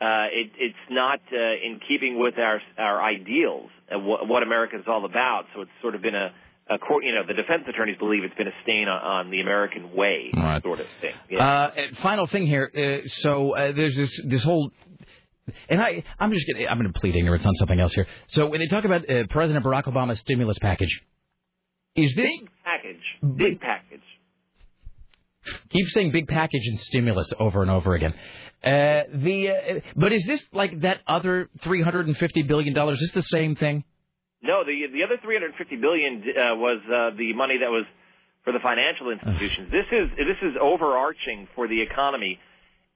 uh, 0.00 0.26
it, 0.40 0.48
it's 0.66 0.84
not 0.90 1.20
uh, 1.32 1.66
in 1.66 1.80
keeping 1.88 2.18
with 2.18 2.36
our 2.38 2.58
our 2.78 3.02
ideals 3.02 3.70
and 3.90 4.04
what, 4.06 4.28
what 4.28 4.42
America 4.42 4.76
is 4.78 4.84
all 4.86 5.04
about. 5.04 5.42
So 5.54 5.62
it's 5.62 5.70
sort 5.82 5.94
of 5.94 6.02
been 6.02 6.14
a 6.14 6.28
a 6.68 6.78
court, 6.78 7.04
you 7.04 7.12
know, 7.14 7.22
the 7.26 7.34
defense 7.34 7.64
attorneys 7.68 7.98
believe 7.98 8.22
it's 8.22 8.34
been 8.36 8.46
a 8.46 8.58
stain 8.62 8.86
on, 8.86 9.00
on 9.02 9.30
the 9.32 9.40
American 9.40 9.92
way, 9.92 10.30
Right. 10.32 10.62
sort 10.62 10.78
of 10.78 10.86
thing. 11.00 11.14
Yeah. 11.28 11.44
Uh, 11.44 11.70
final 12.00 12.26
thing 12.28 12.46
here. 12.46 12.70
Uh, 12.72 13.08
so 13.08 13.56
uh, 13.56 13.72
there's 13.72 13.96
this 13.96 14.12
this 14.26 14.42
whole. 14.44 14.70
And 15.68 15.80
I, 15.82 16.04
I'm 16.20 16.30
just 16.32 16.46
gonna, 16.46 16.66
I'm 16.68 16.78
going 16.78 16.92
to 16.92 17.00
plead 17.00 17.16
ignorance 17.16 17.44
on 17.44 17.54
something 17.56 17.80
else 17.80 17.92
here. 17.92 18.06
So 18.28 18.46
when 18.46 18.60
they 18.60 18.68
talk 18.68 18.84
about 18.84 19.08
uh, 19.10 19.26
President 19.30 19.64
Barack 19.64 19.84
Obama's 19.86 20.20
stimulus 20.20 20.58
package, 20.60 20.94
is 21.96 22.14
this 22.14 22.30
big 22.30 22.48
package, 22.64 23.36
big 23.36 23.60
package. 23.60 24.00
keep 25.70 25.88
saying 25.88 26.12
big 26.12 26.28
package 26.28 26.66
and 26.66 26.78
stimulus 26.78 27.32
over 27.38 27.62
and 27.62 27.70
over 27.70 27.94
again? 27.94 28.14
Uh, 28.62 29.04
the 29.14 29.48
uh, 29.48 29.80
but 29.96 30.12
is 30.12 30.24
this 30.26 30.42
like 30.52 30.80
that 30.80 31.00
other 31.06 31.48
350 31.62 32.42
billion 32.42 32.74
dollars? 32.74 33.00
Is 33.00 33.10
this 33.12 33.24
the 33.24 33.36
same 33.36 33.56
thing? 33.56 33.84
No, 34.42 34.64
the 34.64 34.86
the 34.92 35.04
other 35.04 35.16
350 35.22 35.76
billion 35.76 36.22
uh, 36.22 36.56
was 36.56 36.80
uh, 36.86 37.16
the 37.16 37.32
money 37.34 37.58
that 37.60 37.70
was 37.70 37.84
for 38.44 38.52
the 38.52 38.60
financial 38.62 39.10
institutions. 39.10 39.70
this 39.70 39.86
is 39.92 40.08
this 40.16 40.40
is 40.42 40.56
overarching 40.60 41.48
for 41.54 41.68
the 41.68 41.80
economy. 41.82 42.38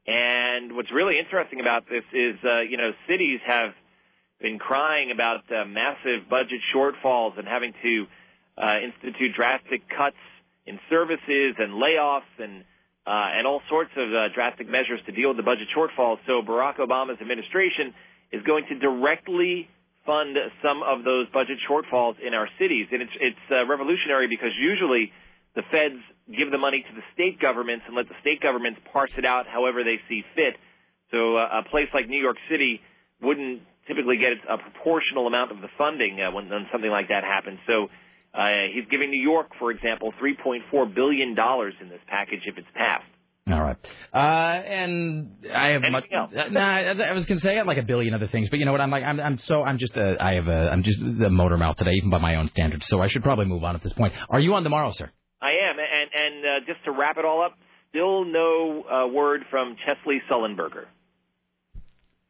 And 0.06 0.76
what's 0.76 0.92
really 0.92 1.18
interesting 1.18 1.60
about 1.60 1.88
this 1.88 2.04
is, 2.12 2.36
uh, 2.44 2.60
you 2.60 2.76
know, 2.76 2.92
cities 3.08 3.40
have 3.46 3.72
been 4.40 4.58
crying 4.58 5.10
about 5.10 5.48
uh, 5.48 5.64
massive 5.64 6.28
budget 6.28 6.60
shortfalls 6.74 7.38
and 7.38 7.48
having 7.48 7.72
to 7.82 8.04
institute 8.58 9.34
drastic 9.34 9.82
cuts 9.88 10.20
in 10.66 10.78
services 10.88 11.54
and 11.58 11.74
layoffs 11.74 12.32
and 12.38 12.64
uh, 13.06 13.36
and 13.36 13.46
all 13.46 13.60
sorts 13.68 13.90
of 13.98 14.08
uh, 14.08 14.32
drastic 14.32 14.64
measures 14.64 14.98
to 15.04 15.12
deal 15.12 15.28
with 15.28 15.36
the 15.36 15.44
budget 15.44 15.68
shortfalls. 15.76 16.16
So 16.26 16.40
Barack 16.40 16.80
Obama's 16.80 17.20
administration 17.20 17.92
is 18.32 18.40
going 18.42 18.64
to 18.72 18.78
directly 18.80 19.68
fund 20.06 20.36
some 20.64 20.82
of 20.82 21.04
those 21.04 21.28
budget 21.28 21.60
shortfalls 21.68 22.16
in 22.16 22.32
our 22.32 22.48
cities, 22.58 22.88
and 22.92 23.02
it's 23.02 23.16
it's 23.20 23.46
uh, 23.50 23.66
revolutionary 23.66 24.28
because 24.28 24.56
usually 24.56 25.12
the 25.54 25.62
feds 25.70 26.00
give 26.32 26.50
the 26.50 26.58
money 26.58 26.80
to 26.80 26.92
the 26.96 27.04
state 27.12 27.40
governments 27.40 27.84
and 27.86 27.94
let 27.94 28.08
the 28.08 28.16
state 28.20 28.40
governments 28.40 28.80
parse 28.92 29.12
it 29.16 29.24
out 29.24 29.46
however 29.46 29.84
they 29.84 30.00
see 30.08 30.24
fit. 30.34 30.56
So 31.10 31.36
uh, 31.36 31.60
a 31.60 31.68
place 31.68 31.88
like 31.92 32.08
New 32.08 32.20
York 32.20 32.36
City 32.50 32.80
wouldn't 33.20 33.62
typically 33.86 34.16
get 34.16 34.32
a 34.48 34.56
proportional 34.56 35.26
amount 35.26 35.52
of 35.52 35.60
the 35.60 35.68
funding 35.76 36.20
uh, 36.20 36.32
when, 36.32 36.48
when 36.48 36.66
something 36.72 36.90
like 36.90 37.08
that 37.08 37.22
happens. 37.22 37.60
So 37.66 37.88
uh, 38.34 38.48
he's 38.72 38.84
giving 38.90 39.10
New 39.10 39.22
York, 39.22 39.50
for 39.58 39.70
example, 39.70 40.12
3.4 40.20 40.94
billion 40.94 41.34
dollars 41.34 41.74
in 41.80 41.88
this 41.88 42.00
package 42.08 42.40
if 42.46 42.58
it's 42.58 42.66
passed. 42.74 43.04
All 43.50 43.60
right. 43.60 43.76
Uh, 44.12 44.16
and 44.16 45.36
I 45.54 45.68
have 45.68 45.82
much. 45.90 46.06
else? 46.12 46.32
Uh, 46.34 46.48
nah, 46.48 46.76
I 46.78 47.12
was 47.12 47.26
going 47.26 47.38
to 47.38 47.44
say 47.44 47.52
I 47.52 47.56
have 47.58 47.66
like 47.66 47.76
a 47.76 47.82
billion 47.82 48.14
other 48.14 48.26
things, 48.26 48.48
but 48.48 48.58
you 48.58 48.64
know 48.64 48.72
what? 48.72 48.80
I'm 48.80 48.90
like, 48.90 49.04
I'm, 49.04 49.20
I'm 49.20 49.38
so, 49.38 49.62
I'm 49.62 49.78
just, 49.78 49.94
uh, 49.96 50.14
I 50.18 50.34
have, 50.34 50.48
a, 50.48 50.70
I'm 50.70 50.82
just 50.82 50.98
the 50.98 51.28
motor 51.28 51.58
mouth 51.58 51.76
today, 51.76 51.92
even 51.92 52.08
by 52.08 52.18
my 52.18 52.36
own 52.36 52.48
standards. 52.48 52.86
So 52.88 53.02
I 53.02 53.08
should 53.08 53.22
probably 53.22 53.44
move 53.44 53.62
on 53.62 53.76
at 53.76 53.82
this 53.82 53.92
point. 53.92 54.14
Are 54.30 54.40
you 54.40 54.54
on 54.54 54.64
tomorrow, 54.64 54.92
sir? 54.94 55.10
I 55.42 55.50
am, 55.70 55.76
and 55.78 56.10
and 56.14 56.44
uh, 56.44 56.66
just 56.66 56.82
to 56.86 56.90
wrap 56.92 57.18
it 57.18 57.26
all 57.26 57.44
up, 57.44 57.58
still 57.90 58.24
no 58.24 58.82
uh, 58.82 59.06
word 59.08 59.42
from 59.50 59.76
Chesley 59.84 60.22
Sullenberger, 60.30 60.86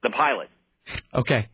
the 0.03 0.11
pilot. 0.11 0.49
Okay. 1.15 1.49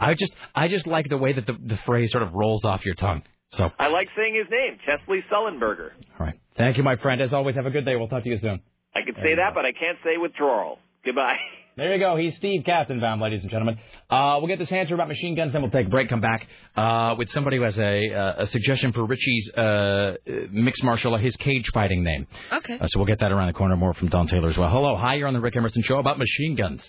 I 0.00 0.14
just, 0.14 0.32
I 0.54 0.68
just 0.68 0.86
like 0.86 1.08
the 1.08 1.18
way 1.18 1.32
that 1.32 1.46
the, 1.46 1.54
the 1.54 1.78
phrase 1.84 2.12
sort 2.12 2.22
of 2.22 2.32
rolls 2.32 2.64
off 2.64 2.84
your 2.84 2.94
tongue. 2.94 3.22
So, 3.52 3.70
I 3.78 3.88
like 3.88 4.08
saying 4.16 4.34
his 4.34 4.46
name, 4.50 4.78
Chesley 4.86 5.24
Sullenberger. 5.30 5.90
All 6.18 6.26
right. 6.26 6.38
Thank 6.56 6.76
you, 6.76 6.82
my 6.84 6.96
friend. 6.96 7.20
As 7.20 7.32
always, 7.32 7.56
have 7.56 7.66
a 7.66 7.70
good 7.70 7.84
day. 7.84 7.96
We'll 7.96 8.08
talk 8.08 8.22
to 8.22 8.28
you 8.28 8.38
soon. 8.38 8.60
I 8.94 9.00
could 9.04 9.16
say 9.16 9.34
that, 9.36 9.54
but 9.54 9.64
I 9.64 9.72
can't 9.72 9.98
say 10.04 10.16
withdrawal. 10.18 10.78
Goodbye. 11.04 11.36
There 11.76 11.94
you 11.94 12.00
go. 12.00 12.16
He's 12.16 12.34
Steve 12.36 12.64
Kastenbaum, 12.64 13.22
ladies 13.22 13.40
and 13.42 13.50
gentlemen. 13.50 13.78
Uh, 14.10 14.36
we'll 14.38 14.48
get 14.48 14.58
this 14.58 14.70
answer 14.70 14.92
about 14.92 15.08
machine 15.08 15.34
guns, 15.34 15.52
then 15.52 15.62
we'll 15.62 15.70
take 15.70 15.86
a 15.86 15.88
break. 15.88 16.10
Come 16.10 16.20
back 16.20 16.46
uh, 16.76 17.14
with 17.16 17.30
somebody 17.30 17.56
who 17.56 17.62
has 17.62 17.78
a, 17.78 18.12
uh, 18.12 18.42
a 18.42 18.46
suggestion 18.48 18.92
for 18.92 19.06
Richie's 19.06 19.50
uh, 19.56 19.60
uh, 19.60 20.14
mixed 20.50 20.82
martial 20.84 21.16
his 21.16 21.34
cage 21.36 21.70
fighting 21.72 22.02
name. 22.02 22.26
Okay. 22.52 22.74
Uh, 22.78 22.86
so 22.88 22.98
we'll 22.98 23.06
get 23.06 23.20
that 23.20 23.32
around 23.32 23.46
the 23.46 23.54
corner. 23.54 23.76
More 23.76 23.94
from 23.94 24.08
Dawn 24.08 24.26
Taylor 24.26 24.50
as 24.50 24.58
well. 24.58 24.68
Hello, 24.68 24.96
hi. 24.96 25.14
You're 25.14 25.28
on 25.28 25.32
the 25.32 25.40
Rick 25.40 25.56
Emerson 25.56 25.82
Show 25.82 25.98
about 25.98 26.18
machine 26.18 26.54
guns. 26.54 26.82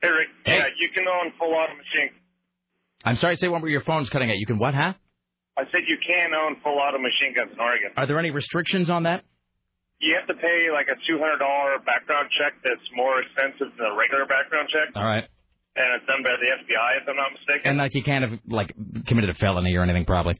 Hey, 0.00 0.08
Rick. 0.08 0.28
Hey. 0.46 0.56
Yeah, 0.56 0.64
you 0.80 0.88
can 0.94 1.04
own 1.06 1.32
full 1.38 1.52
auto 1.52 1.74
machine. 1.74 2.10
I'm 3.04 3.16
sorry, 3.16 3.36
say 3.36 3.48
one 3.48 3.60
where 3.60 3.70
your 3.70 3.82
phone's 3.82 4.08
cutting 4.08 4.30
out. 4.30 4.38
You 4.38 4.46
can 4.46 4.58
what, 4.58 4.74
huh? 4.74 4.94
I 5.56 5.64
said 5.70 5.86
you 5.86 5.98
can 6.02 6.34
own 6.34 6.56
full 6.62 6.78
auto 6.78 6.98
machine 6.98 7.34
guns 7.34 7.52
in 7.54 7.60
Oregon. 7.60 7.90
Are 7.96 8.06
there 8.06 8.18
any 8.18 8.30
restrictions 8.30 8.90
on 8.90 9.04
that? 9.04 9.22
You 10.02 10.18
have 10.18 10.26
to 10.26 10.34
pay 10.34 10.68
like 10.74 10.90
a 10.90 10.98
two 11.06 11.16
hundred 11.22 11.38
dollar 11.38 11.78
background 11.86 12.28
check 12.34 12.58
that's 12.66 12.82
more 12.94 13.22
expensive 13.22 13.70
than 13.78 13.86
a 13.86 13.96
regular 13.96 14.26
background 14.26 14.68
check, 14.68 14.90
All 14.98 15.06
right. 15.06 15.24
and 15.78 15.86
it's 15.96 16.04
done 16.10 16.20
by 16.26 16.34
the 16.42 16.50
FBI 16.50 16.88
if 17.00 17.08
I'm 17.08 17.16
not 17.16 17.30
mistaken. 17.32 17.64
And 17.70 17.78
like 17.78 17.94
you 17.94 18.02
can't 18.02 18.26
have 18.26 18.34
like 18.50 18.74
committed 19.06 19.30
a 19.30 19.38
felony 19.38 19.72
or 19.78 19.82
anything, 19.86 20.04
probably. 20.04 20.34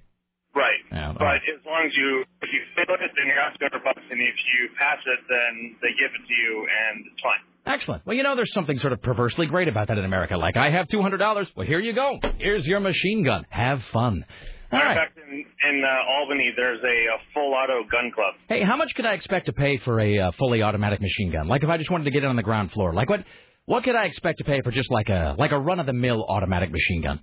right. 0.54 0.82
Yeah. 0.90 1.14
But 1.16 1.24
right. 1.24 1.40
as 1.46 1.62
long 1.64 1.86
as 1.86 1.94
you 1.96 2.26
if 2.42 2.50
you 2.52 2.60
fail 2.74 2.92
it, 2.98 3.10
then 3.16 3.24
you're 3.30 3.40
out 3.40 3.54
two 3.56 3.64
hundred 3.70 3.84
bucks, 3.86 4.02
and 4.10 4.18
if 4.20 4.36
you 4.52 4.68
pass 4.76 4.98
it, 5.06 5.20
then 5.30 5.78
they 5.80 5.94
give 5.96 6.10
it 6.10 6.22
to 6.26 6.34
you, 6.34 6.52
and 6.68 7.06
it's 7.06 7.22
fine. 7.22 7.40
Excellent. 7.64 8.04
Well, 8.04 8.16
you 8.18 8.22
know, 8.26 8.36
there's 8.36 8.52
something 8.52 8.76
sort 8.78 8.92
of 8.92 9.00
perversely 9.00 9.46
great 9.46 9.68
about 9.68 9.88
that 9.88 9.96
in 9.96 10.04
America. 10.04 10.36
Like, 10.36 10.58
I 10.58 10.68
have 10.70 10.86
$200. 10.88 11.48
Well, 11.56 11.66
here 11.66 11.80
you 11.80 11.94
go. 11.94 12.18
Here's 12.36 12.66
your 12.66 12.78
machine 12.80 13.24
gun. 13.24 13.46
Have 13.48 13.80
fun. 13.90 14.26
All 14.74 14.80
Matter 14.80 14.90
of 14.90 14.96
right. 14.96 15.08
fact, 15.14 15.18
in, 15.30 15.44
in 15.70 15.84
uh, 15.84 16.18
Albany, 16.18 16.52
there's 16.56 16.82
a, 16.82 16.86
a 17.14 17.18
full 17.32 17.54
auto 17.54 17.84
gun 17.90 18.10
club. 18.14 18.34
Hey, 18.48 18.62
how 18.62 18.76
much 18.76 18.94
could 18.94 19.06
I 19.06 19.12
expect 19.14 19.46
to 19.46 19.52
pay 19.52 19.78
for 19.78 20.00
a 20.00 20.18
uh, 20.18 20.32
fully 20.38 20.62
automatic 20.62 21.00
machine 21.00 21.30
gun? 21.30 21.46
Like, 21.48 21.62
if 21.62 21.68
I 21.70 21.76
just 21.78 21.90
wanted 21.90 22.04
to 22.04 22.10
get 22.10 22.24
it 22.24 22.26
on 22.26 22.36
the 22.36 22.42
ground 22.42 22.72
floor, 22.72 22.92
like 22.92 23.08
what? 23.08 23.24
What 23.66 23.82
could 23.84 23.94
I 23.94 24.04
expect 24.04 24.38
to 24.38 24.44
pay 24.44 24.60
for 24.60 24.70
just 24.70 24.90
like 24.90 25.08
a 25.08 25.36
like 25.38 25.52
a 25.52 25.58
run 25.58 25.80
of 25.80 25.86
the 25.86 25.94
mill 25.94 26.22
automatic 26.28 26.70
machine 26.70 27.00
gun? 27.02 27.20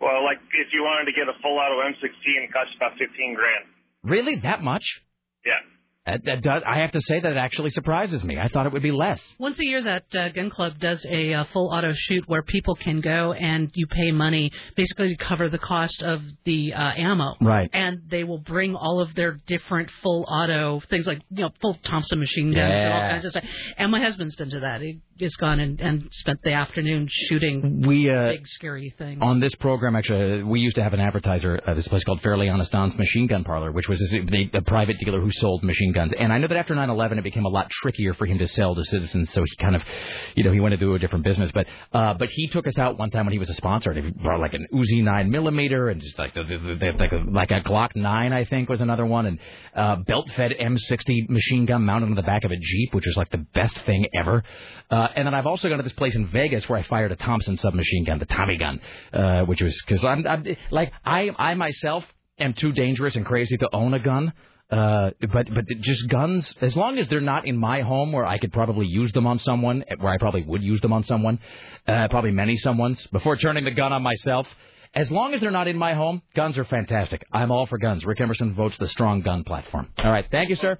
Well, 0.00 0.24
like 0.24 0.38
if 0.54 0.68
you 0.72 0.82
wanted 0.82 1.06
to 1.06 1.12
get 1.12 1.28
a 1.28 1.38
full 1.40 1.56
auto 1.56 1.78
M16, 1.86 2.44
it 2.44 2.52
costs 2.52 2.74
about 2.76 2.92
fifteen 2.98 3.34
grand. 3.34 3.64
Really, 4.02 4.36
that 4.42 4.62
much? 4.62 4.82
Yeah. 5.46 5.52
That, 6.08 6.24
that 6.24 6.42
does, 6.42 6.62
I 6.64 6.78
have 6.80 6.92
to 6.92 7.02
say 7.02 7.20
that 7.20 7.32
it 7.32 7.36
actually 7.36 7.70
surprises 7.70 8.24
me. 8.24 8.38
I 8.38 8.48
thought 8.48 8.64
it 8.64 8.72
would 8.72 8.82
be 8.82 8.92
less. 8.92 9.22
Once 9.38 9.58
a 9.58 9.64
year, 9.64 9.82
that 9.82 10.14
uh, 10.14 10.30
gun 10.30 10.48
club 10.48 10.78
does 10.78 11.04
a 11.06 11.34
uh, 11.34 11.44
full 11.52 11.68
auto 11.70 11.92
shoot 11.94 12.24
where 12.26 12.42
people 12.42 12.74
can 12.74 13.00
go 13.00 13.32
and 13.34 13.70
you 13.74 13.86
pay 13.86 14.10
money 14.10 14.50
basically 14.74 15.14
to 15.14 15.22
cover 15.22 15.50
the 15.50 15.58
cost 15.58 16.02
of 16.02 16.22
the 16.44 16.72
uh, 16.72 16.92
ammo. 16.96 17.34
Right. 17.42 17.68
And 17.72 18.02
they 18.10 18.24
will 18.24 18.38
bring 18.38 18.74
all 18.74 19.00
of 19.00 19.14
their 19.14 19.38
different 19.46 19.90
full 20.02 20.24
auto 20.28 20.80
things 20.88 21.06
like 21.06 21.20
you 21.30 21.42
know 21.42 21.50
full 21.60 21.78
Thompson 21.84 22.18
machine 22.18 22.54
guns 22.54 22.80
and 22.80 22.92
all 22.92 23.00
kinds 23.00 23.24
of 23.26 23.32
stuff. 23.32 23.44
And 23.76 23.92
my 23.92 24.00
husband's 24.00 24.36
been 24.36 24.50
to 24.50 24.60
that. 24.60 24.80
He 24.80 25.00
has 25.20 25.34
gone 25.36 25.60
and, 25.60 25.80
and 25.80 26.08
spent 26.12 26.40
the 26.42 26.52
afternoon 26.52 27.08
shooting 27.10 27.82
We 27.86 28.10
uh, 28.10 28.28
big 28.32 28.46
scary 28.46 28.94
things. 28.98 29.18
on 29.22 29.40
this 29.40 29.54
program, 29.56 29.96
actually, 29.96 30.42
uh, 30.42 30.46
we 30.46 30.60
used 30.60 30.76
to 30.76 30.82
have 30.82 30.92
an 30.94 31.00
advertiser. 31.00 31.60
Uh, 31.66 31.74
this 31.74 31.88
place 31.88 32.04
called 32.04 32.20
Fairly 32.22 32.48
Honest 32.48 32.72
Don's 32.72 32.96
Machine 32.96 33.26
Gun 33.26 33.44
Parlor, 33.44 33.72
which 33.72 33.88
was 33.88 34.00
a, 34.12 34.20
the- 34.20 34.50
a 34.54 34.62
private 34.62 34.98
dealer 34.98 35.20
who 35.20 35.30
sold 35.32 35.62
machine 35.62 35.92
guns. 35.92 36.12
And 36.18 36.32
I 36.32 36.38
know 36.38 36.48
that 36.48 36.56
after 36.56 36.74
9/11, 36.74 37.18
it 37.18 37.24
became 37.24 37.44
a 37.44 37.48
lot 37.48 37.70
trickier 37.70 38.14
for 38.14 38.26
him 38.26 38.38
to 38.38 38.46
sell 38.46 38.74
to 38.74 38.84
citizens. 38.84 39.32
So 39.32 39.42
he 39.42 39.56
kind 39.64 39.76
of, 39.76 39.82
you 40.34 40.44
know, 40.44 40.52
he 40.52 40.60
went 40.60 40.74
into 40.74 40.94
a 40.94 40.98
different 40.98 41.24
business. 41.24 41.50
But 41.52 41.66
uh, 41.92 42.14
but 42.14 42.28
he 42.30 42.48
took 42.48 42.66
us 42.66 42.78
out 42.78 42.98
one 42.98 43.10
time 43.10 43.26
when 43.26 43.32
he 43.32 43.38
was 43.38 43.50
a 43.50 43.54
sponsor. 43.54 43.90
And 43.90 44.04
he 44.04 44.10
brought 44.10 44.40
like 44.40 44.54
an 44.54 44.66
Uzi 44.72 45.02
9 45.02 45.30
millimeter 45.30 45.88
and 45.88 46.00
just 46.00 46.18
like 46.18 46.34
the, 46.34 46.44
the, 46.44 46.58
the, 46.58 46.92
like 46.98 47.12
a 47.12 47.22
like 47.30 47.50
a 47.50 47.60
Glock 47.60 47.96
9, 47.96 48.32
I 48.32 48.44
think, 48.44 48.68
was 48.68 48.80
another 48.80 49.04
one, 49.06 49.26
and 49.26 49.38
uh, 49.74 49.96
belt-fed 50.06 50.52
M60 50.60 51.28
machine 51.28 51.66
gun 51.66 51.84
mounted 51.84 52.06
on 52.06 52.14
the 52.14 52.22
back 52.22 52.44
of 52.44 52.50
a 52.50 52.56
Jeep, 52.56 52.94
which 52.94 53.04
was 53.06 53.16
like 53.16 53.30
the 53.30 53.38
best 53.54 53.76
thing 53.80 54.06
ever. 54.18 54.42
Uh, 54.90 55.07
and 55.14 55.26
then 55.26 55.34
I've 55.34 55.46
also 55.46 55.68
gone 55.68 55.78
to 55.78 55.84
this 55.84 55.92
place 55.92 56.14
in 56.14 56.26
Vegas 56.28 56.68
where 56.68 56.78
I 56.78 56.82
fired 56.82 57.12
a 57.12 57.16
Thompson 57.16 57.56
submachine 57.56 58.04
gun, 58.04 58.18
the 58.18 58.26
Tommy 58.26 58.56
gun, 58.56 58.80
uh, 59.12 59.42
which 59.42 59.60
was 59.60 59.80
because 59.86 60.04
I'm, 60.04 60.26
I'm 60.26 60.44
like 60.70 60.92
I 61.04 61.30
I 61.36 61.54
myself 61.54 62.04
am 62.38 62.54
too 62.54 62.72
dangerous 62.72 63.16
and 63.16 63.24
crazy 63.24 63.56
to 63.56 63.68
own 63.72 63.94
a 63.94 63.98
gun. 63.98 64.32
Uh, 64.70 65.10
but 65.32 65.52
but 65.54 65.64
just 65.80 66.08
guns, 66.08 66.52
as 66.60 66.76
long 66.76 66.98
as 66.98 67.08
they're 67.08 67.22
not 67.22 67.46
in 67.46 67.56
my 67.56 67.80
home 67.80 68.12
where 68.12 68.26
I 68.26 68.36
could 68.36 68.52
probably 68.52 68.86
use 68.86 69.10
them 69.12 69.26
on 69.26 69.38
someone, 69.38 69.82
where 69.98 70.12
I 70.12 70.18
probably 70.18 70.42
would 70.42 70.62
use 70.62 70.80
them 70.82 70.92
on 70.92 71.04
someone, 71.04 71.38
uh, 71.86 72.08
probably 72.08 72.32
many 72.32 72.56
someone's 72.58 73.06
before 73.06 73.36
turning 73.36 73.64
the 73.64 73.70
gun 73.70 73.92
on 73.92 74.02
myself. 74.02 74.46
As 74.94 75.10
long 75.10 75.34
as 75.34 75.40
they're 75.40 75.50
not 75.50 75.68
in 75.68 75.76
my 75.76 75.94
home, 75.94 76.22
guns 76.34 76.56
are 76.58 76.64
fantastic. 76.64 77.22
I'm 77.32 77.50
all 77.50 77.66
for 77.66 77.78
guns. 77.78 78.04
Rick 78.04 78.20
Emerson 78.20 78.54
votes 78.54 78.76
the 78.78 78.88
strong 78.88 79.20
gun 79.20 79.44
platform. 79.44 79.88
All 79.98 80.10
right, 80.10 80.26
thank 80.30 80.50
you, 80.50 80.56
sir. 80.56 80.78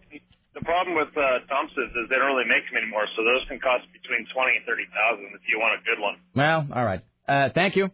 The 0.59 0.65
problem 0.65 0.97
with 0.97 1.09
uh, 1.17 1.47
Thompsons 1.49 1.91
is 1.95 2.09
they 2.11 2.17
don't 2.17 2.35
really 2.35 2.49
make 2.49 2.67
them 2.67 2.83
anymore, 2.83 3.07
so 3.15 3.23
those 3.23 3.47
can 3.49 3.61
cost 3.61 3.87
between 3.93 4.27
twenty 4.35 4.57
and 4.59 4.67
thirty 4.67 4.87
thousand 4.91 5.31
if 5.35 5.43
you 5.47 5.59
want 5.59 5.79
a 5.79 5.83
good 5.87 6.01
one. 6.03 6.17
Well, 6.35 6.67
all 6.75 6.85
right. 6.85 7.03
Uh, 7.29 7.51
thank 7.55 7.77
you. 7.77 7.85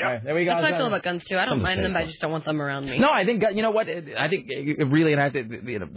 All 0.00 0.06
right, 0.06 0.24
there 0.24 0.34
we 0.34 0.46
go. 0.46 0.52
That's 0.54 0.70
how 0.70 0.74
I 0.76 0.78
feel 0.78 0.86
about 0.86 1.02
guns 1.02 1.24
too. 1.24 1.36
I 1.36 1.44
don't 1.44 1.60
mind 1.60 1.84
them, 1.84 1.92
but 1.92 2.02
I 2.02 2.06
just 2.06 2.22
don't 2.22 2.32
want 2.32 2.46
them 2.46 2.62
around 2.62 2.88
me. 2.88 2.98
No, 2.98 3.10
I 3.10 3.26
think 3.26 3.44
you 3.52 3.60
know 3.60 3.70
what? 3.70 3.86
I 3.86 4.28
think 4.28 4.48
really, 4.48 5.12
and 5.12 5.20
I, 5.20 5.28
you 5.68 5.78
know, 5.78 5.88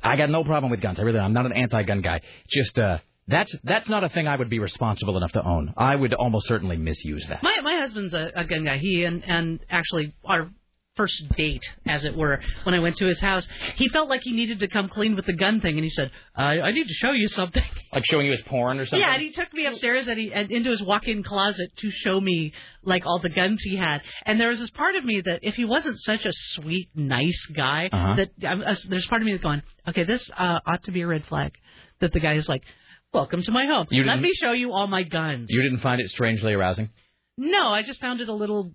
I 0.00 0.16
got 0.16 0.30
no 0.30 0.44
problem 0.44 0.70
with 0.70 0.80
guns. 0.80 1.00
I 1.00 1.02
really, 1.02 1.18
I'm 1.18 1.32
not 1.32 1.44
an 1.44 1.52
anti-gun 1.52 2.00
guy. 2.02 2.20
Just 2.48 2.78
uh, 2.78 2.98
that's 3.26 3.52
that's 3.64 3.88
not 3.88 4.04
a 4.04 4.08
thing 4.10 4.28
I 4.28 4.36
would 4.36 4.48
be 4.48 4.60
responsible 4.60 5.16
enough 5.16 5.32
to 5.32 5.44
own. 5.44 5.74
I 5.76 5.96
would 5.96 6.14
almost 6.14 6.46
certainly 6.46 6.76
misuse 6.76 7.26
that. 7.30 7.42
My 7.42 7.58
my 7.64 7.78
husband's 7.80 8.14
a, 8.14 8.30
a 8.32 8.44
gun 8.44 8.64
guy. 8.64 8.78
He 8.78 9.02
and 9.02 9.24
and 9.26 9.58
actually 9.68 10.14
our 10.24 10.50
first 10.98 11.18
date, 11.42 11.62
as 11.86 12.04
it 12.04 12.14
were, 12.22 12.40
when 12.64 12.74
I 12.74 12.80
went 12.80 12.96
to 12.98 13.06
his 13.06 13.20
house, 13.30 13.46
he 13.76 13.88
felt 13.88 14.08
like 14.12 14.22
he 14.22 14.32
needed 14.32 14.58
to 14.60 14.68
come 14.68 14.88
clean 14.96 15.14
with 15.16 15.26
the 15.30 15.32
gun 15.44 15.60
thing, 15.62 15.76
and 15.78 15.84
he 15.84 15.90
said, 15.98 16.10
"I 16.36 16.60
I 16.68 16.70
need 16.76 16.88
to 16.88 16.94
show 17.02 17.12
you 17.12 17.28
something." 17.28 17.64
Like 17.90 18.04
showing 18.04 18.26
you 18.26 18.32
his 18.32 18.42
porn 18.42 18.78
or 18.80 18.84
something. 18.86 19.00
Yeah, 19.00 19.14
and 19.14 19.22
he 19.22 19.30
took 19.30 19.50
me 19.54 19.64
upstairs 19.64 20.08
and 20.08 20.18
he 20.18 20.30
and 20.38 20.50
into 20.52 20.68
his 20.68 20.82
walk-in 20.82 21.22
closet 21.22 21.70
to 21.82 21.90
show 21.90 22.20
me 22.20 22.52
like 22.92 23.06
all 23.06 23.18
the 23.18 23.30
guns 23.40 23.62
he 23.62 23.76
had. 23.76 24.02
And 24.26 24.38
there 24.38 24.50
was 24.50 24.60
this 24.60 24.68
part 24.82 24.94
of 24.94 25.04
me 25.06 25.22
that 25.22 25.38
if 25.42 25.54
he 25.54 25.64
wasn't 25.64 25.98
such 26.00 26.26
a 26.26 26.32
sweet, 26.54 26.90
nice 26.94 27.42
guy, 27.46 27.88
Uh-huh. 27.90 28.14
that 28.20 28.30
uh, 28.44 28.74
there's 28.90 29.06
part 29.06 29.22
of 29.22 29.26
me 29.26 29.32
that's 29.32 29.42
going, 29.50 29.62
okay, 29.88 30.04
this 30.04 30.22
uh, 30.36 30.60
ought 30.66 30.82
to 30.84 30.92
be 30.92 31.00
a 31.00 31.06
red 31.06 31.24
flag. 31.30 31.50
That 32.00 32.12
the 32.12 32.20
guy 32.20 32.34
is 32.34 32.46
like, 32.54 32.62
welcome 33.14 33.42
to 33.44 33.52
my 33.52 33.64
home. 33.72 33.86
Let 33.90 34.20
me 34.20 34.32
show 34.34 34.52
you 34.52 34.72
all 34.72 34.86
my 34.86 35.04
guns. 35.04 35.46
You 35.48 35.62
didn't 35.62 35.80
find 35.80 35.98
it 36.02 36.10
strangely 36.10 36.52
arousing? 36.52 36.90
No, 37.38 37.68
I 37.68 37.82
just 37.82 38.00
found 38.02 38.20
it 38.20 38.28
a 38.28 38.34
little 38.34 38.74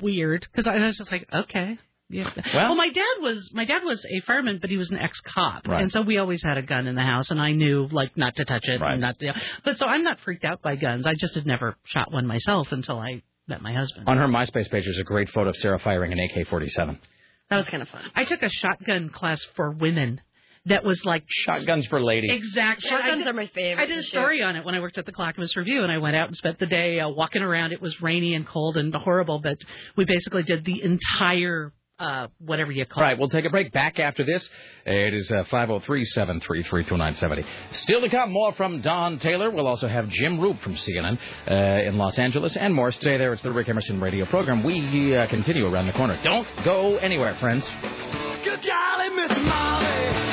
weird 0.00 0.46
because 0.50 0.66
I 0.66 0.78
was 0.78 0.98
just 0.98 1.10
like, 1.12 1.26
okay. 1.32 1.78
Yeah. 2.10 2.30
Well- 2.52 2.74
my 2.76 2.90
dad 2.90 3.16
was 3.20 3.50
my 3.54 3.64
dad 3.64 3.82
was 3.82 4.04
a 4.04 4.20
fireman, 4.26 4.58
but 4.60 4.68
he 4.70 4.76
was 4.76 4.90
an 4.90 4.98
ex-cop, 4.98 5.66
Right. 5.66 5.80
and 5.80 5.90
so 5.90 6.02
we 6.02 6.18
always 6.18 6.42
had 6.42 6.58
a 6.58 6.62
gun 6.62 6.86
in 6.86 6.94
the 6.94 7.02
house, 7.02 7.30
and 7.30 7.40
I 7.40 7.52
knew 7.52 7.88
like 7.90 8.16
not 8.16 8.36
to 8.36 8.44
touch 8.44 8.68
it, 8.68 8.80
and 8.82 9.00
not 9.00 9.18
to. 9.20 9.34
But 9.64 9.78
so 9.78 9.86
I'm 9.86 10.02
not 10.02 10.20
freaked 10.20 10.44
out 10.44 10.60
by 10.60 10.76
guns. 10.76 11.06
I 11.06 11.14
just 11.14 11.34
had 11.34 11.46
never 11.46 11.76
shot 11.84 12.12
one 12.12 12.26
myself 12.26 12.72
until 12.72 12.98
I 12.98 13.22
met 13.48 13.62
my 13.62 13.72
husband. 13.72 14.06
On 14.06 14.16
her 14.18 14.28
MySpace 14.28 14.70
page, 14.70 14.84
there's 14.84 14.98
a 14.98 15.02
great 15.04 15.30
photo 15.30 15.48
of 15.50 15.56
Sarah 15.56 15.78
firing 15.78 16.12
an 16.12 16.18
AK-47. 16.18 16.98
That 17.50 17.56
was 17.58 17.66
kind 17.66 17.82
of 17.82 17.88
fun. 17.88 18.02
I 18.14 18.24
took 18.24 18.42
a 18.42 18.48
shotgun 18.50 19.08
class 19.08 19.42
for 19.56 19.70
women. 19.70 20.20
That 20.66 20.82
was 20.84 21.04
like 21.04 21.24
shotguns 21.28 21.84
for 21.86 22.02
ladies. 22.02 22.30
Exactly. 22.32 22.88
Shotguns 22.88 23.18
did- 23.18 23.28
are 23.28 23.32
my 23.34 23.46
favorite 23.48 23.82
I 23.82 23.86
did 23.86 23.96
a 23.96 24.00
to 24.00 24.02
shoot. 24.02 24.08
story 24.08 24.42
on 24.42 24.56
it 24.56 24.64
when 24.64 24.74
I 24.74 24.80
worked 24.80 24.96
at 24.96 25.04
the 25.04 25.12
Clackamas 25.12 25.54
Review, 25.56 25.82
and 25.82 25.92
I 25.92 25.98
went 25.98 26.16
out 26.16 26.28
and 26.28 26.36
spent 26.36 26.58
the 26.58 26.64
day 26.66 27.00
uh, 27.00 27.10
walking 27.10 27.42
around. 27.42 27.72
It 27.72 27.82
was 27.82 28.00
rainy 28.00 28.34
and 28.34 28.46
cold 28.46 28.78
and 28.78 28.94
horrible, 28.94 29.40
but 29.40 29.58
we 29.96 30.06
basically 30.06 30.42
did 30.42 30.64
the 30.64 30.82
entire 30.82 31.74
uh, 31.98 32.26
whatever 32.38 32.72
you 32.72 32.84
call 32.86 33.02
it. 33.02 33.04
All 33.04 33.10
right, 33.10 33.18
we'll 33.18 33.28
take 33.28 33.44
a 33.44 33.50
break. 33.50 33.72
Back 33.72 33.98
after 34.00 34.24
this. 34.24 34.48
It 34.84 35.14
is 35.14 35.30
uh, 35.30 35.44
503-733-2970. 35.44 37.44
Still 37.70 38.00
to 38.00 38.08
come, 38.08 38.32
more 38.32 38.52
from 38.54 38.80
Dawn 38.80 39.20
Taylor. 39.20 39.48
We'll 39.50 39.68
also 39.68 39.86
have 39.86 40.08
Jim 40.08 40.38
Roope 40.38 40.60
from 40.60 40.74
CNN 40.74 41.18
uh, 41.48 41.54
in 41.88 41.96
Los 41.96 42.18
Angeles 42.18 42.56
and 42.56 42.74
more. 42.74 42.90
Stay 42.90 43.16
there. 43.16 43.32
It's 43.32 43.42
the 43.42 43.52
Rick 43.52 43.68
Emerson 43.68 44.00
radio 44.00 44.26
program. 44.26 44.64
We 44.64 45.16
uh, 45.16 45.28
continue 45.28 45.66
around 45.66 45.86
the 45.86 45.92
corner. 45.92 46.18
Don't 46.24 46.48
go 46.64 46.96
anywhere, 46.96 47.36
friends. 47.36 47.64
Good 48.44 48.60
golly, 48.66 49.10
Miss 49.10 49.38
Molly. 49.38 50.23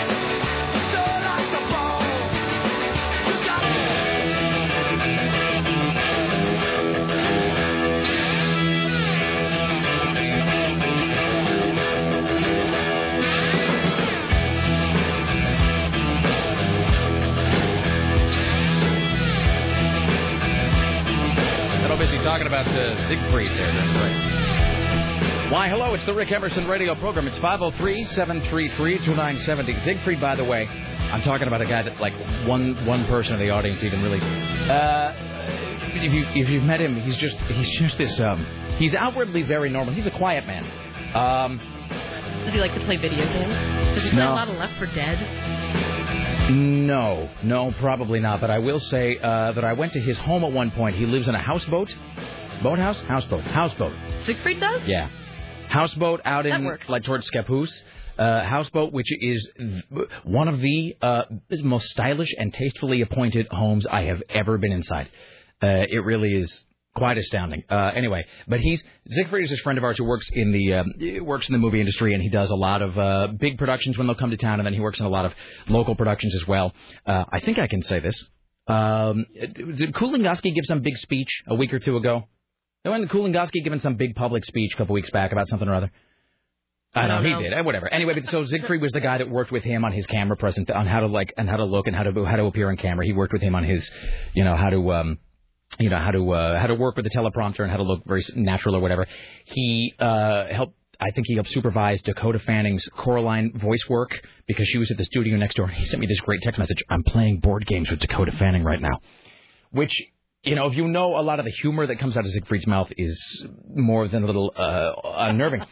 Talking 22.41 22.59
about 22.59 22.73
uh, 22.75 23.07
Siegfried 23.07 23.51
there. 23.51 23.71
That's 23.71 23.95
right. 23.99 25.51
Why, 25.51 25.69
hello, 25.69 25.93
it's 25.93 26.03
the 26.07 26.13
Rick 26.15 26.31
Emerson 26.31 26.65
radio 26.65 26.95
program. 26.95 27.27
It's 27.27 27.37
503-733-2970. 27.37 29.83
Siegfried, 29.83 30.19
by 30.19 30.35
the 30.35 30.43
way, 30.43 30.65
I'm 30.65 31.21
talking 31.21 31.47
about 31.47 31.61
a 31.61 31.67
guy 31.67 31.83
that, 31.83 32.01
like, 32.01 32.13
one 32.47 32.83
one 32.87 33.05
person 33.05 33.35
in 33.35 33.39
the 33.41 33.51
audience 33.51 33.83
even 33.83 34.01
really... 34.01 34.19
Uh, 34.21 35.13
if, 35.93 36.11
you, 36.11 36.25
if 36.33 36.49
you've 36.49 36.63
met 36.63 36.81
him, 36.81 36.99
he's 37.01 37.15
just 37.17 37.37
he's 37.37 37.69
just 37.79 37.99
this... 37.99 38.19
Um, 38.19 38.43
he's 38.79 38.95
outwardly 38.95 39.43
very 39.43 39.69
normal. 39.69 39.93
He's 39.93 40.07
a 40.07 40.11
quiet 40.11 40.47
man. 40.47 40.63
Um, 41.15 41.59
Does 42.43 42.53
he 42.55 42.59
like 42.59 42.73
to 42.73 42.83
play 42.85 42.97
video 42.97 43.23
games? 43.23 43.53
Does 43.93 44.03
he 44.03 44.09
play 44.09 44.17
No. 44.17 44.31
a 44.31 44.33
lot 44.33 44.49
of 44.49 44.55
Left 44.57 44.75
4 44.77 44.87
Dead? 44.87 45.19
No, 46.51 47.29
no, 47.43 47.71
probably 47.79 48.19
not. 48.19 48.41
But 48.41 48.51
I 48.51 48.59
will 48.59 48.79
say 48.79 49.17
uh, 49.17 49.53
that 49.53 49.63
I 49.63 49.73
went 49.73 49.93
to 49.93 49.99
his 49.99 50.17
home 50.17 50.43
at 50.43 50.51
one 50.51 50.71
point. 50.71 50.95
He 50.95 51.05
lives 51.05 51.27
in 51.27 51.35
a 51.35 51.41
houseboat. 51.41 51.93
Boathouse? 52.61 52.99
Houseboat. 53.01 53.43
Houseboat. 53.43 53.93
Siegfried 54.25 54.59
does? 54.59 54.81
Yeah. 54.85 55.09
Houseboat 55.69 56.21
out 56.25 56.43
That 56.43 56.59
in, 56.59 56.65
works. 56.65 56.87
like, 56.89 57.03
towards 57.03 57.29
Scappoose. 57.29 57.71
Uh, 58.19 58.43
houseboat, 58.43 58.91
which 58.93 59.07
is 59.09 59.49
one 60.23 60.47
of 60.47 60.59
the 60.59 60.95
uh, 61.01 61.23
most 61.63 61.87
stylish 61.89 62.31
and 62.37 62.53
tastefully 62.53 63.01
appointed 63.01 63.47
homes 63.49 63.87
I 63.87 64.03
have 64.03 64.21
ever 64.29 64.57
been 64.59 64.71
inside. 64.73 65.07
Uh, 65.63 65.85
it 65.89 66.03
really 66.03 66.33
is 66.33 66.63
quite 66.95 67.17
astounding. 67.17 67.63
Uh, 67.69 67.91
anyway, 67.95 68.25
but 68.47 68.59
he's 68.59 68.83
Siegfried 69.09 69.45
is 69.45 69.51
a 69.51 69.57
friend 69.57 69.77
of 69.77 69.83
ours 69.83 69.97
who 69.97 70.03
works 70.03 70.29
in 70.31 70.51
the 70.51 70.73
um, 70.73 71.25
works 71.25 71.47
in 71.47 71.53
the 71.53 71.59
movie 71.59 71.79
industry, 71.79 72.13
and 72.13 72.21
he 72.21 72.29
does 72.29 72.49
a 72.49 72.55
lot 72.55 72.81
of 72.81 72.97
uh, 72.97 73.27
big 73.39 73.57
productions 73.57 73.97
when 73.97 74.07
they'll 74.07 74.15
come 74.15 74.31
to 74.31 74.37
town, 74.37 74.59
and 74.59 74.65
then 74.65 74.73
he 74.73 74.79
works 74.79 74.99
in 74.99 75.05
a 75.05 75.09
lot 75.09 75.25
of 75.25 75.33
local 75.67 75.95
productions 75.95 76.35
as 76.35 76.47
well. 76.47 76.73
Uh, 77.05 77.25
I 77.31 77.39
think 77.39 77.59
I 77.59 77.67
can 77.67 77.81
say 77.81 77.99
this. 77.99 78.15
Um, 78.67 79.25
did 79.33 79.93
Kulongoski 79.93 80.53
give 80.53 80.65
some 80.65 80.81
big 80.81 80.97
speech 80.97 81.43
a 81.47 81.55
week 81.55 81.73
or 81.73 81.79
two 81.79 81.97
ago? 81.97 82.27
When 82.83 83.07
Kulongoski 83.07 83.63
given 83.63 83.79
some 83.79 83.95
big 83.95 84.15
public 84.15 84.43
speech 84.45 84.73
a 84.73 84.77
couple 84.77 84.93
weeks 84.93 85.11
back 85.11 85.31
about 85.31 85.47
something 85.47 85.67
or 85.67 85.75
other? 85.75 85.91
I 86.93 87.01
I 87.01 87.07
know 87.07 87.21
he 87.23 87.43
did. 87.43 87.53
Uh, 87.53 87.63
Whatever. 87.63 87.87
Anyway, 87.87 88.15
but 88.15 88.25
so 88.27 88.43
Siegfried 88.45 88.81
was 88.81 88.91
the 88.91 88.99
guy 88.99 89.19
that 89.19 89.29
worked 89.29 89.51
with 89.51 89.63
him 89.63 89.85
on 89.85 89.91
his 89.91 90.05
camera 90.07 90.35
present 90.35 90.69
on 90.69 90.87
how 90.87 91.01
to 91.01 91.07
like 91.07 91.33
and 91.37 91.49
how 91.49 91.57
to 91.57 91.65
look 91.65 91.87
and 91.87 91.95
how 91.95 92.03
to 92.03 92.25
how 92.25 92.35
to 92.35 92.45
appear 92.45 92.69
on 92.69 92.77
camera. 92.77 93.05
He 93.05 93.13
worked 93.13 93.33
with 93.33 93.41
him 93.41 93.55
on 93.55 93.63
his, 93.63 93.89
you 94.33 94.43
know, 94.43 94.55
how 94.55 94.69
to 94.69 94.93
um, 94.93 95.19
you 95.79 95.89
know 95.89 95.99
how 95.99 96.11
to 96.11 96.31
uh, 96.31 96.59
how 96.59 96.67
to 96.67 96.75
work 96.75 96.95
with 96.95 97.05
the 97.05 97.11
teleprompter 97.11 97.61
and 97.61 97.71
how 97.71 97.77
to 97.77 97.83
look 97.83 98.03
very 98.05 98.23
natural 98.35 98.75
or 98.75 98.79
whatever. 98.79 99.07
He 99.45 99.93
uh, 99.99 100.47
helped. 100.47 100.75
I 100.99 101.09
think 101.11 101.25
he 101.25 101.33
helped 101.33 101.49
supervise 101.49 102.01
Dakota 102.03 102.37
Fanning's 102.37 102.87
Coraline 102.95 103.57
voice 103.57 103.83
work 103.89 104.11
because 104.47 104.67
she 104.67 104.77
was 104.77 104.91
at 104.91 104.97
the 104.97 105.05
studio 105.05 105.35
next 105.35 105.55
door. 105.55 105.67
He 105.67 105.83
sent 105.85 105.99
me 105.99 106.05
this 106.05 106.19
great 106.19 106.41
text 106.43 106.59
message. 106.59 106.83
I'm 106.89 107.03
playing 107.03 107.39
board 107.39 107.65
games 107.65 107.89
with 107.89 107.99
Dakota 107.99 108.31
Fanning 108.33 108.63
right 108.63 108.79
now, 108.79 108.99
which 109.71 109.99
you 110.43 110.55
know, 110.55 110.67
if 110.67 110.75
you 110.75 110.87
know 110.87 111.19
a 111.19 111.21
lot 111.21 111.39
of 111.39 111.45
the 111.45 111.51
humor 111.51 111.85
that 111.85 111.97
comes 111.97 112.17
out 112.17 112.25
of 112.25 112.31
Siegfried's 112.31 112.65
mouth 112.65 112.91
is 112.97 113.45
more 113.75 114.07
than 114.07 114.23
a 114.23 114.25
little 114.25 114.51
uh, 114.55 114.93
unnerving. 115.03 115.63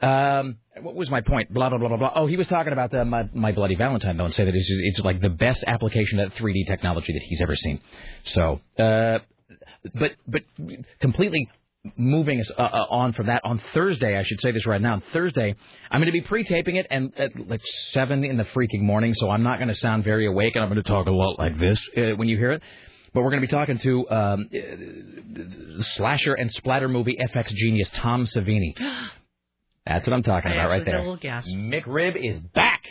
Um, 0.00 0.58
what 0.80 0.94
was 0.94 1.08
my 1.08 1.20
point? 1.20 1.52
Blah 1.52 1.70
blah 1.70 1.78
blah 1.78 1.88
blah 1.88 1.96
blah. 1.96 2.12
Oh, 2.14 2.26
he 2.26 2.36
was 2.36 2.46
talking 2.48 2.72
about 2.72 2.90
the, 2.90 3.04
my 3.04 3.28
my 3.32 3.52
bloody 3.52 3.76
Valentine 3.76 4.16
though, 4.16 4.26
and 4.26 4.34
say 4.34 4.44
that 4.44 4.54
it's, 4.54 4.68
it's 4.68 5.00
like 5.00 5.20
the 5.20 5.30
best 5.30 5.64
application 5.66 6.18
of 6.18 6.34
3D 6.34 6.66
technology 6.66 7.12
that 7.12 7.22
he's 7.22 7.40
ever 7.40 7.56
seen. 7.56 7.80
So, 8.24 8.60
uh, 8.78 9.20
but 9.94 10.12
but 10.26 10.42
completely 11.00 11.48
moving 11.96 12.40
us 12.40 12.50
uh, 12.56 12.62
uh, 12.62 12.86
on 12.90 13.12
from 13.12 13.26
that 13.26 13.42
on 13.44 13.60
Thursday, 13.74 14.18
I 14.18 14.22
should 14.24 14.40
say 14.40 14.50
this 14.52 14.66
right 14.66 14.80
now. 14.80 14.94
On 14.94 15.02
Thursday, 15.12 15.54
I'm 15.90 16.00
going 16.00 16.06
to 16.06 16.12
be 16.12 16.22
pre-taping 16.22 16.76
it 16.76 16.86
and 16.90 17.12
at 17.18 17.48
like 17.48 17.60
seven 17.90 18.24
in 18.24 18.36
the 18.36 18.44
freaking 18.44 18.82
morning, 18.82 19.14
so 19.14 19.30
I'm 19.30 19.42
not 19.42 19.58
going 19.58 19.68
to 19.68 19.74
sound 19.74 20.04
very 20.04 20.26
awake, 20.26 20.54
and 20.56 20.64
I'm 20.64 20.70
going 20.70 20.82
to 20.82 20.88
talk 20.88 21.06
a 21.06 21.10
lot 21.10 21.38
like 21.38 21.58
this 21.58 21.80
uh, 21.96 22.16
when 22.16 22.28
you 22.28 22.36
hear 22.36 22.52
it. 22.52 22.62
But 23.12 23.22
we're 23.22 23.30
going 23.30 23.42
to 23.42 23.46
be 23.46 23.50
talking 23.50 23.78
to 23.78 24.10
um, 24.10 24.50
uh, 24.54 25.82
slasher 25.94 26.34
and 26.34 26.52
splatter 26.52 26.88
movie 26.88 27.16
FX 27.16 27.48
genius 27.54 27.90
Tom 27.90 28.26
Savini. 28.26 28.76
That's 29.86 30.06
what 30.06 30.14
I'm 30.14 30.22
talking 30.22 30.50
about 30.52 30.68
right 30.68 30.84
there. 30.84 30.98
Double 30.98 31.16
gasp. 31.16 31.48
McRib 31.54 32.16
is 32.20 32.40
back. 32.40 32.82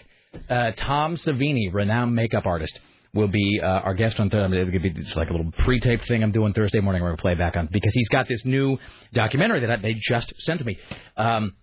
Uh, 0.50 0.72
Tom 0.72 1.18
Savini, 1.18 1.72
renowned 1.72 2.16
makeup 2.16 2.46
artist, 2.46 2.80
will 3.16 3.30
be 3.30 3.60
uh, 3.64 3.66
our 3.66 3.94
guest 3.96 4.20
on 4.20 4.30
Thursday. 4.30 4.64
Gonna 4.64 4.80
be, 4.80 4.94
it's 4.96 5.16
like 5.16 5.30
a 5.30 5.34
little 5.34 5.52
pre-taped 5.52 6.08
thing 6.08 6.22
I'm 6.22 6.34
doing 6.34 6.54
Thursday 6.54 6.82
morning. 6.82 7.02
We're 7.02 7.10
going 7.10 7.18
to 7.18 7.22
play 7.22 7.34
back 7.34 7.56
on 7.56 7.70
because 7.72 7.94
he's 7.94 8.10
got 8.10 8.28
this 8.28 8.44
new 8.46 8.78
documentary 9.14 9.66
that 9.66 9.82
they 9.82 9.96
just 9.96 10.34
sent 10.40 10.60
to 10.60 10.66
me. 10.66 10.78
Um, 11.16 11.54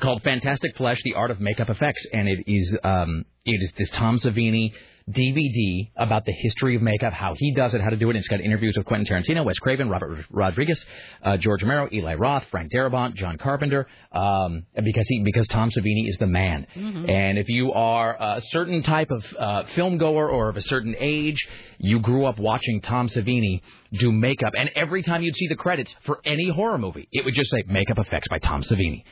called 0.00 0.22
Fantastic 0.22 0.76
Flesh: 0.76 1.00
The 1.02 1.14
Art 1.14 1.30
of 1.30 1.40
Makeup 1.40 1.70
Effects, 1.70 2.06
and 2.12 2.28
it 2.28 2.44
is 2.46 2.78
um, 2.84 3.24
it 3.44 3.60
is 3.62 3.72
this 3.78 3.90
Tom 3.90 4.18
Savini 4.18 4.72
DVD 5.10 5.90
about 5.96 6.24
the 6.24 6.32
history 6.32 6.76
of 6.76 6.82
makeup, 6.82 7.12
how 7.12 7.34
he 7.36 7.52
does 7.54 7.74
it, 7.74 7.80
how 7.80 7.90
to 7.90 7.96
do 7.96 8.08
it. 8.08 8.16
And 8.16 8.18
it's 8.20 8.28
got 8.28 8.40
interviews 8.40 8.74
with 8.76 8.86
Quentin 8.86 9.06
Tarantino, 9.06 9.44
Wes 9.44 9.58
Craven, 9.58 9.88
Robert 9.88 10.24
Rodriguez, 10.30 10.84
uh, 11.22 11.36
George 11.36 11.62
Romero, 11.62 11.88
Eli 11.92 12.14
Roth, 12.14 12.44
Frank 12.50 12.72
Darabont, 12.72 13.14
John 13.14 13.38
Carpenter, 13.38 13.86
um, 14.12 14.64
because 14.82 15.06
he 15.08 15.22
because 15.24 15.46
Tom 15.48 15.70
Savini 15.70 16.08
is 16.08 16.16
the 16.18 16.26
man. 16.26 16.66
Mhm. 16.76 17.10
And 17.10 17.38
if 17.38 17.48
you 17.48 17.72
are 17.72 18.16
a 18.18 18.40
certain 18.40 18.82
type 18.82 19.10
of 19.10 19.24
uh, 19.38 19.62
film 19.74 19.98
goer 19.98 20.28
or 20.28 20.48
of 20.48 20.56
a 20.56 20.62
certain 20.62 20.94
age, 20.98 21.38
you 21.78 22.00
grew 22.00 22.24
up 22.26 22.38
watching 22.38 22.80
Tom 22.80 23.08
Savini 23.08 23.60
do 23.92 24.12
makeup, 24.12 24.52
and 24.56 24.70
every 24.76 25.02
time 25.02 25.22
you'd 25.22 25.34
see 25.36 25.48
the 25.48 25.56
credits 25.56 25.94
for 26.04 26.20
any 26.24 26.48
horror 26.48 26.78
movie, 26.78 27.08
it 27.10 27.24
would 27.24 27.34
just 27.34 27.50
say 27.50 27.62
makeup 27.66 27.98
effects 27.98 28.28
by 28.28 28.38
Tom 28.38 28.62
Savini 28.62 29.02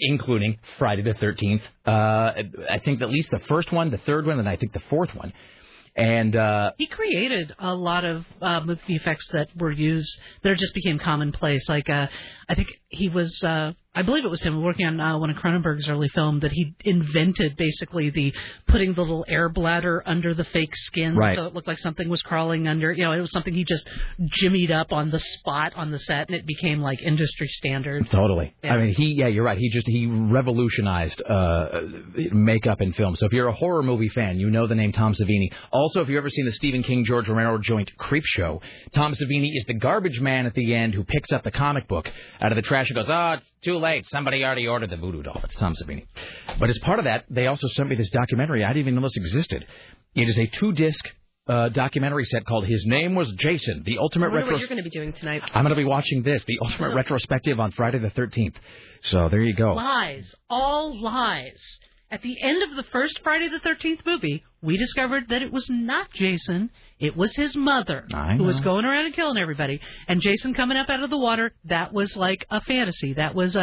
including 0.00 0.58
Friday 0.78 1.02
the 1.02 1.14
13th. 1.14 1.62
Uh, 1.86 2.42
I 2.70 2.78
think 2.84 3.02
at 3.02 3.10
least 3.10 3.30
the 3.30 3.40
first 3.48 3.72
one, 3.72 3.90
the 3.90 3.98
third 3.98 4.26
one, 4.26 4.38
and 4.38 4.48
I 4.48 4.56
think 4.56 4.72
the 4.72 4.82
fourth 4.90 5.14
one. 5.14 5.32
And 5.96 6.36
uh, 6.36 6.72
He 6.76 6.86
created 6.86 7.54
a 7.58 7.74
lot 7.74 8.04
of 8.04 8.26
uh, 8.42 8.60
movie 8.60 8.96
effects 8.96 9.28
that 9.28 9.48
were 9.56 9.70
used 9.72 10.14
that 10.42 10.58
just 10.58 10.74
became 10.74 10.98
commonplace. 10.98 11.68
Like 11.68 11.88
uh, 11.88 12.08
I 12.48 12.54
think 12.54 12.68
he 12.88 13.08
was, 13.08 13.42
uh, 13.42 13.72
I 13.96 14.02
believe 14.02 14.24
it 14.24 14.30
was 14.30 14.42
him 14.42 14.62
working 14.62 14.86
on 14.86 15.00
uh, 15.00 15.18
one 15.18 15.30
of 15.30 15.36
Cronenberg's 15.36 15.88
early 15.88 16.08
film 16.10 16.40
that 16.40 16.52
he 16.52 16.74
invented 16.84 17.56
basically 17.56 18.10
the 18.10 18.34
putting 18.68 18.92
the 18.94 19.00
little 19.00 19.24
air 19.26 19.48
bladder 19.48 20.02
under 20.06 20.34
the 20.34 20.44
fake 20.44 20.76
skin 20.76 21.16
Right. 21.16 21.34
so 21.36 21.46
it 21.46 21.54
looked 21.54 21.66
like 21.66 21.78
something 21.78 22.08
was 22.08 22.20
crawling 22.22 22.68
under. 22.68 22.92
You 22.92 23.04
know, 23.04 23.12
it 23.12 23.20
was 23.20 23.32
something 23.32 23.54
he 23.54 23.64
just 23.64 23.88
jimmied 24.38 24.70
up 24.70 24.92
on 24.92 25.10
the 25.10 25.18
spot 25.18 25.72
on 25.76 25.90
the 25.90 25.98
set, 25.98 26.28
and 26.28 26.36
it 26.36 26.44
became 26.46 26.80
like 26.80 27.00
industry 27.02 27.48
standard. 27.48 28.08
Totally. 28.10 28.54
Yeah. 28.62 28.74
I 28.74 28.76
mean, 28.78 28.94
he 28.94 29.14
yeah, 29.16 29.28
you're 29.28 29.44
right. 29.44 29.56
He 29.58 29.70
just 29.70 29.86
he 29.88 30.06
revolutionized 30.06 31.22
uh, 31.26 31.80
makeup 32.32 32.82
in 32.82 32.92
film. 32.92 33.16
So 33.16 33.24
if 33.26 33.32
you're 33.32 33.48
a 33.48 33.54
horror 33.54 33.82
movie 33.82 34.10
fan, 34.10 34.38
you 34.38 34.50
know 34.50 34.66
the 34.66 34.74
name 34.74 34.92
Tom 34.92 35.14
Savini. 35.14 35.50
Also, 35.72 36.02
if 36.02 36.08
you've 36.08 36.18
ever 36.18 36.28
seen 36.30 36.44
the 36.44 36.52
Stephen 36.52 36.82
King 36.82 37.04
George 37.06 37.28
Romero 37.28 37.56
joint 37.58 37.90
Creep 37.96 38.24
Show, 38.26 38.60
Tom 38.94 39.14
Savini 39.14 39.50
is 39.54 39.64
the 39.66 39.74
garbage 39.74 40.20
man 40.20 40.44
at 40.44 40.52
the 40.52 40.74
end 40.74 40.92
who 40.94 41.02
picks 41.02 41.32
up 41.32 41.44
the 41.44 41.50
comic 41.50 41.88
book 41.88 42.10
out 42.42 42.52
of 42.52 42.56
the 42.56 42.62
trash 42.62 42.90
and 42.90 42.96
goes, 42.96 43.06
"Oh, 43.08 43.32
it's 43.38 43.50
too 43.62 43.78
late. 43.78 43.85
Somebody 44.06 44.44
already 44.44 44.66
ordered 44.66 44.90
the 44.90 44.96
voodoo 44.96 45.22
doll." 45.22 45.40
It's 45.44 45.56
Tom 45.56 45.74
Savini. 45.74 46.06
But 46.58 46.68
as 46.68 46.78
part 46.78 46.98
of 46.98 47.04
that, 47.04 47.24
they 47.30 47.46
also 47.46 47.66
sent 47.68 47.88
me 47.88 47.96
this 47.96 48.10
documentary. 48.10 48.64
I 48.64 48.68
didn't 48.68 48.80
even 48.80 48.94
know 48.96 49.02
this 49.02 49.16
existed. 49.16 49.66
It 50.14 50.28
is 50.28 50.38
a 50.38 50.46
two-disc. 50.46 51.04
Uh, 51.48 51.68
documentary 51.68 52.24
set 52.24 52.44
called 52.44 52.66
"His 52.66 52.84
Name 52.86 53.14
Was 53.14 53.30
Jason," 53.38 53.84
the 53.86 53.98
ultimate 53.98 54.32
wonder 54.32 54.38
retro. 54.38 54.54
what 54.54 54.58
you're 54.58 54.68
going 54.68 54.82
to 54.82 54.82
be 54.82 54.90
doing 54.90 55.12
tonight. 55.12 55.42
I'm 55.54 55.62
going 55.62 55.70
to 55.70 55.76
be 55.76 55.84
watching 55.84 56.24
this, 56.24 56.42
the 56.42 56.58
ultimate 56.60 56.92
retrospective 57.00 57.60
on 57.60 57.70
Friday 57.70 57.98
the 58.00 58.10
13th. 58.10 58.56
So 59.02 59.28
there 59.28 59.40
you 59.40 59.54
go. 59.54 59.74
Lies, 59.74 60.34
all 60.50 61.00
lies. 61.00 61.78
At 62.08 62.22
the 62.22 62.36
end 62.40 62.62
of 62.62 62.76
the 62.76 62.84
first 62.84 63.20
Friday 63.24 63.48
the 63.48 63.58
13th 63.58 64.06
movie, 64.06 64.44
we 64.62 64.76
discovered 64.76 65.28
that 65.30 65.42
it 65.42 65.52
was 65.52 65.68
not 65.68 66.12
Jason, 66.12 66.70
it 67.00 67.16
was 67.16 67.34
his 67.34 67.56
mother 67.56 68.06
who 68.36 68.44
was 68.44 68.60
going 68.60 68.84
around 68.84 69.06
and 69.06 69.14
killing 69.14 69.38
everybody. 69.38 69.80
And 70.06 70.20
Jason 70.20 70.54
coming 70.54 70.76
up 70.76 70.88
out 70.88 71.02
of 71.02 71.10
the 71.10 71.18
water, 71.18 71.52
that 71.64 71.92
was 71.92 72.16
like 72.16 72.46
a 72.48 72.60
fantasy. 72.60 73.14
That 73.14 73.34
was 73.34 73.56
a, 73.56 73.60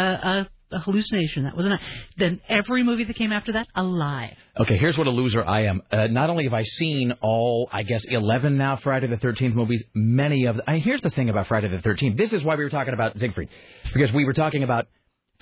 a, 0.72 0.76
a 0.76 0.80
hallucination. 0.80 1.46
That 1.46 1.56
was 1.56 1.68
not. 1.68 1.80
Then 2.18 2.42
every 2.50 2.84
movie 2.84 3.06
that 3.06 3.16
came 3.16 3.32
after 3.32 3.54
that, 3.54 3.68
a 3.76 3.84
lie. 3.84 4.36
Okay, 4.60 4.78
here's 4.78 4.98
what 4.98 5.08
a 5.08 5.12
loser 5.12 5.44
I 5.44 5.68
am. 5.68 5.82
Uh, 5.90 6.08
not 6.08 6.30
only 6.30 6.44
have 6.44 6.54
I 6.54 6.64
seen 6.64 7.14
all, 7.22 7.70
I 7.72 7.84
guess, 7.84 8.04
11 8.06 8.58
now 8.58 8.76
Friday 8.76 9.08
the 9.08 9.16
13th 9.16 9.54
movies, 9.54 9.82
many 9.94 10.46
of. 10.48 10.60
I, 10.68 10.80
here's 10.80 11.02
the 11.02 11.10
thing 11.12 11.30
about 11.30 11.48
Friday 11.48 11.70
the 11.70 11.78
13th. 11.78 12.18
This 12.18 12.34
is 12.34 12.44
why 12.44 12.56
we 12.56 12.66
were 12.66 12.70
talking 12.70 12.94
about 12.94 13.18
Siegfried, 13.18 13.48
because 13.94 14.12
we 14.12 14.26
were 14.26 14.34
talking 14.34 14.64
about 14.64 14.88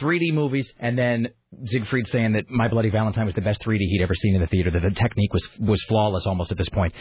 3D 0.02 0.34
movies, 0.34 0.72
and 0.80 0.98
then 0.98 1.30
Siegfried 1.66 2.08
saying 2.08 2.34
that 2.34 2.50
My 2.50 2.68
Bloody 2.68 2.90
Valentine 2.90 3.26
was 3.26 3.36
the 3.36 3.42
best 3.42 3.62
3D 3.62 3.80
he'd 3.80 4.02
ever 4.02 4.16
seen 4.16 4.36
in 4.36 4.42
the 4.42 4.48
theater. 4.48 4.72
That 4.72 4.82
the 4.82 4.92
technique 4.92 5.34
was 5.34 5.48
was 5.60 5.82
flawless 5.84 6.26
almost 6.26 6.52
at 6.52 6.58
this 6.58 6.70
point. 6.70 6.94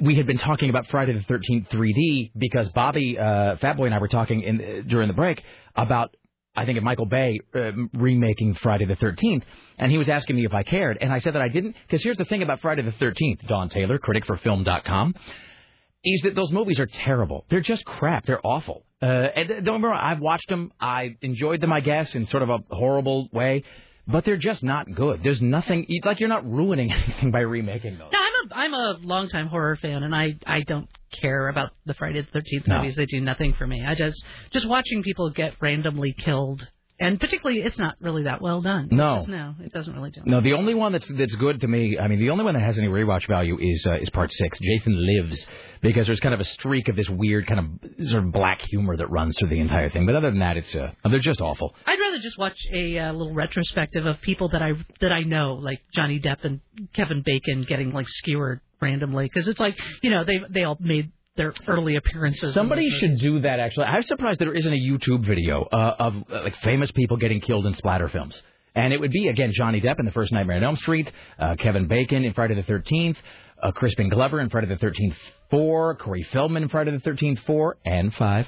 We 0.00 0.16
had 0.16 0.26
been 0.26 0.38
talking 0.38 0.68
about 0.68 0.88
Friday 0.88 1.12
the 1.12 1.20
13th 1.20 1.68
3D 1.70 2.32
because 2.36 2.68
Bobby 2.70 3.18
uh, 3.18 3.56
Fatboy 3.56 3.86
and 3.86 3.94
I 3.94 3.98
were 3.98 4.08
talking 4.08 4.42
in, 4.42 4.86
during 4.88 5.08
the 5.08 5.14
break 5.14 5.42
about 5.74 6.14
I 6.54 6.66
think 6.66 6.78
of 6.78 6.84
Michael 6.84 7.06
Bay 7.06 7.38
uh, 7.54 7.70
remaking 7.94 8.54
Friday 8.54 8.84
the 8.84 8.96
13th, 8.96 9.42
and 9.78 9.90
he 9.90 9.98
was 9.98 10.08
asking 10.08 10.36
me 10.36 10.44
if 10.44 10.52
I 10.52 10.64
cared, 10.64 10.98
and 11.00 11.12
I 11.12 11.18
said 11.18 11.34
that 11.34 11.42
I 11.42 11.48
didn't, 11.48 11.76
because 11.86 12.02
here's 12.02 12.16
the 12.16 12.24
thing 12.24 12.42
about 12.42 12.60
Friday 12.60 12.82
the 12.82 12.90
13th, 12.90 13.46
Dawn 13.46 13.68
Taylor, 13.68 13.98
critic 13.98 14.26
for 14.26 14.36
Film.com, 14.36 15.14
is 16.04 16.22
that 16.22 16.34
those 16.34 16.50
movies 16.50 16.80
are 16.80 16.86
terrible. 16.86 17.46
They're 17.50 17.60
just 17.60 17.84
crap. 17.84 18.26
They're 18.26 18.44
awful. 18.44 18.84
Uh, 19.02 19.06
and 19.06 19.64
don't 19.64 19.82
wrong, 19.82 19.98
I've 20.00 20.20
watched 20.20 20.48
them. 20.48 20.72
I 20.80 21.16
enjoyed 21.22 21.60
them, 21.60 21.72
I 21.72 21.80
guess, 21.80 22.14
in 22.14 22.26
sort 22.26 22.42
of 22.42 22.50
a 22.50 22.58
horrible 22.70 23.28
way, 23.32 23.64
but 24.06 24.24
they're 24.26 24.36
just 24.36 24.62
not 24.62 24.92
good. 24.94 25.22
There's 25.22 25.40
nothing, 25.40 25.86
like 26.04 26.20
you're 26.20 26.28
not 26.28 26.44
ruining 26.50 26.92
anything 26.92 27.30
by 27.30 27.40
remaking 27.40 27.96
those. 27.98 28.12
No, 28.12 28.18
I'm 28.18 28.34
a 28.50 28.54
I'm 28.54 28.74
a 28.74 28.98
longtime 29.00 29.46
horror 29.48 29.76
fan, 29.76 30.02
and 30.02 30.14
I 30.14 30.34
I 30.46 30.60
don't 30.62 30.88
care 31.20 31.48
about 31.48 31.70
the 31.86 31.94
Friday 31.94 32.20
the 32.20 32.26
Thirteenth 32.30 32.66
No. 32.66 32.76
movies. 32.78 32.94
They 32.96 33.06
do 33.06 33.20
nothing 33.20 33.54
for 33.54 33.66
me. 33.66 33.84
I 33.86 33.94
just 33.94 34.22
just 34.50 34.66
watching 34.68 35.02
people 35.02 35.30
get 35.30 35.54
randomly 35.60 36.12
killed, 36.12 36.68
and 37.00 37.18
particularly 37.18 37.62
it's 37.62 37.78
not 37.78 37.94
really 38.00 38.24
that 38.24 38.42
well 38.42 38.60
done. 38.60 38.88
No. 38.90 39.16
Just- 39.16 39.28
no, 39.28 39.54
it 39.60 39.72
doesn't 39.72 39.94
really 39.94 40.10
do. 40.10 40.20
No, 40.24 40.40
the 40.40 40.52
only 40.52 40.74
one 40.74 40.92
that's 40.92 41.08
that's 41.08 41.34
good 41.34 41.62
to 41.62 41.66
me, 41.68 41.98
I 41.98 42.06
mean, 42.08 42.20
the 42.20 42.30
only 42.30 42.44
one 42.44 42.54
that 42.54 42.62
has 42.62 42.78
any 42.78 42.88
rewatch 42.88 43.26
value 43.26 43.58
is 43.60 43.86
uh, 43.86 43.92
is 43.92 44.10
part 44.10 44.32
six. 44.32 44.58
Jason 44.60 44.94
Lives, 44.94 45.46
because 45.80 46.06
there's 46.06 46.20
kind 46.20 46.34
of 46.34 46.40
a 46.40 46.44
streak 46.44 46.88
of 46.88 46.96
this 46.96 47.08
weird 47.08 47.46
kind 47.46 47.60
of 47.60 48.06
sort 48.08 48.24
of 48.24 48.32
black 48.32 48.60
humor 48.62 48.96
that 48.96 49.10
runs 49.10 49.38
through 49.38 49.48
the 49.48 49.58
entire 49.60 49.88
thing. 49.90 50.04
But 50.04 50.14
other 50.14 50.30
than 50.30 50.40
that, 50.40 50.58
it's 50.58 50.74
uh, 50.74 50.92
they're 51.08 51.18
just 51.18 51.40
awful. 51.40 51.74
I'd 51.86 51.98
rather 51.98 52.18
just 52.18 52.38
watch 52.38 52.58
a 52.70 52.98
uh, 52.98 53.12
little 53.12 53.34
retrospective 53.34 54.04
of 54.04 54.20
people 54.20 54.50
that 54.50 54.62
I 54.62 54.72
that 55.00 55.10
I 55.12 55.22
know, 55.22 55.54
like 55.54 55.80
Johnny 55.94 56.20
Depp 56.20 56.44
and 56.44 56.60
Kevin 56.92 57.22
Bacon, 57.22 57.64
getting 57.64 57.92
like 57.92 58.08
skewered 58.08 58.60
randomly, 58.80 59.24
because 59.24 59.48
it's 59.48 59.60
like 59.60 59.78
you 60.02 60.10
know 60.10 60.24
they 60.24 60.42
they 60.50 60.64
all 60.64 60.76
made 60.80 61.12
their 61.36 61.54
early 61.66 61.96
appearances. 61.96 62.54
Somebody 62.54 62.90
should 62.90 63.18
do 63.18 63.40
that. 63.40 63.60
Actually, 63.60 63.86
I'm 63.86 64.02
surprised 64.02 64.40
there 64.40 64.52
isn't 64.54 64.72
a 64.72 64.76
YouTube 64.76 65.24
video 65.26 65.62
uh, 65.64 65.96
of 65.98 66.16
uh, 66.30 66.42
like 66.42 66.56
famous 66.56 66.90
people 66.90 67.16
getting 67.16 67.40
killed 67.40 67.66
in 67.66 67.74
splatter 67.74 68.08
films. 68.08 68.40
And 68.74 68.92
it 68.92 69.00
would 69.00 69.10
be 69.10 69.28
again 69.28 69.52
Johnny 69.54 69.80
Depp 69.80 69.98
in 69.98 70.06
the 70.06 70.12
first 70.12 70.32
Nightmare 70.32 70.56
on 70.58 70.64
Elm 70.64 70.76
Street, 70.76 71.10
uh, 71.38 71.56
Kevin 71.56 71.88
Bacon 71.88 72.24
in 72.24 72.34
Friday 72.34 72.54
the 72.54 72.62
Thirteenth, 72.62 73.16
uh, 73.62 73.72
Crispin 73.72 74.08
Glover 74.08 74.40
in 74.40 74.48
Friday 74.48 74.68
the 74.68 74.76
Thirteenth 74.76 75.16
Four, 75.50 75.96
Corey 75.96 76.26
Feldman 76.32 76.64
in 76.64 76.68
Friday 76.68 76.92
the 76.92 77.00
Thirteenth 77.00 77.40
Four 77.46 77.78
and 77.84 78.12
Five. 78.14 78.46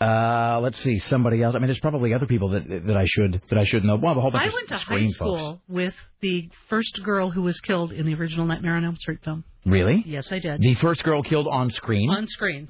Uh, 0.00 0.60
let's 0.62 0.78
see, 0.82 0.98
somebody 0.98 1.42
else. 1.42 1.54
I 1.54 1.58
mean, 1.58 1.68
there's 1.68 1.80
probably 1.80 2.12
other 2.12 2.26
people 2.26 2.50
that 2.50 2.68
that 2.68 2.96
I 2.96 3.04
should 3.06 3.40
that 3.48 3.58
I 3.58 3.64
should 3.64 3.82
know. 3.82 3.96
Well, 3.96 4.12
a 4.18 4.20
whole 4.20 4.30
bunch 4.30 4.50
I 4.50 4.54
went 4.54 4.68
to 4.68 4.76
high 4.76 5.06
school 5.08 5.52
folks. 5.52 5.62
with 5.68 5.94
the 6.20 6.50
first 6.68 7.00
girl 7.02 7.30
who 7.30 7.40
was 7.42 7.58
killed 7.60 7.92
in 7.92 8.04
the 8.04 8.14
original 8.14 8.44
Nightmare 8.44 8.74
on 8.74 8.84
Elm 8.84 8.96
Street 8.96 9.20
film. 9.24 9.44
Really? 9.64 10.02
Yes, 10.06 10.30
I 10.30 10.38
did. 10.38 10.60
The 10.60 10.74
first 10.74 11.02
girl 11.02 11.22
killed 11.22 11.48
on 11.50 11.70
screen. 11.70 12.10
On 12.10 12.26
screen. 12.26 12.68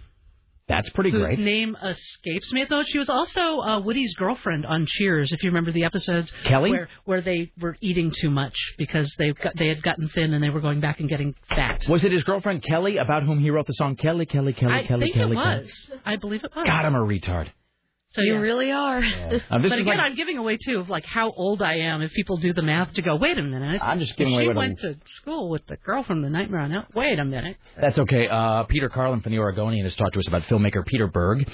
That's 0.68 0.90
pretty 0.90 1.12
whose 1.12 1.22
great. 1.26 1.38
name 1.38 1.76
escapes 1.80 2.52
me. 2.52 2.64
Though 2.64 2.82
she 2.82 2.98
was 2.98 3.08
also 3.08 3.60
uh, 3.60 3.80
Woody's 3.80 4.14
girlfriend 4.16 4.66
on 4.66 4.84
Cheers. 4.86 5.32
If 5.32 5.42
you 5.44 5.50
remember 5.50 5.70
the 5.70 5.84
episodes, 5.84 6.32
Kelly? 6.44 6.70
where 6.70 6.88
where 7.04 7.20
they 7.20 7.52
were 7.60 7.76
eating 7.80 8.10
too 8.10 8.30
much 8.30 8.56
because 8.76 9.14
they 9.16 9.32
got, 9.32 9.56
they 9.56 9.68
had 9.68 9.82
gotten 9.82 10.08
thin 10.08 10.34
and 10.34 10.42
they 10.42 10.50
were 10.50 10.60
going 10.60 10.80
back 10.80 10.98
and 10.98 11.08
getting 11.08 11.34
fat. 11.48 11.84
Was 11.88 12.04
it 12.04 12.10
his 12.10 12.24
girlfriend 12.24 12.64
Kelly 12.64 12.96
about 12.96 13.22
whom 13.22 13.38
he 13.38 13.50
wrote 13.50 13.66
the 13.68 13.74
song 13.74 13.94
Kelly, 13.94 14.26
Kelly, 14.26 14.52
Kelly, 14.54 14.72
I 14.74 14.86
Kelly, 14.86 15.02
think 15.06 15.14
Kelly? 15.14 15.36
it 15.36 15.40
Kelly? 15.42 15.58
was. 15.60 15.90
I 16.04 16.16
believe 16.16 16.42
it 16.42 16.50
was. 16.56 16.66
God, 16.66 16.84
I'm 16.84 16.94
a 16.96 16.98
retard. 16.98 17.48
So 18.10 18.22
you 18.22 18.38
really 18.38 18.70
are. 18.72 19.02
Um, 19.50 19.62
but 19.62 19.72
again, 19.72 19.84
like- 19.86 19.98
I'm 20.00 20.14
giving 20.14 20.38
away 20.38 20.56
too 20.56 20.78
of 20.80 20.88
like 20.88 21.04
how 21.04 21.30
old 21.32 21.60
I 21.62 21.74
am. 21.80 22.02
If 22.02 22.12
people 22.12 22.36
do 22.38 22.52
the 22.52 22.62
math 22.62 22.94
to 22.94 23.02
go, 23.02 23.16
wait 23.16 23.36
a 23.38 23.42
minute. 23.42 23.80
I'm 23.82 23.98
just 24.00 24.16
giving 24.16 24.32
she 24.32 24.36
away 24.36 24.46
what 24.48 24.56
went 24.56 24.80
to 24.80 24.96
school 25.06 25.48
with 25.50 25.66
the 25.66 25.76
girl 25.76 26.02
from 26.02 26.22
the 26.22 26.30
Nightmare 26.30 26.60
on 26.60 26.72
Elm. 26.72 26.86
Wait 26.94 27.18
a 27.18 27.24
minute. 27.24 27.56
That's 27.80 27.98
okay. 27.98 28.28
Uh, 28.28 28.64
Peter 28.64 28.88
Carlin 28.88 29.20
from 29.20 29.32
the 29.32 29.38
Oregonian 29.38 29.84
has 29.84 29.94
talked 29.96 30.14
to 30.14 30.20
us 30.20 30.26
about 30.28 30.42
filmmaker 30.44 30.84
Peter 30.86 31.06
Berg. 31.08 31.48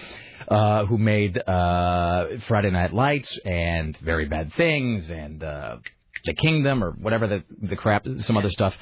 uh, 0.48 0.84
who 0.86 0.98
made 0.98 1.36
uh, 1.38 2.26
Friday 2.48 2.70
Night 2.70 2.92
Lights 2.92 3.36
and 3.44 3.96
Very 3.98 4.26
Bad 4.26 4.52
Things 4.54 5.08
and 5.08 5.42
uh, 5.42 5.76
The 6.24 6.34
Kingdom 6.34 6.82
or 6.84 6.92
whatever 6.92 7.26
the 7.26 7.44
the 7.62 7.76
crap, 7.76 8.06
some 8.18 8.36
other 8.36 8.50
stuff. 8.50 8.74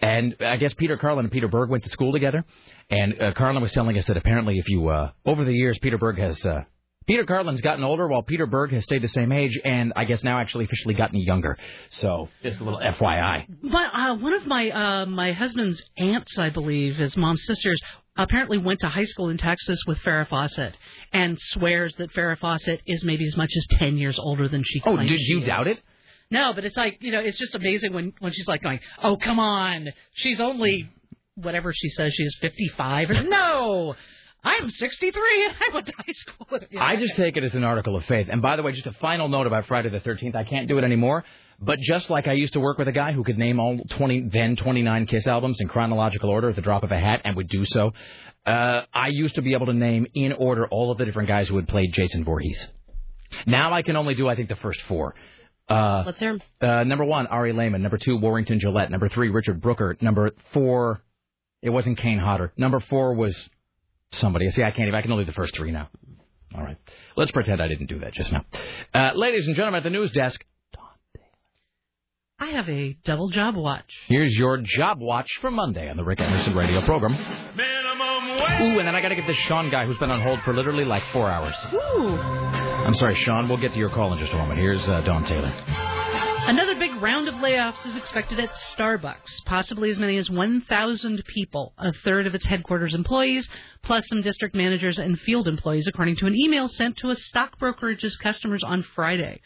And 0.00 0.36
I 0.40 0.56
guess 0.56 0.72
Peter 0.74 0.96
Carlin 0.96 1.24
and 1.26 1.32
Peter 1.32 1.48
Berg 1.48 1.70
went 1.70 1.84
to 1.84 1.90
school 1.90 2.12
together. 2.12 2.44
And 2.90 3.20
uh, 3.20 3.32
Carlin 3.34 3.62
was 3.62 3.72
telling 3.72 3.98
us 3.98 4.06
that 4.06 4.16
apparently, 4.16 4.58
if 4.58 4.68
you 4.68 4.88
uh, 4.88 5.10
over 5.26 5.44
the 5.44 5.52
years, 5.52 5.78
Peter 5.80 5.98
Berg 5.98 6.18
has. 6.18 6.44
Peter 7.08 7.24
Carlin's 7.24 7.62
gotten 7.62 7.82
older 7.84 8.06
while 8.06 8.22
Peter 8.22 8.44
Berg 8.44 8.70
has 8.72 8.84
stayed 8.84 9.00
the 9.00 9.08
same 9.08 9.32
age, 9.32 9.58
and 9.64 9.94
I 9.96 10.04
guess 10.04 10.22
now 10.22 10.38
actually 10.38 10.66
officially 10.66 10.92
gotten 10.92 11.18
younger. 11.18 11.56
So, 11.88 12.28
just 12.42 12.60
a 12.60 12.64
little 12.64 12.80
FYI. 12.80 13.46
But 13.62 13.90
uh, 13.94 14.16
one 14.16 14.34
of 14.34 14.46
my 14.46 14.68
uh, 14.68 15.06
my 15.06 15.32
husband's 15.32 15.82
aunts, 15.96 16.38
I 16.38 16.50
believe, 16.50 16.96
his 16.96 17.16
mom's 17.16 17.46
sisters, 17.46 17.80
apparently 18.14 18.58
went 18.58 18.80
to 18.80 18.88
high 18.88 19.06
school 19.06 19.30
in 19.30 19.38
Texas 19.38 19.80
with 19.86 19.98
Farrah 20.00 20.28
Fawcett, 20.28 20.76
and 21.10 21.38
swears 21.40 21.94
that 21.96 22.12
Farrah 22.12 22.38
Fawcett 22.38 22.82
is 22.86 23.02
maybe 23.04 23.26
as 23.26 23.38
much 23.38 23.52
as 23.56 23.66
ten 23.78 23.96
years 23.96 24.18
older 24.18 24.46
than 24.46 24.62
she. 24.62 24.82
Oh, 24.84 24.98
did 24.98 25.18
you 25.18 25.40
doubt 25.40 25.66
it? 25.66 25.82
No, 26.30 26.52
but 26.52 26.66
it's 26.66 26.76
like 26.76 26.98
you 27.00 27.10
know, 27.10 27.20
it's 27.20 27.38
just 27.38 27.54
amazing 27.54 27.94
when 27.94 28.12
when 28.18 28.32
she's 28.32 28.46
like 28.46 28.62
going, 28.62 28.80
"Oh, 29.02 29.16
come 29.16 29.40
on, 29.40 29.88
she's 30.12 30.40
only 30.40 30.90
whatever 31.36 31.72
she 31.72 31.88
says 31.88 32.12
she 32.12 32.24
is 32.24 32.36
55." 32.38 33.10
Or, 33.10 33.22
no, 33.22 33.94
I'm 34.44 34.70
63 34.70 35.44
and 35.46 35.54
I 35.70 35.74
went 35.74 35.86
to 35.86 35.92
high 35.96 36.12
school. 36.12 36.46
with 36.50 36.64
you 36.70 36.78
know, 36.78 36.84
I 36.84 36.96
just 36.96 37.16
take 37.16 37.36
it 37.36 37.44
as 37.44 37.54
an 37.54 37.64
article 37.64 37.96
of 37.96 38.04
faith. 38.04 38.28
And 38.30 38.40
by 38.40 38.56
the 38.56 38.62
way, 38.62 38.72
just 38.72 38.86
a 38.86 38.92
final 38.92 39.28
note 39.28 39.46
about 39.46 39.66
Friday 39.66 39.88
the 39.90 40.00
13th. 40.00 40.34
I 40.36 40.44
can't 40.44 40.68
do 40.68 40.78
it 40.78 40.84
anymore. 40.84 41.24
But 41.60 41.80
just 41.80 42.08
like 42.08 42.28
I 42.28 42.34
used 42.34 42.52
to 42.52 42.60
work 42.60 42.78
with 42.78 42.86
a 42.86 42.92
guy 42.92 43.10
who 43.12 43.24
could 43.24 43.36
name 43.36 43.58
all 43.58 43.78
20, 43.90 44.28
then 44.32 44.54
29 44.54 45.06
Kiss 45.06 45.26
albums 45.26 45.60
in 45.60 45.66
chronological 45.66 46.30
order 46.30 46.50
at 46.50 46.56
the 46.56 46.62
drop 46.62 46.84
of 46.84 46.92
a 46.92 46.98
hat 46.98 47.22
and 47.24 47.36
would 47.36 47.48
do 47.48 47.64
so, 47.64 47.92
uh, 48.46 48.82
I 48.94 49.08
used 49.08 49.34
to 49.34 49.42
be 49.42 49.54
able 49.54 49.66
to 49.66 49.72
name 49.74 50.06
in 50.14 50.32
order 50.34 50.68
all 50.68 50.92
of 50.92 50.98
the 50.98 51.04
different 51.04 51.28
guys 51.28 51.48
who 51.48 51.56
had 51.56 51.66
played 51.66 51.92
Jason 51.92 52.24
Voorhees. 52.24 52.64
Now 53.44 53.72
I 53.72 53.82
can 53.82 53.96
only 53.96 54.14
do, 54.14 54.28
I 54.28 54.36
think, 54.36 54.48
the 54.48 54.56
first 54.56 54.80
four. 54.82 55.16
Uh, 55.68 56.04
Let's 56.06 56.18
hear 56.20 56.30
'em. 56.30 56.42
Uh, 56.60 56.84
number 56.84 57.04
one, 57.04 57.26
Ari 57.26 57.52
Lehman. 57.52 57.82
Number 57.82 57.98
two, 57.98 58.16
Warrington 58.16 58.60
Gillette. 58.60 58.90
Number 58.92 59.08
three, 59.08 59.28
Richard 59.28 59.60
Brooker. 59.60 59.96
Number 60.00 60.30
four, 60.54 61.02
it 61.60 61.70
wasn't 61.70 61.98
Kane 61.98 62.18
Hodder. 62.20 62.52
Number 62.56 62.78
four 62.80 63.14
was 63.16 63.36
somebody. 64.12 64.50
See, 64.50 64.62
I 64.62 64.70
can't 64.70 64.88
even. 64.88 64.94
I 64.94 65.02
can 65.02 65.12
only 65.12 65.24
do 65.24 65.30
the 65.30 65.34
first 65.34 65.54
three 65.54 65.70
now. 65.70 65.88
All 66.54 66.62
right. 66.62 66.76
Let's 67.16 67.30
pretend 67.30 67.60
I 67.60 67.68
didn't 67.68 67.86
do 67.86 68.00
that 68.00 68.14
just 68.14 68.32
now. 68.32 68.44
Uh, 68.94 69.12
ladies 69.14 69.46
and 69.46 69.54
gentlemen 69.54 69.78
at 69.78 69.84
the 69.84 69.90
news 69.90 70.10
desk, 70.12 70.42
I 72.40 72.46
have 72.50 72.68
a 72.68 72.96
double 73.04 73.30
job 73.30 73.56
watch. 73.56 73.92
here's 74.06 74.32
your 74.36 74.58
job 74.58 75.00
watch 75.00 75.28
for 75.40 75.50
Monday 75.50 75.90
on 75.90 75.96
the 75.96 76.04
Rick 76.04 76.20
Emerson 76.20 76.54
radio 76.54 76.80
program. 76.84 77.14
Ooh, 77.14 78.78
and 78.78 78.86
then 78.86 78.94
I 78.94 79.00
got 79.02 79.08
to 79.08 79.16
get 79.16 79.26
this 79.26 79.36
Sean 79.36 79.70
guy 79.70 79.86
who's 79.86 79.98
been 79.98 80.10
on 80.10 80.22
hold 80.22 80.40
for 80.42 80.54
literally 80.54 80.84
like 80.84 81.02
four 81.12 81.28
hours. 81.28 81.54
Ooh. 81.74 82.14
I'm 82.16 82.94
sorry, 82.94 83.16
Sean. 83.16 83.48
We'll 83.48 83.60
get 83.60 83.72
to 83.72 83.78
your 83.78 83.90
call 83.90 84.12
in 84.12 84.20
just 84.20 84.32
a 84.32 84.36
moment. 84.36 84.60
Here's 84.60 84.88
uh, 84.88 85.00
Dawn 85.00 85.24
Taylor. 85.24 85.52
Another 86.46 86.76
big 86.76 86.87
round 86.98 87.28
of 87.28 87.34
layoffs 87.36 87.86
is 87.86 87.96
expected 87.96 88.40
at 88.40 88.50
Starbucks, 88.50 89.44
possibly 89.46 89.90
as 89.90 89.98
many 89.98 90.16
as 90.16 90.30
1,000 90.30 91.24
people, 91.26 91.72
a 91.78 91.92
third 91.92 92.26
of 92.26 92.34
its 92.34 92.44
headquarters 92.44 92.94
employees, 92.94 93.48
plus 93.82 94.06
some 94.08 94.22
district 94.22 94.54
managers 94.54 94.98
and 94.98 95.18
field 95.20 95.46
employees, 95.46 95.86
according 95.86 96.16
to 96.16 96.26
an 96.26 96.36
email 96.36 96.68
sent 96.68 96.96
to 96.98 97.10
a 97.10 97.16
stock 97.16 97.58
brokerage's 97.58 98.16
customers 98.16 98.64
on 98.64 98.82
Friday. 98.82 99.40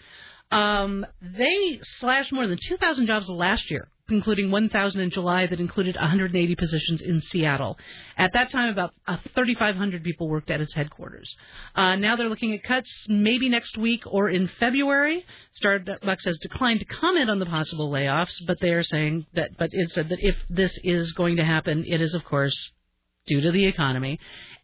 Um, 0.50 1.06
they 1.20 1.80
slashed 1.98 2.32
more 2.32 2.46
than 2.46 2.58
2,000 2.60 3.06
jobs 3.06 3.28
last 3.28 3.70
year, 3.70 3.88
including 4.12 4.51
1,000 4.51 5.01
in 5.01 5.10
July 5.10 5.47
that 5.47 5.60
included 5.60 5.97
180 5.97 6.55
positions 6.56 7.01
in 7.01 7.20
Seattle. 7.20 7.78
At 8.16 8.32
that 8.34 8.51
time, 8.51 8.68
about 8.68 8.94
uh, 9.06 9.16
3,500 9.34 10.05
people 10.05 10.28
worked 10.28 10.51
at 10.51 10.60
its 10.60 10.74
headquarters. 10.74 11.34
Uh, 11.74 11.97
now 11.97 12.16
they're 12.16 12.28
looking 12.28 12.52
at 12.55 12.62
cuts 12.62 13.06
maybe 13.09 13.48
next 13.48 13.76
week 13.76 14.02
or 14.06 14.28
in 14.28 14.48
February. 14.60 15.24
Starbucks 15.62 16.24
has 16.24 16.39
declined 16.39 16.80
to 16.80 16.86
comment 16.86 17.30
on 17.30 17.39
the 17.39 17.47
possible 17.47 17.90
layoffs, 17.90 18.47
but 18.47 18.60
they 18.60 18.70
are 18.70 18.82
saying 18.82 19.26
that, 19.34 19.56
but 19.59 19.70
it 19.72 19.90
said 19.90 20.09
that 20.10 20.20
if 20.20 20.36
this 20.48 20.78
is 20.84 21.12
going 21.12 21.36
to 21.36 21.44
happen, 21.44 21.84
it 21.86 22.01
is, 22.01 22.14
of 22.14 22.24
course, 22.24 22.72
due 23.26 23.40
to 23.40 23.51
the 23.51 23.66
economy. 23.66 24.18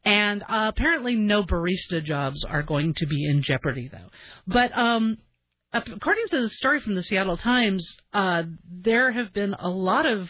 And 0.04 0.42
uh, 0.42 0.72
apparently, 0.74 1.16
no 1.16 1.42
barista 1.42 2.02
jobs 2.02 2.44
are 2.44 2.62
going 2.62 2.94
to 2.94 3.06
be 3.06 3.26
in 3.26 3.42
jeopardy, 3.42 3.88
though. 3.90 4.08
But 4.46 4.76
um, 4.76 5.18
according 5.72 6.24
to 6.30 6.42
the 6.42 6.48
story 6.50 6.80
from 6.80 6.94
the 6.94 7.02
Seattle 7.02 7.36
Times, 7.36 7.98
uh, 8.12 8.44
there 8.70 9.10
have 9.12 9.32
been 9.32 9.54
a 9.54 9.68
lot 9.68 10.06
of 10.06 10.28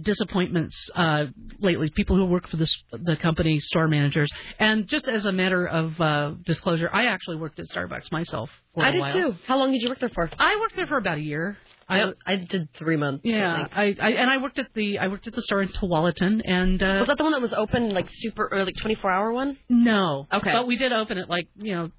disappointments 0.00 0.88
uh, 0.94 1.26
lately. 1.58 1.90
People 1.90 2.16
who 2.16 2.24
work 2.24 2.48
for 2.48 2.56
this, 2.56 2.76
the 2.92 3.16
company, 3.16 3.58
store 3.58 3.88
managers, 3.88 4.30
and 4.58 4.86
just 4.86 5.08
as 5.08 5.24
a 5.24 5.32
matter 5.32 5.66
of 5.66 6.00
uh, 6.00 6.32
disclosure, 6.44 6.88
I 6.92 7.06
actually 7.06 7.36
worked 7.36 7.58
at 7.58 7.66
Starbucks 7.68 8.10
myself. 8.12 8.50
For 8.74 8.84
I 8.84 8.90
did 8.92 9.00
while. 9.00 9.12
too. 9.12 9.34
How 9.46 9.58
long 9.58 9.72
did 9.72 9.82
you 9.82 9.88
work 9.88 9.98
there 10.00 10.08
for? 10.08 10.30
I 10.38 10.56
worked 10.60 10.76
there 10.76 10.86
for 10.86 10.96
about 10.96 11.18
a 11.18 11.22
year. 11.22 11.56
I 11.88 12.12
I 12.24 12.36
did 12.36 12.68
three 12.78 12.96
months. 12.96 13.22
Yeah, 13.24 13.66
I, 13.70 13.94
I 14.00 14.10
and 14.12 14.30
I 14.30 14.38
worked 14.38 14.58
at 14.58 14.72
the 14.72 14.98
I 14.98 15.08
worked 15.08 15.26
at 15.26 15.34
the 15.34 15.42
store 15.42 15.62
in 15.62 15.68
Tualatin, 15.68 16.40
and 16.44 16.82
uh, 16.82 16.96
Was 17.00 17.08
that 17.08 17.18
the 17.18 17.24
one 17.24 17.32
that 17.32 17.42
was 17.42 17.52
open 17.52 17.90
like 17.92 18.06
super 18.10 18.48
early, 18.50 18.66
like 18.66 18.76
24 18.80 19.10
hour 19.10 19.32
one? 19.32 19.58
No. 19.68 20.26
Okay. 20.32 20.52
But 20.52 20.66
we 20.66 20.76
did 20.76 20.92
open 20.92 21.18
at 21.18 21.28
like, 21.28 21.48
you 21.56 21.74
know, 21.74 21.90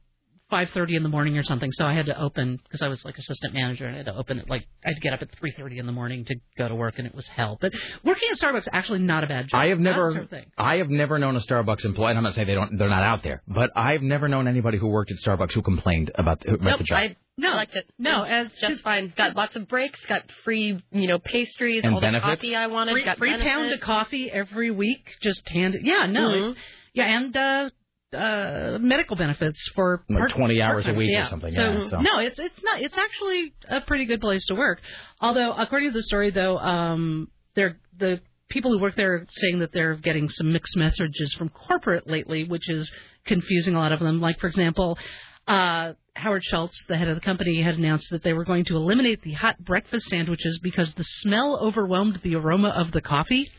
5:30 0.53 0.95
in 0.95 1.03
the 1.03 1.09
morning 1.09 1.37
or 1.37 1.43
something. 1.43 1.71
So 1.71 1.85
I 1.85 1.93
had 1.93 2.05
to 2.07 2.19
open 2.21 2.59
because 2.63 2.81
I 2.81 2.87
was 2.87 3.03
like 3.03 3.17
assistant 3.17 3.53
manager 3.53 3.85
and 3.85 3.95
I 3.95 3.97
had 3.97 4.05
to 4.05 4.15
open 4.15 4.37
it 4.39 4.47
like 4.49 4.67
I'd 4.85 5.01
get 5.01 5.13
up 5.13 5.21
at 5.21 5.31
3:30 5.31 5.79
in 5.79 5.85
the 5.85 5.91
morning 5.91 6.25
to 6.25 6.35
go 6.57 6.67
to 6.67 6.75
work 6.75 6.95
and 6.99 7.07
it 7.07 7.15
was 7.15 7.27
hell. 7.27 7.57
But 7.59 7.73
working 8.03 8.29
at 8.31 8.37
Starbucks 8.39 8.67
actually 8.71 8.99
not 8.99 9.23
a 9.23 9.27
bad 9.27 9.47
job. 9.49 9.59
I 9.59 9.67
have 9.69 9.79
never, 9.79 10.11
terrible 10.11 10.29
thing. 10.29 10.45
I 10.57 10.75
have 10.77 10.89
never 10.89 11.17
known 11.17 11.35
a 11.35 11.39
Starbucks 11.39 11.85
employee. 11.85 12.11
And 12.11 12.17
I'm 12.19 12.23
not 12.23 12.35
saying 12.35 12.47
they 12.47 12.53
don't, 12.53 12.77
they're 12.77 12.89
not 12.89 13.03
out 13.03 13.23
there, 13.23 13.41
but 13.47 13.71
I've 13.75 14.01
never 14.03 14.27
known 14.27 14.47
anybody 14.47 14.77
who 14.77 14.87
worked 14.89 15.11
at 15.11 15.17
Starbucks 15.17 15.53
who 15.53 15.61
complained 15.63 16.11
about, 16.15 16.41
the- 16.41 16.53
about 16.53 16.63
Nope, 16.63 16.77
the 16.79 16.83
job. 16.83 16.97
I 16.99 17.15
no, 17.35 17.55
liked 17.55 17.75
it. 17.75 17.89
No, 17.97 18.21
It 18.23 18.29
as 18.31 18.51
just 18.61 18.83
fine. 18.83 19.11
Got 19.17 19.35
lots 19.35 19.55
of 19.55 19.67
breaks. 19.67 19.99
Got 20.05 20.21
free, 20.43 20.79
you 20.91 21.07
know, 21.07 21.17
pastries. 21.17 21.81
And 21.83 21.95
all 21.95 21.99
benefits? 22.01 22.41
the 22.41 22.49
coffee 22.49 22.55
I 22.55 22.67
wanted. 22.67 22.91
Free, 22.91 23.03
got 23.05 23.17
free 23.17 23.31
benefits. 23.31 23.49
pound 23.51 23.71
of 23.73 23.79
coffee 23.81 24.29
every 24.29 24.69
week, 24.69 25.03
just 25.19 25.41
hand. 25.49 25.75
Yeah, 25.81 26.05
no, 26.07 26.29
Mhm. 26.29 26.55
yeah, 26.93 27.05
and 27.17 27.35
uh, 27.35 27.69
uh, 28.13 28.77
medical 28.79 29.15
benefits 29.15 29.67
for 29.75 30.03
Like 30.09 30.19
part- 30.19 30.31
20 30.31 30.61
hours 30.61 30.83
a 30.85 30.93
part-time. 30.93 30.95
week 30.97 31.17
or 31.17 31.27
something, 31.29 31.53
So, 31.53 31.61
yeah, 31.61 31.89
so. 31.89 32.01
no, 32.01 32.19
it's 32.19 32.39
it's 32.39 32.63
not. 32.63 32.81
It's 32.81 32.97
actually 32.97 33.53
a 33.69 33.81
pretty 33.81 34.05
good 34.05 34.21
place 34.21 34.45
to 34.47 34.55
work. 34.55 34.79
Although, 35.21 35.53
according 35.53 35.89
to 35.91 35.93
the 35.97 36.03
story, 36.03 36.29
though, 36.31 36.57
um, 36.57 37.27
they're 37.55 37.77
the 37.97 38.21
people 38.49 38.71
who 38.71 38.79
work 38.79 38.95
there 38.95 39.13
are 39.15 39.27
saying 39.31 39.59
that 39.59 39.71
they're 39.73 39.95
getting 39.95 40.29
some 40.29 40.51
mixed 40.51 40.75
messages 40.77 41.33
from 41.33 41.49
corporate 41.49 42.07
lately, 42.07 42.43
which 42.43 42.69
is 42.69 42.91
confusing 43.25 43.73
a 43.75 43.79
lot 43.79 43.91
of 43.91 43.99
them. 43.99 44.21
Like, 44.21 44.39
for 44.39 44.47
example. 44.47 44.97
Uh, 45.45 45.91
Howard 46.15 46.41
Schultz, 46.45 46.85
the 46.87 46.95
head 46.95 47.09
of 47.09 47.15
the 47.15 47.21
company, 47.21 47.61
had 47.61 47.75
announced 47.75 48.09
that 48.11 48.23
they 48.23 48.31
were 48.31 48.45
going 48.45 48.63
to 48.65 48.77
eliminate 48.77 49.23
the 49.23 49.33
hot 49.33 49.57
breakfast 49.59 50.05
sandwiches 50.05 50.57
because 50.63 50.93
the 50.93 51.03
smell 51.03 51.59
overwhelmed 51.61 52.21
the 52.23 52.35
aroma 52.35 52.69
of 52.69 52.93
the 52.93 53.01
coffee 53.01 53.51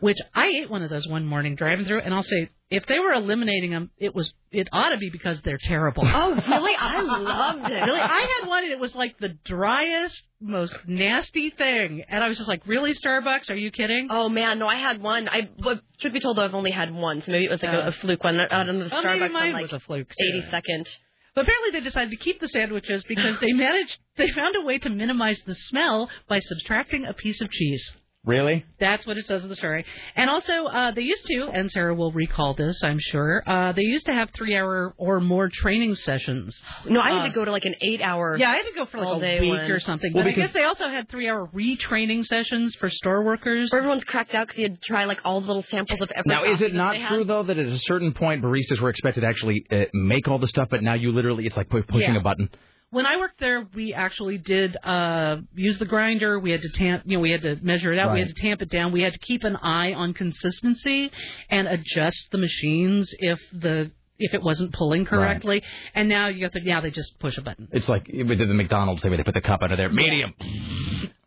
which 0.00 0.18
I 0.34 0.46
ate 0.48 0.70
one 0.70 0.82
of 0.82 0.90
those 0.90 1.06
one 1.08 1.26
morning 1.26 1.54
driving 1.56 1.86
through, 1.86 2.00
and 2.00 2.14
I'll 2.14 2.22
say 2.22 2.50
if 2.70 2.84
they 2.86 2.98
were 2.98 3.12
eliminating 3.12 3.70
them, 3.70 3.90
it 3.98 4.14
was 4.14 4.32
it 4.50 4.68
ought 4.72 4.90
to 4.90 4.98
be 4.98 5.08
because 5.10 5.40
they're 5.42 5.58
terrible. 5.60 6.04
Oh, 6.06 6.34
really? 6.34 6.72
I 6.78 7.00
loved 7.00 7.70
it. 7.70 7.80
Really, 7.84 8.00
I 8.00 8.26
had 8.40 8.48
one, 8.48 8.62
and 8.64 8.72
it 8.72 8.78
was 8.78 8.94
like 8.94 9.18
the 9.18 9.30
driest, 9.44 10.22
most 10.40 10.76
nasty 10.86 11.50
thing, 11.50 12.04
and 12.08 12.22
I 12.22 12.28
was 12.28 12.36
just 12.38 12.48
like, 12.48 12.66
"Really, 12.66 12.92
Starbucks? 12.94 13.50
Are 13.50 13.54
you 13.56 13.70
kidding?" 13.70 14.08
Oh 14.10 14.28
man, 14.28 14.58
no, 14.58 14.66
I 14.66 14.76
had 14.76 15.00
one. 15.02 15.28
I, 15.28 15.48
but 15.58 15.80
truth 16.00 16.12
be 16.12 16.20
told, 16.20 16.36
though, 16.38 16.44
I've 16.44 16.54
only 16.54 16.70
had 16.70 16.94
one, 16.94 17.22
so 17.22 17.32
maybe 17.32 17.46
it 17.46 17.50
was 17.50 17.62
like 17.62 17.74
Uh, 17.74 17.78
a, 17.78 17.88
a 17.88 17.92
fluke 17.92 18.22
one. 18.24 18.38
Out 18.38 18.52
on 18.52 18.66
the 18.78 18.88
oh, 18.92 19.02
maybe 19.02 19.20
Starbucks 19.20 19.32
mine 19.32 19.46
on 19.48 19.52
like 19.54 19.62
was 19.62 19.72
a 19.72 19.80
fluke. 19.80 20.12
80 20.18 20.50
second. 20.50 20.88
But 21.34 21.42
apparently, 21.42 21.70
they 21.78 21.84
decided 21.84 22.10
to 22.10 22.16
keep 22.16 22.40
the 22.40 22.48
sandwiches 22.48 23.04
because 23.08 23.36
they 23.40 23.52
managed. 23.52 23.98
They 24.16 24.28
found 24.30 24.56
a 24.56 24.62
way 24.62 24.78
to 24.78 24.90
minimize 24.90 25.40
the 25.46 25.54
smell 25.54 26.10
by 26.28 26.40
subtracting 26.40 27.04
a 27.06 27.14
piece 27.14 27.40
of 27.40 27.50
cheese. 27.50 27.94
Really? 28.28 28.66
That's 28.78 29.06
what 29.06 29.16
it 29.16 29.26
says 29.26 29.42
in 29.42 29.48
the 29.48 29.56
story. 29.56 29.86
And 30.14 30.28
also, 30.28 30.66
uh, 30.66 30.90
they 30.90 31.00
used 31.00 31.24
to, 31.26 31.48
and 31.50 31.70
Sarah 31.70 31.94
will 31.94 32.12
recall 32.12 32.52
this, 32.52 32.78
I'm 32.84 32.98
sure. 33.00 33.42
Uh, 33.46 33.72
they 33.72 33.82
used 33.82 34.04
to 34.04 34.12
have 34.12 34.28
three-hour 34.36 34.94
or 34.98 35.20
more 35.20 35.48
training 35.48 35.94
sessions. 35.94 36.62
No, 36.86 37.00
I 37.00 37.12
had 37.12 37.18
Uh, 37.22 37.28
to 37.28 37.30
go 37.32 37.44
to 37.46 37.50
like 37.50 37.64
an 37.64 37.74
eight 37.80 38.02
hour. 38.02 38.36
Yeah, 38.38 38.50
I 38.50 38.56
had 38.56 38.66
to 38.66 38.74
go 38.74 38.84
for 38.84 38.98
like 38.98 39.06
all 39.06 39.16
a 39.16 39.20
day 39.20 39.40
week 39.40 39.50
one. 39.52 39.70
or 39.70 39.80
something. 39.80 40.12
Well, 40.12 40.24
but 40.24 40.30
I 40.34 40.36
guess 40.36 40.52
they 40.52 40.62
also 40.64 40.88
had 40.88 41.08
three-hour 41.08 41.48
retraining 41.54 42.22
sessions 42.24 42.74
for 42.74 42.90
store 42.90 43.22
workers. 43.24 43.72
Everyone's 43.72 44.04
cracked 44.04 44.34
out 44.34 44.48
because 44.48 44.58
you 44.58 44.64
had 44.64 44.74
to 44.74 44.80
try 44.86 45.06
like 45.06 45.22
all 45.24 45.40
the 45.40 45.46
little 45.46 45.64
samples 45.70 45.98
of 46.02 46.10
every. 46.14 46.28
Now, 46.28 46.44
is 46.44 46.60
it 46.60 46.74
not 46.74 46.92
they 46.92 47.00
had. 47.00 47.08
true 47.08 47.24
though 47.24 47.44
that 47.44 47.58
at 47.58 47.66
a 47.66 47.78
certain 47.78 48.12
point 48.12 48.42
baristas 48.42 48.78
were 48.78 48.90
expected 48.90 49.22
to 49.22 49.26
actually 49.26 49.64
uh, 49.72 49.84
make 49.94 50.28
all 50.28 50.38
the 50.38 50.48
stuff, 50.48 50.68
but 50.70 50.82
now 50.82 50.92
you 50.94 51.12
literally 51.12 51.46
it's 51.46 51.56
like 51.56 51.70
pushing 51.70 52.00
Yeah. 52.12 52.16
a 52.18 52.20
button? 52.20 52.50
When 52.90 53.04
I 53.04 53.18
worked 53.18 53.38
there, 53.38 53.66
we 53.74 53.92
actually 53.92 54.38
did 54.38 54.76
uh, 54.82 55.38
use 55.54 55.78
the 55.78 55.84
grinder. 55.84 56.38
We 56.38 56.52
had 56.52 56.62
to 56.62 56.70
tamp, 56.70 57.02
you 57.04 57.18
know, 57.18 57.20
we 57.20 57.30
had 57.30 57.42
to 57.42 57.56
measure 57.60 57.92
it 57.92 57.98
out. 57.98 58.14
We 58.14 58.20
had 58.20 58.28
to 58.28 58.42
tamp 58.42 58.62
it 58.62 58.70
down. 58.70 58.92
We 58.92 59.02
had 59.02 59.12
to 59.12 59.18
keep 59.18 59.44
an 59.44 59.56
eye 59.56 59.92
on 59.92 60.14
consistency 60.14 61.10
and 61.50 61.68
adjust 61.68 62.28
the 62.30 62.38
machines 62.38 63.14
if 63.18 63.38
the 63.52 63.90
if 64.18 64.34
it 64.34 64.42
wasn't 64.42 64.72
pulling 64.72 65.04
correctly. 65.04 65.62
And 65.94 66.08
now 66.08 66.28
you 66.28 66.40
got 66.40 66.52
the 66.52 66.60
now 66.60 66.80
they 66.80 66.90
just 66.90 67.18
push 67.18 67.36
a 67.36 67.42
button. 67.42 67.68
It's 67.72 67.88
like 67.88 68.08
with 68.08 68.38
the 68.38 68.46
McDonald's, 68.46 69.02
they 69.02 69.10
would 69.10 69.24
put 69.24 69.34
the 69.34 69.40
cup 69.42 69.62
under 69.62 69.76
there, 69.76 69.90
medium. 69.90 70.34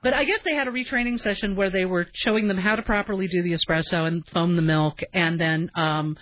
But 0.04 0.14
I 0.14 0.24
guess 0.24 0.40
they 0.44 0.56
had 0.56 0.68
a 0.68 0.72
retraining 0.72 1.22
session 1.22 1.56
where 1.56 1.70
they 1.70 1.86
were 1.86 2.08
showing 2.14 2.48
them 2.48 2.58
how 2.58 2.76
to 2.76 2.82
properly 2.82 3.28
do 3.28 3.44
the 3.44 3.54
espresso 3.54 4.08
and 4.08 4.26
foam 4.34 4.56
the 4.56 4.62
milk, 4.64 5.02
and 5.14 5.40
then 5.40 5.70
um, 5.76 6.18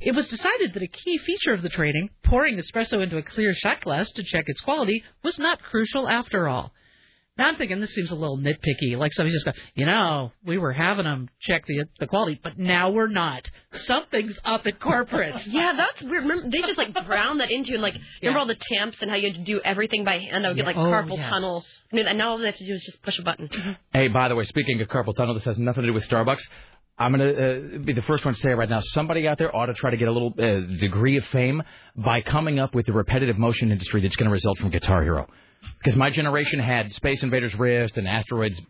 It 0.00 0.12
was 0.14 0.28
decided 0.28 0.74
that 0.74 0.82
a 0.82 0.86
key 0.88 1.18
feature 1.18 1.52
of 1.54 1.62
the 1.62 1.68
training, 1.68 2.10
pouring 2.24 2.58
espresso 2.58 3.02
into 3.02 3.16
a 3.18 3.22
clear 3.22 3.54
shot 3.54 3.80
glass 3.82 4.10
to 4.12 4.22
check 4.22 4.44
its 4.48 4.60
quality, 4.60 5.02
was 5.22 5.38
not 5.38 5.62
crucial 5.62 6.08
after 6.08 6.48
all. 6.48 6.72
Now 7.38 7.46
I'm 7.48 7.56
thinking 7.56 7.80
this 7.80 7.94
seems 7.94 8.10
a 8.10 8.16
little 8.16 8.36
nitpicky. 8.36 8.98
Like 8.98 9.14
somebody 9.14 9.32
just 9.32 9.46
go, 9.46 9.52
you 9.74 9.86
know, 9.86 10.30
we 10.44 10.58
were 10.58 10.72
having 10.72 11.04
them 11.04 11.30
check 11.40 11.64
the 11.66 11.84
the 11.98 12.06
quality, 12.06 12.38
but 12.42 12.58
now 12.58 12.90
we're 12.90 13.06
not. 13.06 13.48
Something's 13.72 14.38
up 14.44 14.66
at 14.66 14.78
corporate. 14.78 15.46
Yeah, 15.46 15.72
that's 15.74 16.02
weird. 16.02 16.24
Remember, 16.24 16.50
they 16.50 16.60
just 16.60 16.76
like 16.76 16.92
ground 17.06 17.40
that 17.40 17.50
into 17.50 17.72
and 17.72 17.80
like 17.82 17.94
remember 18.20 18.40
all 18.40 18.46
the 18.46 18.58
tamps 18.72 18.98
and 19.00 19.10
how 19.10 19.16
you 19.16 19.28
had 19.28 19.36
to 19.36 19.44
do 19.44 19.58
everything 19.64 20.04
by 20.04 20.18
hand. 20.18 20.44
I 20.44 20.48
would 20.50 20.56
get 20.56 20.66
like 20.66 20.76
Oh, 20.76 20.80
carpal 20.84 21.16
yes. 21.16 21.30
tunnel, 21.30 21.64
I 21.90 21.96
mean, 21.96 22.06
and 22.08 22.18
now 22.18 22.32
all 22.32 22.38
they 22.38 22.44
have 22.46 22.56
to 22.58 22.66
do 22.66 22.74
is 22.74 22.82
just 22.84 23.00
push 23.02 23.18
a 23.18 23.22
button. 23.22 23.48
Mm-hmm. 23.48 23.72
Hey, 23.94 24.08
by 24.08 24.28
the 24.28 24.34
way, 24.34 24.44
speaking 24.44 24.78
of 24.82 24.88
carpal 24.88 25.16
tunnel, 25.16 25.34
this 25.34 25.44
has 25.44 25.56
nothing 25.58 25.82
to 25.82 25.88
do 25.88 25.92
with 25.94 26.06
Starbucks. 26.06 26.42
I'm 27.00 27.16
going 27.16 27.34
to 27.34 27.76
uh, 27.76 27.78
be 27.78 27.94
the 27.94 28.02
first 28.02 28.26
one 28.26 28.34
to 28.34 28.40
say 28.40 28.50
it 28.50 28.54
right 28.54 28.68
now. 28.68 28.80
Somebody 28.92 29.26
out 29.26 29.38
there 29.38 29.54
ought 29.54 29.66
to 29.66 29.74
try 29.74 29.90
to 29.90 29.96
get 29.96 30.06
a 30.06 30.12
little 30.12 30.34
uh, 30.38 30.78
degree 30.78 31.16
of 31.16 31.24
fame 31.26 31.62
by 31.96 32.20
coming 32.20 32.58
up 32.58 32.74
with 32.74 32.84
the 32.84 32.92
repetitive 32.92 33.38
motion 33.38 33.72
industry 33.72 34.02
that's 34.02 34.16
going 34.16 34.28
to 34.28 34.32
result 34.32 34.58
from 34.58 34.68
Guitar 34.68 35.02
Hero. 35.02 35.26
Because 35.78 35.96
my 35.96 36.10
generation 36.10 36.60
had 36.60 36.92
Space 36.92 37.22
Invaders 37.22 37.54
wrist 37.54 37.96
and 37.96 38.06
Asteroids 38.06 38.60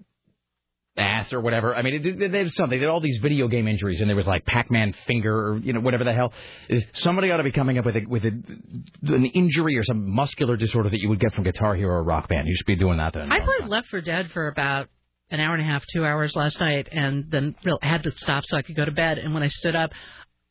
ass 0.97 1.33
or 1.33 1.41
whatever. 1.41 1.75
I 1.75 1.83
mean, 1.83 1.95
it, 1.95 2.07
it, 2.07 2.33
there 2.33 2.45
was 2.45 2.55
something. 2.55 2.79
There 2.79 2.91
all 2.91 3.01
these 3.01 3.19
video 3.21 3.49
game 3.49 3.67
injuries, 3.67 4.01
and 4.01 4.09
there 4.09 4.17
was 4.17 4.27
like 4.27 4.45
Pac-Man 4.45 4.95
finger 5.07 5.35
or 5.35 5.59
you 5.59 5.73
know 5.73 5.81
whatever 5.81 6.05
the 6.05 6.13
hell. 6.13 6.33
Somebody 6.95 7.31
ought 7.31 7.39
to 7.39 7.45
be 7.45 7.53
coming 7.53 7.79
up 7.79 7.87
with 7.87 7.97
a, 7.97 8.05
with 8.07 8.25
a, 8.25 8.31
an 9.13 9.27
injury 9.27 9.77
or 9.77 9.85
some 9.85 10.09
muscular 10.09 10.57
disorder 10.57 10.91
that 10.91 11.01
you 11.01 11.09
would 11.09 11.21
get 11.21 11.33
from 11.33 11.45
Guitar 11.45 11.75
Hero 11.75 11.95
or 11.95 12.05
Rock 12.05 12.29
Band. 12.29 12.47
You 12.47 12.55
should 12.55 12.67
be 12.67 12.77
doing 12.77 12.99
that. 12.99 13.17
I 13.17 13.41
played 13.41 13.69
Left 13.69 13.89
4 13.89 14.01
Dead 14.03 14.31
for 14.33 14.49
about 14.49 14.89
an 15.31 15.41
hour 15.41 15.55
and 15.55 15.63
a 15.63 15.67
half, 15.67 15.85
two 15.93 16.05
hours 16.05 16.35
last 16.37 16.61
night, 16.61 16.89
and 16.93 17.31
then 17.31 17.55
had 17.83 18.03
to 18.05 18.11
stop 18.17 18.45
so 18.47 18.57
I 18.57 18.63
could 18.63 18.77
go 18.77 18.85
to 18.85 18.91
bed. 18.93 19.19
And 19.19 19.33
when 19.35 19.43
I 19.43 19.49
stood 19.49 19.77
up, 19.77 19.93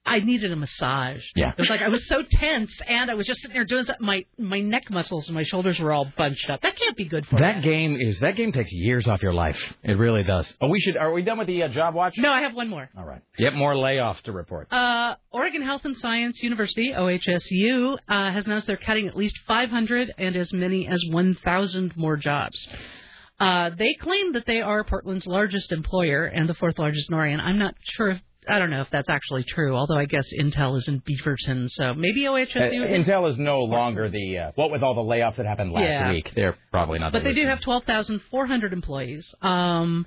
I 0.06 0.22
needed 0.22 0.51
a 0.51 0.56
massage. 0.56 1.24
Yeah. 1.35 1.49
It 1.51 1.58
was 1.59 1.69
like 1.69 1.82
I 1.83 1.90
was 1.90 2.08
so 2.08 2.24
tense, 2.24 2.72
and 2.88 3.11
I 3.11 3.14
was 3.14 3.27
just 3.27 3.41
sitting 3.41 3.53
there 3.53 3.66
doing 3.66 3.83
something. 3.83 4.03
My 4.03 4.25
my 4.40 4.59
neck 4.59 4.90
muscles 4.90 5.27
and 5.27 5.35
my 5.35 5.43
shoulders 5.43 5.77
were 5.77 5.91
all 5.91 6.11
bunched 6.17 6.49
up. 6.49 6.61
That 6.61 6.77
can't 6.77 6.95
be 6.98 7.03
good 7.06 7.27
for 7.27 7.38
That 7.40 7.58
you. 7.58 7.61
game 7.61 7.98
is 7.99 8.19
that 8.22 8.35
game 8.35 8.51
takes 8.51 8.72
years 8.72 9.08
off 9.08 9.22
your 9.22 9.33
life. 9.33 9.58
It 9.83 9.91
really 9.99 10.24
does. 10.24 10.51
Oh, 10.61 10.67
we 10.69 10.80
should. 10.80 10.98
Are 10.98 11.11
we 11.11 11.22
done 11.22 11.38
with 11.38 11.48
the 11.48 11.61
uh, 11.64 11.67
job 11.67 11.93
watch? 11.93 12.16
No, 12.17 12.32
I 12.32 12.41
have 12.41 12.56
one 12.56 12.69
more. 12.69 12.90
All 12.98 13.06
right. 13.06 13.22
Yep, 13.38 13.53
more 13.53 13.75
layoffs 13.75 14.22
to 14.24 14.32
report. 14.32 14.72
Uh, 14.72 15.16
Oregon 15.32 15.61
Health 15.61 15.82
and 15.83 15.95
Science 15.98 16.41
University, 16.41 16.91
OHSU, 16.98 17.98
uh, 18.08 18.32
has 18.32 18.48
announced 18.48 18.66
they're 18.67 18.77
cutting 18.77 19.08
at 19.08 19.16
least 19.17 19.38
500 19.48 20.11
and 20.17 20.35
as 20.35 20.51
many 20.53 20.88
as 20.88 21.03
1,000 21.11 21.93
more 21.98 22.17
jobs. 22.17 22.67
Uh, 23.40 23.69
they 23.77 23.93
claim 23.93 24.34
that 24.34 24.45
they 24.45 24.61
are 24.61 24.84
Portland's 24.84 25.26
largest 25.27 25.72
employer 25.72 26.26
and 26.26 26.48
the 26.50 26.53
fourth 26.53 26.77
largest 26.77 27.09
in 27.09 27.16
Oregon. 27.16 27.40
I'm 27.40 27.58
not 27.58 27.74
sure 27.84 28.09
if, 28.09 28.22
I 28.48 28.59
don't 28.59 28.69
know 28.69 28.82
if 28.82 28.90
that's 28.90 29.09
actually 29.09 29.43
true, 29.43 29.76
although 29.76 29.98
I 29.98 30.06
guess 30.06 30.26
Intel 30.38 30.76
is 30.76 30.88
in 30.88 31.01
Beaverton, 31.01 31.69
so 31.69 31.93
maybe 31.93 32.27
Uh, 32.27 32.32
OHSU 32.34 33.00
is. 33.00 33.08
Intel 33.08 33.30
is 33.30 33.38
no 33.38 33.61
longer 33.61 34.09
the 34.09 34.38
uh, 34.38 34.51
what 34.56 34.72
with 34.72 34.84
all 34.84 34.93
the 34.93 35.01
layoffs 35.01 35.38
that 35.38 35.45
happened 35.45 35.72
last 35.72 35.84
Yeah. 35.85 36.11
week. 36.11 36.32
They're 36.35 36.58
probably 36.72 37.00
not. 37.00 37.11
But 37.14 37.24
the 37.24 37.30
they 37.30 37.35
do 37.35 37.48
have 37.48 37.61
12,400 37.61 38.74
employees. 38.74 39.34
Um, 39.42 40.06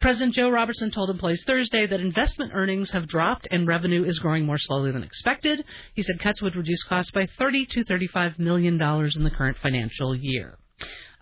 President 0.00 0.32
Joe 0.32 0.48
Robertson 0.48 0.90
told 0.90 1.10
employees 1.10 1.42
Thursday 1.46 1.86
that 1.86 2.00
investment 2.00 2.52
earnings 2.54 2.90
have 2.92 3.06
dropped 3.06 3.46
and 3.50 3.66
revenue 3.68 4.02
is 4.04 4.18
growing 4.18 4.46
more 4.46 4.56
slowly 4.56 4.92
than 4.92 5.02
expected. 5.02 5.62
He 5.94 6.02
said 6.02 6.18
cuts 6.18 6.40
would 6.40 6.56
reduce 6.56 6.82
costs 6.84 7.10
by 7.10 7.26
30 7.38 7.66
to 7.66 7.84
35 7.84 8.38
million 8.38 8.78
dollars 8.78 9.16
in 9.16 9.24
the 9.24 9.30
current 9.30 9.58
financial 9.62 10.14
year. 10.16 10.56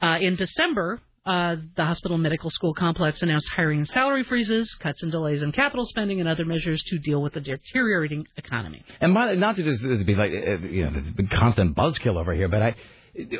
Uh, 0.00 0.18
in 0.20 0.36
December, 0.36 1.00
uh, 1.26 1.56
the 1.76 1.84
hospital 1.84 2.16
medical 2.18 2.50
school 2.50 2.74
complex 2.74 3.22
announced 3.22 3.48
hiring 3.50 3.80
and 3.80 3.88
salary 3.88 4.24
freezes, 4.24 4.74
cuts 4.74 5.02
and 5.02 5.12
delays 5.12 5.42
in 5.42 5.52
capital 5.52 5.84
spending, 5.84 6.20
and 6.20 6.28
other 6.28 6.44
measures 6.44 6.82
to 6.84 6.98
deal 6.98 7.20
with 7.20 7.34
the 7.34 7.40
deteriorating 7.40 8.26
economy. 8.36 8.82
And 9.00 9.14
by, 9.14 9.34
not 9.34 9.56
to 9.56 9.62
just 9.62 10.06
be 10.06 10.14
like 10.14 10.32
uh, 10.32 10.66
you 10.66 10.84
know 10.84 11.02
the 11.16 11.24
constant 11.24 11.76
buzzkill 11.76 12.18
over 12.18 12.34
here, 12.34 12.48
but 12.48 12.62
I. 12.62 12.74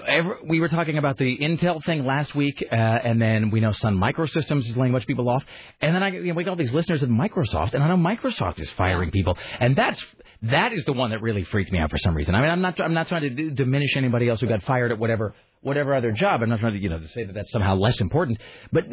Ever, 0.09 0.39
we 0.49 0.59
were 0.59 0.67
talking 0.67 0.99
about 0.99 1.19
the 1.19 1.39
Intel 1.39 1.85
thing 1.85 2.05
last 2.05 2.35
week, 2.35 2.67
uh, 2.69 2.75
and 2.75 3.23
then 3.23 3.51
we 3.51 3.61
know 3.61 3.71
Sun 3.71 3.97
Microsystems 3.97 4.69
is 4.69 4.77
laying 4.77 4.91
a 4.91 4.95
bunch 4.95 5.05
of 5.05 5.07
people 5.07 5.29
off, 5.29 5.45
and 5.81 5.95
then 5.95 6.03
I 6.03 6.09
you 6.09 6.25
know, 6.25 6.35
we 6.35 6.43
got 6.43 6.53
all 6.53 6.57
these 6.57 6.73
listeners 6.73 7.01
at 7.05 7.09
Microsoft, 7.09 7.75
and 7.75 7.85
I 7.85 7.89
know 7.89 7.97
Microsoft 7.97 8.59
is 8.59 8.69
firing 8.71 9.13
people, 9.13 9.39
and 9.61 9.77
that's 9.77 10.05
that 10.43 10.73
is 10.73 10.85
the 10.85 10.93
one 10.93 11.11
that 11.11 11.23
really 11.23 11.45
freaked 11.45 11.71
me 11.71 11.79
out 11.79 11.91
for 11.91 11.99
some 11.99 12.15
reason. 12.15 12.35
I 12.35 12.41
mean, 12.41 12.51
I'm 12.51 12.61
not 12.61 12.81
I'm 12.81 12.95
not 12.95 13.07
trying 13.07 13.23
to 13.23 13.31
d- 13.31 13.51
diminish 13.51 13.97
anybody 13.97 14.29
else 14.29 14.41
who 14.41 14.49
got 14.49 14.65
fired 14.65 14.91
at 14.91 14.99
whatever 14.99 15.35
whatever 15.61 15.95
other 15.95 16.12
job. 16.12 16.43
I'm 16.43 16.49
not 16.49 16.61
trying 16.61 16.75
to 16.75 16.78
you 16.78 16.89
know 16.89 16.99
to 16.99 17.09
say 17.09 17.25
that 17.25 17.33
that's 17.35 17.51
somehow 17.53 17.77
less 17.77 18.01
important, 18.01 18.39
but 18.73 18.85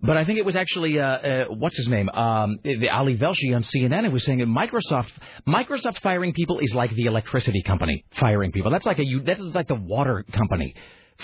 but 0.00 0.16
I 0.16 0.24
think 0.24 0.38
it 0.38 0.44
was 0.44 0.56
actually 0.56 0.98
uh, 0.98 1.04
uh, 1.06 1.44
what's 1.46 1.76
his 1.76 1.88
name, 1.88 2.08
um, 2.10 2.58
the 2.62 2.90
Ali 2.90 3.16
Velshi 3.16 3.54
on 3.54 3.62
CNN. 3.62 4.04
It 4.04 4.12
was 4.12 4.24
saying 4.24 4.38
that 4.38 4.48
Microsoft 4.48 5.12
Microsoft 5.48 6.00
firing 6.02 6.32
people 6.32 6.58
is 6.60 6.74
like 6.74 6.90
the 6.90 7.06
electricity 7.06 7.62
company 7.62 8.04
firing 8.18 8.52
people. 8.52 8.70
That's 8.70 8.86
like 8.86 8.98
a 8.98 9.04
that's 9.24 9.40
like 9.40 9.68
the 9.68 9.76
water 9.76 10.24
company 10.32 10.74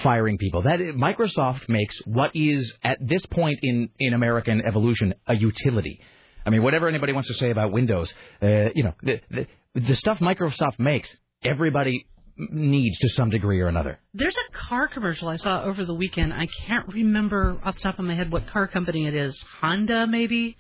firing 0.03 0.39
people. 0.39 0.63
That 0.63 0.79
Microsoft 0.79 1.69
makes 1.69 1.99
what 2.07 2.31
is 2.35 2.73
at 2.83 2.99
this 3.01 3.25
point 3.27 3.59
in 3.63 3.91
in 3.99 4.15
American 4.15 4.63
evolution 4.67 5.15
a 5.27 5.37
utility. 5.37 6.01
I 6.47 6.51
mean, 6.51 6.63
whatever 6.63 6.89
anybody 6.89 7.13
wants 7.13 7.29
to 7.29 7.35
say 7.35 7.51
about 7.51 7.73
Windows, 7.73 8.13
uh, 8.43 8.71
you 8.75 8.85
know, 8.85 8.95
the, 9.03 9.21
the 9.31 9.47
the 9.75 9.95
stuff 9.95 10.21
Microsoft 10.21 10.79
makes, 10.79 11.15
everybody 11.45 12.07
needs 12.51 12.99
to 13.01 13.09
some 13.11 13.31
degree 13.31 13.61
or 13.61 13.69
another. 13.69 13.99
There's 14.15 14.37
a 14.37 14.53
car 14.53 14.89
commercial 14.89 15.29
I 15.29 15.37
saw 15.37 15.63
over 15.63 15.85
the 15.85 15.95
weekend. 15.95 16.33
I 16.33 16.47
can't 16.67 16.89
remember 16.89 17.61
off 17.65 17.75
the 17.77 17.81
top 17.83 17.99
of 17.99 18.05
my 18.05 18.15
head 18.15 18.31
what 18.33 18.47
car 18.47 18.67
company 18.69 19.07
it 19.07 19.15
is. 19.15 19.43
Honda, 19.61 20.07
maybe. 20.07 20.57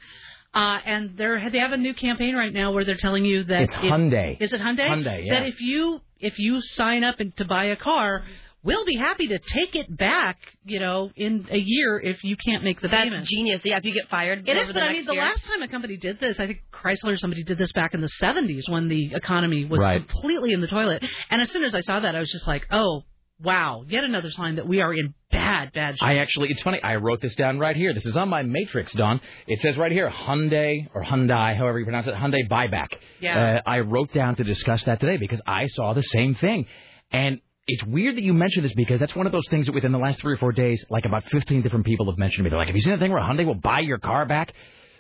Uh, 0.52 0.78
and 0.84 1.17
they're 1.17 1.49
they 1.50 1.59
have 1.59 1.73
a 1.73 1.76
new 1.76 1.94
campaign 1.94 2.34
right 2.34 2.52
now 2.52 2.73
where 2.73 2.84
they're 2.84 2.97
telling 2.97 3.25
you 3.25 3.44
that 3.44 3.62
It's 3.62 3.75
if- 3.75 3.81
Hyundai. 3.81 4.36
Is 4.41 4.52
it 4.52 4.60
Hyundai? 4.60 4.86
Hyundai, 4.89 5.26
yeah. 5.26 5.41
That 5.41 5.47
if 5.49 5.60
you 5.60 6.00
if 6.18 6.39
you 6.39 6.60
sign 6.60 7.05
up 7.05 7.20
and 7.20 7.36
to 7.36 7.44
buy 7.44 7.67
a 7.67 7.76
car, 7.76 8.25
we'll 8.63 8.85
be 8.85 8.97
happy 8.97 9.29
to 9.29 9.39
take 9.39 9.75
it 9.77 9.95
back. 9.97 10.39
You 10.65 10.81
know, 10.81 11.11
in 11.17 11.47
a 11.51 11.59
year 11.59 11.99
if 12.03 12.23
you 12.25 12.37
can't 12.37 12.63
make 12.63 12.81
the 12.81 12.89
That's 12.89 13.05
payment. 13.05 13.27
genius. 13.27 13.61
Yeah, 13.65 13.79
if 13.79 13.85
you 13.85 13.93
get 13.95 14.09
fired 14.09 14.49
It 14.49 14.51
over 14.51 14.61
is, 14.61 14.67
the 14.69 14.75
but 14.75 14.83
I 14.83 14.93
mean, 14.93 15.05
the 15.07 15.15
year. 15.15 15.23
last 15.23 15.45
time 15.47 15.63
a 15.63 15.69
company 15.69 15.97
did 15.97 16.21
this, 16.21 16.39
I 16.41 16.47
think 16.47 16.61
Chrysler 16.73 17.13
or 17.13 17.17
somebody 17.17 17.43
did 17.45 17.59
this 17.59 17.73
back 17.73 17.95
in 17.95 18.01
the 18.01 18.11
70s 18.23 18.69
when 18.69 18.89
the 18.89 19.15
economy 19.15 19.65
was 19.65 19.81
Right. 19.81 20.07
completely 20.09 20.53
in 20.53 20.61
the 20.61 20.69
toilet. 20.69 21.05
And 21.31 21.41
as 21.41 21.51
soon 21.51 21.65
as 21.65 21.75
I 21.75 21.81
saw 21.81 22.01
that, 22.01 22.15
I 22.15 22.21
was 22.21 22.31
just 22.31 22.47
like, 22.47 22.67
oh, 22.71 23.03
wow, 23.43 23.85
yet 23.89 24.05
another 24.05 24.31
sign 24.31 24.57
that 24.57 24.69
we 24.69 24.83
are 24.83 24.93
in 24.93 25.15
bad, 25.31 25.73
bad 25.73 25.95
shape. 25.99 26.07
I 26.07 26.19
actually, 26.19 26.51
it's 26.51 26.61
funny. 26.61 26.83
I 26.83 26.97
wrote 26.97 27.23
this 27.23 27.35
down 27.37 27.59
right 27.59 27.75
here. 27.75 27.95
This 27.95 28.05
is 28.05 28.15
on 28.17 28.29
my 28.29 28.43
matrix, 28.43 28.93
Dawn. 28.93 29.19
It 29.47 29.63
says 29.63 29.79
right 29.79 29.91
here, 29.93 30.11
Hyundai 30.11 30.89
or 30.95 31.03
Hyundai, 31.03 31.57
however 31.57 31.79
you 31.79 31.87
pronounce 31.87 32.07
it, 32.07 32.15
Hyundai 32.15 32.47
buyback. 32.51 32.89
Yeah. 33.21 33.61
Uh, 33.65 33.71
I 33.71 33.81
wrote 33.81 34.13
down 34.13 34.37
to 34.37 34.45
discuss 34.45 34.83
that 34.85 35.01
today 35.01 35.17
because 35.17 35.41
I 35.47 35.67
saw 35.69 35.95
the 35.95 36.03
same 36.03 36.35
thing, 36.35 36.67
and 37.11 37.41
it's 37.67 37.85
weird 37.85 38.17
that 38.17 38.23
you 38.23 38.33
mentioned 38.33 38.65
this 38.65 38.75
because 38.75 38.99
that's 38.99 39.15
one 39.15 39.27
of 39.27 39.33
those 39.33 39.47
things 39.49 39.67
that 39.67 39.73
within 39.73 39.93
the 39.93 39.99
last 39.99 40.21
three 40.21 40.33
or 40.35 40.37
four 40.37 40.53
days, 40.53 40.85
like 40.91 41.05
about 41.05 41.25
15 41.29 41.63
different 41.63 41.87
people 41.87 42.11
have 42.11 42.19
mentioned 42.19 42.39
to 42.39 42.43
me. 42.45 42.51
They're 42.51 42.59
like, 42.59 42.69
"Have 42.69 42.77
you 42.77 42.83
seen 42.83 42.93
the 42.93 42.99
thing 42.99 43.13
where 43.13 43.23
Hyundai 43.23 43.47
will 43.47 43.55
buy 43.55 43.81
your 43.81 43.99
car 43.99 44.27
back?" 44.27 44.53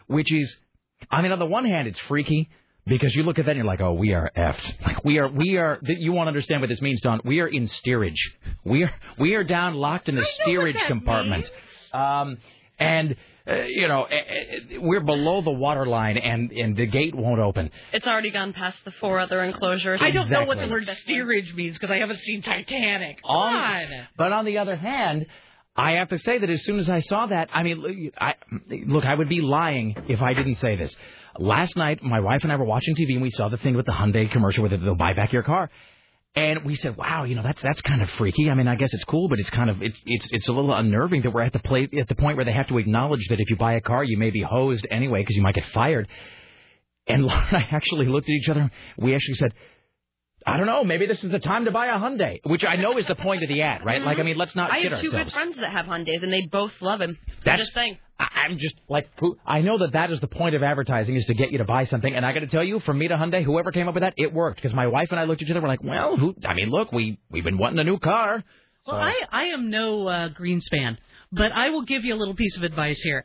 Which 0.06 0.32
is, 0.32 0.56
I 1.10 1.22
mean, 1.22 1.32
on 1.32 1.38
the 1.38 1.46
one 1.46 1.64
hand, 1.64 1.88
it's 1.88 1.98
freaky. 2.00 2.50
Because 2.86 3.14
you 3.14 3.22
look 3.22 3.38
at 3.38 3.44
that 3.44 3.52
and 3.52 3.58
you're 3.58 3.66
like, 3.66 3.82
oh, 3.82 3.92
we 3.92 4.14
are 4.14 4.32
effed. 4.36 4.74
Like 4.84 5.04
we 5.04 5.18
are, 5.18 5.28
we 5.28 5.58
are. 5.58 5.78
You 5.82 6.12
won't 6.12 6.28
understand 6.28 6.62
what 6.62 6.70
this 6.70 6.80
means, 6.80 7.00
Dawn. 7.02 7.20
We 7.24 7.40
are 7.40 7.46
in 7.46 7.68
steerage. 7.68 8.34
We 8.64 8.84
are, 8.84 8.92
we 9.18 9.34
are 9.34 9.44
down 9.44 9.74
locked 9.74 10.08
in 10.08 10.16
the 10.16 10.24
steerage 10.24 10.80
compartment. 10.86 11.48
Um, 11.92 12.38
and 12.78 13.16
uh, 13.48 13.62
you 13.62 13.88
know, 13.88 14.04
eh, 14.04 14.16
eh, 14.16 14.78
we're 14.78 15.00
below 15.00 15.42
the 15.42 15.50
water 15.50 15.86
line, 15.86 16.16
and 16.18 16.52
and 16.52 16.76
the 16.76 16.86
gate 16.86 17.14
won't 17.14 17.40
open. 17.40 17.70
It's 17.92 18.06
already 18.06 18.30
gone 18.30 18.52
past 18.52 18.84
the 18.84 18.90
four 18.92 19.18
other 19.18 19.42
enclosures. 19.42 20.00
I 20.02 20.10
don't 20.10 20.30
know 20.30 20.44
what 20.44 20.58
the 20.58 20.68
word 20.68 20.88
steerage 20.88 21.54
means 21.54 21.78
because 21.78 21.90
I 21.90 21.98
haven't 21.98 22.20
seen 22.20 22.42
Titanic. 22.42 23.18
Come 23.22 23.36
On- 23.36 23.56
on. 23.56 24.06
But 24.16 24.32
on 24.32 24.44
the 24.44 24.58
other 24.58 24.76
hand, 24.76 25.26
I 25.76 25.92
have 25.92 26.08
to 26.10 26.18
say 26.18 26.38
that 26.38 26.50
as 26.50 26.62
soon 26.64 26.78
as 26.78 26.90
I 26.90 27.00
saw 27.00 27.26
that, 27.26 27.48
I 27.52 27.62
mean, 27.62 27.78
look, 27.78 27.96
I, 28.20 28.34
look, 28.86 29.04
I 29.04 29.14
would 29.14 29.28
be 29.28 29.40
lying 29.40 29.96
if 30.08 30.20
I 30.20 30.34
didn't 30.34 30.56
say 30.56 30.76
this. 30.76 30.94
Last 31.38 31.76
night, 31.76 32.02
my 32.02 32.20
wife 32.20 32.42
and 32.42 32.52
I 32.52 32.56
were 32.56 32.64
watching 32.64 32.94
TV, 32.96 33.12
and 33.12 33.22
we 33.22 33.30
saw 33.30 33.48
the 33.48 33.56
thing 33.56 33.76
with 33.76 33.86
the 33.86 33.92
Hyundai 33.92 34.30
commercial 34.30 34.64
where 34.64 34.76
they'll 34.76 34.94
buy 34.94 35.14
back 35.14 35.32
your 35.32 35.44
car. 35.44 35.70
And 36.36 36.64
we 36.64 36.76
said, 36.76 36.96
"Wow, 36.96 37.24
you 37.24 37.34
know 37.34 37.42
that's 37.42 37.60
that's 37.60 37.82
kind 37.82 38.02
of 38.02 38.10
freaky. 38.10 38.50
I 38.50 38.54
mean, 38.54 38.68
I 38.68 38.76
guess 38.76 38.94
it's 38.94 39.02
cool, 39.02 39.28
but 39.28 39.40
it's 39.40 39.50
kind 39.50 39.68
of 39.68 39.82
it's 39.82 39.98
it's 40.06 40.28
it's 40.30 40.48
a 40.48 40.52
little 40.52 40.72
unnerving 40.72 41.22
that 41.22 41.32
we're 41.32 41.42
at 41.42 41.52
the 41.52 41.58
place 41.58 41.88
at 41.98 42.06
the 42.06 42.14
point 42.14 42.36
where 42.36 42.44
they 42.44 42.52
have 42.52 42.68
to 42.68 42.78
acknowledge 42.78 43.26
that 43.30 43.40
if 43.40 43.50
you 43.50 43.56
buy 43.56 43.72
a 43.72 43.80
car, 43.80 44.04
you 44.04 44.16
may 44.16 44.30
be 44.30 44.40
hosed 44.40 44.86
anyway 44.90 45.22
because 45.22 45.34
you 45.34 45.42
might 45.42 45.56
get 45.56 45.64
fired." 45.74 46.06
And 47.08 47.22
Laura 47.26 47.44
and 47.48 47.56
I 47.56 47.66
actually 47.72 48.06
looked 48.06 48.28
at 48.28 48.32
each 48.32 48.48
other. 48.48 48.70
We 48.96 49.12
actually 49.12 49.34
said, 49.34 49.54
"I 50.46 50.56
don't 50.56 50.66
know. 50.66 50.84
Maybe 50.84 51.06
this 51.06 51.22
is 51.24 51.32
the 51.32 51.40
time 51.40 51.64
to 51.64 51.72
buy 51.72 51.86
a 51.86 51.98
Hyundai," 51.98 52.38
which 52.44 52.64
I 52.64 52.76
know 52.76 52.96
is 52.96 53.08
the 53.08 53.16
point 53.16 53.42
of 53.42 53.48
the 53.48 53.62
ad, 53.62 53.84
right? 53.84 54.00
Like, 54.00 54.14
I 54.14 54.20
mm-hmm. 54.20 54.26
mean, 54.26 54.38
let's 54.38 54.54
not 54.54 54.70
I 54.70 54.78
have 54.78 55.00
two 55.00 55.08
ourselves. 55.08 55.24
good 55.24 55.32
friends 55.32 55.56
that 55.56 55.72
have 55.72 55.86
Hyundais, 55.86 56.22
and 56.22 56.32
they 56.32 56.46
both 56.46 56.72
love 56.80 57.00
him. 57.00 57.18
That's- 57.44 57.58
just 57.58 57.74
saying. 57.74 57.98
I'm 58.20 58.58
just 58.58 58.74
like, 58.88 59.08
who- 59.18 59.38
I 59.46 59.60
know 59.62 59.78
that 59.78 59.92
that 59.92 60.10
is 60.10 60.20
the 60.20 60.26
point 60.26 60.54
of 60.54 60.62
advertising 60.62 61.16
is 61.16 61.24
to 61.26 61.34
get 61.34 61.50
you 61.52 61.58
to 61.58 61.64
buy 61.64 61.84
something. 61.84 62.14
And 62.14 62.24
I 62.26 62.32
got 62.32 62.40
to 62.40 62.46
tell 62.46 62.62
you, 62.64 62.80
from 62.80 62.98
me 62.98 63.08
to 63.08 63.14
Hyundai, 63.16 63.42
whoever 63.42 63.72
came 63.72 63.88
up 63.88 63.94
with 63.94 64.02
that, 64.02 64.14
it 64.16 64.32
worked 64.32 64.56
because 64.56 64.74
my 64.74 64.86
wife 64.86 65.08
and 65.10 65.18
I 65.20 65.24
looked 65.24 65.42
at 65.42 65.46
each 65.48 65.50
other. 65.50 65.60
We're 65.62 65.68
like, 65.68 65.82
well, 65.82 66.16
who? 66.16 66.34
I 66.46 66.54
mean, 66.54 66.70
look, 66.70 66.92
we 66.92 67.18
we've 67.30 67.44
been 67.44 67.58
wanting 67.58 67.78
a 67.78 67.84
new 67.84 67.98
car. 67.98 68.44
Well, 68.86 68.96
I, 68.96 69.14
I 69.30 69.44
am 69.46 69.70
no 69.70 70.06
uh, 70.08 70.28
Greenspan, 70.30 70.96
but 71.32 71.52
I 71.52 71.70
will 71.70 71.82
give 71.82 72.04
you 72.04 72.14
a 72.14 72.18
little 72.18 72.34
piece 72.34 72.56
of 72.56 72.62
advice 72.62 72.98
here. 73.00 73.24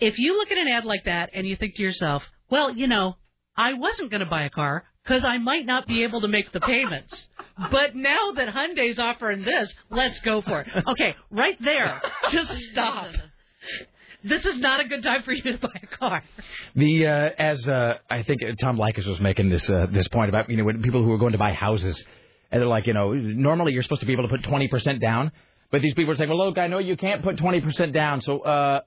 If 0.00 0.18
you 0.18 0.36
look 0.36 0.50
at 0.50 0.58
an 0.58 0.68
ad 0.68 0.84
like 0.84 1.04
that 1.04 1.30
and 1.34 1.46
you 1.46 1.56
think 1.56 1.74
to 1.76 1.82
yourself, 1.82 2.22
well, 2.50 2.74
you 2.74 2.86
know, 2.86 3.16
I 3.56 3.74
wasn't 3.74 4.10
going 4.10 4.20
to 4.20 4.26
buy 4.26 4.42
a 4.44 4.50
car, 4.50 4.84
because 5.04 5.24
I 5.24 5.38
might 5.38 5.64
not 5.66 5.86
be 5.86 6.02
able 6.02 6.22
to 6.22 6.28
make 6.28 6.50
the 6.52 6.60
payments. 6.60 7.26
But 7.70 7.94
now 7.94 8.32
that 8.36 8.48
Hyundai's 8.48 8.98
offering 8.98 9.42
this, 9.44 9.72
let's 9.90 10.18
go 10.20 10.42
for 10.42 10.60
it. 10.62 10.68
Okay, 10.88 11.14
right 11.30 11.56
there. 11.62 12.00
Just 12.30 12.52
stop. 12.72 13.08
This 14.28 14.44
is 14.44 14.58
not 14.58 14.80
a 14.80 14.84
good 14.84 15.02
time 15.02 15.22
for 15.22 15.32
you 15.32 15.42
to 15.42 15.58
buy 15.58 15.80
a 15.82 15.86
car. 15.86 16.22
The 16.74 17.06
uh, 17.06 17.30
as 17.38 17.68
uh, 17.68 17.98
I 18.10 18.22
think 18.22 18.40
Tom 18.60 18.76
Leykis 18.76 19.06
was 19.06 19.20
making 19.20 19.50
this 19.50 19.68
uh, 19.70 19.86
this 19.90 20.08
point 20.08 20.28
about 20.28 20.50
you 20.50 20.56
know 20.56 20.64
when 20.64 20.82
people 20.82 21.02
who 21.04 21.12
are 21.12 21.18
going 21.18 21.32
to 21.32 21.38
buy 21.38 21.52
houses 21.52 22.02
and 22.50 22.60
they're 22.60 22.68
like 22.68 22.86
you 22.86 22.92
know 22.92 23.12
normally 23.12 23.72
you're 23.72 23.82
supposed 23.82 24.00
to 24.00 24.06
be 24.06 24.12
able 24.12 24.24
to 24.24 24.28
put 24.28 24.42
twenty 24.42 24.68
percent 24.68 25.00
down, 25.00 25.30
but 25.70 25.80
these 25.80 25.94
people 25.94 26.12
are 26.12 26.16
saying 26.16 26.30
well 26.30 26.46
look 26.46 26.58
I 26.58 26.66
know 26.66 26.78
you 26.78 26.96
can't 26.96 27.22
put 27.22 27.38
twenty 27.38 27.60
percent 27.60 27.92
down 27.92 28.20
so 28.20 28.40
uh, 28.40 28.80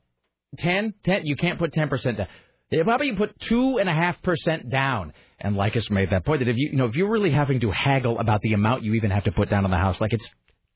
10, 0.57 0.95
10 1.03 1.25
you 1.25 1.35
can't 1.35 1.59
put 1.59 1.73
ten 1.73 1.89
percent 1.89 2.17
down. 2.17 2.27
Yeah, 2.69 2.81
about 2.81 3.03
you 3.03 3.15
put 3.15 3.39
two 3.39 3.77
and 3.79 3.89
a 3.89 3.93
half 3.93 4.21
percent 4.21 4.69
down? 4.69 5.13
And 5.39 5.55
Likas 5.55 5.89
made 5.89 6.09
that 6.11 6.25
point 6.25 6.41
that 6.41 6.49
if 6.49 6.57
you 6.57 6.69
you 6.71 6.77
know 6.77 6.85
if 6.85 6.95
you're 6.95 7.09
really 7.09 7.31
having 7.31 7.61
to 7.61 7.71
haggle 7.71 8.19
about 8.19 8.41
the 8.41 8.53
amount 8.53 8.83
you 8.83 8.95
even 8.95 9.11
have 9.11 9.23
to 9.23 9.31
put 9.31 9.49
down 9.49 9.63
on 9.63 9.71
the 9.71 9.77
house, 9.77 10.01
like 10.01 10.13
it's 10.13 10.29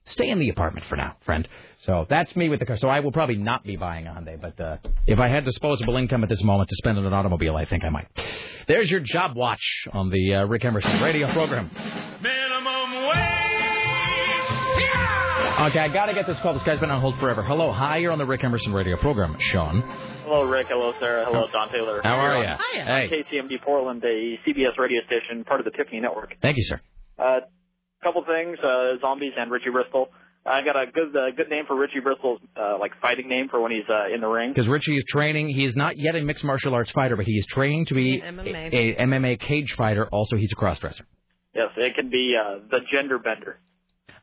stay 0.06 0.30
in 0.30 0.40
the 0.40 0.50
apartment 0.50 0.86
for 0.88 0.96
now, 0.96 1.16
friend. 1.26 1.48
So 1.82 2.06
that's 2.10 2.34
me 2.36 2.48
with 2.50 2.60
the 2.60 2.66
car. 2.66 2.78
So 2.78 2.88
I 2.88 3.02
will 3.02 3.12
probably 3.12 3.36
not 3.38 3.64
be 3.64 3.76
buying 3.76 4.08
a 4.08 4.12
Hyundai, 4.12 4.40
but 4.40 4.60
uh, 4.60 4.78
if 5.06 5.20
I 5.20 5.28
had 5.28 5.44
disposable 5.44 5.98
income 5.98 6.24
at 6.24 6.30
this 6.30 6.42
moment 6.44 6.70
to 6.70 6.76
spend 6.78 6.98
on 6.98 7.06
an 7.06 7.14
automobile, 7.14 7.56
I 7.58 7.66
think 7.66 7.84
I 7.84 7.90
might. 7.90 8.08
There's 8.68 8.90
your 8.90 9.02
job 9.02 9.36
watch 9.36 9.88
on 9.92 10.10
the 10.10 10.36
uh, 10.36 10.46
Rick 10.46 10.64
Emerson 10.66 11.02
radio 11.02 11.32
program. 11.34 11.70
Minimum 12.22 13.08
wage. 13.10 14.80
Yeah! 14.80 15.68
Okay, 15.70 15.80
I 15.80 15.88
got 15.90 16.06
to 16.08 16.14
get 16.14 16.26
this 16.26 16.38
call. 16.42 16.54
This 16.54 16.64
guy's 16.64 16.80
been 16.80 16.90
on 16.90 17.02
hold 17.02 17.20
forever. 17.20 17.44
Hello, 17.44 17.72
hi, 17.72 17.98
you're 17.98 18.12
on 18.12 18.18
the 18.18 18.26
Rick 18.26 18.44
Emerson 18.44 18.74
radio 18.74 18.98
program. 18.98 19.36
Sean. 19.40 19.82
Hello, 20.24 20.44
Rick. 20.44 20.68
Hello, 20.70 20.94
Sarah. 21.00 21.26
Hello, 21.26 21.48
Dawn 21.52 21.70
Taylor. 21.70 22.02
How 22.04 22.16
are 22.16 22.38
We're 22.40 22.44
ya? 22.46 22.52
on 22.54 22.58
Hey. 22.88 23.10
KCMD 23.12 23.62
Portland, 23.62 24.02
a 24.04 24.40
CBS 24.48 24.78
radio 24.80 25.02
station, 25.06 25.44
part 25.44 25.60
of 25.60 25.66
the 25.66 25.72
Tiffany 25.72 26.00
Network. 26.00 26.36
Thank 26.42 26.58
you, 26.58 26.64
sir. 26.64 26.80
Uh, 27.20 27.42
couple 28.04 28.24
things, 28.26 28.58
uh, 28.60 29.00
zombies 29.02 29.34
and 29.38 29.52
Richie 29.52 29.72
Bristol. 29.72 30.10
I 30.46 30.62
got 30.64 30.76
a 30.76 30.92
good 30.92 31.16
uh, 31.16 31.32
good 31.36 31.50
name 31.50 31.64
for 31.66 31.78
Richie 31.78 32.02
Bristol's 32.02 32.42
uh, 32.58 32.78
like 32.78 32.92
fighting 33.02 33.30
name 33.30 33.48
for 33.50 33.62
when 33.62 33.72
he's 33.72 33.88
uh, 33.90 34.14
in 34.14 34.20
the 34.20 34.28
ring. 34.28 34.52
Because 34.54 34.68
Richie 34.68 34.98
is 34.98 35.06
training. 35.08 35.50
He 35.50 35.64
is 35.64 35.76
not 35.76 35.98
yet 35.98 36.16
a 36.16 36.22
mixed 36.22 36.44
martial 36.44 36.74
arts 36.74 36.92
fighter, 36.92 37.16
but 37.16 37.26
he 37.26 37.34
is 37.34 37.46
training 37.48 37.86
to 37.88 37.94
be 37.94 38.22
MMA. 38.22 38.74
a, 38.74 39.02
a 39.02 39.06
MMA 39.06 39.40
cage 39.40 39.74
fighter. 39.78 40.08
Also, 40.08 40.36
he's 40.36 40.52
a 40.52 40.56
crossdresser. 40.56 41.02
Yes, 41.56 41.70
it 41.78 41.96
can 41.96 42.10
be 42.10 42.36
uh, 42.38 42.60
the 42.70 42.80
gender 42.92 43.20
bender. 43.20 43.60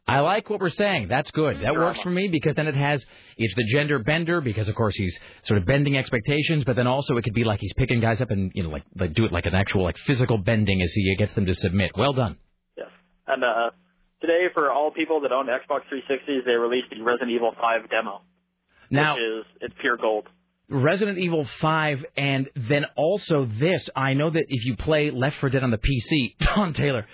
I 0.06 0.20
like 0.20 0.50
what 0.50 0.60
we're 0.60 0.70
saying. 0.70 1.06
That's 1.08 1.30
good. 1.30 1.60
That 1.62 1.74
works 1.74 2.00
for 2.00 2.10
me 2.10 2.28
because 2.28 2.56
then 2.56 2.66
it 2.66 2.74
has 2.74 3.04
it's 3.36 3.54
the 3.54 3.64
gender 3.70 4.00
bender 4.00 4.40
because 4.40 4.68
of 4.68 4.74
course 4.74 4.96
he's 4.96 5.16
sort 5.44 5.58
of 5.58 5.66
bending 5.66 5.96
expectations, 5.96 6.64
but 6.64 6.74
then 6.74 6.86
also 6.86 7.16
it 7.16 7.22
could 7.22 7.34
be 7.34 7.44
like 7.44 7.60
he's 7.60 7.72
picking 7.74 8.00
guys 8.00 8.20
up 8.20 8.30
and 8.30 8.50
you 8.54 8.64
know 8.64 8.70
like 8.70 8.82
like 8.98 9.14
do 9.14 9.24
it 9.24 9.32
like 9.32 9.46
an 9.46 9.54
actual 9.54 9.84
like 9.84 9.96
physical 9.98 10.36
bending 10.36 10.82
as 10.82 10.92
he 10.92 11.14
gets 11.16 11.32
them 11.34 11.46
to 11.46 11.54
submit. 11.54 11.92
Well 11.96 12.12
done. 12.12 12.38
And 13.30 13.44
uh, 13.44 13.70
today 14.20 14.46
for 14.52 14.70
all 14.70 14.90
people 14.90 15.20
that 15.22 15.32
own 15.32 15.46
Xbox 15.46 15.82
360s, 15.92 16.44
they 16.44 16.52
released 16.52 16.88
the 16.90 17.02
Resident 17.02 17.30
Evil 17.30 17.52
5 17.60 17.90
demo, 17.90 18.22
Now 18.90 19.14
which 19.14 19.22
is 19.22 19.44
it's 19.60 19.74
pure 19.80 19.96
gold. 19.96 20.26
Resident 20.68 21.18
Evil 21.18 21.46
5 21.60 22.06
and 22.16 22.48
then 22.54 22.86
also 22.96 23.44
this, 23.58 23.88
I 23.96 24.14
know 24.14 24.30
that 24.30 24.44
if 24.48 24.64
you 24.64 24.76
play 24.76 25.10
Left 25.10 25.36
4 25.40 25.50
Dead 25.50 25.64
on 25.64 25.70
the 25.70 25.78
PC, 25.78 26.36
Dawn 26.54 26.74
Taylor, 26.74 27.06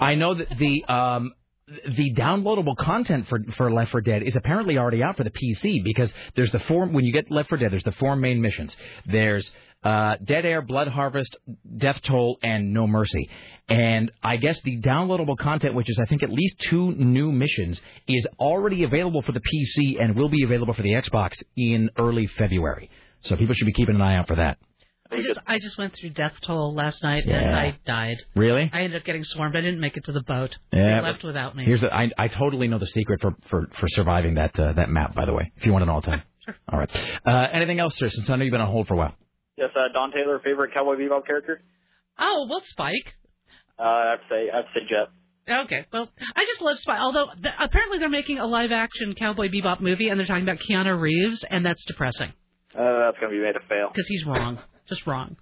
I 0.00 0.16
know 0.16 0.34
that 0.34 0.48
the 0.58 0.84
um 0.84 1.32
the 1.66 2.12
downloadable 2.12 2.76
content 2.76 3.26
for 3.28 3.38
for 3.56 3.72
Left 3.72 3.92
4 3.92 4.00
Dead 4.02 4.22
is 4.22 4.36
apparently 4.36 4.78
already 4.78 5.02
out 5.02 5.16
for 5.16 5.24
the 5.24 5.30
PC 5.30 5.82
because 5.82 6.12
there's 6.34 6.50
the 6.50 6.58
four 6.60 6.86
when 6.86 7.04
you 7.04 7.12
get 7.12 7.30
Left 7.30 7.48
4 7.48 7.58
Dead 7.58 7.72
there's 7.72 7.84
the 7.84 7.92
four 7.92 8.16
main 8.16 8.40
missions. 8.40 8.76
There's 9.06 9.50
uh, 9.84 10.16
Dead 10.24 10.44
Air, 10.44 10.62
Blood 10.62 10.88
Harvest, 10.88 11.36
Death 11.76 12.00
Toll, 12.02 12.38
and 12.42 12.72
No 12.72 12.86
Mercy. 12.86 13.28
And 13.68 14.10
I 14.22 14.36
guess 14.36 14.60
the 14.62 14.78
downloadable 14.80 15.38
content, 15.38 15.74
which 15.74 15.88
is 15.88 15.98
I 16.02 16.06
think 16.06 16.22
at 16.22 16.30
least 16.30 16.56
two 16.58 16.92
new 16.92 17.30
missions, 17.32 17.80
is 18.06 18.26
already 18.38 18.84
available 18.84 19.22
for 19.22 19.32
the 19.32 19.40
PC 19.40 20.02
and 20.02 20.16
will 20.16 20.28
be 20.28 20.42
available 20.42 20.74
for 20.74 20.82
the 20.82 20.92
Xbox 20.92 21.42
in 21.56 21.90
early 21.98 22.26
February. 22.26 22.90
So 23.20 23.36
people 23.36 23.54
should 23.54 23.66
be 23.66 23.72
keeping 23.72 23.94
an 23.94 24.02
eye 24.02 24.16
out 24.16 24.28
for 24.28 24.36
that. 24.36 24.58
I 25.10 25.22
just 25.22 25.38
I 25.46 25.58
just 25.58 25.78
went 25.78 25.94
through 25.94 26.10
Death 26.10 26.34
Toll 26.42 26.74
last 26.74 27.02
night 27.02 27.24
and 27.26 27.54
I 27.54 27.78
died. 27.86 28.16
Really? 28.34 28.70
I 28.72 28.82
ended 28.82 29.00
up 29.00 29.04
getting 29.06 29.22
swarmed. 29.22 29.54
I 29.56 29.60
didn't 29.60 29.80
make 29.80 29.96
it 29.96 30.04
to 30.06 30.12
the 30.12 30.22
boat. 30.22 30.56
Yeah, 30.72 31.00
they 31.00 31.06
left 31.06 31.22
without 31.22 31.54
me. 31.54 31.64
Here's 31.64 31.80
the 31.80 31.94
I 31.94 32.10
I 32.18 32.28
totally 32.28 32.68
know 32.68 32.78
the 32.78 32.86
secret 32.86 33.20
for 33.20 33.34
for 33.48 33.68
for 33.78 33.86
surviving 33.88 34.34
that 34.34 34.58
uh, 34.58 34.72
that 34.72 34.88
map. 34.88 35.14
By 35.14 35.24
the 35.26 35.32
way, 35.32 35.52
if 35.56 35.66
you 35.66 35.72
want 35.72 35.86
know 35.86 35.92
all 35.92 36.00
the 36.00 36.08
time. 36.10 36.22
Sure. 36.44 36.54
All 36.70 36.78
right. 36.78 36.90
Uh, 37.24 37.48
anything 37.52 37.80
else, 37.80 37.96
sir? 37.96 38.10
Since 38.10 38.28
I 38.28 38.36
know 38.36 38.44
you've 38.44 38.52
been 38.52 38.60
on 38.60 38.70
hold 38.70 38.86
for 38.86 38.92
a 38.92 38.96
while. 38.98 39.14
Yes, 39.56 39.70
uh, 39.76 39.92
Dawn 39.92 40.10
Taylor, 40.12 40.40
favorite 40.44 40.72
Cowboy 40.74 40.96
Bebop 40.96 41.26
character? 41.26 41.62
Oh 42.18 42.46
well, 42.48 42.62
Spike. 42.64 43.14
Uh, 43.78 43.82
I'd 43.82 44.16
say, 44.30 44.50
I'd 44.52 44.64
say 44.74 44.80
Jet. 44.88 45.08
Okay, 45.64 45.84
well, 45.92 46.08
I 46.34 46.44
just 46.46 46.62
love 46.62 46.78
Spike. 46.78 47.00
Although 47.00 47.26
th- 47.42 47.54
apparently 47.58 47.98
they're 47.98 48.08
making 48.08 48.38
a 48.38 48.46
live-action 48.46 49.14
Cowboy 49.14 49.48
Bebop 49.50 49.80
movie, 49.80 50.08
and 50.08 50.18
they're 50.18 50.26
talking 50.26 50.44
about 50.44 50.58
Keanu 50.58 50.98
Reeves, 50.98 51.44
and 51.50 51.66
that's 51.66 51.84
depressing 51.84 52.32
Uh, 52.74 52.98
that's 53.04 53.18
going 53.18 53.30
to 53.32 53.38
be 53.38 53.42
made 53.44 53.56
a 53.56 53.60
fail. 53.68 53.88
because 53.92 54.06
he's 54.08 54.24
wrong, 54.24 54.58
just 54.88 55.06
wrong. 55.06 55.36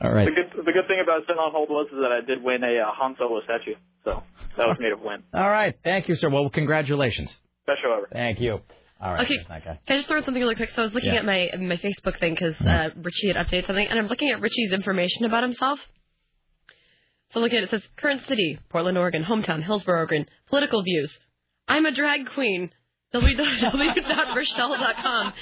All 0.00 0.10
right. 0.12 0.24
The 0.26 0.30
good, 0.32 0.64
the 0.66 0.72
good 0.72 0.86
thing 0.88 1.00
about 1.02 1.22
sitting 1.22 1.36
on 1.38 1.52
hold 1.52 1.68
was 1.68 1.86
is 1.92 1.98
that 2.00 2.10
I 2.12 2.24
did 2.26 2.42
win 2.42 2.62
a 2.64 2.80
uh, 2.82 2.92
Han 2.94 3.14
Solo 3.18 3.40
statue, 3.44 3.74
so 4.04 4.22
that 4.56 4.66
was 4.66 4.76
made 4.80 4.92
of 4.92 5.00
win. 5.00 5.22
All 5.32 5.50
right. 5.50 5.74
Thank 5.84 6.08
you, 6.08 6.16
sir. 6.16 6.30
Well, 6.30 6.48
congratulations. 6.50 7.36
Best 7.66 7.78
show 7.82 7.92
ever. 7.96 8.08
Thank 8.12 8.40
you. 8.40 8.58
All 9.00 9.12
right. 9.12 9.24
Okay. 9.24 9.38
Can 9.46 9.78
I 9.88 9.96
just 9.96 10.06
throw 10.08 10.18
in 10.18 10.24
something 10.24 10.42
really 10.42 10.54
quick? 10.54 10.70
So 10.74 10.82
I 10.82 10.84
was 10.86 10.94
looking 10.94 11.12
Yeah. 11.12 11.18
at 11.20 11.24
my 11.24 11.50
my 11.58 11.76
Facebook 11.76 12.18
thing 12.20 12.34
because 12.34 12.58
uh, 12.60 12.90
Richie 12.96 13.28
had 13.32 13.36
updated 13.36 13.66
something, 13.66 13.86
and 13.86 13.98
I'm 13.98 14.06
looking 14.06 14.30
at 14.30 14.40
Richie's 14.40 14.72
information 14.72 15.24
about 15.24 15.42
himself. 15.42 15.78
So 17.32 17.40
look 17.40 17.52
at 17.52 17.58
it. 17.58 17.64
It 17.64 17.70
says 17.70 17.82
current 17.96 18.22
city, 18.26 18.58
Portland, 18.70 18.96
Oregon, 18.96 19.24
hometown, 19.28 19.62
Hillsboro, 19.64 19.98
Oregon, 19.98 20.26
political 20.48 20.82
views. 20.82 21.12
I'm 21.68 21.84
a 21.86 21.92
drag 21.92 22.26
queen. 22.30 22.70
www.rochelle.com. 23.14 25.32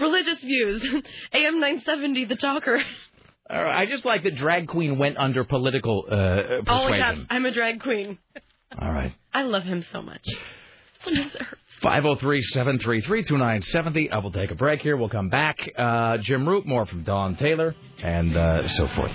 Religious 0.00 0.38
views. 0.40 0.82
AM 1.32 1.60
970, 1.60 2.24
The 2.26 2.34
Talker. 2.36 2.82
All 3.48 3.62
right. 3.64 3.82
I 3.82 3.86
just 3.86 4.04
like 4.04 4.24
that 4.24 4.34
drag 4.36 4.66
queen 4.68 4.98
went 4.98 5.16
under 5.18 5.44
political 5.44 6.04
uh, 6.10 6.14
uh, 6.14 6.62
All 6.66 6.88
in 6.88 6.94
caps. 7.00 7.10
persuasion. 7.10 7.26
I'm 7.30 7.46
a 7.46 7.52
drag 7.52 7.80
queen. 7.80 8.18
All 8.76 8.90
right. 8.90 9.14
I 9.32 9.42
love 9.42 9.62
him 9.62 9.84
so 9.92 10.02
much. 10.02 10.24
Sometimes 11.04 11.34
it 11.34 11.42
503-733-2970. 11.82 14.12
I 14.12 14.18
will 14.18 14.30
take 14.30 14.50
a 14.50 14.54
break 14.54 14.82
here. 14.82 14.96
We'll 14.96 15.08
come 15.08 15.28
back. 15.28 15.58
Uh, 15.76 16.18
Jim 16.18 16.46
Roope, 16.46 16.64
more 16.64 16.86
from 16.86 17.02
Dawn 17.02 17.34
Taylor, 17.36 17.74
and 18.02 18.36
uh, 18.36 18.68
so 18.68 18.86
forth. 18.88 19.10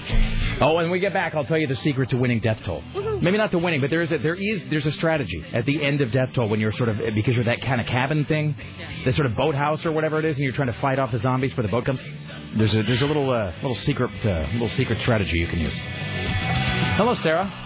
Oh, 0.59 0.75
and 0.75 0.75
when 0.75 0.91
we 0.91 0.99
get 0.99 1.13
back, 1.13 1.33
I'll 1.33 1.45
tell 1.45 1.57
you 1.57 1.67
the 1.67 1.77
secret 1.77 2.09
to 2.09 2.17
winning 2.17 2.41
Death 2.41 2.59
Toll. 2.65 2.83
Maybe 3.21 3.37
not 3.37 3.51
to 3.51 3.59
winning, 3.59 3.79
but 3.81 3.89
there 3.89 4.01
is 4.01 4.11
a, 4.11 4.17
there 4.17 4.35
is 4.35 4.61
there's 4.69 4.85
a 4.85 4.91
strategy 4.91 5.43
at 5.53 5.65
the 5.65 5.81
end 5.83 6.01
of 6.01 6.11
Death 6.11 6.33
Toll 6.33 6.49
when 6.49 6.59
you're 6.59 6.73
sort 6.73 6.89
of 6.89 6.97
because 7.15 7.35
you're 7.35 7.45
that 7.45 7.61
kind 7.61 7.79
of 7.79 7.87
cabin 7.87 8.25
thing, 8.25 8.53
the 9.05 9.13
sort 9.13 9.27
of 9.27 9.35
boathouse 9.37 9.85
or 9.85 9.93
whatever 9.93 10.19
it 10.19 10.25
is, 10.25 10.35
and 10.35 10.43
you're 10.43 10.51
trying 10.53 10.71
to 10.71 10.79
fight 10.79 10.99
off 10.99 11.11
the 11.11 11.19
zombies 11.19 11.51
before 11.51 11.63
the 11.63 11.69
boat 11.69 11.85
comes. 11.85 12.01
There's 12.57 12.75
a 12.75 12.83
there's 12.83 13.01
a 13.01 13.05
little 13.05 13.29
uh, 13.29 13.53
little 13.61 13.75
secret 13.75 14.11
uh, 14.25 14.47
little 14.51 14.69
secret 14.69 14.99
strategy 15.01 15.37
you 15.39 15.47
can 15.47 15.59
use. 15.59 15.77
Hello, 16.97 17.13
Sarah. 17.15 17.63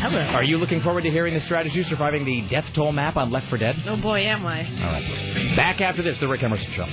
Hello. 0.00 0.20
Are 0.20 0.44
you 0.44 0.58
looking 0.58 0.80
forward 0.82 1.02
to 1.02 1.10
hearing 1.10 1.34
the 1.34 1.40
strategy 1.40 1.82
surviving 1.82 2.24
the 2.24 2.42
Death 2.42 2.66
Toll 2.72 2.92
map 2.92 3.16
on 3.16 3.32
Left 3.32 3.48
4 3.48 3.58
Dead? 3.58 3.82
Oh 3.86 3.96
boy, 3.96 4.20
am 4.20 4.46
I. 4.46 4.60
All 4.60 4.92
right. 4.92 5.56
Back 5.56 5.80
after 5.80 6.02
this, 6.02 6.18
the 6.20 6.28
Rick 6.28 6.44
Emerson 6.44 6.70
Show. 6.72 6.84
All 6.84 6.88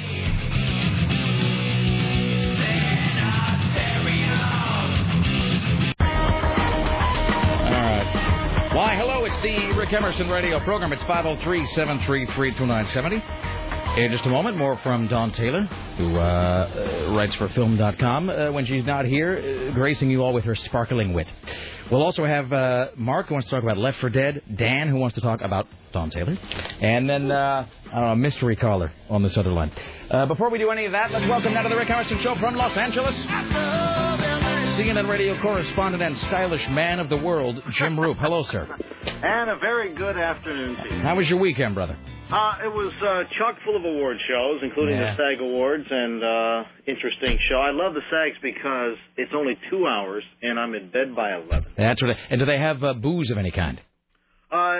right. 7.72 8.72
Why, 8.74 8.95
hello, 8.95 9.25
it's 9.25 9.42
the 9.43 9.72
Rick 9.77 9.93
Emerson 9.93 10.27
radio 10.30 10.59
program. 10.61 10.92
It's 10.92 11.03
503 11.03 11.66
733 11.67 12.51
2970. 12.53 14.01
In 14.01 14.11
just 14.11 14.25
a 14.25 14.30
moment, 14.30 14.58
more 14.58 14.77
from 14.84 15.08
Dawn 15.08 15.32
Taylor, 15.32 15.61
who 15.98 16.17
uh, 16.17 17.08
uh, 17.08 17.14
writes 17.16 17.34
for 17.35 17.48
Film.com. 17.50 18.30
Uh, 18.30 18.51
when 18.51 18.66
she's 18.66 18.85
not 18.85 19.06
here, 19.06 19.69
uh, 19.69 19.74
gracing 19.74 20.09
you 20.09 20.22
all 20.22 20.34
with 20.34 20.43
her 20.43 20.56
sparkling 20.56 21.14
wit. 21.14 21.27
We'll 21.92 22.02
also 22.02 22.26
have 22.26 22.52
uh, 22.52 22.88
Mark, 22.96 23.28
who 23.28 23.36
wants 23.36 23.48
to 23.50 23.56
talk 23.56 23.64
about 23.64 23.78
Left 23.78 24.00
4 24.00 24.10
Dead, 24.10 24.42
Dan, 24.56 24.90
who 24.90 24.96
wants 24.98 25.16
to 25.16 25.22
talk 25.22 25.42
about 25.42 25.68
Dawn 25.94 26.10
Taylor, 26.10 26.36
and 26.82 27.08
then, 27.10 27.30
uh, 27.32 27.68
I 27.88 27.92
don't 27.92 28.02
know, 28.02 28.08
a 28.12 28.16
mystery 28.16 28.56
caller 28.56 28.92
on 29.10 29.22
this 29.22 29.38
other 29.38 29.52
line. 29.52 29.72
Uh, 30.10 30.26
before 30.26 30.50
we 30.50 30.58
do 30.58 30.72
any 30.72 30.86
of 30.86 30.94
that, 30.94 31.12
let's 31.12 31.28
welcome 31.28 31.54
now 31.54 31.62
to 31.62 31.70
the 31.70 31.76
Rick 31.76 31.90
Emerson 31.92 32.18
Show 32.20 32.36
from 32.36 32.56
Los 32.56 32.76
Angeles. 32.76 33.16
CNN 34.76 35.08
radio 35.08 35.40
correspondent 35.42 36.02
and 36.04 36.18
stylish 36.18 36.68
man 36.70 37.00
of 37.00 37.08
the 37.08 37.18
world, 37.18 37.62
Jim 37.70 37.96
Roope. 37.98 38.18
Hello, 38.18 38.44
sir. 38.44 38.68
And 39.06 39.50
a 39.52 39.58
very 39.58 39.94
good 39.94 40.18
afternoon 40.18 40.76
to 40.76 40.96
you. 40.96 41.02
How 41.02 41.16
was 41.16 41.30
your 41.30 41.40
weekend, 41.40 41.76
brother? 41.76 41.96
Uh, 42.30 42.58
it 42.66 42.74
was 42.74 42.92
uh, 43.04 43.24
chock 43.38 43.56
full 43.64 43.78
of 43.78 43.86
award 43.86 44.18
shows, 44.28 44.60
including 44.64 44.98
Yeah. 44.98 45.16
the 45.16 45.18
SAG 45.36 45.40
Awards, 45.42 45.86
and 45.90 46.24
uh, 46.24 46.64
interesting 46.88 47.38
show. 47.48 47.58
I 47.58 47.70
love 47.70 47.94
the 47.94 48.02
SAGs 48.10 48.38
because 48.42 48.98
it's 49.16 49.32
only 49.36 49.54
two 49.70 49.86
hours, 49.86 50.24
and 50.42 50.60
I'm 50.60 50.74
in 50.74 50.90
bed 50.90 51.16
by 51.16 51.36
11. 51.36 51.66
That's 51.78 52.02
what. 52.02 52.12
I, 52.12 52.18
and 52.30 52.40
do 52.40 52.45
they 52.45 52.58
have 52.58 52.84
uh, 52.84 52.94
booze 52.94 53.32
of 53.32 53.38
any 53.38 53.52
kind? 53.52 53.82
Uh, 54.52 54.78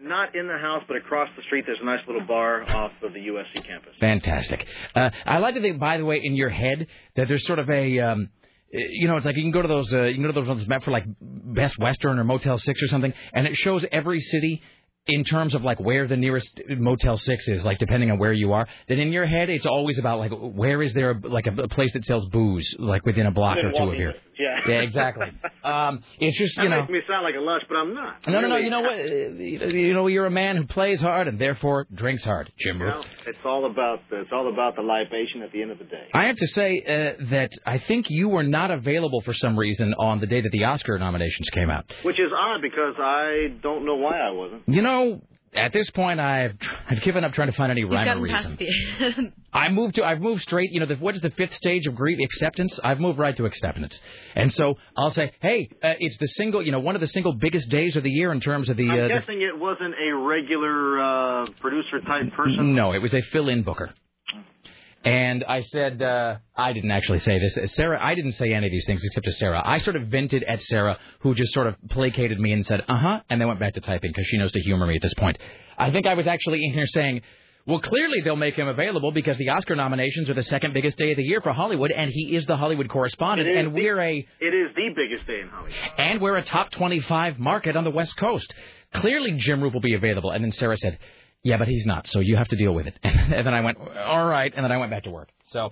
not 0.00 0.34
in 0.34 0.46
the 0.46 0.58
house, 0.58 0.82
but 0.86 0.96
across 0.96 1.28
the 1.36 1.42
street, 1.42 1.64
there's 1.66 1.78
a 1.82 1.84
nice 1.84 2.00
little 2.06 2.26
bar 2.26 2.62
off 2.62 2.92
of 3.02 3.12
the 3.12 3.18
USC 3.18 3.66
campus. 3.66 3.92
Fantastic. 4.00 4.66
Uh, 4.94 5.10
I 5.26 5.38
like 5.38 5.54
to 5.54 5.60
think, 5.60 5.80
by 5.80 5.98
the 5.98 6.04
way, 6.04 6.20
in 6.22 6.34
your 6.34 6.50
head 6.50 6.86
that 7.16 7.26
there's 7.28 7.46
sort 7.46 7.58
of 7.58 7.68
a 7.68 7.98
um, 7.98 8.30
you 8.70 9.08
know, 9.08 9.16
it's 9.16 9.24
like 9.24 9.36
you 9.36 9.42
can 9.42 9.50
go 9.50 9.62
to 9.62 9.68
those, 9.68 9.92
uh, 9.92 10.02
you 10.02 10.14
can 10.14 10.22
go 10.22 10.28
to 10.28 10.40
those 10.40 10.48
ones 10.48 10.66
mapped 10.68 10.84
for 10.84 10.90
like 10.90 11.04
Best 11.20 11.78
Western 11.78 12.18
or 12.18 12.24
Motel 12.24 12.58
Six 12.58 12.82
or 12.82 12.88
something, 12.88 13.12
and 13.32 13.46
it 13.46 13.56
shows 13.56 13.84
every 13.90 14.20
city 14.20 14.62
in 15.06 15.24
terms 15.24 15.54
of 15.54 15.62
like 15.62 15.80
where 15.80 16.06
the 16.06 16.18
nearest 16.18 16.60
Motel 16.68 17.16
Six 17.16 17.48
is, 17.48 17.64
like 17.64 17.78
depending 17.78 18.10
on 18.10 18.18
where 18.18 18.32
you 18.32 18.52
are. 18.52 18.68
Then 18.86 18.98
in 18.98 19.10
your 19.10 19.26
head, 19.26 19.48
it's 19.48 19.64
always 19.64 19.98
about 19.98 20.18
like 20.18 20.32
where 20.32 20.82
is 20.82 20.92
there 20.92 21.14
like 21.14 21.46
a, 21.46 21.62
a 21.62 21.68
place 21.68 21.92
that 21.94 22.04
sells 22.04 22.28
booze, 22.28 22.76
like 22.78 23.06
within 23.06 23.26
a 23.26 23.30
block 23.30 23.56
or 23.56 23.72
two 23.72 23.90
of 23.90 23.94
here. 23.94 24.14
Yeah. 24.38 24.56
Yeah, 24.68 24.80
exactly. 24.80 25.26
um, 25.64 26.02
it's 26.20 26.38
just 26.38 26.56
that 26.56 26.62
you 26.64 26.68
know. 26.68 26.80
makes 26.80 26.90
me 26.90 27.00
sound 27.08 27.24
like 27.24 27.34
a 27.34 27.40
lush, 27.40 27.62
but 27.68 27.76
I'm 27.76 27.94
not. 27.94 28.26
No, 28.26 28.40
no, 28.40 28.48
no. 28.48 28.56
You 28.56 28.70
know 28.70 28.80
what? 28.80 28.98
Uh, 28.98 29.74
You 29.74 29.94
know, 29.94 30.06
you're 30.06 30.26
a 30.26 30.30
man 30.30 30.56
who 30.56 30.66
plays 30.66 31.00
hard 31.00 31.28
and 31.28 31.38
therefore 31.38 31.86
drinks 31.92 32.24
hard, 32.24 32.50
Jim. 32.58 32.78
You 32.78 32.86
know, 32.86 33.04
it's 33.26 33.38
all 33.44 33.70
about 33.70 34.00
the, 34.10 34.20
it's 34.20 34.30
all 34.32 34.52
about 34.52 34.76
the 34.76 34.82
libation 34.82 35.42
at 35.42 35.52
the 35.52 35.62
end 35.62 35.70
of 35.70 35.78
the 35.78 35.84
day. 35.84 36.08
I 36.14 36.26
have 36.26 36.36
to 36.36 36.46
say 36.48 36.80
uh, 36.80 37.24
that 37.30 37.50
I 37.66 37.78
think 37.78 38.06
you 38.08 38.28
were 38.28 38.42
not 38.42 38.70
available 38.70 39.20
for 39.22 39.34
some 39.34 39.58
reason 39.58 39.94
on 39.98 40.20
the 40.20 40.26
day 40.26 40.40
that 40.40 40.52
the 40.52 40.64
Oscar 40.64 40.98
nominations 40.98 41.48
came 41.50 41.70
out. 41.70 41.84
Which 42.02 42.18
is 42.18 42.30
odd 42.36 42.62
because 42.62 42.94
I 42.98 43.48
don't 43.62 43.84
know 43.84 43.96
why 43.96 44.18
I 44.18 44.30
wasn't. 44.30 44.62
You 44.68 44.82
know, 44.82 45.22
at 45.54 45.72
this 45.72 45.90
point, 45.90 46.20
I've 46.20 46.56
I've 46.88 47.02
given 47.02 47.24
up 47.24 47.32
trying 47.32 47.50
to 47.50 47.56
find 47.56 47.70
any 47.70 47.80
You've 47.82 47.90
rhyme 47.90 48.18
or 48.18 48.22
reason. 48.22 48.56
the. 48.58 49.32
I 49.52 49.68
moved 49.70 49.94
to 49.96 50.04
I've 50.04 50.20
moved 50.20 50.42
straight. 50.42 50.70
You 50.72 50.80
know, 50.80 50.86
the, 50.86 50.96
what 50.96 51.14
is 51.14 51.20
the 51.20 51.30
fifth 51.30 51.54
stage 51.54 51.86
of 51.86 51.94
grief? 51.94 52.18
Acceptance. 52.22 52.78
I've 52.84 53.00
moved 53.00 53.18
right 53.18 53.36
to 53.36 53.44
acceptance, 53.46 53.98
and 54.34 54.52
so 54.52 54.74
I'll 54.96 55.10
say, 55.12 55.32
hey, 55.40 55.68
uh, 55.82 55.94
it's 55.98 56.18
the 56.18 56.26
single. 56.26 56.62
You 56.62 56.72
know, 56.72 56.80
one 56.80 56.94
of 56.94 57.00
the 57.00 57.06
single 57.08 57.32
biggest 57.34 57.68
days 57.70 57.96
of 57.96 58.02
the 58.02 58.10
year 58.10 58.32
in 58.32 58.40
terms 58.40 58.68
of 58.68 58.76
the. 58.76 58.84
I'm 58.88 58.98
Uh, 58.98 59.02
the 59.02 59.08
guessing 59.20 59.42
it 59.42 59.58
wasn't 59.58 59.94
a 59.94 60.14
regular 60.16 61.00
uh, 61.00 61.46
producer 61.60 62.00
type 62.00 62.32
person. 62.36 62.74
No, 62.74 62.92
it 62.92 62.98
was 63.02 63.14
a 63.14 63.22
fill-in 63.22 63.62
booker. 63.62 63.90
And 65.04 65.44
I 65.44 65.62
said, 65.62 66.02
uh, 66.02 66.36
I 66.56 66.72
didn't 66.72 66.90
actually 66.90 67.20
say 67.20 67.38
this. 67.38 67.56
Sarah, 67.74 67.98
I 68.02 68.14
didn't 68.14 68.32
say 68.32 68.52
any 68.52 68.66
of 68.66 68.72
these 68.72 68.84
things 68.84 69.02
except 69.04 69.24
to 69.26 69.32
Sarah. 69.32 69.62
I 69.64 69.78
sort 69.78 69.96
of 69.96 70.08
vented 70.08 70.42
at 70.42 70.60
Sarah, 70.62 70.98
who 71.20 71.34
just 71.34 71.52
sort 71.52 71.68
of 71.68 71.76
placated 71.88 72.38
me 72.40 72.52
and 72.52 72.66
said, 72.66 72.82
uh 72.88 72.96
huh, 72.96 73.20
and 73.30 73.40
then 73.40 73.46
went 73.48 73.60
back 73.60 73.74
to 73.74 73.80
typing 73.80 74.10
because 74.10 74.26
she 74.26 74.38
knows 74.38 74.50
to 74.52 74.60
humor 74.60 74.86
me 74.86 74.96
at 74.96 75.02
this 75.02 75.14
point. 75.14 75.38
I 75.78 75.90
think 75.92 76.06
I 76.06 76.14
was 76.14 76.26
actually 76.26 76.64
in 76.64 76.72
here 76.72 76.86
saying, 76.86 77.22
well, 77.64 77.80
clearly 77.80 78.22
they'll 78.24 78.34
make 78.34 78.56
him 78.56 78.66
available 78.66 79.12
because 79.12 79.36
the 79.36 79.50
Oscar 79.50 79.76
nominations 79.76 80.28
are 80.30 80.34
the 80.34 80.42
second 80.42 80.72
biggest 80.74 80.96
day 80.98 81.10
of 81.12 81.16
the 81.16 81.22
year 81.22 81.40
for 81.42 81.52
Hollywood, 81.52 81.90
and 81.92 82.10
he 82.10 82.34
is 82.34 82.46
the 82.46 82.56
Hollywood 82.56 82.88
correspondent, 82.88 83.48
and 83.48 83.68
the- 83.68 83.72
we're 83.72 84.00
a 84.00 84.26
It 84.40 84.54
is 84.54 84.74
the 84.74 84.88
biggest 84.96 85.26
day 85.26 85.40
in 85.42 85.48
Hollywood. 85.48 85.74
and 85.98 86.20
we're 86.20 86.36
a 86.36 86.42
top 86.42 86.70
25 86.70 87.38
market 87.38 87.76
on 87.76 87.84
the 87.84 87.90
West 87.90 88.16
Coast. 88.16 88.52
Clearly, 88.94 89.32
Jim 89.36 89.60
Roope 89.60 89.74
will 89.74 89.80
be 89.80 89.92
available. 89.94 90.30
And 90.30 90.42
then 90.42 90.50
Sarah 90.50 90.78
said, 90.78 90.98
"Yeah, 91.42 91.56
but 91.58 91.68
he's 91.68 91.86
not, 91.86 92.06
so 92.06 92.20
you 92.20 92.36
have 92.36 92.48
to 92.48 92.56
deal 92.56 92.74
with 92.74 92.86
it." 92.86 92.98
And 93.04 93.46
then 93.46 93.54
I 93.54 93.60
went, 93.60 93.78
"All 93.78 94.26
right," 94.26 94.52
and 94.54 94.64
then 94.64 94.72
I 94.72 94.78
went 94.78 94.90
back 94.90 95.04
to 95.04 95.10
work. 95.10 95.28
So, 95.52 95.70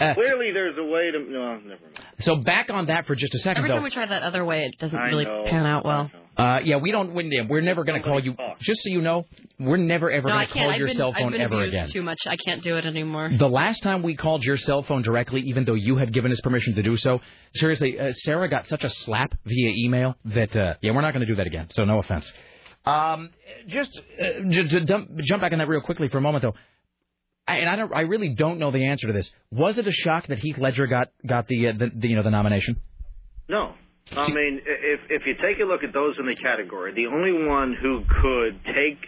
uh, 0.00 0.14
Clearly, 0.14 0.50
there's 0.52 0.76
a 0.78 0.84
way 0.84 1.10
to. 1.12 1.18
No, 1.18 1.54
never 1.56 1.66
mind. 1.66 1.98
so 2.20 2.36
back 2.36 2.68
on 2.70 2.86
that 2.86 3.06
for 3.06 3.14
just 3.14 3.34
a 3.34 3.38
second, 3.38 3.58
Every 3.58 3.68
though. 3.70 3.76
time 3.76 3.84
we 3.84 3.90
try 3.90 4.06
that 4.06 4.22
other 4.22 4.44
way, 4.44 4.64
it 4.66 4.78
doesn't 4.78 4.98
I 4.98 5.06
really 5.08 5.24
know. 5.24 5.44
pan 5.48 5.66
out 5.66 5.84
well. 5.84 6.10
Uh, 6.36 6.58
yeah, 6.64 6.78
we 6.78 6.90
don't. 6.90 7.14
We're, 7.14 7.46
we're 7.46 7.60
never 7.60 7.84
going 7.84 8.02
to 8.02 8.06
call 8.08 8.18
you. 8.18 8.34
Just 8.60 8.80
so 8.82 8.90
you 8.90 9.00
know, 9.02 9.24
we're 9.60 9.76
never 9.76 10.10
ever 10.10 10.28
no, 10.28 10.34
going 10.34 10.46
to 10.48 10.52
call 10.52 10.70
I've 10.70 10.78
your 10.78 10.88
been, 10.88 10.96
cell 10.96 11.12
I've 11.14 11.20
phone 11.22 11.30
been 11.32 11.40
ever 11.40 11.62
again. 11.62 11.88
too 11.88 12.02
much. 12.02 12.18
I 12.26 12.36
can't 12.36 12.60
do 12.64 12.76
it 12.76 12.84
anymore. 12.84 13.30
The 13.38 13.48
last 13.48 13.84
time 13.84 14.02
we 14.02 14.16
called 14.16 14.42
your 14.42 14.56
cell 14.56 14.82
phone 14.82 15.02
directly, 15.02 15.42
even 15.42 15.64
though 15.64 15.74
you 15.74 15.96
had 15.96 16.12
given 16.12 16.32
us 16.32 16.40
permission 16.42 16.74
to 16.74 16.82
do 16.82 16.96
so, 16.96 17.20
seriously, 17.54 18.00
uh, 18.00 18.12
Sarah 18.12 18.48
got 18.48 18.66
such 18.66 18.82
a 18.82 18.90
slap 18.90 19.32
via 19.46 19.70
email 19.76 20.16
that 20.24 20.56
uh, 20.56 20.74
yeah, 20.82 20.90
we're 20.90 21.02
not 21.02 21.12
going 21.12 21.24
to 21.24 21.32
do 21.32 21.36
that 21.36 21.46
again. 21.46 21.68
So 21.70 21.84
no 21.84 22.00
offense. 22.00 22.32
Um, 22.84 23.30
just 23.66 23.98
uh, 24.20 24.40
j- 24.48 24.68
to 24.68 24.84
dump, 24.84 25.16
jump 25.18 25.40
back 25.42 25.52
on 25.52 25.58
that 25.58 25.68
real 25.68 25.80
quickly 25.80 26.08
for 26.08 26.18
a 26.18 26.20
moment, 26.20 26.42
though. 26.42 26.54
I, 27.46 27.56
and 27.56 27.68
I 27.68 27.76
don't, 27.76 27.94
I 27.94 28.02
really 28.02 28.30
don't 28.30 28.58
know 28.58 28.70
the 28.70 28.86
answer 28.86 29.06
to 29.06 29.12
this. 29.12 29.30
Was 29.50 29.78
it 29.78 29.86
a 29.86 29.92
shock 29.92 30.26
that 30.28 30.38
Heath 30.38 30.58
Ledger 30.58 30.86
got 30.86 31.10
got 31.26 31.46
the, 31.46 31.68
uh, 31.68 31.72
the, 31.72 31.90
the 31.94 32.08
you 32.08 32.16
know 32.16 32.22
the 32.22 32.30
nomination? 32.30 32.80
No. 33.48 33.74
I 34.12 34.28
mean, 34.30 34.60
if 34.66 35.00
if 35.08 35.22
you 35.26 35.34
take 35.34 35.60
a 35.60 35.64
look 35.64 35.82
at 35.82 35.92
those 35.92 36.16
in 36.18 36.26
the 36.26 36.36
category, 36.36 36.92
the 36.94 37.06
only 37.06 37.46
one 37.46 37.74
who 37.80 38.02
could 38.22 38.60
take, 38.64 38.98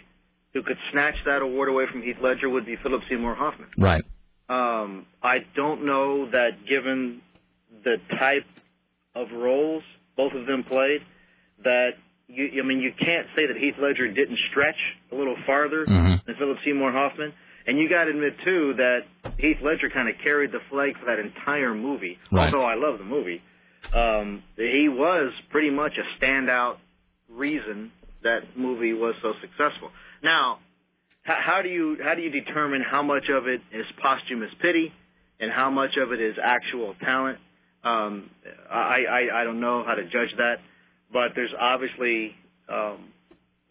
who 0.54 0.62
could 0.62 0.78
snatch 0.90 1.16
that 1.26 1.42
award 1.42 1.68
away 1.68 1.84
from 1.90 2.02
Heath 2.02 2.16
Ledger 2.22 2.48
would 2.48 2.64
be 2.64 2.76
Philip 2.82 3.02
Seymour 3.08 3.34
Hoffman. 3.34 3.68
Right. 3.76 4.04
Um, 4.48 5.06
I 5.22 5.38
don't 5.54 5.84
know 5.84 6.30
that 6.30 6.66
given 6.68 7.20
the 7.84 7.96
type 8.18 8.46
of 9.14 9.28
roles 9.32 9.82
both 10.16 10.32
of 10.32 10.46
them 10.46 10.64
played, 10.64 11.00
that 11.64 11.90
you, 12.28 12.60
I 12.62 12.66
mean, 12.66 12.80
you 12.80 12.92
can't 12.92 13.26
say 13.36 13.46
that 13.46 13.56
Heath 13.56 13.74
Ledger 13.80 14.08
didn't 14.08 14.38
stretch 14.50 14.78
a 15.12 15.14
little 15.14 15.36
farther 15.46 15.86
Mhm. 15.86 16.24
than 16.24 16.34
Philip 16.36 16.58
Seymour 16.64 16.92
Hoffman. 16.92 17.32
And 17.66 17.78
you 17.78 17.88
got 17.88 18.04
to 18.04 18.10
admit 18.10 18.38
too 18.44 18.74
that 18.74 19.04
Heath 19.38 19.60
Ledger 19.60 19.90
kind 19.90 20.08
of 20.08 20.16
carried 20.18 20.52
the 20.52 20.60
flag 20.70 20.96
for 20.98 21.06
that 21.06 21.18
entire 21.18 21.74
movie. 21.74 22.18
Right. 22.30 22.46
Although 22.52 22.64
I 22.64 22.74
love 22.74 22.98
the 22.98 23.04
movie, 23.04 23.42
um, 23.92 24.42
he 24.56 24.88
was 24.88 25.32
pretty 25.50 25.70
much 25.70 25.98
a 25.98 26.04
standout 26.22 26.76
reason 27.28 27.90
that 28.22 28.56
movie 28.56 28.92
was 28.92 29.14
so 29.20 29.34
successful. 29.40 29.90
Now, 30.22 30.60
how, 31.24 31.34
how 31.40 31.62
do 31.62 31.68
you 31.68 31.98
how 32.02 32.14
do 32.14 32.22
you 32.22 32.30
determine 32.30 32.82
how 32.82 33.02
much 33.02 33.28
of 33.28 33.48
it 33.48 33.60
is 33.72 33.86
posthumous 34.00 34.52
pity 34.62 34.92
and 35.40 35.50
how 35.50 35.70
much 35.70 35.96
of 35.96 36.12
it 36.12 36.20
is 36.20 36.36
actual 36.42 36.94
talent? 37.04 37.38
Um, 37.82 38.30
I, 38.70 39.04
I 39.10 39.40
I 39.40 39.44
don't 39.44 39.60
know 39.60 39.82
how 39.84 39.94
to 39.94 40.04
judge 40.04 40.34
that, 40.38 40.60
but 41.12 41.32
there's 41.34 41.52
obviously 41.58 42.32
um, 42.68 43.08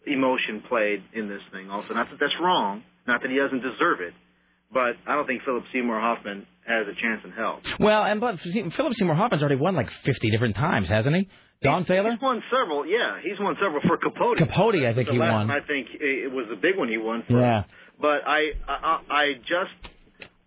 emotion 0.06 0.62
played 0.68 1.02
in 1.12 1.28
this 1.28 1.42
thing. 1.52 1.70
Also, 1.70 1.94
not 1.94 2.08
that 2.10 2.18
that's 2.20 2.36
wrong, 2.40 2.82
not 3.06 3.22
that 3.22 3.30
he 3.30 3.36
doesn't 3.36 3.60
deserve 3.60 4.00
it, 4.00 4.14
but 4.72 4.94
I 5.06 5.14
don't 5.14 5.26
think 5.26 5.42
Philip 5.44 5.64
Seymour 5.72 6.00
Hoffman 6.00 6.46
has 6.66 6.86
a 6.86 6.94
chance 7.00 7.22
in 7.24 7.30
hell. 7.32 7.60
Well, 7.78 8.02
and 8.04 8.20
but 8.20 8.38
Philip 8.40 8.92
Seymour 8.94 9.14
Hoffman's 9.14 9.42
already 9.42 9.60
won 9.60 9.74
like 9.74 9.90
50 10.04 10.30
different 10.30 10.56
times, 10.56 10.88
hasn't 10.88 11.14
he? 11.14 11.28
Dawn 11.62 11.84
Taylor. 11.84 12.10
He's 12.10 12.20
won 12.20 12.42
several. 12.50 12.86
Yeah, 12.86 13.20
he's 13.22 13.38
won 13.40 13.56
several 13.62 13.80
for 13.80 13.96
Capote. 13.96 14.38
Capote, 14.38 14.84
I 14.84 14.92
think 14.94 15.08
The 15.08 15.14
he 15.14 15.18
won. 15.18 15.50
I 15.50 15.60
think 15.66 15.88
it 15.92 16.30
was 16.30 16.46
the 16.50 16.56
big 16.56 16.76
one 16.76 16.88
he 16.88 16.98
won. 16.98 17.24
For. 17.26 17.40
Yeah. 17.40 17.64
But 18.00 18.28
I, 18.28 18.52
I, 18.68 19.00
I 19.08 19.24
just, 19.40 19.72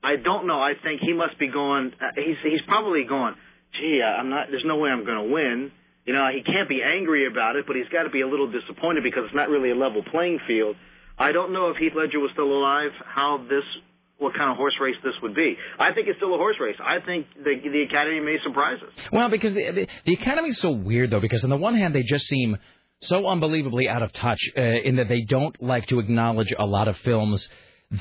I 0.03 0.17
don't 0.23 0.45
know. 0.45 0.61
I 0.61 0.73
think 0.83 1.01
he 1.01 1.13
must 1.13 1.39
be 1.39 1.47
going. 1.47 1.91
Uh, 1.99 2.13
he's, 2.15 2.37
he's 2.43 2.61
probably 2.67 3.05
going. 3.09 3.33
Gee, 3.73 4.01
I'm 4.03 4.29
not. 4.29 4.47
There's 4.51 4.65
no 4.65 4.77
way 4.77 4.91
I'm 4.91 5.03
going 5.03 5.27
to 5.27 5.33
win. 5.33 5.71
You 6.05 6.13
know, 6.13 6.27
he 6.33 6.41
can't 6.41 6.67
be 6.67 6.81
angry 6.81 7.27
about 7.27 7.55
it, 7.55 7.65
but 7.67 7.75
he's 7.75 7.89
got 7.89 8.03
to 8.03 8.09
be 8.09 8.21
a 8.21 8.27
little 8.27 8.49
disappointed 8.51 9.03
because 9.03 9.23
it's 9.25 9.35
not 9.35 9.49
really 9.49 9.71
a 9.71 9.75
level 9.75 10.01
playing 10.09 10.39
field. 10.47 10.75
I 11.17 11.31
don't 11.31 11.53
know 11.53 11.69
if 11.69 11.77
Heath 11.77 11.91
Ledger 11.95 12.19
was 12.19 12.31
still 12.33 12.51
alive, 12.51 12.91
how 13.05 13.45
this, 13.49 13.63
what 14.17 14.33
kind 14.33 14.49
of 14.49 14.57
horse 14.57 14.73
race 14.81 14.95
this 15.03 15.13
would 15.21 15.35
be. 15.35 15.57
I 15.77 15.93
think 15.93 16.07
it's 16.07 16.17
still 16.17 16.33
a 16.33 16.37
horse 16.37 16.55
race. 16.59 16.77
I 16.81 16.99
think 17.05 17.27
the 17.35 17.69
the 17.69 17.83
Academy 17.83 18.21
may 18.21 18.37
surprise 18.43 18.77
us. 18.81 18.93
Well, 19.11 19.29
because 19.29 19.53
the, 19.53 19.71
the, 19.71 19.87
the 20.05 20.13
Academy's 20.13 20.59
so 20.59 20.71
weird, 20.71 21.11
though, 21.11 21.19
because 21.19 21.43
on 21.43 21.49
the 21.49 21.57
one 21.57 21.75
hand, 21.75 21.93
they 21.93 22.03
just 22.03 22.25
seem 22.25 22.57
so 23.01 23.27
unbelievably 23.27 23.87
out 23.87 24.01
of 24.01 24.11
touch 24.13 24.39
uh, 24.57 24.61
in 24.61 24.95
that 24.95 25.09
they 25.09 25.21
don't 25.21 25.61
like 25.61 25.87
to 25.87 25.99
acknowledge 25.99 26.53
a 26.57 26.65
lot 26.65 26.87
of 26.87 26.97
films 26.97 27.47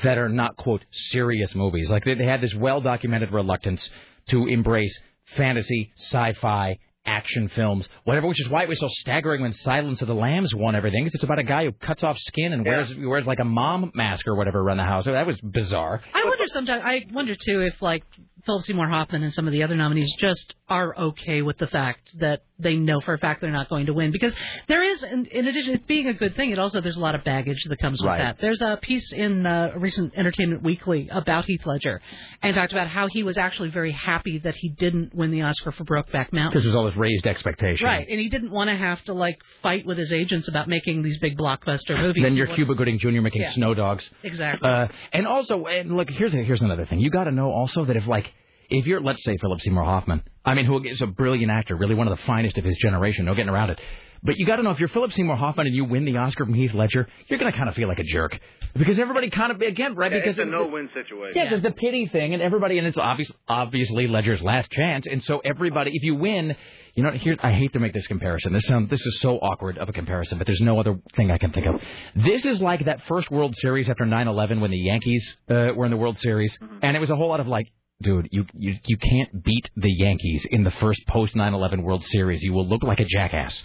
that 0.03 0.17
are 0.17 0.29
not, 0.29 0.55
quote, 0.55 0.83
serious 0.91 1.53
movies. 1.55 1.89
Like, 1.89 2.05
they, 2.05 2.15
they 2.15 2.25
had 2.25 2.41
this 2.41 2.55
well 2.55 2.81
documented 2.81 3.31
reluctance 3.31 3.89
to 4.27 4.47
embrace 4.47 4.97
fantasy, 5.35 5.91
sci 5.97 6.33
fi, 6.33 6.79
action 7.09 7.49
films, 7.49 7.89
whatever, 8.03 8.27
which 8.27 8.39
is 8.39 8.47
why 8.47 8.63
it 8.63 8.69
was 8.69 8.79
so 8.79 8.87
staggering 8.89 9.41
when 9.41 9.51
Silence 9.51 10.01
of 10.01 10.07
the 10.07 10.13
Lambs 10.13 10.53
won 10.53 10.75
everything, 10.75 11.03
'cause 11.03 11.15
it's 11.15 11.23
about 11.23 11.39
a 11.39 11.43
guy 11.43 11.65
who 11.65 11.71
cuts 11.71 12.03
off 12.03 12.17
skin 12.17 12.53
and 12.53 12.65
wears 12.65 12.95
wears 12.95 13.25
like 13.25 13.39
a 13.39 13.45
mom 13.45 13.91
mask 13.95 14.27
or 14.27 14.35
whatever 14.35 14.59
around 14.59 14.77
the 14.77 14.83
house. 14.83 15.05
So 15.05 15.11
That 15.11 15.25
was 15.25 15.41
bizarre. 15.41 16.01
I 16.13 16.23
wonder 16.23 16.45
sometimes. 16.47 16.83
I 16.85 17.05
wonder 17.11 17.35
too 17.35 17.61
if 17.61 17.81
like 17.81 18.03
Philip 18.45 18.63
Seymour 18.63 18.87
Hoffman 18.87 19.23
and 19.23 19.33
some 19.33 19.47
of 19.47 19.53
the 19.53 19.63
other 19.63 19.75
nominees 19.75 20.13
just 20.17 20.55
are 20.69 20.95
okay 20.97 21.41
with 21.41 21.57
the 21.57 21.67
fact 21.67 22.17
that 22.19 22.41
they 22.59 22.75
know 22.75 22.99
for 22.99 23.13
a 23.13 23.17
fact 23.17 23.41
they're 23.41 23.51
not 23.51 23.69
going 23.69 23.85
to 23.87 23.93
win 23.93 24.11
because 24.11 24.33
there 24.67 24.83
is, 24.83 25.01
in, 25.03 25.25
in 25.27 25.47
addition 25.47 25.73
to 25.73 25.79
being 25.85 26.07
a 26.07 26.13
good 26.13 26.35
thing, 26.35 26.51
it 26.51 26.59
also 26.59 26.81
there's 26.81 26.97
a 26.97 27.01
lot 27.01 27.15
of 27.15 27.23
baggage 27.23 27.63
that 27.65 27.79
comes 27.79 28.01
with 28.01 28.07
Right. 28.09 28.19
that. 28.19 28.39
There's 28.39 28.61
a 28.61 28.77
piece 28.81 29.11
in 29.13 29.45
uh, 29.45 29.71
a 29.75 29.79
recent 29.79 30.13
Entertainment 30.15 30.63
Weekly 30.63 31.07
about 31.11 31.45
Heath 31.45 31.65
Ledger 31.65 32.01
and 32.41 32.55
talked 32.55 32.71
about 32.71 32.87
how 32.87 33.07
he 33.07 33.23
was 33.23 33.37
actually 33.37 33.69
very 33.69 33.91
happy 33.91 34.39
that 34.39 34.55
he 34.55 34.69
didn't 34.69 35.13
win 35.15 35.31
the 35.31 35.41
Oscar 35.43 35.71
for 35.71 35.83
Brokeback 35.85 36.33
Mountain. 36.33 36.51
Because 36.51 36.63
there's 36.63 36.75
all 36.75 36.85
this 36.85 36.95
raised 36.97 37.25
expectation. 37.25 37.85
Right, 37.85 38.07
and 38.09 38.19
he 38.19 38.29
didn't 38.29 38.51
want 38.51 38.69
to 38.69 38.75
have 38.75 39.03
to 39.05 39.13
like 39.13 39.39
fight 39.61 39.85
with 39.85 39.97
his 39.97 40.11
agents 40.11 40.47
about 40.47 40.67
making 40.67 41.01
these 41.03 41.17
big 41.19 41.37
blockbuster 41.37 41.97
movies. 41.99 42.23
Then 42.23 42.33
He 42.33 42.37
you're 42.39 42.47
Cuba 42.47 42.75
Gooding 42.75 42.99
Jr. 42.99 43.21
making 43.21 43.41
Yeah. 43.41 43.51
snow 43.53 43.73
dogs. 43.73 44.09
Exactly. 44.23 44.69
Uh, 44.69 44.87
and 45.13 45.25
also, 45.27 45.65
and 45.65 45.95
look, 45.95 46.09
here's 46.09 46.33
here's 46.33 46.61
another 46.61 46.85
thing. 46.85 46.99
You 46.99 47.09
got 47.09 47.25
to 47.25 47.31
know 47.31 47.51
also 47.51 47.85
that 47.85 47.95
if 47.95 48.05
like 48.07 48.33
if 48.69 48.85
you're 48.85 49.01
let's 49.01 49.23
say 49.23 49.37
Philip 49.37 49.61
Seymour 49.61 49.83
Hoffman, 49.83 50.23
I 50.45 50.53
mean, 50.53 50.65
who 50.65 50.83
is 50.83 51.01
a 51.01 51.07
brilliant 51.07 51.51
actor, 51.51 51.75
really 51.75 51.95
one 51.95 52.07
of 52.07 52.17
the 52.17 52.23
finest 52.25 52.57
of 52.57 52.63
his 52.63 52.77
generation, 52.77 53.25
no 53.25 53.35
getting 53.35 53.49
around 53.49 53.71
it. 53.71 53.79
But 54.21 54.37
you 54.37 54.45
got 54.45 54.57
to 54.57 54.63
know 54.63 54.71
if 54.71 54.79
you're 54.79 54.89
Philip 54.89 55.13
Seymour 55.13 55.37
Hoffman 55.37 55.67
and 55.67 55.75
you 55.75 55.85
win 55.85 56.03
the 56.03 56.17
Oscar 56.17 56.43
from 56.43 56.53
Heath 56.53 56.73
Ledger, 56.73 57.07
you're 57.27 57.39
going 57.39 57.51
to 57.51 57.57
kind 57.57 57.69
of 57.69 57.75
feel 57.75 57.87
like 57.87 57.99
a 57.99 58.03
jerk 58.03 58.37
because 58.75 58.99
everybody 58.99 59.29
kind 59.29 59.51
of 59.51 59.61
again 59.61 59.95
right 59.95 60.11
because 60.11 60.37
it's 60.37 60.39
a 60.39 60.45
no-win 60.45 60.89
situation. 60.93 61.33
yeah, 61.35 61.49
there's 61.49 61.63
the 61.63 61.71
pity 61.71 62.05
thing, 62.05 62.33
and 62.33 62.43
everybody, 62.43 62.77
and 62.77 62.85
it's 62.85 62.97
obvious, 62.97 63.31
obviously 63.47 64.07
Ledger's 64.07 64.41
last 64.41 64.71
chance, 64.71 65.05
and 65.09 65.23
so 65.23 65.39
everybody, 65.39 65.91
if 65.93 66.03
you 66.03 66.15
win, 66.15 66.55
you 66.95 67.03
know, 67.03 67.11
here 67.11 67.37
I 67.41 67.53
hate 67.53 67.71
to 67.73 67.79
make 67.79 67.93
this 67.93 68.07
comparison. 68.07 68.51
This 68.51 68.65
sound, 68.65 68.89
this 68.89 69.05
is 69.05 69.21
so 69.21 69.37
awkward 69.37 69.77
of 69.77 69.87
a 69.87 69.93
comparison, 69.93 70.37
but 70.37 70.47
there's 70.47 70.61
no 70.61 70.79
other 70.79 70.99
thing 71.15 71.31
I 71.31 71.37
can 71.37 71.53
think 71.53 71.67
of. 71.67 71.81
This 72.15 72.45
is 72.45 72.61
like 72.61 72.85
that 72.85 73.01
first 73.03 73.31
World 73.31 73.55
Series 73.55 73.87
after 73.89 74.03
9/11 74.03 74.59
when 74.59 74.71
the 74.71 74.77
Yankees 74.77 75.37
uh, 75.49 75.69
were 75.75 75.85
in 75.85 75.91
the 75.91 75.97
World 75.97 76.19
Series, 76.19 76.57
and 76.81 76.97
it 76.97 76.99
was 76.99 77.09
a 77.09 77.15
whole 77.15 77.29
lot 77.29 77.39
of 77.39 77.47
like 77.47 77.71
dude, 78.01 78.29
you 78.31 78.45
you 78.53 78.75
you 78.85 78.97
can't 78.97 79.43
beat 79.43 79.69
the 79.75 79.91
Yankees 79.91 80.45
in 80.49 80.63
the 80.63 80.71
first 80.71 81.05
post 81.07 81.35
9/11 81.35 81.83
World 81.83 82.03
Series. 82.05 82.41
You 82.41 82.53
will 82.53 82.67
look 82.67 82.83
like 82.83 82.99
a 82.99 83.05
jackass. 83.05 83.61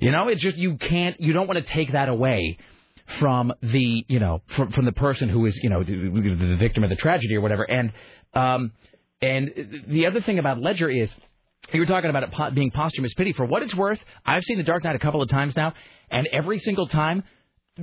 You 0.00 0.10
know, 0.10 0.28
it's 0.28 0.42
just 0.42 0.56
you 0.56 0.76
can't. 0.76 1.20
You 1.20 1.32
don't 1.32 1.46
want 1.46 1.64
to 1.64 1.72
take 1.72 1.92
that 1.92 2.08
away 2.08 2.58
from 3.20 3.52
the 3.62 4.04
you 4.08 4.18
know 4.18 4.42
from 4.56 4.72
from 4.72 4.84
the 4.84 4.92
person 4.92 5.28
who 5.28 5.46
is 5.46 5.58
you 5.62 5.70
know 5.70 5.82
the, 5.82 5.94
the 5.94 6.56
victim 6.58 6.84
of 6.84 6.90
the 6.90 6.96
tragedy 6.96 7.36
or 7.36 7.40
whatever. 7.40 7.64
And 7.64 7.92
um 8.34 8.72
and 9.20 9.84
the 9.86 10.06
other 10.06 10.20
thing 10.20 10.38
about 10.38 10.60
Ledger 10.60 10.90
is 10.90 11.10
you 11.72 11.80
were 11.80 11.86
talking 11.86 12.10
about 12.10 12.22
it 12.22 12.54
being 12.54 12.70
posthumous 12.70 13.12
pity. 13.14 13.32
For 13.32 13.44
what 13.44 13.62
it's 13.62 13.74
worth, 13.74 13.98
I've 14.24 14.44
seen 14.44 14.58
The 14.58 14.62
Dark 14.62 14.84
Knight 14.84 14.94
a 14.94 15.00
couple 15.00 15.20
of 15.22 15.28
times 15.28 15.56
now, 15.56 15.74
and 16.10 16.28
every 16.28 16.58
single 16.58 16.86
time, 16.86 17.24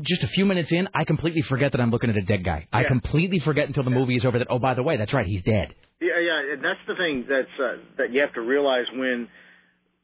just 0.01 0.23
a 0.23 0.27
few 0.27 0.45
minutes 0.45 0.71
in, 0.71 0.87
I 0.93 1.03
completely 1.03 1.41
forget 1.41 1.71
that 1.73 1.81
I'm 1.81 1.91
looking 1.91 2.09
at 2.09 2.17
a 2.17 2.21
dead 2.21 2.43
guy. 2.43 2.67
I 2.71 2.83
completely 2.83 3.39
forget 3.39 3.67
until 3.67 3.83
the 3.83 3.91
movie 3.91 4.15
is 4.15 4.25
over 4.25 4.39
that, 4.39 4.47
oh, 4.49 4.59
by 4.59 4.73
the 4.73 4.83
way, 4.83 4.97
that's 4.97 5.13
right, 5.13 5.25
he's 5.25 5.43
dead. 5.43 5.73
Yeah, 6.01 6.19
yeah, 6.19 6.53
and 6.53 6.63
that's 6.63 6.79
the 6.87 6.95
thing 6.95 7.25
that's 7.29 7.59
uh, 7.59 7.77
that 7.97 8.11
you 8.11 8.21
have 8.21 8.33
to 8.33 8.41
realize 8.41 8.85
when 8.93 9.29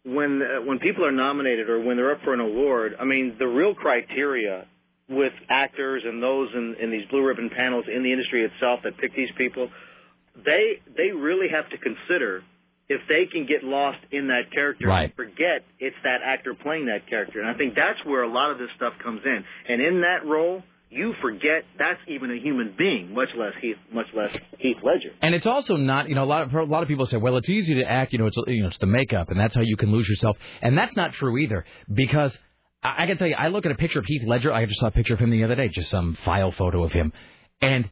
when 0.05 0.41
uh, 0.41 0.65
when 0.65 0.79
people 0.79 1.05
are 1.05 1.11
nominated 1.11 1.69
or 1.69 1.81
when 1.81 1.97
they're 1.97 2.11
up 2.11 2.21
for 2.23 2.33
an 2.33 2.39
award. 2.39 2.93
I 2.99 3.03
mean, 3.03 3.35
the 3.37 3.47
real 3.47 3.75
criteria 3.75 4.65
with 5.09 5.33
actors 5.49 6.03
and 6.05 6.21
those 6.21 6.49
in, 6.53 6.75
in 6.79 6.91
these 6.91 7.07
blue 7.09 7.25
ribbon 7.25 7.49
panels 7.49 7.85
in 7.93 8.03
the 8.03 8.11
industry 8.11 8.45
itself 8.45 8.81
that 8.83 8.97
pick 8.97 9.13
these 9.15 9.31
people, 9.37 9.69
they 10.45 10.79
they 10.95 11.11
really 11.11 11.47
have 11.51 11.69
to 11.71 11.77
consider 11.77 12.43
if 12.89 13.01
they 13.07 13.25
can 13.31 13.45
get 13.45 13.63
lost 13.63 13.99
in 14.11 14.27
that 14.27 14.51
character 14.51 14.87
Right. 14.87 15.05
and 15.05 15.13
forget 15.15 15.63
it's 15.79 15.95
that 16.03 16.21
actor 16.25 16.53
playing 16.55 16.87
that 16.87 17.07
character. 17.07 17.39
And 17.39 17.47
I 17.49 17.53
think 17.53 17.75
that's 17.75 18.03
where 18.05 18.23
a 18.23 18.31
lot 18.31 18.51
of 18.51 18.57
this 18.57 18.69
stuff 18.75 18.93
comes 19.03 19.21
in. 19.23 19.43
And 19.71 19.81
in 19.81 20.01
that 20.01 20.25
role, 20.25 20.63
you 20.89 21.13
forget 21.21 21.65
that's 21.77 21.99
even 22.07 22.31
a 22.31 22.35
human 22.41 22.73
being, 22.75 23.13
much 23.13 23.29
less 23.37 23.53
Heath, 23.61 23.77
much 23.93 24.07
less 24.15 24.31
Heath 24.57 24.77
Ledger. 24.83 25.11
And 25.21 25.35
it's 25.35 25.45
also 25.45 25.75
not, 25.75 26.09
you 26.09 26.15
know, 26.15 26.23
a 26.23 26.25
lot 26.25 26.41
of 26.41 26.53
a 26.53 26.63
lot 26.63 26.81
of 26.81 26.87
people 26.87 27.05
say, 27.05 27.17
well, 27.17 27.37
it's 27.37 27.47
easy 27.47 27.75
to 27.75 27.83
act, 27.83 28.11
you 28.11 28.17
know, 28.17 28.25
it's 28.25 28.37
you 28.47 28.63
know, 28.63 28.69
it's 28.69 28.79
the 28.79 28.87
makeup, 28.87 29.29
and 29.29 29.39
that's 29.39 29.53
how 29.53 29.61
you 29.61 29.77
can 29.77 29.91
lose 29.91 30.09
yourself, 30.09 30.35
and 30.63 30.75
that's 30.75 30.95
not 30.95 31.13
true 31.13 31.37
either, 31.37 31.63
because 31.93 32.35
I, 32.81 33.03
I 33.03 33.05
can 33.05 33.19
tell 33.19 33.27
you, 33.27 33.35
I 33.35 33.49
look 33.49 33.67
at 33.67 33.71
a 33.71 33.75
picture 33.75 33.99
of 33.99 34.05
Heath 34.05 34.23
Ledger, 34.25 34.51
I 34.51 34.65
just 34.65 34.79
saw 34.79 34.87
a 34.87 34.91
picture 34.91 35.13
of 35.13 35.19
him 35.19 35.29
the 35.29 35.43
other 35.43 35.53
day, 35.53 35.67
just 35.67 35.91
some 35.91 36.17
file 36.25 36.51
photo 36.51 36.83
of 36.83 36.91
him, 36.91 37.13
and 37.61 37.87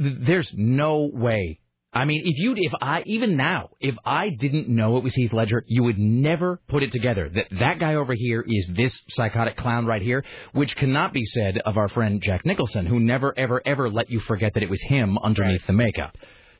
th- 0.00 0.18
there's 0.20 0.52
no 0.54 1.10
way. 1.12 1.58
I 1.92 2.04
mean, 2.04 2.22
if 2.24 2.36
you, 2.36 2.54
if 2.56 2.72
I, 2.82 3.02
even 3.06 3.36
now, 3.36 3.70
if 3.80 3.96
I 4.04 4.28
didn't 4.28 4.68
know 4.68 4.98
it 4.98 5.04
was 5.04 5.14
Heath 5.14 5.32
Ledger, 5.32 5.64
you 5.66 5.84
would 5.84 5.98
never 5.98 6.60
put 6.68 6.82
it 6.82 6.92
together 6.92 7.30
that 7.34 7.46
that 7.58 7.78
guy 7.80 7.94
over 7.94 8.12
here 8.14 8.44
is 8.46 8.70
this 8.74 9.00
psychotic 9.08 9.56
clown 9.56 9.86
right 9.86 10.02
here, 10.02 10.22
which 10.52 10.76
cannot 10.76 11.14
be 11.14 11.24
said 11.24 11.58
of 11.58 11.78
our 11.78 11.88
friend 11.88 12.20
Jack 12.22 12.44
Nicholson, 12.44 12.84
who 12.84 13.00
never, 13.00 13.36
ever, 13.38 13.62
ever 13.64 13.90
let 13.90 14.10
you 14.10 14.20
forget 14.20 14.52
that 14.54 14.62
it 14.62 14.68
was 14.68 14.82
him 14.82 15.16
underneath 15.18 15.66
the 15.66 15.72
makeup. 15.72 16.14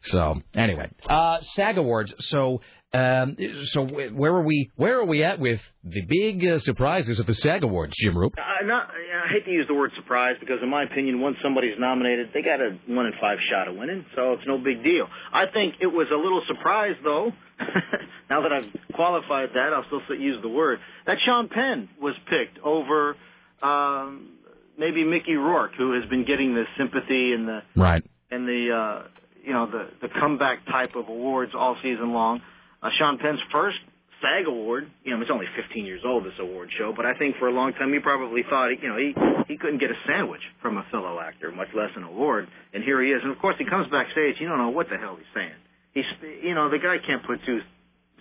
So 0.05 0.40
anyway, 0.55 0.90
uh, 1.08 1.39
SAG 1.55 1.76
Awards. 1.76 2.15
So, 2.20 2.62
um, 2.92 3.36
so 3.65 3.84
where 3.84 4.33
are 4.34 4.42
we? 4.42 4.70
Where 4.76 4.99
are 5.00 5.05
we 5.05 5.23
at 5.23 5.39
with 5.39 5.60
the 5.84 6.00
big 6.08 6.44
uh, 6.47 6.58
surprises 6.60 7.20
at 7.20 7.26
the 7.26 7.34
SAG 7.34 7.62
Awards, 7.62 7.92
Jim 7.99 8.15
Roope? 8.15 8.39
I, 8.39 8.65
not, 8.65 8.89
I 8.89 9.31
hate 9.33 9.44
to 9.44 9.50
use 9.50 9.67
the 9.68 9.75
word 9.75 9.91
surprise 9.97 10.36
because, 10.41 10.58
in 10.62 10.70
my 10.70 10.84
opinion, 10.84 11.20
once 11.20 11.36
somebody's 11.42 11.78
nominated, 11.78 12.31
they 12.33 12.41
got 12.41 12.60
a 12.60 12.78
one 12.86 13.05
in 13.07 13.12
five 13.20 13.39
shot 13.50 13.68
of 13.68 13.76
winning, 13.76 14.07
so 14.17 14.33
it's 14.33 14.47
no 14.47 14.57
big 14.57 14.83
deal. 14.83 15.07
I 15.33 15.44
think 15.52 15.75
it 15.83 15.86
was 15.86 16.07
a 16.10 16.17
little 16.17 16.42
surprise, 16.49 16.97
though. 17.05 17.31
now 18.31 18.42
that 18.42 18.52
I've 18.52 18.94
qualified 18.94 19.50
that, 19.55 19.73
I'll 19.75 19.84
still 19.86 20.17
use 20.17 20.41
the 20.42 20.49
word 20.49 20.78
that 21.07 21.17
Sean 21.26 21.49
Penn 21.49 21.89
was 22.00 22.15
picked 22.31 22.58
over 22.65 23.17
um, 23.62 24.31
maybe 24.78 25.05
Mickey 25.05 25.34
Rourke, 25.34 25.73
who 25.76 26.00
has 26.00 26.08
been 26.08 26.25
getting 26.25 26.55
the 26.55 26.65
sympathy 26.78 27.33
and 27.34 27.47
the 27.49 27.60
Right. 27.76 28.02
and 28.31 28.47
the 28.47 28.70
uh, 28.73 29.08
you 29.44 29.52
know 29.52 29.67
the 29.70 29.91
the 30.00 30.08
comeback 30.20 30.65
type 30.67 30.94
of 30.97 31.08
awards 31.08 31.52
all 31.55 31.76
season 31.83 32.12
long. 32.12 32.41
Uh, 32.82 32.89
Sean 32.98 33.18
Penn's 33.18 33.40
first 33.50 33.78
SAG 34.20 34.47
award, 34.47 34.90
you 35.05 35.15
know, 35.15 35.23
it's 35.23 35.31
only 35.31 35.47
15 35.55 35.84
years 35.84 36.02
old 36.05 36.24
this 36.24 36.34
award 36.40 36.70
show, 36.78 36.92
but 36.94 37.07
I 37.07 37.15
think 37.15 37.36
for 37.39 37.47
a 37.47 37.52
long 37.52 37.73
time 37.74 37.92
he 37.92 38.00
probably 38.00 38.42
thought 38.42 38.70
you 38.74 38.89
know 38.89 38.98
he 38.98 39.15
he 39.47 39.57
couldn't 39.57 39.78
get 39.78 39.90
a 39.90 39.98
sandwich 40.07 40.42
from 40.60 40.76
a 40.76 40.84
fellow 40.90 41.20
actor, 41.20 41.52
much 41.52 41.68
less 41.74 41.90
an 41.94 42.02
award, 42.02 42.48
and 42.74 42.82
here 42.82 43.02
he 43.02 43.10
is. 43.10 43.23
And 43.23 43.31
of 43.31 43.39
course 43.39 43.55
he 43.58 43.65
comes 43.65 43.86
backstage, 43.90 44.36
you 44.40 44.48
don't 44.48 44.58
know 44.58 44.70
what 44.70 44.89
the 44.90 44.98
hell 44.98 45.15
he's 45.16 45.31
saying. 45.34 45.55
He's 45.94 46.08
you 46.42 46.55
know 46.55 46.68
the 46.68 46.78
guy 46.78 46.98
can't 47.05 47.24
put 47.24 47.39
two 47.47 47.60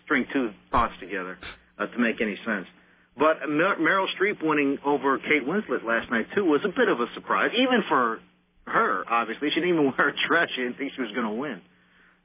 string 0.06 0.26
two 0.32 0.52
thoughts 0.72 0.94
together 1.00 1.38
uh, 1.80 1.88
to 1.88 1.98
make 1.98 2.22
any 2.22 2.38
sense. 2.46 2.68
But 3.18 3.50
Mer- 3.50 3.82
Meryl 3.82 4.06
Streep 4.14 4.46
winning 4.46 4.78
over 4.86 5.18
Kate 5.18 5.42
Winslet 5.46 5.84
last 5.84 6.12
night 6.12 6.28
too 6.36 6.46
was 6.46 6.62
a 6.64 6.70
bit 6.70 6.90
of 6.90 7.02
a 7.02 7.08
surprise, 7.16 7.50
even 7.58 7.82
for 7.90 8.20
her. 8.68 9.04
Obviously, 9.10 9.50
she 9.50 9.62
didn't 9.62 9.74
even 9.82 9.86
wear 9.98 10.10
a 10.10 10.14
dress. 10.30 10.50
She 10.56 10.62
didn't 10.62 10.78
think 10.78 10.94
she 10.96 11.02
was 11.02 11.12
going 11.12 11.26
to 11.26 11.34
win. 11.34 11.62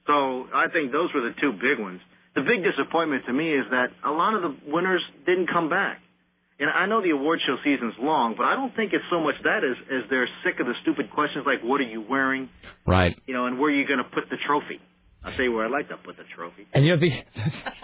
So 0.05 0.45
I 0.53 0.67
think 0.69 0.91
those 0.91 1.09
were 1.13 1.21
the 1.21 1.33
two 1.41 1.53
big 1.53 1.79
ones. 1.79 2.01
The 2.35 2.41
big 2.41 2.63
disappointment 2.63 3.25
to 3.27 3.33
me 3.33 3.53
is 3.53 3.65
that 3.69 3.87
a 4.03 4.11
lot 4.11 4.33
of 4.33 4.41
the 4.41 4.55
winners 4.67 5.03
didn't 5.25 5.47
come 5.51 5.69
back. 5.69 5.99
And 6.59 6.69
I 6.69 6.85
know 6.85 7.01
the 7.01 7.09
award 7.09 7.39
show 7.45 7.57
season's 7.63 7.95
long, 7.99 8.35
but 8.37 8.45
I 8.45 8.55
don't 8.55 8.75
think 8.75 8.93
it's 8.93 9.03
so 9.09 9.19
much 9.19 9.35
that 9.43 9.63
as 9.63 9.75
as 9.91 10.09
they're 10.09 10.29
sick 10.45 10.59
of 10.59 10.67
the 10.67 10.73
stupid 10.81 11.11
questions 11.11 11.45
like 11.45 11.61
what 11.61 11.81
are 11.81 11.89
you 11.89 12.01
wearing, 12.01 12.49
Right. 12.85 13.17
you 13.25 13.33
know, 13.33 13.47
and 13.47 13.59
where 13.59 13.69
are 13.69 13.75
you 13.75 13.85
going 13.87 13.97
to 13.99 14.09
put 14.09 14.29
the 14.29 14.37
trophy. 14.47 14.79
I'll 15.25 15.31
tell 15.33 15.45
you 15.45 15.53
where 15.53 15.65
I'd 15.65 15.71
like 15.71 15.87
to 15.89 15.97
put 15.97 16.17
the 16.17 16.23
trophy. 16.35 16.67
And 16.73 16.85
you 16.85 16.95
know 16.95 16.99
the 16.99 17.09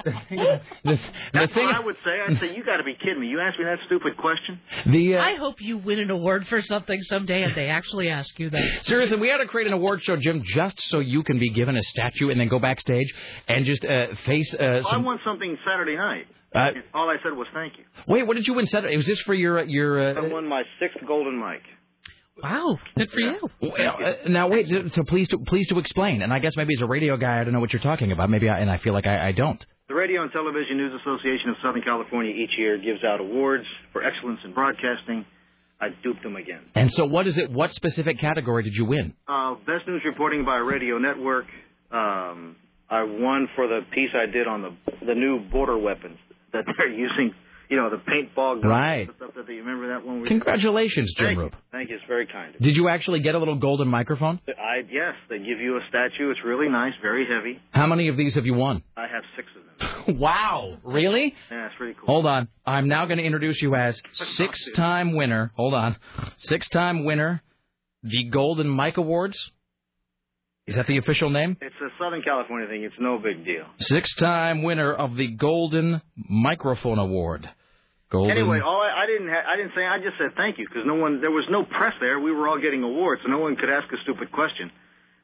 the 0.03 0.11
thing, 0.27 0.38
the, 0.38 0.61
the 0.84 1.00
That's 1.34 1.53
thing 1.53 1.66
what 1.66 1.76
I 1.76 1.80
would 1.80 1.95
say. 2.03 2.11
I'd 2.27 2.40
say 2.40 2.56
you 2.56 2.64
got 2.66 2.77
to 2.77 2.84
be 2.84 2.95
kidding 2.95 3.22
me. 3.22 3.27
You 3.27 3.40
asked 3.40 3.58
me 3.58 3.66
that 3.66 3.80
stupid 3.85 4.18
question. 4.18 4.59
the 4.85 5.16
uh, 5.16 5.22
I 5.24 5.35
hope 5.35 5.61
you 5.61 5.77
win 5.77 6.00
an 6.00 6.11
award 6.11 6.48
for 6.48 6.61
something 6.61 7.01
someday 7.03 7.43
and 7.43 7.56
they 7.56 7.68
actually 7.68 8.09
ask 8.09 8.38
you 8.40 8.50
that. 8.50 8.61
Seriously, 8.85 9.18
we 9.18 9.32
ought 9.32 9.38
to 9.38 9.45
create 9.48 9.68
an 9.68 9.74
award 9.74 10.03
show, 10.03 10.18
Jim, 10.18 10.43
just 10.45 10.82
so 10.90 11.00
you 11.00 11.24
can 11.24 11.40
be 11.40 11.50
given 11.50 11.77
a 11.77 11.84
statue 11.84 12.30
and 12.30 12.40
then 12.40 12.48
go 12.50 12.59
backstage 12.59 13.08
and 13.48 13.66
just 13.66 13.85
uh, 13.85 14.08
face 14.26 14.53
uh, 14.53 14.58
Well, 14.59 14.88
I 14.88 14.92
some. 14.92 15.03
won 15.06 15.19
something 15.26 15.58
Saturday 15.66 15.95
night. 15.95 16.26
Uh, 16.53 16.69
All 16.95 17.08
I 17.09 17.18
said 17.24 17.34
was 17.38 17.48
thank 17.53 17.74
you. 17.77 17.84
wait, 18.08 18.26
what 18.26 18.35
did 18.35 18.48
you 18.48 18.56
win 18.56 18.66
Saturday? 18.66 18.98
Was 18.98 19.06
this 19.06 19.22
for 19.22 19.35
your 19.35 19.59
uh, 19.59 19.64
your? 19.66 20.01
I 20.01 20.11
Uh, 20.26 20.30
won 20.30 20.48
my 20.48 20.64
sixth 20.80 20.98
golden 21.08 21.40
mic. 21.40 21.61
Wow, 22.42 22.77
good 22.98 23.09
for 23.11 23.19
you. 23.19 23.50
well, 23.61 23.74
uh, 24.03 24.30
now 24.30 24.48
wait, 24.50 24.68
so 24.68 24.88
so 24.93 25.03
please 25.03 25.27
to 25.30 25.38
please 25.40 25.68
to 25.68 25.80
explain. 25.80 26.22
And 26.22 26.34
I 26.34 26.40
guess 26.40 26.56
maybe 26.56 26.74
as 26.76 26.82
a 26.82 26.88
radio 26.88 27.18
guy, 27.18 27.40
I 27.40 27.43
don't 27.43 27.53
know 27.53 27.59
what 27.59 27.74
you're 27.74 27.82
talking 27.82 28.11
about. 28.11 28.30
Maybe 28.30 28.50
I, 28.50 28.59
and 28.59 28.69
I 28.69 28.77
feel 28.77 28.93
like 28.93 29.08
I, 29.08 29.27
I 29.30 29.32
don't. 29.32 29.64
The 29.88 29.95
Radio 29.95 30.22
and 30.22 30.32
Television 30.32 30.77
News 30.77 30.93
Association 31.01 31.50
of 31.50 31.56
Southern 31.64 31.82
California 31.82 32.32
each 32.32 32.51
year 32.58 32.77
gives 32.77 33.03
out 33.03 33.19
awards 33.19 33.66
for 33.92 34.03
excellence 34.03 34.40
in 34.45 34.53
broadcasting. 34.53 35.26
I 35.82 35.88
duped 36.03 36.22
them 36.24 36.35
again. 36.35 36.61
And 36.76 36.92
so, 36.92 37.06
what 37.06 37.26
is 37.26 37.38
it? 37.38 37.50
What 37.51 37.72
specific 37.72 38.19
category 38.19 38.64
did 38.64 38.74
you 38.74 38.85
win? 38.85 39.14
Uh, 39.27 39.56
best 39.66 39.88
news 39.88 40.01
reporting 40.06 40.45
by 40.45 40.58
a 40.58 40.64
radio 40.64 40.98
network. 40.98 41.45
Um, 41.92 42.56
I 42.90 43.03
won 43.03 43.48
for 43.56 43.68
the 43.68 43.82
piece 43.93 44.09
I 44.14 44.30
did 44.32 44.48
on 44.48 44.61
the 44.61 45.06
the 45.06 45.16
new 45.16 45.40
border 45.50 45.77
weapons 45.77 46.18
that 46.53 46.66
they're 46.77 46.90
using. 47.08 47.34
You 47.69 47.77
know, 47.77 47.89
the 47.91 47.98
paintball 47.98 48.61
guns 48.61 48.65
Right. 48.65 49.07
and 49.07 49.15
stuff 49.17 49.31
that 49.35 49.45
they 49.45 49.53
remember 49.56 49.89
that 49.89 50.03
one. 50.03 50.22
we- 50.22 50.27
Congratulations, 50.27 51.14
Jim 51.15 51.27
Thank 51.27 51.38
you. 51.39 51.51
Thank 51.72 51.89
you. 51.91 51.95
It's 51.98 52.06
very 52.07 52.25
kind. 52.25 52.56
Did 52.59 52.75
you 52.75 52.89
actually 52.89 53.19
get 53.19 53.35
a 53.35 53.38
little 53.39 53.56
golden 53.56 53.88
microphone? 53.88 54.39
I 54.48 54.83
yes, 54.91 55.14
they 55.30 55.38
give 55.38 55.59
you 55.59 55.77
a 55.77 55.81
statue. 55.88 56.31
It's 56.31 56.43
really 56.43 56.67
nice, 56.67 56.93
very 57.01 57.27
heavy. 57.27 57.59
How 57.72 57.85
many 57.85 58.07
of 58.07 58.17
these 58.17 58.33
have 58.35 58.48
you 58.48 58.56
won? 58.56 58.81
I 58.98 59.07
have 59.07 59.23
six 59.35 59.48
of 59.56 60.06
them. 60.07 60.17
wow, 60.19 60.77
really? 60.83 61.35
Yeah, 61.51 61.67
it's 61.67 61.75
pretty 61.77 61.93
cool. 61.93 62.07
Hold 62.07 62.25
on. 62.25 62.48
I'm 62.65 62.88
now 62.88 63.06
going 63.06 63.19
to 63.19 63.23
introduce 63.23 63.61
you 63.61 63.75
as 63.75 64.01
six-time 64.14 65.14
winner. 65.14 65.51
Hold 65.56 65.75
on. 65.75 65.95
Six-time 66.38 67.06
winner, 67.06 67.43
the 68.01 68.23
Golden 68.25 68.67
Mike 68.67 68.98
Awards. 68.98 69.51
Is 70.67 70.75
that 70.75 70.85
the 70.88 70.98
official 70.98 71.30
name? 71.31 71.57
It's 71.61 71.73
a 71.81 71.89
Southern 71.99 72.22
California 72.22 72.67
thing. 72.67 72.83
It's 72.83 72.93
no 72.99 73.17
big 73.17 73.43
deal. 73.43 73.65
Six-time 73.80 74.61
winner 74.64 74.93
of 74.93 75.15
the 75.15 75.27
Golden 75.31 76.01
Microphone 76.15 76.99
Award. 76.99 77.49
Golden. 78.12 78.32
Anyway, 78.32 78.60
all 78.60 78.82
I, 78.82 79.04
I 79.04 79.06
didn't 79.06 79.30
ha- 79.30 79.46
I 79.46 79.56
didn't 79.56 79.74
say 79.76 79.86
I 79.86 79.98
just 80.02 80.18
said 80.18 80.34
thank 80.36 80.58
you 80.58 80.66
because 80.68 80.84
no 80.86 80.96
one 80.96 81.22
there 81.22 81.32
was 81.32 81.46
no 81.50 81.64
press 81.64 81.94
there. 82.02 82.20
We 82.20 82.32
were 82.32 82.48
all 82.48 82.60
getting 82.60 82.82
awards, 82.82 83.22
so 83.24 83.30
no 83.30 83.38
one 83.40 83.56
could 83.56 83.70
ask 83.70 83.86
a 83.94 83.98
stupid 84.04 84.32
question. 84.32 84.72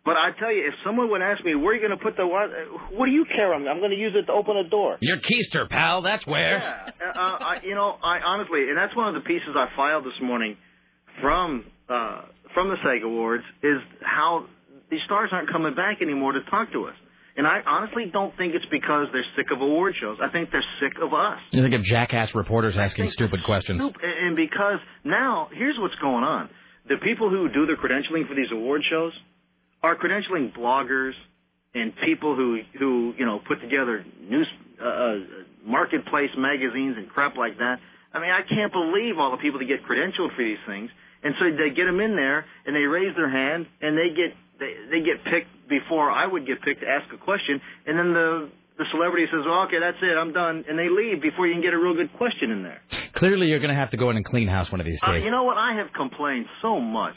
But 0.06 0.18
I 0.22 0.38
tell 0.38 0.54
you, 0.54 0.68
if 0.68 0.76
someone 0.86 1.10
would 1.10 1.24
ask 1.24 1.44
me 1.44 1.56
where 1.56 1.74
are 1.74 1.76
you 1.76 1.82
going 1.82 1.98
to 1.98 2.04
put 2.04 2.16
the 2.16 2.28
what, 2.28 2.54
what 2.94 3.08
do 3.08 3.12
you 3.12 3.26
care? 3.26 3.52
I'm, 3.56 3.66
I'm 3.68 3.80
going 3.80 3.90
to 3.90 3.98
use 3.98 4.14
it 4.14 4.28
to 4.28 4.34
open 4.34 4.56
a 4.56 4.70
door. 4.70 4.98
Your 5.02 5.18
keister, 5.18 5.68
pal. 5.68 6.04
That's 6.04 6.28
where. 6.28 6.62
Yeah, 6.62 7.10
uh, 7.10 7.20
I, 7.42 7.58
you 7.64 7.74
know, 7.74 7.98
I 8.04 8.20
honestly, 8.22 8.70
and 8.70 8.78
that's 8.78 8.96
one 8.96 9.10
of 9.10 9.16
the 9.16 9.26
pieces 9.26 9.58
I 9.58 9.66
filed 9.76 10.06
this 10.06 10.22
morning 10.22 10.58
from 11.22 11.66
uh, 11.90 12.22
from 12.54 12.70
the 12.70 12.78
SAG 12.86 13.02
Awards 13.04 13.44
is 13.64 13.82
how 14.02 14.46
these 14.92 15.02
stars 15.06 15.30
aren't 15.34 15.52
coming 15.52 15.74
back 15.74 16.04
anymore 16.04 16.34
to 16.34 16.44
talk 16.52 16.72
to 16.74 16.86
us. 16.86 16.94
And 17.38 17.46
I 17.46 17.60
honestly 17.68 18.06
don't 18.12 18.36
think 18.38 18.56
it's 18.56 18.66
because 18.72 19.08
they're 19.12 19.28
sick 19.36 19.48
of 19.52 19.62
award 19.62 19.94
shows. 20.00 20.18
I 20.24 20.30
think 20.32 20.52
they're 20.52 20.64
sick 20.80 20.94
of 21.02 21.14
us. 21.14 21.40
You 21.52 21.62
think 21.62 21.76
of 21.76 21.84
jackass 21.84 22.34
reporters 22.34 22.78
asking 22.78 23.10
stupid 23.10 23.42
questions? 23.46 23.82
And 23.82 23.94
and 24.02 24.36
because 24.36 24.80
now, 25.04 25.50
here's 25.54 25.76
what's 25.78 25.96
going 25.96 26.24
on. 26.24 26.50
The 26.88 26.96
people 27.04 27.30
who 27.30 27.50
do 27.50 27.66
the 27.66 27.74
credentialing 27.74 28.28
for 28.28 28.36
these 28.36 28.52
award 28.54 28.84
shows 28.90 29.12
are 29.84 29.98
credentialing 29.98 30.56
bloggers 30.56 31.12
and 31.74 31.92
people 32.06 32.36
who, 32.36 32.60
who 32.80 33.14
you 33.18 33.26
know, 33.26 33.42
put 33.46 33.60
together 33.60 34.06
news, 34.22 34.48
uh, 34.82 34.88
uh, 34.88 35.16
marketplace 35.66 36.30
magazines 36.38 36.96
and 36.98 37.10
crap 37.10 37.36
like 37.36 37.58
that. 37.58 37.80
I 38.14 38.20
mean, 38.20 38.32
I 38.32 38.48
can't 38.48 38.72
believe 38.72 39.20
all 39.20 39.32
the 39.32 39.44
people 39.44 39.60
that 39.60 39.66
get 39.68 39.84
credentialed 39.84 40.34
for 40.36 40.44
these 40.44 40.62
things. 40.66 40.90
And 41.22 41.34
so 41.38 41.46
they 41.52 41.76
get 41.76 41.86
them 41.86 42.00
in 42.00 42.16
there 42.16 42.46
and 42.66 42.76
they 42.76 42.88
raise 42.88 43.16
their 43.18 43.30
hand 43.30 43.66
and 43.82 43.98
they 43.98 44.16
get 44.16 44.32
they 44.60 44.74
they 44.92 45.00
get 45.06 45.24
picked 45.26 45.52
before 45.70 46.12
I 46.12 46.26
would 46.28 46.46
get 46.48 46.62
picked 46.62 46.82
to 46.82 46.88
ask 46.88 47.12
a 47.14 47.18
question, 47.18 47.62
and 47.86 47.98
then 48.00 48.14
the 48.14 48.50
the 48.78 48.86
celebrity 48.92 49.26
says, 49.32 49.42
well, 49.46 49.64
"Okay, 49.68 49.80
that's 49.80 49.98
it, 50.02 50.16
I'm 50.18 50.34
done," 50.34 50.66
and 50.68 50.78
they 50.78 50.90
leave 50.90 51.22
before 51.22 51.48
you 51.48 51.54
can 51.54 51.62
get 51.62 51.74
a 51.74 51.80
real 51.80 51.96
good 51.96 52.12
question 52.18 52.52
in 52.52 52.64
there. 52.64 52.82
Clearly, 53.14 53.48
you're 53.48 53.60
going 53.60 53.70
to 53.74 53.80
have 53.80 53.92
to 53.92 53.98
go 53.98 54.10
in 54.10 54.18
and 54.18 54.26
clean 54.26 54.48
house 54.48 54.72
one 54.72 54.82
of 54.82 54.86
these 54.86 55.00
Uh, 55.02 55.14
days. 55.14 55.24
you 55.24 55.32
know 55.32 55.44
what? 55.44 55.58
I 55.58 55.76
have 55.78 55.94
complained 55.94 56.46
so 56.62 56.80
much 56.82 57.16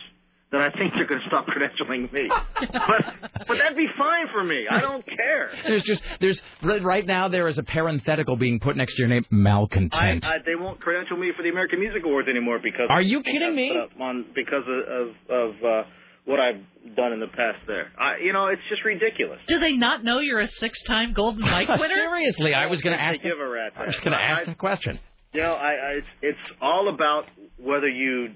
that 0.50 0.60
I 0.62 0.70
think 0.70 0.94
they're 0.94 1.07
going 1.07 1.20
to 1.20 1.26
stop 1.26 1.47
credentialing 1.52 2.10
me. 2.12 2.31
but 2.31 3.02
but 3.49 3.58
that'd 3.58 3.76
be 3.76 3.89
fine 3.99 4.26
for 4.33 4.42
me. 4.44 4.65
I 4.70 4.81
don't 4.81 5.05
care. 5.05 5.50
There's 5.67 5.83
just 5.83 6.02
there's 6.20 6.41
right 6.62 7.05
now 7.05 7.28
there 7.28 7.49
is 7.49 7.58
a 7.58 7.62
parenthetical 7.65 8.36
being 8.36 8.60
put 8.60 8.76
next 8.76 8.94
to 8.94 9.02
your 9.02 9.08
name, 9.08 9.26
I, 9.31 9.34
malcontent. 9.34 10.25
I, 10.25 10.39
they 10.47 10.55
won't 10.55 10.81
credential 10.81 11.17
me 11.17 11.33
for 11.36 11.42
the 11.42 11.50
American 11.50 11.81
Music 11.81 12.02
Awards 12.05 12.28
anymore 12.28 12.60
because 12.62 12.86
Are 12.89 13.02
you 13.02 13.20
kidding 13.23 13.55
me? 13.55 13.73
On 14.00 14.25
because 14.34 14.62
of 14.68 14.81
of, 15.00 15.08
of 15.28 15.65
uh, 15.65 15.83
what 16.28 16.39
I've 16.40 16.60
done 16.94 17.12
in 17.12 17.20
the 17.20 17.26
past 17.28 17.58
there. 17.66 17.90
I, 17.98 18.18
you 18.23 18.32
know, 18.32 18.47
it's 18.48 18.60
just 18.68 18.84
ridiculous. 18.84 19.40
Do 19.48 19.58
they 19.58 19.73
not 19.73 20.05
know 20.05 20.18
you're 20.18 20.40
a 20.40 20.47
six-time 20.47 21.12
Golden 21.15 21.40
Mike 21.55 21.68
winner? 21.68 21.94
Seriously, 21.97 22.52
I 22.55 22.66
was 22.66 22.81
going 22.82 22.97
to 22.97 23.02
They 23.02 23.08
ask. 23.16 23.23
give 23.23 23.39
a 23.40 23.48
rat's 23.48 23.74
I 23.78 23.86
was 23.86 23.97
going 23.97 24.12
to 24.12 24.23
ask 24.23 24.42
I- 24.42 24.50
the 24.50 24.55
question. 24.55 25.00
You 25.32 25.42
know, 25.42 25.52
I, 25.55 25.73
I 25.73 25.90
it's 25.98 26.07
it's 26.23 26.39
all 26.62 26.89
about 26.94 27.24
whether 27.58 27.86
you 27.89 28.28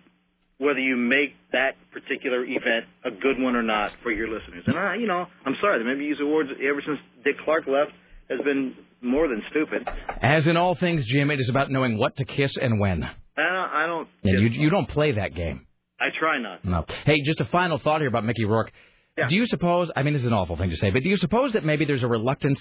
whether 0.59 0.79
you 0.79 0.95
make 0.97 1.31
that 1.53 1.73
particular 1.91 2.45
event 2.45 2.85
a 3.05 3.11
good 3.11 3.41
one 3.41 3.57
or 3.57 3.63
not 3.63 3.93
for 4.03 4.13
your 4.13 4.29
listeners. 4.29 4.63
And 4.67 4.79
I, 4.79 4.97
you 4.97 5.07
know, 5.07 5.27
I'm 5.47 5.57
sorry, 5.61 5.79
the 5.79 5.85
Maybe 5.87 6.05
Use 6.05 6.19
Awards 6.21 6.51
ever 6.63 6.83
since 6.87 6.99
Dick 7.25 7.37
Clark 7.45 7.67
left 7.67 7.93
has 8.31 8.41
been 8.45 8.75
more 9.01 9.27
than 9.27 9.43
stupid. 9.51 9.89
As 10.21 10.47
in 10.47 10.57
all 10.57 10.75
things, 10.75 11.05
Jim, 11.07 11.31
it 11.31 11.41
is 11.41 11.49
about 11.49 11.71
knowing 11.71 11.97
what 11.99 12.15
to 12.19 12.25
kiss 12.27 12.57
and 12.61 12.79
when. 12.79 13.03
I 13.03 13.09
don't, 13.37 13.71
I 13.73 13.87
don't. 13.87 14.09
And 14.25 14.43
you 14.43 14.49
you 14.65 14.71
don't 14.71 14.89
play 14.89 15.13
that 15.13 15.35
game. 15.35 15.67
I 16.03 16.09
try 16.19 16.39
not. 16.39 16.65
No. 16.65 16.85
Hey, 17.05 17.21
just 17.23 17.41
a 17.41 17.45
final 17.47 17.79
thought 17.79 18.01
here 18.01 18.09
about 18.09 18.25
Mickey 18.25 18.45
Rourke. 18.45 18.73
Yeah. 19.17 19.29
Do 19.29 19.37
you 19.37 19.47
suppose? 19.47 19.91
I 19.95 20.03
mean, 20.03 20.15
this 20.15 20.23
is 20.23 20.29
an 20.29 20.33
awful 20.33 20.57
thing 20.57 20.71
to 20.71 20.77
say, 20.77 20.91
but 20.91 21.03
do 21.03 21.09
you 21.09 21.17
suppose 21.19 21.53
that 21.53 21.65
maybe 21.65 21.85
there's 21.85 22.03
a 22.03 22.07
reluctance 22.09 22.61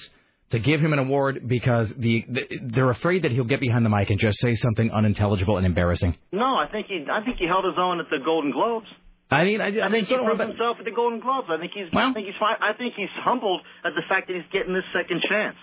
to 0.52 0.60
give 0.60 0.82
him 0.82 0.92
an 0.92 1.00
award 1.00 1.48
because 1.48 1.90
the, 1.98 2.26
the 2.28 2.42
they're 2.76 2.90
afraid 2.92 3.24
that 3.24 3.32
he'll 3.32 3.46
get 3.46 3.62
behind 3.62 3.86
the 3.86 3.90
mic 3.90 4.10
and 4.10 4.20
just 4.20 4.38
say 4.42 4.54
something 4.56 4.92
unintelligible 4.92 5.56
and 5.58 5.66
embarrassing? 5.66 6.14
No, 6.34 6.56
I 6.58 6.68
think 6.72 6.88
he 6.88 7.06
I 7.10 7.24
think 7.24 7.38
he 7.38 7.48
held 7.48 7.64
his 7.66 7.76
own 7.80 8.00
at 8.02 8.08
the 8.10 8.20
Golden 8.24 8.52
Globes. 8.52 8.88
I 9.32 9.46
mean, 9.46 9.62
I, 9.62 9.68
I, 9.80 9.88
I 9.88 9.90
think 9.92 10.08
he 10.10 10.16
proved 10.16 10.42
himself 10.42 10.76
at 10.80 10.84
the 10.84 10.92
Golden 10.92 11.22
Globes. 11.22 11.48
I 11.50 11.58
think 11.58 11.72
he's 11.74 11.88
I 11.96 12.12
think 12.12 12.26
he's 12.28 12.36
fine. 12.38 12.58
I 12.60 12.74
think 12.78 12.96
he's 12.98 13.14
humbled 13.24 13.62
at 13.86 13.94
the 13.96 14.04
fact 14.10 14.28
that 14.28 14.36
he's 14.36 14.50
getting 14.52 14.74
this 14.74 14.84
second 14.92 15.22
chance. 15.30 15.56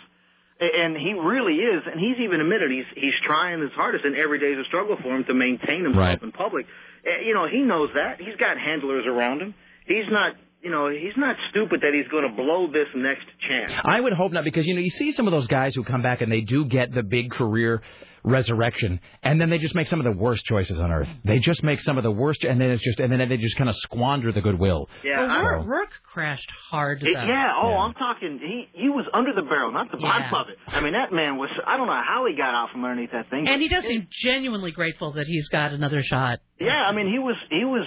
And 0.60 0.97
he 0.97 1.12
really 1.15 1.55
is, 1.62 1.82
and 1.86 2.00
he's 2.00 2.16
even 2.24 2.40
admitted 2.40 2.73
he's 2.73 2.89
he's 2.97 3.15
trying 3.24 3.60
his 3.60 3.70
hardest, 3.76 4.05
and 4.05 4.16
every 4.16 4.40
day 4.40 4.57
is 4.58 4.58
a 4.58 4.65
struggle 4.66 4.97
for 5.00 5.15
him 5.15 5.23
to 5.28 5.34
maintain 5.34 5.84
himself 5.84 6.02
Right. 6.02 6.23
in 6.23 6.32
public. 6.32 6.66
Uh, 7.07 7.23
You 7.27 7.35
know, 7.35 7.47
he 7.49 7.62
knows 7.62 7.91
that. 7.94 8.18
He's 8.20 8.36
got 8.36 8.59
handlers 8.59 9.05
around 9.07 9.41
him. 9.43 9.55
He's 9.86 10.05
not, 10.10 10.33
you 10.62 10.70
know, 10.70 10.89
he's 10.91 11.17
not 11.17 11.36
stupid 11.51 11.81
that 11.83 11.93
he's 11.94 12.09
going 12.09 12.28
to 12.28 12.35
blow 12.35 12.67
this 12.70 12.89
next 12.94 13.27
chance. 13.49 13.73
I 13.85 14.01
would 14.01 14.12
hope 14.12 14.33
not, 14.33 14.44
because 14.44 14.67
you 14.67 14.75
know 14.75 14.81
you 14.81 14.91
see 14.91 15.12
some 15.12 15.27
of 15.27 15.33
those 15.33 15.47
guys 15.47 15.75
who 15.75 15.85
come 15.85 16.02
back 16.02 16.20
and 16.20 16.31
they 16.31 16.41
do 16.43 16.65
get 16.65 16.93
the 16.93 17.02
big 17.02 17.31
career 17.31 17.83
resurrection, 18.24 19.00
and 19.22 19.40
then 19.40 19.50
they 19.50 19.58
just 19.58 19.74
make 19.74 19.86
some 19.86 20.00
of 20.00 20.05
the 20.05 20.12
worst 20.18 20.44
choices 20.44 20.80
on 20.80 20.90
earth. 20.92 21.08
They 21.24 21.38
just 21.38 21.62
make 21.62 21.80
some 21.80 21.97
of 21.98 22.05
the 22.05 22.10
worst, 22.10 22.44
and 22.44 22.60
then 22.60 22.70
it's 22.70 22.82
just, 22.82 23.00
and 23.00 23.12
then 23.12 23.28
they 23.28 23.36
just 23.36 23.56
kind 23.56 23.68
of 23.70 23.76
squander 23.76 24.32
the 24.32 24.40
goodwill. 24.40 24.88
Yeah, 25.05 25.20
well, 25.26 25.42
Rourke, 25.42 25.66
Rourke 25.66 25.92
crashed 26.05 26.50
hard. 26.70 27.02
It- 27.02 27.08
yeah. 27.12 27.52
Oh, 27.60 27.76
I'm 27.78 27.94
talking. 27.94 28.38
He 28.42 28.68
he 28.72 28.88
was 28.88 29.06
under 29.12 29.32
the 29.34 29.42
barrel, 29.42 29.72
not 29.72 29.90
the 29.90 29.98
bottom 29.98 30.28
Yeah. 30.32 30.40
of 30.40 30.48
it. 30.48 30.56
I 30.66 30.80
mean, 30.80 30.92
that 30.92 31.12
man 31.12 31.36
was. 31.36 31.50
I 31.66 31.76
don't 31.76 31.86
know 31.86 31.92
how 32.06 32.26
he 32.28 32.36
got 32.36 32.55
out 32.55 32.70
from 32.72 32.84
underneath 32.84 33.12
that 33.12 33.30
thing. 33.30 33.48
And 33.48 33.60
he 33.60 33.68
but- 33.68 33.76
does 33.76 33.84
seem 33.84 34.06
genuinely 34.10 34.72
grateful 34.72 35.12
that 35.12 35.26
he's 35.26 35.48
got 35.48 35.72
another 35.72 36.02
shot. 36.02 36.38
Yeah, 36.60 36.70
I 36.86 36.92
mean, 36.92 37.10
he 37.10 37.18
was 37.18 37.36
he 37.50 37.64
was 37.64 37.86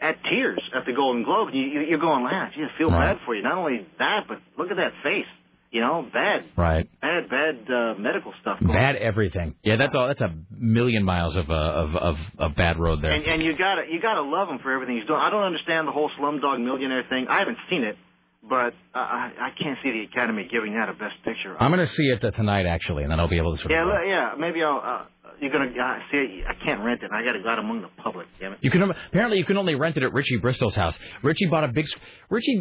at 0.00 0.16
tears 0.30 0.60
at 0.74 0.86
the 0.86 0.92
Golden 0.92 1.24
Globe. 1.24 1.48
You, 1.52 1.60
you, 1.62 1.80
you're 1.90 1.98
going, 2.00 2.24
man, 2.24 2.50
gee, 2.54 2.62
I 2.64 2.78
feel 2.78 2.90
Right. 2.90 3.14
bad 3.14 3.24
for 3.26 3.34
you. 3.34 3.42
Not 3.42 3.58
only 3.58 3.86
that, 3.98 4.20
but 4.28 4.38
look 4.56 4.70
at 4.70 4.76
that 4.76 4.92
face. 5.02 5.26
You 5.70 5.80
know, 5.80 6.04
bad, 6.12 6.44
Right. 6.56 6.88
bad, 7.00 7.30
bad 7.30 7.54
uh, 7.72 7.94
medical 7.96 8.32
stuff. 8.40 8.58
Going 8.58 8.72
Bad 8.74 8.96
everything. 8.96 9.54
Yeah, 9.62 9.76
that's 9.76 9.94
all. 9.94 10.08
That's 10.08 10.20
a 10.20 10.34
million 10.50 11.04
miles 11.04 11.36
of 11.36 11.48
uh, 11.48 11.54
of 11.54 11.94
of 11.94 12.16
of 12.38 12.56
bad 12.56 12.76
road 12.80 13.02
there. 13.02 13.12
And, 13.12 13.24
and 13.24 13.42
you 13.42 13.56
gotta 13.56 13.82
you 13.88 14.00
gotta 14.02 14.22
love 14.22 14.48
him 14.48 14.58
for 14.64 14.72
everything 14.72 14.96
he's 14.96 15.06
doing. 15.06 15.20
I 15.22 15.30
don't 15.30 15.44
understand 15.44 15.86
the 15.86 15.92
whole 15.92 16.10
Slumdog 16.18 16.64
Millionaire 16.64 17.04
thing. 17.08 17.26
I 17.30 17.38
haven't 17.38 17.58
seen 17.70 17.84
it, 17.84 17.96
but 18.42 18.74
uh, 18.94 18.98
I 18.98 19.30
I 19.38 19.62
can't 19.62 19.78
see 19.84 19.92
the 19.92 20.02
Academy 20.10 20.48
giving 20.50 20.74
that 20.74 20.88
a 20.88 20.92
Best 20.92 21.22
Picture. 21.24 21.54
I'm 21.62 21.70
going 21.70 21.86
to 21.86 21.92
see 21.92 22.02
it 22.10 22.18
tonight, 22.34 22.66
actually, 22.66 23.04
and 23.04 23.12
then 23.12 23.20
I'll 23.20 23.28
be 23.28 23.38
able 23.38 23.54
to 23.54 23.58
sort 23.62 23.70
yeah, 23.70 23.84
of. 23.84 24.06
yeah. 24.08 24.30
Maybe 24.36 24.64
I'll. 24.64 24.82
Uh, 24.84 25.04
you're 25.40 25.52
gonna 25.52 25.70
uh, 25.70 25.98
see. 26.10 26.42
it. 26.42 26.46
I 26.48 26.64
can't 26.64 26.82
rent 26.84 27.04
it. 27.04 27.10
I 27.14 27.24
gotta 27.24 27.40
go 27.42 27.48
out 27.48 27.60
among 27.60 27.82
the 27.82 28.02
public. 28.02 28.26
Damn 28.40 28.54
it. 28.54 28.58
You 28.60 28.72
can 28.72 28.82
apparently 28.82 29.38
you 29.38 29.44
can 29.44 29.56
only 29.56 29.76
rent 29.76 29.96
it 29.96 30.02
at 30.02 30.12
Richie 30.12 30.38
Bristol's 30.38 30.74
house. 30.74 30.98
Richie 31.22 31.46
bought 31.46 31.62
a 31.62 31.68
big 31.68 31.86
Richie 32.28 32.58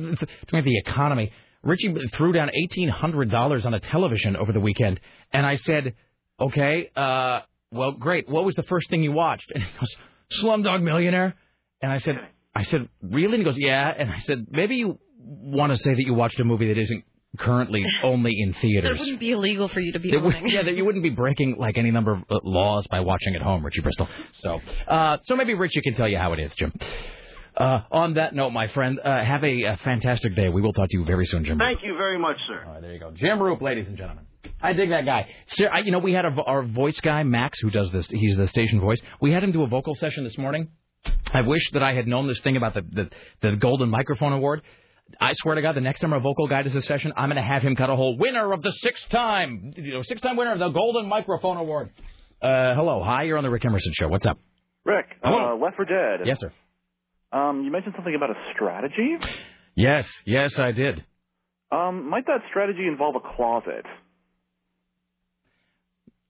the 0.52 0.78
economy. 0.86 1.32
Richie 1.64 1.94
threw 2.14 2.32
down 2.34 2.50
eighteen 2.54 2.90
hundred 2.90 3.30
dollars 3.32 3.66
on 3.66 3.74
a 3.74 3.80
television 3.80 4.36
over 4.36 4.52
the 4.52 4.60
weekend, 4.60 5.00
and 5.32 5.46
I 5.46 5.56
said, 5.56 5.96
"Okay, 6.40 6.90
uh, 6.96 7.42
well, 7.72 7.92
great. 7.92 8.30
What 8.30 8.46
was 8.46 8.56
the 8.56 8.64
first 8.64 8.90
thing 8.90 9.04
you 9.04 9.12
watched?" 9.12 9.52
And 9.54 9.64
he 9.64 9.70
goes, 9.80 9.96
"Slumdog 10.42 10.82
Millionaire." 10.82 11.36
And 11.82 11.92
I 11.92 12.00
said, 12.00 12.20
"I 12.56 12.64
said 12.64 12.88
really?" 13.02 13.36
And 13.36 13.40
he 13.40 13.44
goes, 13.44 13.58
"Yeah." 13.58 13.94
And 13.96 14.10
I 14.10 14.20
said, 14.20 14.48
"Maybe 14.50 14.78
you 14.78 15.00
want 15.22 15.74
to 15.74 15.78
say 15.78 15.94
that 15.94 16.04
you 16.04 16.14
watched 16.14 16.40
a 16.40 16.46
movie 16.46 16.68
that 16.68 16.78
isn't 16.78 17.04
currently 17.38 17.86
only 18.04 18.36
in 18.40 18.54
theaters. 18.54 18.98
It 18.98 19.00
wouldn't 19.00 19.20
be 19.20 19.32
illegal 19.32 19.68
for 19.68 19.80
you 19.80 19.92
to 19.92 20.00
be 20.00 20.16
would, 20.16 20.36
yeah, 20.46 20.64
that 20.64 20.76
you 20.76 20.86
wouldn't 20.86 21.04
be 21.04 21.10
breaking 21.10 21.58
like 21.58 21.78
any 21.78 21.92
number 21.92 22.14
of 22.14 22.24
uh, 22.30 22.40
laws 22.44 22.88
by 22.90 23.02
watching 23.02 23.36
at 23.36 23.42
home, 23.42 23.64
Richie 23.64 23.82
Bristol. 23.82 24.08
So, 24.34 24.60
uh, 24.88 25.18
so 25.24 25.36
maybe 25.36 25.54
Richie 25.54 25.82
can 25.82 25.96
tell 25.96 26.08
you 26.08 26.18
how 26.18 26.34
it 26.34 26.40
is, 26.40 26.54
Jim. 26.56 26.74
Uh, 27.60 27.82
on 27.92 28.14
that 28.14 28.34
note, 28.34 28.52
my 28.52 28.68
friend, 28.70 29.00
uh, 29.04 29.24
have 29.24 29.44
a, 29.44 29.66
uh 29.66 29.76
fantastic 29.84 30.34
day. 30.36 30.48
We 30.48 30.62
will 30.62 30.72
talk 30.74 30.88
to 30.90 30.98
you 30.98 31.04
very 31.06 31.26
soon, 31.26 31.44
Jim. 31.44 31.58
Thank 31.58 31.80
you 31.84 31.96
very 31.98 32.18
much, 32.18 32.38
sir. 32.48 32.64
All 32.66 32.74
right, 32.74 32.82
there 32.82 32.94
you 32.94 33.00
go, 33.00 33.12
Jim 33.12 33.38
Roope, 33.40 33.62
ladies 33.62 33.88
and 33.88 33.98
gentlemen. 33.98 34.26
I 34.62 34.72
dig 34.74 34.90
that 34.92 35.06
guy. 35.06 35.28
Sir, 35.48 35.70
I, 35.72 35.80
you 35.80 35.92
know, 35.92 36.00
we 36.00 36.14
had 36.14 36.24
our, 36.26 36.40
our 36.42 36.64
voice 36.64 37.00
guy 37.02 37.24
Max, 37.24 37.60
who 37.60 37.70
does 37.70 37.92
this. 37.92 38.08
He's 38.10 38.38
the 38.38 38.48
station 38.48 38.80
voice. 38.80 39.00
We 39.22 39.32
had 39.34 39.44
him 39.44 39.52
do 39.52 39.64
a 39.64 39.68
vocal 39.68 39.94
session 39.96 40.24
this 40.24 40.38
morning. 40.38 40.70
I 41.34 41.42
wish 41.42 41.70
that 41.72 41.84
I 41.84 41.94
had 41.94 42.08
known 42.08 42.28
this 42.28 42.40
thing 42.42 42.56
about 42.58 42.74
the 42.74 42.82
the, 42.82 43.10
the 43.42 43.56
Golden 43.58 43.90
Microphone 43.90 44.32
Award. 44.34 44.62
I 45.20 45.34
swear 45.34 45.56
to 45.56 45.62
God, 45.62 45.76
the 45.76 45.82
next 45.82 46.00
time 46.02 46.14
a 46.14 46.20
vocal 46.20 46.48
guy 46.48 46.62
does 46.62 46.76
a 46.76 46.82
session, 46.84 47.12
I'm 47.18 47.30
going 47.30 47.42
to 47.42 47.48
have 47.48 47.62
him 47.62 47.76
cut 47.76 47.90
a 47.90 47.96
whole 47.96 48.18
winner 48.18 48.54
of 48.54 48.62
the 48.62 48.72
sixth 48.72 49.10
time, 49.10 49.74
you 49.76 49.94
know, 49.94 50.02
sixth 50.04 50.24
time 50.24 50.38
winner 50.38 50.54
of 50.54 50.60
the 50.60 50.70
Golden 50.70 51.10
Microphone 51.10 51.58
Award. 51.58 51.90
Uh, 52.42 52.74
hello, 52.76 53.04
hi, 53.04 53.24
you're 53.24 53.38
on 53.38 53.44
the 53.44 53.50
Rick 53.50 53.66
Emerson 53.66 53.92
show. 54.00 54.08
What's 54.08 54.26
up? 54.26 54.38
Rick, 54.86 55.08
Hello. 55.24 55.56
uh, 55.56 55.58
Left 55.58 55.76
4 55.76 55.86
Dead. 55.86 56.20
Yes, 56.28 56.40
sir. 56.40 56.52
Um, 57.32 57.64
you 57.64 57.72
mentioned 57.72 57.94
something 57.96 58.16
about 58.16 58.32
a 58.32 58.36
strategy. 58.54 59.18
Yes, 59.76 60.10
yes, 60.26 60.58
I 60.58 60.72
did. 60.72 61.04
Um, 61.72 62.10
might 62.10 62.26
that 62.26 62.42
strategy 62.50 62.88
involve 62.88 63.16
a 63.16 63.36
closet? 63.36 63.86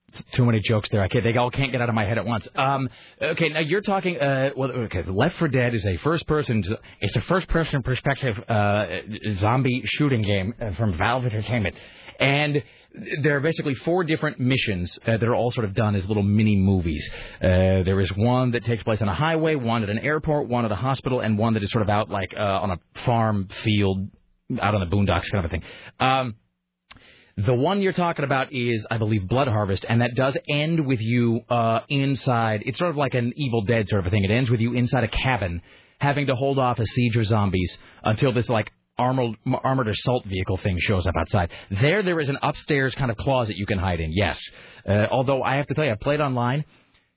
It's 0.10 0.24
too 0.34 0.44
many 0.44 0.60
jokes 0.60 0.90
there. 0.90 1.02
I 1.02 1.08
can't, 1.08 1.24
they 1.24 1.36
all 1.38 1.52
can't 1.52 1.72
get 1.72 1.82
out 1.82 1.90
of 1.90 1.96
my 1.96 2.04
head 2.04 2.18
at 2.18 2.26
once. 2.26 2.48
Um, 2.56 2.90
okay, 3.22 3.50
now 3.50 3.60
you're 3.60 3.82
talking. 3.82 4.20
Uh, 4.20 4.50
well, 4.58 4.72
okay, 4.72 5.04
Left 5.04 5.38
4 5.38 5.48
Dead 5.50 5.76
is 5.76 5.86
a 5.86 5.98
first-person. 5.98 6.64
It's 7.00 7.16
a 7.16 7.22
first-person 7.22 7.84
perspective 7.84 8.36
uh, 8.50 8.86
zombie 9.36 9.84
shooting 9.86 10.24
game 10.24 10.56
uh, 10.60 10.74
from 10.74 10.98
Valve 10.98 11.26
Entertainment, 11.26 11.76
and 12.20 12.64
there 12.94 13.38
are 13.38 13.40
basically 13.40 13.76
four 13.76 14.04
different 14.04 14.40
missions 14.40 14.98
uh, 15.06 15.18
that 15.18 15.24
are 15.24 15.36
all 15.36 15.52
sort 15.52 15.66
of 15.66 15.74
done 15.74 15.96
as 15.96 16.08
little 16.08 16.24
mini 16.24 16.56
movies. 16.56 17.08
Uh, 17.42 17.84
there 17.84 18.00
is 18.02 18.10
one 18.16 18.52
that 18.52 18.66
takes 18.66 18.84
place 18.84 19.02
on 19.02 19.08
a 19.08 19.14
highway, 19.14 19.56
one 19.56 19.84
at 19.84 19.90
an 19.90 20.00
airport, 20.00 20.48
one 20.48 20.66
at 20.66 20.72
a 20.72 20.76
hospital, 20.76 21.20
and 21.20 21.38
one 21.38 21.54
that 21.54 21.64
is 21.64 21.72
sort 21.72 21.84
of 21.84 21.90
out 21.90 22.10
like 22.10 22.34
uh, 22.36 22.42
on 22.42 22.72
a 22.72 22.80
farm 23.06 23.48
field, 23.64 24.10
out 24.60 24.74
on 24.74 24.82
the 24.82 24.96
boondocks 24.96 25.32
kind 25.32 25.46
of 25.46 25.46
a 25.46 25.50
thing. 25.50 25.64
Um, 26.00 26.36
the 27.38 27.54
one 27.54 27.82
you're 27.82 27.94
talking 27.94 28.26
about 28.26 28.52
is, 28.52 28.86
I 28.92 28.98
believe, 28.98 29.28
Blood 29.28 29.48
Harvest, 29.48 29.86
and 29.88 30.02
that 30.02 30.16
does 30.16 30.36
end 30.50 30.86
with 30.86 31.00
you 31.00 31.42
uh, 31.50 31.82
inside. 31.88 32.64
It's 32.66 32.78
sort 32.78 32.90
of 32.90 32.98
like 32.98 33.14
an 33.14 33.32
Evil 33.36 33.62
Dead 33.62 33.88
sort 33.88 34.00
of 34.00 34.08
a 34.08 34.10
thing. 34.10 34.26
It 34.26 34.32
ends 34.32 34.50
with 34.50 34.60
you 34.60 34.74
inside 34.74 35.04
a 35.04 35.08
cabin, 35.08 35.62
having 36.00 36.28
to 36.28 36.36
hold 36.36 36.60
off 36.60 36.80
a 36.80 36.86
siege 36.86 37.16
of 37.16 37.26
zombies 37.28 37.78
until 38.04 38.34
this 38.34 38.50
like 38.50 38.72
armored 39.00 39.38
armored 39.64 39.88
assault 39.88 40.26
vehicle 40.26 40.58
thing 40.58 40.78
shows 40.80 41.08
up 41.08 41.16
outside. 41.18 41.52
There, 41.72 42.04
there 42.04 42.20
is 42.20 42.30
an 42.30 42.38
upstairs 42.42 42.94
kind 42.96 43.10
of 43.10 43.18
closet 43.18 43.56
you 43.56 43.66
can 43.66 43.80
hide 43.80 44.00
in. 44.00 44.12
Yes, 44.12 44.40
uh, 44.88 45.08
although 45.10 45.42
I 45.42 45.56
have 45.56 45.68
to 45.68 45.74
tell 45.74 45.86
you, 45.86 45.92
I 45.92 45.96
played 45.96 46.22
online. 46.22 46.66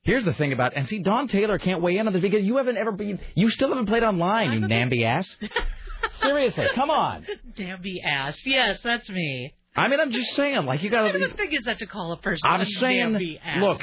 Here's 0.05 0.25
the 0.25 0.35
thing 0.35 0.53
about 0.53 0.73
and 0.77 0.89
see, 0.89 1.01
Dawn 1.01 1.29
Taylor 1.29 1.59
can't 1.59 1.81
weigh 1.81 1.97
in 1.97 2.07
on 2.07 2.13
this 2.13 2.23
because 2.23 2.45
you 2.45 2.57
haven't 2.57 2.77
ever 2.77 2.93
been, 2.93 3.21
you 3.35 3.51
still 3.51 3.69
haven't 3.69 3.87
played 3.87 4.03
online, 4.03 4.53
you 4.53 4.61
namby 4.67 5.05
ass. 5.05 5.29
Seriously, 6.21 6.67
come 6.75 6.91
on. 6.91 7.25
Damby 7.57 8.03
ass. 8.05 8.37
Yes, 8.45 8.81
that's 8.83 9.09
me. 9.11 9.55
I 9.77 9.89
mean, 9.89 10.01
I'm 10.01 10.13
just 10.13 10.35
saying, 10.35 10.65
like 10.67 10.83
you 10.83 10.91
got 10.91 11.05
What 11.05 11.37
thing 11.37 11.53
is 11.53 11.65
that 11.65 11.79
to 11.79 11.87
call 11.87 12.13
a 12.13 12.17
person 12.17 12.49
I'm 12.49 12.67
saying, 12.67 13.39
look, 13.59 13.81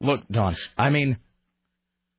look, 0.00 0.20
Dawn. 0.30 0.56
I 0.78 0.90
mean, 0.90 1.18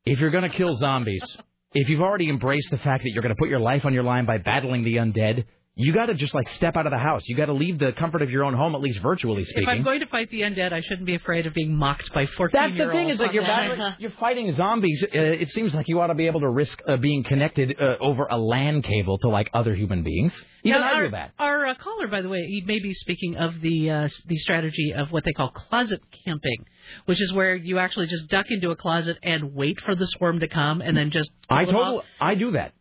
if 0.05 0.19
you're 0.19 0.29
going 0.29 0.49
to 0.49 0.55
kill 0.55 0.75
zombies, 0.75 1.37
if 1.75 1.89
you've 1.89 2.01
already 2.01 2.29
embraced 2.29 2.71
the 2.71 2.77
fact 2.77 3.03
that 3.03 3.11
you're 3.11 3.21
going 3.21 3.35
to 3.35 3.39
put 3.39 3.49
your 3.49 3.59
life 3.59 3.81
on 3.83 3.93
your 3.93 4.03
line 4.03 4.25
by 4.25 4.37
battling 4.37 4.83
the 4.85 4.95
undead, 4.95 5.43
You 5.77 5.91
got 5.91 6.05
to 6.05 6.13
just 6.13 6.33
like 6.33 6.47
step 6.49 6.77
out 6.77 6.85
of 6.85 6.91
the 6.91 6.97
house. 6.97 7.23
You 7.25 7.35
got 7.35 7.47
to 7.47 7.53
leave 7.53 7.79
the 7.79 7.91
comfort 7.91 8.21
of 8.21 8.29
your 8.29 8.45
own 8.45 8.53
home, 8.53 8.75
at 8.75 8.81
least 8.81 8.99
virtually 9.01 9.43
speaking. 9.43 9.63
If. 9.63 9.69
I'm 9.69 9.83
going 9.83 9.99
to 9.99 10.05
fight 10.05 10.31
the 10.31 10.41
undead, 10.41 10.71
I 10.71 10.79
shouldn't 10.79 11.05
be 11.05 11.15
afraid 11.15 11.45
of 11.47 11.53
being 11.53 11.75
mocked 11.75 12.13
by 12.13 12.27
14 12.27 12.51
That's 12.53 12.77
the 12.77 12.93
thing 12.93 13.09
is 13.09 13.19
like 13.19 13.33
you're 13.33 13.43
battling, 13.43 13.95
you're 13.99 14.11
fighting 14.11 14.55
zombies. 14.55 15.03
Uh, 15.03 15.07
it 15.11 15.49
seems 15.49 15.73
like 15.73 15.89
you 15.89 15.99
ought 15.99 16.07
to 16.07 16.15
be 16.15 16.27
able 16.27 16.39
to 16.39 16.49
risk 16.49 16.81
uh, 16.87 16.95
being 16.95 17.25
connected 17.25 17.75
uh, 17.77 17.97
over 17.99 18.25
a 18.25 18.37
LAN 18.37 18.83
cable 18.83 19.17
to 19.17 19.27
like 19.27 19.49
other 19.53 19.75
human 19.75 20.01
beings. 20.01 20.33
Even 20.63 20.79
Now, 20.79 20.87
I 20.87 20.93
our, 20.93 21.03
do 21.03 21.11
that. 21.11 21.31
Our 21.37 21.65
uh, 21.65 21.75
caller, 21.75 22.07
by 22.07 22.21
the 22.21 22.29
way, 22.29 22.45
he 22.45 22.63
may 22.65 22.79
be 22.79 22.93
speaking 22.93 23.35
of 23.35 23.59
the 23.59 23.91
uh, 23.91 24.07
the 24.27 24.37
strategy 24.37 24.93
of 24.93 25.11
what 25.11 25.25
they 25.25 25.33
call 25.33 25.49
closet 25.49 26.01
camping, 26.25 26.65
which 27.03 27.21
is 27.21 27.33
where 27.33 27.53
you 27.53 27.79
actually 27.79 28.07
just 28.07 28.29
duck 28.29 28.45
into 28.49 28.69
a 28.69 28.77
closet 28.77 29.17
and 29.21 29.53
wait 29.53 29.81
for 29.81 29.93
the 29.93 30.07
swarm 30.07 30.39
to 30.39 30.47
come, 30.47 30.79
and 30.79 30.95
then 30.95 31.11
just. 31.11 31.31
I 31.49 31.65
pull 31.65 31.73
them 31.73 31.81
told 31.83 31.99
off. 31.99 32.05
I 32.21 32.35
do 32.35 32.51
that. 32.51 32.73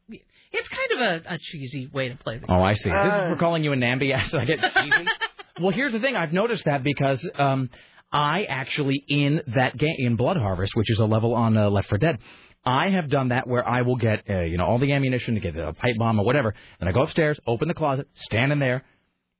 It's 0.56 0.68
kind 0.68 0.90
of 0.92 1.00
a, 1.26 1.34
a 1.34 1.38
cheesy 1.38 1.88
way 1.92 2.08
to 2.10 2.16
play 2.16 2.38
the 2.38 2.46
game. 2.46 2.56
Oh, 2.56 2.62
I 2.62 2.74
see. 2.74 2.88
this 2.90 3.06
is 3.06 3.12
Uh. 3.12 3.28
for 3.30 3.36
calling 3.36 3.64
you 3.64 3.72
a 3.72 3.76
namby 3.76 4.12
ass. 4.12 4.32
I 4.32 4.44
get 4.44 4.60
cheesy. 4.76 5.06
well, 5.60 5.70
here's 5.72 5.92
the 5.92 6.00
thing. 6.00 6.16
I've 6.16 6.32
noticed 6.32 6.64
that 6.66 6.82
because 6.82 7.20
um, 7.36 7.70
I 8.12 8.44
actually 8.44 9.02
in 9.08 9.42
that 9.54 9.76
game 9.76 9.96
in 9.98 10.16
Blood 10.16 10.36
Harvest, 10.36 10.74
which 10.76 10.90
is 10.90 10.98
a 11.00 11.06
level 11.06 11.34
on 11.34 11.56
uh, 11.56 11.68
Left 11.70 11.88
4 11.88 11.98
Dead. 11.98 12.18
I 12.64 12.88
have 12.90 13.10
done 13.10 13.28
that 13.28 13.46
where 13.46 13.66
I 13.68 13.82
will 13.82 13.96
get, 13.96 14.22
uh, 14.30 14.40
you 14.40 14.56
know, 14.56 14.64
all 14.64 14.78
the 14.78 14.92
ammunition 14.92 15.34
to 15.34 15.40
get 15.40 15.54
a 15.56 15.74
pipe 15.74 15.96
bomb 15.98 16.18
or 16.18 16.24
whatever, 16.24 16.54
and 16.80 16.88
I 16.88 16.92
go 16.92 17.02
upstairs, 17.02 17.38
open 17.46 17.68
the 17.68 17.74
closet, 17.74 18.08
stand 18.14 18.52
in 18.52 18.58
there, 18.58 18.84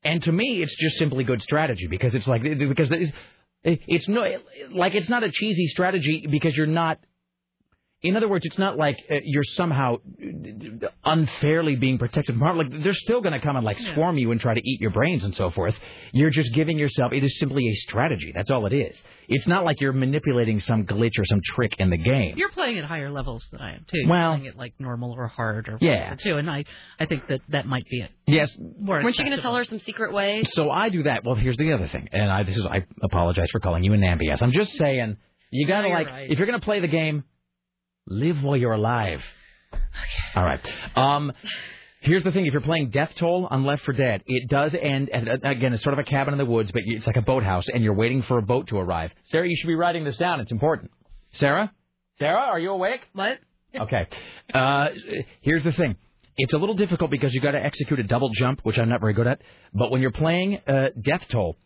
and 0.03 0.23
to 0.25 0.33
me, 0.33 0.63
it's 0.63 0.77
just 0.77 0.99
simply 0.99 1.25
good 1.25 1.41
strategy 1.41 1.87
because 1.87 2.15
it's 2.15 2.27
like 2.27 2.43
because 2.43 2.91
it's, 2.91 3.13
it's 3.65 4.09
no 4.09 4.25
like 4.73 4.95
it's 4.95 5.09
not 5.09 5.23
a 5.25 5.31
cheesy 5.31 5.69
strategy 5.69 6.27
because 6.31 6.55
you're 6.55 6.67
not. 6.67 6.99
In 8.05 8.17
other 8.17 8.29
words, 8.29 8.45
it's 8.47 8.59
not 8.59 8.77
like 8.77 8.99
uh, 9.11 9.15
you're 9.25 9.45
somehow 9.45 9.97
unfairly 11.05 11.77
being 11.77 11.99
protected 11.99 12.35
from 12.35 12.41
harm. 12.41 12.59
Like 12.59 12.83
they're 12.83 12.93
still 12.95 13.21
going 13.21 13.33
to 13.33 13.41
come 13.41 13.57
and 13.57 13.65
like 13.65 13.79
swarm 13.79 14.19
you 14.19 14.31
and 14.31 14.41
try 14.41 14.55
to 14.55 14.61
eat 14.63 14.81
your 14.81 14.91
brains 14.91 15.25
and 15.25 15.35
so 15.35 15.51
forth. 15.51 15.75
You're 16.13 16.31
just 16.31 16.53
giving 16.53 16.79
yourself. 16.79 17.13
It 17.13 17.25
is 17.25 17.39
simply 17.39 17.67
a 17.69 17.73
strategy. 17.75 18.33
That's 18.35 18.51
all 18.51 18.67
it 18.67 18.73
is. 18.73 19.03
It's 19.29 19.47
not 19.47 19.65
like 19.65 19.81
you're 19.81 19.93
manipulating 19.93 20.61
some 20.61 20.85
glitch 20.85 21.19
or 21.19 21.25
some 21.25 21.41
trick 21.45 21.73
in 21.79 21.91
the 21.91 21.97
game. 21.97 22.35
You're 22.37 22.51
playing 22.51 22.79
at 22.79 22.85
higher 22.85 23.11
levels 23.11 23.43
than 23.51 23.61
I 23.61 23.75
am 23.75 23.87
too. 23.91 24.01
You're 24.01 24.09
Well- 24.11 24.33
playing 24.35 24.47
it 24.47 24.57
like 24.57 24.75
normal 24.79 25.13
or 25.13 25.27
hard 25.29 25.69
or 25.69 25.79
Yeah. 25.81 26.15
too, 26.17 26.37
and 26.37 26.51
I 26.51 26.65
I 27.01 27.07
think 27.07 27.27
that 27.29 27.41
that 27.49 27.67
might 27.67 27.87
be 27.91 28.01
it. 28.01 28.11
Yes. 28.27 28.57
More 28.81 29.03
Weren't 29.03 29.19
you 29.19 29.25
going 29.25 29.37
to 29.37 29.43
tell 29.43 29.57
her 29.57 29.65
some 29.65 29.81
secret 29.81 30.13
way? 30.13 30.43
So 30.45 30.71
I 30.71 30.89
do 30.91 31.05
that. 31.05 31.25
Well, 31.25 31.35
here's 31.35 31.57
the 31.57 31.73
other 31.73 31.89
thing, 31.89 32.09
and 32.13 32.31
I 32.31 32.43
this 32.43 32.57
is 32.57 32.65
I 32.67 32.85
apologize 33.03 33.49
for 33.51 33.61
calling 33.61 33.83
you 33.83 33.93
an 33.95 34.01
namby 34.01 34.31
ass. 34.31 34.43
I'm 34.43 34.53
just 34.53 34.73
saying 34.75 35.17
you 35.51 35.67
gotta 35.67 35.89
No, 35.89 35.95
like 35.95 36.07
right. 36.09 36.31
if 36.31 36.37
you're 36.39 36.47
gonna 36.47 36.61
play 36.61 36.81
the 36.81 36.89
game, 36.89 37.25
live 38.07 38.43
while 38.43 38.57
you're 38.57 38.73
alive. 38.73 39.21
Okay. 39.73 39.83
All 40.37 40.45
right. 40.45 40.61
Um. 40.97 41.33
Here's 42.01 42.23
the 42.23 42.33
thing: 42.33 42.45
if 42.45 42.53
you're 42.53 42.61
playing 42.61 42.91
Death 42.91 43.15
Toll 43.19 43.49
on 43.51 43.65
Left 43.65 43.83
4 43.85 43.95
Dead, 43.95 44.23
it 44.27 44.47
does 44.51 44.75
end. 44.75 45.09
And 45.09 45.27
again, 45.43 45.73
it's 45.73 45.83
sort 45.83 45.95
of 45.95 45.99
a 46.01 46.05
cabin 46.05 46.35
in 46.35 46.39
the 46.39 46.45
woods, 46.45 46.71
but 46.71 46.83
it's 46.85 47.07
like 47.07 47.17
a 47.17 47.23
boathouse, 47.23 47.65
and 47.73 47.83
you're 47.83 47.95
waiting 47.95 48.23
for 48.23 48.37
a 48.37 48.43
boat 48.43 48.69
to 48.69 48.77
arrive. 48.77 49.11
Sarah, 49.31 49.49
you 49.49 49.57
should 49.57 49.69
be 49.69 49.75
writing 49.75 50.05
this 50.05 50.19
down. 50.19 50.41
It's 50.41 50.53
important. 50.53 50.91
Sarah, 51.33 51.73
Sarah, 52.19 52.43
are 52.43 52.59
you 52.59 52.71
awake? 52.71 53.01
What? 53.13 53.39
Okay. 53.77 54.07
Uh, 54.55 54.91
here's 55.41 55.65
the 55.65 55.73
thing. 55.73 55.97
It's 56.37 56.53
a 56.53 56.59
little 56.59 56.77
difficult 56.77 57.11
because 57.11 57.35
you 57.35 57.41
got 57.41 57.53
to 57.53 57.61
execute 57.65 57.99
a 57.99 58.05
double 58.05 58.31
jump, 58.33 58.61
which 58.63 58.79
I'm 58.79 58.89
not 58.89 59.01
very 59.01 59.15
good 59.15 59.27
at. 59.27 59.41
But 59.73 59.91
when 59.91 60.01
you're 60.01 60.13
playing 60.13 60.61
uh, 60.69 60.91
Death 61.01 61.23
Toll, 61.29 61.57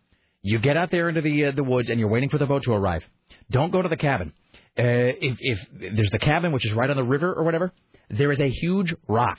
you 0.40 0.58
get 0.58 0.78
out 0.78 0.90
there 0.90 1.10
into 1.10 1.20
the 1.20 1.46
uh, 1.46 1.50
the 1.50 1.64
woods 1.64 1.90
and 1.90 2.00
you're 2.00 2.08
waiting 2.08 2.30
for 2.30 2.38
the 2.38 2.46
boat 2.46 2.62
to 2.62 2.72
arrive. 2.72 3.02
Don't 3.50 3.70
go 3.70 3.82
to 3.82 3.90
the 3.90 3.96
cabin. 3.98 4.32
Uh, 4.78 5.12
if, 5.20 5.38
if 5.40 5.58
there's 5.96 6.10
the 6.10 6.18
cabin, 6.18 6.52
which 6.52 6.64
is 6.64 6.72
right 6.72 6.88
on 6.88 6.96
the 6.96 7.02
river 7.02 7.32
or 7.32 7.44
whatever, 7.44 7.72
there 8.10 8.30
is 8.32 8.40
a 8.40 8.48
huge 8.48 8.94
rock, 9.08 9.38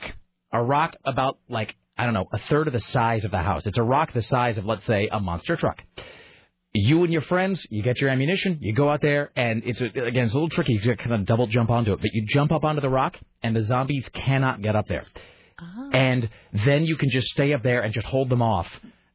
a 0.52 0.62
rock 0.62 0.96
about 1.06 1.38
like 1.50 1.76
I 1.98 2.06
don't 2.06 2.14
know 2.14 2.26
a 2.32 2.40
third 2.50 2.68
of 2.68 2.74
the 2.74 2.80
size 2.80 3.26
of 3.26 3.32
the 3.32 3.40
house. 3.40 3.66
It's 3.66 3.78
a 3.78 3.84
rock 3.84 4.14
the 4.14 4.22
size 4.22 4.58
of 4.58 4.66
let's 4.66 4.86
say 4.86 5.10
a 5.12 5.20
monster 5.20 5.56
truck 5.56 5.82
you 6.74 7.04
and 7.04 7.12
your 7.12 7.24
friends, 7.24 7.66
you 7.70 7.82
get 7.82 8.00
your 8.00 8.10
ammunition, 8.10 8.60
you 8.62 8.74
go 8.74 8.90
out 8.90 9.02
there, 9.02 9.32
and 9.36 9.64
it's 9.66 9.82
a, 9.82 9.86
again 9.86 10.26
it's 10.26 10.34
a 10.34 10.36
little 10.36 10.50
tricky. 10.50 10.80
You 10.82 10.96
kind 10.96 11.14
of 11.14 11.26
double 11.26 11.48
jump 11.48 11.70
onto 11.70 11.94
it, 11.94 12.00
but 12.02 12.14
you 12.14 12.26
jump 12.28 12.52
up 12.52 12.64
onto 12.64 12.82
the 12.82 12.90
rock, 12.90 13.18
and 13.42 13.56
the 13.56 13.64
zombies 13.64 14.08
cannot 14.14 14.62
get 14.62 14.76
up 14.76 14.88
there. 14.88 15.04
And 15.94 16.30
then 16.66 16.86
you 16.86 16.96
can 16.96 17.10
just 17.10 17.28
stay 17.28 17.54
up 17.54 17.64
there 17.64 17.82
and 17.82 17.94
just 17.94 18.06
hold 18.06 18.30
them 18.30 18.42
off. 18.42 18.68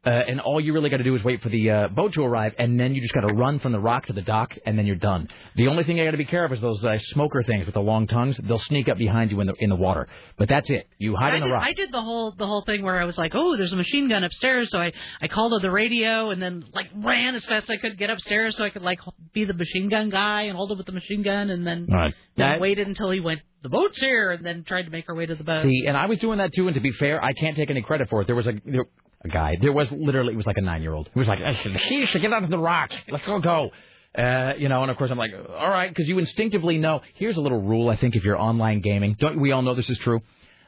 Uh, 0.07 0.11
and 0.11 0.41
all 0.41 0.61
you 0.61 0.73
really 0.75 0.91
got 0.91 0.99
to 0.99 1.05
do 1.05 1.15
is 1.17 1.25
wait 1.25 1.43
for 1.43 1.49
the 1.49 1.71
uh, 1.71 1.89
boat 1.89 2.13
to 2.15 2.23
arrive, 2.23 2.55
and 2.59 2.79
then 2.79 2.95
you 2.95 3.01
just 3.01 3.15
got 3.15 3.23
to 3.23 3.33
run 3.35 3.59
from 3.59 3.73
the 3.73 3.81
rock 3.81 4.07
to 4.07 4.13
the 4.13 4.23
dock, 4.23 4.55
and 4.67 4.79
then 4.79 4.85
you're 4.87 4.97
done. 4.97 5.29
The 5.57 5.69
only 5.69 5.85
thing 5.85 5.97
you 5.97 6.05
got 6.05 6.11
to 6.11 6.17
be 6.17 6.25
careful 6.25 6.57
is 6.57 6.61
those 6.63 6.85
uh, 6.85 6.99
smoker 6.99 7.43
things 7.43 7.65
with 7.67 7.75
the 7.75 7.81
long 7.81 8.07
tongues. 8.07 8.39
They'll 8.43 8.59
sneak 8.59 8.89
up 8.89 8.99
behind 8.99 9.31
you 9.31 9.41
in 9.41 9.47
the 9.47 9.55
in 9.59 9.71
the 9.71 9.77
water. 9.77 10.09
But 10.37 10.49
that's 10.49 10.69
it. 10.71 10.89
You 10.99 11.17
hide 11.17 11.33
I 11.33 11.37
in 11.37 11.41
the 11.43 11.47
did, 11.49 11.53
rock. 11.55 11.65
I 11.67 11.73
did 11.73 11.93
the 11.93 12.03
whole 12.03 12.33
the 12.33 12.47
whole 12.47 12.63
thing 12.63 12.83
where 12.83 13.01
I 13.01 13.05
was 13.05 13.17
like, 13.17 13.33
oh, 13.35 13.57
there's 13.57 13.73
a 13.73 13.77
machine 13.77 14.09
gun 14.09 14.25
upstairs, 14.25 14.71
so 14.71 14.79
I 14.79 14.93
I 15.21 15.29
called 15.29 15.53
on 15.55 15.63
the 15.63 15.71
radio 15.71 16.31
and 16.31 16.43
then 16.43 16.65
like 16.73 16.89
ran 16.97 17.35
as 17.35 17.45
fast 17.45 17.65
as 17.65 17.71
I 17.71 17.77
could 17.77 17.97
get 17.97 18.11
upstairs 18.11 18.57
so 18.57 18.65
I 18.65 18.71
could 18.71 18.83
like 18.83 19.01
be 19.33 19.45
the 19.45 19.55
machine 19.55 19.89
gun 19.89 20.11
guy 20.11 20.43
and 20.43 20.57
hold 20.57 20.71
him 20.71 20.79
with 20.79 20.87
the 20.87 20.93
machine 20.93 21.23
gun 21.23 21.51
and 21.51 21.67
then 21.67 21.87
All 21.91 21.97
right. 21.97 22.15
then 22.37 22.49
That- 22.51 22.61
waited 22.61 22.87
until 22.89 23.11
he 23.11 23.21
went 23.21 23.41
the 23.63 23.71
boat's 23.71 23.99
here 23.99 24.31
and 24.33 24.45
then 24.45 24.63
tried 24.65 24.83
to 24.83 24.91
make 24.91 25.09
our 25.09 25.15
way 25.15 25.25
to 25.25 25.35
the 25.35 25.43
boat. 25.45 25.63
See, 25.65 25.87
and 25.87 25.97
I 25.97 26.05
was 26.05 26.19
doing 26.19 26.37
that 26.39 26.53
too. 26.55 26.67
And 26.69 26.75
to 26.75 26.83
be 26.83 26.91
fair, 26.93 27.25
I 27.25 27.33
can't 27.33 27.57
take 27.57 27.71
any 27.71 27.81
credit 27.81 28.11
for 28.11 28.21
it. 28.21 28.27
There 28.27 28.37
was 28.37 28.47
a 28.47 28.53
there, 28.67 28.83
a 28.83 29.14
guy. 29.29 29.57
There 29.61 29.73
was 29.73 29.91
literally 29.91 30.35
it 30.35 30.37
was 30.37 30.47
like 30.47 30.59
a 30.59 30.63
nine 30.63 30.83
year 30.83 30.93
old. 30.93 31.11
He 31.13 31.19
was 31.19 31.29
like, 31.29 31.41
"She 31.89 32.07
should 32.07 32.23
get 32.23 32.33
out 32.33 32.45
of 32.45 32.51
the 32.51 32.59
rock. 32.59 32.93
Let's 33.09 33.27
go 33.27 33.41
go." 33.41 33.71
Uh, 34.17 34.55
you 34.57 34.69
know, 34.69 34.83
and 34.83 34.91
of 34.93 34.97
course 34.97 35.11
I'm 35.11 35.19
like, 35.19 35.33
all 35.35 35.69
right, 35.69 35.89
because 35.89 36.09
you 36.09 36.19
instinctively 36.19 36.79
know. 36.79 37.01
Here's 37.15 37.37
a 37.37 37.41
little 37.41 37.61
rule. 37.61 37.89
I 37.89 37.97
think 37.97 38.15
if 38.15 38.25
you're 38.25 38.39
online 38.39 38.81
gaming, 38.81 39.17
don't 39.19 39.41
we 39.41 39.51
all 39.51 39.63
know 39.63 39.75
this 39.75 39.91
is 39.91 39.99
true? 39.99 40.21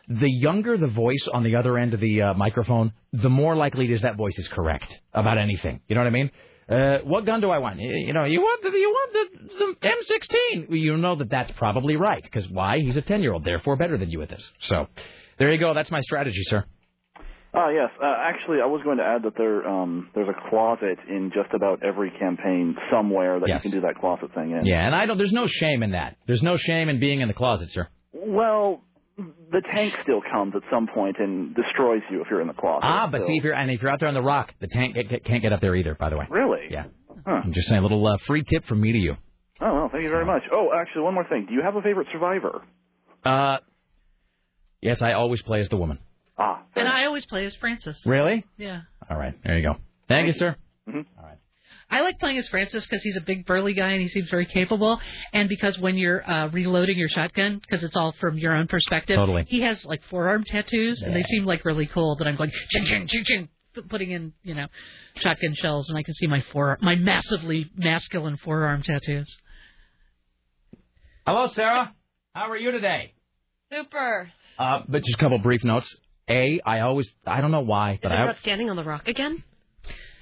The 0.09 0.31
younger 0.31 0.77
the 0.77 0.89
voice 0.89 1.29
on 1.33 1.45
the 1.45 1.57
other 1.57 1.79
end 1.79 1.95
of 1.95 2.01
the 2.01 2.23
uh, 2.23 2.35
microphone, 2.35 2.93
the 3.13 3.31
more 3.31 3.55
likely 3.55 3.85
it 3.85 3.93
is 3.93 4.03
that 4.03 4.17
voice 4.17 4.37
is 4.37 4.49
correct 4.49 4.99
about 5.13 5.39
anything. 5.39 5.81
You 5.87 5.95
know 5.95 6.01
what 6.01 6.09
I 6.09 6.11
mean? 6.11 6.31
Uh, 6.69 6.99
what 7.05 7.25
gun 7.25 7.41
do 7.41 7.51
I 7.51 7.59
want? 7.59 7.79
You 7.79 7.91
you 7.91 8.13
know, 8.13 8.25
you 8.25 8.41
want 8.41 8.63
the 8.63 8.71
you 8.71 8.91
want 8.91 9.13
the, 9.13 9.77
the 9.81 10.65
M16. 10.67 10.81
You 10.81 10.97
know 10.97 11.15
that 11.15 11.31
that's 11.31 11.53
probably 11.53 11.95
right 11.95 12.23
because 12.23 12.49
why? 12.49 12.81
He's 12.81 12.97
a 12.97 13.03
ten 13.03 13.23
year 13.23 13.33
old, 13.33 13.45
therefore 13.45 13.77
better 13.77 13.97
than 13.97 14.11
you 14.11 14.23
at 14.23 14.29
this. 14.29 14.43
So, 14.61 14.89
there 15.39 15.53
you 15.53 15.59
go. 15.59 15.73
That's 15.75 15.91
my 15.93 16.01
strategy, 16.01 16.43
sir. 16.45 16.65
Uh, 17.57 17.69
yes, 17.71 17.89
uh, 18.03 18.07
actually, 18.19 18.59
I 18.63 18.67
was 18.67 18.83
going 18.85 18.99
to 18.99 19.05
add 19.05 19.23
that 19.23 19.33
there 19.39 19.67
um, 19.67 20.11
there's 20.15 20.29
a 20.29 20.51
closet 20.51 20.99
in 21.09 21.33
just 21.35 21.55
about 21.55 21.83
every 21.83 22.11
campaign 22.11 22.77
somewhere 22.91 23.41
that 23.41 23.49
Yes. 23.49 23.65
you 23.65 23.71
can 23.71 23.81
do 23.81 23.87
that 23.87 23.97
closet 23.99 24.35
thing 24.35 24.51
in. 24.51 24.67
Yeah, 24.67 24.85
and 24.85 24.95
I 24.95 25.07
don't. 25.07 25.17
There's 25.17 25.33
no 25.33 25.47
shame 25.49 25.83
in 25.83 25.93
that. 25.93 26.17
There's 26.27 26.43
no 26.43 26.57
shame 26.59 26.89
in 26.91 27.01
being 27.01 27.21
in 27.23 27.29
the 27.29 27.35
closet, 27.35 27.71
sir. 27.71 27.89
Well, 28.13 28.83
the 29.17 29.63
tank 29.75 29.95
still 30.03 30.21
comes 30.31 30.53
at 30.55 30.63
some 30.71 30.87
point 30.87 31.17
and 31.19 31.55
destroys 31.55 32.03
you 32.11 32.21
if 32.21 32.27
you're 32.31 32.43
in 32.43 32.49
the 32.49 32.53
closet. 32.53 32.85
Ah, 32.85 33.09
but 33.11 33.23
so- 33.23 33.27
see 33.27 33.37
if 33.39 33.45
you're 33.45 33.55
and 33.55 33.71
if 33.71 33.81
you're 33.81 33.91
out 33.91 34.01
there 34.01 34.09
on 34.09 34.15
the 34.15 34.23
rock, 34.23 34.53
the 34.61 34.67
tank 34.67 34.95
can't 35.25 35.41
get 35.43 35.53
up 35.55 35.61
there 35.63 35.75
either. 35.75 35.95
By 35.95 36.11
the 36.11 36.19
way. 36.19 36.27
Really? 36.29 36.67
Yeah. 36.71 36.85
Huh. 37.27 37.41
I'm 37.43 37.53
just 37.55 37.69
saying, 37.69 37.79
a 37.79 37.83
little 37.83 38.07
uh, 38.07 38.19
free 38.27 38.43
tip 38.45 38.67
from 38.67 38.81
me 38.83 38.93
to 38.93 38.99
you. 38.99 39.17
Oh, 39.63 39.73
well, 39.75 39.89
thank 39.91 40.05
you 40.05 40.11
very 40.11 40.27
much. 40.27 40.43
Oh, 40.53 40.69
actually, 40.77 41.03
one 41.03 41.15
more 41.15 41.27
thing. 41.27 41.47
Do 41.49 41.55
you 41.55 41.63
have 41.63 41.75
a 41.75 41.81
favorite 41.81 42.09
survivor? 42.13 42.63
Uh, 43.25 43.59
yes, 44.83 45.01
I 45.01 45.15
always 45.15 45.41
play 45.41 45.61
as 45.61 45.69
the 45.71 45.79
woman. 45.79 45.99
Ah. 46.39 46.63
and 46.75 46.87
I 46.87 47.07
always 47.07 47.25
play 47.27 47.47
as 47.47 47.55
Francis. 47.57 48.01
Really? 48.05 48.45
Yeah. 48.59 48.83
All 49.09 49.17
right, 49.17 49.35
there 49.43 49.57
you 49.57 49.63
go. 49.67 49.77
Thank 50.09 50.27
you, 50.27 50.33
sir. 50.33 50.57
All 50.87 50.95
right. 50.95 51.39
I 51.89 52.01
like 52.01 52.19
playing 52.19 52.39
as 52.39 52.49
Francis 52.49 52.85
because 52.85 53.03
he's 53.03 53.17
a 53.17 53.21
big 53.21 53.47
burly 53.47 53.73
guy 53.73 53.93
and 53.93 54.03
he 54.03 54.09
seems 54.09 54.29
very 54.29 54.47
capable. 54.47 55.01
And 55.33 55.49
because 55.49 55.79
when 55.79 55.97
you're 55.97 56.29
uh, 56.29 56.49
reloading 56.49 56.99
your 56.99 57.09
shotgun, 57.09 57.61
because 57.61 57.85
it's 57.85 57.97
all 57.97 58.13
from 58.21 58.39
your 58.39 58.53
own 58.55 58.67
perspective, 58.67 59.17
Totally. 59.17 59.45
he 59.49 59.61
has 59.61 59.85
like 59.85 60.03
forearm 60.11 60.43
tattoos 60.45 61.03
and 61.03 61.15
they 61.15 61.23
seem 61.23 61.45
like 61.45 61.65
really 61.65 61.87
cool. 61.87 62.17
But 62.19 62.27
I'm 62.27 62.37
going 62.37 62.51
ching 62.71 62.87
ching 62.87 63.07
ching 63.07 63.25
ching, 63.25 63.49
putting 63.89 64.11
in 64.11 64.33
you 64.43 64.55
know 64.55 64.67
shotgun 65.17 65.55
shells, 65.55 65.89
and 65.89 65.97
I 65.97 66.03
can 66.03 66.15
see 66.15 66.27
my 66.27 66.41
fore 66.53 66.77
my 66.83 66.97
massively 66.97 67.71
masculine 67.77 68.37
forearm 68.37 68.83
tattoos. 68.83 69.37
Hello, 71.25 71.49
Sarah. 71.55 71.93
How 72.35 72.51
are 72.51 72.57
you 72.57 72.73
today? 72.73 73.15
Super. 73.73 74.31
Uh, 74.59 74.81
but 74.89 75.05
just 75.05 75.17
a 75.19 75.21
couple 75.21 75.39
brief 75.39 75.63
notes. 75.65 75.95
A, 76.29 76.61
I 76.65 76.81
always, 76.81 77.09
I 77.27 77.41
don't 77.41 77.51
know 77.53 77.61
why, 77.61 77.93
Is 77.95 77.99
but 78.03 78.13
it 78.13 78.17
I, 78.17 78.23
about 78.25 78.39
standing 78.41 78.69
on 78.71 78.77
the 78.77 78.85
rock 78.85 79.07
again? 79.07 79.43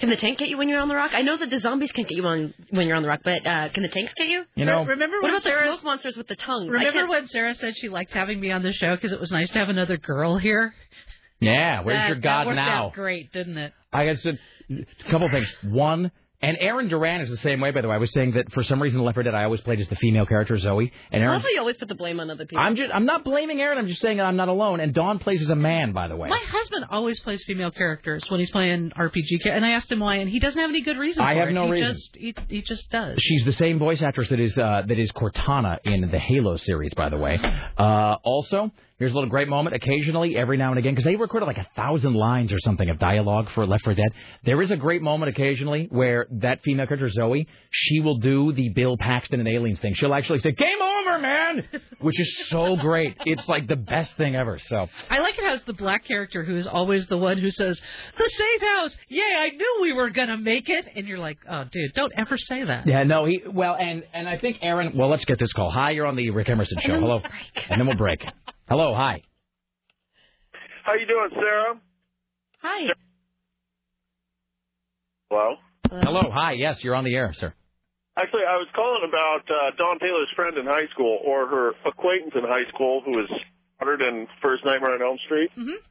Can 0.00 0.10
the 0.10 0.16
tank 0.16 0.38
get 0.38 0.48
you 0.48 0.58
when 0.58 0.68
you're 0.68 0.80
on 0.80 0.88
the 0.88 0.94
rock? 0.94 1.12
I 1.14 1.22
know 1.22 1.36
that 1.36 1.48
the 1.48 1.60
zombies 1.60 1.90
can't 1.92 2.06
get 2.06 2.16
you 2.16 2.26
on 2.26 2.52
when 2.70 2.86
you're 2.86 2.96
on 2.96 3.02
the 3.02 3.08
rock, 3.08 3.20
but 3.24 3.46
uh, 3.46 3.68
can 3.70 3.82
the 3.84 3.88
tanks 3.88 4.12
get 4.14 4.28
you? 4.28 4.44
You 4.54 4.66
know- 4.66 4.84
remember 4.84 5.16
what 5.16 5.22
when 5.22 5.30
about 5.30 5.44
Sarah- 5.44 5.66
the 5.66 5.72
smoke 5.74 5.84
monsters 5.84 6.16
with 6.16 6.26
the 6.28 6.36
tongue? 6.36 6.68
Remember 6.68 7.06
when 7.06 7.26
Sarah 7.28 7.54
said 7.54 7.74
she 7.78 7.88
liked 7.88 8.12
having 8.12 8.38
me 8.38 8.50
on 8.50 8.62
the 8.62 8.72
show 8.72 8.94
because 8.96 9.12
it 9.12 9.20
was 9.20 9.30
nice 9.30 9.48
to 9.50 9.58
have 9.58 9.68
another 9.70 9.96
girl 9.96 10.36
here? 10.36 10.74
yeah. 11.40 11.80
Where's 11.82 11.96
That- 11.96 12.08
your 12.08 12.16
God 12.18 12.46
worked 12.48 12.56
now? 12.56 12.86
out 12.88 12.92
great, 12.92 13.32
didn't 13.32 13.56
it? 13.56 13.72
I 13.92 14.06
guess 14.06 14.26
a 14.26 14.36
couple 15.10 15.30
things. 15.30 15.50
One, 15.62 16.10
and 16.42 16.56
Aaron 16.60 16.88
Duran 16.88 17.22
is 17.22 17.30
the 17.30 17.36
same 17.38 17.60
way. 17.60 17.70
By 17.70 17.80
the 17.80 17.88
way, 17.88 17.94
I 17.94 17.98
was 17.98 18.12
saying 18.12 18.32
that 18.32 18.52
for 18.52 18.62
some 18.62 18.82
reason, 18.82 19.00
in 19.00 19.06
Left 19.06 19.14
4 19.16 19.22
Dead, 19.22 19.34
I 19.34 19.44
always 19.44 19.60
played 19.62 19.80
as 19.80 19.88
the 19.88 19.96
female 19.96 20.26
character 20.26 20.58
Zoe, 20.58 20.92
and 21.10 21.22
I 21.22 21.26
Aaron. 21.26 21.40
love 21.40 21.46
you 21.52 21.58
always 21.60 21.76
put 21.76 21.88
the 21.88 21.94
blame 21.94 22.20
on 22.20 22.28
other 22.30 22.44
people. 22.44 22.62
I'm 22.62 22.76
just, 22.76 22.90
I'm 22.92 23.06
not 23.06 23.24
blaming 23.24 23.60
Aaron. 23.60 23.78
I'm 23.78 23.86
just 23.86 24.00
saying 24.02 24.18
that 24.18 24.24
I'm 24.24 24.36
not 24.36 24.48
alone. 24.48 24.80
And 24.80 24.92
Dawn 24.92 25.18
plays 25.20 25.40
as 25.42 25.48
a 25.50 25.56
man, 25.56 25.92
by 25.92 26.08
the 26.08 26.16
way. 26.16 26.28
My 26.28 26.42
husband 26.46 26.86
always 26.90 27.18
plays 27.20 27.42
female 27.44 27.70
characters 27.70 28.30
when 28.30 28.40
he's 28.40 28.50
playing 28.50 28.90
RPG, 28.90 29.46
and 29.46 29.64
I 29.64 29.70
asked 29.70 29.90
him 29.90 30.00
why, 30.00 30.16
and 30.16 30.28
he 30.28 30.38
doesn't 30.38 30.60
have 30.60 30.68
any 30.70 30.82
good 30.82 30.98
reason. 30.98 31.24
I 31.24 31.34
for 31.34 31.40
have 31.40 31.48
it. 31.48 31.52
no 31.52 31.66
he 31.66 31.72
reason. 31.72 31.92
Just, 31.94 32.16
he, 32.16 32.34
he 32.48 32.62
just 32.62 32.90
does. 32.90 33.18
She's 33.20 33.44
the 33.44 33.52
same 33.52 33.78
voice 33.78 34.02
actress 34.02 34.28
that 34.28 34.40
is 34.40 34.58
uh, 34.58 34.82
that 34.86 34.98
is 34.98 35.10
Cortana 35.12 35.78
in 35.84 36.10
the 36.10 36.18
Halo 36.18 36.56
series, 36.56 36.92
by 36.94 37.08
the 37.08 37.16
way. 37.16 37.38
Uh, 37.78 38.16
also, 38.22 38.70
Here's 38.96 39.10
a 39.10 39.14
little 39.14 39.28
great 39.28 39.48
moment. 39.48 39.74
Occasionally, 39.74 40.36
every 40.36 40.56
now 40.56 40.70
and 40.70 40.78
again, 40.78 40.92
because 40.92 41.04
they 41.04 41.16
recorded 41.16 41.46
like 41.46 41.58
a 41.58 41.66
thousand 41.74 42.14
lines 42.14 42.52
or 42.52 42.60
something 42.60 42.88
of 42.88 43.00
dialogue 43.00 43.50
for 43.50 43.66
Left 43.66 43.82
4 43.82 43.94
Dead. 43.94 44.12
There 44.44 44.62
is 44.62 44.70
a 44.70 44.76
great 44.76 45.02
moment 45.02 45.30
occasionally 45.30 45.88
where 45.90 46.28
that 46.42 46.62
female 46.62 46.86
character 46.86 47.10
Zoe, 47.10 47.48
she 47.72 47.98
will 47.98 48.18
do 48.18 48.52
the 48.52 48.68
Bill 48.68 48.96
Paxton 48.96 49.40
and 49.40 49.48
Aliens 49.48 49.80
thing. 49.80 49.94
She'll 49.94 50.14
actually 50.14 50.38
say 50.40 50.52
"Game 50.52 50.78
over, 50.80 51.18
man," 51.18 51.64
which 51.98 52.20
is 52.20 52.46
so 52.46 52.76
great. 52.76 53.16
It's 53.26 53.48
like 53.48 53.66
the 53.66 53.74
best 53.74 54.16
thing 54.16 54.36
ever. 54.36 54.60
So 54.68 54.86
I 55.10 55.18
like 55.18 55.36
it 55.38 55.44
how 55.44 55.54
it's 55.54 55.64
the 55.64 55.72
black 55.72 56.04
character 56.04 56.44
who 56.44 56.54
is 56.54 56.68
always 56.68 57.08
the 57.08 57.18
one 57.18 57.38
who 57.38 57.50
says, 57.50 57.80
"The 58.16 58.30
safe 58.30 58.60
house, 58.62 58.96
yay! 59.08 59.34
I 59.38 59.48
knew 59.48 59.78
we 59.82 59.92
were 59.92 60.10
gonna 60.10 60.38
make 60.38 60.68
it," 60.68 60.86
and 60.94 61.08
you're 61.08 61.18
like, 61.18 61.38
"Oh, 61.50 61.64
dude, 61.64 61.94
don't 61.94 62.12
ever 62.16 62.36
say 62.36 62.62
that." 62.62 62.86
yeah, 62.86 63.02
no, 63.02 63.24
he 63.24 63.42
well, 63.44 63.74
and 63.74 64.04
and 64.12 64.28
I 64.28 64.38
think 64.38 64.58
Aaron. 64.62 64.96
Well, 64.96 65.08
let's 65.08 65.24
get 65.24 65.40
this 65.40 65.52
call. 65.52 65.72
Hi, 65.72 65.90
you're 65.90 66.06
on 66.06 66.14
the 66.14 66.30
Rick 66.30 66.48
Emerson 66.48 66.78
show. 66.80 67.00
Hello, 67.00 67.20
and 67.68 67.80
then 67.80 67.88
we'll 67.88 67.96
break. 67.96 68.24
Hello, 68.68 68.94
hi. 68.94 69.22
How 70.84 70.94
you 70.94 71.06
doing, 71.06 71.30
Sarah? 71.34 71.80
Hi. 72.62 72.92
Hello. 75.30 75.56
Hello, 75.90 76.30
hi. 76.32 76.52
Yes, 76.52 76.82
you're 76.82 76.94
on 76.94 77.04
the 77.04 77.14
air, 77.14 77.34
sir. 77.36 77.52
Actually, 78.16 78.46
I 78.48 78.56
was 78.56 78.68
calling 78.74 79.02
about 79.06 79.42
uh, 79.50 79.76
Dawn 79.76 79.98
Taylor's 79.98 80.30
friend 80.36 80.56
in 80.56 80.66
high 80.66 80.86
school, 80.92 81.18
or 81.24 81.46
her 81.46 81.72
acquaintance 81.84 82.32
in 82.34 82.42
high 82.44 82.68
school, 82.72 83.02
who 83.04 83.12
was 83.12 83.30
honored 83.80 84.00
in 84.00 84.26
First 84.40 84.64
Nightmare 84.64 84.94
on 84.94 85.02
Elm 85.02 85.18
Street. 85.26 85.50
Mm-hmm. 85.58 85.82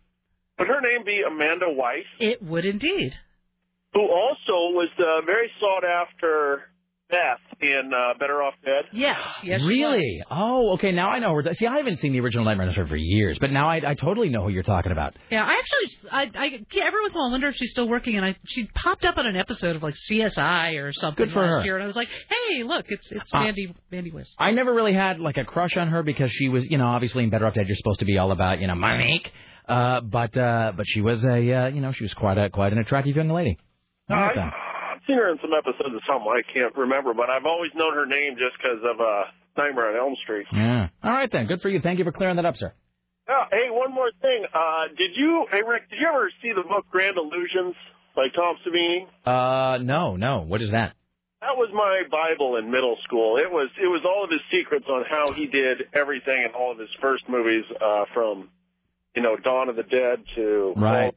Would 0.59 0.67
her 0.67 0.81
name 0.81 1.05
be 1.05 1.21
Amanda 1.25 1.65
Wyss? 1.69 2.05
It 2.19 2.41
would 2.41 2.65
indeed. 2.65 3.13
Who 3.93 4.01
also 4.01 4.73
was 4.73 4.89
the 4.97 5.21
very 5.25 5.51
sought 5.59 5.83
after 5.83 6.63
Beth 7.13 7.61
in 7.61 7.91
uh, 7.95 8.17
Better 8.19 8.41
Off 8.41 8.55
Dead. 8.65 8.85
Yes, 8.91 9.19
yes. 9.43 9.61
really? 9.61 10.21
Oh, 10.31 10.71
okay. 10.73 10.91
Now 10.91 11.09
I 11.09 11.19
know 11.19 11.33
her. 11.35 11.53
See, 11.53 11.67
I 11.67 11.77
haven't 11.77 11.97
seen 11.97 12.11
the 12.13 12.19
original 12.21 12.43
Nightmare 12.43 12.63
on 12.63 12.69
Elm 12.69 12.73
Street 12.73 12.89
for 12.89 12.95
years, 12.95 13.37
but 13.39 13.51
now 13.51 13.69
I, 13.69 13.81
I 13.91 13.93
totally 13.93 14.29
know 14.29 14.41
who 14.43 14.49
you're 14.49 14.63
talking 14.63 14.91
about. 14.91 15.15
Yeah, 15.29 15.45
I 15.45 15.59
actually, 15.59 16.09
I, 16.11 16.31
I 16.35 16.45
yeah, 16.71 16.85
every 16.85 17.01
once 17.01 17.13
in 17.13 17.19
a 17.19 17.21
while 17.21 17.29
I 17.29 17.31
wonder 17.31 17.47
if 17.47 17.55
she's 17.55 17.69
still 17.71 17.87
working, 17.87 18.15
and 18.17 18.25
I 18.25 18.35
she 18.45 18.65
popped 18.73 19.05
up 19.05 19.17
on 19.17 19.27
an 19.27 19.35
episode 19.35 19.75
of 19.75 19.83
like 19.83 19.95
CSI 20.09 20.81
or 20.83 20.91
something 20.91 21.25
Good 21.27 21.33
for 21.33 21.41
last 21.41 21.49
her. 21.59 21.63
year, 21.65 21.75
and 21.75 21.83
I 21.83 21.87
was 21.87 21.95
like, 21.95 22.09
hey, 22.09 22.63
look, 22.63 22.85
it's 22.89 23.11
it's 23.11 23.31
Uh, 23.33 23.41
Mandy 23.41 23.73
Mandy 23.91 24.11
West. 24.11 24.33
I 24.39 24.51
never 24.51 24.73
really 24.73 24.93
had 24.93 25.19
like 25.19 25.37
a 25.37 25.45
crush 25.45 25.77
on 25.77 25.89
her 25.89 26.01
because 26.03 26.31
she 26.31 26.49
was, 26.49 26.65
you 26.65 26.77
know, 26.79 26.87
obviously 26.87 27.23
in 27.23 27.29
Better 27.29 27.45
Off 27.45 27.53
Dead 27.53 27.67
you're 27.67 27.77
supposed 27.77 27.99
to 27.99 28.05
be 28.05 28.17
all 28.17 28.31
about, 28.31 28.59
you 28.59 28.67
know, 28.67 28.75
Monique. 28.75 29.31
Uh, 29.69 30.01
but 30.01 30.35
uh, 30.35 30.73
but 30.75 30.85
she 30.87 30.99
was 31.01 31.23
a, 31.23 31.53
uh, 31.53 31.67
you 31.67 31.79
know, 31.79 31.91
she 31.93 32.03
was 32.03 32.13
quite 32.15 32.37
a 32.37 32.49
quite 32.49 32.73
an 32.73 32.79
attractive 32.79 33.15
young 33.15 33.29
lady. 33.29 33.57
I 34.09 34.19
like 34.25 34.35
that. 34.35 34.53
I've 35.03 35.07
seen 35.07 35.17
her 35.17 35.29
in 35.31 35.37
some 35.41 35.51
episodes 35.51 35.93
of 35.95 36.01
something 36.07 36.31
I 36.31 36.41
can't 36.53 36.75
remember, 36.77 37.13
but 37.13 37.29
I've 37.29 37.45
always 37.45 37.71
known 37.75 37.93
her 37.93 38.05
name 38.05 38.35
just 38.39 38.55
because 38.57 38.79
of 38.87 39.01
uh, 39.01 39.23
Nightmare 39.57 39.91
on 39.91 39.95
Elm 39.99 40.15
Street. 40.23 40.47
Yeah. 40.53 40.87
All 41.03 41.11
right 41.11 41.29
then. 41.31 41.45
Good 41.47 41.61
for 41.61 41.69
you. 41.69 41.81
Thank 41.81 41.99
you 41.99 42.05
for 42.05 42.11
clearing 42.13 42.37
that 42.37 42.45
up, 42.45 42.55
sir. 42.55 42.73
Oh, 43.29 43.43
hey, 43.51 43.67
one 43.69 43.93
more 43.93 44.11
thing. 44.21 44.45
Uh, 44.53 44.87
did 44.97 45.11
you, 45.15 45.45
hey 45.51 45.61
Rick, 45.67 45.89
did 45.89 45.99
you 45.99 46.07
ever 46.07 46.29
see 46.41 46.51
the 46.55 46.63
book 46.67 46.85
Grand 46.91 47.17
Illusions 47.17 47.75
by 48.15 48.27
Tom 48.35 48.55
Savini? 48.65 49.07
Uh, 49.25 49.77
no, 49.83 50.15
no. 50.15 50.39
What 50.41 50.61
is 50.61 50.71
that? 50.71 50.93
That 51.41 51.57
was 51.57 51.69
my 51.73 52.03
Bible 52.09 52.55
in 52.55 52.71
middle 52.71 52.95
school. 53.03 53.35
It 53.37 53.51
was 53.51 53.69
it 53.81 53.87
was 53.87 54.01
all 54.05 54.23
of 54.23 54.29
his 54.29 54.39
secrets 54.51 54.85
on 54.89 55.03
how 55.09 55.33
he 55.33 55.45
did 55.47 55.83
everything 55.93 56.43
in 56.45 56.51
all 56.51 56.71
of 56.71 56.79
his 56.79 56.87
first 57.01 57.23
movies, 57.27 57.65
uh, 57.83 58.05
from 58.13 58.49
you 59.15 59.21
know 59.21 59.35
Dawn 59.35 59.67
of 59.67 59.75
the 59.75 59.83
Dead 59.83 60.23
to 60.35 60.73
Right. 60.77 61.13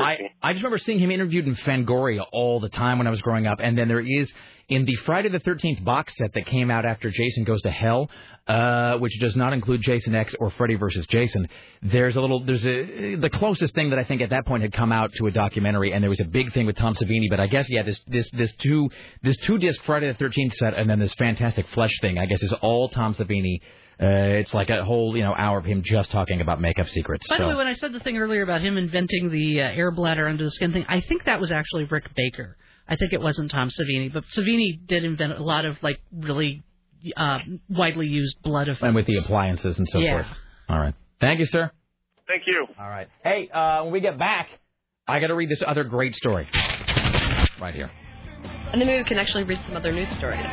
I, 0.00 0.30
I 0.42 0.52
just 0.52 0.62
remember 0.62 0.78
seeing 0.78 0.98
him 0.98 1.10
interviewed 1.10 1.46
in 1.46 1.56
Fangoria 1.56 2.24
all 2.32 2.60
the 2.60 2.68
time 2.68 2.98
when 2.98 3.06
I 3.06 3.10
was 3.10 3.22
growing 3.22 3.46
up. 3.46 3.58
And 3.60 3.76
then 3.76 3.88
there 3.88 4.00
is 4.00 4.32
in 4.68 4.84
the 4.84 4.94
Friday 5.04 5.28
the 5.28 5.40
13th 5.40 5.84
box 5.84 6.16
set 6.16 6.32
that 6.34 6.46
came 6.46 6.70
out 6.70 6.84
after 6.86 7.10
Jason 7.10 7.44
Goes 7.44 7.60
to 7.62 7.70
Hell, 7.70 8.10
uh, 8.46 8.96
which 8.98 9.12
does 9.20 9.36
not 9.36 9.52
include 9.52 9.82
Jason 9.82 10.14
X 10.14 10.34
or 10.40 10.50
Freddy 10.50 10.74
versus 10.74 11.06
Jason. 11.06 11.48
There's 11.82 12.16
a 12.16 12.20
little, 12.20 12.44
there's 12.44 12.66
a, 12.66 13.16
the 13.16 13.30
closest 13.30 13.74
thing 13.74 13.90
that 13.90 13.98
I 13.98 14.04
think 14.04 14.22
at 14.22 14.30
that 14.30 14.46
point 14.46 14.62
had 14.62 14.72
come 14.72 14.92
out 14.92 15.12
to 15.18 15.26
a 15.26 15.30
documentary, 15.30 15.92
and 15.92 16.02
there 16.02 16.10
was 16.10 16.20
a 16.20 16.24
big 16.24 16.52
thing 16.52 16.66
with 16.66 16.76
Tom 16.76 16.94
Savini. 16.94 17.28
But 17.28 17.40
I 17.40 17.46
guess 17.46 17.70
yeah, 17.70 17.82
this 17.82 18.00
this 18.06 18.30
this 18.30 18.52
two 18.56 18.90
this 19.22 19.36
two 19.38 19.58
disc 19.58 19.82
Friday 19.84 20.10
the 20.12 20.24
13th 20.24 20.54
set, 20.54 20.74
and 20.74 20.88
then 20.88 20.98
this 20.98 21.14
fantastic 21.14 21.66
Flesh 21.68 21.92
thing. 22.00 22.18
I 22.18 22.26
guess 22.26 22.42
is 22.42 22.52
all 22.54 22.88
Tom 22.88 23.14
Savini. 23.14 23.60
Uh, 24.00 24.06
it's 24.40 24.52
like 24.52 24.70
a 24.70 24.84
whole 24.84 25.16
you 25.16 25.22
know 25.22 25.34
hour 25.34 25.58
of 25.58 25.64
him 25.64 25.82
just 25.84 26.10
talking 26.10 26.40
about 26.40 26.60
makeup 26.60 26.88
secrets. 26.88 27.28
By 27.28 27.36
so. 27.36 27.44
the 27.44 27.48
way, 27.50 27.54
when 27.54 27.66
I 27.66 27.74
said 27.74 27.92
the 27.92 28.00
thing 28.00 28.18
earlier 28.18 28.42
about 28.42 28.60
him 28.60 28.76
inventing 28.76 29.30
the 29.30 29.60
uh, 29.60 29.64
air 29.64 29.90
bladder 29.90 30.26
under 30.28 30.42
the 30.44 30.50
skin 30.50 30.72
thing, 30.72 30.84
I 30.88 31.00
think 31.00 31.24
that 31.24 31.40
was 31.40 31.50
actually 31.52 31.84
Rick 31.84 32.06
Baker. 32.16 32.56
I 32.88 32.96
think 32.96 33.12
it 33.12 33.20
wasn't 33.20 33.50
Tom 33.50 33.68
Savini, 33.68 34.12
but 34.12 34.24
Savini 34.24 34.78
did 34.86 35.04
invent 35.04 35.32
a 35.32 35.42
lot 35.42 35.64
of 35.64 35.82
like 35.82 36.00
really 36.12 36.62
uh, 37.16 37.38
widely 37.68 38.06
used 38.06 38.42
blood 38.42 38.68
effects. 38.68 38.82
and 38.82 38.94
with 38.94 39.06
the 39.06 39.16
appliances 39.16 39.78
and 39.78 39.86
so 39.90 39.98
Yeah. 39.98 40.22
forth. 40.22 40.38
All 40.68 40.78
right. 40.78 40.94
Thank 41.20 41.38
you, 41.40 41.46
sir. 41.46 41.70
Thank 42.26 42.42
you. 42.46 42.66
All 42.78 42.88
right. 42.88 43.08
Hey, 43.22 43.48
uh, 43.48 43.84
when 43.84 43.92
we 43.92 44.00
get 44.00 44.18
back, 44.18 44.48
I 45.06 45.20
got 45.20 45.28
to 45.28 45.34
read 45.34 45.50
this 45.50 45.62
other 45.66 45.84
great 45.84 46.14
story. 46.14 46.48
Right 47.60 47.74
here. 47.74 47.90
And 48.74 48.80
then 48.80 48.88
maybe 48.88 49.02
we 49.04 49.08
can 49.08 49.18
actually 49.18 49.44
read 49.44 49.60
some 49.68 49.76
other 49.76 49.92
news 49.92 50.08
stories. 50.18 50.44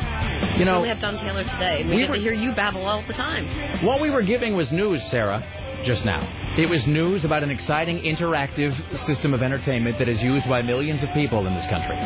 You 0.56 0.64
know- 0.64 0.74
we 0.74 0.76
only 0.76 0.88
have 0.90 1.00
Dawn 1.00 1.18
Taylor 1.18 1.42
today. 1.42 1.82
We, 1.82 1.90
We 1.96 2.02
get 2.02 2.10
were- 2.10 2.16
to 2.18 2.22
hear 2.22 2.32
you 2.32 2.52
babble 2.52 2.86
all 2.86 3.02
the 3.08 3.14
time. 3.14 3.48
What 3.84 4.00
we 4.00 4.10
were 4.10 4.22
giving 4.22 4.54
was 4.54 4.70
news, 4.70 5.02
Sarah, 5.10 5.42
just 5.82 6.04
now. 6.04 6.22
It 6.56 6.66
was 6.68 6.86
news 6.86 7.24
about 7.24 7.42
an 7.42 7.50
exciting 7.50 7.98
interactive 8.02 8.76
system 9.06 9.34
of 9.34 9.42
entertainment 9.42 9.98
that 9.98 10.08
is 10.08 10.22
used 10.22 10.48
by 10.48 10.62
millions 10.62 11.02
of 11.02 11.10
people 11.14 11.48
in 11.48 11.54
this 11.56 11.66
country. 11.66 11.96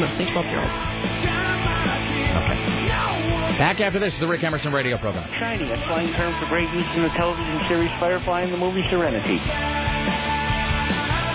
Mostly 0.00 0.24
12 0.32 0.46
year 0.46 0.62
olds. 0.62 0.72
Back 3.58 3.78
after 3.80 3.98
this, 4.00 4.14
is 4.14 4.20
the 4.20 4.26
Rick 4.26 4.42
Emerson 4.42 4.72
radio 4.72 4.96
program. 4.96 5.28
Shiny, 5.38 5.70
a 5.70 5.76
slang 5.86 6.14
term 6.14 6.32
for 6.40 6.48
great 6.48 6.72
use 6.72 6.86
in 6.96 7.02
the 7.02 7.10
television 7.10 7.60
series 7.68 7.90
Firefly 8.00 8.40
and 8.40 8.54
the 8.54 8.56
movie 8.56 8.82
Serenity. 8.88 9.38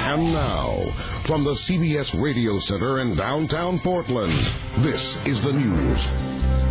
And 0.09 0.33
now, 0.33 0.79
from 1.27 1.43
the 1.43 1.53
CBS 1.53 2.21
Radio 2.23 2.57
Center 2.61 3.01
in 3.01 3.17
downtown 3.17 3.79
Portland, 3.79 4.33
this 4.81 5.01
is 5.25 5.41
the 5.41 5.51
news. 5.51 5.99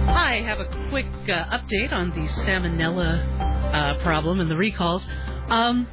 I 0.08 0.42
have 0.46 0.60
a 0.60 0.88
quick 0.88 1.06
uh, 1.28 1.58
update 1.58 1.92
on 1.92 2.08
the 2.10 2.26
salmonella 2.42 3.74
uh, 3.74 4.02
problem 4.02 4.40
and 4.40 4.50
the 4.50 4.56
recalls. 4.56 5.06
Um, 5.48 5.86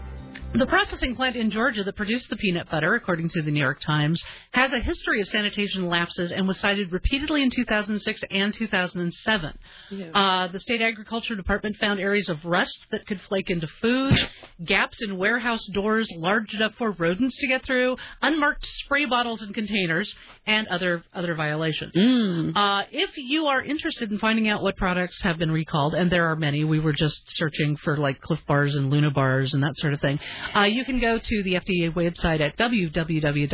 the 0.53 0.67
processing 0.67 1.15
plant 1.15 1.35
in 1.35 1.49
Georgia 1.49 1.83
that 1.83 1.95
produced 1.95 2.29
the 2.29 2.35
peanut 2.35 2.69
butter, 2.69 2.93
according 2.93 3.27
to 3.29 3.41
the 3.41 3.49
New 3.49 3.59
York 3.59 3.81
Times, 3.81 4.23
has 4.51 4.71
a 4.71 4.79
history 4.79 5.19
of 5.21 5.27
sanitation 5.27 5.87
lapses 5.87 6.31
and 6.31 6.47
was 6.47 6.59
cited 6.59 6.91
repeatedly 6.91 7.41
in 7.41 7.49
2006 7.49 8.21
and 8.29 8.53
2007. 8.53 9.57
Uh, 10.13 10.47
the 10.47 10.59
state 10.59 10.81
agriculture 10.81 11.35
department 11.35 11.75
found 11.77 11.99
areas 11.99 12.29
of 12.29 12.45
rust 12.45 12.85
that 12.91 13.07
could 13.07 13.19
flake 13.21 13.49
into 13.49 13.67
food, 13.81 14.13
gaps 14.63 15.01
in 15.01 15.17
warehouse 15.17 15.65
doors 15.73 16.07
large 16.17 16.53
enough 16.53 16.75
for 16.75 16.91
rodents 16.91 17.35
to 17.37 17.47
get 17.47 17.65
through, 17.65 17.97
unmarked 18.21 18.65
spray 18.65 19.05
bottles 19.05 19.41
and 19.41 19.55
containers, 19.55 20.13
and 20.45 20.67
other 20.67 21.03
other 21.13 21.35
violations. 21.35 21.91
Uh, 22.55 22.83
if 22.91 23.11
you 23.17 23.47
are 23.47 23.61
interested 23.61 24.11
in 24.11 24.19
finding 24.19 24.49
out 24.49 24.61
what 24.61 24.75
products 24.75 25.21
have 25.21 25.37
been 25.37 25.51
recalled, 25.51 25.93
and 25.95 26.11
there 26.11 26.27
are 26.27 26.35
many, 26.35 26.63
we 26.63 26.79
were 26.79 26.93
just 26.93 27.29
searching 27.29 27.77
for 27.77 27.97
like 27.97 28.21
Cliff 28.21 28.39
Bars 28.47 28.75
and 28.75 28.89
Luna 28.89 29.11
Bars 29.11 29.53
and 29.53 29.63
that 29.63 29.77
sort 29.77 29.93
of 29.93 30.01
thing. 30.01 30.19
Uh, 30.55 30.63
you 30.63 30.85
can 30.85 30.99
go 30.99 31.17
to 31.17 31.43
the 31.43 31.53
FDA 31.53 31.93
website 31.93 32.41
at 32.41 32.57
www.fda.gov, 32.57 33.53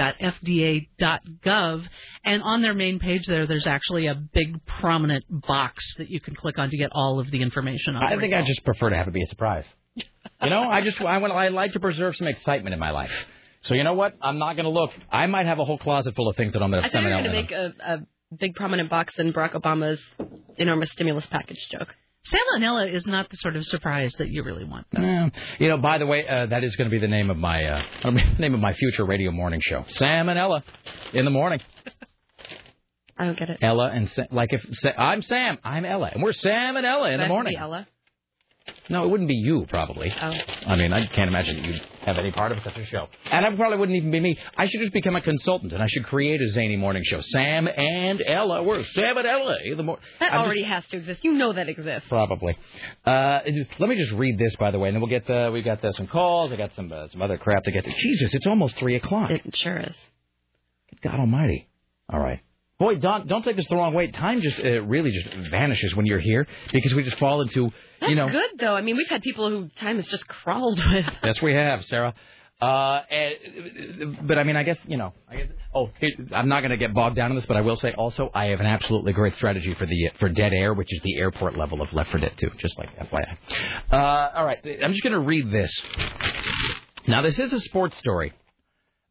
and 2.26 2.44
on 2.44 2.62
their 2.62 2.74
main 2.74 3.00
page 3.00 3.26
there, 3.28 3.46
there's 3.46 3.68
actually 3.68 4.08
a 4.08 4.16
big 4.16 4.66
prominent 4.66 5.26
box 5.30 5.96
that 5.98 6.10
you 6.10 6.20
can 6.20 6.36
click 6.36 6.58
on 6.58 6.70
to 6.70 6.78
get 6.78 6.92
all 6.94 7.20
of 7.20 7.30
the 7.32 7.42
information 7.42 7.96
on. 7.96 8.04
I 8.04 8.20
think 8.20 8.34
I 8.34 8.38
recall. 8.38 8.48
just 8.48 8.66
prefer 8.66 8.90
to 8.90 8.98
have 8.98 9.08
it 9.08 9.14
be 9.14 9.24
a 9.24 9.28
surprise. 9.28 9.66
You 10.42 10.50
know, 10.50 10.64
I 10.64 10.82
just 10.82 11.00
I 11.02 11.18
want 11.18 11.34
I 11.34 11.50
like 11.50 11.74
to 11.74 11.80
preserve 11.80 12.16
some 12.16 12.28
excitement 12.28 12.74
in 12.74 12.80
my 12.80 12.92
life. 12.92 13.12
So 13.62 13.76
you 13.76 13.84
know 13.84 13.94
what? 13.94 14.16
I'm 14.22 14.40
not 14.40 14.54
going 14.54 14.66
to 14.66 14.72
look. 14.72 14.92
I 15.12 15.26
might 15.28 15.46
have 15.46 15.60
a 15.60 15.66
whole 15.66 15.78
closet 15.78 16.16
full 16.16 16.30
of 16.30 16.36
things 16.38 16.54
that 16.54 16.62
I'm 16.64 16.72
going 16.72 16.84
I 16.84 16.88
to 16.88 16.92
thought 16.92 17.02
send 17.04 17.06
you 17.06 17.12
were 17.12 17.18
out. 17.18 17.24
going 17.24 17.36
to 17.36 17.42
make 17.42 17.52
a, 17.52 17.94
a 18.32 18.36
big 18.36 18.56
prominent 18.56 18.90
box 18.90 19.18
in 19.20 19.34
Barack 19.34 19.54
Obama's 19.54 20.00
enormous 20.58 20.90
stimulus 20.92 21.26
package 21.26 21.58
joke. 21.72 21.96
Salmonella 22.32 22.92
is 22.92 23.06
not 23.06 23.30
the 23.30 23.38
sort 23.38 23.56
of 23.56 23.66
surprise 23.66 24.14
that 24.20 24.30
you 24.30 24.44
really 24.44 24.66
want. 24.66 24.86
Yeah. 24.92 25.30
You 25.58 25.70
know, 25.70 25.78
by 25.78 25.98
the 25.98 26.06
way, 26.06 26.28
uh, 26.28 26.48
that 26.48 26.64
is 26.64 26.76
going 26.76 26.90
to 26.90 26.92
be 26.94 27.00
the 27.00 27.08
name 27.08 27.30
of 27.30 27.38
my 27.38 27.64
uh, 27.66 27.84
name 28.40 28.54
of 28.54 28.60
my 28.60 28.74
future 28.74 29.06
radio 29.06 29.32
morning 29.32 29.62
show. 29.64 29.86
Sam 29.90 30.30
and 30.30 30.38
Ella 30.38 30.64
in 31.14 31.26
the 31.26 31.32
morning. 31.32 31.60
I 33.18 33.26
don't 33.26 33.38
get 33.38 33.50
it. 33.50 33.58
Ella 33.62 33.90
and 33.94 34.10
Sa- 34.10 34.24
like 34.32 34.54
if 34.54 34.66
Sa- 34.72 34.92
I'm 34.98 35.22
Sam, 35.22 35.58
I'm 35.64 35.84
Ella, 35.86 36.10
and 36.14 36.24
we're 36.24 36.32
Sam 36.34 36.78
and 36.78 36.86
Ella 36.86 37.10
in 37.12 37.20
Would 37.20 37.26
the 37.26 37.30
morning. 37.30 37.54
be 37.54 37.58
Ella. 37.58 37.88
No, 38.90 39.04
it 39.04 39.10
wouldn't 39.10 39.30
be 39.30 39.36
you 39.36 39.66
probably. 39.70 40.12
Oh. 40.12 40.34
I 40.66 40.76
mean, 40.76 40.94
I 40.94 41.06
can't 41.08 41.28
imagine 41.28 41.58
that 41.58 41.66
you'd 41.66 41.82
have 42.02 42.18
any 42.18 42.32
part 42.32 42.52
of 42.52 42.58
such 42.64 42.78
a 42.78 42.86
show. 42.86 43.08
And 43.32 43.46
it 43.46 43.56
probably 43.58 43.78
wouldn't 43.78 43.98
even 43.98 44.12
be 44.12 44.20
me. 44.20 44.38
I 44.58 44.68
should 44.68 44.80
just 44.80 44.94
become 44.94 45.16
a 45.16 45.22
consultant, 45.22 45.74
and 45.74 45.82
I 45.82 45.88
should 45.88 46.06
create 46.06 46.42
a 46.42 46.50
zany 46.52 46.76
morning 46.76 47.04
show. 47.06 47.22
Sam 47.22 47.68
and 47.68 48.22
Ella. 48.26 48.64
We're 48.64 48.84
Sam 48.84 49.18
and 49.18 49.28
Ella 49.28 49.58
the 49.76 49.84
morning. 49.84 50.04
That 50.20 50.34
already 50.34 50.64
has 50.64 50.86
to 50.88 50.98
exist. 50.98 51.24
You 51.24 51.34
know 51.34 51.54
that 51.54 51.70
exists. 51.70 52.10
Probably. 52.10 52.58
Uh, 53.06 53.42
let 53.80 53.90
me 53.90 53.96
just 53.96 54.14
read 54.14 54.38
this, 54.38 54.56
by 54.56 54.72
the 54.72 54.80
way, 54.80 54.90
and 54.90 54.96
then 54.96 55.02
we'll 55.02 55.10
get 55.10 55.28
the 55.28 55.50
we've 55.52 55.66
got 55.66 55.84
uh, 55.84 55.92
some 55.94 56.08
calls. 56.08 56.52
I 56.52 56.56
got 56.56 56.72
some 56.76 56.92
uh, 56.92 57.08
some 57.10 57.22
other 57.22 57.38
crap 57.38 57.64
to 57.64 57.72
get 57.72 57.86
to. 57.86 57.92
Jesus, 57.92 58.34
it's 58.34 58.48
almost 58.48 58.78
three 58.78 58.96
o'clock. 58.96 59.32
It 59.32 59.56
sure 59.56 59.78
is. 59.78 59.96
God 61.02 61.20
Almighty. 61.20 61.68
All 62.10 62.20
right. 62.20 62.42
Boy, 62.80 62.96
Dawn, 62.96 63.28
don't 63.28 63.44
take 63.44 63.58
this 63.58 63.68
the 63.68 63.76
wrong 63.76 63.94
way. 63.94 64.08
Time 64.08 64.42
just 64.42 64.58
uh, 64.58 64.82
really 64.84 65.12
just 65.12 65.28
vanishes 65.52 65.94
when 65.96 66.06
you're 66.06 66.20
here 66.20 66.48
because 66.72 66.94
we 66.94 67.04
just 67.04 67.20
fall 67.20 67.42
into, 67.42 67.72
you 68.02 68.16
know. 68.16 68.28
That's 68.28 68.40
good 68.40 68.60
though. 68.60 68.74
I 68.74 68.82
mean, 68.82 68.96
we've 68.96 69.10
had 69.10 69.22
people 69.22 69.50
who 69.50 69.70
time 69.82 69.98
has 69.98 70.08
just 70.08 70.28
crawled 70.28 70.80
with. 70.80 71.06
Yes, 71.24 71.42
we 71.42 71.54
have, 71.54 71.84
Sarah. 71.86 72.14
Uh, 72.62 73.02
and, 73.10 74.28
but 74.28 74.38
I 74.38 74.44
mean, 74.44 74.56
I 74.56 74.64
guess 74.64 74.78
you 74.88 74.98
know. 74.98 75.14
I 75.30 75.36
guess, 75.38 75.48
oh, 75.76 75.90
I'm 76.34 76.48
not 76.48 76.62
going 76.62 76.72
to 76.72 76.78
get 76.78 76.94
bogged 76.94 77.18
down 77.18 77.32
in 77.32 77.36
this, 77.36 77.46
but 77.46 77.58
I 77.58 77.62
will 77.62 77.76
say 77.76 77.92
also 77.94 78.32
I 78.34 78.46
have 78.46 78.62
an 78.62 78.66
absolutely 78.66 79.12
great 79.12 79.36
strategy 79.36 79.74
for 79.74 79.86
the 79.86 80.12
for 80.18 80.30
dead 80.30 80.54
air, 80.54 80.74
which 80.74 80.94
is 80.94 81.02
the 81.04 81.18
airport 81.18 81.58
level 81.58 81.82
of 81.82 81.92
Left 81.92 82.12
4 82.12 82.20
Dead 82.22 82.34
2, 82.38 82.52
just 82.58 82.78
like 82.78 82.96
FYI. 82.98 83.38
Uh, 83.92 84.32
all 84.36 84.46
right, 84.46 84.60
I'm 84.84 84.92
just 84.92 85.04
going 85.04 85.14
to 85.14 85.20
read 85.20 85.52
this. 85.52 85.72
Now, 87.08 87.22
this 87.22 87.40
is 87.40 87.52
a 87.54 87.60
sports 87.60 87.98
story, 87.98 88.34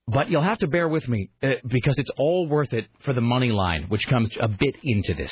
but 0.09 0.31
you'll 0.31 0.43
have 0.43 0.59
to 0.59 0.67
bear 0.67 0.89
with 0.89 1.07
me 1.07 1.29
uh, 1.43 1.55
because 1.67 1.99
it's 1.99 2.11
all 2.17 2.49
worth 2.49 2.73
it 2.73 2.87
for 3.01 3.13
the 3.13 3.21
money 3.21 3.53
line, 3.53 3.85
which 3.89 4.09
comes 4.09 4.31
a 4.41 4.49
bit 4.49 4.77
into 4.83 5.13
this. 5.13 5.31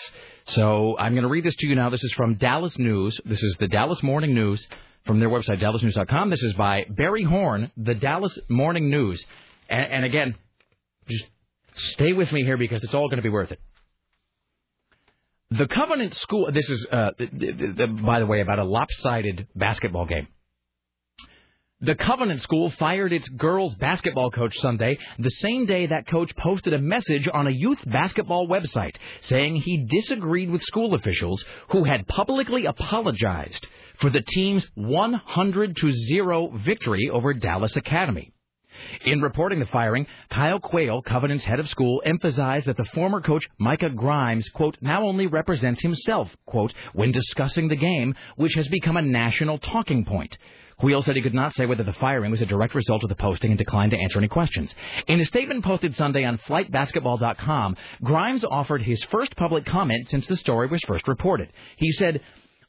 So 0.49 0.97
I'm 0.99 1.13
going 1.13 1.23
to 1.23 1.31
read 1.31 1.45
this 1.45 1.57
to 1.57 1.67
you 1.67 1.75
now. 1.75 1.89
This 1.89 2.05
is 2.05 2.13
from 2.13 2.35
Dallas 2.35 2.79
News. 2.79 3.19
This 3.25 3.43
is 3.43 3.57
the 3.59 3.69
Dallas 3.69 4.03
Morning 4.03 4.35
News 4.35 4.67
from 5.07 5.19
their 5.19 5.31
website, 5.31 5.63
dallasnews.com. 5.63 6.29
This 6.29 6.43
is 6.43 6.53
by 6.55 6.85
Barry 6.91 7.23
Horn, 7.23 7.73
the 7.79 7.95
Dallas 7.95 8.39
Morning 8.51 8.91
News. 8.91 9.25
And, 9.71 9.93
and 9.93 10.05
again, 10.05 10.35
just 11.09 11.25
stay 11.73 12.13
with 12.13 12.31
me 12.31 12.45
here 12.45 12.59
because 12.59 12.85
it's 12.85 12.95
all 12.95 13.09
going 13.09 13.17
to 13.17 13.23
be 13.23 13.31
worth 13.31 13.53
it. 13.53 13.61
The 15.53 15.69
Covenant 15.69 16.13
School. 16.15 16.51
This 16.53 16.69
is, 16.69 16.87
uh, 16.91 17.13
by 18.03 18.19
the 18.19 18.27
way, 18.27 18.41
about 18.41 18.59
a 18.59 18.65
lopsided 18.65 19.47
basketball 19.55 20.05
game. 20.05 20.29
The 21.83 21.95
Covenant 21.95 22.41
School 22.41 22.71
fired 22.71 23.13
its 23.13 23.29
girls 23.29 23.75
basketball 23.75 24.31
coach 24.31 24.57
Sunday, 24.61 24.99
the 25.19 25.29
same 25.29 25.67
day 25.67 25.85
that 25.85 26.07
coach 26.07 26.35
posted 26.35 26.73
a 26.73 26.79
message 26.79 27.29
on 27.31 27.47
a 27.47 27.51
youth 27.51 27.81
basketball 27.85 28.49
website 28.49 28.97
saying 29.21 29.57
he 29.57 29.85
disagreed 29.85 30.49
with 30.49 30.63
school 30.63 30.95
officials 30.95 31.45
who 31.73 31.85
had 31.85 32.09
publicly 32.09 32.65
apologized 32.65 33.67
for 33.99 34.09
the 34.09 34.23
team's 34.23 34.67
100 34.75 35.77
to 35.77 35.93
0 35.93 36.53
victory 36.65 37.11
over 37.13 37.35
Dallas 37.35 37.77
Academy. 37.77 38.33
In 39.05 39.21
reporting 39.21 39.61
the 39.61 39.67
firing, 39.67 40.07
Kyle 40.31 40.61
Quayle, 40.61 41.03
Covenant's 41.03 41.45
head 41.45 41.61
of 41.61 41.69
school, 41.69 42.01
emphasized 42.07 42.69
that 42.69 42.79
the 42.79 42.87
former 42.87 43.21
coach 43.21 43.47
Micah 43.59 43.91
Grimes, 43.91 44.49
quote, 44.49 44.79
now 44.81 45.05
only 45.05 45.27
represents 45.27 45.83
himself, 45.83 46.35
quote, 46.47 46.73
when 46.95 47.13
discussing 47.13 47.69
the 47.69 47.77
game, 47.77 48.15
which 48.37 48.55
has 48.55 48.67
become 48.69 48.97
a 48.97 49.03
national 49.03 49.59
talking 49.59 50.07
point. 50.07 50.39
Quayle 50.79 51.03
said 51.03 51.17
he 51.17 51.23
could 51.23 51.35
not 51.35 51.55
say 51.55 51.65
whether 51.65 51.85
the 51.85 51.93
firing 51.95 52.31
was 52.31 52.43
a 52.43 52.47
direct 52.47 52.75
result 52.75 53.03
of 53.03 53.09
the 53.09 53.15
posting 53.15 53.51
and 53.51 53.59
declined 53.59 53.93
to 53.93 53.99
answer 53.99 54.19
any 54.19 54.29
questions. 54.29 54.75
In 55.09 55.21
a 55.21 55.25
statement 55.25 55.65
posted 55.65 55.97
Sunday 55.97 56.25
on 56.25 56.39
FlightBasketball.com, 56.39 57.77
Grimes 58.05 58.45
offered 58.45 58.83
his 58.83 59.03
first 59.05 59.35
public 59.37 59.65
comment 59.65 60.11
since 60.11 60.27
the 60.27 60.37
story 60.37 60.67
was 60.67 60.83
first 60.87 61.09
reported. 61.09 61.49
He 61.77 61.93
said, 61.93 62.21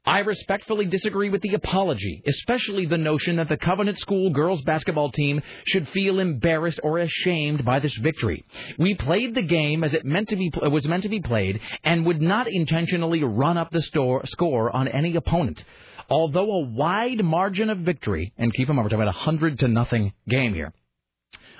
I 0.06 0.20
respectfully 0.20 0.86
disagree 0.86 1.30
with 1.30 1.42
the 1.42 1.56
apology, 1.56 2.24
especially 2.26 2.86
the 2.86 2.98
notion 2.98 3.36
that 3.36 3.50
the 3.50 3.58
Covenant 3.58 4.00
School 4.00 4.30
girls 4.30 4.62
basketball 4.62 5.12
team 5.12 5.42
should 5.66 5.90
feel 5.90 6.20
embarrassed 6.20 6.80
or 6.82 7.00
ashamed 7.00 7.66
by 7.66 7.80
this 7.80 7.94
victory. 7.98 8.46
We 8.80 8.96
played 8.96 9.36
the 9.36 9.42
game 9.42 9.84
as 9.84 9.94
it 9.94 10.06
meant 10.06 10.30
to 10.30 10.38
be 10.38 10.50
was 10.56 10.88
meant 10.88 11.04
to 11.04 11.10
be 11.10 11.20
played 11.20 11.60
and 11.84 12.06
would 12.06 12.22
not 12.22 12.48
intentionally 12.48 13.22
run 13.22 13.58
up 13.58 13.70
the 13.70 13.82
store, 13.82 14.26
score 14.26 14.74
on 14.74 14.88
any 14.88 15.14
opponent. 15.18 15.62
Although 16.10 16.52
a 16.52 16.66
wide 16.70 17.24
margin 17.24 17.70
of 17.70 17.80
victory, 17.80 18.34
and 18.38 18.54
keep 18.54 18.70
in 18.70 18.76
mind 18.76 18.86
we're 18.86 18.90
talking 18.90 19.04
about 19.04 19.16
a 19.16 19.26
hundred 19.26 19.60
to 19.60 19.68
nothing 19.68 20.14
game 20.28 20.54
here. 20.54 20.74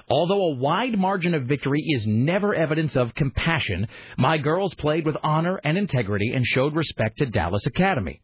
Although 0.10 0.42
a 0.42 0.56
wide 0.56 0.98
margin 0.98 1.34
of 1.34 1.44
victory 1.44 1.82
is 1.86 2.08
never 2.08 2.56
evidence 2.56 2.96
of 2.96 3.14
compassion, 3.14 3.88
my 4.18 4.38
girls 4.38 4.74
played 4.76 5.06
with 5.06 5.18
honor 5.22 5.60
and 5.64 5.78
integrity 5.78 6.32
and 6.34 6.46
showed 6.46 6.76
respect 6.76 7.18
to 7.18 7.26
Dallas 7.26 7.66
Academy. 7.66 8.22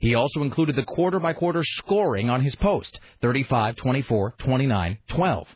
He 0.00 0.14
also 0.14 0.42
included 0.42 0.76
the 0.76 0.84
quarter 0.84 1.18
by 1.18 1.32
quarter 1.32 1.64
scoring 1.64 2.30
on 2.30 2.42
his 2.42 2.54
post 2.54 3.00
35, 3.20 3.74
24, 3.74 4.34
29, 4.38 4.98
12. 5.08 5.48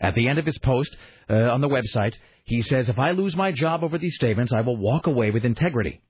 At 0.00 0.14
the 0.14 0.28
end 0.28 0.38
of 0.38 0.44
his 0.44 0.58
post 0.58 0.94
uh, 1.30 1.34
on 1.34 1.62
the 1.62 1.68
website, 1.68 2.12
he 2.44 2.60
says, 2.60 2.90
If 2.90 2.98
I 2.98 3.12
lose 3.12 3.34
my 3.34 3.52
job 3.52 3.82
over 3.82 3.96
these 3.96 4.16
statements, 4.16 4.52
I 4.52 4.60
will 4.60 4.76
walk 4.76 5.06
away 5.06 5.30
with 5.30 5.46
integrity. 5.46 6.02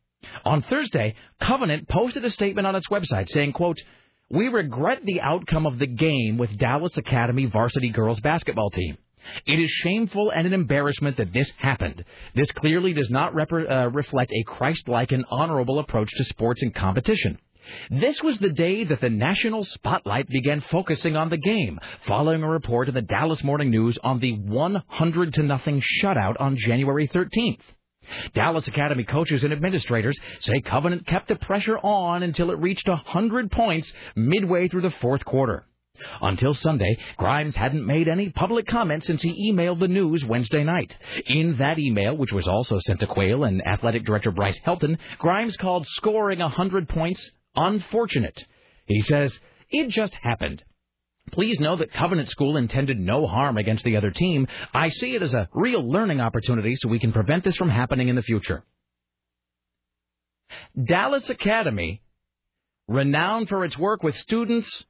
On 0.45 0.63
Thursday, 0.63 1.15
Covenant 1.41 1.89
posted 1.89 2.25
a 2.25 2.31
statement 2.31 2.67
on 2.67 2.77
its 2.77 2.89
website 2.89 3.29
saying, 3.29 3.53
quote, 3.53 3.79
We 4.31 4.49
regret 4.49 5.05
the 5.05 5.21
outcome 5.21 5.67
of 5.67 5.79
the 5.79 5.87
game 5.87 6.39
with 6.39 6.57
Dallas 6.57 6.97
Academy 6.97 7.47
varsity 7.47 7.91
girls 7.91 8.21
basketball 8.21 8.71
team. 8.71 8.97
It 9.45 9.59
is 9.59 9.71
shameful 9.71 10.31
and 10.31 10.47
an 10.47 10.53
embarrassment 10.53 11.17
that 11.17 11.33
this 11.33 11.51
happened. 11.59 12.05
This 12.35 12.51
clearly 12.53 12.93
does 12.93 13.11
not 13.11 13.35
rep- 13.35 13.51
uh, 13.53 13.91
reflect 13.91 14.31
a 14.33 14.45
Christ-like 14.45 15.11
and 15.11 15.25
honorable 15.31 15.81
approach 15.81 16.11
to 16.17 16.25
sports 16.25 16.63
and 16.63 16.73
competition. 16.73 17.39
This 17.91 18.23
was 18.23 18.39
the 18.39 18.51
day 18.51 18.85
that 18.85 19.01
the 19.01 19.11
national 19.11 19.65
spotlight 19.65 20.29
began 20.29 20.61
focusing 20.61 21.17
on 21.17 21.31
the 21.31 21.37
game, 21.37 21.81
following 22.07 22.45
a 22.45 22.49
report 22.49 22.89
in 22.89 22.95
the 22.95 23.03
Dallas 23.03 23.43
Morning 23.43 23.71
News 23.71 23.99
on 24.05 24.21
the 24.21 24.39
100 24.39 25.35
to 25.35 25.43
nothing 25.43 25.83
shutout 26.01 26.41
on 26.41 26.57
January 26.57 27.09
13th. 27.09 27.59
Dallas 28.35 28.69
Academy 28.69 29.05
coaches 29.05 29.45
and 29.45 29.53
administrators 29.53 30.19
say 30.41 30.61
Covenant 30.61 31.07
kept 31.07 31.29
the 31.29 31.37
pressure 31.37 31.79
on 31.79 32.23
until 32.23 32.51
it 32.51 32.59
reached 32.59 32.89
100 32.89 33.51
points 33.51 33.93
midway 34.15 34.69
through 34.69 34.83
the 34.83 34.91
fourth 34.91 35.25
quarter. 35.25 35.67
Until 36.21 36.53
Sunday, 36.53 36.99
Grimes 37.17 37.57
hadn't 37.57 37.87
made 37.87 38.09
any 38.09 38.29
public 38.29 38.67
comment 38.67 39.05
since 39.05 39.23
he 39.23 39.51
emailed 39.51 39.81
the 39.81 39.89
news 39.89 40.25
Wednesday 40.25 40.63
night. 40.63 40.97
In 41.27 41.57
that 41.57 41.79
email, 41.79 42.17
which 42.17 42.33
was 42.33 42.47
also 42.47 42.79
sent 42.81 43.01
to 43.01 43.07
Quayle 43.07 43.45
and 43.45 43.67
athletic 43.67 44.05
director 44.05 44.31
Bryce 44.31 44.61
Helton, 44.61 44.99
Grimes 45.19 45.57
called 45.57 45.87
scoring 45.87 46.41
100 46.41 46.89
points 46.89 47.31
unfortunate. 47.55 48.47
He 48.87 49.01
says, 49.01 49.39
it 49.71 49.89
just 49.89 50.15
happened. 50.15 50.63
Please 51.33 51.59
know 51.59 51.77
that 51.77 51.93
Covenant 51.93 52.29
School 52.29 52.57
intended 52.57 52.99
no 52.99 53.27
harm 53.27 53.59
against 53.59 53.85
the 53.85 53.97
other 53.97 54.11
team. 54.11 54.47
I 54.73 54.89
see 54.91 55.15
it 55.15 55.23
as 55.23 55.35
a 55.35 55.49
real 55.53 55.83
learning 55.89 56.21
opportunity 56.21 56.77
so 56.77 56.89
we 56.89 57.01
can 57.01 57.13
prevent 57.13 57.45
this 57.45 57.57
from 57.57 57.69
happening 57.69 58.09
in 58.09 58.17
the 58.17 58.23
future. 58.23 58.65
Dallas 60.83 61.29
Academy, 61.29 62.03
renowned 62.87 63.49
for 63.49 63.65
its 63.65 63.77
work 63.77 64.03
with 64.03 64.17
students 64.17 64.85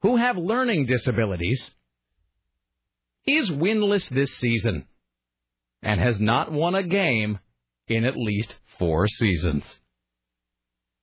who 0.00 0.16
have 0.16 0.36
learning 0.38 0.86
disabilities, 0.86 1.70
is 3.26 3.50
winless 3.50 4.08
this 4.08 4.34
season 4.36 4.86
and 5.82 6.00
has 6.00 6.18
not 6.18 6.50
won 6.50 6.74
a 6.74 6.82
game 6.82 7.38
in 7.88 8.04
at 8.04 8.16
least 8.16 8.54
four 8.78 9.06
seasons. 9.06 9.64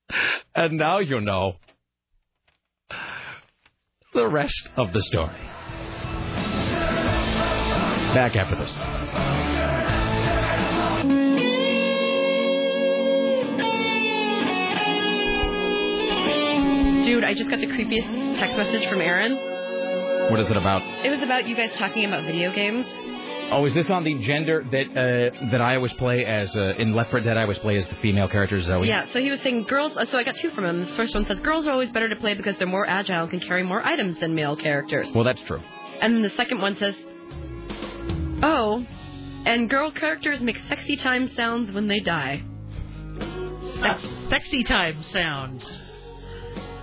And 0.58 0.78
now 0.78 1.00
you 1.00 1.20
know 1.20 1.58
the 4.16 4.28
rest 4.28 4.70
of 4.78 4.94
the 4.94 5.02
story. 5.02 5.36
Back 8.16 8.36
after 8.38 8.56
this. 8.56 8.72
Dude, 17.06 17.26
I 17.26 17.34
just 17.34 17.50
got 17.50 17.60
the 17.60 17.68
creepiest 17.68 18.40
text 18.40 18.56
message 18.56 18.88
from 18.90 19.02
Aaron. 19.02 19.36
What 20.32 20.40
is 20.40 20.50
it 20.50 20.58
about? 20.58 20.82
It 21.06 21.10
was 21.12 21.22
about 21.22 21.46
you 21.48 21.56
guys 21.56 21.74
talking 21.76 22.06
about 22.06 22.24
video 22.24 22.54
games. 22.54 22.88
Oh, 23.52 23.66
is 23.66 23.74
this 23.74 23.90
on 23.90 24.04
the 24.04 24.16
gender 24.24 24.66
that 24.72 24.88
uh, 24.90 25.50
that 25.52 25.62
I 25.62 25.76
always 25.76 25.94
play 25.94 26.26
as 26.26 26.54
uh, 26.56 26.74
in 26.78 26.94
Left 26.94 27.12
4 27.12 27.20
Dead? 27.22 27.38
I 27.38 27.44
always 27.44 27.60
play 27.60 27.78
as 27.78 27.88
the 27.88 27.96
female 28.02 28.28
character 28.28 28.60
Zoe. 28.62 28.88
Yeah, 28.88 29.06
so 29.14 29.22
he 29.22 29.30
was 29.32 29.40
saying 29.42 29.64
girls. 29.64 29.94
uh, 29.96 30.06
So 30.12 30.18
I 30.18 30.24
got 30.24 30.36
two 30.36 30.50
from 30.52 30.66
him. 30.66 30.82
The 30.86 30.92
first 30.94 31.14
one 31.14 31.26
says 31.28 31.40
girls 31.40 31.68
are 31.68 31.72
always 31.72 31.92
better 31.92 32.10
to 32.10 32.16
play 32.16 32.34
because 32.34 32.58
they're 32.58 32.68
more 32.68 32.88
agile 32.88 33.22
and 33.24 33.30
can 33.32 33.40
carry 33.40 33.64
more 33.64 33.86
items 33.86 34.20
than 34.20 34.34
male 34.36 34.56
characters. 34.56 35.10
Well, 35.14 35.24
that's 35.24 35.42
true. 35.42 35.62
And 36.02 36.16
then 36.16 36.22
the 36.24 36.32
second 36.36 36.60
one 36.60 36.76
says, 36.78 36.96
oh, 38.44 38.86
and 39.46 39.70
girl 39.70 39.92
characters 39.92 40.42
make 40.42 40.58
sexy 40.68 40.96
time 40.98 41.30
sounds 41.36 41.72
when 41.72 41.88
they 41.88 42.00
die. 42.00 42.44
Sex, 43.82 44.02
sexy 44.30 44.64
time 44.64 45.02
sounds. 45.04 45.64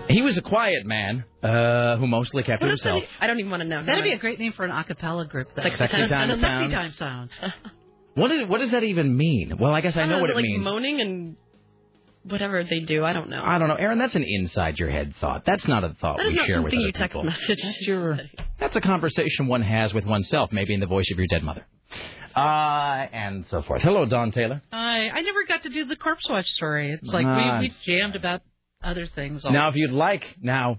He 0.09 0.21
was 0.23 0.37
a 0.37 0.43
quiet 0.43 0.85
man 0.85 1.25
uh, 1.43 1.97
who 1.97 2.07
mostly 2.07 2.43
kept 2.43 2.63
to 2.63 2.69
himself. 2.69 3.03
I 3.21 3.27
don't 3.27 3.39
even 3.39 3.51
want 3.51 3.63
to 3.63 3.69
know. 3.69 3.85
That'd 3.85 4.05
be 4.05 4.13
a 4.13 4.19
great 4.19 4.39
name 4.39 4.53
for 4.53 4.65
an 4.65 4.71
a 4.71 4.85
cappella 4.85 5.27
group. 5.27 5.49
Though. 5.55 5.63
Sexy 5.63 5.79
Sexy 5.79 5.97
time 6.09 6.29
time 6.29 6.41
Sexy 6.41 6.43
sounds. 6.71 6.73
time 6.73 6.93
sounds. 7.41 7.55
What, 8.15 8.31
is, 8.31 8.47
what 8.47 8.59
does 8.61 8.73
that 8.73 8.83
even 8.83 9.17
mean? 9.17 9.57
Well, 9.59 9.73
I 9.73 9.81
guess 9.81 9.97
I 9.97 10.05
know 10.05 10.21
what 10.21 10.29
it 10.29 10.37
like 10.37 10.43
means. 10.43 10.63
moaning 10.63 11.01
and 11.01 11.37
whatever 12.25 12.63
they 12.63 12.81
do. 12.81 13.07
I 13.07 13.15
don't 13.15 13.31
know. 13.31 13.43
I 13.43 13.57
don't 13.57 13.69
know, 13.69 13.75
Aaron. 13.77 13.97
That's 13.99 14.15
an 14.15 14.23
inside 14.27 14.79
your 14.79 14.91
head 14.91 15.15
thought. 15.19 15.45
That's 15.47 15.67
not 15.67 15.83
a 15.83 15.95
thought 15.99 16.19
That 16.19 16.27
is 16.27 16.33
we 16.33 16.37
not 16.37 16.47
share 16.47 16.61
with 16.61 16.75
other 16.75 16.81
you 16.83 16.93
text 16.93 17.13
people. 17.15 17.25
message. 17.25 17.63
That's 17.63 17.81
your. 17.87 18.19
That's 18.61 18.77
a 18.77 18.83
conversation 18.83 19.47
one 19.47 19.63
has 19.63 19.95
with 19.95 20.05
oneself, 20.05 20.53
maybe 20.53 20.75
in 20.75 20.81
the 20.81 20.87
voice 20.87 21.11
of 21.11 21.17
your 21.17 21.27
dead 21.27 21.43
mother, 21.43 21.65
uh, 22.37 23.07
and 23.15 23.47
so 23.47 23.63
forth. 23.63 23.81
Hello, 23.81 24.05
Dawn 24.05 24.31
Taylor. 24.31 24.61
I 24.71 25.09
I 25.09 25.23
never 25.23 25.45
got 25.49 25.63
to 25.63 25.71
do 25.71 25.87
the 25.87 25.97
corpse 25.97 26.29
watch 26.29 26.49
story. 26.51 26.93
It's 26.93 27.11
like 27.11 27.25
we, 27.25 27.69
we 27.69 27.75
jammed 27.87 28.15
about 28.15 28.43
other 28.83 29.07
things. 29.07 29.45
All 29.45 29.53
Now, 29.53 29.69
if 29.69 29.77
you'd 29.77 29.93
like, 29.93 30.25
now, 30.41 30.79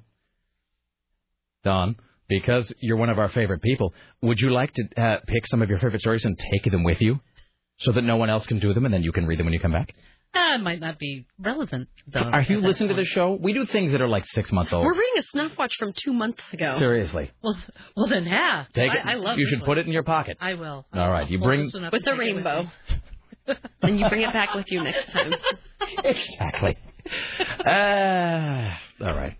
Dawn, 1.64 1.95
because 2.27 2.72
you're 2.80 2.98
one 2.98 3.09
of 3.09 3.19
our 3.19 3.30
favorite 3.30 3.61
people, 3.61 3.93
would 4.22 4.40
you 4.40 4.51
like 4.51 4.73
to 4.73 4.83
uh, 5.01 5.19
pick 5.27 5.45
some 5.48 5.61
of 5.61 5.69
your 5.69 5.80
favorite 5.80 6.01
stories 6.01 6.25
and 6.25 6.38
take 6.51 6.69
them 6.72 6.83
with 6.83 7.01
you, 7.01 7.19
so 7.80 7.91
that 7.91 8.03
no 8.03 8.17
one 8.17 8.30
else 8.30 8.45
can 8.45 8.59
do 8.59 8.73
them, 8.73 8.85
and 8.85 8.93
then 8.93 9.03
you 9.03 9.11
can 9.11 9.25
read 9.25 9.40
them 9.40 9.45
when 9.45 9.53
you 9.53 9.59
come 9.59 9.72
back? 9.72 9.93
That 10.33 10.61
might 10.61 10.80
not 10.80 10.98
be 10.98 11.27
relevant. 11.38 11.90
Though, 12.11 12.22
Are 12.22 12.41
you 12.41 12.59
listening 12.59 12.90
to 12.90 12.95
the 12.95 13.06
show? 13.06 13.38
We 13.40 13.53
do 13.53 13.65
things 13.67 13.91
that 13.91 14.01
are 14.01 14.07
like 14.07 14.25
six 14.25 14.51
months 14.51 14.73
old. 14.73 14.83
We're 14.83 14.93
reading 14.93 15.19
a 15.19 15.23
snuff 15.23 15.51
watch 15.59 15.73
from 15.77 15.93
two 15.95 16.11
months 16.11 16.41
ago. 16.51 16.77
Seriously, 16.80 17.30
Well, 17.43 17.56
well 17.95 18.07
then, 18.07 18.23
yeah. 18.25 18.65
take 18.73 18.91
I, 18.91 18.95
it. 18.95 19.06
I 19.06 19.14
love. 19.14 19.38
you 19.38 19.45
should 19.48 19.59
one. 19.59 19.67
put 19.67 19.77
it 19.77 19.85
in 19.85 19.93
your 19.93 20.01
pocket. 20.03 20.38
I 20.41 20.56
will. 20.56 20.85
All 20.91 21.11
right, 21.11 21.30
you 21.30 21.38
Hold 21.38 21.48
bring 21.48 21.64
this 21.65 21.73
one 21.75 21.83
with 21.83 21.93
and 21.93 22.03
the 22.03 22.11
take 22.11 22.19
it 22.19 22.35
with 22.35 22.45
rainbow. 22.45 22.64
me. 22.64 23.56
then 23.83 23.99
you 23.99 24.09
bring 24.09 24.22
it 24.22 24.33
back 24.33 24.56
with 24.56 24.65
you 24.69 24.83
next 24.83 25.11
time. 25.11 25.33
exactly. 26.03 26.77
Uh, 27.65 28.75
all 29.06 29.15
right. 29.15 29.38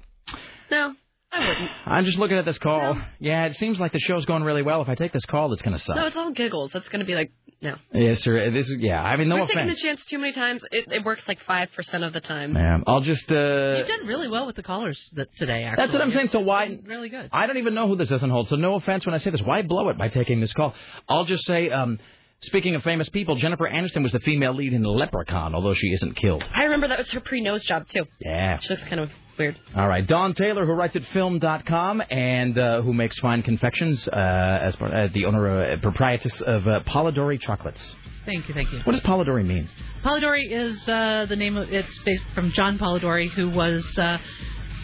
No, 0.72 0.94
I 1.32 1.40
wouldn't. 1.40 1.70
I'm 1.86 2.06
just 2.06 2.18
looking 2.18 2.38
at 2.38 2.46
this 2.46 2.58
call. 2.58 2.98
Yeah, 3.20 3.46
it 3.46 3.56
seems 3.58 3.80
like 3.80 3.92
the 3.92 4.00
show's 4.00 4.26
going 4.26 4.44
really 4.44 4.62
well. 4.62 4.82
If 4.82 4.88
I 4.90 4.96
take 4.96 5.12
this 5.12 5.26
call, 5.26 5.52
it's 5.52 5.62
going 5.62 5.76
to 5.76 5.82
suck. 5.84 5.96
No, 5.98 6.06
it's 6.08 6.16
all 6.16 6.32
giggles. 6.32 6.72
That's 6.74 6.88
going 6.88 7.00
to 7.02 7.06
be 7.06 7.16
like 7.16 7.32
no. 7.62 7.76
Yes, 7.94 8.22
sir. 8.22 8.50
This 8.50 8.68
is 8.68 8.78
yeah. 8.80 9.02
I 9.02 9.18
mean, 9.18 9.28
no 9.30 9.36
We're 9.36 9.48
taking 9.48 9.64
offense. 9.64 9.82
the 9.82 9.88
chance 9.88 10.06
too 10.06 10.20
many 10.20 10.32
times. 10.34 10.62
It, 10.72 10.92
it 10.92 11.04
works 11.06 11.24
like 11.28 11.42
five 11.42 11.70
percent 11.76 12.04
of 12.04 12.14
the 12.14 12.22
time. 12.22 12.56
Yeah, 12.56 12.80
I'll 12.88 13.02
just. 13.02 13.30
Uh, 13.32 13.36
you 13.36 13.84
uh 13.84 13.88
did 13.88 14.08
really 14.08 14.30
well 14.30 14.46
with 14.46 14.56
the 14.56 14.64
callers 14.64 15.10
that 15.16 15.36
today. 15.36 15.64
Actually, 15.64 15.84
That's 15.84 15.94
what 15.94 16.02
I'm 16.02 16.12
saying. 16.12 16.28
So 16.30 16.40
why? 16.40 16.80
Really 16.86 17.10
good. 17.10 17.30
I 17.32 17.46
don't 17.46 17.58
even 17.58 17.74
know 17.74 17.88
who 17.88 17.96
this 17.98 18.10
doesn't 18.10 18.30
hold. 18.30 18.48
So 18.48 18.56
no 18.56 18.76
offense 18.76 19.06
when 19.06 19.16
I 19.16 19.18
say 19.18 19.32
this. 19.32 19.42
Why 19.42 19.62
blow 19.64 19.90
it 19.90 19.98
by 19.98 20.08
taking 20.08 20.40
this 20.40 20.54
call? 20.54 20.74
I'll 21.10 21.26
just 21.26 21.46
say. 21.46 21.70
um 21.70 22.00
Speaking 22.44 22.76
of 22.76 22.84
famous 22.84 23.08
people, 23.08 23.36
Jennifer 23.36 23.68
Aniston 23.68 24.04
was 24.04 24.12
the 24.12 24.20
female 24.20 24.54
lead 24.54 24.74
in 24.74 24.84
Leprechaun, 24.84 25.56
although 25.56 25.74
she 25.74 25.88
isn't 25.88 26.16
killed. 26.18 26.44
I 26.54 26.64
remember 26.64 26.90
that 26.90 26.98
was 26.98 27.10
her 27.12 27.22
pre-nose 27.22 27.64
job 27.64 27.88
too. 27.88 28.04
Yeah. 28.20 28.60
She 28.60 28.70
looks 28.70 28.84
kind 28.84 29.00
of 29.00 29.10
weird. 29.40 29.58
All 29.76 29.88
right, 29.88 30.06
Dawn 30.06 30.34
Taylor, 30.34 30.66
who 30.66 30.74
writes 30.74 30.96
at 30.98 31.04
film.com 31.14 32.02
and 32.10 32.58
uh, 32.58 32.82
who 32.82 32.94
makes 32.94 33.18
fine 33.20 33.44
confections, 33.44 34.08
uh, 34.10 34.60
as 34.62 34.76
part, 34.76 34.94
uh, 34.94 35.08
the 35.14 35.24
owner, 35.26 35.48
uh, 35.48 35.78
proprietress 35.78 36.42
of 36.42 36.68
uh, 36.68 36.82
Polidori 36.86 37.40
Chocolates. 37.40 37.96
Thank 38.26 38.48
you, 38.50 38.54
thank 38.54 38.72
you. 38.72 38.80
What 38.80 38.92
does 38.92 39.02
Polidori 39.02 39.46
mean? 39.46 39.70
Polidori 40.04 40.50
is 40.50 40.88
uh, 40.88 41.26
the 41.28 41.36
name 41.38 41.56
of 41.56 41.72
it's 41.72 41.98
based 42.00 42.24
from 42.34 42.52
John 42.52 42.78
Polidori, 42.78 43.30
who 43.30 43.50
was 43.50 43.86
uh, 43.98 44.18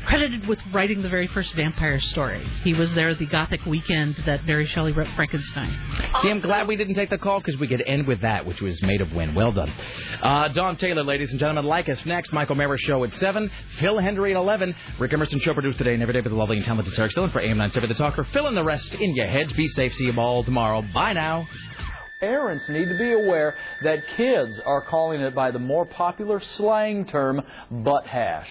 credited 0.09 0.47
with 0.47 0.57
writing 0.73 1.03
the 1.03 1.07
very 1.07 1.27
first 1.27 1.53
vampire 1.53 1.99
story. 1.99 2.43
He 2.63 2.73
was 2.73 2.91
there 2.95 3.13
the 3.13 3.27
Gothic 3.27 3.63
weekend 3.67 4.15
that 4.25 4.43
Mary 4.43 4.65
Shelley 4.65 4.91
wrote 4.91 5.07
Frankenstein. 5.15 5.79
See, 6.23 6.29
I'm 6.29 6.39
glad 6.39 6.67
we 6.67 6.75
didn't 6.75 6.95
take 6.95 7.11
the 7.11 7.19
call 7.19 7.39
because 7.39 7.59
we 7.59 7.67
could 7.67 7.83
end 7.85 8.07
with 8.07 8.21
that, 8.21 8.43
which 8.43 8.59
was 8.59 8.81
made 8.81 9.01
of 9.01 9.13
wind. 9.13 9.35
Well 9.35 9.51
done. 9.51 9.71
Uh, 10.23 10.47
Dawn 10.47 10.77
Taylor, 10.77 11.03
ladies 11.03 11.29
and 11.29 11.39
gentlemen, 11.39 11.65
like 11.65 11.87
us 11.89 12.03
next. 12.07 12.33
Michael 12.33 12.55
Mara 12.55 12.79
Show 12.79 13.03
at 13.03 13.13
7. 13.13 13.51
Phil 13.77 13.97
Hendrie 13.97 14.31
at 14.31 14.37
11. 14.37 14.73
Rick 14.97 15.13
Emerson 15.13 15.39
Show 15.41 15.53
produced 15.53 15.77
today 15.77 15.93
and 15.93 16.01
every 16.01 16.13
day 16.13 16.21
by 16.21 16.29
the 16.29 16.35
lovely 16.35 16.57
and 16.57 16.65
talented 16.65 16.95
Sarah 16.95 17.09
Stillin 17.09 17.31
for 17.31 17.39
AM 17.39 17.57
970 17.57 17.93
The 17.93 17.93
Talker. 17.93 18.23
Fill 18.33 18.47
in 18.47 18.55
the 18.55 18.63
rest 18.63 18.91
in 18.95 19.15
your 19.15 19.27
heads. 19.27 19.53
Be 19.53 19.67
safe. 19.67 19.93
See 19.93 20.05
you 20.05 20.19
all 20.19 20.43
tomorrow. 20.43 20.81
Bye 20.91 21.13
now. 21.13 21.47
Parents 22.19 22.67
need 22.67 22.89
to 22.89 22.97
be 22.97 23.13
aware 23.13 23.55
that 23.83 24.03
kids 24.17 24.59
are 24.65 24.81
calling 24.81 25.21
it 25.21 25.33
by 25.33 25.51
the 25.51 25.59
more 25.59 25.85
popular 25.85 26.41
slang 26.41 27.05
term 27.05 27.41
butt 27.71 28.05
hash. 28.05 28.47